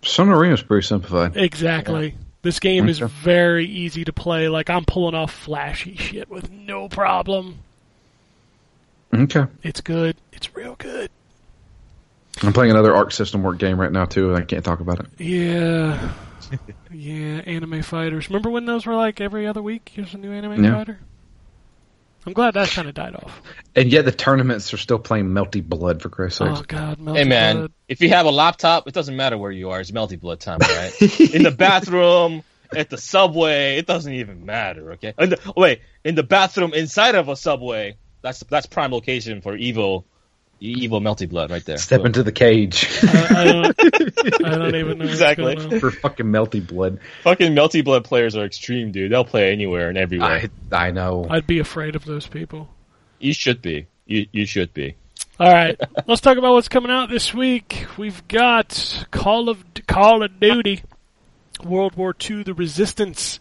Persona 0.00 0.36
Arena 0.36 0.54
is 0.54 0.62
pretty 0.62 0.86
simplified. 0.86 1.36
Exactly. 1.36 2.14
This 2.44 2.60
game 2.60 2.90
is 2.90 2.98
very 2.98 3.64
easy 3.66 4.04
to 4.04 4.12
play. 4.12 4.48
Like 4.50 4.68
I'm 4.68 4.84
pulling 4.84 5.14
off 5.14 5.32
flashy 5.32 5.96
shit 5.96 6.28
with 6.28 6.50
no 6.50 6.90
problem. 6.90 7.60
Okay. 9.14 9.46
It's 9.62 9.80
good. 9.80 10.16
It's 10.30 10.54
real 10.54 10.74
good. 10.76 11.10
I'm 12.42 12.52
playing 12.52 12.70
another 12.72 12.94
Arc 12.94 13.12
System 13.12 13.42
Work 13.42 13.56
game 13.58 13.80
right 13.80 13.90
now 13.90 14.04
too, 14.04 14.28
and 14.28 14.36
I 14.36 14.44
can't 14.44 14.62
talk 14.62 14.80
about 14.80 15.00
it. 15.00 15.06
Yeah. 15.18 16.12
yeah, 16.92 17.40
anime 17.46 17.80
fighters. 17.82 18.28
Remember 18.28 18.50
when 18.50 18.66
those 18.66 18.84
were 18.84 18.94
like 18.94 19.22
every 19.22 19.46
other 19.46 19.62
week? 19.62 19.90
Here's 19.94 20.12
a 20.12 20.18
new 20.18 20.30
anime 20.30 20.62
Yeah. 20.62 20.74
fighter. 20.74 21.00
I'm 22.26 22.32
glad 22.32 22.54
that 22.54 22.68
kind 22.70 22.88
of 22.88 22.94
died 22.94 23.14
off. 23.14 23.42
And 23.76 23.92
yet 23.92 24.04
the 24.04 24.12
tournaments 24.12 24.72
are 24.72 24.78
still 24.78 24.98
playing 24.98 25.26
Melty 25.26 25.62
Blood 25.62 26.00
for 26.00 26.08
Christ's 26.08 26.38
sake. 26.38 26.48
Oh 26.50 26.62
God, 26.66 26.98
Hey 26.98 27.24
man, 27.24 27.56
Blood. 27.56 27.72
if 27.88 28.00
you 28.00 28.08
have 28.10 28.26
a 28.26 28.30
laptop, 28.30 28.88
it 28.88 28.94
doesn't 28.94 29.16
matter 29.16 29.36
where 29.36 29.50
you 29.50 29.70
are. 29.70 29.80
It's 29.80 29.90
melty 29.90 30.18
blood 30.18 30.40
time, 30.40 30.58
right? 30.62 31.02
in 31.34 31.42
the 31.42 31.50
bathroom, 31.50 32.42
at 32.74 32.88
the 32.90 32.98
subway, 32.98 33.76
it 33.76 33.86
doesn't 33.86 34.12
even 34.12 34.46
matter. 34.46 34.92
Okay. 34.92 35.12
In 35.18 35.30
the, 35.30 35.52
wait, 35.56 35.80
in 36.02 36.14
the 36.14 36.22
bathroom 36.22 36.72
inside 36.72 37.14
of 37.14 37.28
a 37.28 37.36
subway, 37.36 37.96
that's 38.22 38.40
that's 38.40 38.66
prime 38.66 38.92
location 38.92 39.42
for 39.42 39.54
evil, 39.54 40.06
evil 40.60 41.00
melty 41.00 41.28
blood 41.28 41.50
right 41.50 41.64
there. 41.64 41.76
Step 41.76 42.04
into 42.04 42.22
the 42.22 42.32
cage 42.32 42.88
I, 43.02 43.26
I 43.36 43.44
don't. 43.44 43.80
I 44.46 44.56
don't 44.56 44.74
even 44.74 44.98
know. 44.98 45.04
what's 45.04 45.12
Exactly. 45.12 45.54
going 45.56 45.74
on. 45.74 45.80
for 45.80 45.90
fucking 45.90 46.26
Melty 46.26 46.66
Blood. 46.66 47.00
Fucking 47.22 47.52
melty 47.54 47.84
blood 47.84 48.04
players 48.04 48.34
are 48.36 48.44
extreme, 48.44 48.90
dude. 48.92 49.12
They'll 49.12 49.24
play 49.24 49.52
anywhere 49.52 49.88
and 49.88 49.98
everywhere. 49.98 50.48
I 50.72 50.76
I 50.86 50.90
know. 50.90 51.26
I'd 51.28 51.46
be 51.46 51.58
afraid 51.58 51.96
of 51.96 52.04
those 52.04 52.26
people. 52.26 52.68
you 53.18 53.32
should 53.34 53.60
be. 53.62 53.86
You 54.06 54.26
you 54.32 54.46
should 54.46 54.72
be. 54.74 54.96
All 55.40 55.52
right, 55.52 55.78
let's 56.06 56.20
talk 56.20 56.38
about 56.38 56.52
what's 56.52 56.68
coming 56.68 56.92
out 56.92 57.10
this 57.10 57.34
week. 57.34 57.86
We've 57.98 58.26
got 58.28 59.04
Call 59.10 59.48
of 59.48 59.64
Call 59.88 60.22
of 60.22 60.38
Duty, 60.38 60.82
World 61.64 61.96
War 61.96 62.14
II: 62.30 62.44
The 62.44 62.54
Resistance, 62.54 63.40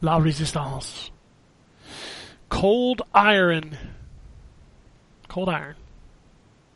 La 0.00 0.16
Resistance, 0.16 1.10
Cold 2.48 3.02
Iron, 3.14 3.76
Cold 5.28 5.50
Iron, 5.50 5.74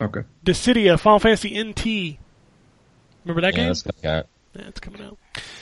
Okay. 0.03 0.23
Dissidia, 0.45 0.99
Final 0.99 1.19
Fantasy 1.19 1.51
NT. 1.63 2.19
Remember 3.25 3.41
that 3.43 3.55
Yeah, 3.55 3.61
game? 3.61 3.67
that's 3.69 3.83
coming 3.83 4.07
out. 4.17 4.27
Yeah, 4.55 4.63
it's 4.69 4.81
coming 4.81 5.03
out. 5.03 5.17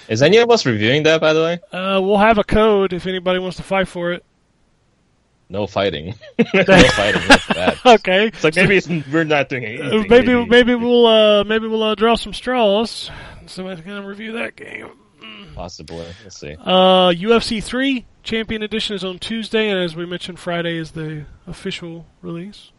Is 0.08 0.22
any 0.22 0.38
of 0.38 0.50
us 0.50 0.64
reviewing 0.66 1.02
that, 1.04 1.20
by 1.20 1.32
the 1.32 1.40
way? 1.42 1.60
Uh, 1.72 2.00
we'll 2.00 2.16
have 2.18 2.38
a 2.38 2.44
code 2.44 2.92
if 2.92 3.06
anybody 3.06 3.38
wants 3.38 3.56
to 3.58 3.62
fight 3.62 3.86
for 3.86 4.12
it. 4.12 4.24
No 5.48 5.66
fighting. 5.66 6.14
no 6.54 6.64
fighting. 6.64 7.22
That's. 7.54 7.80
Okay. 7.86 8.28
It's 8.28 8.44
like 8.44 8.56
maybe 8.56 8.76
it's, 8.76 8.88
we're 8.88 9.24
not 9.24 9.48
doing 9.48 9.64
Uh, 9.64 9.68
anything. 9.68 10.06
maybe 10.08 10.46
maybe 10.46 10.74
we'll 10.76 11.06
uh 11.06 11.44
maybe 11.44 11.66
we'll 11.66 11.82
uh, 11.82 11.94
draw 11.96 12.14
some 12.14 12.32
straws. 12.32 13.10
Somebody's 13.46 13.84
gonna 13.84 14.06
review 14.06 14.32
that 14.32 14.54
game. 14.56 14.90
possibly. 15.54 16.06
Let's 16.22 16.38
see. 16.38 16.54
Uh, 16.60 17.10
UFC 17.10 17.62
3 17.62 18.06
Champion 18.22 18.62
Edition 18.62 18.94
is 18.96 19.02
on 19.04 19.18
Tuesday, 19.18 19.68
and 19.68 19.78
as 19.78 19.96
we 19.96 20.06
mentioned, 20.06 20.38
Friday 20.38 20.76
is 20.76 20.92
the 20.92 21.24
official 21.48 22.06
release. 22.22 22.70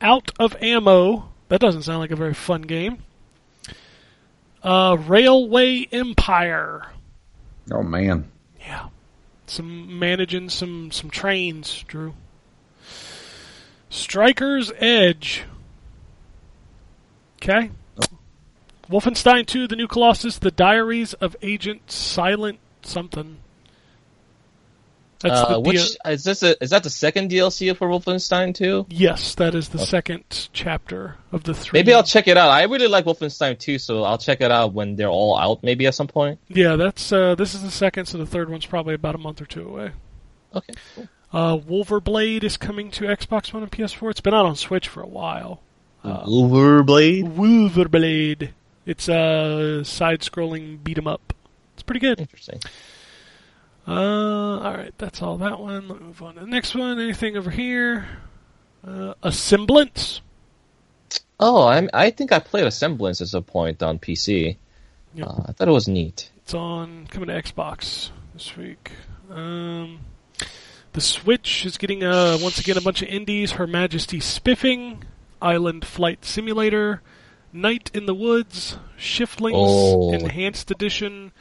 Out 0.00 0.32
of 0.38 0.56
Ammo. 0.60 1.30
That 1.48 1.60
doesn't 1.60 1.82
sound 1.82 2.00
like 2.00 2.10
a 2.10 2.16
very 2.16 2.34
fun 2.34 2.62
game. 2.62 2.98
Uh, 4.62 4.96
Railway 4.98 5.86
Empire. 5.92 6.92
Oh 7.70 7.82
man. 7.82 8.30
Yeah. 8.58 8.88
Some 9.46 9.98
managing 9.98 10.48
some 10.48 10.90
some 10.90 11.10
trains, 11.10 11.84
Drew. 11.86 12.14
Striker's 13.88 14.72
Edge. 14.78 15.44
Okay. 17.36 17.70
Wolfenstein 18.90 19.46
2, 19.46 19.66
The 19.66 19.76
New 19.76 19.88
Colossus, 19.88 20.38
The 20.38 20.50
Diaries 20.50 21.12
of 21.14 21.36
Agent 21.42 21.90
Silent 21.90 22.58
something. 22.82 23.38
That's 25.20 25.40
Uh, 25.40 25.52
the 25.54 25.60
which 25.60 25.96
is 26.06 26.24
this? 26.24 26.42
A, 26.42 26.62
is 26.62 26.70
that 26.70 26.82
the 26.82 26.90
second 26.90 27.30
DLC 27.30 27.74
for 27.76 27.88
Wolfenstein 27.88 28.54
2? 28.54 28.86
Yes, 28.90 29.34
that 29.36 29.54
is 29.54 29.70
the 29.70 29.78
second 29.78 30.24
chapter 30.52 31.16
of 31.32 31.44
the 31.44 31.54
three. 31.54 31.78
Maybe 31.78 31.94
I'll 31.94 32.02
check 32.02 32.28
it 32.28 32.36
out. 32.36 32.50
I 32.50 32.64
really 32.64 32.86
like 32.86 33.06
Wolfenstein 33.06 33.58
2, 33.58 33.78
so 33.78 34.04
I'll 34.04 34.18
check 34.18 34.40
it 34.42 34.50
out 34.50 34.74
when 34.74 34.96
they're 34.96 35.08
all 35.08 35.38
out. 35.38 35.62
Maybe 35.62 35.86
at 35.86 35.94
some 35.94 36.06
point. 36.06 36.38
Yeah, 36.48 36.76
that's 36.76 37.10
uh, 37.12 37.34
this 37.34 37.54
is 37.54 37.62
the 37.62 37.70
second, 37.70 38.06
so 38.06 38.18
the 38.18 38.26
third 38.26 38.50
one's 38.50 38.66
probably 38.66 38.94
about 38.94 39.14
a 39.14 39.18
month 39.18 39.40
or 39.40 39.46
two 39.46 39.66
away. 39.66 39.92
Okay. 40.54 40.74
Cool. 40.94 41.08
Uh, 41.32 41.56
Wulverblade 41.58 42.44
is 42.44 42.56
coming 42.56 42.90
to 42.92 43.04
Xbox 43.04 43.52
One 43.52 43.62
and 43.62 43.72
PS4. 43.72 44.10
It's 44.10 44.20
been 44.20 44.32
out 44.34 44.46
on 44.46 44.54
Switch 44.56 44.86
for 44.88 45.02
a 45.02 45.06
while. 45.08 45.60
Overblade. 46.04 47.34
Wulverblade. 47.34 48.50
It's 48.84 49.08
a 49.08 49.82
side-scrolling 49.84 50.82
beat 50.84 50.98
'em 50.98 51.08
up. 51.08 51.32
It's 51.74 51.82
pretty 51.82 52.00
good. 52.00 52.20
Interesting. 52.20 52.60
Uh, 53.86 54.58
all 54.60 54.74
right, 54.74 54.92
that's 54.98 55.22
all 55.22 55.38
that 55.38 55.60
one. 55.60 55.88
Let 55.88 56.00
me 56.00 56.06
move 56.06 56.22
on 56.22 56.34
to 56.34 56.40
the 56.40 56.46
next 56.46 56.74
one. 56.74 56.98
Anything 56.98 57.36
over 57.36 57.50
here? 57.50 58.06
Uh, 58.86 59.14
a 59.22 59.30
semblance. 59.32 60.20
Oh, 61.38 61.66
I'm, 61.66 61.88
I 61.92 62.10
think 62.10 62.32
I 62.32 62.38
played 62.38 62.66
a 62.66 62.70
semblance 62.70 63.20
at 63.20 63.28
some 63.28 63.44
point 63.44 63.82
on 63.82 63.98
PC. 63.98 64.56
Yep. 65.14 65.26
Uh, 65.26 65.42
I 65.46 65.52
thought 65.52 65.68
it 65.68 65.72
was 65.72 65.86
neat. 65.88 66.30
It's 66.38 66.54
on 66.54 67.06
coming 67.08 67.28
to 67.28 67.40
Xbox 67.40 68.10
this 68.34 68.56
week. 68.56 68.92
Um, 69.30 70.00
the 70.92 71.00
Switch 71.00 71.66
is 71.66 71.78
getting 71.78 72.02
uh, 72.02 72.38
once 72.40 72.58
again 72.58 72.76
a 72.78 72.80
bunch 72.80 73.02
of 73.02 73.08
indies. 73.08 73.52
Her 73.52 73.66
Majesty 73.66 74.18
Spiffing, 74.20 75.04
Island 75.42 75.84
Flight 75.84 76.24
Simulator, 76.24 77.02
Night 77.52 77.90
in 77.94 78.06
the 78.06 78.14
Woods, 78.14 78.78
Shiftlings 78.98 79.52
Oh. 79.56 80.12
Enhanced 80.12 80.70
Edition, 80.70 81.32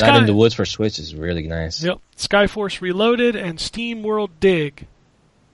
Night 0.00 0.16
in 0.16 0.26
the 0.26 0.34
Woods 0.34 0.54
for 0.54 0.64
Switch 0.64 0.98
is 0.98 1.14
really 1.14 1.46
nice. 1.46 1.82
Yep, 1.82 1.98
Skyforce 2.16 2.80
Reloaded 2.80 3.36
and 3.36 3.58
SteamWorld 3.58 4.30
Dig. 4.40 4.86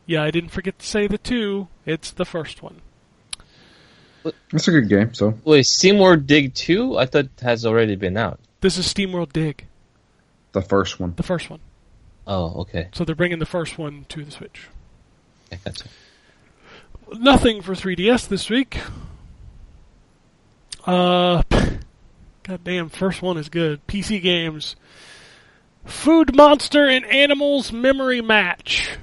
Yeah, 0.06 0.22
I 0.22 0.30
didn't 0.30 0.50
forget 0.50 0.78
to 0.78 0.86
say 0.86 1.06
the 1.06 1.18
two. 1.18 1.68
It's 1.86 2.10
the 2.10 2.24
first 2.24 2.62
one. 2.62 2.80
It's 4.52 4.68
a 4.68 4.70
good 4.70 4.88
game. 4.88 5.14
So 5.14 5.34
Wait, 5.44 5.64
SteamWorld 5.64 6.26
Dig 6.26 6.52
2? 6.54 6.98
I 6.98 7.06
thought 7.06 7.28
has 7.40 7.64
already 7.64 7.96
been 7.96 8.16
out. 8.16 8.38
This 8.60 8.76
is 8.76 8.86
Steam 8.86 9.12
World 9.12 9.32
Dig, 9.32 9.66
the 10.52 10.60
first 10.60 11.00
one. 11.00 11.14
the 11.16 11.22
first 11.22 11.48
one. 11.48 11.60
Oh, 12.26 12.60
okay. 12.60 12.88
So 12.92 13.04
they're 13.04 13.14
bringing 13.14 13.38
the 13.38 13.46
first 13.46 13.78
one 13.78 14.04
to 14.10 14.22
the 14.24 14.30
Switch. 14.30 14.68
Okay, 15.52 15.60
that's 15.64 15.82
Nothing 17.14 17.62
for 17.62 17.72
3DS 17.72 18.28
this 18.28 18.50
week. 18.50 18.78
Uh, 20.84 21.42
goddamn, 22.42 22.88
first 22.88 23.22
one 23.22 23.36
is 23.36 23.48
good. 23.48 23.86
PC 23.86 24.22
games. 24.22 24.76
Food 25.84 26.34
Monster 26.34 26.86
and 26.88 27.04
Animals 27.06 27.72
Memory 27.72 28.20
Match. 28.20 28.98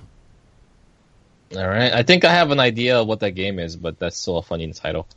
All 1.56 1.68
right. 1.68 1.94
I 1.94 2.04
think 2.04 2.26
I 2.26 2.34
have 2.34 2.52
an 2.52 2.60
idea 2.60 3.00
of 3.00 3.08
what 3.08 3.22
that 3.22 3.32
game 3.32 3.60
is, 3.60 3.76
but 3.76 4.00
that's 4.00 4.18
still 4.18 4.38
a 4.38 4.44
funny 4.44 4.72
title. 4.74 5.08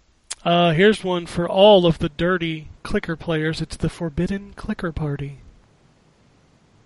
Uh, 0.44 0.72
here's 0.72 1.04
one 1.04 1.26
for 1.26 1.48
all 1.48 1.84
of 1.84 1.98
the 1.98 2.08
dirty 2.08 2.68
clicker 2.82 3.16
players. 3.16 3.60
It's 3.60 3.76
the 3.76 3.90
Forbidden 3.90 4.54
Clicker 4.56 4.92
Party. 4.92 5.38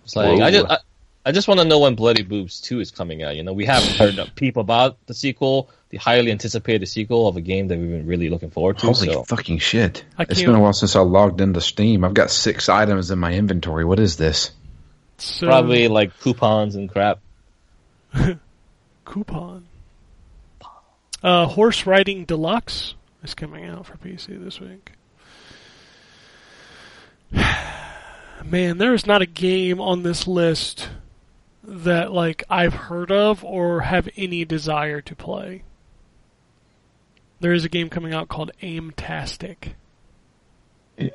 It's 0.03 0.15
like 0.15 0.39
Whoa. 0.39 0.45
I 0.45 0.51
just 0.51 0.65
I, 0.69 0.77
I 1.27 1.31
just 1.31 1.47
want 1.47 1.59
to 1.59 1.65
know 1.65 1.79
when 1.79 1.95
Bloody 1.95 2.21
Boobs 2.21 2.61
2 2.61 2.79
is 2.81 2.91
coming 2.91 3.23
out. 3.23 3.35
You 3.35 3.41
know, 3.41 3.51
we 3.53 3.65
haven't 3.65 3.95
heard 3.95 4.19
a 4.19 4.29
peep 4.35 4.57
about 4.57 5.03
the 5.07 5.15
sequel, 5.15 5.71
the 5.89 5.97
highly 5.97 6.31
anticipated 6.31 6.85
sequel 6.85 7.27
of 7.27 7.35
a 7.35 7.41
game 7.41 7.67
that 7.69 7.79
we've 7.79 7.89
been 7.89 8.05
really 8.05 8.29
looking 8.29 8.51
forward 8.51 8.77
to. 8.77 8.85
Holy 8.93 9.11
so 9.11 9.23
fucking 9.23 9.57
shit! 9.57 10.05
I 10.19 10.23
It's 10.23 10.35
can't- 10.35 10.45
been 10.47 10.55
a 10.55 10.59
while 10.59 10.73
since 10.73 10.95
I 10.95 10.99
logged 11.01 11.41
into 11.41 11.61
Steam. 11.61 12.03
I've 12.05 12.13
got 12.13 12.29
six 12.29 12.69
items 12.69 13.09
in 13.09 13.17
my 13.17 13.33
inventory. 13.33 13.85
What 13.85 13.99
is 13.99 14.17
this? 14.17 14.51
So, 15.17 15.47
probably 15.47 15.87
like 15.87 16.17
coupons 16.19 16.75
and 16.75 16.89
crap. 16.89 17.19
coupon. 19.05 19.65
Uh, 21.23 21.47
Horse 21.47 21.87
Riding 21.87 22.25
Deluxe 22.25 22.93
is 23.23 23.33
coming 23.33 23.65
out 23.65 23.87
for 23.87 23.97
PC 23.97 24.43
this 24.43 24.59
week. 24.59 24.91
Man, 28.45 28.77
there 28.77 28.93
is 28.93 29.07
not 29.07 29.23
a 29.23 29.25
game 29.25 29.81
on 29.81 30.03
this 30.03 30.27
list 30.27 30.84
that 31.67 32.11
like 32.11 32.43
I've 32.49 32.73
heard 32.73 33.11
of 33.11 33.43
or 33.43 33.81
have 33.81 34.07
any 34.15 34.45
desire 34.45 35.01
to 35.01 35.15
play. 35.15 35.63
There 37.39 37.53
is 37.53 37.65
a 37.65 37.69
game 37.69 37.89
coming 37.89 38.13
out 38.13 38.29
called 38.29 38.51
Aimtastic. 38.61 39.73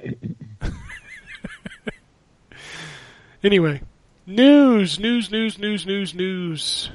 anyway, 3.42 3.80
news, 4.26 4.98
news, 4.98 5.30
news, 5.30 5.58
news, 5.58 5.86
news, 5.86 6.14
news. 6.14 6.90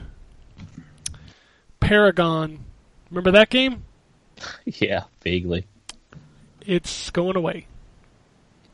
Paragon. 1.79 2.59
Remember 3.09 3.31
that 3.31 3.49
game? 3.49 3.83
yeah, 4.65 5.03
vaguely. 5.21 5.65
It's 6.61 7.09
going 7.11 7.35
away. 7.35 7.67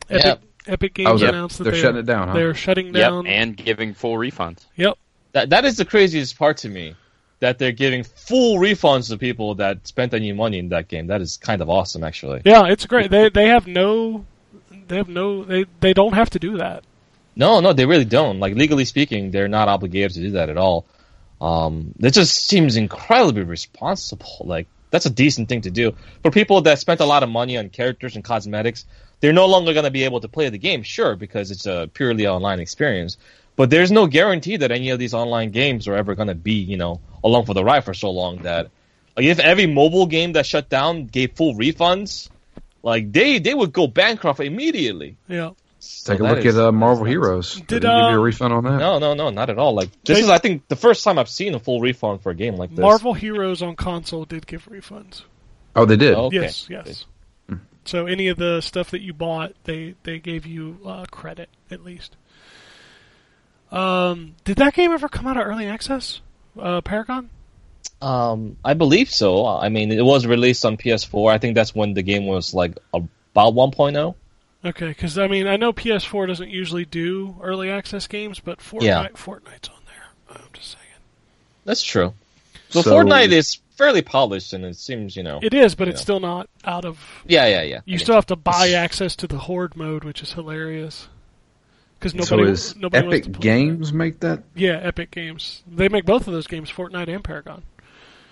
Epic, 0.10 0.26
Yep. 0.26 0.42
Epic 0.68 0.94
Games 0.94 1.10
Oh, 1.10 1.18
they're- 1.18 1.30
announced 1.30 1.58
that 1.58 1.64
they're 1.66 1.74
they're 1.74 1.82
shutting 1.82 2.00
it 2.00 2.06
down, 2.06 2.28
huh? 2.28 2.34
They're 2.36 2.54
shutting 2.54 2.86
Yep, 2.88 2.94
down. 2.96 3.28
and 3.28 3.58
giving 3.58 3.94
full 3.94 4.16
refunds. 4.16 4.60
yep. 4.76 4.98
That 5.34 5.50
that 5.52 5.66
is 5.66 5.78
the 5.78 5.86
craziest 5.86 6.38
part 6.38 6.58
to 6.58 6.70
me. 6.70 6.96
That 7.40 7.58
they're 7.58 7.72
giving 7.72 8.04
full 8.04 8.58
refunds 8.60 9.10
to 9.10 9.18
people 9.18 9.56
that 9.56 9.88
spent 9.88 10.14
any 10.14 10.32
money 10.34 10.60
in 10.60 10.70
that 10.70 10.88
game. 10.90 11.08
That 11.08 11.22
is 11.22 11.38
kind 11.38 11.62
of 11.62 11.70
awesome, 11.70 12.04
actually. 12.04 12.42
Yeah, 12.46 12.66
it's 12.68 12.86
great. 12.86 13.10
They 13.10 13.30
they 13.30 13.48
have 13.48 13.66
no 13.66 14.26
they 14.88 14.98
have 14.98 15.08
no 15.10 15.44
they 15.44 15.66
they 15.80 15.94
don't 15.94 16.14
have 16.14 16.30
to 16.32 16.40
do 16.40 16.58
that. 16.58 16.84
No, 17.36 17.62
no, 17.62 17.72
they 17.74 17.86
really 17.86 18.06
don't. 18.06 18.40
Like 18.40 18.56
legally 18.56 18.86
speaking, 18.86 19.32
they're 19.32 19.48
not 19.48 19.70
obligated 19.70 20.12
to 20.16 20.20
do 20.20 20.32
that 20.32 20.50
at 20.50 20.58
all. 20.58 20.86
Um, 21.40 21.94
that 22.00 22.14
just 22.14 22.46
seems 22.48 22.76
incredibly 22.76 23.44
responsible. 23.44 24.42
Like 24.42 24.68
that's 24.92 25.06
a 25.06 25.10
decent 25.10 25.48
thing 25.50 25.62
to 25.62 25.72
do 25.72 25.94
for 26.22 26.30
people 26.30 26.62
that 26.64 26.78
spent 26.80 27.00
a 27.00 27.06
lot 27.06 27.24
of 27.24 27.30
money 27.30 27.58
on 27.58 27.70
characters 27.70 28.16
and 28.16 28.24
cosmetics. 28.24 28.86
They're 29.22 29.34
no 29.34 29.46
longer 29.48 29.74
going 29.74 29.86
to 29.86 29.92
be 29.92 30.04
able 30.04 30.20
to 30.22 30.28
play 30.28 30.50
the 30.50 30.58
game, 30.58 30.84
sure, 30.84 31.16
because 31.16 31.52
it's 31.52 31.66
a 31.66 31.90
purely 31.94 32.28
online 32.28 32.60
experience. 32.60 33.18
But 33.56 33.70
there's 33.70 33.92
no 33.92 34.08
guarantee 34.08 34.58
that 34.58 34.72
any 34.72 34.90
of 34.90 35.00
these 35.00 35.14
online 35.14 35.52
games 35.52 35.88
are 35.88 35.96
ever 35.96 36.16
going 36.16 36.28
to 36.30 36.36
be, 36.36 36.54
you 36.54 36.78
know, 36.78 37.00
along 37.24 37.46
for 37.46 37.54
the 37.54 37.64
ride 37.64 37.84
for 37.86 37.94
so 37.94 38.10
long 38.10 38.38
that, 38.44 38.70
like, 39.16 39.26
if 39.26 39.40
every 39.40 39.68
mobile 39.68 40.08
game 40.08 40.34
that 40.34 40.46
shut 40.46 40.70
down 40.70 41.06
gave 41.06 41.34
full 41.34 41.54
refunds, 41.56 42.30
like 42.84 43.12
they 43.12 43.38
they 43.40 43.54
would 43.54 43.72
go 43.74 43.86
bankrupt 43.88 44.40
immediately. 44.40 45.18
Yeah. 45.28 45.52
So 45.80 46.14
Take 46.14 46.20
a 46.22 46.24
look 46.24 46.46
is- 46.46 46.58
at 46.58 46.64
uh, 46.66 46.72
Marvel. 46.72 47.06
Heroes. 47.06 47.56
Did, 47.56 47.68
Did 47.68 47.82
they 47.84 47.88
give 47.88 47.96
you 47.98 48.04
uh, 48.04 48.14
a 48.16 48.20
refund 48.20 48.54
on 48.54 48.64
that? 48.64 48.78
No, 48.78 49.00
no, 49.00 49.14
no, 49.14 49.30
not 49.30 49.50
at 49.50 49.58
all. 49.60 49.74
Like 49.74 49.90
this 50.04 50.18
They- 50.18 50.24
is, 50.24 50.30
I 50.30 50.38
think, 50.38 50.68
the 50.68 50.76
first 50.76 51.04
time 51.04 51.20
I've 51.20 51.30
seen 51.30 51.54
a 51.56 51.60
full 51.60 51.82
refund 51.82 52.22
for 52.22 52.32
a 52.32 52.36
game 52.36 52.56
like 52.56 52.70
this. 52.72 52.80
Marvel 52.80 53.14
Heroes 53.14 53.62
on 53.62 53.76
console 53.76 54.26
did 54.26 54.48
give 54.48 54.66
refunds. 54.68 55.24
Oh, 55.76 55.86
they 55.86 55.98
did. 55.98 56.16
Oh, 56.16 56.26
Okay. 56.26 56.42
Yes, 56.42 56.68
yes. 56.70 57.06
So 57.86 58.06
any 58.06 58.28
of 58.28 58.38
the 58.38 58.62
stuff 58.62 58.92
that 58.92 59.02
you 59.02 59.14
bought, 59.14 59.54
they 59.64 59.96
they 60.04 60.20
gave 60.20 60.46
you 60.46 60.80
uh, 60.86 61.06
credit 61.10 61.50
at 61.70 61.84
least. 61.84 62.16
Um, 63.72 64.36
did 64.44 64.58
that 64.58 64.74
game 64.74 64.92
ever 64.92 65.08
come 65.08 65.28
out 65.28 65.38
of 65.38 65.46
early 65.46 65.66
access? 65.66 66.22
Uh, 66.60 66.82
Paragon? 66.82 67.30
Um, 68.02 68.58
I 68.66 68.74
believe 68.74 69.10
so. 69.10 69.46
I 69.46 69.70
mean, 69.70 69.92
it 69.92 70.04
was 70.04 70.26
released 70.26 70.66
on 70.66 70.76
PS4. 70.78 71.32
I 71.32 71.38
think 71.38 71.56
that's 71.56 71.74
when 71.74 71.94
the 71.94 72.02
game 72.02 72.26
was 72.26 72.54
like 72.54 72.78
about 72.94 73.54
1.0. 73.54 74.16
Okay, 74.64 74.88
because 74.90 75.18
I 75.18 75.28
mean, 75.28 75.48
I 75.48 75.56
know 75.58 75.72
PS4 75.74 76.28
doesn't 76.28 76.50
usually 76.50 76.86
do 76.86 77.36
early 77.42 77.72
access 77.72 78.08
games, 78.08 78.40
but 78.40 78.60
Fortnite, 78.60 78.82
Yeah. 78.84 79.08
Fortnite's 79.16 79.70
on 79.70 79.82
there. 79.88 80.36
I'm 80.38 80.42
just 80.54 80.72
saying. 80.72 80.84
That's 81.66 81.82
true. 81.82 82.14
So, 82.70 82.82
So- 82.82 82.92
Fortnite 82.92 83.32
is 83.32 83.58
fairly 83.82 84.02
polished, 84.02 84.54
and 84.54 84.64
it 84.64 84.76
seems 84.76 85.16
you 85.16 85.24
know. 85.24 85.40
It 85.42 85.54
is, 85.54 85.76
but 85.76 85.88
it's 85.88 86.00
Yeah. 86.00 86.04
still 86.04 86.20
not 86.20 86.50
out 86.64 86.86
of. 86.86 87.00
yeah, 87.28 87.48
yeah, 87.48 87.62
yeah. 87.64 87.80
You 87.86 87.96
I 87.96 87.98
still 87.98 88.16
have 88.16 88.28
to 88.28 88.36
buy 88.36 88.70
access 88.72 89.16
to 89.18 89.28
the 89.28 89.38
Horde 89.40 89.76
mode, 89.76 90.04
which 90.04 90.22
is 90.22 90.34
hilarious. 90.34 91.08
Because 92.00 92.14
so 92.28 92.36
nobody, 92.36 92.52
is 92.52 92.76
nobody 92.76 93.08
wants 93.08 93.18
to 93.18 93.30
Epic 93.30 93.34
play 93.34 93.42
Games 93.42 93.94
make 93.94 94.20
that? 94.22 94.44
that. 94.54 94.60
Yeah, 94.60 94.80
Epic 94.82 95.12
Games. 95.12 95.62
They 95.68 95.88
make 95.88 96.06
both 96.06 96.26
of 96.28 96.34
those 96.34 96.48
games, 96.48 96.72
Fortnite 96.72 97.08
and 97.14 97.24
Paragon. 97.24 97.62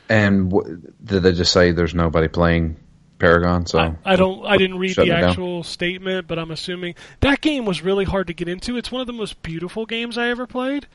And 0.10 0.52
wh- 0.52 0.66
did 1.06 1.22
they 1.24 1.34
just 1.34 1.52
say 1.52 1.72
there's 1.72 1.94
nobody 1.94 2.28
playing 2.28 2.78
Paragon? 3.20 3.68
So 3.68 3.78
I, 3.78 3.96
I 4.06 4.16
don't. 4.16 4.44
I 4.46 4.58
didn't 4.58 4.80
read 4.80 4.96
the 4.96 5.04
it 5.04 5.06
down? 5.08 5.24
actual 5.24 5.64
statement, 5.64 6.28
but 6.28 6.40
I'm 6.40 6.50
assuming 6.50 6.96
that 7.20 7.42
game 7.42 7.66
was 7.66 7.84
really 7.84 8.06
hard 8.06 8.26
to 8.28 8.34
get 8.34 8.48
into. 8.48 8.76
It's 8.76 8.92
one 8.92 9.02
of 9.02 9.08
the 9.08 9.14
most 9.14 9.42
beautiful 9.44 9.86
games 9.86 10.18
I 10.18 10.30
ever 10.30 10.48
played, 10.48 10.88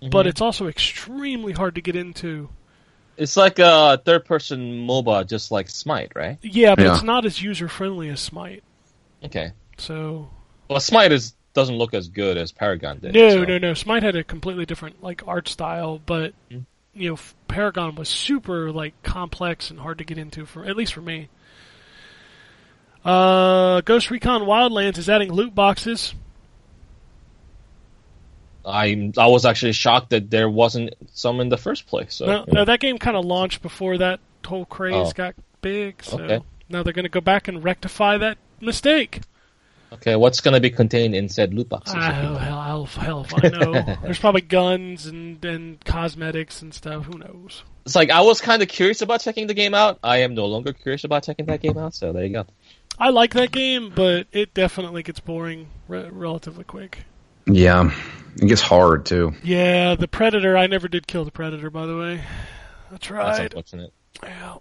Mm-hmm. 0.00 0.10
but 0.10 0.26
it's 0.26 0.40
also 0.40 0.66
extremely 0.68 1.52
hard 1.52 1.74
to 1.76 1.80
get 1.82 1.94
into. 1.96 2.48
It's 3.16 3.36
like 3.36 3.58
a 3.58 4.00
third-person 4.04 4.86
MOBA, 4.86 5.28
just 5.28 5.50
like 5.50 5.68
Smite, 5.68 6.12
right? 6.14 6.38
Yeah, 6.42 6.74
but 6.74 6.84
Yeah. 6.84 6.94
it's 6.94 7.02
not 7.02 7.24
as 7.26 7.42
user 7.42 7.68
friendly 7.68 8.08
as 8.08 8.20
Smite. 8.20 8.62
Okay. 9.24 9.52
So 9.78 10.30
Well, 10.68 10.80
Smite 10.80 11.12
is 11.12 11.34
doesn't 11.54 11.76
look 11.76 11.92
as 11.92 12.08
good 12.08 12.38
as 12.38 12.50
Paragon 12.50 12.98
did. 12.98 13.12
no, 13.14 13.28
so- 13.30 13.44
no, 13.44 13.58
no. 13.58 13.74
Smite 13.74 14.02
had 14.02 14.16
a 14.16 14.24
completely 14.24 14.64
different 14.64 15.02
like 15.02 15.22
art 15.26 15.48
style, 15.48 16.00
but 16.04 16.32
Mm. 16.50 16.64
you 16.94 17.10
know, 17.10 17.18
Paragon 17.48 17.94
was 17.94 18.08
super 18.08 18.72
like 18.72 18.94
complex 19.02 19.70
and 19.70 19.78
hard 19.80 19.98
to 19.98 20.04
get 20.04 20.16
into 20.16 20.46
for 20.46 20.64
at 20.64 20.76
least 20.76 20.94
for 20.94 21.02
me. 21.02 21.28
Uh, 23.04 23.80
Ghost 23.82 24.10
Recon 24.10 24.42
Wildlands 24.42 24.96
is 24.96 25.08
adding 25.10 25.32
loot 25.32 25.54
boxes. 25.54 26.14
I 28.64 29.12
I 29.16 29.26
was 29.26 29.44
actually 29.44 29.72
shocked 29.72 30.10
that 30.10 30.30
there 30.30 30.48
wasn't 30.50 30.94
some 31.12 31.40
in 31.40 31.48
the 31.48 31.56
first 31.58 31.86
place. 31.86 32.14
So 32.14 32.26
No, 32.26 32.44
no, 32.48 32.64
that 32.64 32.80
game 32.80 32.98
kind 32.98 33.16
of 33.16 33.24
launched 33.24 33.62
before 33.62 33.98
that 33.98 34.20
whole 34.46 34.64
craze 34.64 34.94
Oh. 35.08 35.12
got 35.12 35.34
big. 35.60 36.02
So 36.04 36.18
Okay. 36.20 36.40
now 36.68 36.82
they're 36.82 36.92
going 36.92 37.04
to 37.04 37.08
go 37.08 37.20
back 37.20 37.48
and 37.48 37.62
rectify 37.64 38.18
that 38.18 38.38
mistake. 38.60 39.20
okay, 39.92 40.16
what's 40.16 40.40
going 40.40 40.54
to 40.54 40.60
be 40.60 40.70
contained 40.70 41.14
in 41.14 41.28
said 41.28 41.52
loot 41.52 41.68
boxes? 41.68 41.94
Ah, 41.98 42.10
hell, 42.12 42.86
hell, 42.86 43.26
I 43.42 43.48
know. 43.48 43.72
There's 44.02 44.18
probably 44.18 44.40
guns 44.40 45.04
and, 45.06 45.44
and 45.44 45.84
cosmetics 45.84 46.62
and 46.62 46.72
stuff. 46.72 47.04
Who 47.04 47.18
knows? 47.18 47.62
It's 47.84 47.94
like 47.94 48.10
I 48.10 48.20
was 48.22 48.40
kind 48.40 48.62
of 48.62 48.68
curious 48.68 49.02
about 49.02 49.20
checking 49.20 49.48
the 49.48 49.54
game 49.54 49.74
out. 49.74 49.98
I 50.02 50.18
am 50.18 50.34
no 50.34 50.46
longer 50.46 50.72
curious 50.72 51.04
about 51.04 51.24
checking 51.24 51.46
that 51.46 51.60
game 51.60 51.76
out. 51.76 51.94
So 51.94 52.12
there 52.12 52.24
you 52.24 52.32
go. 52.32 52.46
I 52.98 53.10
like 53.10 53.34
that 53.34 53.50
game, 53.52 53.92
but 53.94 54.26
it 54.32 54.54
definitely 54.54 55.02
gets 55.02 55.18
boring 55.20 55.68
re- 55.88 56.08
relatively 56.10 56.64
quick. 56.64 57.04
Yeah, 57.46 57.90
it 58.36 58.48
gets 58.48 58.62
hard 58.62 59.06
too. 59.06 59.34
Yeah, 59.42 59.94
the 59.94 60.08
Predator. 60.08 60.56
I 60.56 60.66
never 60.66 60.88
did 60.88 61.06
kill 61.06 61.24
the 61.24 61.30
Predator, 61.30 61.70
by 61.70 61.86
the 61.86 61.96
way. 61.96 62.14
I 62.20 62.24
That's 62.90 63.06
tried. 63.06 63.40
unfortunate. 63.54 63.92
Yeah. 64.22 64.56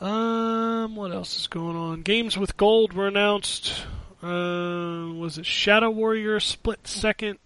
Um, 0.00 0.96
what 0.96 1.12
else 1.12 1.38
is 1.38 1.46
going 1.46 1.76
on? 1.76 2.02
Games 2.02 2.36
with 2.36 2.56
gold 2.56 2.92
were 2.92 3.06
announced. 3.06 3.84
Uh, 4.22 5.12
was 5.14 5.38
it 5.38 5.46
Shadow 5.46 5.90
Warrior 5.90 6.40
Split 6.40 6.86
Second? 6.86 7.38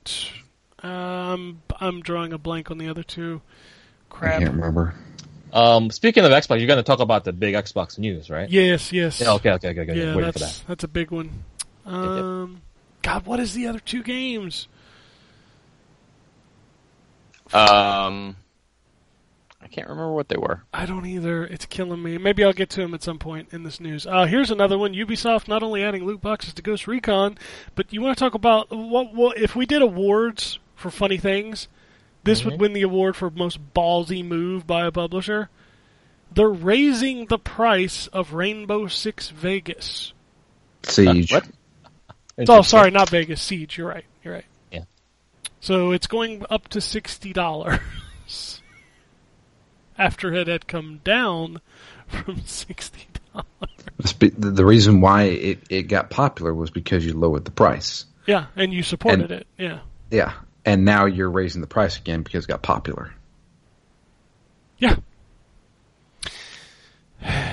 Um, 0.82 1.62
I'm 1.80 2.00
drawing 2.00 2.32
a 2.32 2.38
blank 2.38 2.70
on 2.70 2.78
the 2.78 2.88
other 2.88 3.02
two. 3.02 3.40
Crap. 4.08 4.36
I 4.40 4.44
can't 4.44 4.54
remember. 4.54 4.94
Um, 5.52 5.90
speaking 5.90 6.24
of 6.24 6.30
Xbox, 6.32 6.58
you're 6.58 6.66
going 6.66 6.78
to 6.78 6.82
talk 6.82 7.00
about 7.00 7.24
the 7.24 7.32
big 7.32 7.54
Xbox 7.54 7.98
news, 7.98 8.28
right? 8.30 8.48
Yes, 8.48 8.92
yes. 8.92 9.20
Yeah, 9.20 9.32
okay, 9.34 9.52
okay, 9.52 9.70
okay, 9.70 9.80
okay. 9.82 9.94
Yeah, 9.98 10.14
Waiting 10.14 10.32
for 10.32 10.38
that's 10.38 10.58
that. 10.60 10.68
that's 10.68 10.84
a 10.84 10.88
big 10.88 11.10
one. 11.10 11.30
Um, 11.86 12.60
God, 13.06 13.24
what 13.24 13.38
is 13.38 13.54
the 13.54 13.68
other 13.68 13.78
two 13.78 14.02
games? 14.02 14.66
Um, 17.52 18.34
I 19.62 19.68
can't 19.70 19.88
remember 19.88 20.10
what 20.10 20.28
they 20.28 20.36
were. 20.36 20.64
I 20.74 20.86
don't 20.86 21.06
either. 21.06 21.44
It's 21.44 21.66
killing 21.66 22.02
me. 22.02 22.18
Maybe 22.18 22.42
I'll 22.42 22.52
get 22.52 22.68
to 22.70 22.80
them 22.80 22.94
at 22.94 23.04
some 23.04 23.20
point 23.20 23.50
in 23.52 23.62
this 23.62 23.78
news. 23.78 24.08
Uh, 24.08 24.24
here's 24.24 24.50
another 24.50 24.76
one. 24.76 24.92
Ubisoft 24.92 25.46
not 25.46 25.62
only 25.62 25.84
adding 25.84 26.04
loot 26.04 26.20
boxes 26.20 26.52
to 26.54 26.62
Ghost 26.62 26.88
Recon, 26.88 27.38
but 27.76 27.92
you 27.92 28.02
want 28.02 28.18
to 28.18 28.24
talk 28.24 28.34
about 28.34 28.72
what, 28.72 29.14
what 29.14 29.38
if 29.38 29.54
we 29.54 29.66
did 29.66 29.82
awards 29.82 30.58
for 30.74 30.90
funny 30.90 31.18
things? 31.18 31.68
This 32.24 32.44
would 32.44 32.58
win 32.58 32.72
the 32.72 32.82
award 32.82 33.14
for 33.14 33.30
most 33.30 33.72
ballsy 33.72 34.24
move 34.24 34.66
by 34.66 34.84
a 34.84 34.90
publisher. 34.90 35.48
They're 36.34 36.48
raising 36.48 37.26
the 37.26 37.38
price 37.38 38.08
of 38.08 38.32
Rainbow 38.32 38.88
Six 38.88 39.28
Vegas. 39.28 40.12
Siege. 40.82 41.30
what? 41.30 41.46
Oh, 42.48 42.62
sorry, 42.62 42.90
not 42.90 43.08
Vegas. 43.08 43.40
Siege. 43.40 43.78
You're 43.78 43.88
right. 43.88 44.04
You're 44.22 44.34
right. 44.34 44.44
Yeah. 44.70 44.84
So 45.60 45.92
it's 45.92 46.06
going 46.06 46.44
up 46.50 46.68
to 46.68 46.80
sixty 46.80 47.32
dollars 47.32 47.80
after 49.98 50.32
it 50.34 50.46
had 50.48 50.66
come 50.66 51.00
down 51.04 51.60
from 52.08 52.42
sixty 52.44 53.06
dollars. 53.32 54.12
The 54.18 54.28
the 54.36 54.64
reason 54.64 55.00
why 55.00 55.22
it, 55.24 55.58
it 55.70 55.82
got 55.84 56.10
popular 56.10 56.52
was 56.54 56.70
because 56.70 57.04
you 57.06 57.14
lowered 57.14 57.44
the 57.44 57.50
price. 57.50 58.04
Yeah, 58.26 58.46
and 58.56 58.72
you 58.72 58.82
supported 58.82 59.30
And- 59.30 59.40
it. 59.40 59.46
Yeah. 59.56 59.78
Yeah, 60.10 60.34
and 60.64 60.84
now 60.84 61.06
you're 61.06 61.30
raising 61.30 61.60
the 61.62 61.66
price 61.66 61.96
again 61.98 62.22
because 62.22 62.44
it 62.44 62.48
got 62.48 62.62
popular. 62.62 63.12
Yeah. 64.78 64.96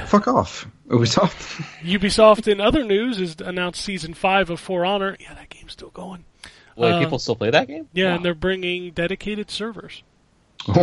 Fuck 0.08 0.28
off, 0.28 0.68
Ubisoft. 0.88 1.62
Ubisoft 1.82 2.48
in 2.52 2.60
other 2.62 2.84
news 2.84 3.18
has 3.18 3.36
announced 3.40 3.82
season 3.82 4.14
five 4.14 4.50
of 4.50 4.60
For 4.60 4.86
Honor. 4.86 5.16
Yeah, 5.20 5.34
that 5.34 5.50
game's 5.50 5.72
still 5.74 5.90
going. 5.90 6.26
Wait, 6.76 6.92
uh, 6.92 7.00
people 7.00 7.20
still 7.20 7.36
play 7.36 7.52
that 7.52 7.68
game? 7.68 7.88
Yeah, 7.94 8.10
Wow. 8.10 8.16
and 8.16 8.26
they're 8.26 8.34
bringing 8.34 8.92
dedicated 8.92 9.50
servers. 9.52 10.04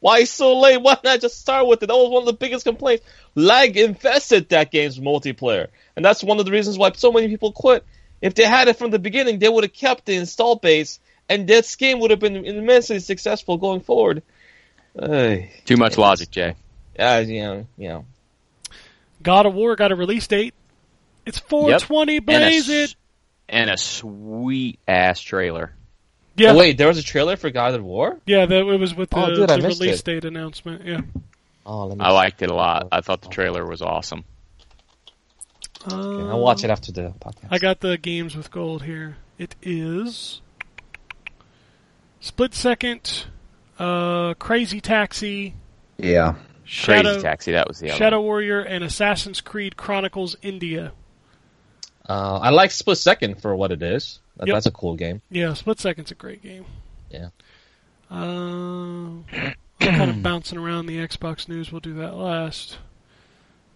Why 0.00 0.24
so 0.24 0.58
late? 0.58 0.80
Why 0.80 0.96
not 1.04 1.20
just 1.20 1.40
start 1.40 1.66
with 1.66 1.82
it? 1.82 1.86
That 1.86 1.94
was 1.96 2.10
one 2.10 2.22
of 2.22 2.26
the 2.26 2.32
biggest 2.32 2.64
complaints. 2.64 3.04
Lag 3.34 3.76
infested 3.76 4.48
that 4.48 4.70
game's 4.70 4.98
multiplayer. 4.98 5.68
And 5.96 6.04
that's 6.04 6.22
one 6.24 6.38
of 6.38 6.46
the 6.46 6.52
reasons 6.52 6.78
why 6.78 6.92
so 6.92 7.12
many 7.12 7.28
people 7.28 7.52
quit. 7.52 7.84
If 8.22 8.34
they 8.34 8.44
had 8.44 8.68
it 8.68 8.76
from 8.78 8.90
the 8.90 8.98
beginning, 8.98 9.38
they 9.38 9.48
would 9.48 9.64
have 9.64 9.72
kept 9.72 10.06
the 10.06 10.14
install 10.14 10.56
base, 10.56 10.98
and 11.28 11.46
this 11.46 11.76
game 11.76 12.00
would 12.00 12.10
have 12.10 12.20
been 12.20 12.36
immensely 12.46 12.98
successful 13.00 13.58
going 13.58 13.80
forward. 13.80 14.22
Ay, 15.00 15.50
Too 15.64 15.76
much 15.76 15.98
logic, 15.98 16.30
Jay. 16.30 16.54
Ah, 16.98 17.18
yeah, 17.18 17.18
you 17.20 17.42
know, 17.42 17.66
you 17.76 17.88
know. 17.88 18.04
God 19.22 19.46
of 19.46 19.54
War 19.54 19.74
got 19.76 19.90
a 19.90 19.96
release 19.96 20.26
date. 20.26 20.54
It's 21.26 21.38
420. 21.38 22.16
And 22.16 22.22
a, 22.22 22.22
Blaze 22.26 22.68
it. 22.68 22.94
and 23.48 23.70
a 23.70 23.76
sweet 23.76 24.78
ass 24.86 25.20
trailer. 25.20 25.72
Yeah. 26.36 26.52
Oh, 26.52 26.58
wait, 26.58 26.78
there 26.78 26.88
was 26.88 26.98
a 26.98 27.02
trailer 27.02 27.36
for 27.36 27.50
God 27.50 27.74
of 27.74 27.82
War? 27.84 28.20
Yeah, 28.26 28.46
that 28.46 28.56
it 28.56 28.78
was 28.78 28.94
with 28.94 29.08
oh, 29.14 29.20
the, 29.20 29.42
Oh, 29.42 29.46
dude, 29.46 29.48
the 29.48 29.68
release 29.68 30.00
it. 30.00 30.04
date 30.04 30.24
announcement. 30.24 30.84
Yeah. 30.84 31.00
Oh, 31.66 31.86
let 31.86 31.96
me 31.98 32.04
I 32.04 32.10
liked 32.10 32.42
it 32.42 32.50
a 32.50 32.54
lot. 32.54 32.88
I 32.92 33.00
thought 33.00 33.22
the 33.22 33.28
trailer 33.28 33.64
was 33.66 33.80
awesome. 33.82 34.24
Okay, 35.86 35.94
I'll 35.96 36.40
watch 36.40 36.64
it 36.64 36.70
after 36.70 36.92
the 36.92 37.14
podcast. 37.20 37.48
I 37.50 37.58
got 37.58 37.80
the 37.80 37.98
games 37.98 38.36
with 38.36 38.50
gold 38.50 38.82
here. 38.84 39.16
It 39.38 39.54
is 39.62 40.40
Split 42.20 42.54
Second, 42.54 43.26
uh, 43.78 44.34
Crazy 44.34 44.80
Taxi, 44.80 45.54
yeah, 45.98 46.34
Shadow, 46.64 47.10
Crazy 47.10 47.22
Taxi, 47.22 47.52
that 47.52 47.68
was 47.68 47.78
the 47.80 47.90
other. 47.90 47.98
Shadow 47.98 48.18
one. 48.18 48.26
Warrior, 48.26 48.60
and 48.60 48.84
Assassin's 48.84 49.40
Creed 49.40 49.76
Chronicles 49.76 50.36
India. 50.42 50.92
Uh, 52.08 52.38
I 52.42 52.50
like 52.50 52.70
Split 52.70 52.98
Second 52.98 53.40
for 53.40 53.54
what 53.56 53.72
it 53.72 53.82
is. 53.82 54.20
That, 54.36 54.48
Yep. 54.48 54.54
That's 54.56 54.66
a 54.66 54.70
cool 54.72 54.94
game. 54.96 55.22
Yeah, 55.30 55.54
Split 55.54 55.78
Second's 55.80 56.10
a 56.10 56.14
great 56.14 56.42
game. 56.42 56.66
Yeah. 57.10 57.28
Uh, 58.10 58.14
I'm 58.16 59.24
kind 59.80 60.10
of 60.10 60.22
bouncing 60.22 60.58
around 60.58 60.86
the 60.86 60.98
Xbox 60.98 61.48
news. 61.48 61.72
We'll 61.72 61.80
do 61.80 61.94
that 61.94 62.14
last. 62.14 62.78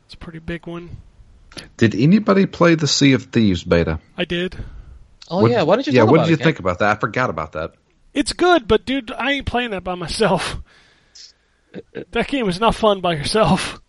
It's 0.06 0.14
a 0.14 0.18
pretty 0.18 0.38
big 0.40 0.66
one. 0.66 0.98
Did 1.76 1.94
anybody 1.94 2.46
play 2.46 2.74
the 2.74 2.86
Sea 2.86 3.14
of 3.14 3.24
Thieves 3.24 3.64
beta? 3.64 3.98
I 4.16 4.24
did. 4.24 4.56
Oh 5.30 5.42
What- 5.42 5.50
yeah, 5.50 5.62
why 5.62 5.76
did 5.76 5.86
you? 5.86 5.92
Yeah, 5.94 6.02
talk 6.02 6.10
what 6.10 6.18
did 6.20 6.28
you 6.28 6.34
it, 6.34 6.38
Ken? 6.38 6.44
think 6.46 6.58
about 6.58 6.78
that? 6.80 6.96
I 6.96 7.00
forgot 7.00 7.30
about 7.30 7.52
that. 7.52 7.72
It's 8.14 8.32
good, 8.32 8.66
but 8.66 8.84
dude, 8.84 9.10
I 9.12 9.32
ain't 9.32 9.46
playing 9.46 9.70
that 9.70 9.84
by 9.84 9.94
myself. 9.94 10.56
that 12.10 12.28
game 12.28 12.48
is 12.48 12.60
not 12.60 12.74
fun 12.74 13.00
by 13.00 13.14
yourself. 13.14 13.80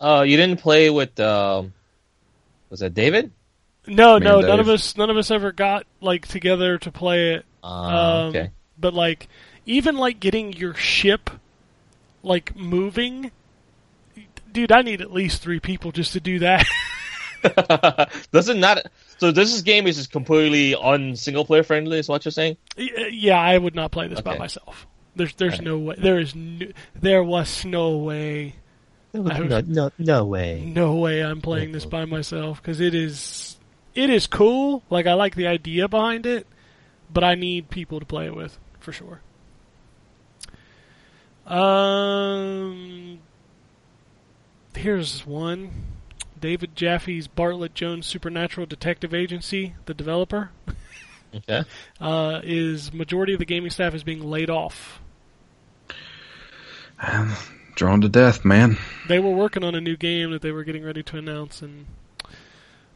Uh, 0.00 0.24
you 0.26 0.36
didn't 0.36 0.60
play 0.60 0.90
with 0.90 1.18
um, 1.20 1.72
was 2.70 2.80
that 2.80 2.94
David? 2.94 3.32
No, 3.86 4.18
Me 4.18 4.24
no, 4.26 4.38
and 4.38 4.48
none 4.48 4.60
of 4.60 4.68
us, 4.68 4.96
none 4.96 5.10
of 5.10 5.16
us 5.16 5.30
ever 5.30 5.52
got 5.52 5.86
like 6.00 6.26
together 6.28 6.78
to 6.78 6.92
play 6.92 7.34
it. 7.34 7.44
Uh, 7.62 7.66
Um, 7.66 8.28
okay. 8.28 8.50
But 8.78 8.94
like, 8.94 9.28
even 9.66 9.96
like 9.96 10.20
getting 10.20 10.52
your 10.52 10.74
ship 10.74 11.30
like 12.22 12.54
moving, 12.54 13.30
dude, 14.52 14.72
I 14.72 14.82
need 14.82 15.00
at 15.00 15.12
least 15.12 15.42
three 15.42 15.60
people 15.60 15.90
just 15.92 16.12
to 16.12 16.20
do 16.20 16.40
that. 16.40 16.66
Doesn't 18.32 18.60
not? 18.60 18.86
So 19.18 19.32
this 19.32 19.60
game 19.62 19.86
is 19.86 19.96
just 19.96 20.10
completely 20.12 20.74
un 20.74 21.16
single 21.16 21.44
player 21.44 21.62
friendly. 21.62 21.98
Is 21.98 22.08
what 22.08 22.24
you're 22.24 22.32
saying? 22.32 22.56
Yeah, 22.76 23.38
I 23.40 23.58
would 23.58 23.74
not 23.74 23.90
play 23.90 24.06
this 24.08 24.20
by 24.20 24.38
myself. 24.38 24.86
There's 25.16 25.34
there's 25.34 25.60
no 25.60 25.78
way. 25.78 25.96
There 25.98 26.18
is 26.20 26.34
no, 26.34 26.66
there 26.94 27.24
was 27.24 27.64
no 27.64 27.96
way. 27.98 28.54
I 29.14 29.18
would- 29.40 29.68
no, 29.68 29.90
no 29.98 30.24
way. 30.24 30.62
No 30.64 30.94
way 30.96 31.20
I'm 31.24 31.40
playing 31.40 31.72
this 31.72 31.84
by 31.84 32.04
myself 32.04 32.62
because 32.62 32.80
it 32.80 32.94
is 32.94 33.56
it 33.94 34.10
is 34.10 34.26
cool. 34.28 34.82
Like 34.90 35.06
I 35.06 35.14
like 35.14 35.34
the 35.34 35.48
idea 35.48 35.88
behind 35.88 36.24
it, 36.26 36.46
but 37.12 37.24
I 37.24 37.34
need 37.34 37.70
people 37.70 37.98
to 37.98 38.06
play 38.06 38.26
it 38.26 38.36
with 38.36 38.56
for 38.78 38.92
sure. 38.92 39.20
Um, 41.46 43.18
here's 44.76 45.26
one. 45.26 45.70
David 46.38 46.74
Jaffe's 46.76 47.28
Bartlet 47.28 47.74
Jones 47.74 48.06
Supernatural 48.06 48.66
Detective 48.66 49.12
Agency, 49.12 49.74
the 49.86 49.94
developer, 49.94 50.50
Okay. 51.34 51.64
uh, 52.00 52.40
is 52.42 52.92
majority 52.92 53.32
of 53.34 53.38
the 53.38 53.44
gaming 53.44 53.70
staff 53.70 53.94
is 53.94 54.02
being 54.02 54.22
laid 54.22 54.48
off. 54.50 55.00
Drawn 57.74 58.00
to 58.00 58.08
death, 58.08 58.44
man. 58.44 58.76
They 59.08 59.18
were 59.20 59.30
working 59.30 59.62
on 59.62 59.74
a 59.74 59.80
new 59.80 59.96
game 59.96 60.32
that 60.32 60.42
they 60.42 60.50
were 60.50 60.64
getting 60.64 60.84
ready 60.84 61.02
to 61.04 61.16
announce, 61.18 61.62
and 61.62 61.86
I'm 62.24 62.34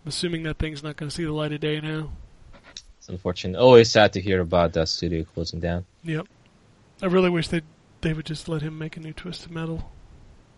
assuming 0.09 0.43
that 0.43 0.59
thing's 0.59 0.83
not 0.83 0.97
going 0.97 1.09
to 1.09 1.15
see 1.15 1.25
the 1.25 1.33
light 1.33 1.53
of 1.53 1.61
day 1.61 1.81
now. 1.81 2.11
It's 2.99 3.09
unfortunate. 3.09 3.59
Always 3.59 3.91
sad 3.91 4.13
to 4.15 4.21
hear 4.21 4.41
about 4.41 4.73
that 4.73 4.89
studio 4.89 5.25
closing 5.25 5.61
down. 5.61 5.85
Yep. 6.03 6.27
I 7.01 7.07
really 7.07 7.31
wish 7.31 7.49
they 7.49 7.63
they 8.01 8.13
would 8.13 8.27
just 8.27 8.49
let 8.49 8.63
him 8.63 8.77
make 8.79 8.97
a 8.97 9.01
new 9.01 9.13
Twisted 9.13 9.53
Metal. 9.53 9.92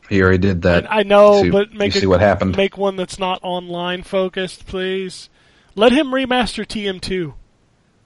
He 0.09 0.23
already 0.23 0.39
did 0.39 0.63
that. 0.63 0.91
I, 0.91 1.01
I 1.01 1.03
know, 1.03 1.43
see- 1.43 1.51
but 1.51 1.73
make 1.73 1.95
you 1.95 1.99
a, 1.99 2.01
see 2.03 2.07
what 2.07 2.21
happened. 2.21 2.57
Make 2.57 2.77
one 2.77 2.97
that's 2.97 3.19
not 3.19 3.41
online 3.43 4.03
focused, 4.03 4.67
please. 4.67 5.29
Let 5.75 5.93
him 5.93 6.09
remaster 6.09 6.65
TM2. 6.67 7.33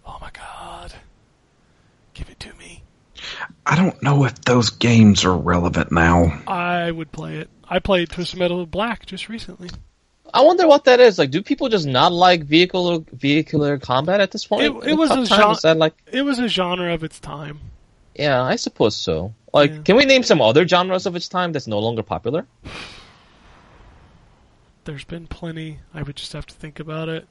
Oh 0.07 0.19
my 0.21 0.31
god. 0.33 0.95
Give 2.15 2.29
it 2.31 2.41
to 2.41 2.55
me. 2.55 2.83
I 3.67 3.77
don't 3.77 4.03
know 4.03 4.25
if 4.25 4.41
those 4.43 4.71
games 4.71 5.25
are 5.25 5.37
relevant 5.37 5.93
now. 5.93 6.41
I 6.47 6.91
would 6.91 7.13
play 7.13 7.37
it. 7.37 7.51
I 7.69 7.79
played 7.81 8.09
Twisted 8.11 8.39
Metal 8.39 8.65
Black 8.65 9.05
just 9.05 9.29
recently. 9.29 9.69
I 10.33 10.43
wonder 10.43 10.67
what 10.67 10.85
that 10.85 11.01
is. 11.01 11.19
Like, 11.19 11.31
do 11.31 11.43
people 11.43 11.69
just 11.69 11.87
not 11.87 12.13
like 12.13 12.45
vehicular 12.45 13.01
vehicular 13.13 13.79
combat 13.79 14.21
at 14.21 14.31
this 14.31 14.47
point? 14.47 14.63
It- 14.65 14.91
it 14.91 14.95
was 14.95 15.11
a 15.11 15.27
genre- 15.27 15.75
like? 15.75 15.95
It 16.11 16.23
was 16.23 16.39
a 16.39 16.49
genre 16.49 16.95
of 16.95 17.05
its 17.05 17.19
time. 17.21 17.61
Yeah, 18.15 18.43
I 18.43 18.57
suppose 18.57 18.97
so. 18.97 19.35
Like, 19.53 19.71
Yeah. 19.73 19.83
can 19.83 19.97
we 19.97 20.05
name 20.05 20.23
some 20.23 20.41
other 20.43 20.67
genres 20.69 21.07
of 21.07 21.17
its 21.17 21.29
time 21.29 21.53
that's 21.53 21.67
no 21.67 21.79
longer 21.79 22.03
popular? 22.03 22.47
There's 24.85 25.05
been 25.05 25.27
plenty. 25.27 25.79
I 25.95 26.03
would 26.03 26.17
just 26.17 26.33
have 26.33 26.47
to 26.47 26.55
think 26.55 26.81
about 26.81 27.09
it. 27.09 27.27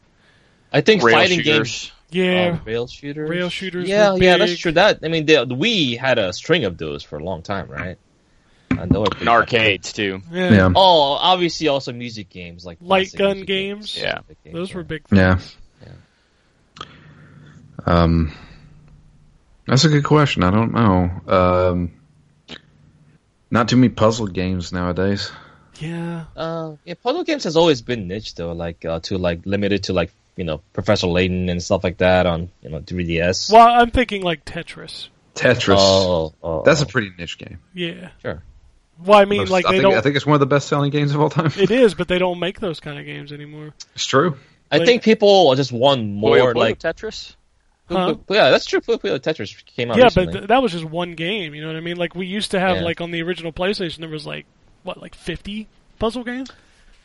I 0.72 0.82
think 0.82 1.02
Rail 1.04 1.16
fighting 1.16 1.40
shooters. 1.42 1.92
games. 1.92 1.92
Yeah. 2.10 2.58
Oh, 2.60 2.66
rail 2.66 2.88
shooters. 2.88 3.30
Rail 3.30 3.50
shooters 3.50 3.88
Yeah, 3.88 4.16
yeah, 4.16 4.38
that's 4.38 4.58
true. 4.58 4.72
That 4.74 5.00
I 5.04 5.08
mean, 5.08 5.26
the, 5.26 5.46
the 5.46 5.56
Wii 5.56 5.98
had 5.98 6.20
a 6.20 6.32
string 6.34 6.66
of 6.66 6.78
those 6.78 7.04
for 7.04 7.18
a 7.18 7.24
long 7.24 7.42
time, 7.42 7.68
right? 7.68 7.98
And 8.72 8.92
they 8.92 9.00
were 9.00 9.06
And 9.20 9.30
arcades 9.30 9.94
too. 9.94 10.22
yeah. 10.32 10.52
Yeah. 10.54 10.70
Oh, 10.76 11.12
obviously 11.14 11.68
also 11.68 11.94
music 11.94 12.30
games 12.30 12.66
like 12.66 12.78
Light 12.82 13.14
gun 13.16 13.38
music 13.38 13.48
games. 13.48 13.98
Yeah. 13.98 14.20
Music 14.28 14.54
Those 14.54 14.68
games, 14.70 14.76
were 14.76 14.82
yeah. 14.82 14.88
big 14.88 15.04
Yeah. 15.12 15.36
things. 15.36 15.58
Um, 17.86 18.34
that's 19.66 19.86
a 19.86 19.90
good 19.90 20.04
question. 20.04 20.44
I 20.44 20.52
don't 20.52 20.74
know. 20.74 21.12
Um, 21.28 21.92
not 23.50 23.70
too 23.70 23.78
many 23.78 23.90
puzzle 23.90 24.28
games 24.28 24.72
nowadays. 24.72 25.32
Yeah. 25.80 26.26
Uh, 26.36 26.74
yeah, 26.86 26.96
puzzle 27.02 27.24
games 27.24 27.44
has 27.44 27.56
always 27.56 27.82
been 27.82 28.08
niche 28.08 28.36
though, 28.36 28.52
like 28.54 28.84
uh, 28.86 29.00
to 29.02 29.18
like 29.18 29.46
limited 29.46 29.84
to 29.84 29.94
like 29.94 30.12
you 30.36 30.44
know 30.44 30.62
Professor 30.74 31.08
Layton 31.08 31.50
and 31.50 31.62
stuff 31.62 31.84
like 31.84 31.98
that 31.98 32.26
on 32.26 32.50
you 32.62 32.70
know 32.70 32.80
3DS. 32.80 33.52
Well, 33.52 33.68
I'm 33.68 33.92
thinking 33.92 34.22
like 34.24 34.46
Tetris. 34.46 35.10
Tetris. 35.36 35.78
Oh, 35.78 36.34
oh, 36.42 36.64
that's 36.64 36.82
oh. 36.82 36.86
a 36.86 36.88
pretty 36.88 37.12
niche 37.18 37.38
game. 37.38 37.60
Yeah. 37.74 38.10
sure. 38.22 38.44
Well, 39.04 39.20
I 39.20 39.26
mean, 39.26 39.42
Most- 39.42 39.52
like 39.52 39.66
I 39.66 39.72
they 39.72 39.78
think, 39.78 39.90
don't. 39.90 39.98
I 39.98 40.02
think 40.02 40.16
it's 40.16 40.26
one 40.26 40.34
of 40.34 40.40
the 40.40 40.48
best 40.48 40.68
selling 40.68 40.90
games 40.90 41.14
of 41.14 41.22
all 41.22 41.30
time. 41.30 41.52
It 41.56 41.70
is, 41.70 41.94
but 41.98 42.08
they 42.08 42.18
don't 42.18 42.40
make 42.40 42.60
those 42.60 42.80
kind 42.80 42.98
of 43.00 43.06
games 43.06 43.32
anymore. 43.32 43.74
It's 43.94 44.06
true. 44.06 44.38
I 44.72 44.78
Like- 44.78 44.88
think 44.88 45.04
people 45.04 45.54
just 45.56 45.72
want 45.72 46.04
more 46.04 46.36
Puyo 46.36 46.54
Puyo 46.54 46.56
like 46.56 46.80
Tetris. 46.80 47.36
Huh? 47.90 48.16
yeah, 48.30 48.50
that's 48.50 48.66
true. 48.66 48.82
Puyo 48.82 49.00
Puyo 49.00 49.18
Tetris 49.20 49.64
came 49.66 49.92
out 49.92 49.98
Yeah, 49.98 50.06
recently. 50.06 50.26
but 50.34 50.38
th- 50.40 50.48
that 50.50 50.62
was 50.62 50.72
just 50.74 50.84
one 50.86 51.14
game. 51.14 51.56
You 51.56 51.62
know 51.62 51.68
what 51.68 51.78
I 51.78 51.82
mean? 51.82 51.98
Like 51.98 52.16
we 52.16 52.26
used 52.28 52.52
to 52.52 52.60
have 52.60 52.78
Yeah. 52.78 52.84
like 52.84 53.00
on 53.02 53.12
the 53.12 53.22
original 53.24 53.52
PlayStation, 53.54 54.00
there 54.00 54.10
was 54.10 54.26
like 54.26 54.46
what, 54.84 55.02
like 55.02 55.16
50 55.16 55.68
puzzle 56.00 56.24
games. 56.24 56.52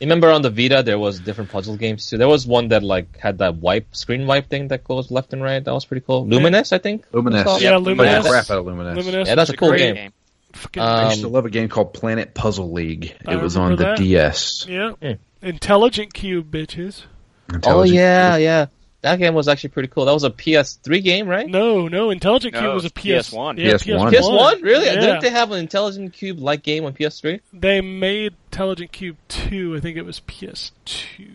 Remember 0.01 0.29
on 0.31 0.41
the 0.41 0.49
Vita 0.49 0.83
there 0.83 0.99
was 0.99 1.19
different 1.21 1.49
puzzle 1.51 1.77
games 1.77 2.09
too. 2.09 2.17
There 2.17 2.27
was 2.27 2.45
one 2.45 2.67
that 2.69 2.83
like 2.83 3.17
had 3.17 3.37
that 3.37 3.55
wipe 3.55 3.95
screen 3.95 4.27
wipe 4.27 4.49
thing 4.49 4.67
that 4.69 4.83
goes 4.83 5.09
left 5.11 5.31
and 5.31 5.41
right. 5.41 5.63
That 5.63 5.73
was 5.73 5.85
pretty 5.85 6.03
cool. 6.05 6.25
Lumines, 6.25 6.73
I 6.73 6.79
think. 6.79 7.09
Lumines. 7.11 7.31
That's 7.31 7.49
all- 7.49 7.61
Yeah, 7.61 7.77
Yep, 7.77 7.81
Lumines. 7.83 8.21
crap 8.29 8.49
out 8.51 8.57
of 8.57 8.65
Lumines. 8.65 8.97
Lumines. 8.97 9.27
Yeah, 9.27 9.35
that's 9.35 9.49
a 9.51 9.55
cool 9.57 9.69
great 9.69 9.95
game. 9.95 10.11
Fucking- 10.51 10.83
I 10.83 11.09
used 11.09 11.21
to 11.21 11.27
Um, 11.27 11.33
love 11.33 11.45
a 11.45 11.49
game 11.49 11.69
called 11.69 11.93
Planet 11.93 12.33
Puzzle 12.33 12.71
League. 12.73 13.15
I 13.25 13.33
It 13.35 13.41
was 13.41 13.55
on 13.55 13.75
the 13.77 13.83
that. 13.83 13.97
DS. 13.97 14.65
yeah. 14.67 14.91
Hmm. 15.01 15.11
Intelligent 15.41 16.13
Qube, 16.13 16.43
bitches. 16.43 17.03
Oh 17.51 17.55
Intelligent 17.55 17.95
yeah, 17.97 18.37
yeah. 18.37 18.65
That 19.03 19.19
game 19.19 19.33
was 19.33 19.49
actually 19.49 19.71
pretty 19.71 19.89
cool. 19.89 20.05
That 20.05 20.13
was 20.13 20.23
a 20.23 20.29
PS3 20.29 21.03
game, 21.03 21.27
right? 21.27 21.45
No, 21.45 21.89
no, 21.89 22.09
Intelligent 22.09 22.53
No, 22.53 22.61
Cube 22.61 22.73
was 22.73 22.85
a 22.85 22.87
it's 22.87 22.93
PS 23.29 23.33
PS1. 23.35 23.57
Yeah, 23.57 23.73
PS1. 23.73 24.11
PS1, 24.11 24.63
really? 24.63 24.85
Yeah. 24.85 24.95
Didn't 24.95 25.21
they 25.21 25.29
have 25.29 25.51
an 25.51 25.59
Intelligent 25.59 26.13
Qube 26.13 26.39
like 26.39 26.63
game 26.63 26.85
on 26.85 26.93
PS3? 26.93 27.41
They 27.51 27.81
made 27.81 28.33
Intelligent 28.51 28.93
Qube 28.93 29.17
2. 29.27 29.75
I 29.75 29.81
think 29.81 29.97
it 29.97 30.05
was 30.05 30.21
PS2. 30.21 31.27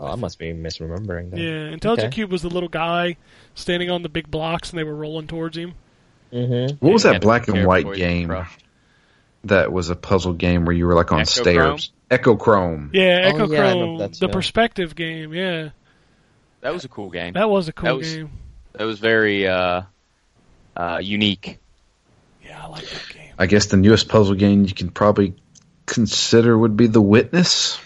Oh, 0.00 0.06
I 0.06 0.14
must 0.14 0.38
be 0.38 0.52
misremembering 0.52 1.32
that. 1.32 1.40
Yeah, 1.40 1.72
Intelligent 1.72 2.06
Okay. 2.06 2.14
Cube 2.14 2.30
was 2.30 2.42
the 2.42 2.50
little 2.50 2.68
guy 2.68 3.16
standing 3.56 3.90
on 3.90 4.02
the 4.02 4.08
big 4.08 4.30
blocks 4.30 4.70
and 4.70 4.78
they 4.78 4.84
were 4.84 4.94
rolling 4.94 5.26
towards 5.26 5.56
him. 5.58 5.74
Mm-hmm. 6.32 6.76
What 6.78 6.92
was 6.92 7.04
You 7.04 7.12
that 7.14 7.20
black 7.20 7.48
and 7.48 7.66
white 7.66 7.78
before 7.80 7.94
you 7.94 7.98
get 7.98 8.08
game 8.28 8.46
that 9.44 9.72
was 9.72 9.90
a 9.90 9.96
puzzle 9.96 10.34
game 10.34 10.64
where 10.64 10.74
you 10.74 10.86
were 10.86 10.94
like 10.94 11.10
on 11.10 11.20
Echo 11.22 11.30
stairs? 11.30 11.90
Echochrome. 12.10 12.90
Yeah, 12.92 13.22
Oh, 13.24 13.28
Echo 13.28 13.50
yeah, 13.52 13.58
Chrome, 13.72 13.98
the 13.98 14.08
too. 14.08 14.28
perspective 14.28 14.94
game. 14.94 15.34
Yeah, 15.34 15.70
That 16.60 16.72
was 16.72 16.84
a 16.84 16.88
cool 16.88 17.10
game. 17.10 17.34
that 17.34 17.48
was 17.48 17.68
a 17.68 17.72
cool 17.72 17.86
That 17.88 17.96
was- 17.96 18.14
game. 18.14 18.30
That 18.72 18.84
was 18.84 18.98
very 19.00 19.46
uh, 19.48 19.82
uh, 20.76 21.00
unique. 21.02 21.58
Yeah, 22.44 22.62
I 22.64 22.68
like 22.68 22.84
that 22.88 23.14
game. 23.14 23.32
I 23.38 23.46
guess 23.46 23.66
the 23.66 23.76
newest 23.76 24.08
puzzle 24.08 24.34
game 24.36 24.64
you 24.64 24.74
can 24.74 24.90
probably 24.90 25.34
consider 25.86 26.56
would 26.56 26.76
be 26.76 26.86
The 26.86 27.00
Witness. 27.00 27.78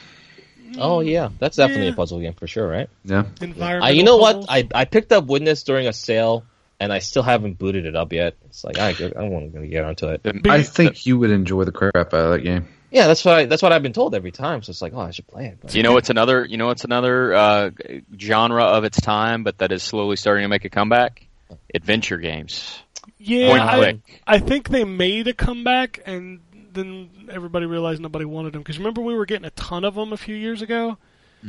Oh 0.79 1.01
yeah, 1.01 1.31
that's 1.39 1.57
definitely 1.57 1.87
Yeah. 1.87 1.93
a 1.93 1.97
puzzle 1.97 2.21
game 2.21 2.33
for 2.35 2.47
sure, 2.47 2.67
right? 2.69 2.89
Yeah. 3.05 3.25
Environmental. 3.41 3.85
I, 3.85 3.91
you 3.91 4.03
know 4.05 4.19
puzzles. 4.19 4.47
what? 4.49 4.55
I 4.75 4.81
I 4.83 4.85
picked 4.87 5.13
up 5.13 5.27
Witness 5.27 5.63
during 5.63 5.87
a 5.87 5.93
sale, 5.93 6.45
and 6.81 6.93
I 6.93 6.99
still 6.99 7.23
haven't 7.23 7.59
booted 7.59 7.87
it 7.87 7.95
up 7.97 8.13
yet. 8.13 8.37
It's 8.47 8.65
like 8.65 8.79
I 8.79 8.89
I 8.91 8.93
don't 8.93 9.31
want 9.31 9.55
to 9.55 9.67
get 9.67 9.85
onto 9.85 10.09
it. 10.09 10.23
I 10.47 10.63
think 10.63 11.07
you 11.07 11.19
would 11.19 11.31
enjoy 11.31 11.65
the 11.65 11.73
crap 11.73 11.95
out 11.95 12.15
of 12.15 12.31
that 12.33 12.41
game. 12.41 12.69
Yeah, 12.93 13.07
that's 13.07 13.25
what 13.25 13.35
I, 13.35 13.45
that's 13.47 13.63
what 13.63 13.73
I've 13.73 13.83
been 13.83 13.95
told 13.95 14.15
every 14.15 14.33
time. 14.33 14.63
So 14.63 14.71
it's 14.71 14.83
like, 14.83 14.93
oh, 14.95 15.01
I 15.01 15.11
should 15.13 15.27
play 15.27 15.47
it. 15.47 15.59
But- 15.61 15.75
you 15.75 15.83
know, 15.83 15.97
it's 15.97 16.11
another. 16.11 16.45
You 16.45 16.59
know, 16.59 16.71
it's 16.71 16.85
another 16.85 17.35
uh, 17.35 17.71
genre 18.19 18.65
of 18.65 18.85
its 18.85 19.01
time, 19.01 19.45
but 19.45 19.59
that 19.59 19.73
is 19.73 19.83
slowly 19.83 20.17
starting 20.17 20.45
to 20.45 20.49
make 20.49 20.65
a 20.67 20.69
comeback. 20.71 21.27
Adventure 21.75 22.19
games. 22.19 22.83
yeah, 23.19 23.53
I. 23.65 23.99
I 24.27 24.39
think 24.39 24.69
they 24.69 24.85
made 24.85 25.27
a 25.27 25.33
comeback, 25.33 26.01
and 26.05 26.41
then 26.73 27.09
everybody 27.31 27.67
realized 27.67 28.01
nobody 28.03 28.25
wanted 28.27 28.53
them. 28.53 28.61
Because 28.61 28.79
remember, 28.79 29.01
we 29.01 29.15
were 29.15 29.27
getting 29.27 29.47
a 29.47 29.51
ton 29.51 29.85
of 29.85 29.95
them 29.95 30.13
a 30.13 30.17
few 30.19 30.37
years 30.37 30.61
ago. 30.63 30.99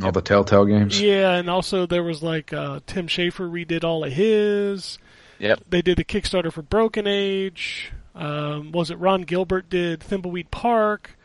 All 0.01 0.11
the 0.11 0.21
Telltale 0.21 0.65
games. 0.65 0.99
Yeah, 0.99 1.33
and 1.33 1.49
also 1.49 1.85
there 1.85 2.03
was 2.03 2.23
like 2.23 2.51
uh, 2.53 2.79
Tim 2.87 3.07
Schafer 3.07 3.49
redid 3.49 3.83
all 3.83 4.03
of 4.03 4.11
his. 4.13 4.97
Yep. 5.39 5.65
They 5.69 5.81
did 5.81 5.97
the 5.97 6.03
Kickstarter 6.05 6.51
for 6.51 6.61
Broken 6.61 7.05
Age. 7.05 7.91
Um, 8.15 8.71
was 8.71 8.89
it 8.91 8.97
Ron 8.97 9.21
Gilbert 9.23 9.69
did 9.69 9.99
Thimbleweed 9.99 10.49
Park? 10.51 11.17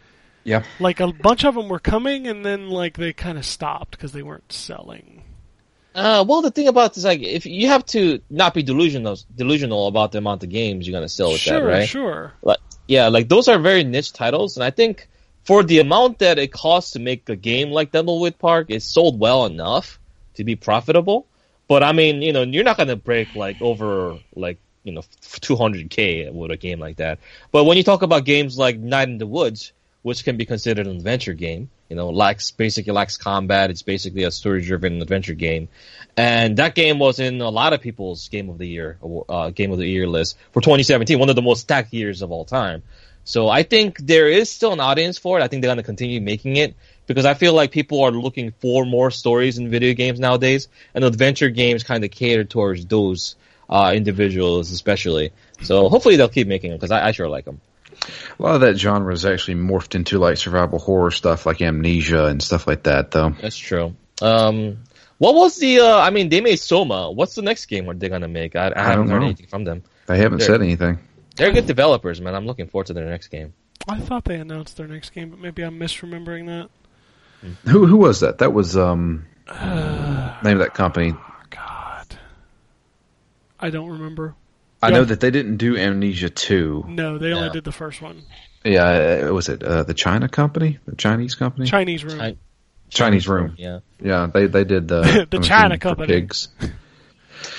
Yeah. 0.49 0.63
Like 0.81 1.01
a 1.01 1.13
bunch 1.13 1.45
of 1.45 1.55
them 1.55 1.69
were 1.69 1.79
coming, 1.79 2.27
and 2.27 2.45
then 2.45 2.71
like 2.71 2.97
they 2.97 3.13
kind 3.13 3.37
of 3.37 3.45
stopped 3.45 3.91
because 3.91 4.13
they 4.13 4.23
weren't 4.23 4.51
selling. 4.51 5.23
Uh, 5.95 6.25
well, 6.27 6.41
the 6.41 6.51
thing 6.51 6.69
about 6.69 6.95
this, 6.95 7.05
like, 7.05 7.23
if 7.23 7.45
you 7.45 7.67
have 7.69 7.85
to 7.87 8.21
not 8.31 8.55
be 8.55 8.63
delusional, 8.63 9.19
delusional 9.37 9.89
about 9.89 10.13
the 10.13 10.19
amount 10.19 10.43
of 10.43 10.49
games 10.49 10.87
you're 10.87 10.97
gonna 10.97 11.09
sell 11.09 11.33
with 11.33 11.41
sure, 11.41 11.61
that, 11.61 11.67
right? 11.67 11.89
sure. 11.89 12.33
Yeah, 12.87 13.09
like 13.09 13.29
those 13.29 13.49
are 13.49 13.59
very 13.59 13.85
niche 13.85 14.15
titles, 14.15 14.57
and 14.57 14.65
I 14.65 14.71
think 14.71 15.09
for 15.45 15.63
the 15.63 15.81
amount 15.81 16.21
that 16.21 16.39
it 16.39 16.51
costs 16.51 16.93
to 16.93 16.99
make 16.99 17.29
a 17.29 17.37
game 17.37 17.71
like 17.71 17.93
Thimbleweed 17.93 18.39
Park, 18.39 18.71
it 18.71 18.83
sold 18.83 19.21
well 19.21 19.45
enough 19.45 19.99
to 20.35 20.45
be 20.45 20.57
profitable. 20.57 21.27
But 21.69 21.83
I 21.83 21.93
mean, 21.93 22.23
you 22.23 22.33
know, 22.33 22.43
you're 22.43 22.65
not 22.65 22.79
gonna 22.79 22.97
break 22.97 23.35
like 23.35 23.61
over 23.61 24.19
like 24.35 24.59
you 24.85 24.93
know 24.93 25.03
200k 25.21 26.33
with 26.33 26.51
a 26.51 26.57
game 26.57 26.81
like 26.81 26.97
that. 26.97 27.19
But 27.53 27.65
when 27.65 27.77
you 27.77 27.83
talk 27.83 28.01
about 28.01 28.25
games 28.25 28.57
like 28.57 28.79
Night 28.79 29.09
in 29.09 29.19
the 29.19 29.27
Woods, 29.27 29.73
which 30.09 30.25
can 30.25 30.37
be 30.37 30.47
considered 30.47 30.87
an 30.87 30.97
adventure 30.97 31.35
game, 31.35 31.71
you 31.89 31.97
know, 31.97 32.11
lacks 32.11 32.51
basically 32.51 32.93
lacks 32.93 33.17
combat. 33.17 33.71
It's 33.71 33.83
basically 33.83 34.25
a 34.25 34.31
story-driven 34.31 35.01
adventure 35.01 35.35
game, 35.35 35.69
and 36.17 36.57
that 36.57 36.75
game 36.75 36.99
was 36.99 37.21
in 37.21 37.41
a 37.41 37.51
lot 37.51 37.73
of 37.75 37.81
people's 37.81 38.29
game 38.29 38.49
of 38.49 38.59
the 38.59 38.67
year 38.67 38.99
uh, 39.29 39.51
game 39.51 39.71
of 39.71 39.79
the 39.79 39.87
year 39.87 40.09
list 40.09 40.37
for 40.53 40.61
2017, 40.61 41.19
one 41.19 41.29
of 41.29 41.37
the 41.37 41.43
most 41.43 41.61
stacked 41.61 41.93
years 41.93 42.23
of 42.23 42.33
all 42.33 42.45
time. 42.45 42.83
So 43.25 43.49
I 43.51 43.63
think 43.63 43.99
there 43.99 44.27
is 44.27 44.49
still 44.49 44.73
an 44.73 44.81
audience 44.81 45.19
for 45.19 45.39
it. 45.39 45.43
I 45.43 45.49
think 45.49 45.61
they're 45.61 45.69
going 45.69 45.77
to 45.77 45.83
continue 45.83 46.19
making 46.19 46.57
it 46.57 46.75
because 47.07 47.27
I 47.27 47.35
feel 47.35 47.53
like 47.53 47.71
people 47.71 48.03
are 48.03 48.11
looking 48.11 48.53
for 48.53 48.87
more 48.87 49.11
stories 49.11 49.59
in 49.59 49.69
video 49.69 49.93
games 49.93 50.19
nowadays, 50.19 50.69
and 50.95 51.05
adventure 51.05 51.51
games 51.51 51.85
kind 51.85 52.03
of 52.05 52.11
cater 52.11 52.45
towards 52.45 52.87
those 52.87 53.37
uh, 53.69 53.93
individuals, 53.95 54.71
especially. 54.71 55.33
So 55.61 55.91
hopefully 55.91 56.17
they'll 56.17 56.31
keep 56.31 56.49
making 56.49 56.71
them 56.71 56.79
because 56.79 56.91
I, 56.91 57.09
I 57.09 57.13
sure 57.13 57.29
like 57.29 57.45
them. 57.45 57.61
A 58.39 58.43
lot 58.43 58.55
of 58.55 58.61
that 58.63 58.77
genre 58.79 59.13
is 59.13 59.25
actually 59.27 59.57
morphed 59.57 59.95
into 59.95 60.19
like 60.19 60.37
survival 60.37 60.79
horror 60.79 61.11
stuff, 61.11 61.47
like 61.47 61.61
Amnesia 61.61 62.27
and 62.27 62.43
stuff 62.43 62.67
like 62.67 62.85
that, 62.85 63.11
though. 63.11 63.31
That's 63.31 63.57
true. 63.59 63.95
Um, 64.23 64.79
what 65.19 65.35
was 65.35 65.57
the? 65.57 65.81
Uh, 65.81 65.99
I 65.99 66.11
mean, 66.11 66.29
they 66.29 66.41
made 66.41 66.61
Soma. 66.61 67.11
What's 67.11 67.35
the 67.35 67.43
next 67.43 67.67
game 67.67 67.87
what 67.87 67.99
they're 68.01 68.09
gonna 68.11 68.29
make? 68.29 68.55
I, 68.57 68.69
I, 68.69 68.81
I 68.81 68.83
haven't 68.85 68.99
don't 69.07 69.09
heard 69.11 69.21
know. 69.21 69.27
anything 69.27 69.47
from 69.47 69.65
them. 69.65 69.83
They 70.07 70.19
haven't 70.19 70.39
There. 70.39 70.47
said 70.47 70.63
anything. 70.63 70.99
They're 71.37 71.53
good 71.53 71.67
developers, 71.67 72.21
man. 72.21 72.35
I'm 72.35 72.47
looking 72.47 72.67
forward 72.69 72.87
to 72.87 72.95
their 72.95 73.07
next 73.07 73.29
game. 73.29 73.53
I 73.89 73.99
thought 74.01 74.25
they 74.25 74.37
announced 74.37 74.77
their 74.77 74.89
next 74.89 75.11
game, 75.11 75.31
but 75.31 75.39
maybe 75.39 75.63
I'm 75.63 75.79
misremembering 75.79 76.47
that. 76.47 76.69
Who 77.71 77.87
who 77.87 77.97
was 77.97 78.21
that? 78.21 78.39
That 78.39 78.53
was 78.53 78.77
um 78.77 79.27
name 79.51 80.55
of 80.55 80.59
that 80.59 80.75
company. 80.75 81.15
God, 81.51 82.19
I 83.61 83.71
don't 83.71 83.91
remember. 83.91 84.35
I 84.83 84.91
know 84.91 85.05
that 85.05 85.21
they 85.21 85.31
didn't 85.31 85.57
do 85.57 85.77
Amnesia 85.77 86.31
two. 86.31 86.85
No, 86.89 87.19
they 87.19 87.33
only 87.33 87.49
Yeah. 87.49 87.53
did 87.53 87.65
the 87.65 87.73
first 87.73 88.01
one. 88.01 88.23
Yeah, 88.65 89.27
uh, 89.29 89.33
was 89.33 89.49
it 89.49 89.63
uh, 89.63 89.83
the 89.85 89.95
China 89.95 90.29
company, 90.29 90.79
the 90.87 90.97
Chinese 90.97 91.35
company, 91.35 91.67
Chinese 91.67 92.05
Room. 92.05 92.19
Chi- 92.19 92.37
Chinese 92.91 93.29
Room? 93.29 93.55
Yeah. 93.59 93.81
Yeah, 94.03 94.27
they 94.33 94.47
they 94.47 94.65
did 94.65 94.89
the 94.89 95.27
The 95.31 95.37
I'm 95.39 95.43
China 95.43 95.75
assuming 95.75 95.79
for 95.81 95.89
company. 95.89 96.07
pigs. 96.09 96.49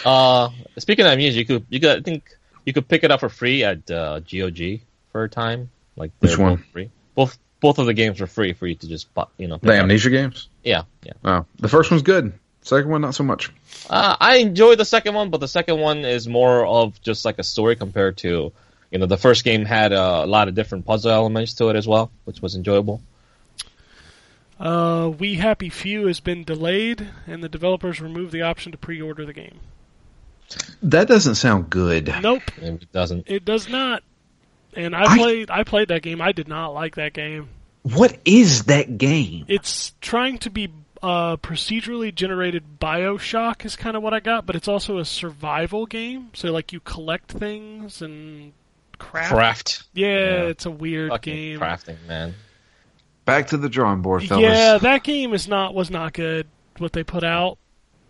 Uh, 0.05 0.49
speaking 0.77 1.05
of 1.05 1.17
music, 1.17 1.47
you 1.49 1.59
could 1.59 1.65
you 1.69 1.79
could 1.79 1.99
I 1.99 2.01
think 2.01 2.29
you 2.65 2.73
could 2.73 2.87
pick 2.87 3.03
it 3.03 3.11
up 3.11 3.19
for 3.21 3.29
free 3.29 3.63
at 3.63 3.89
uh, 3.91 4.19
GOG 4.19 4.81
for 5.11 5.23
a 5.23 5.29
time. 5.29 5.69
Like 5.95 6.11
Which 6.19 6.31
they're 6.35 6.39
one? 6.45 6.55
Both 6.55 6.65
free. 6.71 6.89
Both 7.15 7.39
both 7.59 7.79
of 7.79 7.85
the 7.85 7.93
games 7.93 8.21
are 8.21 8.27
free 8.27 8.53
for 8.53 8.67
you 8.67 8.75
to 8.75 8.87
just 8.87 9.13
bu- 9.13 9.23
you 9.37 9.47
know. 9.47 9.55
pick 9.55 9.63
The 9.69 9.77
up. 9.77 9.83
Amnesia 9.83 10.09
games. 10.09 10.47
Yeah, 10.63 10.83
yeah. 11.03 11.13
Oh, 11.25 11.45
the 11.59 11.67
first 11.67 11.91
one's 11.91 12.03
good. 12.03 12.33
Second 12.61 12.91
one, 12.91 13.01
not 13.01 13.15
so 13.15 13.23
much. 13.23 13.51
Uh, 13.89 14.15
I 14.19 14.37
enjoyed 14.37 14.77
the 14.77 14.85
second 14.85 15.13
one, 15.15 15.29
but 15.29 15.39
the 15.39 15.47
second 15.47 15.79
one 15.79 15.99
is 16.05 16.27
more 16.27 16.65
of 16.65 17.01
just 17.01 17.25
like 17.25 17.39
a 17.39 17.43
story 17.43 17.75
compared 17.75 18.17
to, 18.17 18.51
you 18.91 18.99
know, 18.99 19.05
the 19.05 19.17
first 19.17 19.43
game 19.43 19.65
had 19.65 19.93
uh, 19.93 20.21
a 20.23 20.27
lot 20.27 20.47
of 20.47 20.55
different 20.55 20.85
puzzle 20.85 21.11
elements 21.11 21.53
to 21.55 21.69
it 21.69 21.75
as 21.75 21.87
well, 21.87 22.11
which 22.25 22.41
was 22.41 22.55
enjoyable. 22.55 23.01
Uh, 24.59 25.11
We 25.17 25.35
Happy 25.35 25.69
Few 25.69 26.07
has 26.07 26.19
been 26.19 26.43
delayed, 26.43 27.07
and 27.27 27.43
the 27.43 27.49
developers 27.49 28.01
removed 28.01 28.31
the 28.33 28.41
option 28.41 28.71
to 28.73 28.77
pre-order 28.77 29.25
the 29.25 29.33
game. 29.33 29.59
That 30.83 31.07
doesn't 31.07 31.35
sound 31.35 31.69
good. 31.69 32.13
Nope, 32.21 32.43
it 32.61 32.91
doesn't. 32.91 33.29
it 33.29 33.45
does 33.45 33.69
not. 33.69 34.03
And 34.75 34.95
I 34.95 35.03
I- 35.13 35.17
played. 35.17 35.49
I 35.51 35.63
played 35.63 35.87
that 35.89 36.01
game. 36.01 36.21
I 36.21 36.31
did 36.31 36.47
not 36.47 36.69
like 36.73 36.95
that 36.95 37.13
game. 37.13 37.49
What 37.83 38.17
is 38.25 38.65
that 38.65 38.97
game? 38.97 39.45
It's 39.47 39.93
trying 40.01 40.39
to 40.39 40.49
be 40.49 40.69
uh, 41.01 41.37
procedurally 41.37 42.13
generated 42.13 42.63
Bioshock 42.79 43.65
is 43.65 43.75
kind 43.75 43.95
of 43.97 44.03
what 44.03 44.13
I 44.13 44.19
got, 44.19 44.45
but 44.45 44.55
it's 44.55 44.67
also 44.67 44.97
a 44.99 45.05
survival 45.05 45.85
game. 45.85 46.29
So 46.33 46.51
like 46.51 46.73
you 46.73 46.79
collect 46.79 47.31
things 47.31 48.01
and 48.01 48.53
craft. 48.97 49.31
Craft. 49.31 49.83
Yeah, 49.93 50.07
Yeah. 50.07 50.41
it's 50.47 50.65
a 50.65 50.71
weird 50.71 51.11
Fucking 51.11 51.33
game. 51.35 51.59
crafting, 51.59 51.97
man. 52.07 52.35
Back 53.25 53.47
to 53.47 53.57
the 53.57 53.69
drawing 53.69 54.01
board, 54.01 54.23
fellas. 54.23 54.43
Yeah, 54.43 54.77
that 54.79 55.03
game 55.03 55.33
is 55.33 55.47
not 55.47 55.73
was 55.75 55.89
not 55.91 56.13
good. 56.13 56.47
What 56.79 56.93
they 56.93 57.03
put 57.03 57.23
out, 57.23 57.57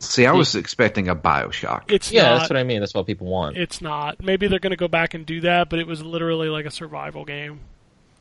See, 0.02 0.26
I 0.26 0.32
was 0.32 0.56
expecting 0.56 1.10
a 1.10 1.16
Bioshock. 1.16 1.91
it's 1.91 2.10
Yeah, 2.11 2.24
not. 2.30 2.38
that's 2.38 2.49
what 2.52 2.57
I 2.57 2.64
mean. 2.64 2.80
That's 2.80 2.94
what 2.94 3.06
people 3.06 3.28
want. 3.28 3.57
It's 3.57 3.82
not. 3.82 4.24
Maybe 4.24 4.48
they're 4.48 4.60
going 4.60 4.72
to 4.72 4.78
go 4.78 4.88
back 4.88 5.14
and 5.14 5.26
do 5.26 5.41
that, 5.41 5.70
but 5.70 5.80
it 5.80 5.88
was 5.88 6.02
literally 6.02 6.48
like 6.48 6.66
a 6.66 6.72
survival 6.72 7.26
game. 7.26 7.60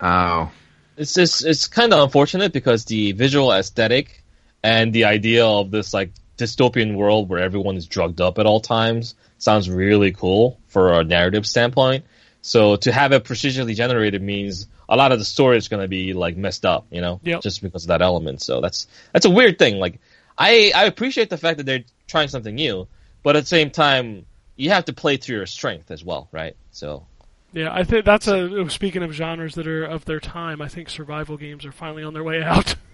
Oh, 0.01 0.51
It's 0.97 1.15
just 1.15 1.45
it's 1.45 1.69
kind 1.69 1.93
of 1.93 2.01
unfortunate 2.01 2.53
because 2.53 2.85
the 2.87 3.13
visual 3.13 3.53
aesthetic 3.53 4.25
and 4.63 4.93
the 4.93 5.05
idea 5.05 5.47
of 5.47 5.71
this 5.71 5.95
like 5.95 6.11
dystopian 6.37 6.95
world 6.95 7.29
where 7.29 7.41
everyone 7.41 7.77
is 7.77 7.87
drugged 7.87 8.21
up 8.21 8.39
at 8.39 8.47
all 8.47 8.61
times 8.61 9.15
sounds 9.39 9.69
really 9.69 10.13
cool 10.13 10.59
for 10.69 10.93
a 10.93 11.05
narrative 11.05 11.47
standpoint. 11.47 12.05
So 12.43 12.77
to 12.77 12.93
have 12.93 13.13
it 13.13 13.25
procedurally 13.25 13.75
generated 13.75 14.23
means 14.23 14.67
a 14.89 14.97
lot 14.97 15.13
of 15.13 15.19
the 15.19 15.25
story 15.25 15.59
is 15.59 15.69
going 15.69 15.83
to 15.83 15.89
be 15.89 16.13
like 16.15 16.37
messed 16.37 16.65
up, 16.65 16.87
you 16.91 17.01
know, 17.01 17.21
Yep. 17.25 17.43
just 17.43 17.63
because 17.63 17.85
of 17.85 17.89
that 17.89 18.03
element. 18.03 18.41
So 18.43 18.61
that's 18.61 18.87
that's 19.13 19.27
a 19.27 19.31
weird 19.31 19.59
thing. 19.59 19.79
Like 19.79 20.01
I 20.37 20.73
I 20.75 20.85
appreciate 20.85 21.31
the 21.31 21.37
fact 21.37 21.59
that 21.59 21.65
they're 21.67 21.85
trying 22.07 22.29
something 22.29 22.55
new, 22.55 22.87
but 23.23 23.37
at 23.37 23.43
the 23.43 23.49
same 23.49 23.71
time 23.71 24.27
you 24.57 24.71
have 24.71 24.87
to 24.87 24.93
play 24.93 25.17
to 25.17 25.33
your 25.33 25.47
strength 25.47 25.91
as 25.91 26.05
well, 26.05 26.29
right? 26.33 26.57
So 26.71 27.07
Yeah, 27.53 27.73
I 27.73 27.85
think 27.85 28.05
that's 28.05 28.29
a. 28.29 28.69
Speaking 28.71 29.03
of 29.03 29.13
genres 29.13 29.55
that 29.57 29.67
are 29.67 29.85
of 29.85 30.05
their 30.05 30.21
time, 30.21 30.61
I 30.63 30.69
think 30.69 30.89
survival 30.89 31.37
games 31.37 31.65
are 31.65 31.73
finally 31.73 32.03
on 32.03 32.15
their 32.15 32.25
way 32.25 32.43
out. 32.43 32.75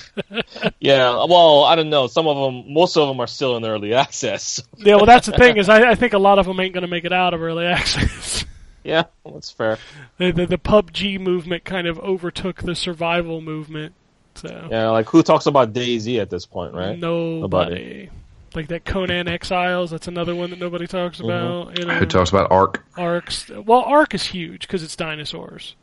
yeah, 0.80 1.24
well, 1.28 1.64
I 1.64 1.74
don't 1.76 1.90
know. 1.90 2.06
Some 2.06 2.26
of 2.26 2.36
them, 2.36 2.72
most 2.72 2.96
of 2.96 3.08
them 3.08 3.20
are 3.20 3.26
still 3.26 3.56
in 3.56 3.64
early 3.64 3.94
access. 3.94 4.62
yeah, 4.78 4.96
well, 4.96 5.06
that's 5.06 5.26
the 5.26 5.32
thing 5.32 5.56
is, 5.56 5.68
I, 5.68 5.90
I 5.90 5.94
think 5.94 6.12
a 6.12 6.18
lot 6.18 6.38
of 6.38 6.46
them 6.46 6.58
ain't 6.60 6.74
going 6.74 6.82
to 6.82 6.88
make 6.88 7.04
it 7.04 7.12
out 7.12 7.34
of 7.34 7.42
early 7.42 7.66
access. 7.66 8.44
Yeah, 8.84 9.04
that's 9.24 9.48
fair. 9.48 9.78
the, 10.18 10.32
the, 10.32 10.44
the 10.44 10.58
PUBG 10.58 11.20
movement 11.20 11.64
kind 11.64 11.86
of 11.86 12.00
overtook 12.00 12.62
the 12.62 12.74
survival 12.74 13.40
movement. 13.40 13.94
So 14.34 14.66
Yeah, 14.72 14.88
like 14.90 15.08
who 15.08 15.22
talks 15.22 15.46
about 15.46 15.72
DayZ 15.72 16.20
at 16.20 16.30
this 16.30 16.46
point, 16.46 16.74
right? 16.74 16.98
nobody. 16.98 18.10
Like 18.56 18.66
that 18.68 18.84
Conan 18.84 19.28
Exiles, 19.28 19.92
that's 19.92 20.08
another 20.08 20.34
one 20.34 20.50
that 20.50 20.58
nobody 20.58 20.88
talks 20.88 21.18
Mm-hmm. 21.20 21.24
about. 21.30 21.78
You 21.78 21.84
know, 21.86 21.94
who 21.94 22.06
talks 22.06 22.30
about 22.30 22.50
Ark? 22.50 22.84
Arcs. 22.96 23.48
Well, 23.50 23.82
Ark 23.82 24.14
is 24.14 24.24
huge 24.24 24.62
because 24.62 24.82
it's 24.82 24.96
dinosaurs. 24.96 25.76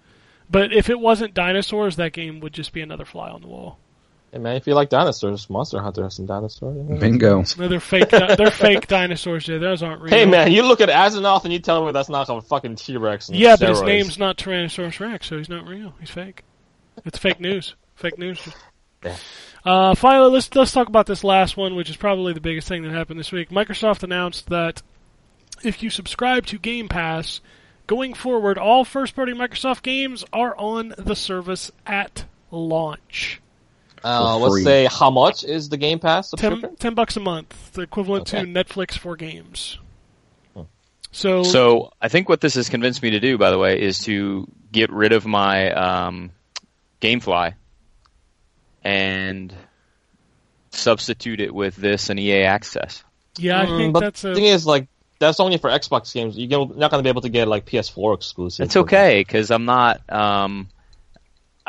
But 0.52 0.74
if 0.74 0.90
it 0.90 1.00
wasn't 1.00 1.34
dinosaurs, 1.34 1.96
that 1.96 2.12
game 2.12 2.42
would 2.42 2.52
just 2.52 2.74
be 2.74 2.82
another 2.82 3.06
fly 3.06 3.30
on 3.30 3.40
the 3.40 3.48
wall. 3.48 3.78
Hey 4.32 4.38
man, 4.38 4.56
if 4.58 4.68
you 4.68 4.76
like 4.76 4.90
dinosaurs, 4.90 5.50
Monster 5.50 5.80
Hunter 5.82 6.04
has 6.04 6.16
some 6.16 6.28
dinosaurs. 6.28 6.78
you 6.78 6.84
know? 6.84 7.00
Bingo. 7.00 7.44
No, 7.58 7.68
they're 7.68 7.80
fake. 7.80 8.10
di- 8.10 8.36
they're 8.36 8.52
fake 8.52 8.88
dinosaurs. 8.88 9.48
Yeah, 9.48 9.58
those 9.58 9.82
aren't 9.82 10.02
real. 10.02 10.12
Hey 10.14 10.26
man, 10.26 10.52
you 10.52 10.64
look 10.64 10.82
at 10.82 10.90
Asimov 10.90 11.44
and 11.46 11.54
you 11.54 11.60
tell 11.60 11.86
me 11.86 11.92
that's 11.92 12.10
not 12.10 12.30
a 12.30 12.40
fucking 12.42 12.76
T 12.76 12.98
Rex. 12.98 13.30
Yeah, 13.32 13.56
but 13.60 13.70
his 13.70 13.82
name's 13.82 14.20
not 14.20 14.38
Tyrannosaurus 14.38 15.00
Rex, 15.00 15.28
so 15.28 15.38
he's 15.38 15.50
not 15.50 15.68
real. 15.68 15.94
He's 16.00 16.12
fake. 16.12 16.44
It's 17.06 17.18
fake 17.18 17.40
news. 17.40 17.76
Fake 17.96 18.18
news. 18.20 18.40
Yeah. 19.04 19.16
Uh, 19.66 19.96
finally, 19.96 20.32
let's 20.32 20.54
let's 20.56 20.72
talk 20.72 20.88
about 20.88 21.06
this 21.06 21.24
last 21.24 21.58
one, 21.58 21.76
which 21.76 21.90
is 21.90 21.98
probably 21.98 22.34
the 22.34 22.42
biggest 22.42 22.68
thing 22.68 22.84
that 22.84 22.92
happened 22.92 23.20
this 23.20 23.32
week. 23.32 23.50
Microsoft 23.50 24.04
announced 24.04 24.50
that 24.50 24.82
if 25.64 25.82
you 25.84 25.90
subscribe 25.90 26.46
to 26.48 26.58
Game 26.58 26.88
Pass, 26.88 27.42
going 27.88 28.14
forward, 28.14 28.58
all 28.58 28.86
first-party 28.86 29.34
Microsoft 29.34 29.82
games 29.82 30.24
are 30.32 30.56
on 30.56 30.94
the 30.98 31.16
service 31.16 31.72
at 31.86 32.26
launch. 32.52 33.42
Uh, 34.04 34.38
let's 34.38 34.64
say 34.64 34.88
how 34.92 35.10
much 35.10 35.44
is 35.44 35.70
the 35.70 35.78
Game 35.78 36.00
Pass 36.00 36.30
Ten, 36.32 36.52
subscription? 36.52 36.76
10 36.78 36.94
bucks 36.96 37.18
a 37.18 37.20
month, 37.20 37.74
the 37.74 37.82
equivalent 37.82 38.34
Okay. 38.34 38.42
to 38.42 38.48
Netflix 38.48 38.98
for 38.98 39.16
games. 39.16 39.78
So, 41.12 41.42
So 41.44 41.92
I 42.00 42.08
think 42.08 42.30
what 42.30 42.40
this 42.40 42.54
has 42.54 42.70
convinced 42.70 43.02
me 43.02 43.10
to 43.12 43.20
do, 43.20 43.38
by 43.38 43.50
the 43.50 43.58
way, 43.58 43.82
is 43.82 44.00
to 44.04 44.48
get 44.72 44.92
rid 44.92 45.12
of 45.12 45.26
my 45.26 45.72
um, 45.72 46.32
GameFly 47.02 47.56
and 48.84 49.54
substitute 50.72 51.42
it 51.42 51.54
with 51.54 51.76
this 51.76 52.10
and 52.10 52.20
EA 52.20 52.44
Access. 52.44 53.04
yeah, 53.38 53.60
I 53.62 53.66
Mm, 53.66 53.78
think 53.78 53.94
but 53.94 54.00
that's 54.02 54.22
the 54.22 54.32
a 54.32 54.36
thing 54.36 54.46
is, 54.46 54.66
like, 54.66 54.88
that's 55.20 55.40
only 55.40 55.58
for 55.58 55.70
Xbox 55.70 56.14
games. 56.14 56.38
You're 56.38 56.68
not 56.76 56.92
going 56.92 57.00
to 57.00 57.04
be 57.04 57.10
able 57.10 57.22
to 57.24 57.30
get 57.30 57.48
like 57.48 57.66
PS4 57.66 58.16
exclusive. 58.16 58.66
It's 58.66 58.78
okay 58.78 59.20
because 59.20 59.52
I'm 59.52 59.66
not. 59.66 60.08
Um, 60.14 60.70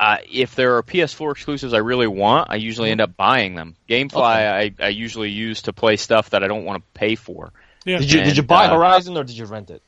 uh, 0.01 0.17
if 0.33 0.55
there 0.55 0.79
are 0.79 0.83
PS4 0.83 1.33
exclusives 1.33 1.75
I 1.75 1.79
really 1.79 2.07
want, 2.07 2.49
I 2.49 2.57
usually 2.57 2.91
end 2.91 3.03
up 3.03 3.19
buying 3.19 3.55
them. 3.55 3.77
GameFly 3.87 4.15
I, 4.25 4.73
I 4.81 4.89
usually 4.89 5.29
use 5.29 5.63
to 5.63 5.75
play 5.75 5.97
stuff 5.97 6.31
that 6.31 6.43
I 6.43 6.49
don't 6.49 6.65
want 6.65 6.83
to 6.83 6.99
pay 6.99 7.17
for. 7.17 7.53
yeah. 7.85 7.99
Did 7.99 8.11
you 8.11 8.23
did 8.23 8.37
you 8.39 8.43
buy 8.43 8.65
uh, 8.65 8.75
Horizon 8.75 9.19
or 9.19 9.25
did 9.25 9.37
you 9.37 9.45
rent 9.45 9.69
it? 9.69 9.83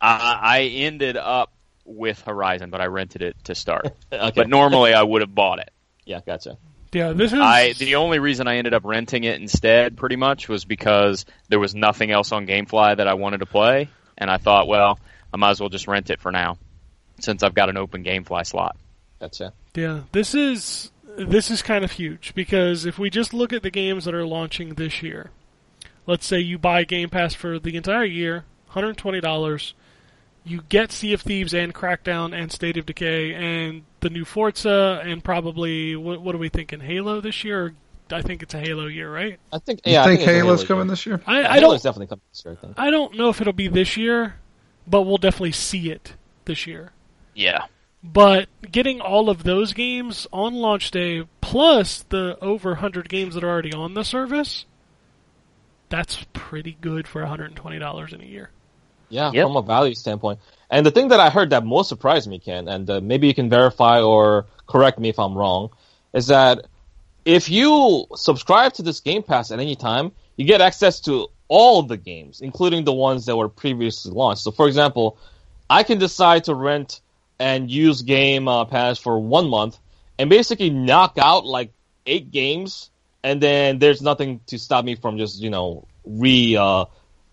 I, 0.00 0.38
I 0.42 0.62
ended 0.62 1.16
up 1.16 1.52
with 1.84 2.20
Horizon, 2.22 2.70
but 2.70 2.80
I 2.80 2.86
rented 2.86 3.22
it 3.22 3.36
to 3.44 3.54
start. 3.54 3.94
Okay. 4.12 4.32
But 4.34 4.48
normally 4.48 4.94
I 4.94 5.02
would 5.04 5.22
have 5.22 5.32
bought 5.32 5.60
it. 5.60 5.70
yeah, 6.04 6.18
gotcha. 6.26 6.58
yeah, 6.92 7.12
this 7.12 7.32
is 7.32 7.38
I 7.38 7.72
the 7.74 7.94
only 7.94 8.18
reason 8.18 8.48
I 8.48 8.56
ended 8.56 8.74
up 8.74 8.84
renting 8.84 9.22
it 9.22 9.40
instead, 9.40 9.96
pretty 9.96 10.16
much, 10.16 10.48
was 10.48 10.64
because 10.64 11.24
there 11.48 11.60
was 11.60 11.72
nothing 11.72 12.10
else 12.10 12.32
on 12.32 12.48
GameFly 12.48 12.96
that 12.96 13.06
I 13.06 13.14
wanted 13.14 13.38
to 13.38 13.46
play, 13.46 13.88
and 14.18 14.28
I 14.28 14.38
thought, 14.38 14.66
well, 14.66 14.98
I 15.32 15.36
might 15.36 15.50
as 15.50 15.60
well 15.60 15.68
just 15.68 15.86
rent 15.86 16.10
it 16.10 16.20
for 16.20 16.32
now, 16.32 16.58
since 17.20 17.44
I've 17.44 17.54
got 17.54 17.68
an 17.68 17.76
open 17.76 18.02
GameFly 18.02 18.44
slot. 18.44 18.76
Gotcha. 19.20 19.52
Yeah, 19.74 20.00
this 20.12 20.34
is 20.34 20.90
this 21.16 21.50
is 21.50 21.62
kind 21.62 21.84
of 21.84 21.92
huge 21.92 22.34
because 22.34 22.86
if 22.86 22.98
we 22.98 23.10
just 23.10 23.34
look 23.34 23.52
at 23.52 23.62
the 23.62 23.70
games 23.70 24.04
that 24.04 24.14
are 24.14 24.26
launching 24.26 24.74
this 24.74 25.02
year, 25.02 25.30
let's 26.06 26.26
say 26.26 26.38
you 26.38 26.58
buy 26.58 26.84
Game 26.84 27.10
Pass 27.10 27.34
for 27.34 27.58
the 27.58 27.76
entire 27.76 28.04
year, 28.04 28.44
hundred 28.68 28.96
twenty 28.96 29.20
dollars, 29.20 29.74
you 30.44 30.62
get 30.68 30.92
Sea 30.92 31.12
of 31.12 31.20
Thieves 31.20 31.52
and 31.52 31.74
Crackdown 31.74 32.34
and 32.34 32.50
State 32.50 32.76
of 32.76 32.86
Decay 32.86 33.34
and 33.34 33.82
the 34.00 34.10
new 34.10 34.24
Forza 34.24 35.02
and 35.04 35.22
probably 35.22 35.94
what, 35.96 36.22
what 36.22 36.34
are 36.34 36.38
we 36.38 36.48
thinking 36.48 36.80
Halo 36.80 37.20
this 37.20 37.44
year? 37.44 37.74
I 38.12 38.22
think 38.22 38.42
it's 38.42 38.54
a 38.54 38.58
Halo 38.58 38.86
year, 38.86 39.12
right? 39.12 39.38
I 39.52 39.58
think. 39.58 39.82
You 39.84 39.92
Yeah, 39.92 40.02
I 40.02 40.06
think 40.06 40.20
it's 40.20 40.30
Halo's 40.30 40.62
Halo 40.62 40.66
coming 40.66 40.86
year. 40.86 40.90
this 40.90 41.06
year? 41.06 41.20
I, 41.26 41.38
I 41.44 41.60
Halo's 41.60 41.82
don't 41.82 41.92
definitely 41.92 42.06
coming 42.08 42.22
this 42.32 42.44
year. 42.44 42.54
I 42.54 42.56
think. 42.56 42.74
I 42.78 42.90
don't 42.90 43.16
know 43.16 43.28
if 43.28 43.40
it'll 43.40 43.52
be 43.52 43.68
this 43.68 43.96
year, 43.96 44.34
but 44.86 45.02
we'll 45.02 45.18
definitely 45.18 45.52
see 45.52 45.90
it 45.90 46.14
this 46.46 46.66
year. 46.66 46.92
Yeah. 47.34 47.66
But 48.02 48.48
getting 48.70 49.00
all 49.00 49.28
of 49.28 49.42
those 49.42 49.72
games 49.74 50.26
on 50.32 50.54
launch 50.54 50.90
day, 50.90 51.24
plus 51.40 52.04
the 52.08 52.38
over 52.40 52.70
100 52.70 53.08
games 53.08 53.34
that 53.34 53.44
are 53.44 53.50
already 53.50 53.72
on 53.72 53.94
the 53.94 54.04
service, 54.04 54.64
that's 55.90 56.24
pretty 56.32 56.76
good 56.80 57.06
for 57.06 57.22
$120 57.22 58.12
in 58.12 58.20
a 58.20 58.24
year. 58.24 58.50
Yeah, 59.10 59.32
Yep. 59.32 59.44
from 59.44 59.56
a 59.56 59.62
value 59.62 59.94
standpoint. 59.94 60.38
And 60.70 60.86
the 60.86 60.92
thing 60.92 61.08
that 61.08 61.20
I 61.20 61.30
heard 61.30 61.50
that 61.50 61.66
most 61.66 61.88
surprised 61.88 62.28
me, 62.30 62.38
Ken, 62.38 62.68
and 62.68 62.88
uh, 62.88 63.00
maybe 63.00 63.26
you 63.26 63.34
can 63.34 63.50
verify 63.50 64.00
or 64.00 64.46
correct 64.68 64.98
me 65.00 65.08
if 65.08 65.18
I'm 65.18 65.36
wrong, 65.36 65.70
is 66.14 66.28
that 66.28 66.66
if 67.24 67.50
you 67.50 68.06
subscribe 68.14 68.72
to 68.74 68.82
this 68.82 69.00
Game 69.00 69.22
Pass 69.24 69.50
at 69.50 69.58
any 69.58 69.74
time, 69.74 70.12
you 70.36 70.44
get 70.46 70.60
access 70.60 71.00
to 71.00 71.26
all 71.48 71.82
the 71.82 71.96
games, 71.96 72.40
including 72.40 72.84
the 72.84 72.92
ones 72.92 73.26
that 73.26 73.36
were 73.36 73.48
previously 73.48 74.12
launched. 74.12 74.42
So, 74.42 74.52
for 74.52 74.68
example, 74.68 75.18
I 75.68 75.82
can 75.82 75.98
decide 75.98 76.44
to 76.44 76.54
rent 76.54 77.00
and 77.40 77.68
use 77.70 78.02
Game 78.02 78.46
uh, 78.46 78.66
Pass 78.66 78.98
for 78.98 79.18
one 79.18 79.48
month 79.48 79.78
and 80.18 80.30
basically 80.30 80.70
knock 80.70 81.14
out 81.18 81.44
like 81.46 81.72
eight 82.06 82.30
games, 82.30 82.90
and 83.24 83.40
then 83.40 83.78
there's 83.80 84.02
nothing 84.02 84.40
to 84.46 84.58
stop 84.58 84.84
me 84.84 84.94
from 84.94 85.18
just 85.18 85.40
you 85.40 85.50
know 85.50 85.88
re 86.04 86.54
uh, 86.56 86.84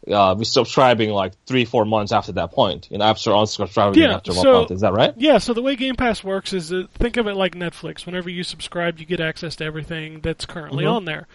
uh, 0.07 0.35
resubscribing 0.35 1.13
like 1.13 1.33
three 1.45 1.65
four 1.65 1.83
months 1.85 2.11
after 2.13 2.31
that 2.31 2.51
point. 2.53 2.87
You 2.89 2.97
know, 2.99 3.05
after 3.05 3.31
unsubscribing 3.31 3.97
Yeah, 3.97 4.15
after 4.15 4.31
one 4.31 4.41
so- 4.41 4.53
month. 4.53 4.71
Is 4.71 4.81
that 4.81 4.93
right? 4.93 5.13
Yeah, 5.17 5.37
so 5.39 5.53
the 5.53 5.61
way 5.61 5.75
Game 5.75 5.95
Pass 5.95 6.23
works 6.23 6.53
is 6.53 6.69
that, 6.69 6.89
think 6.91 7.17
of 7.17 7.27
it 7.27 7.35
like 7.35 7.53
Netflix. 7.55 8.05
Whenever 8.05 8.29
you 8.29 8.43
subscribe, 8.43 8.99
you 8.99 9.05
get 9.05 9.19
access 9.19 9.57
to 9.57 9.65
everything 9.65 10.21
that's 10.21 10.45
currently 10.45 10.85
Mhm. 10.85 10.91
on 10.93 11.05
there. 11.05 11.27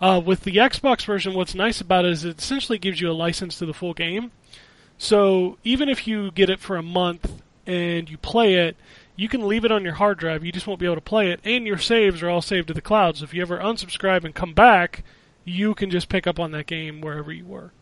Uh, 0.00 0.20
with 0.24 0.44
the 0.44 0.52
Xbox 0.56 1.04
version, 1.04 1.34
what's 1.34 1.54
nice 1.54 1.80
about 1.80 2.04
it 2.06 2.12
is 2.12 2.24
it 2.24 2.38
essentially 2.38 2.78
gives 2.78 3.00
you 3.02 3.10
a 3.10 3.12
license 3.12 3.58
to 3.58 3.66
the 3.66 3.74
full 3.74 3.92
game. 3.92 4.30
So 4.96 5.58
even 5.64 5.88
if 5.88 6.06
you 6.06 6.30
get 6.30 6.48
it 6.48 6.60
for 6.60 6.76
a 6.76 6.82
month 6.82 7.42
and 7.66 8.08
you 8.08 8.18
play 8.18 8.54
it, 8.54 8.76
you 9.16 9.28
can 9.28 9.46
leave 9.46 9.64
it 9.64 9.72
on 9.72 9.84
your 9.84 9.94
hard 9.94 10.18
drive. 10.18 10.44
You 10.44 10.52
just 10.52 10.66
won't 10.66 10.80
be 10.80 10.86
able 10.86 10.96
to 10.96 11.00
play 11.00 11.30
it, 11.30 11.40
and 11.44 11.66
your 11.66 11.78
saves 11.78 12.22
are 12.22 12.30
all 12.30 12.42
saved 12.42 12.68
to 12.68 12.74
the 12.74 12.80
cloud. 12.80 13.16
So 13.16 13.24
if 13.24 13.34
you 13.34 13.42
ever 13.42 13.58
unsubscribe 13.58 14.24
and 14.24 14.34
come 14.34 14.54
back, 14.54 15.04
you 15.44 15.74
can 15.74 15.90
just 15.90 16.08
pick 16.08 16.26
up 16.26 16.38
on 16.38 16.52
that 16.52 16.66
game 16.66 17.00
wherever 17.00 17.32
you 17.32 17.44
were. 17.44 17.72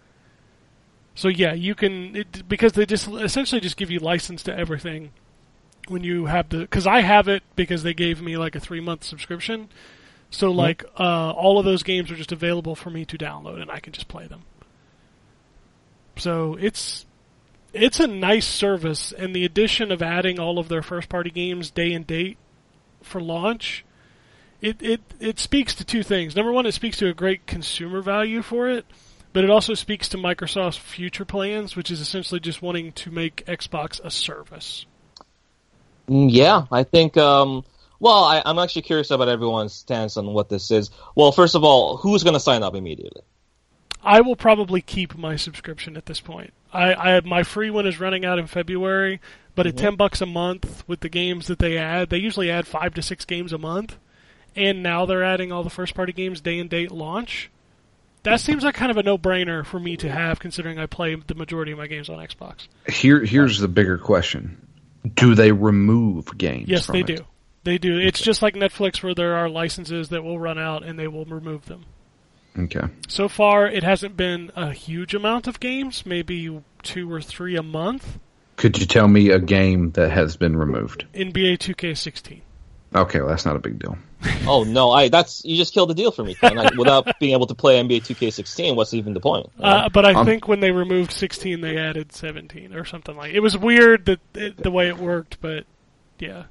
So 1.14 1.28
yeah, 1.28 1.52
you 1.52 1.74
can 1.74 2.14
it, 2.14 2.48
because 2.48 2.72
they 2.72 2.86
just 2.86 3.09
essentially 3.09 3.60
just 3.60 3.76
give 3.76 3.90
you 3.90 3.98
license 3.98 4.42
to 4.44 4.56
everything 4.56 5.10
when 5.88 6.05
you 6.05 6.26
have 6.26 6.48
the 6.48 6.59
because 6.59 6.86
I 6.86 7.00
have 7.00 7.28
it 7.28 7.42
because 7.56 7.82
they 7.82 7.94
gave 7.94 8.22
me 8.22 8.36
like 8.36 8.55
a 8.55 8.60
three 8.60 8.80
month 8.80 9.05
subscription. 9.05 9.68
So 10.30 10.52
like 10.52 10.84
uh, 10.98 11.32
all 11.32 11.59
of 11.59 11.64
those 11.64 11.82
games 11.82 12.10
are 12.10 12.16
just 12.16 12.32
available 12.32 12.76
for 12.76 12.90
me 12.90 13.05
to 13.06 13.18
download 13.18 13.60
and 13.60 13.70
I 13.70 13.80
can 13.80 13.92
just 13.92 14.09
play 14.09 14.26
them. 14.26 14.42
So 16.16 16.56
it's 16.60 17.06
it's 17.72 18.00
a 18.00 18.06
nice 18.06 18.46
service 18.46 19.12
and 19.12 19.34
the 19.34 19.44
addition 19.44 19.92
of 19.92 20.02
adding 20.02 20.38
all 20.38 20.58
of 20.58 20.68
their 20.68 20.82
first 20.82 21.08
party 21.08 21.30
games 21.30 21.70
day 21.70 21.92
and 21.92 22.06
date 22.06 22.38
for 23.02 23.20
launch 23.20 23.84
it, 24.60 24.82
it 24.82 25.00
it 25.20 25.38
speaks 25.38 25.74
to 25.76 25.84
two 25.84 26.02
things. 26.02 26.34
Number 26.34 26.52
one, 26.52 26.66
it 26.66 26.72
speaks 26.72 26.96
to 26.98 27.08
a 27.08 27.14
great 27.14 27.46
consumer 27.46 28.02
value 28.02 28.42
for 28.42 28.68
it, 28.68 28.84
but 29.32 29.44
it 29.44 29.50
also 29.50 29.74
speaks 29.74 30.08
to 30.10 30.16
Microsoft's 30.16 30.76
future 30.76 31.24
plans, 31.24 31.76
which 31.76 31.90
is 31.90 32.00
essentially 32.00 32.40
just 32.40 32.60
wanting 32.60 32.92
to 32.92 33.10
make 33.10 33.44
Xbox 33.46 34.00
a 34.02 34.10
service. 34.10 34.86
Mm, 36.08 36.28
Yeah, 36.30 36.66
I 36.72 36.82
think. 36.82 37.16
Um, 37.16 37.64
well, 38.00 38.24
I, 38.24 38.42
I'm 38.44 38.58
actually 38.58 38.82
curious 38.82 39.10
about 39.10 39.28
everyone's 39.28 39.72
stance 39.72 40.16
on 40.16 40.32
what 40.32 40.48
this 40.48 40.70
is. 40.70 40.90
Well, 41.14 41.32
first 41.32 41.54
of 41.54 41.64
all, 41.64 41.96
who's 41.96 42.22
going 42.24 42.34
to 42.34 42.40
sign 42.40 42.62
up 42.62 42.74
immediately? 42.74 43.22
I 44.02 44.20
will 44.20 44.36
probably 44.36 44.80
keep 44.80 45.16
my 45.16 45.36
subscription 45.36 45.96
at 45.96 46.06
this 46.06 46.20
point. 46.20 46.52
I, 46.72 46.94
I 46.94 47.20
my 47.20 47.42
free 47.42 47.70
one 47.70 47.86
is 47.86 48.00
running 48.00 48.24
out 48.24 48.38
in 48.38 48.46
February, 48.46 49.20
but 49.54 49.66
at 49.66 49.74
mm-hmm. 49.74 49.84
ten 49.84 49.96
bucks 49.96 50.20
a 50.20 50.26
month 50.26 50.84
with 50.86 51.00
the 51.00 51.08
games 51.08 51.46
that 51.46 51.58
they 51.58 51.76
add, 51.76 52.10
they 52.10 52.18
usually 52.18 52.50
add 52.50 52.66
five 52.66 52.94
to 52.94 53.02
six 53.02 53.24
games 53.24 53.52
a 53.52 53.58
month, 53.58 53.96
and 54.54 54.82
now 54.82 55.06
they're 55.06 55.24
adding 55.24 55.52
all 55.52 55.62
the 55.62 55.70
first 55.70 55.94
party 55.94 56.12
games 56.12 56.40
day 56.40 56.58
and 56.58 56.70
date 56.70 56.90
launch. 56.90 57.50
That 58.24 58.40
seems 58.40 58.64
like 58.64 58.74
kind 58.74 58.90
of 58.90 58.96
a 58.96 59.02
no 59.02 59.16
brainer 59.16 59.64
for 59.64 59.78
me 59.78 59.96
to 59.98 60.10
have, 60.10 60.40
considering 60.40 60.78
I 60.78 60.86
play 60.86 61.14
the 61.14 61.34
majority 61.34 61.72
of 61.72 61.78
my 61.78 61.86
games 61.86 62.08
on 62.08 62.18
Xbox. 62.18 62.68
Here, 62.88 63.24
here's 63.24 63.58
the 63.58 63.68
bigger 63.68 63.96
question: 63.96 64.66
Do 65.14 65.34
they 65.34 65.52
remove 65.52 66.36
games? 66.36 66.68
Yes, 66.68 66.86
from 66.86 66.94
they 66.94 67.00
it? 67.00 67.06
do. 67.06 67.24
They 67.64 67.78
do. 67.78 67.98
It's 67.98 68.20
just 68.20 68.42
like 68.42 68.54
Netflix, 68.54 69.02
where 69.02 69.14
there 69.14 69.36
are 69.36 69.48
licenses 69.48 70.10
that 70.10 70.22
will 70.22 70.38
run 70.38 70.58
out 70.58 70.84
and 70.84 70.98
they 70.98 71.08
will 71.08 71.24
remove 71.24 71.66
them. 71.66 71.84
Okay. 72.59 72.80
So 73.06 73.28
far, 73.28 73.66
it 73.68 73.82
hasn't 73.85 74.16
been 74.16 74.51
a 74.56 74.72
huge 74.72 75.14
amount 75.14 75.47
of 75.47 75.60
games, 75.60 76.05
maybe 76.05 76.60
two 76.82 77.12
or 77.12 77.20
three 77.20 77.56
a 77.56 77.62
month. 77.62 78.18
Could 78.56 78.78
you 78.78 78.86
tell 78.86 79.06
me 79.06 79.30
a 79.30 79.39
game 79.39 79.93
that 79.93 80.10
has 80.10 80.36
been 80.36 80.56
removed? 80.56 81.06
NBA 81.14 81.59
2K16. 81.59 82.40
Okay, 82.94 83.20
well, 83.20 83.28
that's 83.28 83.44
not 83.44 83.55
a 83.56 83.60
big 83.60 83.78
deal. 83.78 83.97
Oh 84.48 84.64
no, 84.64 84.90
I 84.90 85.10
that's 85.10 85.44
you 85.44 85.56
just 85.56 85.74
killed 85.74 85.90
the 85.90 85.94
deal 85.94 86.10
for 86.10 86.24
me. 86.24 86.35
Ken. 86.35 86.59
I, 86.59 86.70
without 86.76 87.06
being 87.20 87.35
able 87.35 87.47
to 87.47 87.55
play 87.55 87.80
NBA 87.80 88.01
2K16, 88.01 88.74
what's 88.74 88.94
even 88.94 89.12
the 89.14 89.20
point? 89.20 89.48
Uh, 89.60 89.89
but 89.90 90.05
I 90.06 90.14
Um, 90.14 90.26
think 90.26 90.48
when 90.48 90.59
they 90.60 90.70
removed 90.72 91.12
16, 91.12 91.60
they 91.60 91.76
added 91.76 92.12
17 92.12 92.74
or 92.74 92.85
something 92.85 93.14
like. 93.16 93.32
It 93.35 93.40
was 93.40 93.56
weird 93.56 94.06
that 94.06 94.20
it, 94.35 94.56
the 94.56 94.70
way 94.72 94.89
it 94.89 94.97
worked, 94.98 95.40
but 95.40 95.64
yeah, 96.18 96.44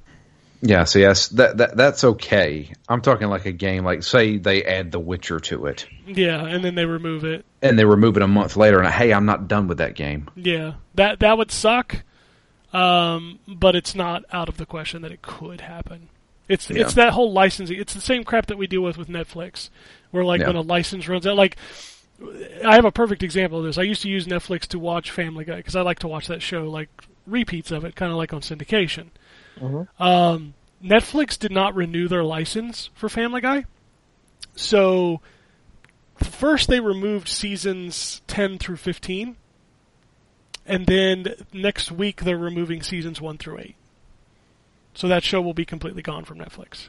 Yeah, 0.60 0.84
so 0.84 0.98
yes, 0.98 1.28
that, 1.28 1.56
that 1.58 1.76
that's 1.76 2.02
okay. 2.04 2.72
I'm 2.88 3.00
talking 3.00 3.28
like 3.28 3.46
a 3.46 3.52
game, 3.52 3.84
like 3.84 4.02
say 4.02 4.38
they 4.38 4.64
add 4.64 4.90
The 4.90 4.98
Witcher 4.98 5.38
to 5.40 5.66
it, 5.66 5.86
yeah, 6.06 6.44
and 6.44 6.64
then 6.64 6.74
they 6.74 6.84
remove 6.84 7.24
it. 7.24 7.44
and 7.62 7.78
they 7.78 7.84
remove 7.84 8.16
it 8.16 8.22
a 8.22 8.26
month 8.28 8.56
later, 8.56 8.80
and 8.80 8.88
hey, 8.92 9.12
I'm 9.12 9.24
not 9.26 9.46
done 9.46 9.68
with 9.68 9.78
that 9.78 9.94
game. 9.94 10.28
Yeah, 10.34 10.74
that 10.94 11.20
that 11.20 11.38
would 11.38 11.50
suck. 11.52 12.02
Um, 12.72 13.38
but 13.48 13.74
it's 13.76 13.94
not 13.94 14.24
out 14.32 14.48
of 14.48 14.56
the 14.56 14.66
question 14.66 15.02
that 15.02 15.12
it 15.12 15.22
could 15.22 15.60
happen. 15.62 16.08
It's 16.48 16.70
it's 16.70 16.94
that 16.94 17.12
whole 17.12 17.32
licensing. 17.32 17.78
It's 17.78 17.94
the 17.94 18.00
same 18.00 18.24
crap 18.24 18.46
that 18.46 18.58
we 18.58 18.66
deal 18.66 18.82
with 18.82 18.98
with 18.98 19.08
Netflix, 19.08 19.70
where 20.10 20.24
like 20.24 20.40
Yeah. 20.40 20.48
when 20.48 20.56
a 20.56 20.60
license 20.62 21.08
runs 21.08 21.26
out, 21.26 21.36
like. 21.36 21.56
I 22.66 22.74
have 22.74 22.84
a 22.84 22.90
perfect 22.90 23.22
example 23.22 23.60
of 23.60 23.64
this. 23.64 23.78
I 23.78 23.82
used 23.82 24.02
to 24.02 24.08
use 24.08 24.26
Netflix 24.26 24.62
to 24.70 24.78
watch 24.80 25.12
Family 25.12 25.44
Guy 25.44 25.54
because 25.58 25.76
I 25.76 25.82
like 25.82 26.00
to 26.00 26.08
watch 26.08 26.26
that 26.26 26.42
show, 26.42 26.68
like 26.68 26.88
repeats 27.28 27.70
of 27.70 27.84
it, 27.84 27.94
kind 27.94 28.10
of 28.10 28.18
like 28.18 28.32
on 28.32 28.40
syndication. 28.40 29.10
Um, 29.98 30.54
Netflix 30.82 31.38
did 31.38 31.50
not 31.52 31.74
renew 31.74 32.08
their 32.08 32.24
license 32.24 32.90
for 32.94 33.08
Family 33.08 33.40
Guy, 33.40 33.64
so 34.54 35.20
first 36.16 36.68
they 36.68 36.80
removed 36.80 37.28
seasons 37.28 38.22
10 38.26 38.58
through 38.58 38.76
15 38.76 39.36
and 40.66 40.86
then 40.86 41.34
next 41.52 41.92
week 41.92 42.22
they're 42.22 42.36
removing 42.36 42.82
seasons 42.82 43.20
1 43.20 43.38
through 43.38 43.58
8 43.58 43.76
so 44.94 45.06
that 45.06 45.22
show 45.22 45.40
will 45.40 45.54
be 45.54 45.64
completely 45.64 46.02
gone 46.02 46.24
from 46.24 46.38
netflix. 46.38 46.88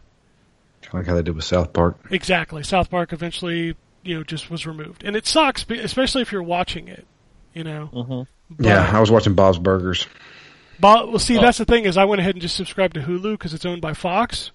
Kind 0.82 0.88
of 0.88 0.94
Like 0.96 1.06
how 1.06 1.14
they 1.16 1.22
did 1.22 1.36
with 1.36 1.46
South 1.46 1.74
Park. 1.74 1.98
exactly. 2.10 2.64
South 2.64 2.90
park 2.90 3.14
eventually 3.14 3.76
you 4.02 4.16
know 4.16 4.24
just 4.24 4.50
was 4.50 4.66
removed. 4.66 5.04
And 5.04 5.16
it 5.16 5.28
sucks 5.28 5.64
especially 5.70 6.24
if 6.24 6.32
you're 6.32 6.42
watching 6.42 6.88
it 6.88 7.06
you 7.54 7.64
know? 7.64 7.90
Mhm. 7.94 8.28
But- 8.50 8.66
Yeah, 8.66 8.90
I 8.92 9.00
was 9.00 9.12
watching 9.12 9.36
Bob's 9.36 9.60
Burgers. 9.60 10.08
But 10.80 11.10
well 11.10 11.20
see 11.20 11.38
Oh. 11.38 11.42
that's 11.42 11.58
the 11.58 11.66
thing 11.66 11.86
is 11.86 11.98
i 11.98 12.06
went 12.06 12.20
ahead 12.22 12.36
and 12.36 12.42
just 12.42 12.56
subscribed 12.56 12.94
to 12.96 13.02
hulu 13.02 13.34
because 13.34 13.54
it's 13.54 13.66
owned 13.66 13.82
by 13.82 13.94
fox 13.94 14.52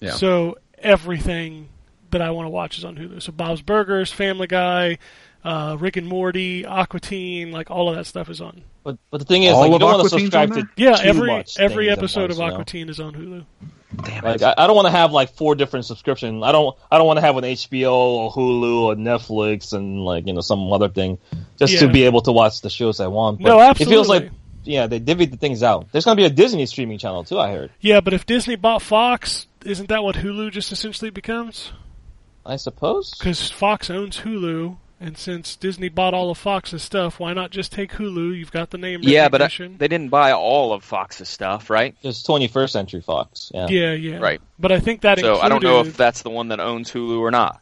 Yeah. 0.00 0.12
so 0.12 0.58
everything 0.78 1.68
that 2.10 2.20
i 2.22 2.30
want 2.30 2.46
to 2.46 2.50
watch 2.50 2.78
is 2.78 2.84
on 2.84 2.96
hulu 2.96 3.20
so 3.22 3.32
bob's 3.32 3.62
burgers 3.62 4.10
family 4.12 4.46
guy 4.46 4.98
uh, 5.44 5.76
rick 5.78 5.96
and 5.96 6.06
morty 6.06 6.66
aqua 6.66 6.98
teen 7.00 7.52
like 7.52 7.70
all 7.70 7.88
of 7.88 7.96
that 7.96 8.04
stuff 8.06 8.28
is 8.28 8.40
on 8.40 8.62
But 8.82 8.98
but 9.10 9.18
the 9.18 9.24
thing 9.24 9.44
is, 9.44 9.52
All 9.52 9.60
like, 9.60 9.70
you 9.72 9.78
don't 9.78 9.92
want 9.92 10.02
to 10.02 10.08
subscribe 10.08 10.48
to 10.50 10.54
there? 10.54 10.70
Yeah, 10.76 10.96
too 10.96 11.08
every 11.08 11.26
much 11.28 11.58
every 11.60 11.88
episode 11.90 12.30
of 12.30 12.38
you 12.38 12.42
know? 12.44 12.52
Aqua 12.54 12.64
Teen 12.64 12.88
is 12.88 12.98
on 13.00 13.12
Hulu. 13.14 13.44
Damn 14.04 14.24
Like 14.24 14.36
it. 14.42 14.44
I, 14.44 14.54
I 14.64 14.66
don't 14.66 14.74
want 14.76 14.86
to 14.86 14.90
have 14.92 15.12
like 15.12 15.30
four 15.34 15.54
different 15.54 15.84
subscriptions. 15.86 16.42
I 16.42 16.50
don't 16.52 16.76
I 16.90 16.98
don't 16.98 17.06
want 17.06 17.18
to 17.18 17.20
have 17.20 17.36
an 17.36 17.44
HBO 17.44 17.92
or 17.92 18.32
Hulu 18.32 18.80
or 18.82 18.94
Netflix 18.96 19.72
and 19.74 20.04
like 20.04 20.26
you 20.26 20.32
know 20.32 20.40
some 20.40 20.72
other 20.72 20.88
thing 20.88 21.18
just 21.56 21.78
to 21.78 21.88
be 21.88 22.02
able 22.04 22.20
to 22.22 22.32
watch 22.32 22.60
the 22.62 22.70
shows 22.70 22.98
I 22.98 23.06
want. 23.06 23.40
But 23.40 23.48
No, 23.50 23.60
It 23.60 23.76
feels 23.76 23.90
absolutely. 24.10 24.18
like 24.28 24.32
yeah 24.64 24.86
they 24.86 25.00
divvied 25.00 25.30
the 25.30 25.36
things 25.36 25.62
out. 25.62 25.90
There's 25.92 26.04
gonna 26.04 26.16
be 26.16 26.24
a 26.24 26.30
Disney 26.30 26.66
streaming 26.66 26.98
channel 26.98 27.24
too. 27.24 27.38
I 27.38 27.50
heard. 27.52 27.70
Yeah, 27.80 28.00
but 28.00 28.12
if 28.14 28.26
Disney 28.26 28.56
bought 28.56 28.82
Fox, 28.82 29.46
isn't 29.64 29.88
that 29.88 30.02
what 30.02 30.16
Hulu 30.16 30.50
just 30.52 30.72
essentially 30.72 31.10
becomes? 31.10 31.72
I 32.46 32.56
suppose. 32.56 33.10
Because 33.18 33.50
Fox 33.50 33.90
owns 33.90 34.20
Hulu, 34.20 34.76
and 35.00 35.18
since 35.18 35.54
Disney 35.54 35.88
bought 35.90 36.14
all 36.14 36.30
of 36.30 36.38
Fox's 36.38 36.82
stuff, 36.82 37.20
why 37.20 37.34
not 37.34 37.50
just 37.50 37.72
take 37.72 37.92
Hulu? 37.92 38.36
You've 38.38 38.50
got 38.52 38.70
the 38.70 38.78
name 38.78 39.00
Yeah, 39.02 39.28
but 39.28 39.42
uh, 39.42 39.44
recognition. 39.44 39.76
they 39.78 39.88
didn't 39.88 40.08
buy 40.08 40.32
all 40.32 40.72
of 40.72 40.82
Fox's 40.82 41.28
stuff, 41.28 41.68
right? 41.68 41.94
Just 42.02 42.26
21st 42.26 42.70
Century 42.70 43.00
Fox. 43.02 43.52
Yeah. 43.54 43.66
yeah, 43.68 43.92
yeah, 43.92 44.16
Right. 44.18 44.40
But 44.58 44.72
I 44.72 44.80
think 44.80 45.02
that 45.02 45.18
So 45.18 45.26
included. 45.34 45.44
I 45.44 45.48
don't 45.50 45.62
know 45.62 45.80
if 45.80 45.96
that's 45.96 46.22
the 46.22 46.30
one 46.30 46.48
that 46.48 46.58
owns 46.60 46.90
Hulu 46.90 47.20
or 47.20 47.30
not. 47.30 47.60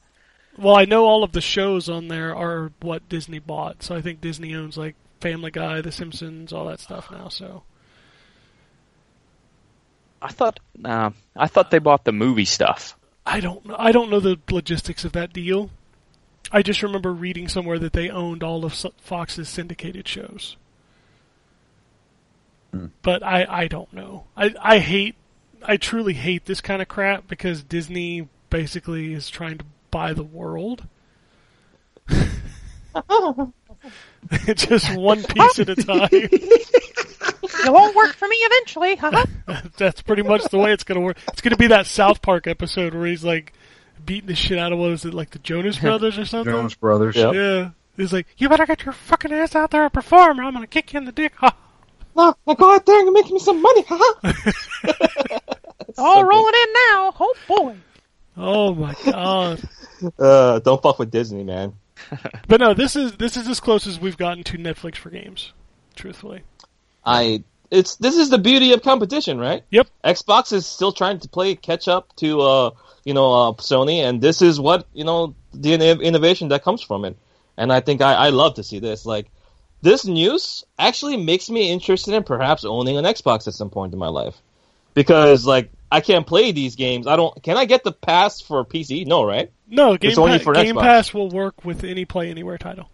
Well, 0.57 0.77
I 0.77 0.85
know 0.87 1.05
all 1.05 1.25
of 1.25 1.33
the 1.33 1.41
shows 1.43 1.89
on 1.89 2.09
there 2.09 2.35
are 2.35 2.71
what 2.81 3.07
Disney 3.09 3.41
bought, 3.41 3.83
so 3.83 3.95
I 3.95 4.01
think 4.01 4.21
Disney 4.23 4.55
owns 4.55 4.79
like 4.79 4.95
Family 5.21 5.51
Guy, 5.51 5.81
The 5.81 5.93
Simpsons, 5.93 6.53
all 6.53 6.67
that 6.67 6.81
stuff 6.81 7.11
now. 7.11 7.29
So 7.29 7.63
I 10.21 10.29
thought, 10.33 10.61
uh, 10.85 11.11
I 11.35 11.47
thought 11.47 11.71
they 11.71 11.79
bought 11.79 12.05
the 12.05 12.13
movie 12.13 12.45
stuff. 12.45 12.97
I 13.25 13.41
don't 13.41 13.65
know. 13.67 13.77
I 13.79 13.93
don't 13.93 14.11
know 14.11 14.21
the 14.21 14.39
logistics 14.51 15.05
of 15.05 15.13
that 15.13 15.33
deal. 15.33 15.71
I 16.53 16.63
just 16.63 16.83
remember 16.83 17.13
reading 17.13 17.49
somewhere 17.49 17.79
that 17.81 17.93
they 17.93 18.09
owned 18.09 18.43
all 18.45 18.65
of 18.65 18.73
Fox's 19.01 19.49
syndicated 19.49 20.07
shows. 20.07 20.57
But 23.03 23.23
I, 23.23 23.47
I 23.49 23.69
don't 23.69 23.93
know. 23.93 24.25
I, 24.37 24.55
I 24.61 24.79
hate, 24.79 25.17
I 25.63 25.77
truly 25.77 26.15
hate 26.15 26.45
this 26.45 26.61
kind 26.61 26.83
of 26.83 26.89
crap 26.89 27.27
because 27.27 27.63
Disney 27.63 28.29
basically 28.51 29.13
is 29.13 29.29
trying 29.29 29.59
to 29.59 29.65
buy 29.91 30.13
the 30.13 30.23
world. 30.23 30.87
Just 34.55 34.95
one 34.97 35.23
piece 35.29 35.59
at 35.59 35.69
a 35.69 35.77
time. 35.77 36.09
It 36.13 37.73
won't 37.73 37.97
work 37.97 38.15
for 38.15 38.29
me 38.29 38.37
eventually. 38.37 38.97
huh? 38.97 39.25
That's 39.77 40.03
pretty 40.03 40.23
much 40.23 40.45
the 40.45 40.59
way 40.59 40.73
it's 40.73 40.85
gonna 40.85 41.01
work. 41.01 41.19
It's 41.29 41.41
gonna 41.41 41.57
be 41.57 41.69
that 41.69 41.87
South 41.87 42.23
Park 42.23 42.47
episode 42.47 42.95
where 42.95 43.07
he's 43.07 43.25
like 43.25 43.53
beating 44.05 44.29
the 44.29 44.35
shit 44.35 44.59
out 44.59 44.73
of 44.73 44.79
what 44.79 44.91
is 44.91 45.05
it, 45.05 45.15
like 45.15 45.31
the 45.31 45.39
Jonas 45.39 45.79
Brothers 45.79 46.19
or 46.19 46.25
something? 46.25 46.53
Jonas 46.53 46.75
Brothers. 46.75 47.17
Yep. 47.17 47.35
Yeah. 47.35 47.71
He's 47.97 48.13
like, 48.13 48.27
you 48.37 48.49
better 48.49 48.67
get 48.67 48.85
your 48.85 48.93
fucking 48.93 49.33
ass 49.33 49.55
out 49.55 49.71
there 49.71 49.85
and 49.85 49.93
perform, 49.93 50.39
or 50.41 50.45
I'm 50.45 50.53
gonna 50.53 50.67
kick 50.67 50.93
you 50.93 50.99
in 50.99 51.05
the 51.07 51.13
dick. 51.13 51.33
Huh? 51.37 51.51
No, 52.15 52.35
now 52.47 52.55
go 52.55 52.75
out 52.75 52.87
there 52.87 53.01
and 53.01 53.13
make 53.13 53.31
me 53.31 53.39
some 53.39 53.61
money, 53.63 53.85
huh? 53.89 54.15
All 55.99 56.25
rolling 56.25 56.55
in 56.55 56.73
now. 56.73 57.15
Oh 57.19 57.35
boy. 57.49 57.77
Oh 58.37 58.75
my 58.75 58.95
god. 59.05 59.63
Uh, 60.19 60.59
don't 60.61 60.83
fuck 60.83 60.99
with 60.99 61.11
Disney, 61.11 61.43
man. 61.43 61.75
But 62.49 62.61
no, 62.61 62.75
this 62.75 62.97
is 62.97 63.13
this 63.17 63.37
is 63.37 63.49
as 63.49 63.61
close 63.61 63.87
as 63.87 63.99
we've 63.99 64.17
gotten 64.17 64.45
to 64.45 64.59
Netflix 64.59 64.97
for 64.97 65.11
games. 65.11 65.53
Truthfully. 65.95 66.43
I 67.05 67.43
it's 67.71 67.97
this 67.97 68.17
is 68.17 68.31
the 68.31 68.39
beauty 68.39 68.73
of 68.73 68.83
competition, 68.83 69.39
right? 69.39 69.63
Yep. 69.71 69.89
Xbox 70.05 70.53
is 70.53 70.67
still 70.67 70.93
trying 70.93 71.21
to 71.21 71.29
play 71.29 71.57
catch 71.57 71.89
up 71.89 72.15
to 72.17 72.41
uh 72.41 72.71
you 73.05 73.15
know 73.15 73.33
uh, 73.33 73.53
Sony, 73.55 73.99
and 73.99 74.21
this 74.21 74.43
is 74.43 74.61
what 74.61 74.87
you 74.93 75.05
know 75.05 75.35
the 75.53 75.73
inno- 75.73 76.03
innovation 76.03 76.49
that 76.49 76.63
comes 76.63 76.83
from 76.83 77.05
it. 77.05 77.17
And 77.57 77.73
I 77.73 77.81
think 77.81 78.03
I, 78.03 78.15
I 78.15 78.29
love 78.31 78.55
to 78.55 78.63
see 78.63 78.79
this. 78.79 79.07
Like 79.07 79.31
this 79.83 80.05
news 80.05 80.65
actually 80.79 81.17
makes 81.17 81.49
me 81.49 81.71
interested 81.71 82.15
in 82.15 82.25
perhaps 82.25 82.65
owning 82.65 82.99
an 82.99 83.05
Xbox 83.05 83.47
at 83.49 83.55
some 83.55 83.71
point 83.71 83.93
in 83.93 83.99
my 83.99 84.09
life, 84.09 84.37
because 84.95 85.47
like 85.47 85.71
I 85.91 86.01
can't 86.01 86.27
play 86.27 86.53
these 86.53 86.77
games. 86.77 87.07
I 87.07 87.17
don't. 87.17 87.43
Can 87.43 87.57
I 87.57 87.65
get 87.65 87.85
the 87.85 87.93
pass 87.93 88.41
for 88.41 88.65
PC? 88.65 89.07
No, 89.07 89.25
right? 89.25 89.51
No, 89.69 89.97
Game, 89.97 90.11
It's 90.11 90.19
only 90.19 90.39
Pa- 90.39 90.45
for 90.45 90.55
Game 90.55 90.75
Xbox. 90.75 90.81
Pass 90.81 91.15
will 91.15 91.31
work 91.31 91.65
with 91.65 91.85
any 91.85 92.05
Play 92.05 92.31
Anywhere 92.31 92.59
title. 92.59 92.89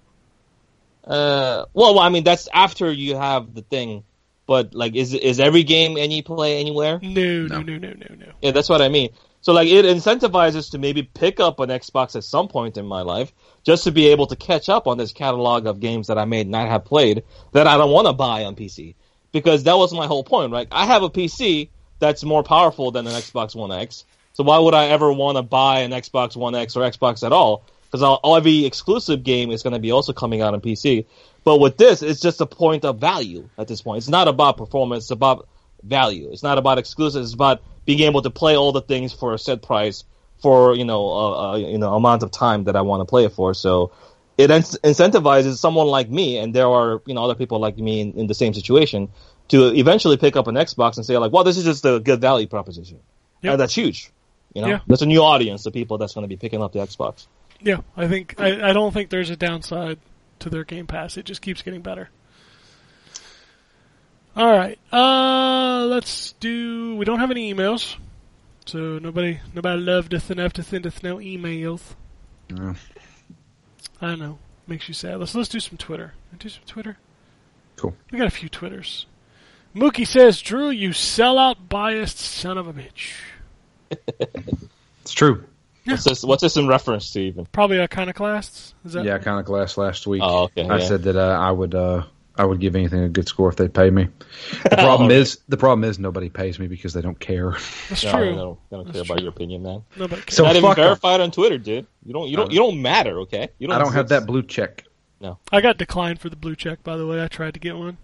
Uh, 1.04 1.64
well, 1.72 1.98
I 1.98 2.10
mean 2.10 2.24
that's 2.24 2.48
after 2.52 2.90
you 2.92 3.16
have 3.16 3.54
the 3.54 3.62
thing. 3.62 4.04
But 4.46 4.74
like, 4.74 4.94
is 4.94 5.14
is 5.14 5.40
every 5.40 5.62
game 5.62 5.96
any 5.96 6.22
play 6.22 6.60
anywhere? 6.60 6.98
No, 7.00 7.46
no, 7.46 7.62
no, 7.62 7.78
no, 7.78 7.88
no, 7.88 8.14
no. 8.16 8.32
Yeah, 8.42 8.50
that's 8.50 8.68
what 8.68 8.82
I 8.82 8.88
mean. 8.88 9.10
So 9.40 9.52
like 9.52 9.68
it 9.68 9.84
incentivizes 9.84 10.72
to 10.72 10.78
maybe 10.78 11.02
pick 11.02 11.40
up 11.40 11.60
an 11.60 11.70
Xbox 11.70 12.16
at 12.16 12.24
some 12.24 12.48
point 12.48 12.76
in 12.76 12.86
my 12.86 13.02
life 13.02 13.32
just 13.64 13.84
to 13.84 13.92
be 13.92 14.08
able 14.08 14.26
to 14.28 14.36
catch 14.36 14.68
up 14.68 14.86
on 14.86 14.98
this 14.98 15.12
catalog 15.12 15.66
of 15.66 15.80
games 15.80 16.08
that 16.08 16.18
I 16.18 16.24
may 16.24 16.44
not 16.44 16.68
have 16.68 16.84
played 16.84 17.24
that 17.52 17.66
I 17.66 17.76
don't 17.76 17.90
want 17.90 18.06
to 18.08 18.12
buy 18.12 18.44
on 18.44 18.54
PC. 18.56 18.94
Because 19.32 19.64
that 19.64 19.78
was 19.78 19.92
my 19.92 20.06
whole 20.06 20.24
point, 20.24 20.52
right? 20.52 20.68
I 20.70 20.86
have 20.86 21.02
a 21.02 21.10
PC 21.10 21.70
that's 22.02 22.24
more 22.24 22.42
powerful 22.42 22.90
than 22.90 23.06
an 23.06 23.12
Xbox 23.12 23.54
One 23.54 23.70
X. 23.70 24.04
So 24.32 24.42
why 24.42 24.58
would 24.58 24.74
I 24.74 24.86
ever 24.86 25.12
want 25.12 25.36
to 25.36 25.42
buy 25.42 25.80
an 25.80 25.92
Xbox 25.92 26.34
One 26.34 26.54
X 26.56 26.76
or 26.76 26.80
Xbox 26.80 27.24
at 27.24 27.32
all? 27.32 27.64
Because 27.84 28.02
all 28.02 28.36
every 28.36 28.64
exclusive 28.64 29.22
game 29.22 29.52
is 29.52 29.62
going 29.62 29.74
to 29.74 29.78
be 29.78 29.92
also 29.92 30.12
coming 30.12 30.40
out 30.40 30.52
on 30.52 30.60
PC. 30.60 31.06
But 31.44 31.58
with 31.58 31.76
this, 31.76 32.02
it's 32.02 32.20
just 32.20 32.40
a 32.40 32.46
point 32.46 32.84
of 32.84 32.98
value 32.98 33.48
at 33.56 33.68
this 33.68 33.82
point. 33.82 33.98
It's 33.98 34.08
not 34.08 34.26
about 34.26 34.56
performance. 34.56 35.04
It's 35.04 35.10
about 35.12 35.48
value. 35.84 36.30
It's 36.32 36.42
not 36.42 36.58
about 36.58 36.78
exclusives. 36.78 37.28
It's 37.28 37.34
about 37.34 37.62
being 37.84 38.00
able 38.00 38.22
to 38.22 38.30
play 38.30 38.56
all 38.56 38.72
the 38.72 38.82
things 38.82 39.12
for 39.12 39.32
a 39.32 39.38
set 39.38 39.62
price 39.62 40.02
for 40.40 40.74
you 40.74 40.84
know 40.84 41.08
uh, 41.08 41.52
uh, 41.52 41.56
you 41.56 41.78
know 41.78 41.94
amount 41.94 42.24
of 42.24 42.32
time 42.32 42.64
that 42.64 42.74
I 42.74 42.80
want 42.80 43.00
to 43.02 43.04
play 43.04 43.24
it 43.26 43.32
for. 43.32 43.54
So 43.54 43.92
it 44.38 44.50
in- 44.50 44.62
incentivizes 44.62 45.58
someone 45.58 45.86
like 45.86 46.10
me, 46.10 46.38
and 46.38 46.52
there 46.52 46.66
are 46.66 47.00
you 47.06 47.14
know 47.14 47.22
other 47.22 47.36
people 47.36 47.60
like 47.60 47.78
me 47.78 48.00
in, 48.00 48.12
in 48.14 48.26
the 48.26 48.34
same 48.34 48.54
situation 48.54 49.08
to 49.52 49.72
eventually 49.74 50.16
pick 50.16 50.36
up 50.36 50.48
an 50.48 50.56
Xbox 50.56 50.96
and 50.96 51.06
say 51.06 51.16
like, 51.16 51.32
well, 51.32 51.44
this 51.44 51.56
is 51.56 51.64
just 51.64 51.84
a 51.86 52.00
good 52.00 52.20
value 52.20 52.46
proposition, 52.48 52.98
Yep. 53.42 53.52
and 53.52 53.60
that's 53.60 53.74
huge. 53.74 54.10
You 54.54 54.62
know, 54.62 54.68
Yeah. 54.68 54.78
that's 54.86 55.00
a 55.02 55.06
new 55.06 55.20
audience 55.22 55.64
of 55.64 55.72
people 55.72 55.96
that's 55.98 56.12
going 56.12 56.24
to 56.24 56.28
be 56.28 56.36
picking 56.36 56.62
up 56.62 56.72
the 56.72 56.80
Xbox. 56.80 57.26
Yeah, 57.60 57.78
I 57.96 58.08
think 58.08 58.34
I, 58.38 58.70
I 58.70 58.72
don't 58.72 58.92
think 58.92 59.08
there's 59.10 59.30
a 59.30 59.36
downside 59.36 59.98
to 60.40 60.50
their 60.50 60.64
Game 60.64 60.86
Pass. 60.86 61.16
It 61.16 61.24
just 61.24 61.40
keeps 61.40 61.62
getting 61.62 61.80
better. 61.80 62.10
All 64.34 64.50
right, 64.50 64.78
uh, 64.92 65.84
let's 65.88 66.32
do. 66.40 66.96
We 66.96 67.04
don't 67.04 67.20
have 67.20 67.30
any 67.30 67.52
emails, 67.52 67.96
so 68.64 68.98
nobody 68.98 69.40
nobody 69.54 69.80
loved 69.80 70.14
us 70.14 70.30
enough 70.30 70.54
to 70.54 70.62
send 70.62 70.86
us 70.86 71.02
no 71.02 71.16
emails. 71.16 71.82
Yeah. 72.48 72.74
I 74.00 74.16
know, 74.16 74.38
makes 74.66 74.88
you 74.88 74.94
sad. 74.94 75.18
Let's 75.20 75.34
let's 75.34 75.50
do 75.50 75.60
some 75.60 75.76
Twitter. 75.76 76.14
Do 76.38 76.48
some 76.48 76.62
Twitter. 76.66 76.96
Cool. 77.76 77.94
We 78.10 78.18
got 78.18 78.26
a 78.26 78.30
few 78.30 78.48
Twitters. 78.48 79.04
Mookie 79.74 80.06
says, 80.06 80.40
"Drew, 80.40 80.70
you 80.70 80.90
sellout, 80.90 81.56
biased 81.68 82.18
son 82.18 82.58
of 82.58 82.66
a 82.68 82.72
bitch." 82.72 83.14
It's 85.02 85.12
true. 85.12 85.44
What's 85.84 86.04
this? 86.04 86.22
What's 86.24 86.42
this 86.42 86.56
in 86.56 86.68
reference 86.68 87.10
to 87.12 87.20
even? 87.20 87.46
Probably 87.46 87.80
iconoclasts. 87.80 88.74
Is 88.84 88.92
that? 88.92 89.04
Yeah, 89.04 89.18
kind 89.18 89.40
of 89.40 89.46
glass 89.46 89.76
last 89.76 90.06
week. 90.06 90.22
Oh, 90.24 90.44
okay, 90.44 90.68
I 90.68 90.78
yeah. 90.78 90.86
said 90.86 91.02
that 91.04 91.16
uh, 91.16 91.38
I 91.40 91.50
would 91.50 91.74
uh, 91.74 92.04
I 92.36 92.44
would 92.44 92.60
give 92.60 92.76
anything 92.76 93.02
a 93.02 93.08
good 93.08 93.26
score 93.28 93.48
if 93.48 93.56
they 93.56 93.68
pay 93.68 93.90
me. 93.90 94.08
The 94.62 94.70
problem 94.76 95.10
is 95.10 95.40
the 95.48 95.56
problem 95.56 95.82
is 95.84 95.98
nobody 95.98 96.28
pays 96.28 96.58
me 96.58 96.68
because 96.68 96.92
they 96.92 97.00
don't 97.00 97.18
care. 97.18 97.50
That's 97.88 98.04
No, 98.04 98.12
true. 98.12 98.20
I 98.20 98.24
don't, 98.34 98.58
I 98.70 98.76
don't 98.76 98.84
care 98.84 98.92
That's 98.92 99.08
about 99.10 99.20
your 99.20 99.30
opinion, 99.30 99.62
man. 99.64 99.82
Nobody 99.96 100.22
cares. 100.22 100.36
So 100.36 100.44
not 100.44 100.54
even 100.56 100.68
fuck 100.70 100.78
'em. 100.78 100.84
verified 100.84 101.20
on 101.20 101.30
Twitter, 101.32 101.58
dude. 101.58 101.86
You 102.06 102.12
don't, 102.12 102.28
you 102.28 102.36
don't, 102.36 102.52
you 102.52 102.58
don't 102.58 102.80
matter. 102.80 103.18
Okay, 103.20 103.48
you 103.58 103.66
don't. 103.66 103.74
I 103.76 103.80
don't 103.82 103.92
have 103.94 104.08
that 104.10 104.26
blue 104.26 104.42
check. 104.44 104.84
No. 105.20 105.38
I 105.50 105.60
got 105.60 105.78
declined 105.78 106.20
for 106.20 106.28
the 106.28 106.36
blue 106.36 106.54
check, 106.56 106.82
by 106.84 106.96
the 106.96 107.06
way. 107.06 107.22
I 107.22 107.28
tried 107.28 107.54
to 107.54 107.60
get 107.60 107.76
one. 107.76 107.96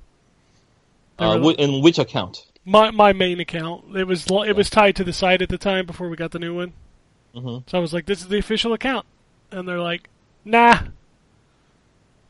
They 1.19 1.25
Uh, 1.25 1.37
were- 1.39 1.53
whi- 1.53 1.55
in 1.59 1.83
which 1.83 1.99
account? 1.99 2.47
my 2.65 2.91
my 2.91 3.13
main 3.13 3.41
account. 3.41 3.97
It 3.97 4.07
was 4.07 4.27
it 4.31 4.57
was 4.57 4.71
tied 4.71 4.97
to 4.97 5.05
the 5.05 5.13
site 5.13 5.43
at 5.43 5.49
the 5.49 5.59
time 5.59 5.87
before 5.87 6.09
we 6.09 6.17
got 6.17 6.31
the 6.33 6.39
new 6.39 6.55
one. 6.55 6.73
Mhm. 7.35 7.69
So 7.69 7.79
I 7.79 7.81
was 7.81 7.93
like, 7.93 8.07
"This 8.07 8.21
is 8.21 8.29
the 8.29 8.39
official 8.39 8.73
account," 8.73 9.05
and 9.51 9.67
they're 9.69 9.81
like, 9.81 10.09
"Nah, 10.45 10.79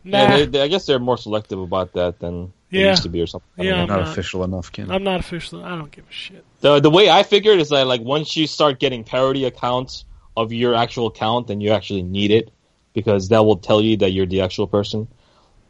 nah." 0.04 0.18
Yeah, 0.18 0.36
they, 0.38 0.46
they, 0.46 0.62
I 0.62 0.68
guess 0.68 0.86
they're 0.86 0.98
more 0.98 1.16
selective 1.18 1.58
about 1.60 1.92
that 1.94 2.18
than 2.20 2.52
they 2.70 2.80
Yeah. 2.80 2.90
used 2.90 3.02
to 3.04 3.08
be, 3.08 3.20
or 3.20 3.26
something. 3.26 3.48
I 3.58 3.62
don't 3.62 3.74
Yeah. 3.76 3.82
I'm 3.82 3.88
not, 3.88 4.00
not. 4.00 4.08
official 4.08 4.44
enough, 4.44 4.70
Ken. 4.72 4.90
I'm 4.90 5.04
not 5.04 5.20
official. 5.20 5.64
I 5.64 5.70
don't 5.76 5.90
give 5.90 6.04
a 6.08 6.12
shit. 6.12 6.44
The 6.60 6.80
the 6.80 6.90
way 6.90 7.10
I 7.10 7.22
figured 7.22 7.58
is 7.60 7.68
that 7.70 7.86
like 7.86 8.00
once 8.02 8.36
you 8.36 8.46
start 8.46 8.78
getting 8.80 9.04
parody 9.04 9.44
accounts 9.44 10.04
of 10.36 10.52
your 10.52 10.74
actual 10.74 11.08
account, 11.08 11.46
then 11.48 11.60
you 11.60 11.72
actually 11.72 12.02
need 12.02 12.30
it 12.30 12.50
because 12.94 13.28
that 13.28 13.44
will 13.44 13.56
tell 13.56 13.80
you 13.82 13.96
that 13.98 14.12
you're 14.12 14.26
the 14.26 14.40
actual 14.42 14.66
person. 14.66 15.08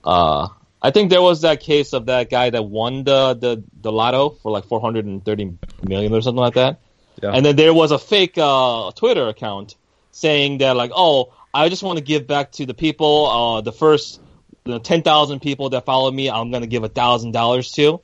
Uh, 0.04 0.48
I 0.80 0.90
think 0.90 1.10
there 1.10 1.22
was 1.22 1.42
that 1.42 1.60
case 1.60 1.92
of 1.92 2.06
that 2.06 2.30
guy 2.30 2.50
that 2.50 2.64
won 2.64 3.04
the 3.04 3.34
the, 3.34 3.64
the 3.80 3.92
lotto 3.92 4.30
for 4.30 4.52
like 4.52 4.64
430 4.64 5.58
million 5.82 6.12
or 6.12 6.20
something 6.20 6.40
like 6.40 6.54
that. 6.54 6.80
Yeah. 7.22 7.32
And 7.32 7.44
then 7.44 7.56
there 7.56 7.74
was 7.74 7.90
a 7.90 7.98
fake 7.98 8.38
uh, 8.38 8.92
Twitter 8.92 9.26
account 9.28 9.74
saying 10.12 10.58
that 10.58 10.76
like, 10.76 10.92
oh, 10.94 11.32
I 11.52 11.68
just 11.68 11.82
want 11.82 11.98
to 11.98 12.04
give 12.04 12.26
back 12.26 12.52
to 12.52 12.66
the 12.66 12.74
people. 12.74 13.26
Uh, 13.26 13.60
the 13.60 13.72
first 13.72 14.20
you 14.64 14.72
know, 14.72 14.78
10,000 14.78 15.40
people 15.40 15.70
that 15.70 15.84
follow 15.84 16.10
me, 16.10 16.30
I'm 16.30 16.50
gonna 16.50 16.66
give 16.66 16.84
a 16.84 16.88
thousand 16.88 17.32
dollars 17.32 17.72
to. 17.72 18.00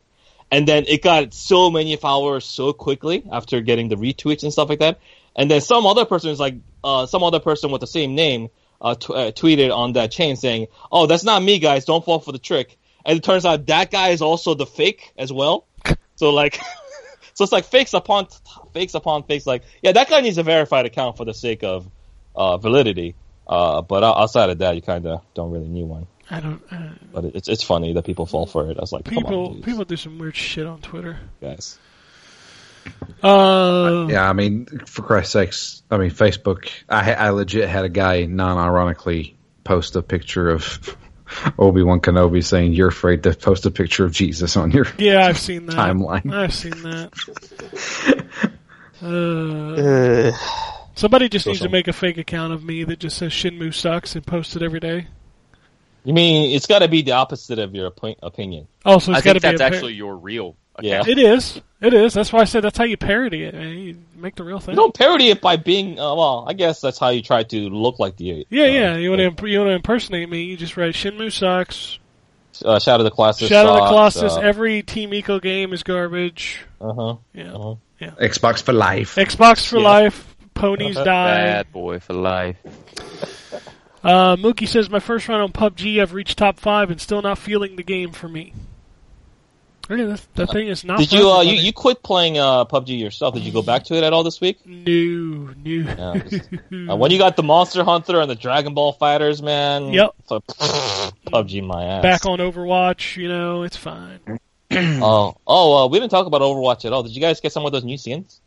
And 0.51 0.69
then 0.69 0.85
it 0.87 1.03
got 1.03 1.35
so 1.35 1.71
many 1.71 1.97
followers 1.97 2.45
so 2.45 2.73
quickly 2.73 3.25
after 3.31 3.61
getting 3.61 3.89
the 3.89 3.97
retweets 3.97 4.43
and 4.43 4.53
stuff 4.53 4.69
like 4.69 4.81
that. 4.81 5.01
And 5.37 5.51
then 5.51 5.61
some 5.61 5.87
other 5.87 6.05
person 6.05 6.31
is 6.31 6.39
like, 6.39 6.57
uh, 6.83 7.07
some 7.07 7.23
other 7.23 7.41
person 7.41 7.71
with 7.71 7.81
the 7.81 7.87
same 7.87 8.15
name 8.15 8.51
uh, 8.85 8.94
t- 8.94 9.12
uh, 9.12 9.32
tweeted 9.32 9.74
on 9.74 9.94
that 9.94 10.12
chain 10.12 10.36
saying, 10.36 10.69
"Oh, 10.93 11.06
that's 11.06 11.24
not 11.24 11.43
me, 11.43 11.59
guys. 11.59 11.85
Don't 11.85 12.05
fall 12.05 12.20
for 12.20 12.31
the 12.32 12.39
trick." 12.39 12.77
And 13.05 13.19
it 13.19 13.24
turns 13.24 13.44
out 13.44 13.66
that 13.66 13.90
guy 13.90 14.11
is 14.11 14.23
also 14.23 14.55
the 14.55 14.66
fake 14.66 15.12
as 15.19 15.32
well. 15.32 15.66
So 16.16 16.31
like, 16.31 16.55
so 17.35 17.43
it's 17.43 17.51
like 17.52 17.65
fakes 17.65 17.93
upon 17.93 18.28
fakes 18.73 18.94
upon 18.94 19.24
fakes. 19.24 19.47
Like, 19.48 19.65
yeah, 19.82 19.90
that 19.90 20.09
guy 20.09 20.20
needs 20.20 20.39
a 20.39 20.44
verified 20.44 20.86
account 20.86 21.16
for 21.16 21.24
the 21.24 21.35
sake 21.35 21.65
of 21.65 21.90
uh, 22.36 22.56
validity. 22.59 23.16
Uh, 23.48 23.82
but 23.82 24.05
outside 24.05 24.48
of 24.51 24.59
that, 24.59 24.77
you 24.77 24.81
kind 24.82 25.06
of 25.06 25.23
don't 25.35 25.51
really 25.51 25.66
need 25.69 25.82
one. 25.85 26.06
I 26.31 26.39
don't. 26.40 26.62
Uh, 26.70 26.90
But 27.12 27.24
it's 27.24 27.48
it's 27.48 27.65
funny 27.65 27.93
that 27.94 28.05
people 28.05 28.27
fall 28.27 28.47
for 28.47 28.70
it. 28.70 28.78
I 28.78 28.81
was 28.81 28.93
like, 28.93 29.05
come 29.06 29.15
people 29.16 29.47
on, 29.56 29.62
people 29.62 29.85
do 29.85 29.97
some 29.97 30.19
weird 30.19 30.36
shit 30.36 30.66
on 30.66 30.81
Twitter. 30.81 31.19
guys. 31.40 31.78
Uh, 33.23 34.06
Yeah, 34.11 34.28
I 34.28 34.32
mean, 34.32 34.66
for 34.86 35.02
Christ's 35.02 35.32
sakes, 35.32 35.82
I 35.90 35.97
mean, 35.97 36.11
Facebook. 36.11 36.69
I, 36.89 37.12
I 37.15 37.31
legit 37.31 37.69
had 37.69 37.85
a 37.85 37.89
guy 37.89 38.27
non-ironically 38.27 39.36
post 39.65 39.97
a 39.97 40.02
picture 40.02 40.51
of 40.51 40.97
Obi 41.59 41.82
Wan 41.82 42.01
Kenobi 42.01 42.44
saying, 42.44 42.73
"You're 42.73 42.89
afraid 42.89 43.23
to 43.23 43.35
post 43.35 43.66
a 43.66 43.70
picture 43.70 44.05
of 44.05 44.12
Jesus 44.12 44.56
on 44.56 44.70
your." 44.70 44.86
yeah, 44.98 45.27
I've 45.27 45.39
seen 45.39 45.66
that 45.66 45.77
Timeline. 45.77 46.32
I've 46.32 46.55
seen 46.55 46.82
that. 46.82 47.11
Uh, 49.02 50.32
somebody 50.94 51.28
just 51.28 51.47
needs 51.47 51.61
to 51.61 51.69
make 51.69 51.89
a 51.89 51.93
fake 51.93 52.16
account 52.16 52.55
of 52.55 52.65
me 52.65 52.85
that 52.85 52.98
just 52.98 53.19
says 53.19 53.32
Shenmue 53.32 53.74
sucks 53.74 54.15
and 54.15 54.27
post 54.27 54.56
it 54.56 54.62
every 54.62 54.81
day. 54.81 55.09
You 56.05 56.15
mean 56.15 56.55
it's 56.55 56.66
got 56.66 56.78
to 56.78 56.89
be 56.89 57.02
the 57.02 57.12
opposite 57.12 57.59
of 57.59 57.74
your 57.74 57.90
opi- 57.90 58.16
opinion? 58.23 58.66
Oh, 58.85 58.98
so 58.98 59.12
it's 59.12 59.20
I 59.20 59.24
got 59.24 59.32
to 59.35 59.40
think 59.40 59.55
be 59.55 59.59
that's 59.59 59.61
a 59.61 59.77
actually 59.77 59.94
your 59.94 60.16
real 60.16 60.56
Yeah. 60.81 61.03
It 61.07 61.19
is. 61.19 61.61
It 61.81 61.95
is. 61.95 62.15
That's 62.15 62.33
why 62.33 62.41
I 62.41 62.45
said 62.45 62.65
that's 62.65 62.79
how 62.79 62.85
you 62.85 62.97
parody 62.97 63.45
it. 63.45 63.55
Man. 63.55 63.69
You 63.79 63.97
make 64.17 64.35
the 64.37 64.43
real 64.45 64.59
thing. 64.59 64.75
You 64.75 64.81
don't 64.81 64.95
parody 64.95 65.29
it 65.31 65.41
by 65.41 65.57
being. 65.57 65.99
Uh, 66.01 66.15
well, 66.15 66.45
I 66.49 66.53
guess 66.55 66.81
that's 66.81 66.99
how 66.99 67.11
you 67.11 67.23
try 67.23 67.43
to 67.45 67.69
look 67.69 67.99
like 67.99 68.17
the. 68.17 68.47
yeah, 68.51 68.65
uh, 68.65 68.67
yeah. 68.67 68.97
You 68.97 69.11
want 69.11 69.21
to 69.21 69.25
imp- 69.27 69.43
you 69.43 69.59
want 69.59 69.69
to 69.69 69.75
impersonate 69.75 70.29
me? 70.29 70.45
You 70.45 70.57
just 70.57 70.77
write 70.77 70.95
Shenmue 70.95 71.31
sucks. 71.33 71.99
Uh, 72.65 72.79
Shadow 72.79 73.03
of 73.03 73.05
the 73.05 73.11
Colossus. 73.11 73.49
Shadow 73.49 73.71
of 73.71 73.75
the 73.77 73.81
sucks, 73.81 73.91
Colossus. 73.91 74.33
uh, 74.37 74.41
Every 74.41 74.83
Team 74.83 75.11
Ico 75.11 75.41
game 75.43 75.73
is 75.73 75.83
garbage. 75.83 76.61
uh-huh. 76.81 77.17
Yeah. 77.35 77.53
Uh-huh. 77.53 77.75
Xbox 78.21 78.63
for 78.63 78.73
life. 78.73 79.15
Xbox 79.17 79.67
for 79.67 79.79
Yeah. 79.79 79.85
life. 79.85 80.37
Ponies 80.55 80.95
die. 80.97 81.05
Bad 81.05 81.73
boy 81.73 81.99
for 82.01 82.13
life. 82.15 82.57
Uh, 84.03 84.37
Mookie 84.37 84.69
says 84.69 84.91
my 84.91 85.01
first 85.01 85.29
run 85.29 85.41
on 85.41 85.51
PUBG. 85.53 86.01
I've 86.01 86.13
reached 86.13 86.39
top 86.39 86.59
five 86.61 86.91
and 86.91 87.01
still 87.01 87.23
not 87.23 87.39
feeling 87.39 87.77
the 87.77 87.83
game 87.83 88.13
for 88.13 88.29
me. 88.29 88.53
Yeah, 89.90 90.05
that, 90.06 90.27
that 90.35 90.51
thing 90.51 90.69
is 90.69 90.85
not. 90.85 90.98
Did 90.98 91.12
you, 91.12 91.31
uh, 91.31 91.43
you 91.43 91.55
you 91.55 91.73
quit 91.73 92.02
playing 92.02 92.39
uh, 92.39 92.65
PUBG 92.65 92.98
yourself? 92.98 93.35
Did 93.35 93.43
you 93.44 93.52
go 93.52 93.62
back 93.62 93.85
to 93.85 93.94
it 93.94 94.02
at 94.02 94.12
all 94.12 94.23
this 94.23 94.40
week? 94.40 94.59
No, 94.65 95.52
no. 95.55 95.55
Yeah, 95.65 96.19
just- 96.28 96.48
Uh, 96.90 96.97
when 96.97 97.11
you 97.11 97.19
got 97.19 97.36
the 97.36 97.43
Monster 97.43 97.85
Hunter 97.85 98.20
and 98.20 98.31
the 98.31 98.35
Dragon 98.35 98.74
Ball 98.74 98.94
FighterZ, 98.94 99.43
man. 99.43 99.93
Yep. 99.93 100.15
So, 100.27 100.40
PUBG 101.27 101.65
my 101.65 101.85
ass. 101.85 102.02
Back 102.02 102.27
on 102.27 102.39
Overwatch, 102.39 103.16
you 103.16 103.28
know, 103.28 103.62
it's 103.62 103.77
fine. 103.77 104.20
Oh, 104.77 105.36
oh, 105.47 105.85
uh, 105.85 105.86
we 105.86 106.01
didn't 106.01 106.11
talk 106.11 106.27
about 106.27 106.40
Overwatch 106.40 106.85
at 106.85 106.93
all. 106.93 107.05
Did 107.05 107.15
you 107.15 107.20
guys 107.20 107.40
get 107.40 107.52
some 107.52 107.65
of 107.65 107.70
those 107.70 107.85
new 107.85 107.97
skins? 107.97 108.40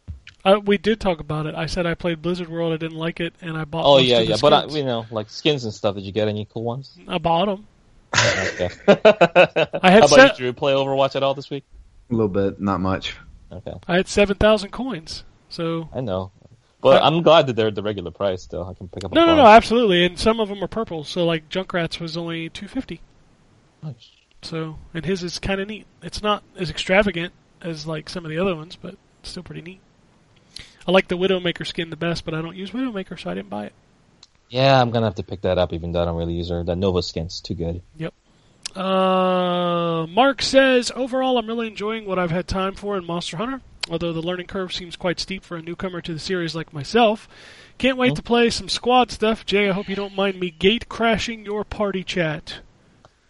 Uh, 0.43 0.59
we 0.65 0.77
did 0.77 0.99
talk 0.99 1.19
about 1.21 1.45
it. 1.45 1.55
I 1.55 1.67
said 1.67 1.85
I 1.85 1.93
played 1.93 2.21
Blizzard 2.21 2.49
World. 2.49 2.73
I 2.73 2.77
didn't 2.77 2.97
like 2.97 3.19
it, 3.21 3.33
and 3.41 3.57
I 3.57 3.63
bought. 3.63 3.85
Oh 3.85 3.97
most 3.97 4.05
yeah, 4.05 4.17
of 4.19 4.25
the 4.27 4.31
yeah. 4.33 4.37
But 4.41 4.53
uh, 4.53 4.59
skins. 4.61 4.75
you 4.75 4.83
know, 4.83 5.05
like 5.09 5.29
skins 5.29 5.63
and 5.63 5.73
stuff. 5.73 5.95
Did 5.95 6.03
you 6.03 6.11
get 6.11 6.27
any 6.27 6.45
cool 6.51 6.63
ones? 6.63 6.97
I 7.07 7.17
bought 7.17 7.45
them. 7.45 7.67
Okay. 8.15 8.69
I 8.87 9.91
had 9.91 9.99
How 10.01 10.05
about 10.05 10.09
set- 10.09 10.39
you, 10.39 10.45
Drew? 10.45 10.53
Play 10.53 10.73
Overwatch 10.73 11.15
at 11.15 11.23
all 11.23 11.33
this 11.33 11.49
week? 11.49 11.63
A 12.09 12.13
little 12.13 12.29
bit, 12.29 12.59
not 12.59 12.79
much. 12.79 13.15
Okay, 13.51 13.73
I 13.87 13.95
had 13.95 14.07
seven 14.07 14.35
thousand 14.37 14.71
coins. 14.71 15.23
So 15.49 15.89
I 15.93 16.01
know. 16.01 16.31
But 16.81 17.01
Uh, 17.01 17.05
I'm 17.05 17.21
glad 17.23 17.47
that 17.47 17.55
they're 17.55 17.67
at 17.67 17.75
the 17.75 17.83
regular 17.83 18.11
price 18.11 18.43
still. 18.43 18.63
I 18.67 18.73
can 18.73 18.87
pick 18.87 19.03
up. 19.03 19.11
no, 19.11 19.23
a 19.23 19.25
no, 19.27 19.35
no, 19.37 19.45
absolutely. 19.45 20.05
And 20.05 20.17
some 20.19 20.39
of 20.39 20.47
them 20.49 20.63
are 20.63 20.67
purple. 20.67 21.03
So 21.03 21.25
like 21.25 21.49
Junkrats 21.49 21.99
was 21.99 22.15
only 22.17 22.49
two 22.49 22.67
fifty. 22.67 23.01
Nice. 23.83 24.11
So 24.41 24.77
and 24.93 25.05
his 25.05 25.23
is 25.23 25.39
kind 25.39 25.59
of 25.59 25.67
neat. 25.67 25.85
It's 26.01 26.21
not 26.21 26.43
as 26.57 26.69
extravagant 26.69 27.33
as 27.61 27.87
like 27.87 28.09
some 28.09 28.25
of 28.25 28.29
the 28.31 28.37
other 28.37 28.55
ones, 28.55 28.75
but 28.75 28.95
still 29.23 29.43
pretty 29.43 29.61
neat. 29.61 29.79
I 30.87 30.91
like 30.91 31.07
the 31.09 31.17
Widowmaker 31.17 31.65
skin 31.67 31.89
the 31.89 31.95
best, 31.97 32.23
but 32.23 32.33
I 32.33 32.41
don't 32.41 32.55
use 32.55 32.71
Widowmaker, 32.71 33.19
so 33.19 33.29
I 33.29 33.33
didn't 33.33 33.49
buy 33.49 33.65
it. 33.65 33.73
Yeah, 34.49 34.79
I'm 34.81 34.91
gonna 34.91 35.05
have 35.05 35.15
to 35.15 35.23
pick 35.23 35.41
that 35.41 35.57
up, 35.57 35.73
even 35.73 35.91
though 35.91 36.01
I 36.01 36.05
don't 36.05 36.17
really 36.17 36.33
use 36.33 36.49
her. 36.49 36.63
That 36.63 36.77
Nova 36.77 37.01
skin's 37.01 37.41
too 37.41 37.55
good. 37.55 37.81
Yep. 37.97 38.13
Uh, 38.75 40.05
Mark 40.07 40.41
says, 40.41 40.91
overall, 40.95 41.37
I'm 41.37 41.47
really 41.47 41.67
enjoying 41.67 42.05
what 42.05 42.19
I've 42.19 42.31
had 42.31 42.47
time 42.47 42.75
for 42.75 42.95
in 42.97 43.05
Monster 43.05 43.37
Hunter, 43.37 43.61
although 43.89 44.13
the 44.13 44.21
learning 44.21 44.47
curve 44.47 44.71
seems 44.71 44.95
quite 44.95 45.19
steep 45.19 45.43
for 45.43 45.57
a 45.57 45.61
newcomer 45.61 45.99
to 46.01 46.13
the 46.13 46.19
series 46.19 46.55
like 46.55 46.73
myself. 46.73 47.27
Can't 47.77 47.97
wait 47.97 48.15
to 48.15 48.23
play 48.23 48.49
some 48.49 48.69
squad 48.69 49.11
stuff. 49.11 49.45
Jay, 49.45 49.69
I 49.69 49.73
hope 49.73 49.89
you 49.89 49.95
don't 49.95 50.15
mind 50.15 50.39
me 50.39 50.49
gate 50.49 50.89
crashing 50.89 51.45
your 51.45 51.63
party 51.63 52.03
chat. 52.03 52.59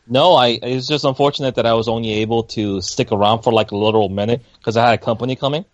No, 0.10 0.35
I. 0.35 0.60
It's 0.61 0.88
just 0.88 1.03
unfortunate 1.03 1.56
that 1.56 1.65
I 1.65 1.73
was 1.73 1.89
only 1.89 2.14
able 2.14 2.44
to 2.44 2.81
stick 2.81 3.11
around 3.11 3.41
for 3.41 3.52
like 3.52 3.72
a 3.72 3.77
literal 3.77 4.07
minute 4.07 4.41
because 4.57 4.77
I 4.77 4.85
had 4.85 4.94
a 4.94 5.03
company 5.03 5.35
coming. 5.35 5.65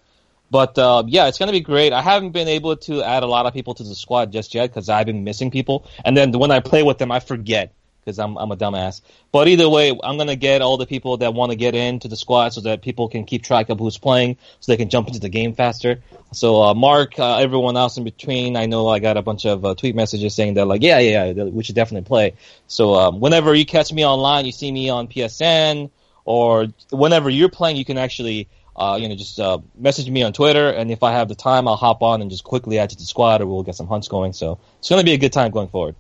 But 0.54 0.78
uh, 0.78 1.02
yeah, 1.08 1.30
it's 1.30 1.40
gonna 1.40 1.52
be 1.52 1.62
great. 1.62 1.94
I 1.94 2.04
haven't 2.04 2.30
been 2.30 2.48
able 2.48 2.76
to 2.86 3.02
add 3.02 3.24
a 3.24 3.26
lot 3.26 3.48
of 3.48 3.56
people 3.56 3.74
to 3.74 3.84
the 3.84 3.96
squad 3.96 4.32
just 4.32 4.54
yet 4.54 4.70
because 4.70 4.88
I've 4.88 5.08
been 5.08 5.24
missing 5.24 5.50
people, 5.50 5.88
and 6.06 6.16
then 6.16 6.32
when 6.32 6.52
I 6.52 6.60
play 6.60 6.84
with 6.84 7.00
them, 7.00 7.12
I 7.12 7.22
forget 7.22 7.74
because 8.06 8.20
I'm 8.20 8.38
I'm 8.38 8.52
a 8.52 8.56
dumbass. 8.56 9.02
But 9.32 9.48
either 9.48 9.68
way, 9.68 9.98
I'm 10.04 10.16
gonna 10.16 10.36
get 10.36 10.62
all 10.62 10.78
the 10.78 10.86
people 10.86 11.18
that 11.18 11.34
want 11.34 11.54
to 11.54 11.56
get 11.56 11.74
into 11.74 12.08
the 12.08 12.16
squad 12.16 12.50
so 12.50 12.62
that 12.62 12.84
people 12.84 13.10
can 13.10 13.26
keep 13.26 13.42
track 13.42 13.70
of 13.70 13.80
who's 13.80 13.98
playing, 13.98 14.38
so 14.60 14.72
they 14.72 14.78
can 14.78 14.90
jump 14.90 15.08
into 15.08 15.20
the 15.20 15.28
game 15.28 15.56
faster. 15.56 16.04
So 16.34 16.62
uh, 16.62 16.76
Mark, 16.76 17.18
uh, 17.18 17.38
everyone 17.38 17.76
else 17.76 17.98
in 17.98 18.04
between, 18.04 18.56
I 18.56 18.68
know 18.68 18.88
I 18.88 19.00
got 19.00 19.18
a 19.18 19.24
bunch 19.24 19.48
of 19.48 19.66
uh, 19.66 19.74
tweet 19.74 19.96
messages 19.96 20.36
saying 20.36 20.54
that 20.54 20.66
like, 20.66 20.84
yeah, 20.84 21.00
yeah, 21.00 21.32
yeah, 21.32 21.46
we 21.46 21.64
should 21.64 21.74
definitely 21.74 22.06
play. 22.08 22.36
So 22.68 22.94
um, 22.94 23.20
whenever 23.20 23.56
you 23.56 23.66
catch 23.66 23.92
me 23.92 24.06
online, 24.06 24.46
you 24.46 24.52
see 24.52 24.72
me 24.72 24.90
on 24.90 25.08
PSN, 25.08 25.90
or 26.26 26.68
whenever 26.92 27.32
you're 27.32 27.50
playing, 27.50 27.78
you 27.78 27.86
can 27.86 27.98
actually. 27.98 28.50
Uh, 28.76 28.98
you 29.00 29.08
know, 29.08 29.16
just 29.16 29.40
uh, 29.40 29.60
message 29.76 30.10
me 30.10 30.24
on 30.24 30.34
Twitter, 30.34 30.70
and 30.70 30.90
if 30.90 31.04
I 31.04 31.12
have 31.12 31.28
the 31.28 31.36
time, 31.36 31.68
I'll 31.68 31.76
hop 31.76 32.02
on 32.02 32.22
and 32.22 32.32
just 32.32 32.44
quickly 32.44 32.80
add 32.80 32.91
you 32.91 32.95
to 32.95 33.02
the 33.04 33.06
squad, 33.06 33.41
or 33.41 33.45
we'll 33.45 33.64
get 33.64 33.76
some 33.76 33.88
hunts 33.88 34.08
going. 34.08 34.34
So 34.34 34.58
it's 34.80 34.90
going 34.90 35.00
to 35.00 35.06
be 35.06 35.14
a 35.14 35.18
good 35.18 35.34
time 35.34 35.52
going 35.52 35.68
forward. 35.68 35.95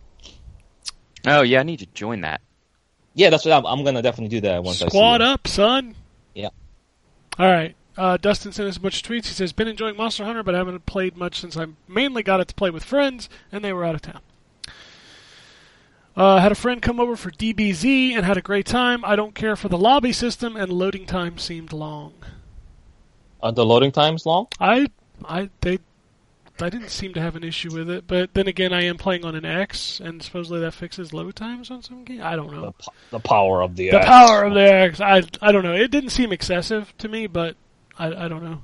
Oh 1.25 1.41
yeah, 1.43 1.59
I 1.59 1.63
need 1.63 1.79
to 1.79 1.85
join 1.87 2.21
that. 2.21 2.41
Yeah, 3.13 3.29
that's 3.29 3.45
what 3.45 3.53
I'm, 3.53 3.65
I'm 3.65 3.83
going 3.83 3.95
to 3.95 4.01
definitely 4.01 4.35
do 4.35 4.41
that 4.41 4.63
once 4.63 4.81
I 4.81 4.85
see 4.85 4.89
Squad 4.89 5.21
you. 5.21 5.27
up, 5.27 5.47
son. 5.47 5.95
Yeah. 6.33 6.49
All 7.37 7.45
right. 7.45 7.75
Uh, 7.95 8.17
Dustin 8.17 8.51
sent 8.51 8.67
us 8.67 8.77
a 8.77 8.79
bunch 8.79 9.03
of 9.03 9.07
tweets. 9.07 9.27
He 9.27 9.33
says, 9.33 9.53
"Been 9.53 9.67
enjoying 9.67 9.95
Monster 9.95 10.25
Hunter, 10.25 10.41
but 10.41 10.55
I 10.55 10.57
haven't 10.57 10.87
played 10.87 11.15
much 11.15 11.39
since 11.39 11.55
I 11.55 11.67
mainly 11.87 12.23
got 12.23 12.39
it 12.39 12.47
to 12.47 12.55
play 12.55 12.71
with 12.71 12.83
friends, 12.83 13.29
and 13.51 13.63
they 13.63 13.71
were 13.71 13.85
out 13.85 13.93
of 13.93 14.01
town." 14.01 14.21
Uh, 16.15 16.39
had 16.39 16.51
a 16.51 16.55
friend 16.55 16.81
come 16.81 16.99
over 16.99 17.15
for 17.15 17.31
DBZ 17.31 18.13
and 18.15 18.25
had 18.25 18.37
a 18.37 18.41
great 18.41 18.65
time. 18.65 19.03
I 19.05 19.15
don't 19.15 19.33
care 19.33 19.55
for 19.55 19.67
the 19.67 19.77
lobby 19.77 20.11
system, 20.11 20.55
and 20.55 20.71
loading 20.71 21.05
time 21.05 21.37
seemed 21.37 21.71
long. 21.71 22.13
Are 23.43 23.51
the 23.51 23.65
loading 23.65 23.91
times 23.91 24.25
long? 24.25 24.47
I, 24.59 24.87
I, 25.25 25.49
they, 25.61 25.77
I 26.61 26.69
didn't 26.69 26.89
seem 26.89 27.13
to 27.13 27.21
have 27.21 27.35
an 27.35 27.43
issue 27.43 27.73
with 27.73 27.89
it. 27.89 28.05
But 28.07 28.33
then 28.33 28.47
again, 28.47 28.71
I 28.73 28.83
am 28.83 28.97
playing 28.97 29.25
on 29.25 29.35
an 29.35 29.43
X, 29.45 29.99
and 29.99 30.23
supposedly 30.23 30.61
that 30.61 30.73
fixes 30.73 31.13
load 31.13 31.35
times 31.35 31.69
on 31.69 31.83
some 31.83 32.03
game. 32.05 32.21
I 32.23 32.35
don't 32.37 32.51
know. 32.51 32.61
The, 32.67 32.71
po- 32.71 32.93
the 33.11 33.19
power 33.19 33.61
of 33.61 33.75
the 33.75 33.89
The 33.91 33.97
X. 33.97 34.05
power 34.05 34.43
of 34.45 34.53
the 34.53 34.61
X. 34.73 35.01
I, 35.01 35.23
I 35.41 35.51
don't 35.51 35.63
know. 35.63 35.73
It 35.73 35.91
didn't 35.91 36.11
seem 36.11 36.31
excessive 36.31 36.91
to 36.99 37.09
me, 37.09 37.27
but 37.27 37.55
I, 37.99 38.07
I 38.25 38.27
don't 38.29 38.43
know. 38.43 38.63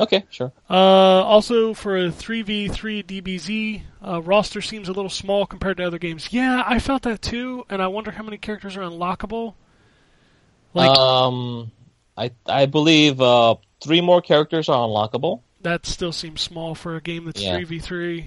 Okay, 0.00 0.24
sure. 0.30 0.52
Uh, 0.70 0.74
also, 0.74 1.74
for 1.74 1.96
a 1.96 2.08
3v3 2.08 3.04
DBZ, 3.04 3.82
uh, 4.06 4.22
roster 4.22 4.60
seems 4.60 4.88
a 4.88 4.92
little 4.92 5.10
small 5.10 5.44
compared 5.44 5.76
to 5.78 5.84
other 5.86 5.98
games. 5.98 6.28
Yeah, 6.32 6.62
I 6.66 6.78
felt 6.78 7.02
that 7.02 7.20
too, 7.22 7.64
and 7.68 7.80
I 7.82 7.88
wonder 7.88 8.10
how 8.12 8.22
many 8.22 8.36
characters 8.38 8.76
are 8.76 8.82
unlockable. 8.82 9.54
Like, 10.74 10.90
um, 10.90 11.72
I 12.18 12.30
I 12.46 12.66
believe 12.66 13.20
uh, 13.20 13.54
three 13.82 14.00
more 14.00 14.20
characters 14.20 14.68
are 14.68 14.86
unlockable. 14.86 15.40
that 15.62 15.86
still 15.86 16.12
seems 16.12 16.40
small 16.40 16.74
for 16.74 16.96
a 16.96 17.00
game 17.00 17.24
that's 17.26 17.40
3v3. 17.42 18.24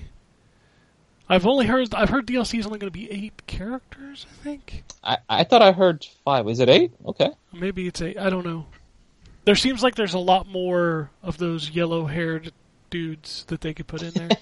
I've 1.30 1.46
only 1.48 1.66
heard 1.66 1.94
I've 1.94 2.10
heard 2.10 2.26
DLC 2.28 2.60
is 2.60 2.66
only 2.66 2.80
going 2.80 2.92
to 2.92 2.98
be 2.98 3.10
eight 3.12 3.46
characters. 3.48 4.26
I 4.30 4.44
think 4.44 4.84
I 5.04 5.18
I 5.30 5.44
thought 5.44 5.62
I 5.62 5.72
heard 5.72 6.06
five. 6.26 6.48
Is 6.50 6.60
it 6.60 6.70
eight? 6.70 6.92
Okay. 7.06 7.30
maybe 7.54 7.88
it's 7.88 8.02
eight. 8.02 8.18
I 8.18 8.30
don't 8.30 8.46
know. 8.46 8.66
There 9.46 9.56
seems 9.56 9.82
like 9.82 9.96
there's 9.96 10.14
a 10.14 10.20
lot 10.20 10.48
more 10.48 11.10
of 11.24 11.38
those 11.40 11.70
yellow-haired 11.72 12.52
dudes 12.92 13.44
that 13.48 13.62
they 13.62 13.74
could 13.74 13.88
put 13.88 14.02
in 14.04 14.12
there. 14.12 14.30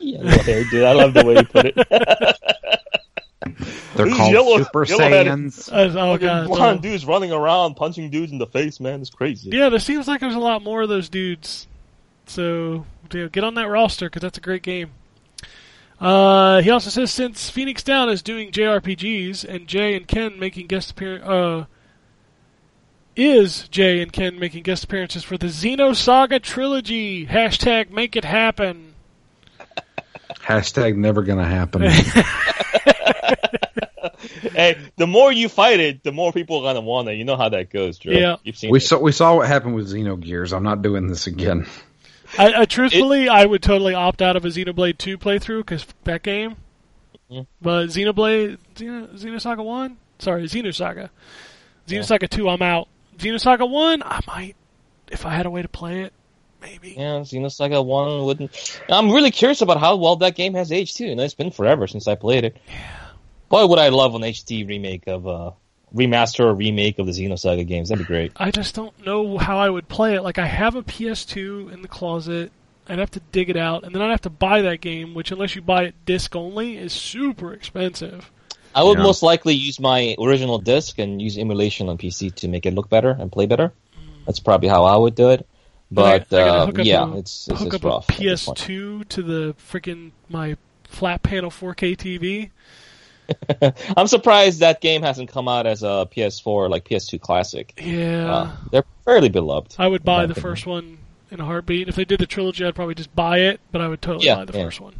Yeah, 0.00 0.34
okay, 0.40 0.64
dude. 0.70 0.82
I 0.84 0.92
love 0.92 1.14
the 1.14 1.24
way 1.24 1.34
you 1.36 1.44
put 1.44 1.66
it. 1.66 1.76
They're 3.94 4.06
These 4.06 4.16
called 4.16 4.32
yellow- 4.32 4.58
Super 4.58 4.84
yellow-headed- 4.84 5.32
Saiyans. 5.32 5.72
Uh, 5.72 5.98
oh 6.00 6.18
god, 6.18 6.46
Blonde 6.48 6.82
no. 6.82 6.90
dudes 6.90 7.04
running 7.06 7.32
around 7.32 7.74
punching 7.74 8.10
dudes 8.10 8.32
in 8.32 8.38
the 8.38 8.46
face, 8.46 8.80
man. 8.80 9.00
It's 9.00 9.10
crazy. 9.10 9.50
Yeah, 9.52 9.68
there 9.68 9.78
seems 9.78 10.08
like 10.08 10.20
there's 10.20 10.34
a 10.34 10.38
lot 10.40 10.62
more 10.62 10.82
of 10.82 10.88
those 10.88 11.08
dudes. 11.08 11.66
So 12.26 12.86
yeah, 13.12 13.26
get 13.30 13.44
on 13.44 13.54
that 13.54 13.68
roster 13.68 14.06
because 14.06 14.22
that's 14.22 14.38
a 14.38 14.40
great 14.40 14.62
game. 14.62 14.90
Uh, 16.00 16.60
he 16.62 16.70
also 16.70 16.90
says 16.90 17.12
since 17.12 17.48
Phoenix 17.50 17.82
Down 17.82 18.08
is 18.08 18.20
doing 18.22 18.50
JRPGs 18.50 19.44
and 19.44 19.66
Jay 19.68 19.94
and 19.94 20.08
Ken 20.08 20.38
making 20.38 20.66
guest 20.66 20.90
appear 20.90 21.22
uh, 21.24 21.64
is 23.14 23.68
Jay 23.68 24.02
and 24.02 24.12
Ken 24.12 24.38
making 24.38 24.64
guest 24.64 24.84
appearances 24.84 25.22
for 25.22 25.38
the 25.38 25.46
Xenosaga 25.46 26.42
trilogy. 26.42 27.26
Hashtag 27.26 27.90
make 27.90 28.16
it 28.16 28.24
happen. 28.24 28.94
Hashtag 30.40 30.96
never 30.96 31.22
gonna 31.22 31.46
happen. 31.46 31.82
Hey, 34.52 34.78
the 34.96 35.06
more 35.06 35.32
you 35.32 35.48
fight 35.48 35.80
it, 35.80 36.02
the 36.02 36.12
more 36.12 36.32
people 36.32 36.58
are 36.58 36.62
gonna 36.62 36.80
want 36.80 37.08
it. 37.08 37.14
You 37.14 37.24
know 37.24 37.36
how 37.36 37.48
that 37.50 37.70
goes, 37.70 37.98
Drew. 37.98 38.14
Yeah. 38.14 38.36
You've 38.44 38.56
seen 38.56 38.70
we 38.70 38.78
it. 38.78 38.82
saw 38.82 38.98
we 38.98 39.12
saw 39.12 39.36
what 39.36 39.48
happened 39.48 39.74
with 39.74 39.92
Xenogears. 39.92 40.52
I'm 40.56 40.62
not 40.62 40.82
doing 40.82 41.08
this 41.08 41.26
again. 41.26 41.66
I, 42.38 42.62
I 42.62 42.64
truthfully, 42.64 43.28
I 43.28 43.44
would 43.44 43.62
totally 43.62 43.94
opt 43.94 44.22
out 44.22 44.36
of 44.36 44.44
a 44.44 44.48
Xenoblade 44.48 44.98
2 44.98 45.18
playthrough 45.18 45.58
because 45.60 45.86
that 46.04 46.22
game. 46.22 46.56
Mhm. 47.30 47.46
But 47.60 47.86
Xenoblade, 47.88 48.58
Xeno, 48.74 49.14
Xenosaga 49.14 49.64
1? 49.64 49.96
Sorry, 50.18 50.44
Xenosaga. 50.44 51.10
Xenosaga 51.86 52.28
2, 52.28 52.48
I'm 52.48 52.62
out. 52.62 52.88
Xenosaga 53.18 53.68
1, 53.68 54.02
I 54.02 54.20
might, 54.26 54.56
if 55.10 55.26
I 55.26 55.34
had 55.34 55.46
a 55.46 55.50
way 55.50 55.62
to 55.62 55.68
play 55.68 56.02
it, 56.02 56.12
maybe. 56.60 56.94
Yeah, 56.96 57.20
Xenosaga 57.20 57.84
One 57.84 58.24
wouldn't. 58.24 58.80
I'm 58.88 59.10
really 59.10 59.30
curious 59.30 59.60
about 59.60 59.78
how 59.78 59.96
well 59.96 60.16
that 60.16 60.34
game 60.34 60.54
has 60.54 60.72
aged 60.72 60.96
too. 60.96 61.06
You 61.06 61.16
know, 61.16 61.22
it's 61.22 61.34
been 61.34 61.50
forever 61.50 61.86
since 61.86 62.08
I 62.08 62.14
played 62.14 62.44
it. 62.44 62.56
Yeah. 62.66 63.03
Boy, 63.48 63.66
would 63.66 63.78
I 63.78 63.88
love 63.90 64.14
an 64.14 64.22
HD 64.22 64.66
remake 64.66 65.06
of 65.06 65.26
uh 65.26 65.50
remaster 65.94 66.40
or 66.40 66.54
remake 66.54 66.98
of 66.98 67.06
the 67.06 67.12
Xenosaga 67.12 67.66
games. 67.66 67.88
That'd 67.88 68.04
be 68.04 68.08
great. 68.08 68.32
I 68.36 68.50
just 68.50 68.74
don't 68.74 69.06
know 69.06 69.38
how 69.38 69.58
I 69.58 69.70
would 69.70 69.88
play 69.88 70.14
it. 70.14 70.22
Like, 70.22 70.38
I 70.38 70.46
have 70.46 70.74
a 70.74 70.82
PS2 70.82 71.72
in 71.72 71.82
the 71.82 71.88
closet. 71.88 72.50
I'd 72.88 72.98
have 72.98 73.12
to 73.12 73.20
dig 73.32 73.48
it 73.48 73.56
out, 73.56 73.84
and 73.84 73.94
then 73.94 74.02
I'd 74.02 74.10
have 74.10 74.22
to 74.22 74.30
buy 74.30 74.62
that 74.62 74.80
game, 74.80 75.14
which, 75.14 75.30
unless 75.30 75.54
you 75.54 75.62
buy 75.62 75.84
it 75.84 75.94
disc 76.04 76.34
only, 76.36 76.76
is 76.76 76.92
super 76.92 77.52
expensive. 77.52 78.30
I 78.74 78.82
would 78.82 78.98
Yeah. 78.98 79.04
most 79.04 79.22
likely 79.22 79.54
use 79.54 79.78
my 79.78 80.16
original 80.18 80.58
disc 80.58 80.98
and 80.98 81.22
use 81.22 81.38
emulation 81.38 81.88
on 81.88 81.96
PC 81.96 82.34
to 82.36 82.48
make 82.48 82.66
it 82.66 82.74
look 82.74 82.90
better 82.90 83.10
and 83.10 83.30
play 83.30 83.46
better. 83.46 83.72
That's 84.26 84.40
probably 84.40 84.68
how 84.68 84.84
I 84.84 84.96
would 84.96 85.14
do 85.14 85.30
it. 85.30 85.46
But 85.92 86.04
I, 86.04 86.14
I 86.14 86.18
gotta 86.18 86.52
uh, 86.62 86.66
hook 86.66 86.78
yeah, 86.82 87.04
a, 87.04 87.16
it's 87.18 87.46
it's, 87.48 87.58
hook 87.60 87.66
it's 87.68 87.76
up 87.76 87.84
rough. 87.84 88.08
a 88.10 88.12
at 88.14 88.18
this 88.18 88.46
point. 88.46 88.58
PS2 88.58 89.08
to 89.10 89.22
the 89.22 89.54
freaking 89.70 90.10
my 90.28 90.56
flat 90.88 91.22
panel 91.22 91.50
4K 91.50 91.96
TV. 91.96 92.50
I'm 93.96 94.06
surprised 94.06 94.60
that 94.60 94.80
game 94.80 95.02
hasn't 95.02 95.30
come 95.30 95.48
out 95.48 95.66
as 95.66 95.82
a 95.82 96.06
PS4 96.14 96.68
like 96.70 96.84
PS2 96.84 97.20
classic. 97.20 97.80
Yeah. 97.82 98.32
Uh, 98.34 98.56
they're 98.70 98.84
fairly 99.04 99.28
beloved. 99.28 99.74
I 99.78 99.86
would 99.86 100.04
buy 100.04 100.26
the 100.26 100.32
opinion. 100.32 100.42
first 100.50 100.66
one 100.66 100.98
in 101.30 101.40
a 101.40 101.44
heartbeat. 101.44 101.88
If 101.88 101.96
they 101.96 102.04
did 102.04 102.20
the 102.20 102.26
trilogy, 102.26 102.64
I'd 102.64 102.74
probably 102.74 102.94
just 102.94 103.14
buy 103.14 103.38
it, 103.40 103.60
but 103.72 103.80
I 103.80 103.88
would 103.88 104.02
totally 104.02 104.26
Yeah, 104.26 104.36
buy 104.36 104.44
the 104.46 104.58
yeah. 104.58 104.64
first 104.64 104.80
one. 104.80 104.94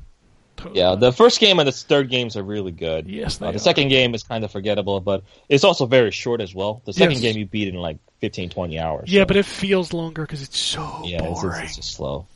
Totally. 0.56 0.78
Yeah, 0.80 0.94
the 0.94 1.12
first 1.12 1.40
game 1.40 1.58
and 1.58 1.66
the 1.68 1.72
third 1.72 2.08
games 2.10 2.36
are 2.36 2.42
really 2.42 2.70
good. 2.72 3.08
Yes, 3.08 3.38
they 3.38 3.46
Uh, 3.46 3.50
the 3.50 3.56
are. 3.56 3.58
second 3.58 3.88
game 3.88 4.14
is 4.14 4.22
kind 4.22 4.44
of 4.44 4.50
forgettable, 4.52 5.00
but 5.00 5.22
it's 5.48 5.64
also 5.64 5.84
very 5.86 6.10
short 6.12 6.40
as 6.40 6.54
well. 6.54 6.80
The 6.84 6.92
second 6.92 7.12
Yes. 7.14 7.20
game 7.22 7.36
you 7.36 7.46
beat 7.46 7.68
in 7.68 7.74
like 7.74 7.98
15, 8.20 8.48
20 8.50 8.78
hours. 8.78 9.10
Yeah, 9.12 9.22
so- 9.22 9.26
but 9.26 9.36
it 9.36 9.44
feels 9.46 9.92
longer 9.92 10.22
because 10.22 10.42
it's 10.42 10.56
so 10.58 11.02
yeah, 11.04 11.22
it's, 11.24 11.40
boring. 11.42 11.60
it's, 11.62 11.70
it's 11.70 11.76
just 11.76 11.94
slow. 11.96 12.26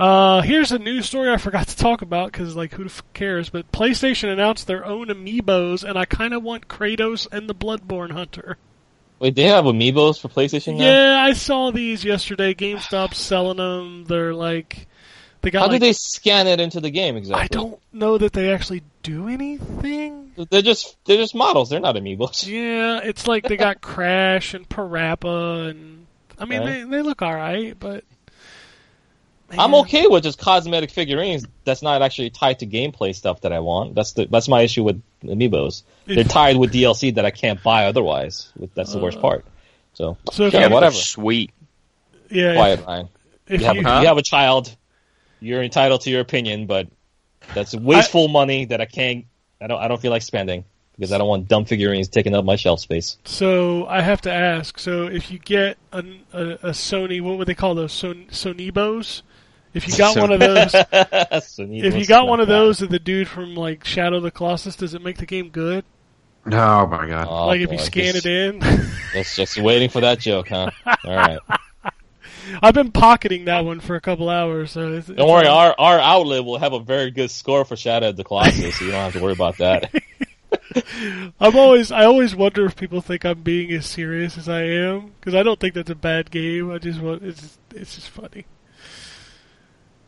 Uh, 0.00 0.40
here's 0.40 0.72
a 0.72 0.78
news 0.78 1.04
story 1.06 1.30
I 1.30 1.36
forgot 1.36 1.68
to 1.68 1.76
talk 1.76 2.00
about 2.00 2.32
because, 2.32 2.56
like, 2.56 2.72
who 2.72 2.84
the 2.84 2.90
f- 2.90 3.02
cares? 3.12 3.50
But 3.50 3.70
PlayStation 3.70 4.32
announced 4.32 4.66
their 4.66 4.84
own 4.86 5.08
amiibos, 5.08 5.84
and 5.84 5.98
I 5.98 6.06
kind 6.06 6.32
of 6.32 6.42
want 6.42 6.68
Kratos 6.68 7.28
and 7.30 7.48
the 7.48 7.54
Bloodborne 7.54 8.12
Hunter. 8.12 8.56
Wait, 9.18 9.34
they 9.34 9.42
have 9.42 9.66
amiibos 9.66 10.18
for 10.18 10.28
PlayStation 10.28 10.78
now? 10.78 10.84
Yeah, 10.84 11.20
I 11.22 11.34
saw 11.34 11.70
these 11.70 12.02
yesterday. 12.02 12.54
GameStop's 12.54 13.18
selling 13.18 13.58
them. 13.58 14.04
They're 14.06 14.32
like, 14.32 14.86
they 15.42 15.50
got 15.50 15.60
How 15.60 15.66
like. 15.66 15.80
do 15.80 15.86
they 15.86 15.92
scan 15.92 16.46
it 16.46 16.60
into 16.60 16.80
the 16.80 16.90
game 16.90 17.18
exactly? 17.18 17.44
I 17.44 17.48
don't 17.48 17.78
know 17.92 18.16
that 18.16 18.32
they 18.32 18.50
actually 18.54 18.82
do 19.02 19.28
anything. 19.28 20.32
They're 20.50 20.62
just 20.62 20.96
they're 21.04 21.18
just 21.18 21.34
models. 21.34 21.68
They're 21.68 21.80
not 21.80 21.96
amiibos. 21.96 22.46
Yeah, 22.50 23.00
it's 23.04 23.28
like 23.28 23.44
they 23.44 23.58
got 23.58 23.82
Crash 23.82 24.54
and 24.54 24.66
Parappa, 24.66 25.68
and 25.68 26.06
I 26.38 26.46
mean, 26.46 26.62
Okay. 26.62 26.84
they 26.84 26.88
they 26.88 27.02
look 27.02 27.20
all 27.20 27.34
right, 27.34 27.78
but 27.78 28.04
I'm 29.58 29.74
okay 29.76 30.06
with 30.06 30.22
just 30.22 30.38
cosmetic 30.38 30.90
figurines. 30.90 31.44
That's 31.64 31.82
not 31.82 32.02
actually 32.02 32.30
tied 32.30 32.60
to 32.60 32.66
gameplay 32.66 33.14
stuff 33.14 33.40
that 33.42 33.52
I 33.52 33.60
want. 33.60 33.94
That's 33.94 34.12
the 34.12 34.26
that's 34.26 34.48
my 34.48 34.62
issue 34.62 34.84
with 34.84 35.02
amiibos. 35.24 35.82
They're 36.06 36.24
tied 36.24 36.56
with 36.56 36.72
DLC 36.72 37.14
that 37.16 37.24
I 37.24 37.30
can't 37.30 37.62
buy 37.62 37.86
otherwise. 37.86 38.52
That's 38.74 38.92
the 38.92 38.98
worst 38.98 39.18
Uh, 39.18 39.22
part. 39.22 39.44
So 39.94 40.16
So 40.32 40.46
if 40.46 40.54
yeah, 40.54 40.66
you- 40.68 40.72
whatever. 40.74 40.94
Sweet. 40.94 41.50
Yeah, 42.30 42.54
Quiet, 42.54 42.84
Ryan. 42.86 43.08
if 43.48 43.60
You 43.60 43.66
have, 43.66 43.76
you, 43.76 43.82
a, 43.86 44.00
you 44.02 44.06
have 44.06 44.18
a 44.18 44.22
child. 44.22 44.76
You're 45.40 45.62
entitled 45.64 46.02
to 46.02 46.10
your 46.10 46.20
opinion, 46.20 46.66
but 46.66 46.86
that's 47.54 47.74
wasteful 47.74 48.28
money 48.28 48.66
that 48.66 48.80
I 48.80 48.84
can't. 48.86 49.24
I 49.60 49.66
don't. 49.66 49.80
I 49.80 49.88
don't 49.88 50.00
feel 50.00 50.12
like 50.12 50.22
spending 50.22 50.64
because 50.96 51.12
I 51.12 51.18
don't 51.18 51.26
want 51.28 51.48
dumb 51.48 51.64
figurines 51.64 52.08
taking 52.08 52.34
up 52.34 52.44
my 52.44 52.56
shelf 52.56 52.78
space. 52.80 53.16
So 53.24 53.86
I 53.86 54.02
have 54.02 54.20
to 54.22 54.32
ask. 54.32 54.78
So 54.78 55.06
if 55.08 55.30
you 55.30 55.38
get 55.38 55.76
a, 55.92 56.04
a, 56.32 56.42
a 56.42 56.70
Sony, 56.70 57.20
what 57.20 57.38
would 57.38 57.48
they 57.48 57.54
call 57.54 57.74
those? 57.74 57.92
Son, 57.92 58.26
Sonibos. 58.30 59.22
If 59.72 59.86
you 59.86 59.96
got 59.96 60.14
Son- 60.14 60.22
one 60.22 60.32
of 60.32 60.40
those, 60.40 60.72
So 60.72 61.64
if 61.68 61.94
you 61.94 62.06
got 62.06 62.26
one 62.26 62.40
of 62.40 62.48
those 62.48 62.82
of 62.82 62.90
the 62.90 62.98
dude 62.98 63.28
from 63.28 63.54
like 63.54 63.84
Shadow 63.84 64.16
of 64.16 64.22
the 64.24 64.30
Colossus, 64.30 64.74
does 64.76 64.94
it 64.94 65.02
make 65.02 65.18
the 65.18 65.26
game 65.26 65.48
good? 65.50 65.84
Oh 66.46 66.86
my 66.86 67.06
god. 67.06 67.26
Oh, 67.30 67.46
like 67.46 67.60
if 67.60 67.70
you 67.70 67.78
scan 67.78 68.14
just- 68.14 68.26
it 68.26 68.54
in. 68.54 68.60
It's 69.14 69.34
just 69.34 69.58
waiting 69.60 69.88
for 69.90 70.00
that 70.02 70.20
joke, 70.20 70.48
huh? 70.48 70.70
All 70.86 71.16
right. 71.16 71.38
I've 72.62 72.74
been 72.74 72.90
pocketing 72.92 73.44
that 73.46 73.64
one 73.64 73.80
for 73.80 73.96
a 73.96 74.00
couple 74.00 74.28
hours. 74.28 74.70
So 74.72 74.94
it's, 74.94 75.08
Don't 75.08 75.28
worry, 75.28 75.46
our 75.46 75.74
our 75.78 75.98
outlet 75.98 76.44
will 76.44 76.58
have 76.58 76.72
a 76.72 76.80
very 76.80 77.10
good 77.10 77.30
score 77.30 77.64
for 77.64 77.76
Shadow 77.76 78.08
of 78.10 78.16
the 78.16 78.24
Colossus, 78.24 78.76
so 78.78 78.84
you 78.84 78.90
don't 78.92 79.00
have 79.00 79.12
to 79.14 79.20
worry 79.20 79.32
about 79.32 79.58
that. 79.58 79.92
I'm 81.40 81.56
always 81.56 81.90
I 81.92 82.04
always 82.04 82.34
wonder 82.34 82.64
if 82.66 82.76
people 82.76 83.00
think 83.00 83.24
I'm 83.24 83.42
being 83.42 83.72
as 83.72 83.86
serious 83.86 84.38
as 84.38 84.48
I 84.48 84.62
am 84.62 85.12
because 85.20 85.34
I 85.34 85.42
don't 85.42 85.58
think 85.58 85.74
that's 85.74 85.90
a 85.90 85.94
bad 85.96 86.30
game. 86.30 86.70
I 86.70 86.78
just 86.78 87.00
want 87.00 87.22
it's 87.22 87.58
it's 87.74 87.96
just 87.96 88.08
funny. 88.08 88.46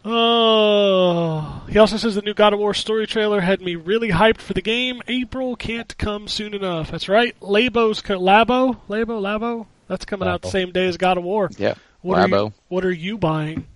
Oh, 0.04 1.62
he 1.68 1.78
also 1.78 1.96
says 1.96 2.14
the 2.14 2.22
new 2.22 2.34
God 2.34 2.52
of 2.52 2.58
War 2.58 2.74
story 2.74 3.06
trailer 3.06 3.40
had 3.40 3.60
me 3.60 3.76
really 3.76 4.10
hyped 4.10 4.38
for 4.40 4.52
the 4.52 4.62
game. 4.62 5.00
April 5.06 5.54
can't 5.56 5.96
come 5.98 6.28
soon 6.28 6.54
enough. 6.54 6.90
That's 6.90 7.08
right. 7.08 7.38
Labo's 7.40 8.02
co- 8.02 8.18
Labo, 8.18 8.78
Labo, 8.88 9.20
Labo. 9.20 9.66
That's 9.88 10.04
coming 10.04 10.28
out 10.28 10.42
the 10.42 10.50
same 10.50 10.72
day 10.72 10.86
as 10.86 10.96
God 10.96 11.18
of 11.18 11.24
War. 11.24 11.50
Yeah. 11.56 11.74
What 12.00 12.18
are, 12.18 12.28
you, 12.28 12.34
Labo. 12.34 12.52
what 12.68 12.84
are 12.84 12.92
you 12.92 13.16
buying? 13.16 13.66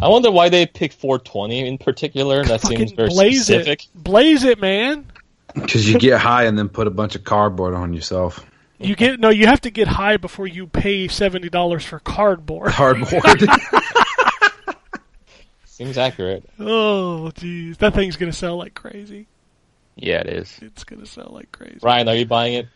I 0.00 0.08
wonder 0.08 0.30
why 0.30 0.48
they 0.48 0.66
picked 0.66 0.94
420 0.94 1.66
in 1.66 1.78
particular. 1.78 2.44
That 2.44 2.62
Fucking 2.62 2.78
seems 2.78 2.92
very 2.92 3.08
blaze 3.08 3.44
specific. 3.46 3.84
it, 3.84 3.88
blaze 3.94 4.44
it, 4.44 4.60
man. 4.60 5.06
Because 5.54 5.88
you 5.88 5.98
get 5.98 6.20
high 6.20 6.44
and 6.44 6.58
then 6.58 6.68
put 6.68 6.86
a 6.86 6.90
bunch 6.90 7.16
of 7.16 7.24
cardboard 7.24 7.74
on 7.74 7.92
yourself. 7.92 8.44
You 8.78 8.96
get 8.96 9.20
no. 9.20 9.28
You 9.28 9.46
have 9.46 9.60
to 9.62 9.70
get 9.70 9.88
high 9.88 10.16
before 10.16 10.46
you 10.46 10.66
pay 10.66 11.08
seventy 11.08 11.50
dollars 11.50 11.84
for 11.84 11.98
cardboard. 11.98 12.70
Cardboard. 12.70 13.42
Seems 15.80 15.96
accurate. 15.96 16.44
Oh, 16.58 17.32
jeez, 17.34 17.78
that 17.78 17.94
thing's 17.94 18.16
gonna 18.16 18.34
sell 18.34 18.58
like 18.58 18.74
crazy. 18.74 19.26
Yeah, 19.96 20.18
it 20.20 20.26
is. 20.26 20.58
It's 20.60 20.84
gonna 20.84 21.06
sell 21.06 21.30
like 21.32 21.50
crazy. 21.52 21.78
Ryan, 21.82 22.08
are 22.08 22.14
you 22.14 22.26
buying 22.26 22.52
it? 22.54 22.66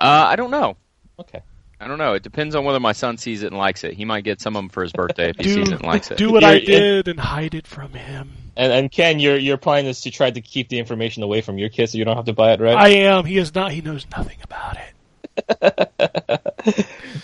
Uh, 0.00 0.24
I 0.28 0.36
don't 0.36 0.50
know. 0.50 0.76
Okay. 1.20 1.42
I 1.78 1.86
don't 1.86 1.98
know. 1.98 2.14
It 2.14 2.22
depends 2.22 2.54
on 2.54 2.64
whether 2.64 2.80
my 2.80 2.92
son 2.92 3.18
sees 3.18 3.42
it 3.42 3.48
and 3.48 3.58
likes 3.58 3.84
it. 3.84 3.92
He 3.92 4.06
might 4.06 4.24
get 4.24 4.40
some 4.40 4.56
of 4.56 4.62
them 4.62 4.68
for 4.70 4.82
his 4.82 4.92
birthday 4.92 5.28
if 5.30 5.36
he 5.36 5.42
Do, 5.42 5.52
sees 5.54 5.68
it 5.68 5.74
and 5.74 5.84
likes 5.84 6.10
it. 6.10 6.16
do 6.16 6.32
what 6.32 6.42
I 6.44 6.54
You're- 6.54 6.64
did 6.64 7.08
and 7.08 7.20
hide 7.20 7.54
it 7.54 7.66
from 7.66 7.92
him. 7.92 8.32
And 8.56 8.72
and 8.72 8.90
Ken, 8.90 9.18
your 9.18 9.36
your 9.36 9.58
plan 9.58 9.84
is 9.84 10.00
to 10.02 10.10
try 10.10 10.30
to 10.30 10.40
keep 10.40 10.70
the 10.70 10.78
information 10.78 11.22
away 11.24 11.42
from 11.42 11.58
your 11.58 11.68
kids 11.68 11.92
so 11.92 11.98
you 11.98 12.06
don't 12.06 12.16
have 12.16 12.24
to 12.24 12.32
buy 12.32 12.52
it, 12.54 12.60
right? 12.60 12.74
I 12.76 12.88
am. 12.88 13.26
He 13.26 13.36
is 13.36 13.54
not. 13.54 13.72
He 13.72 13.82
knows 13.82 14.06
nothing 14.16 14.38
about 14.42 14.76
it. 14.78 14.93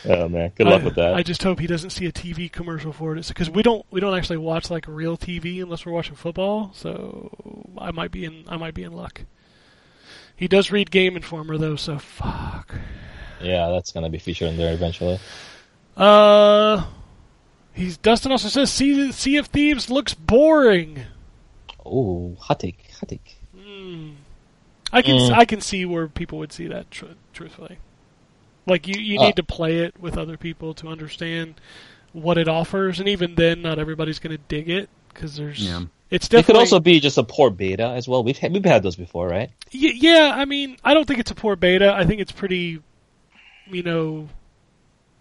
oh 0.05 0.29
man, 0.29 0.53
good 0.57 0.67
luck 0.67 0.83
I, 0.83 0.85
with 0.85 0.95
that. 0.97 1.15
I 1.15 1.23
just 1.23 1.43
hope 1.43 1.59
he 1.61 1.67
doesn't 1.67 1.91
see 1.91 2.07
a 2.07 2.13
TV 2.13 2.51
commercial 2.51 2.93
for 2.93 3.17
it 3.17 3.27
because 3.29 3.49
we 3.51 3.63
don't 3.63 3.85
we 3.91 4.01
don't 4.01 4.17
actually 4.17 4.39
watch 4.39 4.71
like 4.71 4.87
real 4.89 5.17
TV 5.17 5.63
unless 5.63 5.87
we're 5.87 5.93
watching 5.93 6.15
football. 6.15 6.73
So 6.75 7.31
I 7.79 7.91
might 7.91 8.11
be 8.11 8.25
in 8.25 8.45
I 8.49 8.57
might 8.57 8.75
be 8.75 8.83
in 8.83 8.93
luck. 8.93 9.23
He 10.37 10.49
does 10.49 10.71
read 10.71 10.91
Game 10.91 11.17
Informer 11.17 11.59
though, 11.59 11.77
so 11.77 11.99
fuck. 11.99 12.75
yeah, 13.41 13.71
that's 13.71 13.93
gonna 13.93 14.11
be 14.11 14.19
featured 14.19 14.49
in 14.49 14.57
there 14.57 14.73
eventually. 14.73 15.19
Uh, 15.97 16.85
he's 17.75 17.97
Dustin 17.99 18.33
also 18.33 18.49
says 18.49 18.73
Sea, 18.73 19.13
sea 19.13 19.37
of 19.37 19.47
Thieves 19.49 19.91
looks 19.91 20.15
boring. 20.15 21.01
Oh, 21.85 22.37
hot 22.41 22.61
take, 22.61 22.91
hot 22.99 23.09
take. 23.09 23.37
Hmm. 23.57 24.11
I 24.93 25.03
can 25.03 25.17
Mm. 25.17 25.33
I 25.33 25.45
can 25.45 25.61
see 25.61 25.85
where 25.85 26.09
people 26.09 26.39
would 26.39 26.53
see 26.53 26.67
that 26.69 26.91
tr- 26.91 27.07
truthfully. 27.33 27.79
Like 28.67 28.87
you 28.89 29.01
you 29.01 29.19
Uh. 29.19 29.27
need 29.27 29.37
to 29.37 29.43
play 29.43 29.79
it 29.79 29.95
with 30.01 30.17
other 30.19 30.37
people 30.37 30.75
to 30.75 30.89
understand 30.89 31.55
what 32.13 32.39
it 32.39 32.49
offers, 32.49 32.99
and 33.01 33.09
even 33.09 33.35
then, 33.37 33.63
not 33.63 33.79
everybody's 33.79 34.19
going 34.19 34.37
to 34.37 34.43
dig 34.49 34.69
it 34.69 34.89
because 35.13 35.37
there's 35.37 35.65
Yeah. 35.65 35.83
it's 36.11 36.27
It 36.27 36.31
could 36.31 36.37
definitely 36.39 36.61
also 36.61 36.81
be 36.81 36.99
just 37.01 37.19
a 37.19 37.23
poor 37.23 37.51
beta 37.51 37.87
as 37.89 38.09
well. 38.09 38.25
We've 38.25 38.37
had, 38.37 38.53
we've 38.53 38.65
had 38.65 38.83
those 38.83 38.97
before, 38.97 39.29
right? 39.29 39.51
Y- 39.73 39.93
yeah. 39.95 40.33
I 40.37 40.45
mean, 40.45 40.77
I 40.85 40.93
don't 40.95 41.07
think 41.07 41.21
it's 41.21 41.31
a 41.31 41.35
poor 41.37 41.55
beta. 41.57 41.93
I 41.95 42.05
think 42.05 42.21
it's 42.21 42.33
pretty, 42.33 42.81
you 43.71 43.83
know, 43.85 44.29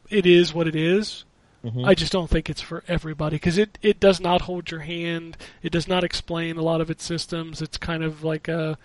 it 0.09 0.25
is 0.25 0.51
what 0.53 0.67
it 0.67 0.75
is. 0.75 1.25
Mhm. 1.63 1.85
I 1.85 1.93
just 1.93 2.11
don't 2.11 2.29
think 2.29 2.49
it's 2.49 2.61
for 2.61 2.83
everybody 2.87 3.35
because 3.35 3.57
it, 3.57 3.77
it 3.83 3.99
does 3.99 4.19
not 4.19 4.41
hold 4.41 4.71
your 4.71 4.79
hand. 4.79 5.37
It 5.61 5.71
does 5.71 5.87
not 5.87 6.03
explain 6.03 6.57
a 6.57 6.61
lot 6.63 6.81
of 6.81 6.89
its 6.89 7.03
systems. 7.03 7.61
It's 7.61 7.77
kind 7.77 8.03
of 8.03 8.23
like 8.23 8.47
a 8.47 8.77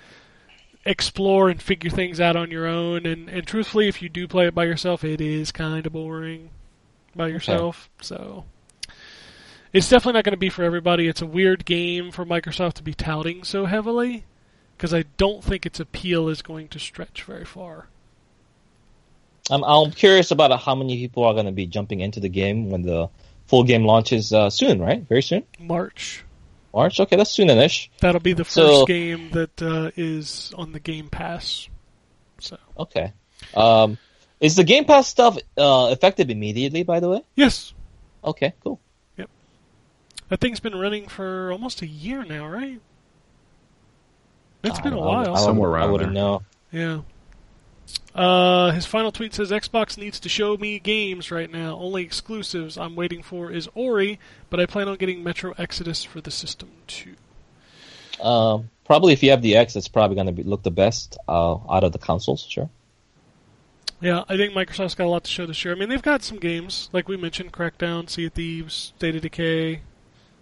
explore 0.87 1.49
and 1.49 1.61
figure 1.61 1.91
things 1.91 2.21
out 2.21 2.37
on 2.37 2.51
your 2.51 2.67
own. 2.67 3.07
And, 3.07 3.29
and 3.29 3.47
truthfully, 3.47 3.89
if 3.89 4.03
you 4.03 4.09
do 4.09 4.29
play 4.29 4.47
it 4.47 4.55
by 4.55 4.65
yourself, 4.65 5.05
it 5.05 5.21
is 5.21 5.53
kind 5.53 5.87
of 5.87 5.93
boring 5.93 6.51
by 7.15 7.29
yourself. 7.29 7.89
So 8.01 8.45
it's 9.73 9.89
definitely 9.89 10.19
not 10.19 10.25
going 10.25 10.35
to 10.35 10.39
be 10.39 10.51
for 10.51 10.63
everybody. 10.63 11.09
It's 11.09 11.23
a 11.23 11.27
weird 11.27 11.65
game 11.65 12.11
for 12.11 12.25
Microsoft 12.25 12.75
to 12.75 12.83
be 12.83 12.95
touting 12.95 13.45
so 13.45 13.67
heavily 13.67 14.25
because 14.77 14.95
I 14.95 15.05
don't 15.17 15.43
think 15.43 15.67
its 15.67 15.81
appeal 15.81 16.29
is 16.29 16.43
going 16.43 16.69
to 16.69 16.79
stretch 16.79 17.23
very 17.25 17.45
far. 17.45 17.89
I'm 19.51 19.63
I'm 19.63 19.91
curious 19.91 20.31
about 20.31 20.59
how 20.63 20.75
many 20.75 20.97
people 20.97 21.25
are 21.25 21.35
going 21.35 21.47
to 21.47 21.53
be 21.53 21.67
jumping 21.67 22.01
into 22.01 22.19
the 22.19 22.31
game 22.31 22.71
when 22.71 22.83
the 22.83 23.11
full 23.47 23.65
game 23.65 23.85
launches 23.85 24.33
uh, 24.33 24.49
soon, 24.49 24.81
right? 24.81 25.07
Very 25.07 25.23
soon, 25.23 25.45
March. 25.59 26.25
March. 26.75 26.99
Okay, 27.01 27.17
that's 27.17 27.31
soon-ish. 27.31 27.91
That'll 28.01 28.21
be 28.21 28.33
the 28.33 28.45
first 28.45 28.55
So- 28.55 28.87
game 28.87 29.31
that 29.31 29.63
uh, 29.63 29.91
is 29.97 30.53
on 30.57 30.73
the 30.73 30.81
Game 30.81 31.09
Pass. 31.09 31.69
So 32.41 32.59
Okay. 32.77 33.13
Um, 33.55 33.97
is 34.41 34.57
the 34.57 34.65
Game 34.65 34.85
Pass 34.85 35.07
stuff 35.09 35.39
uh, 35.57 35.89
effective 35.93 36.29
immediately? 36.31 36.83
By 36.83 37.01
the 37.01 37.09
way. 37.09 37.23
yes, 37.37 37.73
Okay, 38.25 38.55
cool. 38.63 38.81
Yep, 39.19 39.29
that 40.31 40.41
thing's 40.41 40.61
been 40.61 40.75
running 40.75 41.09
for 41.09 41.53
almost 41.53 41.83
a 41.83 41.87
year 41.87 42.25
now, 42.25 42.47
right? 42.47 42.81
It's 44.63 44.81
been 44.81 44.95
a 44.95 44.99
while. 44.99 45.29
I, 45.29 45.33
I, 45.35 45.39
Somewhere 45.45 45.77
I 45.77 45.81
around 45.81 45.93
wouldn't 45.93 46.15
there. 46.15 46.23
know. 46.23 46.43
Yeah. 46.73 47.01
Uh, 48.15 48.71
his 48.71 48.87
final 48.87 49.11
tweet 49.11 49.35
says 49.35 49.51
Xbox 49.51 49.99
needs 49.99 50.21
to 50.21 50.29
show 50.29 50.57
me 50.57 50.79
games 50.79 51.31
right 51.31 51.51
now. 51.51 51.77
Only 51.77 52.05
exclusives 52.05 52.79
I'm 52.79 52.95
waiting 52.95 53.23
for 53.23 53.51
is 53.51 53.69
Ori, 53.75 54.21
but 54.51 54.61
I 54.61 54.67
plan 54.67 54.89
on 54.89 54.97
getting 54.97 55.25
Metro 55.25 55.53
Exodus 55.59 56.05
for 56.05 56.21
the 56.21 56.31
system 56.31 56.71
too. 56.87 57.17
Um, 58.23 58.71
probably 58.85 59.13
if 59.13 59.23
you 59.23 59.31
have 59.31 59.43
the 59.43 59.57
X, 59.57 59.75
it's 59.75 59.89
probably 59.89 60.15
going 60.15 60.35
to 60.35 60.49
look 60.49 60.63
the 60.63 60.71
best 60.71 61.19
uh, 61.27 61.55
out 61.69 61.83
of 61.83 61.93
the 61.93 61.99
consoles. 61.99 62.47
Sure. 62.49 62.71
Yeah, 64.01 64.25
I 64.29 64.37
think 64.37 64.53
Microsoft's 64.55 64.95
got 64.95 65.07
a 65.07 65.09
lot 65.09 65.25
to 65.25 65.31
show 65.31 65.47
this 65.47 65.65
year. 65.65 65.75
I 65.75 65.79
mean, 65.79 65.89
they've 65.89 66.03
got 66.03 66.23
some 66.23 66.39
games 66.39 66.91
like 66.93 67.09
we 67.09 67.17
mentioned: 67.17 67.53
Crackdown, 67.53 68.09
Sea 68.09 68.27
of 68.27 68.35
Thieves, 68.35 68.93
State 68.97 69.17
of 69.17 69.23
Decay. 69.23 69.81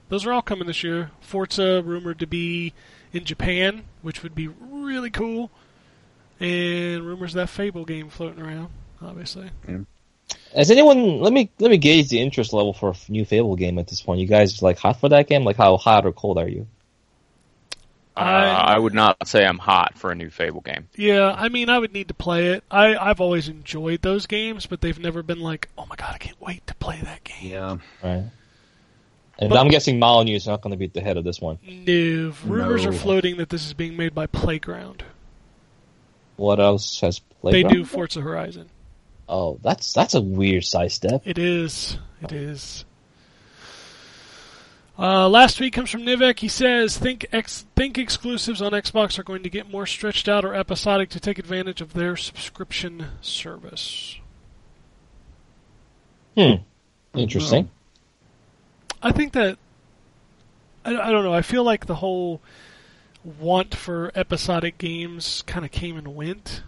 Those 0.09 0.27
are 0.27 0.33
all 0.33 0.43
coming 0.43 0.67
this 0.67 0.83
year. 0.85 1.11
Forza 1.21 1.83
rumored 1.83 2.19
to 2.19 2.27
be 2.27 2.75
in 3.15 3.25
Japan, 3.25 3.85
which 4.03 4.23
would 4.23 4.35
be 4.35 4.49
really 4.49 5.11
cool. 5.11 5.51
And 6.43 7.07
rumors 7.07 7.33
of 7.33 7.37
that 7.37 7.49
Fable 7.49 7.85
game 7.85 8.09
floating 8.09 8.43
around, 8.43 8.69
obviously. 9.01 9.51
Has 10.55 10.71
anyone? 10.71 11.21
Let 11.21 11.33
me 11.33 11.51
let 11.59 11.71
me 11.71 11.77
gauge 11.79 12.09
the 12.09 12.21
interest 12.21 12.53
level 12.53 12.73
for 12.73 12.91
a 12.91 13.13
new 13.13 13.25
Fable 13.25 13.55
game 13.57 13.79
at 13.79 13.87
this 13.87 14.03
point. 14.03 14.21
You 14.21 14.27
guys 14.27 14.61
like 14.63 14.79
hot 14.79 14.99
for 15.01 15.09
that 15.11 15.29
game? 15.29 15.45
Like 15.45 15.57
how 15.57 15.77
hot 15.77 16.05
or 16.05 16.13
cold 16.13 16.39
are 16.39 16.49
you? 16.49 16.67
Uh, 18.17 18.21
I- 18.21 18.75
I 18.75 18.79
would 18.79 18.93
not 18.93 19.27
say 19.27 19.45
I'm 19.45 19.59
hot 19.59 19.97
for 19.99 20.11
a 20.11 20.15
new 20.15 20.29
Fable 20.31 20.61
game. 20.61 20.89
Yeah, 20.97 21.33
I 21.37 21.49
mean, 21.49 21.71
I 21.71 21.79
would 21.79 21.93
need 21.95 22.09
to 22.09 22.15
play 22.15 22.49
it. 22.49 22.65
I, 22.71 22.95
I've 22.97 23.21
always 23.21 23.49
enjoyed 23.49 24.03
those 24.03 24.27
games, 24.27 24.67
but 24.67 24.81
they've 24.83 24.99
never 24.99 25.23
been 25.23 25.41
like, 25.41 25.69
oh 25.79 25.87
my 25.87 25.97
god, 25.97 26.15
I 26.15 26.19
can't 26.19 26.41
wait 26.41 26.67
to 26.67 26.75
play 26.75 27.01
that 27.03 27.25
game. 27.25 27.51
Yeah. 27.53 27.77
Right. 28.03 28.25
And 29.39 29.49
But- 29.49 29.59
I'm 29.59 29.69
guessing 29.69 29.99
Molyneux 29.99 30.35
is 30.37 30.47
not 30.47 30.61
going 30.61 30.73
to 30.73 30.77
be 30.77 30.85
at 30.87 30.93
the 30.93 31.01
head 31.01 31.17
of 31.17 31.25
this 31.25 31.41
one. 31.41 31.59
No, 31.67 32.35
rumors 32.45 32.85
No. 32.85 32.91
are 32.91 32.93
floating 32.93 33.39
that 33.39 33.49
this 33.49 33.65
is 33.65 33.73
being 33.73 33.97
made 33.97 34.15
by 34.15 34.27
Playground. 34.27 35.05
What 36.37 36.61
else 36.61 37.01
has 37.01 37.19
played? 37.19 37.55
They 37.55 37.63
do 37.63 37.85
Forza 37.85 38.21
Horizon. 38.21 38.69
Oh, 39.29 39.59
that's 39.63 39.93
that's 39.93 40.15
a 40.15 40.21
weird 40.21 40.65
sidestep. 40.65 41.23
It 41.25 41.39
is. 41.39 41.99
It 42.21 42.33
is. 42.33 42.85
Uh, 44.99 45.29
last 45.29 45.57
tweet 45.57 45.73
comes 45.73 45.91
from 45.91 46.03
Nivek. 46.03 46.39
He 46.41 46.49
says, 46.49 46.99
"Think 46.99 47.27
ex- 47.33 47.65
think 47.75 47.97
exclusives 47.97 48.61
on 48.61 48.73
Xbox 48.73 49.19
are 49.19 49.23
going 49.23 49.43
to 49.43 49.51
get 49.51 49.71
more 49.71 49.87
stretched 49.87 50.29
out 50.29 50.45
or 50.45 50.55
episodic 50.55 51.09
to 51.11 51.21
take 51.21 51.39
advantage 51.39 51.81
of 51.81 51.95
their 51.95 52.17
subscription 52.17 53.07
service." 53.21 54.19
Hmm. 56.37 56.63
Interesting. 57.15 57.71
I 59.03 59.13
think 59.13 59.33
that 59.33 59.59
I, 60.85 60.97
I 60.97 61.11
don't 61.11 61.25
know. 61.25 61.35
I 61.35 61.43
feel 61.43 61.65
like 61.65 61.87
the 61.87 61.97
whole 61.97 62.41
want 63.25 63.75
for 63.75 64.11
episodic 64.15 64.79
games 64.79 65.43
kind 65.47 65.65
of 65.65 65.71
came 65.71 65.97
and 65.97 66.15
went. 66.15 66.63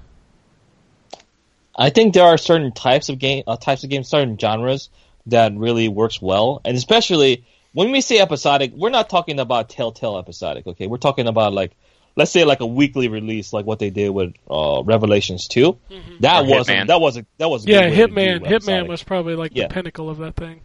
I 1.77 1.91
think 1.91 2.15
there 2.15 2.25
are 2.25 2.39
certain 2.39 2.73
types 2.73 3.09
of 3.09 3.19
game, 3.19 3.43
uh, 3.47 3.57
types 3.57 3.83
of 3.85 3.91
games, 3.91 4.09
certain 4.09 4.39
genres 4.39 4.91
that 5.27 5.53
really 5.57 5.89
works 5.89 6.21
well, 6.23 6.61
and 6.65 6.77
especially 6.77 7.45
when 7.73 7.91
we 7.91 8.01
say 8.01 8.21
episodic, 8.21 8.73
we're 8.77 8.91
not 8.91 9.11
talking 9.11 9.41
about 9.41 9.69
Telltale 9.69 10.19
episodic. 10.19 10.67
Okay, 10.67 10.87
we're 10.87 10.99
talking 10.99 11.27
about 11.27 11.53
like, 11.53 11.73
let's 12.15 12.31
say 12.31 12.45
like 12.45 12.61
a 12.61 12.67
weekly 12.67 13.09
release, 13.09 13.53
like 13.53 13.67
what 13.67 13.81
they 13.81 13.91
did 13.91 14.11
with 14.11 14.35
uh, 14.49 14.83
Revelations 14.85 15.49
2 15.49 15.77
That 16.21 16.47
wasn't 16.47 16.87
that 16.87 17.01
wasn't 17.01 17.27
that 17.39 17.49
was 17.51 17.65
a 17.67 17.69
Yeah, 17.69 17.89
good 17.91 18.11
Hitman. 18.11 18.41
Hitman 18.43 18.47
episodic. 18.53 18.89
was 18.89 19.03
probably 19.03 19.35
like 19.35 19.53
Yeah. 19.57 19.67
the 19.67 19.75
pinnacle 19.75 20.09
of 20.09 20.19
that 20.19 20.37
thing. 20.37 20.61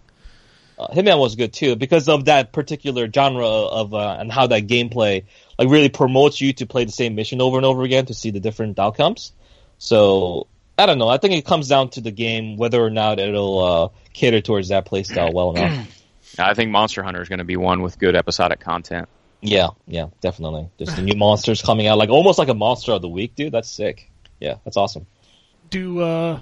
uh, 0.77 0.87
Hitman 0.93 1.17
was 1.17 1.35
good 1.35 1.51
too 1.53 1.75
because 1.75 2.07
of 2.07 2.25
that 2.25 2.51
particular 2.53 3.11
genre 3.11 3.47
of 3.47 3.95
uh, 3.95 4.17
and 4.19 4.31
how 4.31 4.45
that 4.45 4.67
gameplay 4.67 5.23
like 5.59 5.69
really 5.69 5.89
promotes 5.89 6.39
you 6.39 6.53
to 6.53 6.65
play 6.65 6.85
the 6.85 6.91
same 6.91 7.15
mission 7.15 7.41
over 7.41 7.57
and 7.57 7.65
over 7.65 7.83
again 7.83 8.05
to 8.05 8.13
see 8.13 8.31
the 8.31 8.39
different 8.39 8.79
outcomes. 8.79 9.33
So 9.77 10.47
I 10.77 10.85
don't 10.85 10.97
know. 10.97 11.09
I 11.09 11.17
think 11.17 11.33
it 11.33 11.45
comes 11.45 11.67
down 11.67 11.89
to 11.91 12.01
the 12.01 12.11
game 12.11 12.55
whether 12.55 12.81
or 12.81 12.89
not 12.89 13.19
it'll 13.19 13.59
uh, 13.59 13.89
cater 14.13 14.39
towards 14.39 14.69
that 14.69 14.85
playstyle 14.85 15.33
well 15.33 15.51
enough. 15.51 15.95
I 16.39 16.53
think 16.53 16.71
Monster 16.71 17.03
Hunter 17.03 17.21
is 17.21 17.27
going 17.27 17.39
to 17.39 17.45
be 17.45 17.57
one 17.57 17.81
with 17.81 17.99
good 17.99 18.15
episodic 18.15 18.61
content. 18.61 19.09
Yeah, 19.41 19.69
yeah, 19.85 20.07
definitely. 20.21 20.69
There's 20.77 20.95
the 20.95 21.01
new 21.01 21.15
monsters 21.17 21.61
coming 21.61 21.87
out, 21.87 21.97
like 21.97 22.09
almost 22.09 22.39
like 22.39 22.47
a 22.47 22.53
monster 22.53 22.93
of 22.93 23.01
the 23.01 23.09
week, 23.09 23.35
dude. 23.35 23.51
That's 23.51 23.69
sick. 23.69 24.09
Yeah, 24.39 24.55
that's 24.63 24.77
awesome. 24.77 25.07
Do 25.69 25.99
uh, 25.99 26.41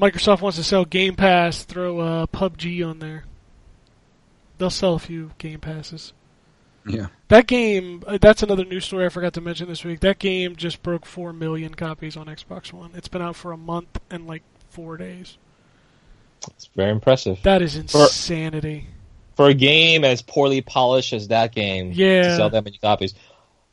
Microsoft 0.00 0.40
wants 0.40 0.56
to 0.56 0.64
sell 0.64 0.86
Game 0.86 1.14
Pass? 1.14 1.64
Throw 1.64 2.00
uh, 2.00 2.26
PUBG 2.26 2.86
on 2.88 3.00
there. 3.00 3.24
They'll 4.56 4.70
sell 4.70 4.94
a 4.94 4.98
few 4.98 5.32
Game 5.36 5.60
Passes. 5.60 6.14
Yeah. 6.86 7.06
That 7.28 7.46
game, 7.46 8.02
uh, 8.06 8.18
that's 8.20 8.42
another 8.42 8.64
news 8.64 8.84
story 8.84 9.06
I 9.06 9.08
forgot 9.08 9.32
to 9.34 9.40
mention 9.40 9.68
this 9.68 9.84
week. 9.84 10.00
That 10.00 10.18
game 10.18 10.54
just 10.56 10.82
broke 10.82 11.06
4 11.06 11.32
million 11.32 11.74
copies 11.74 12.16
on 12.16 12.26
Xbox 12.26 12.72
One. 12.72 12.90
It's 12.94 13.08
been 13.08 13.22
out 13.22 13.36
for 13.36 13.52
a 13.52 13.56
month 13.56 13.98
and 14.10 14.26
like 14.26 14.42
four 14.70 14.96
days. 14.96 15.38
It's 16.50 16.68
very 16.76 16.90
impressive 16.90 17.38
That 17.42 17.62
is 17.62 17.74
insanity. 17.76 18.86
for 19.36 19.48
a 19.48 19.54
game 19.54 20.04
as 20.04 20.20
poorly 20.20 20.60
polished 20.60 21.12
as 21.14 21.28
that 21.28 21.54
game. 21.54 21.92
Yeah. 21.94 22.22
to 22.22 22.36
sell 22.36 22.50
that 22.50 22.64
many 22.64 22.76
copies. 22.78 23.14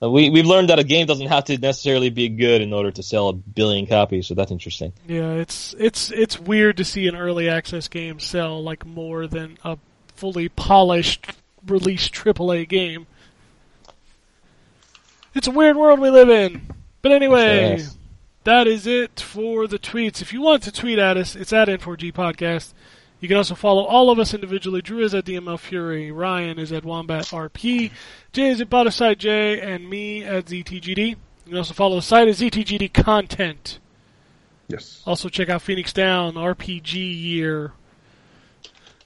Uh, 0.02 0.10
We 0.10 0.30
we've 0.30 0.46
learned 0.46 0.70
that 0.70 0.80
a 0.80 0.84
game 0.84 1.06
doesn't 1.06 1.28
have 1.28 1.44
to 1.46 1.58
necessarily 1.58 2.10
be 2.10 2.30
good 2.30 2.62
in 2.62 2.72
order 2.74 2.92
to 2.92 3.04
sell 3.04 3.28
a 3.30 3.34
billion 3.34 3.86
copies. 3.88 4.26
So 4.28 4.34
that's 4.36 4.52
interesting. 4.52 4.94
Yeah, 5.08 5.34
it's 5.34 5.76
it's 5.78 6.12
it's 6.12 6.40
weird 6.40 6.78
to 6.78 6.86
see 6.86 7.08
an 7.08 7.16
early 7.16 7.50
access 7.50 7.88
game 7.90 8.20
sell 8.20 8.64
like 8.64 8.86
more 8.86 9.28
than 9.28 9.58
a 9.66 9.78
fully 10.16 10.48
polished 10.50 11.28
released 11.68 12.14
AAA 12.14 12.68
game. 12.68 13.08
It's 15.34 15.48
a 15.48 15.52
weird 15.52 15.78
world 15.78 16.00
we 16.00 16.10
live 16.10 16.30
in. 16.30 16.62
But 17.02 17.12
anyway, 17.14 17.78
Yes. 17.78 17.98
that 18.44 18.68
is 18.68 18.86
it 18.86 19.20
for 19.20 19.68
the 19.68 19.80
tweets. 19.80 20.22
If 20.22 20.34
you 20.34 20.42
want 20.42 20.64
to 20.64 20.72
tweet 20.72 21.00
at 21.00 21.18
us, 21.18 21.36
it's 21.36 21.54
at 21.54 21.68
N4G 21.70 22.12
Podcast. 22.12 22.74
You 23.20 23.28
can 23.28 23.38
also 23.38 23.56
follow 23.56 23.84
all 23.84 24.10
of 24.10 24.20
us 24.20 24.34
individually. 24.34 24.82
Drew 24.82 25.00
is 25.04 25.14
at 25.14 25.26
DML 25.26 25.58
Fury, 25.60 26.12
Ryan 26.12 26.58
is 26.58 26.72
at 26.72 26.84
Wombat 26.84 27.26
RP, 27.28 27.92
Jay 28.34 28.48
is 28.48 28.60
at 28.60 28.70
Bodyside 28.70 29.20
J, 29.20 29.60
and 29.62 29.88
me 29.90 30.24
at 30.24 30.46
ZTGD. 30.46 31.10
You 31.10 31.16
can 31.46 31.58
also 31.58 31.74
follow 31.76 31.98
the 31.98 32.02
site 32.02 32.28
at 32.28 32.36
ZTGD 32.36 32.92
Content. 32.94 33.78
Yes. 34.68 35.04
Also, 35.06 35.30
check 35.30 35.50
out 35.50 35.62
Phoenix 35.62 35.94
Down 35.94 36.34
RPG 36.34 36.94
Year. 36.96 37.74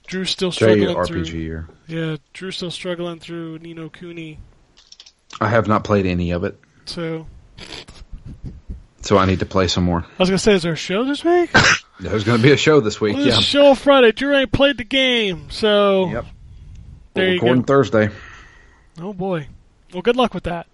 Drew's 0.06 0.30
still 0.30 0.52
struggling 0.52 0.96
RPG 0.96 1.06
through. 1.28 1.40
year. 1.40 1.68
Yeah, 1.86 2.16
Drew's 2.32 2.56
still 2.56 2.70
struggling 2.70 3.18
through 3.20 3.58
Ni 3.58 3.74
no 3.74 3.88
Kuni. 3.88 4.38
I 5.40 5.48
have 5.48 5.68
not 5.68 5.84
played 5.84 6.06
any 6.06 6.30
of 6.30 6.44
it, 6.44 6.58
So 6.86 7.26
so 9.02 9.18
I 9.18 9.26
need 9.26 9.38
to 9.40 9.46
play 9.46 9.68
some 9.68 9.84
more. 9.84 10.00
I 10.00 10.06
was 10.18 10.28
gonna 10.28 10.38
say, 10.38 10.54
is 10.54 10.62
there 10.62 10.72
a 10.72 10.76
show 10.76 11.04
this 11.04 11.24
week? 11.24 11.50
There's 12.00 12.24
going 12.24 12.36
to 12.36 12.42
be 12.42 12.52
a 12.52 12.58
show 12.58 12.80
this 12.80 13.00
week. 13.00 13.16
There's 13.16 13.28
yeah. 13.28 13.40
show 13.40 13.74
Friday. 13.74 14.12
Drew 14.12 14.36
ain't 14.36 14.52
played 14.52 14.76
the 14.76 14.84
game, 14.84 15.48
so 15.48 16.10
Yep. 16.10 16.26
there 17.14 17.24
We're 17.24 17.28
you 17.28 17.34
recording 17.36 17.62
go. 17.62 17.66
Thursday. 17.66 18.10
Oh 19.00 19.14
boy. 19.14 19.48
Well, 19.94 20.02
good 20.02 20.16
luck 20.16 20.34
with 20.34 20.44
that. 20.44 20.66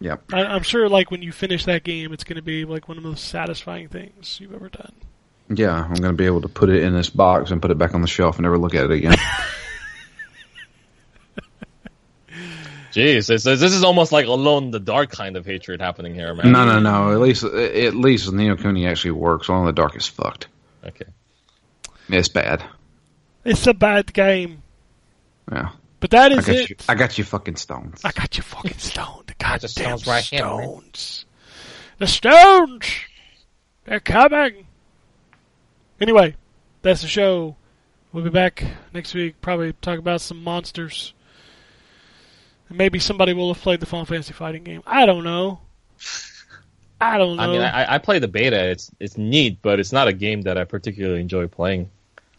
Yep. 0.00 0.24
I, 0.32 0.44
I'm 0.44 0.64
sure, 0.64 0.88
like 0.88 1.12
when 1.12 1.22
you 1.22 1.30
finish 1.30 1.64
that 1.66 1.84
game, 1.84 2.12
it's 2.12 2.24
gonna 2.24 2.42
be 2.42 2.64
like 2.64 2.88
one 2.88 2.96
of 2.98 3.04
the 3.04 3.08
most 3.10 3.26
satisfying 3.28 3.86
things 3.88 4.38
you've 4.40 4.54
ever 4.54 4.68
done. 4.68 4.92
Yeah, 5.48 5.74
I'm 5.74 5.94
going 5.94 6.12
to 6.12 6.16
be 6.16 6.26
able 6.26 6.40
to 6.42 6.48
put 6.48 6.70
it 6.70 6.82
in 6.82 6.92
this 6.92 7.08
box 7.10 7.50
and 7.52 7.62
put 7.62 7.70
it 7.70 7.78
back 7.78 7.94
on 7.94 8.02
the 8.02 8.08
shelf 8.08 8.36
and 8.36 8.42
never 8.44 8.58
look 8.58 8.74
at 8.74 8.84
it 8.84 8.90
again. 8.90 9.16
Jeez, 12.92 13.26
this, 13.26 13.44
this 13.44 13.62
is 13.62 13.84
almost 13.84 14.10
like 14.10 14.26
alone 14.26 14.64
in 14.64 14.70
the 14.70 14.80
dark 14.80 15.10
kind 15.10 15.36
of 15.36 15.44
hatred 15.44 15.80
happening 15.82 16.14
here, 16.14 16.34
man. 16.34 16.50
no, 16.50 16.64
no, 16.64 16.80
no. 16.80 17.12
At 17.12 17.20
least, 17.20 17.44
at 17.44 17.94
least 17.94 18.32
Ni 18.32 18.48
no 18.48 18.56
Kuni 18.56 18.86
actually 18.86 19.10
works. 19.12 19.50
All 19.50 19.60
in 19.60 19.66
the 19.66 19.72
dark 19.72 19.96
is 19.96 20.06
fucked. 20.06 20.48
Okay. 20.84 21.04
It's 22.08 22.28
bad. 22.28 22.64
It's 23.44 23.66
a 23.66 23.74
bad 23.74 24.12
game, 24.12 24.62
Yeah. 25.52 25.70
but 26.00 26.10
that 26.10 26.32
is 26.32 26.48
I 26.48 26.52
it. 26.52 26.70
you. 26.70 26.76
I 26.88 26.94
got 26.94 27.18
you 27.18 27.24
fucking 27.24 27.56
stones. 27.56 28.00
I 28.04 28.12
got 28.12 28.36
you 28.36 28.42
fucking 28.42 28.78
stoned. 28.78 29.24
The 29.26 29.34
Got 29.44 29.60
the 29.60 29.66
goddamn 29.68 29.98
stones 29.98 30.06
right 30.06 30.24
here, 30.24 30.38
stones. 30.40 31.26
The 31.98 32.06
stones! 32.06 32.86
They're 33.84 34.00
coming! 34.00 34.65
Anyway, 36.00 36.34
that's 36.82 37.02
the 37.02 37.08
show. 37.08 37.56
We'll 38.12 38.24
be 38.24 38.30
back 38.30 38.64
next 38.94 39.14
week, 39.14 39.40
probably 39.40 39.72
talk 39.74 39.98
about 39.98 40.20
some 40.20 40.42
monsters. 40.42 41.12
And 42.68 42.78
maybe 42.78 42.98
somebody 42.98 43.32
will 43.32 43.52
have 43.52 43.62
played 43.62 43.80
the 43.80 43.86
Final 43.86 44.06
Fantasy 44.06 44.32
fighting 44.32 44.64
game. 44.64 44.82
I 44.86 45.06
don't 45.06 45.24
know. 45.24 45.60
I 47.00 47.18
don't 47.18 47.36
know. 47.36 47.42
I 47.42 47.46
mean, 47.46 47.60
I, 47.60 47.94
I 47.94 47.98
play 47.98 48.18
the 48.18 48.28
beta. 48.28 48.70
It's 48.70 48.90
it's 48.98 49.18
neat, 49.18 49.58
but 49.60 49.78
it's 49.78 49.92
not 49.92 50.08
a 50.08 50.12
game 50.12 50.42
that 50.42 50.56
I 50.56 50.64
particularly 50.64 51.20
enjoy 51.20 51.46
playing. 51.46 51.90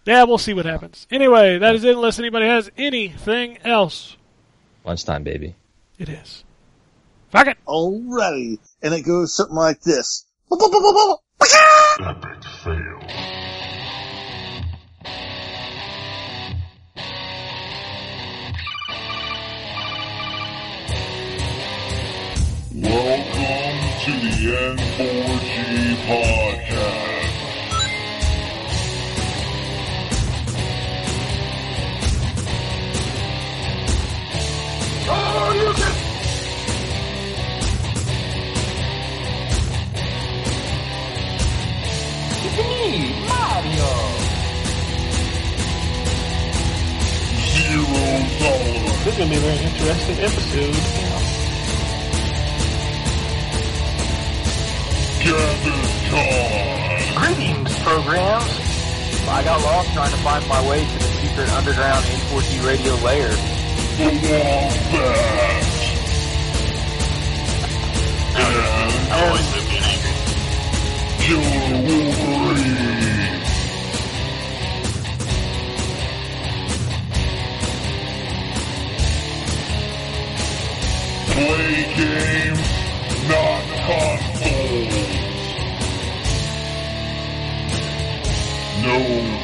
yeah, 0.05 0.23
we'll 0.23 0.39
see 0.39 0.53
what 0.53 0.65
happens. 0.65 1.05
Anyway, 1.11 1.59
that 1.59 1.75
is 1.75 1.83
it 1.83 1.95
unless 1.95 2.17
anybody 2.17 2.47
has 2.47 2.71
anything 2.77 3.59
else. 3.59 4.17
Lunchtime, 4.83 5.23
baby. 5.23 5.55
It 5.99 6.09
is. 6.09 6.43
Fuck 7.29 7.47
it! 7.47 7.57
Alrighty. 7.67 8.57
And 8.81 8.93
it 8.93 9.01
goes 9.01 9.35
something 9.35 9.55
like 9.55 9.81
this. 9.81 10.25
Epic 11.99 12.43
fail. 12.63 13.36
Welcome 24.07 24.21
to 24.21 24.37
the 24.37 24.55
N4G 24.55 25.95
podcast. 26.07 27.27
Zero 47.51 48.23
tolerance. 48.39 49.03
This 49.03 49.13
is 49.13 49.17
to 49.17 49.29
be 49.29 49.35
a 49.35 49.39
very 49.39 49.59
interesting 49.65 50.17
episode. 50.19 51.06
Programs. 57.87 58.51
I 59.29 59.43
got 59.43 59.61
lost 59.61 59.93
trying 59.93 60.11
to 60.11 60.17
find 60.17 60.47
my 60.47 60.69
way 60.69 60.85
to 60.85 60.93
the 60.93 61.09
secret 61.19 61.49
underground 61.53 62.03
N4G 62.05 62.65
radio 62.65 62.95
layer. 62.95 63.35
The 63.97 64.09
Wombat. 64.27 65.63
And 68.35 68.55
I've 69.11 69.23
always 69.23 69.47
lived 69.53 69.71
in 69.71 69.83
angry. 69.83 70.15
Killer 71.23 71.77
Wolverine. 71.87 72.87
Play 81.33 81.77
games, 81.95 82.67
not 83.29 83.66
consoles. 83.87 84.93
No 88.83 88.97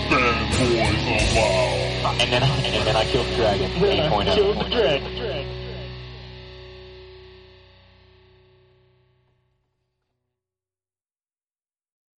fanboys 0.09 1.05
allowed. 1.07 2.21
And 2.21 2.31
then, 2.31 2.43
and 2.43 2.87
then 2.87 2.95
I 2.95 3.05
killed 3.05 3.27
the 3.27 3.35
dragon. 3.35 3.71
8.0. 3.71 4.35
Killed 4.35 4.57
the 4.59 4.69
dragon. 4.69 5.42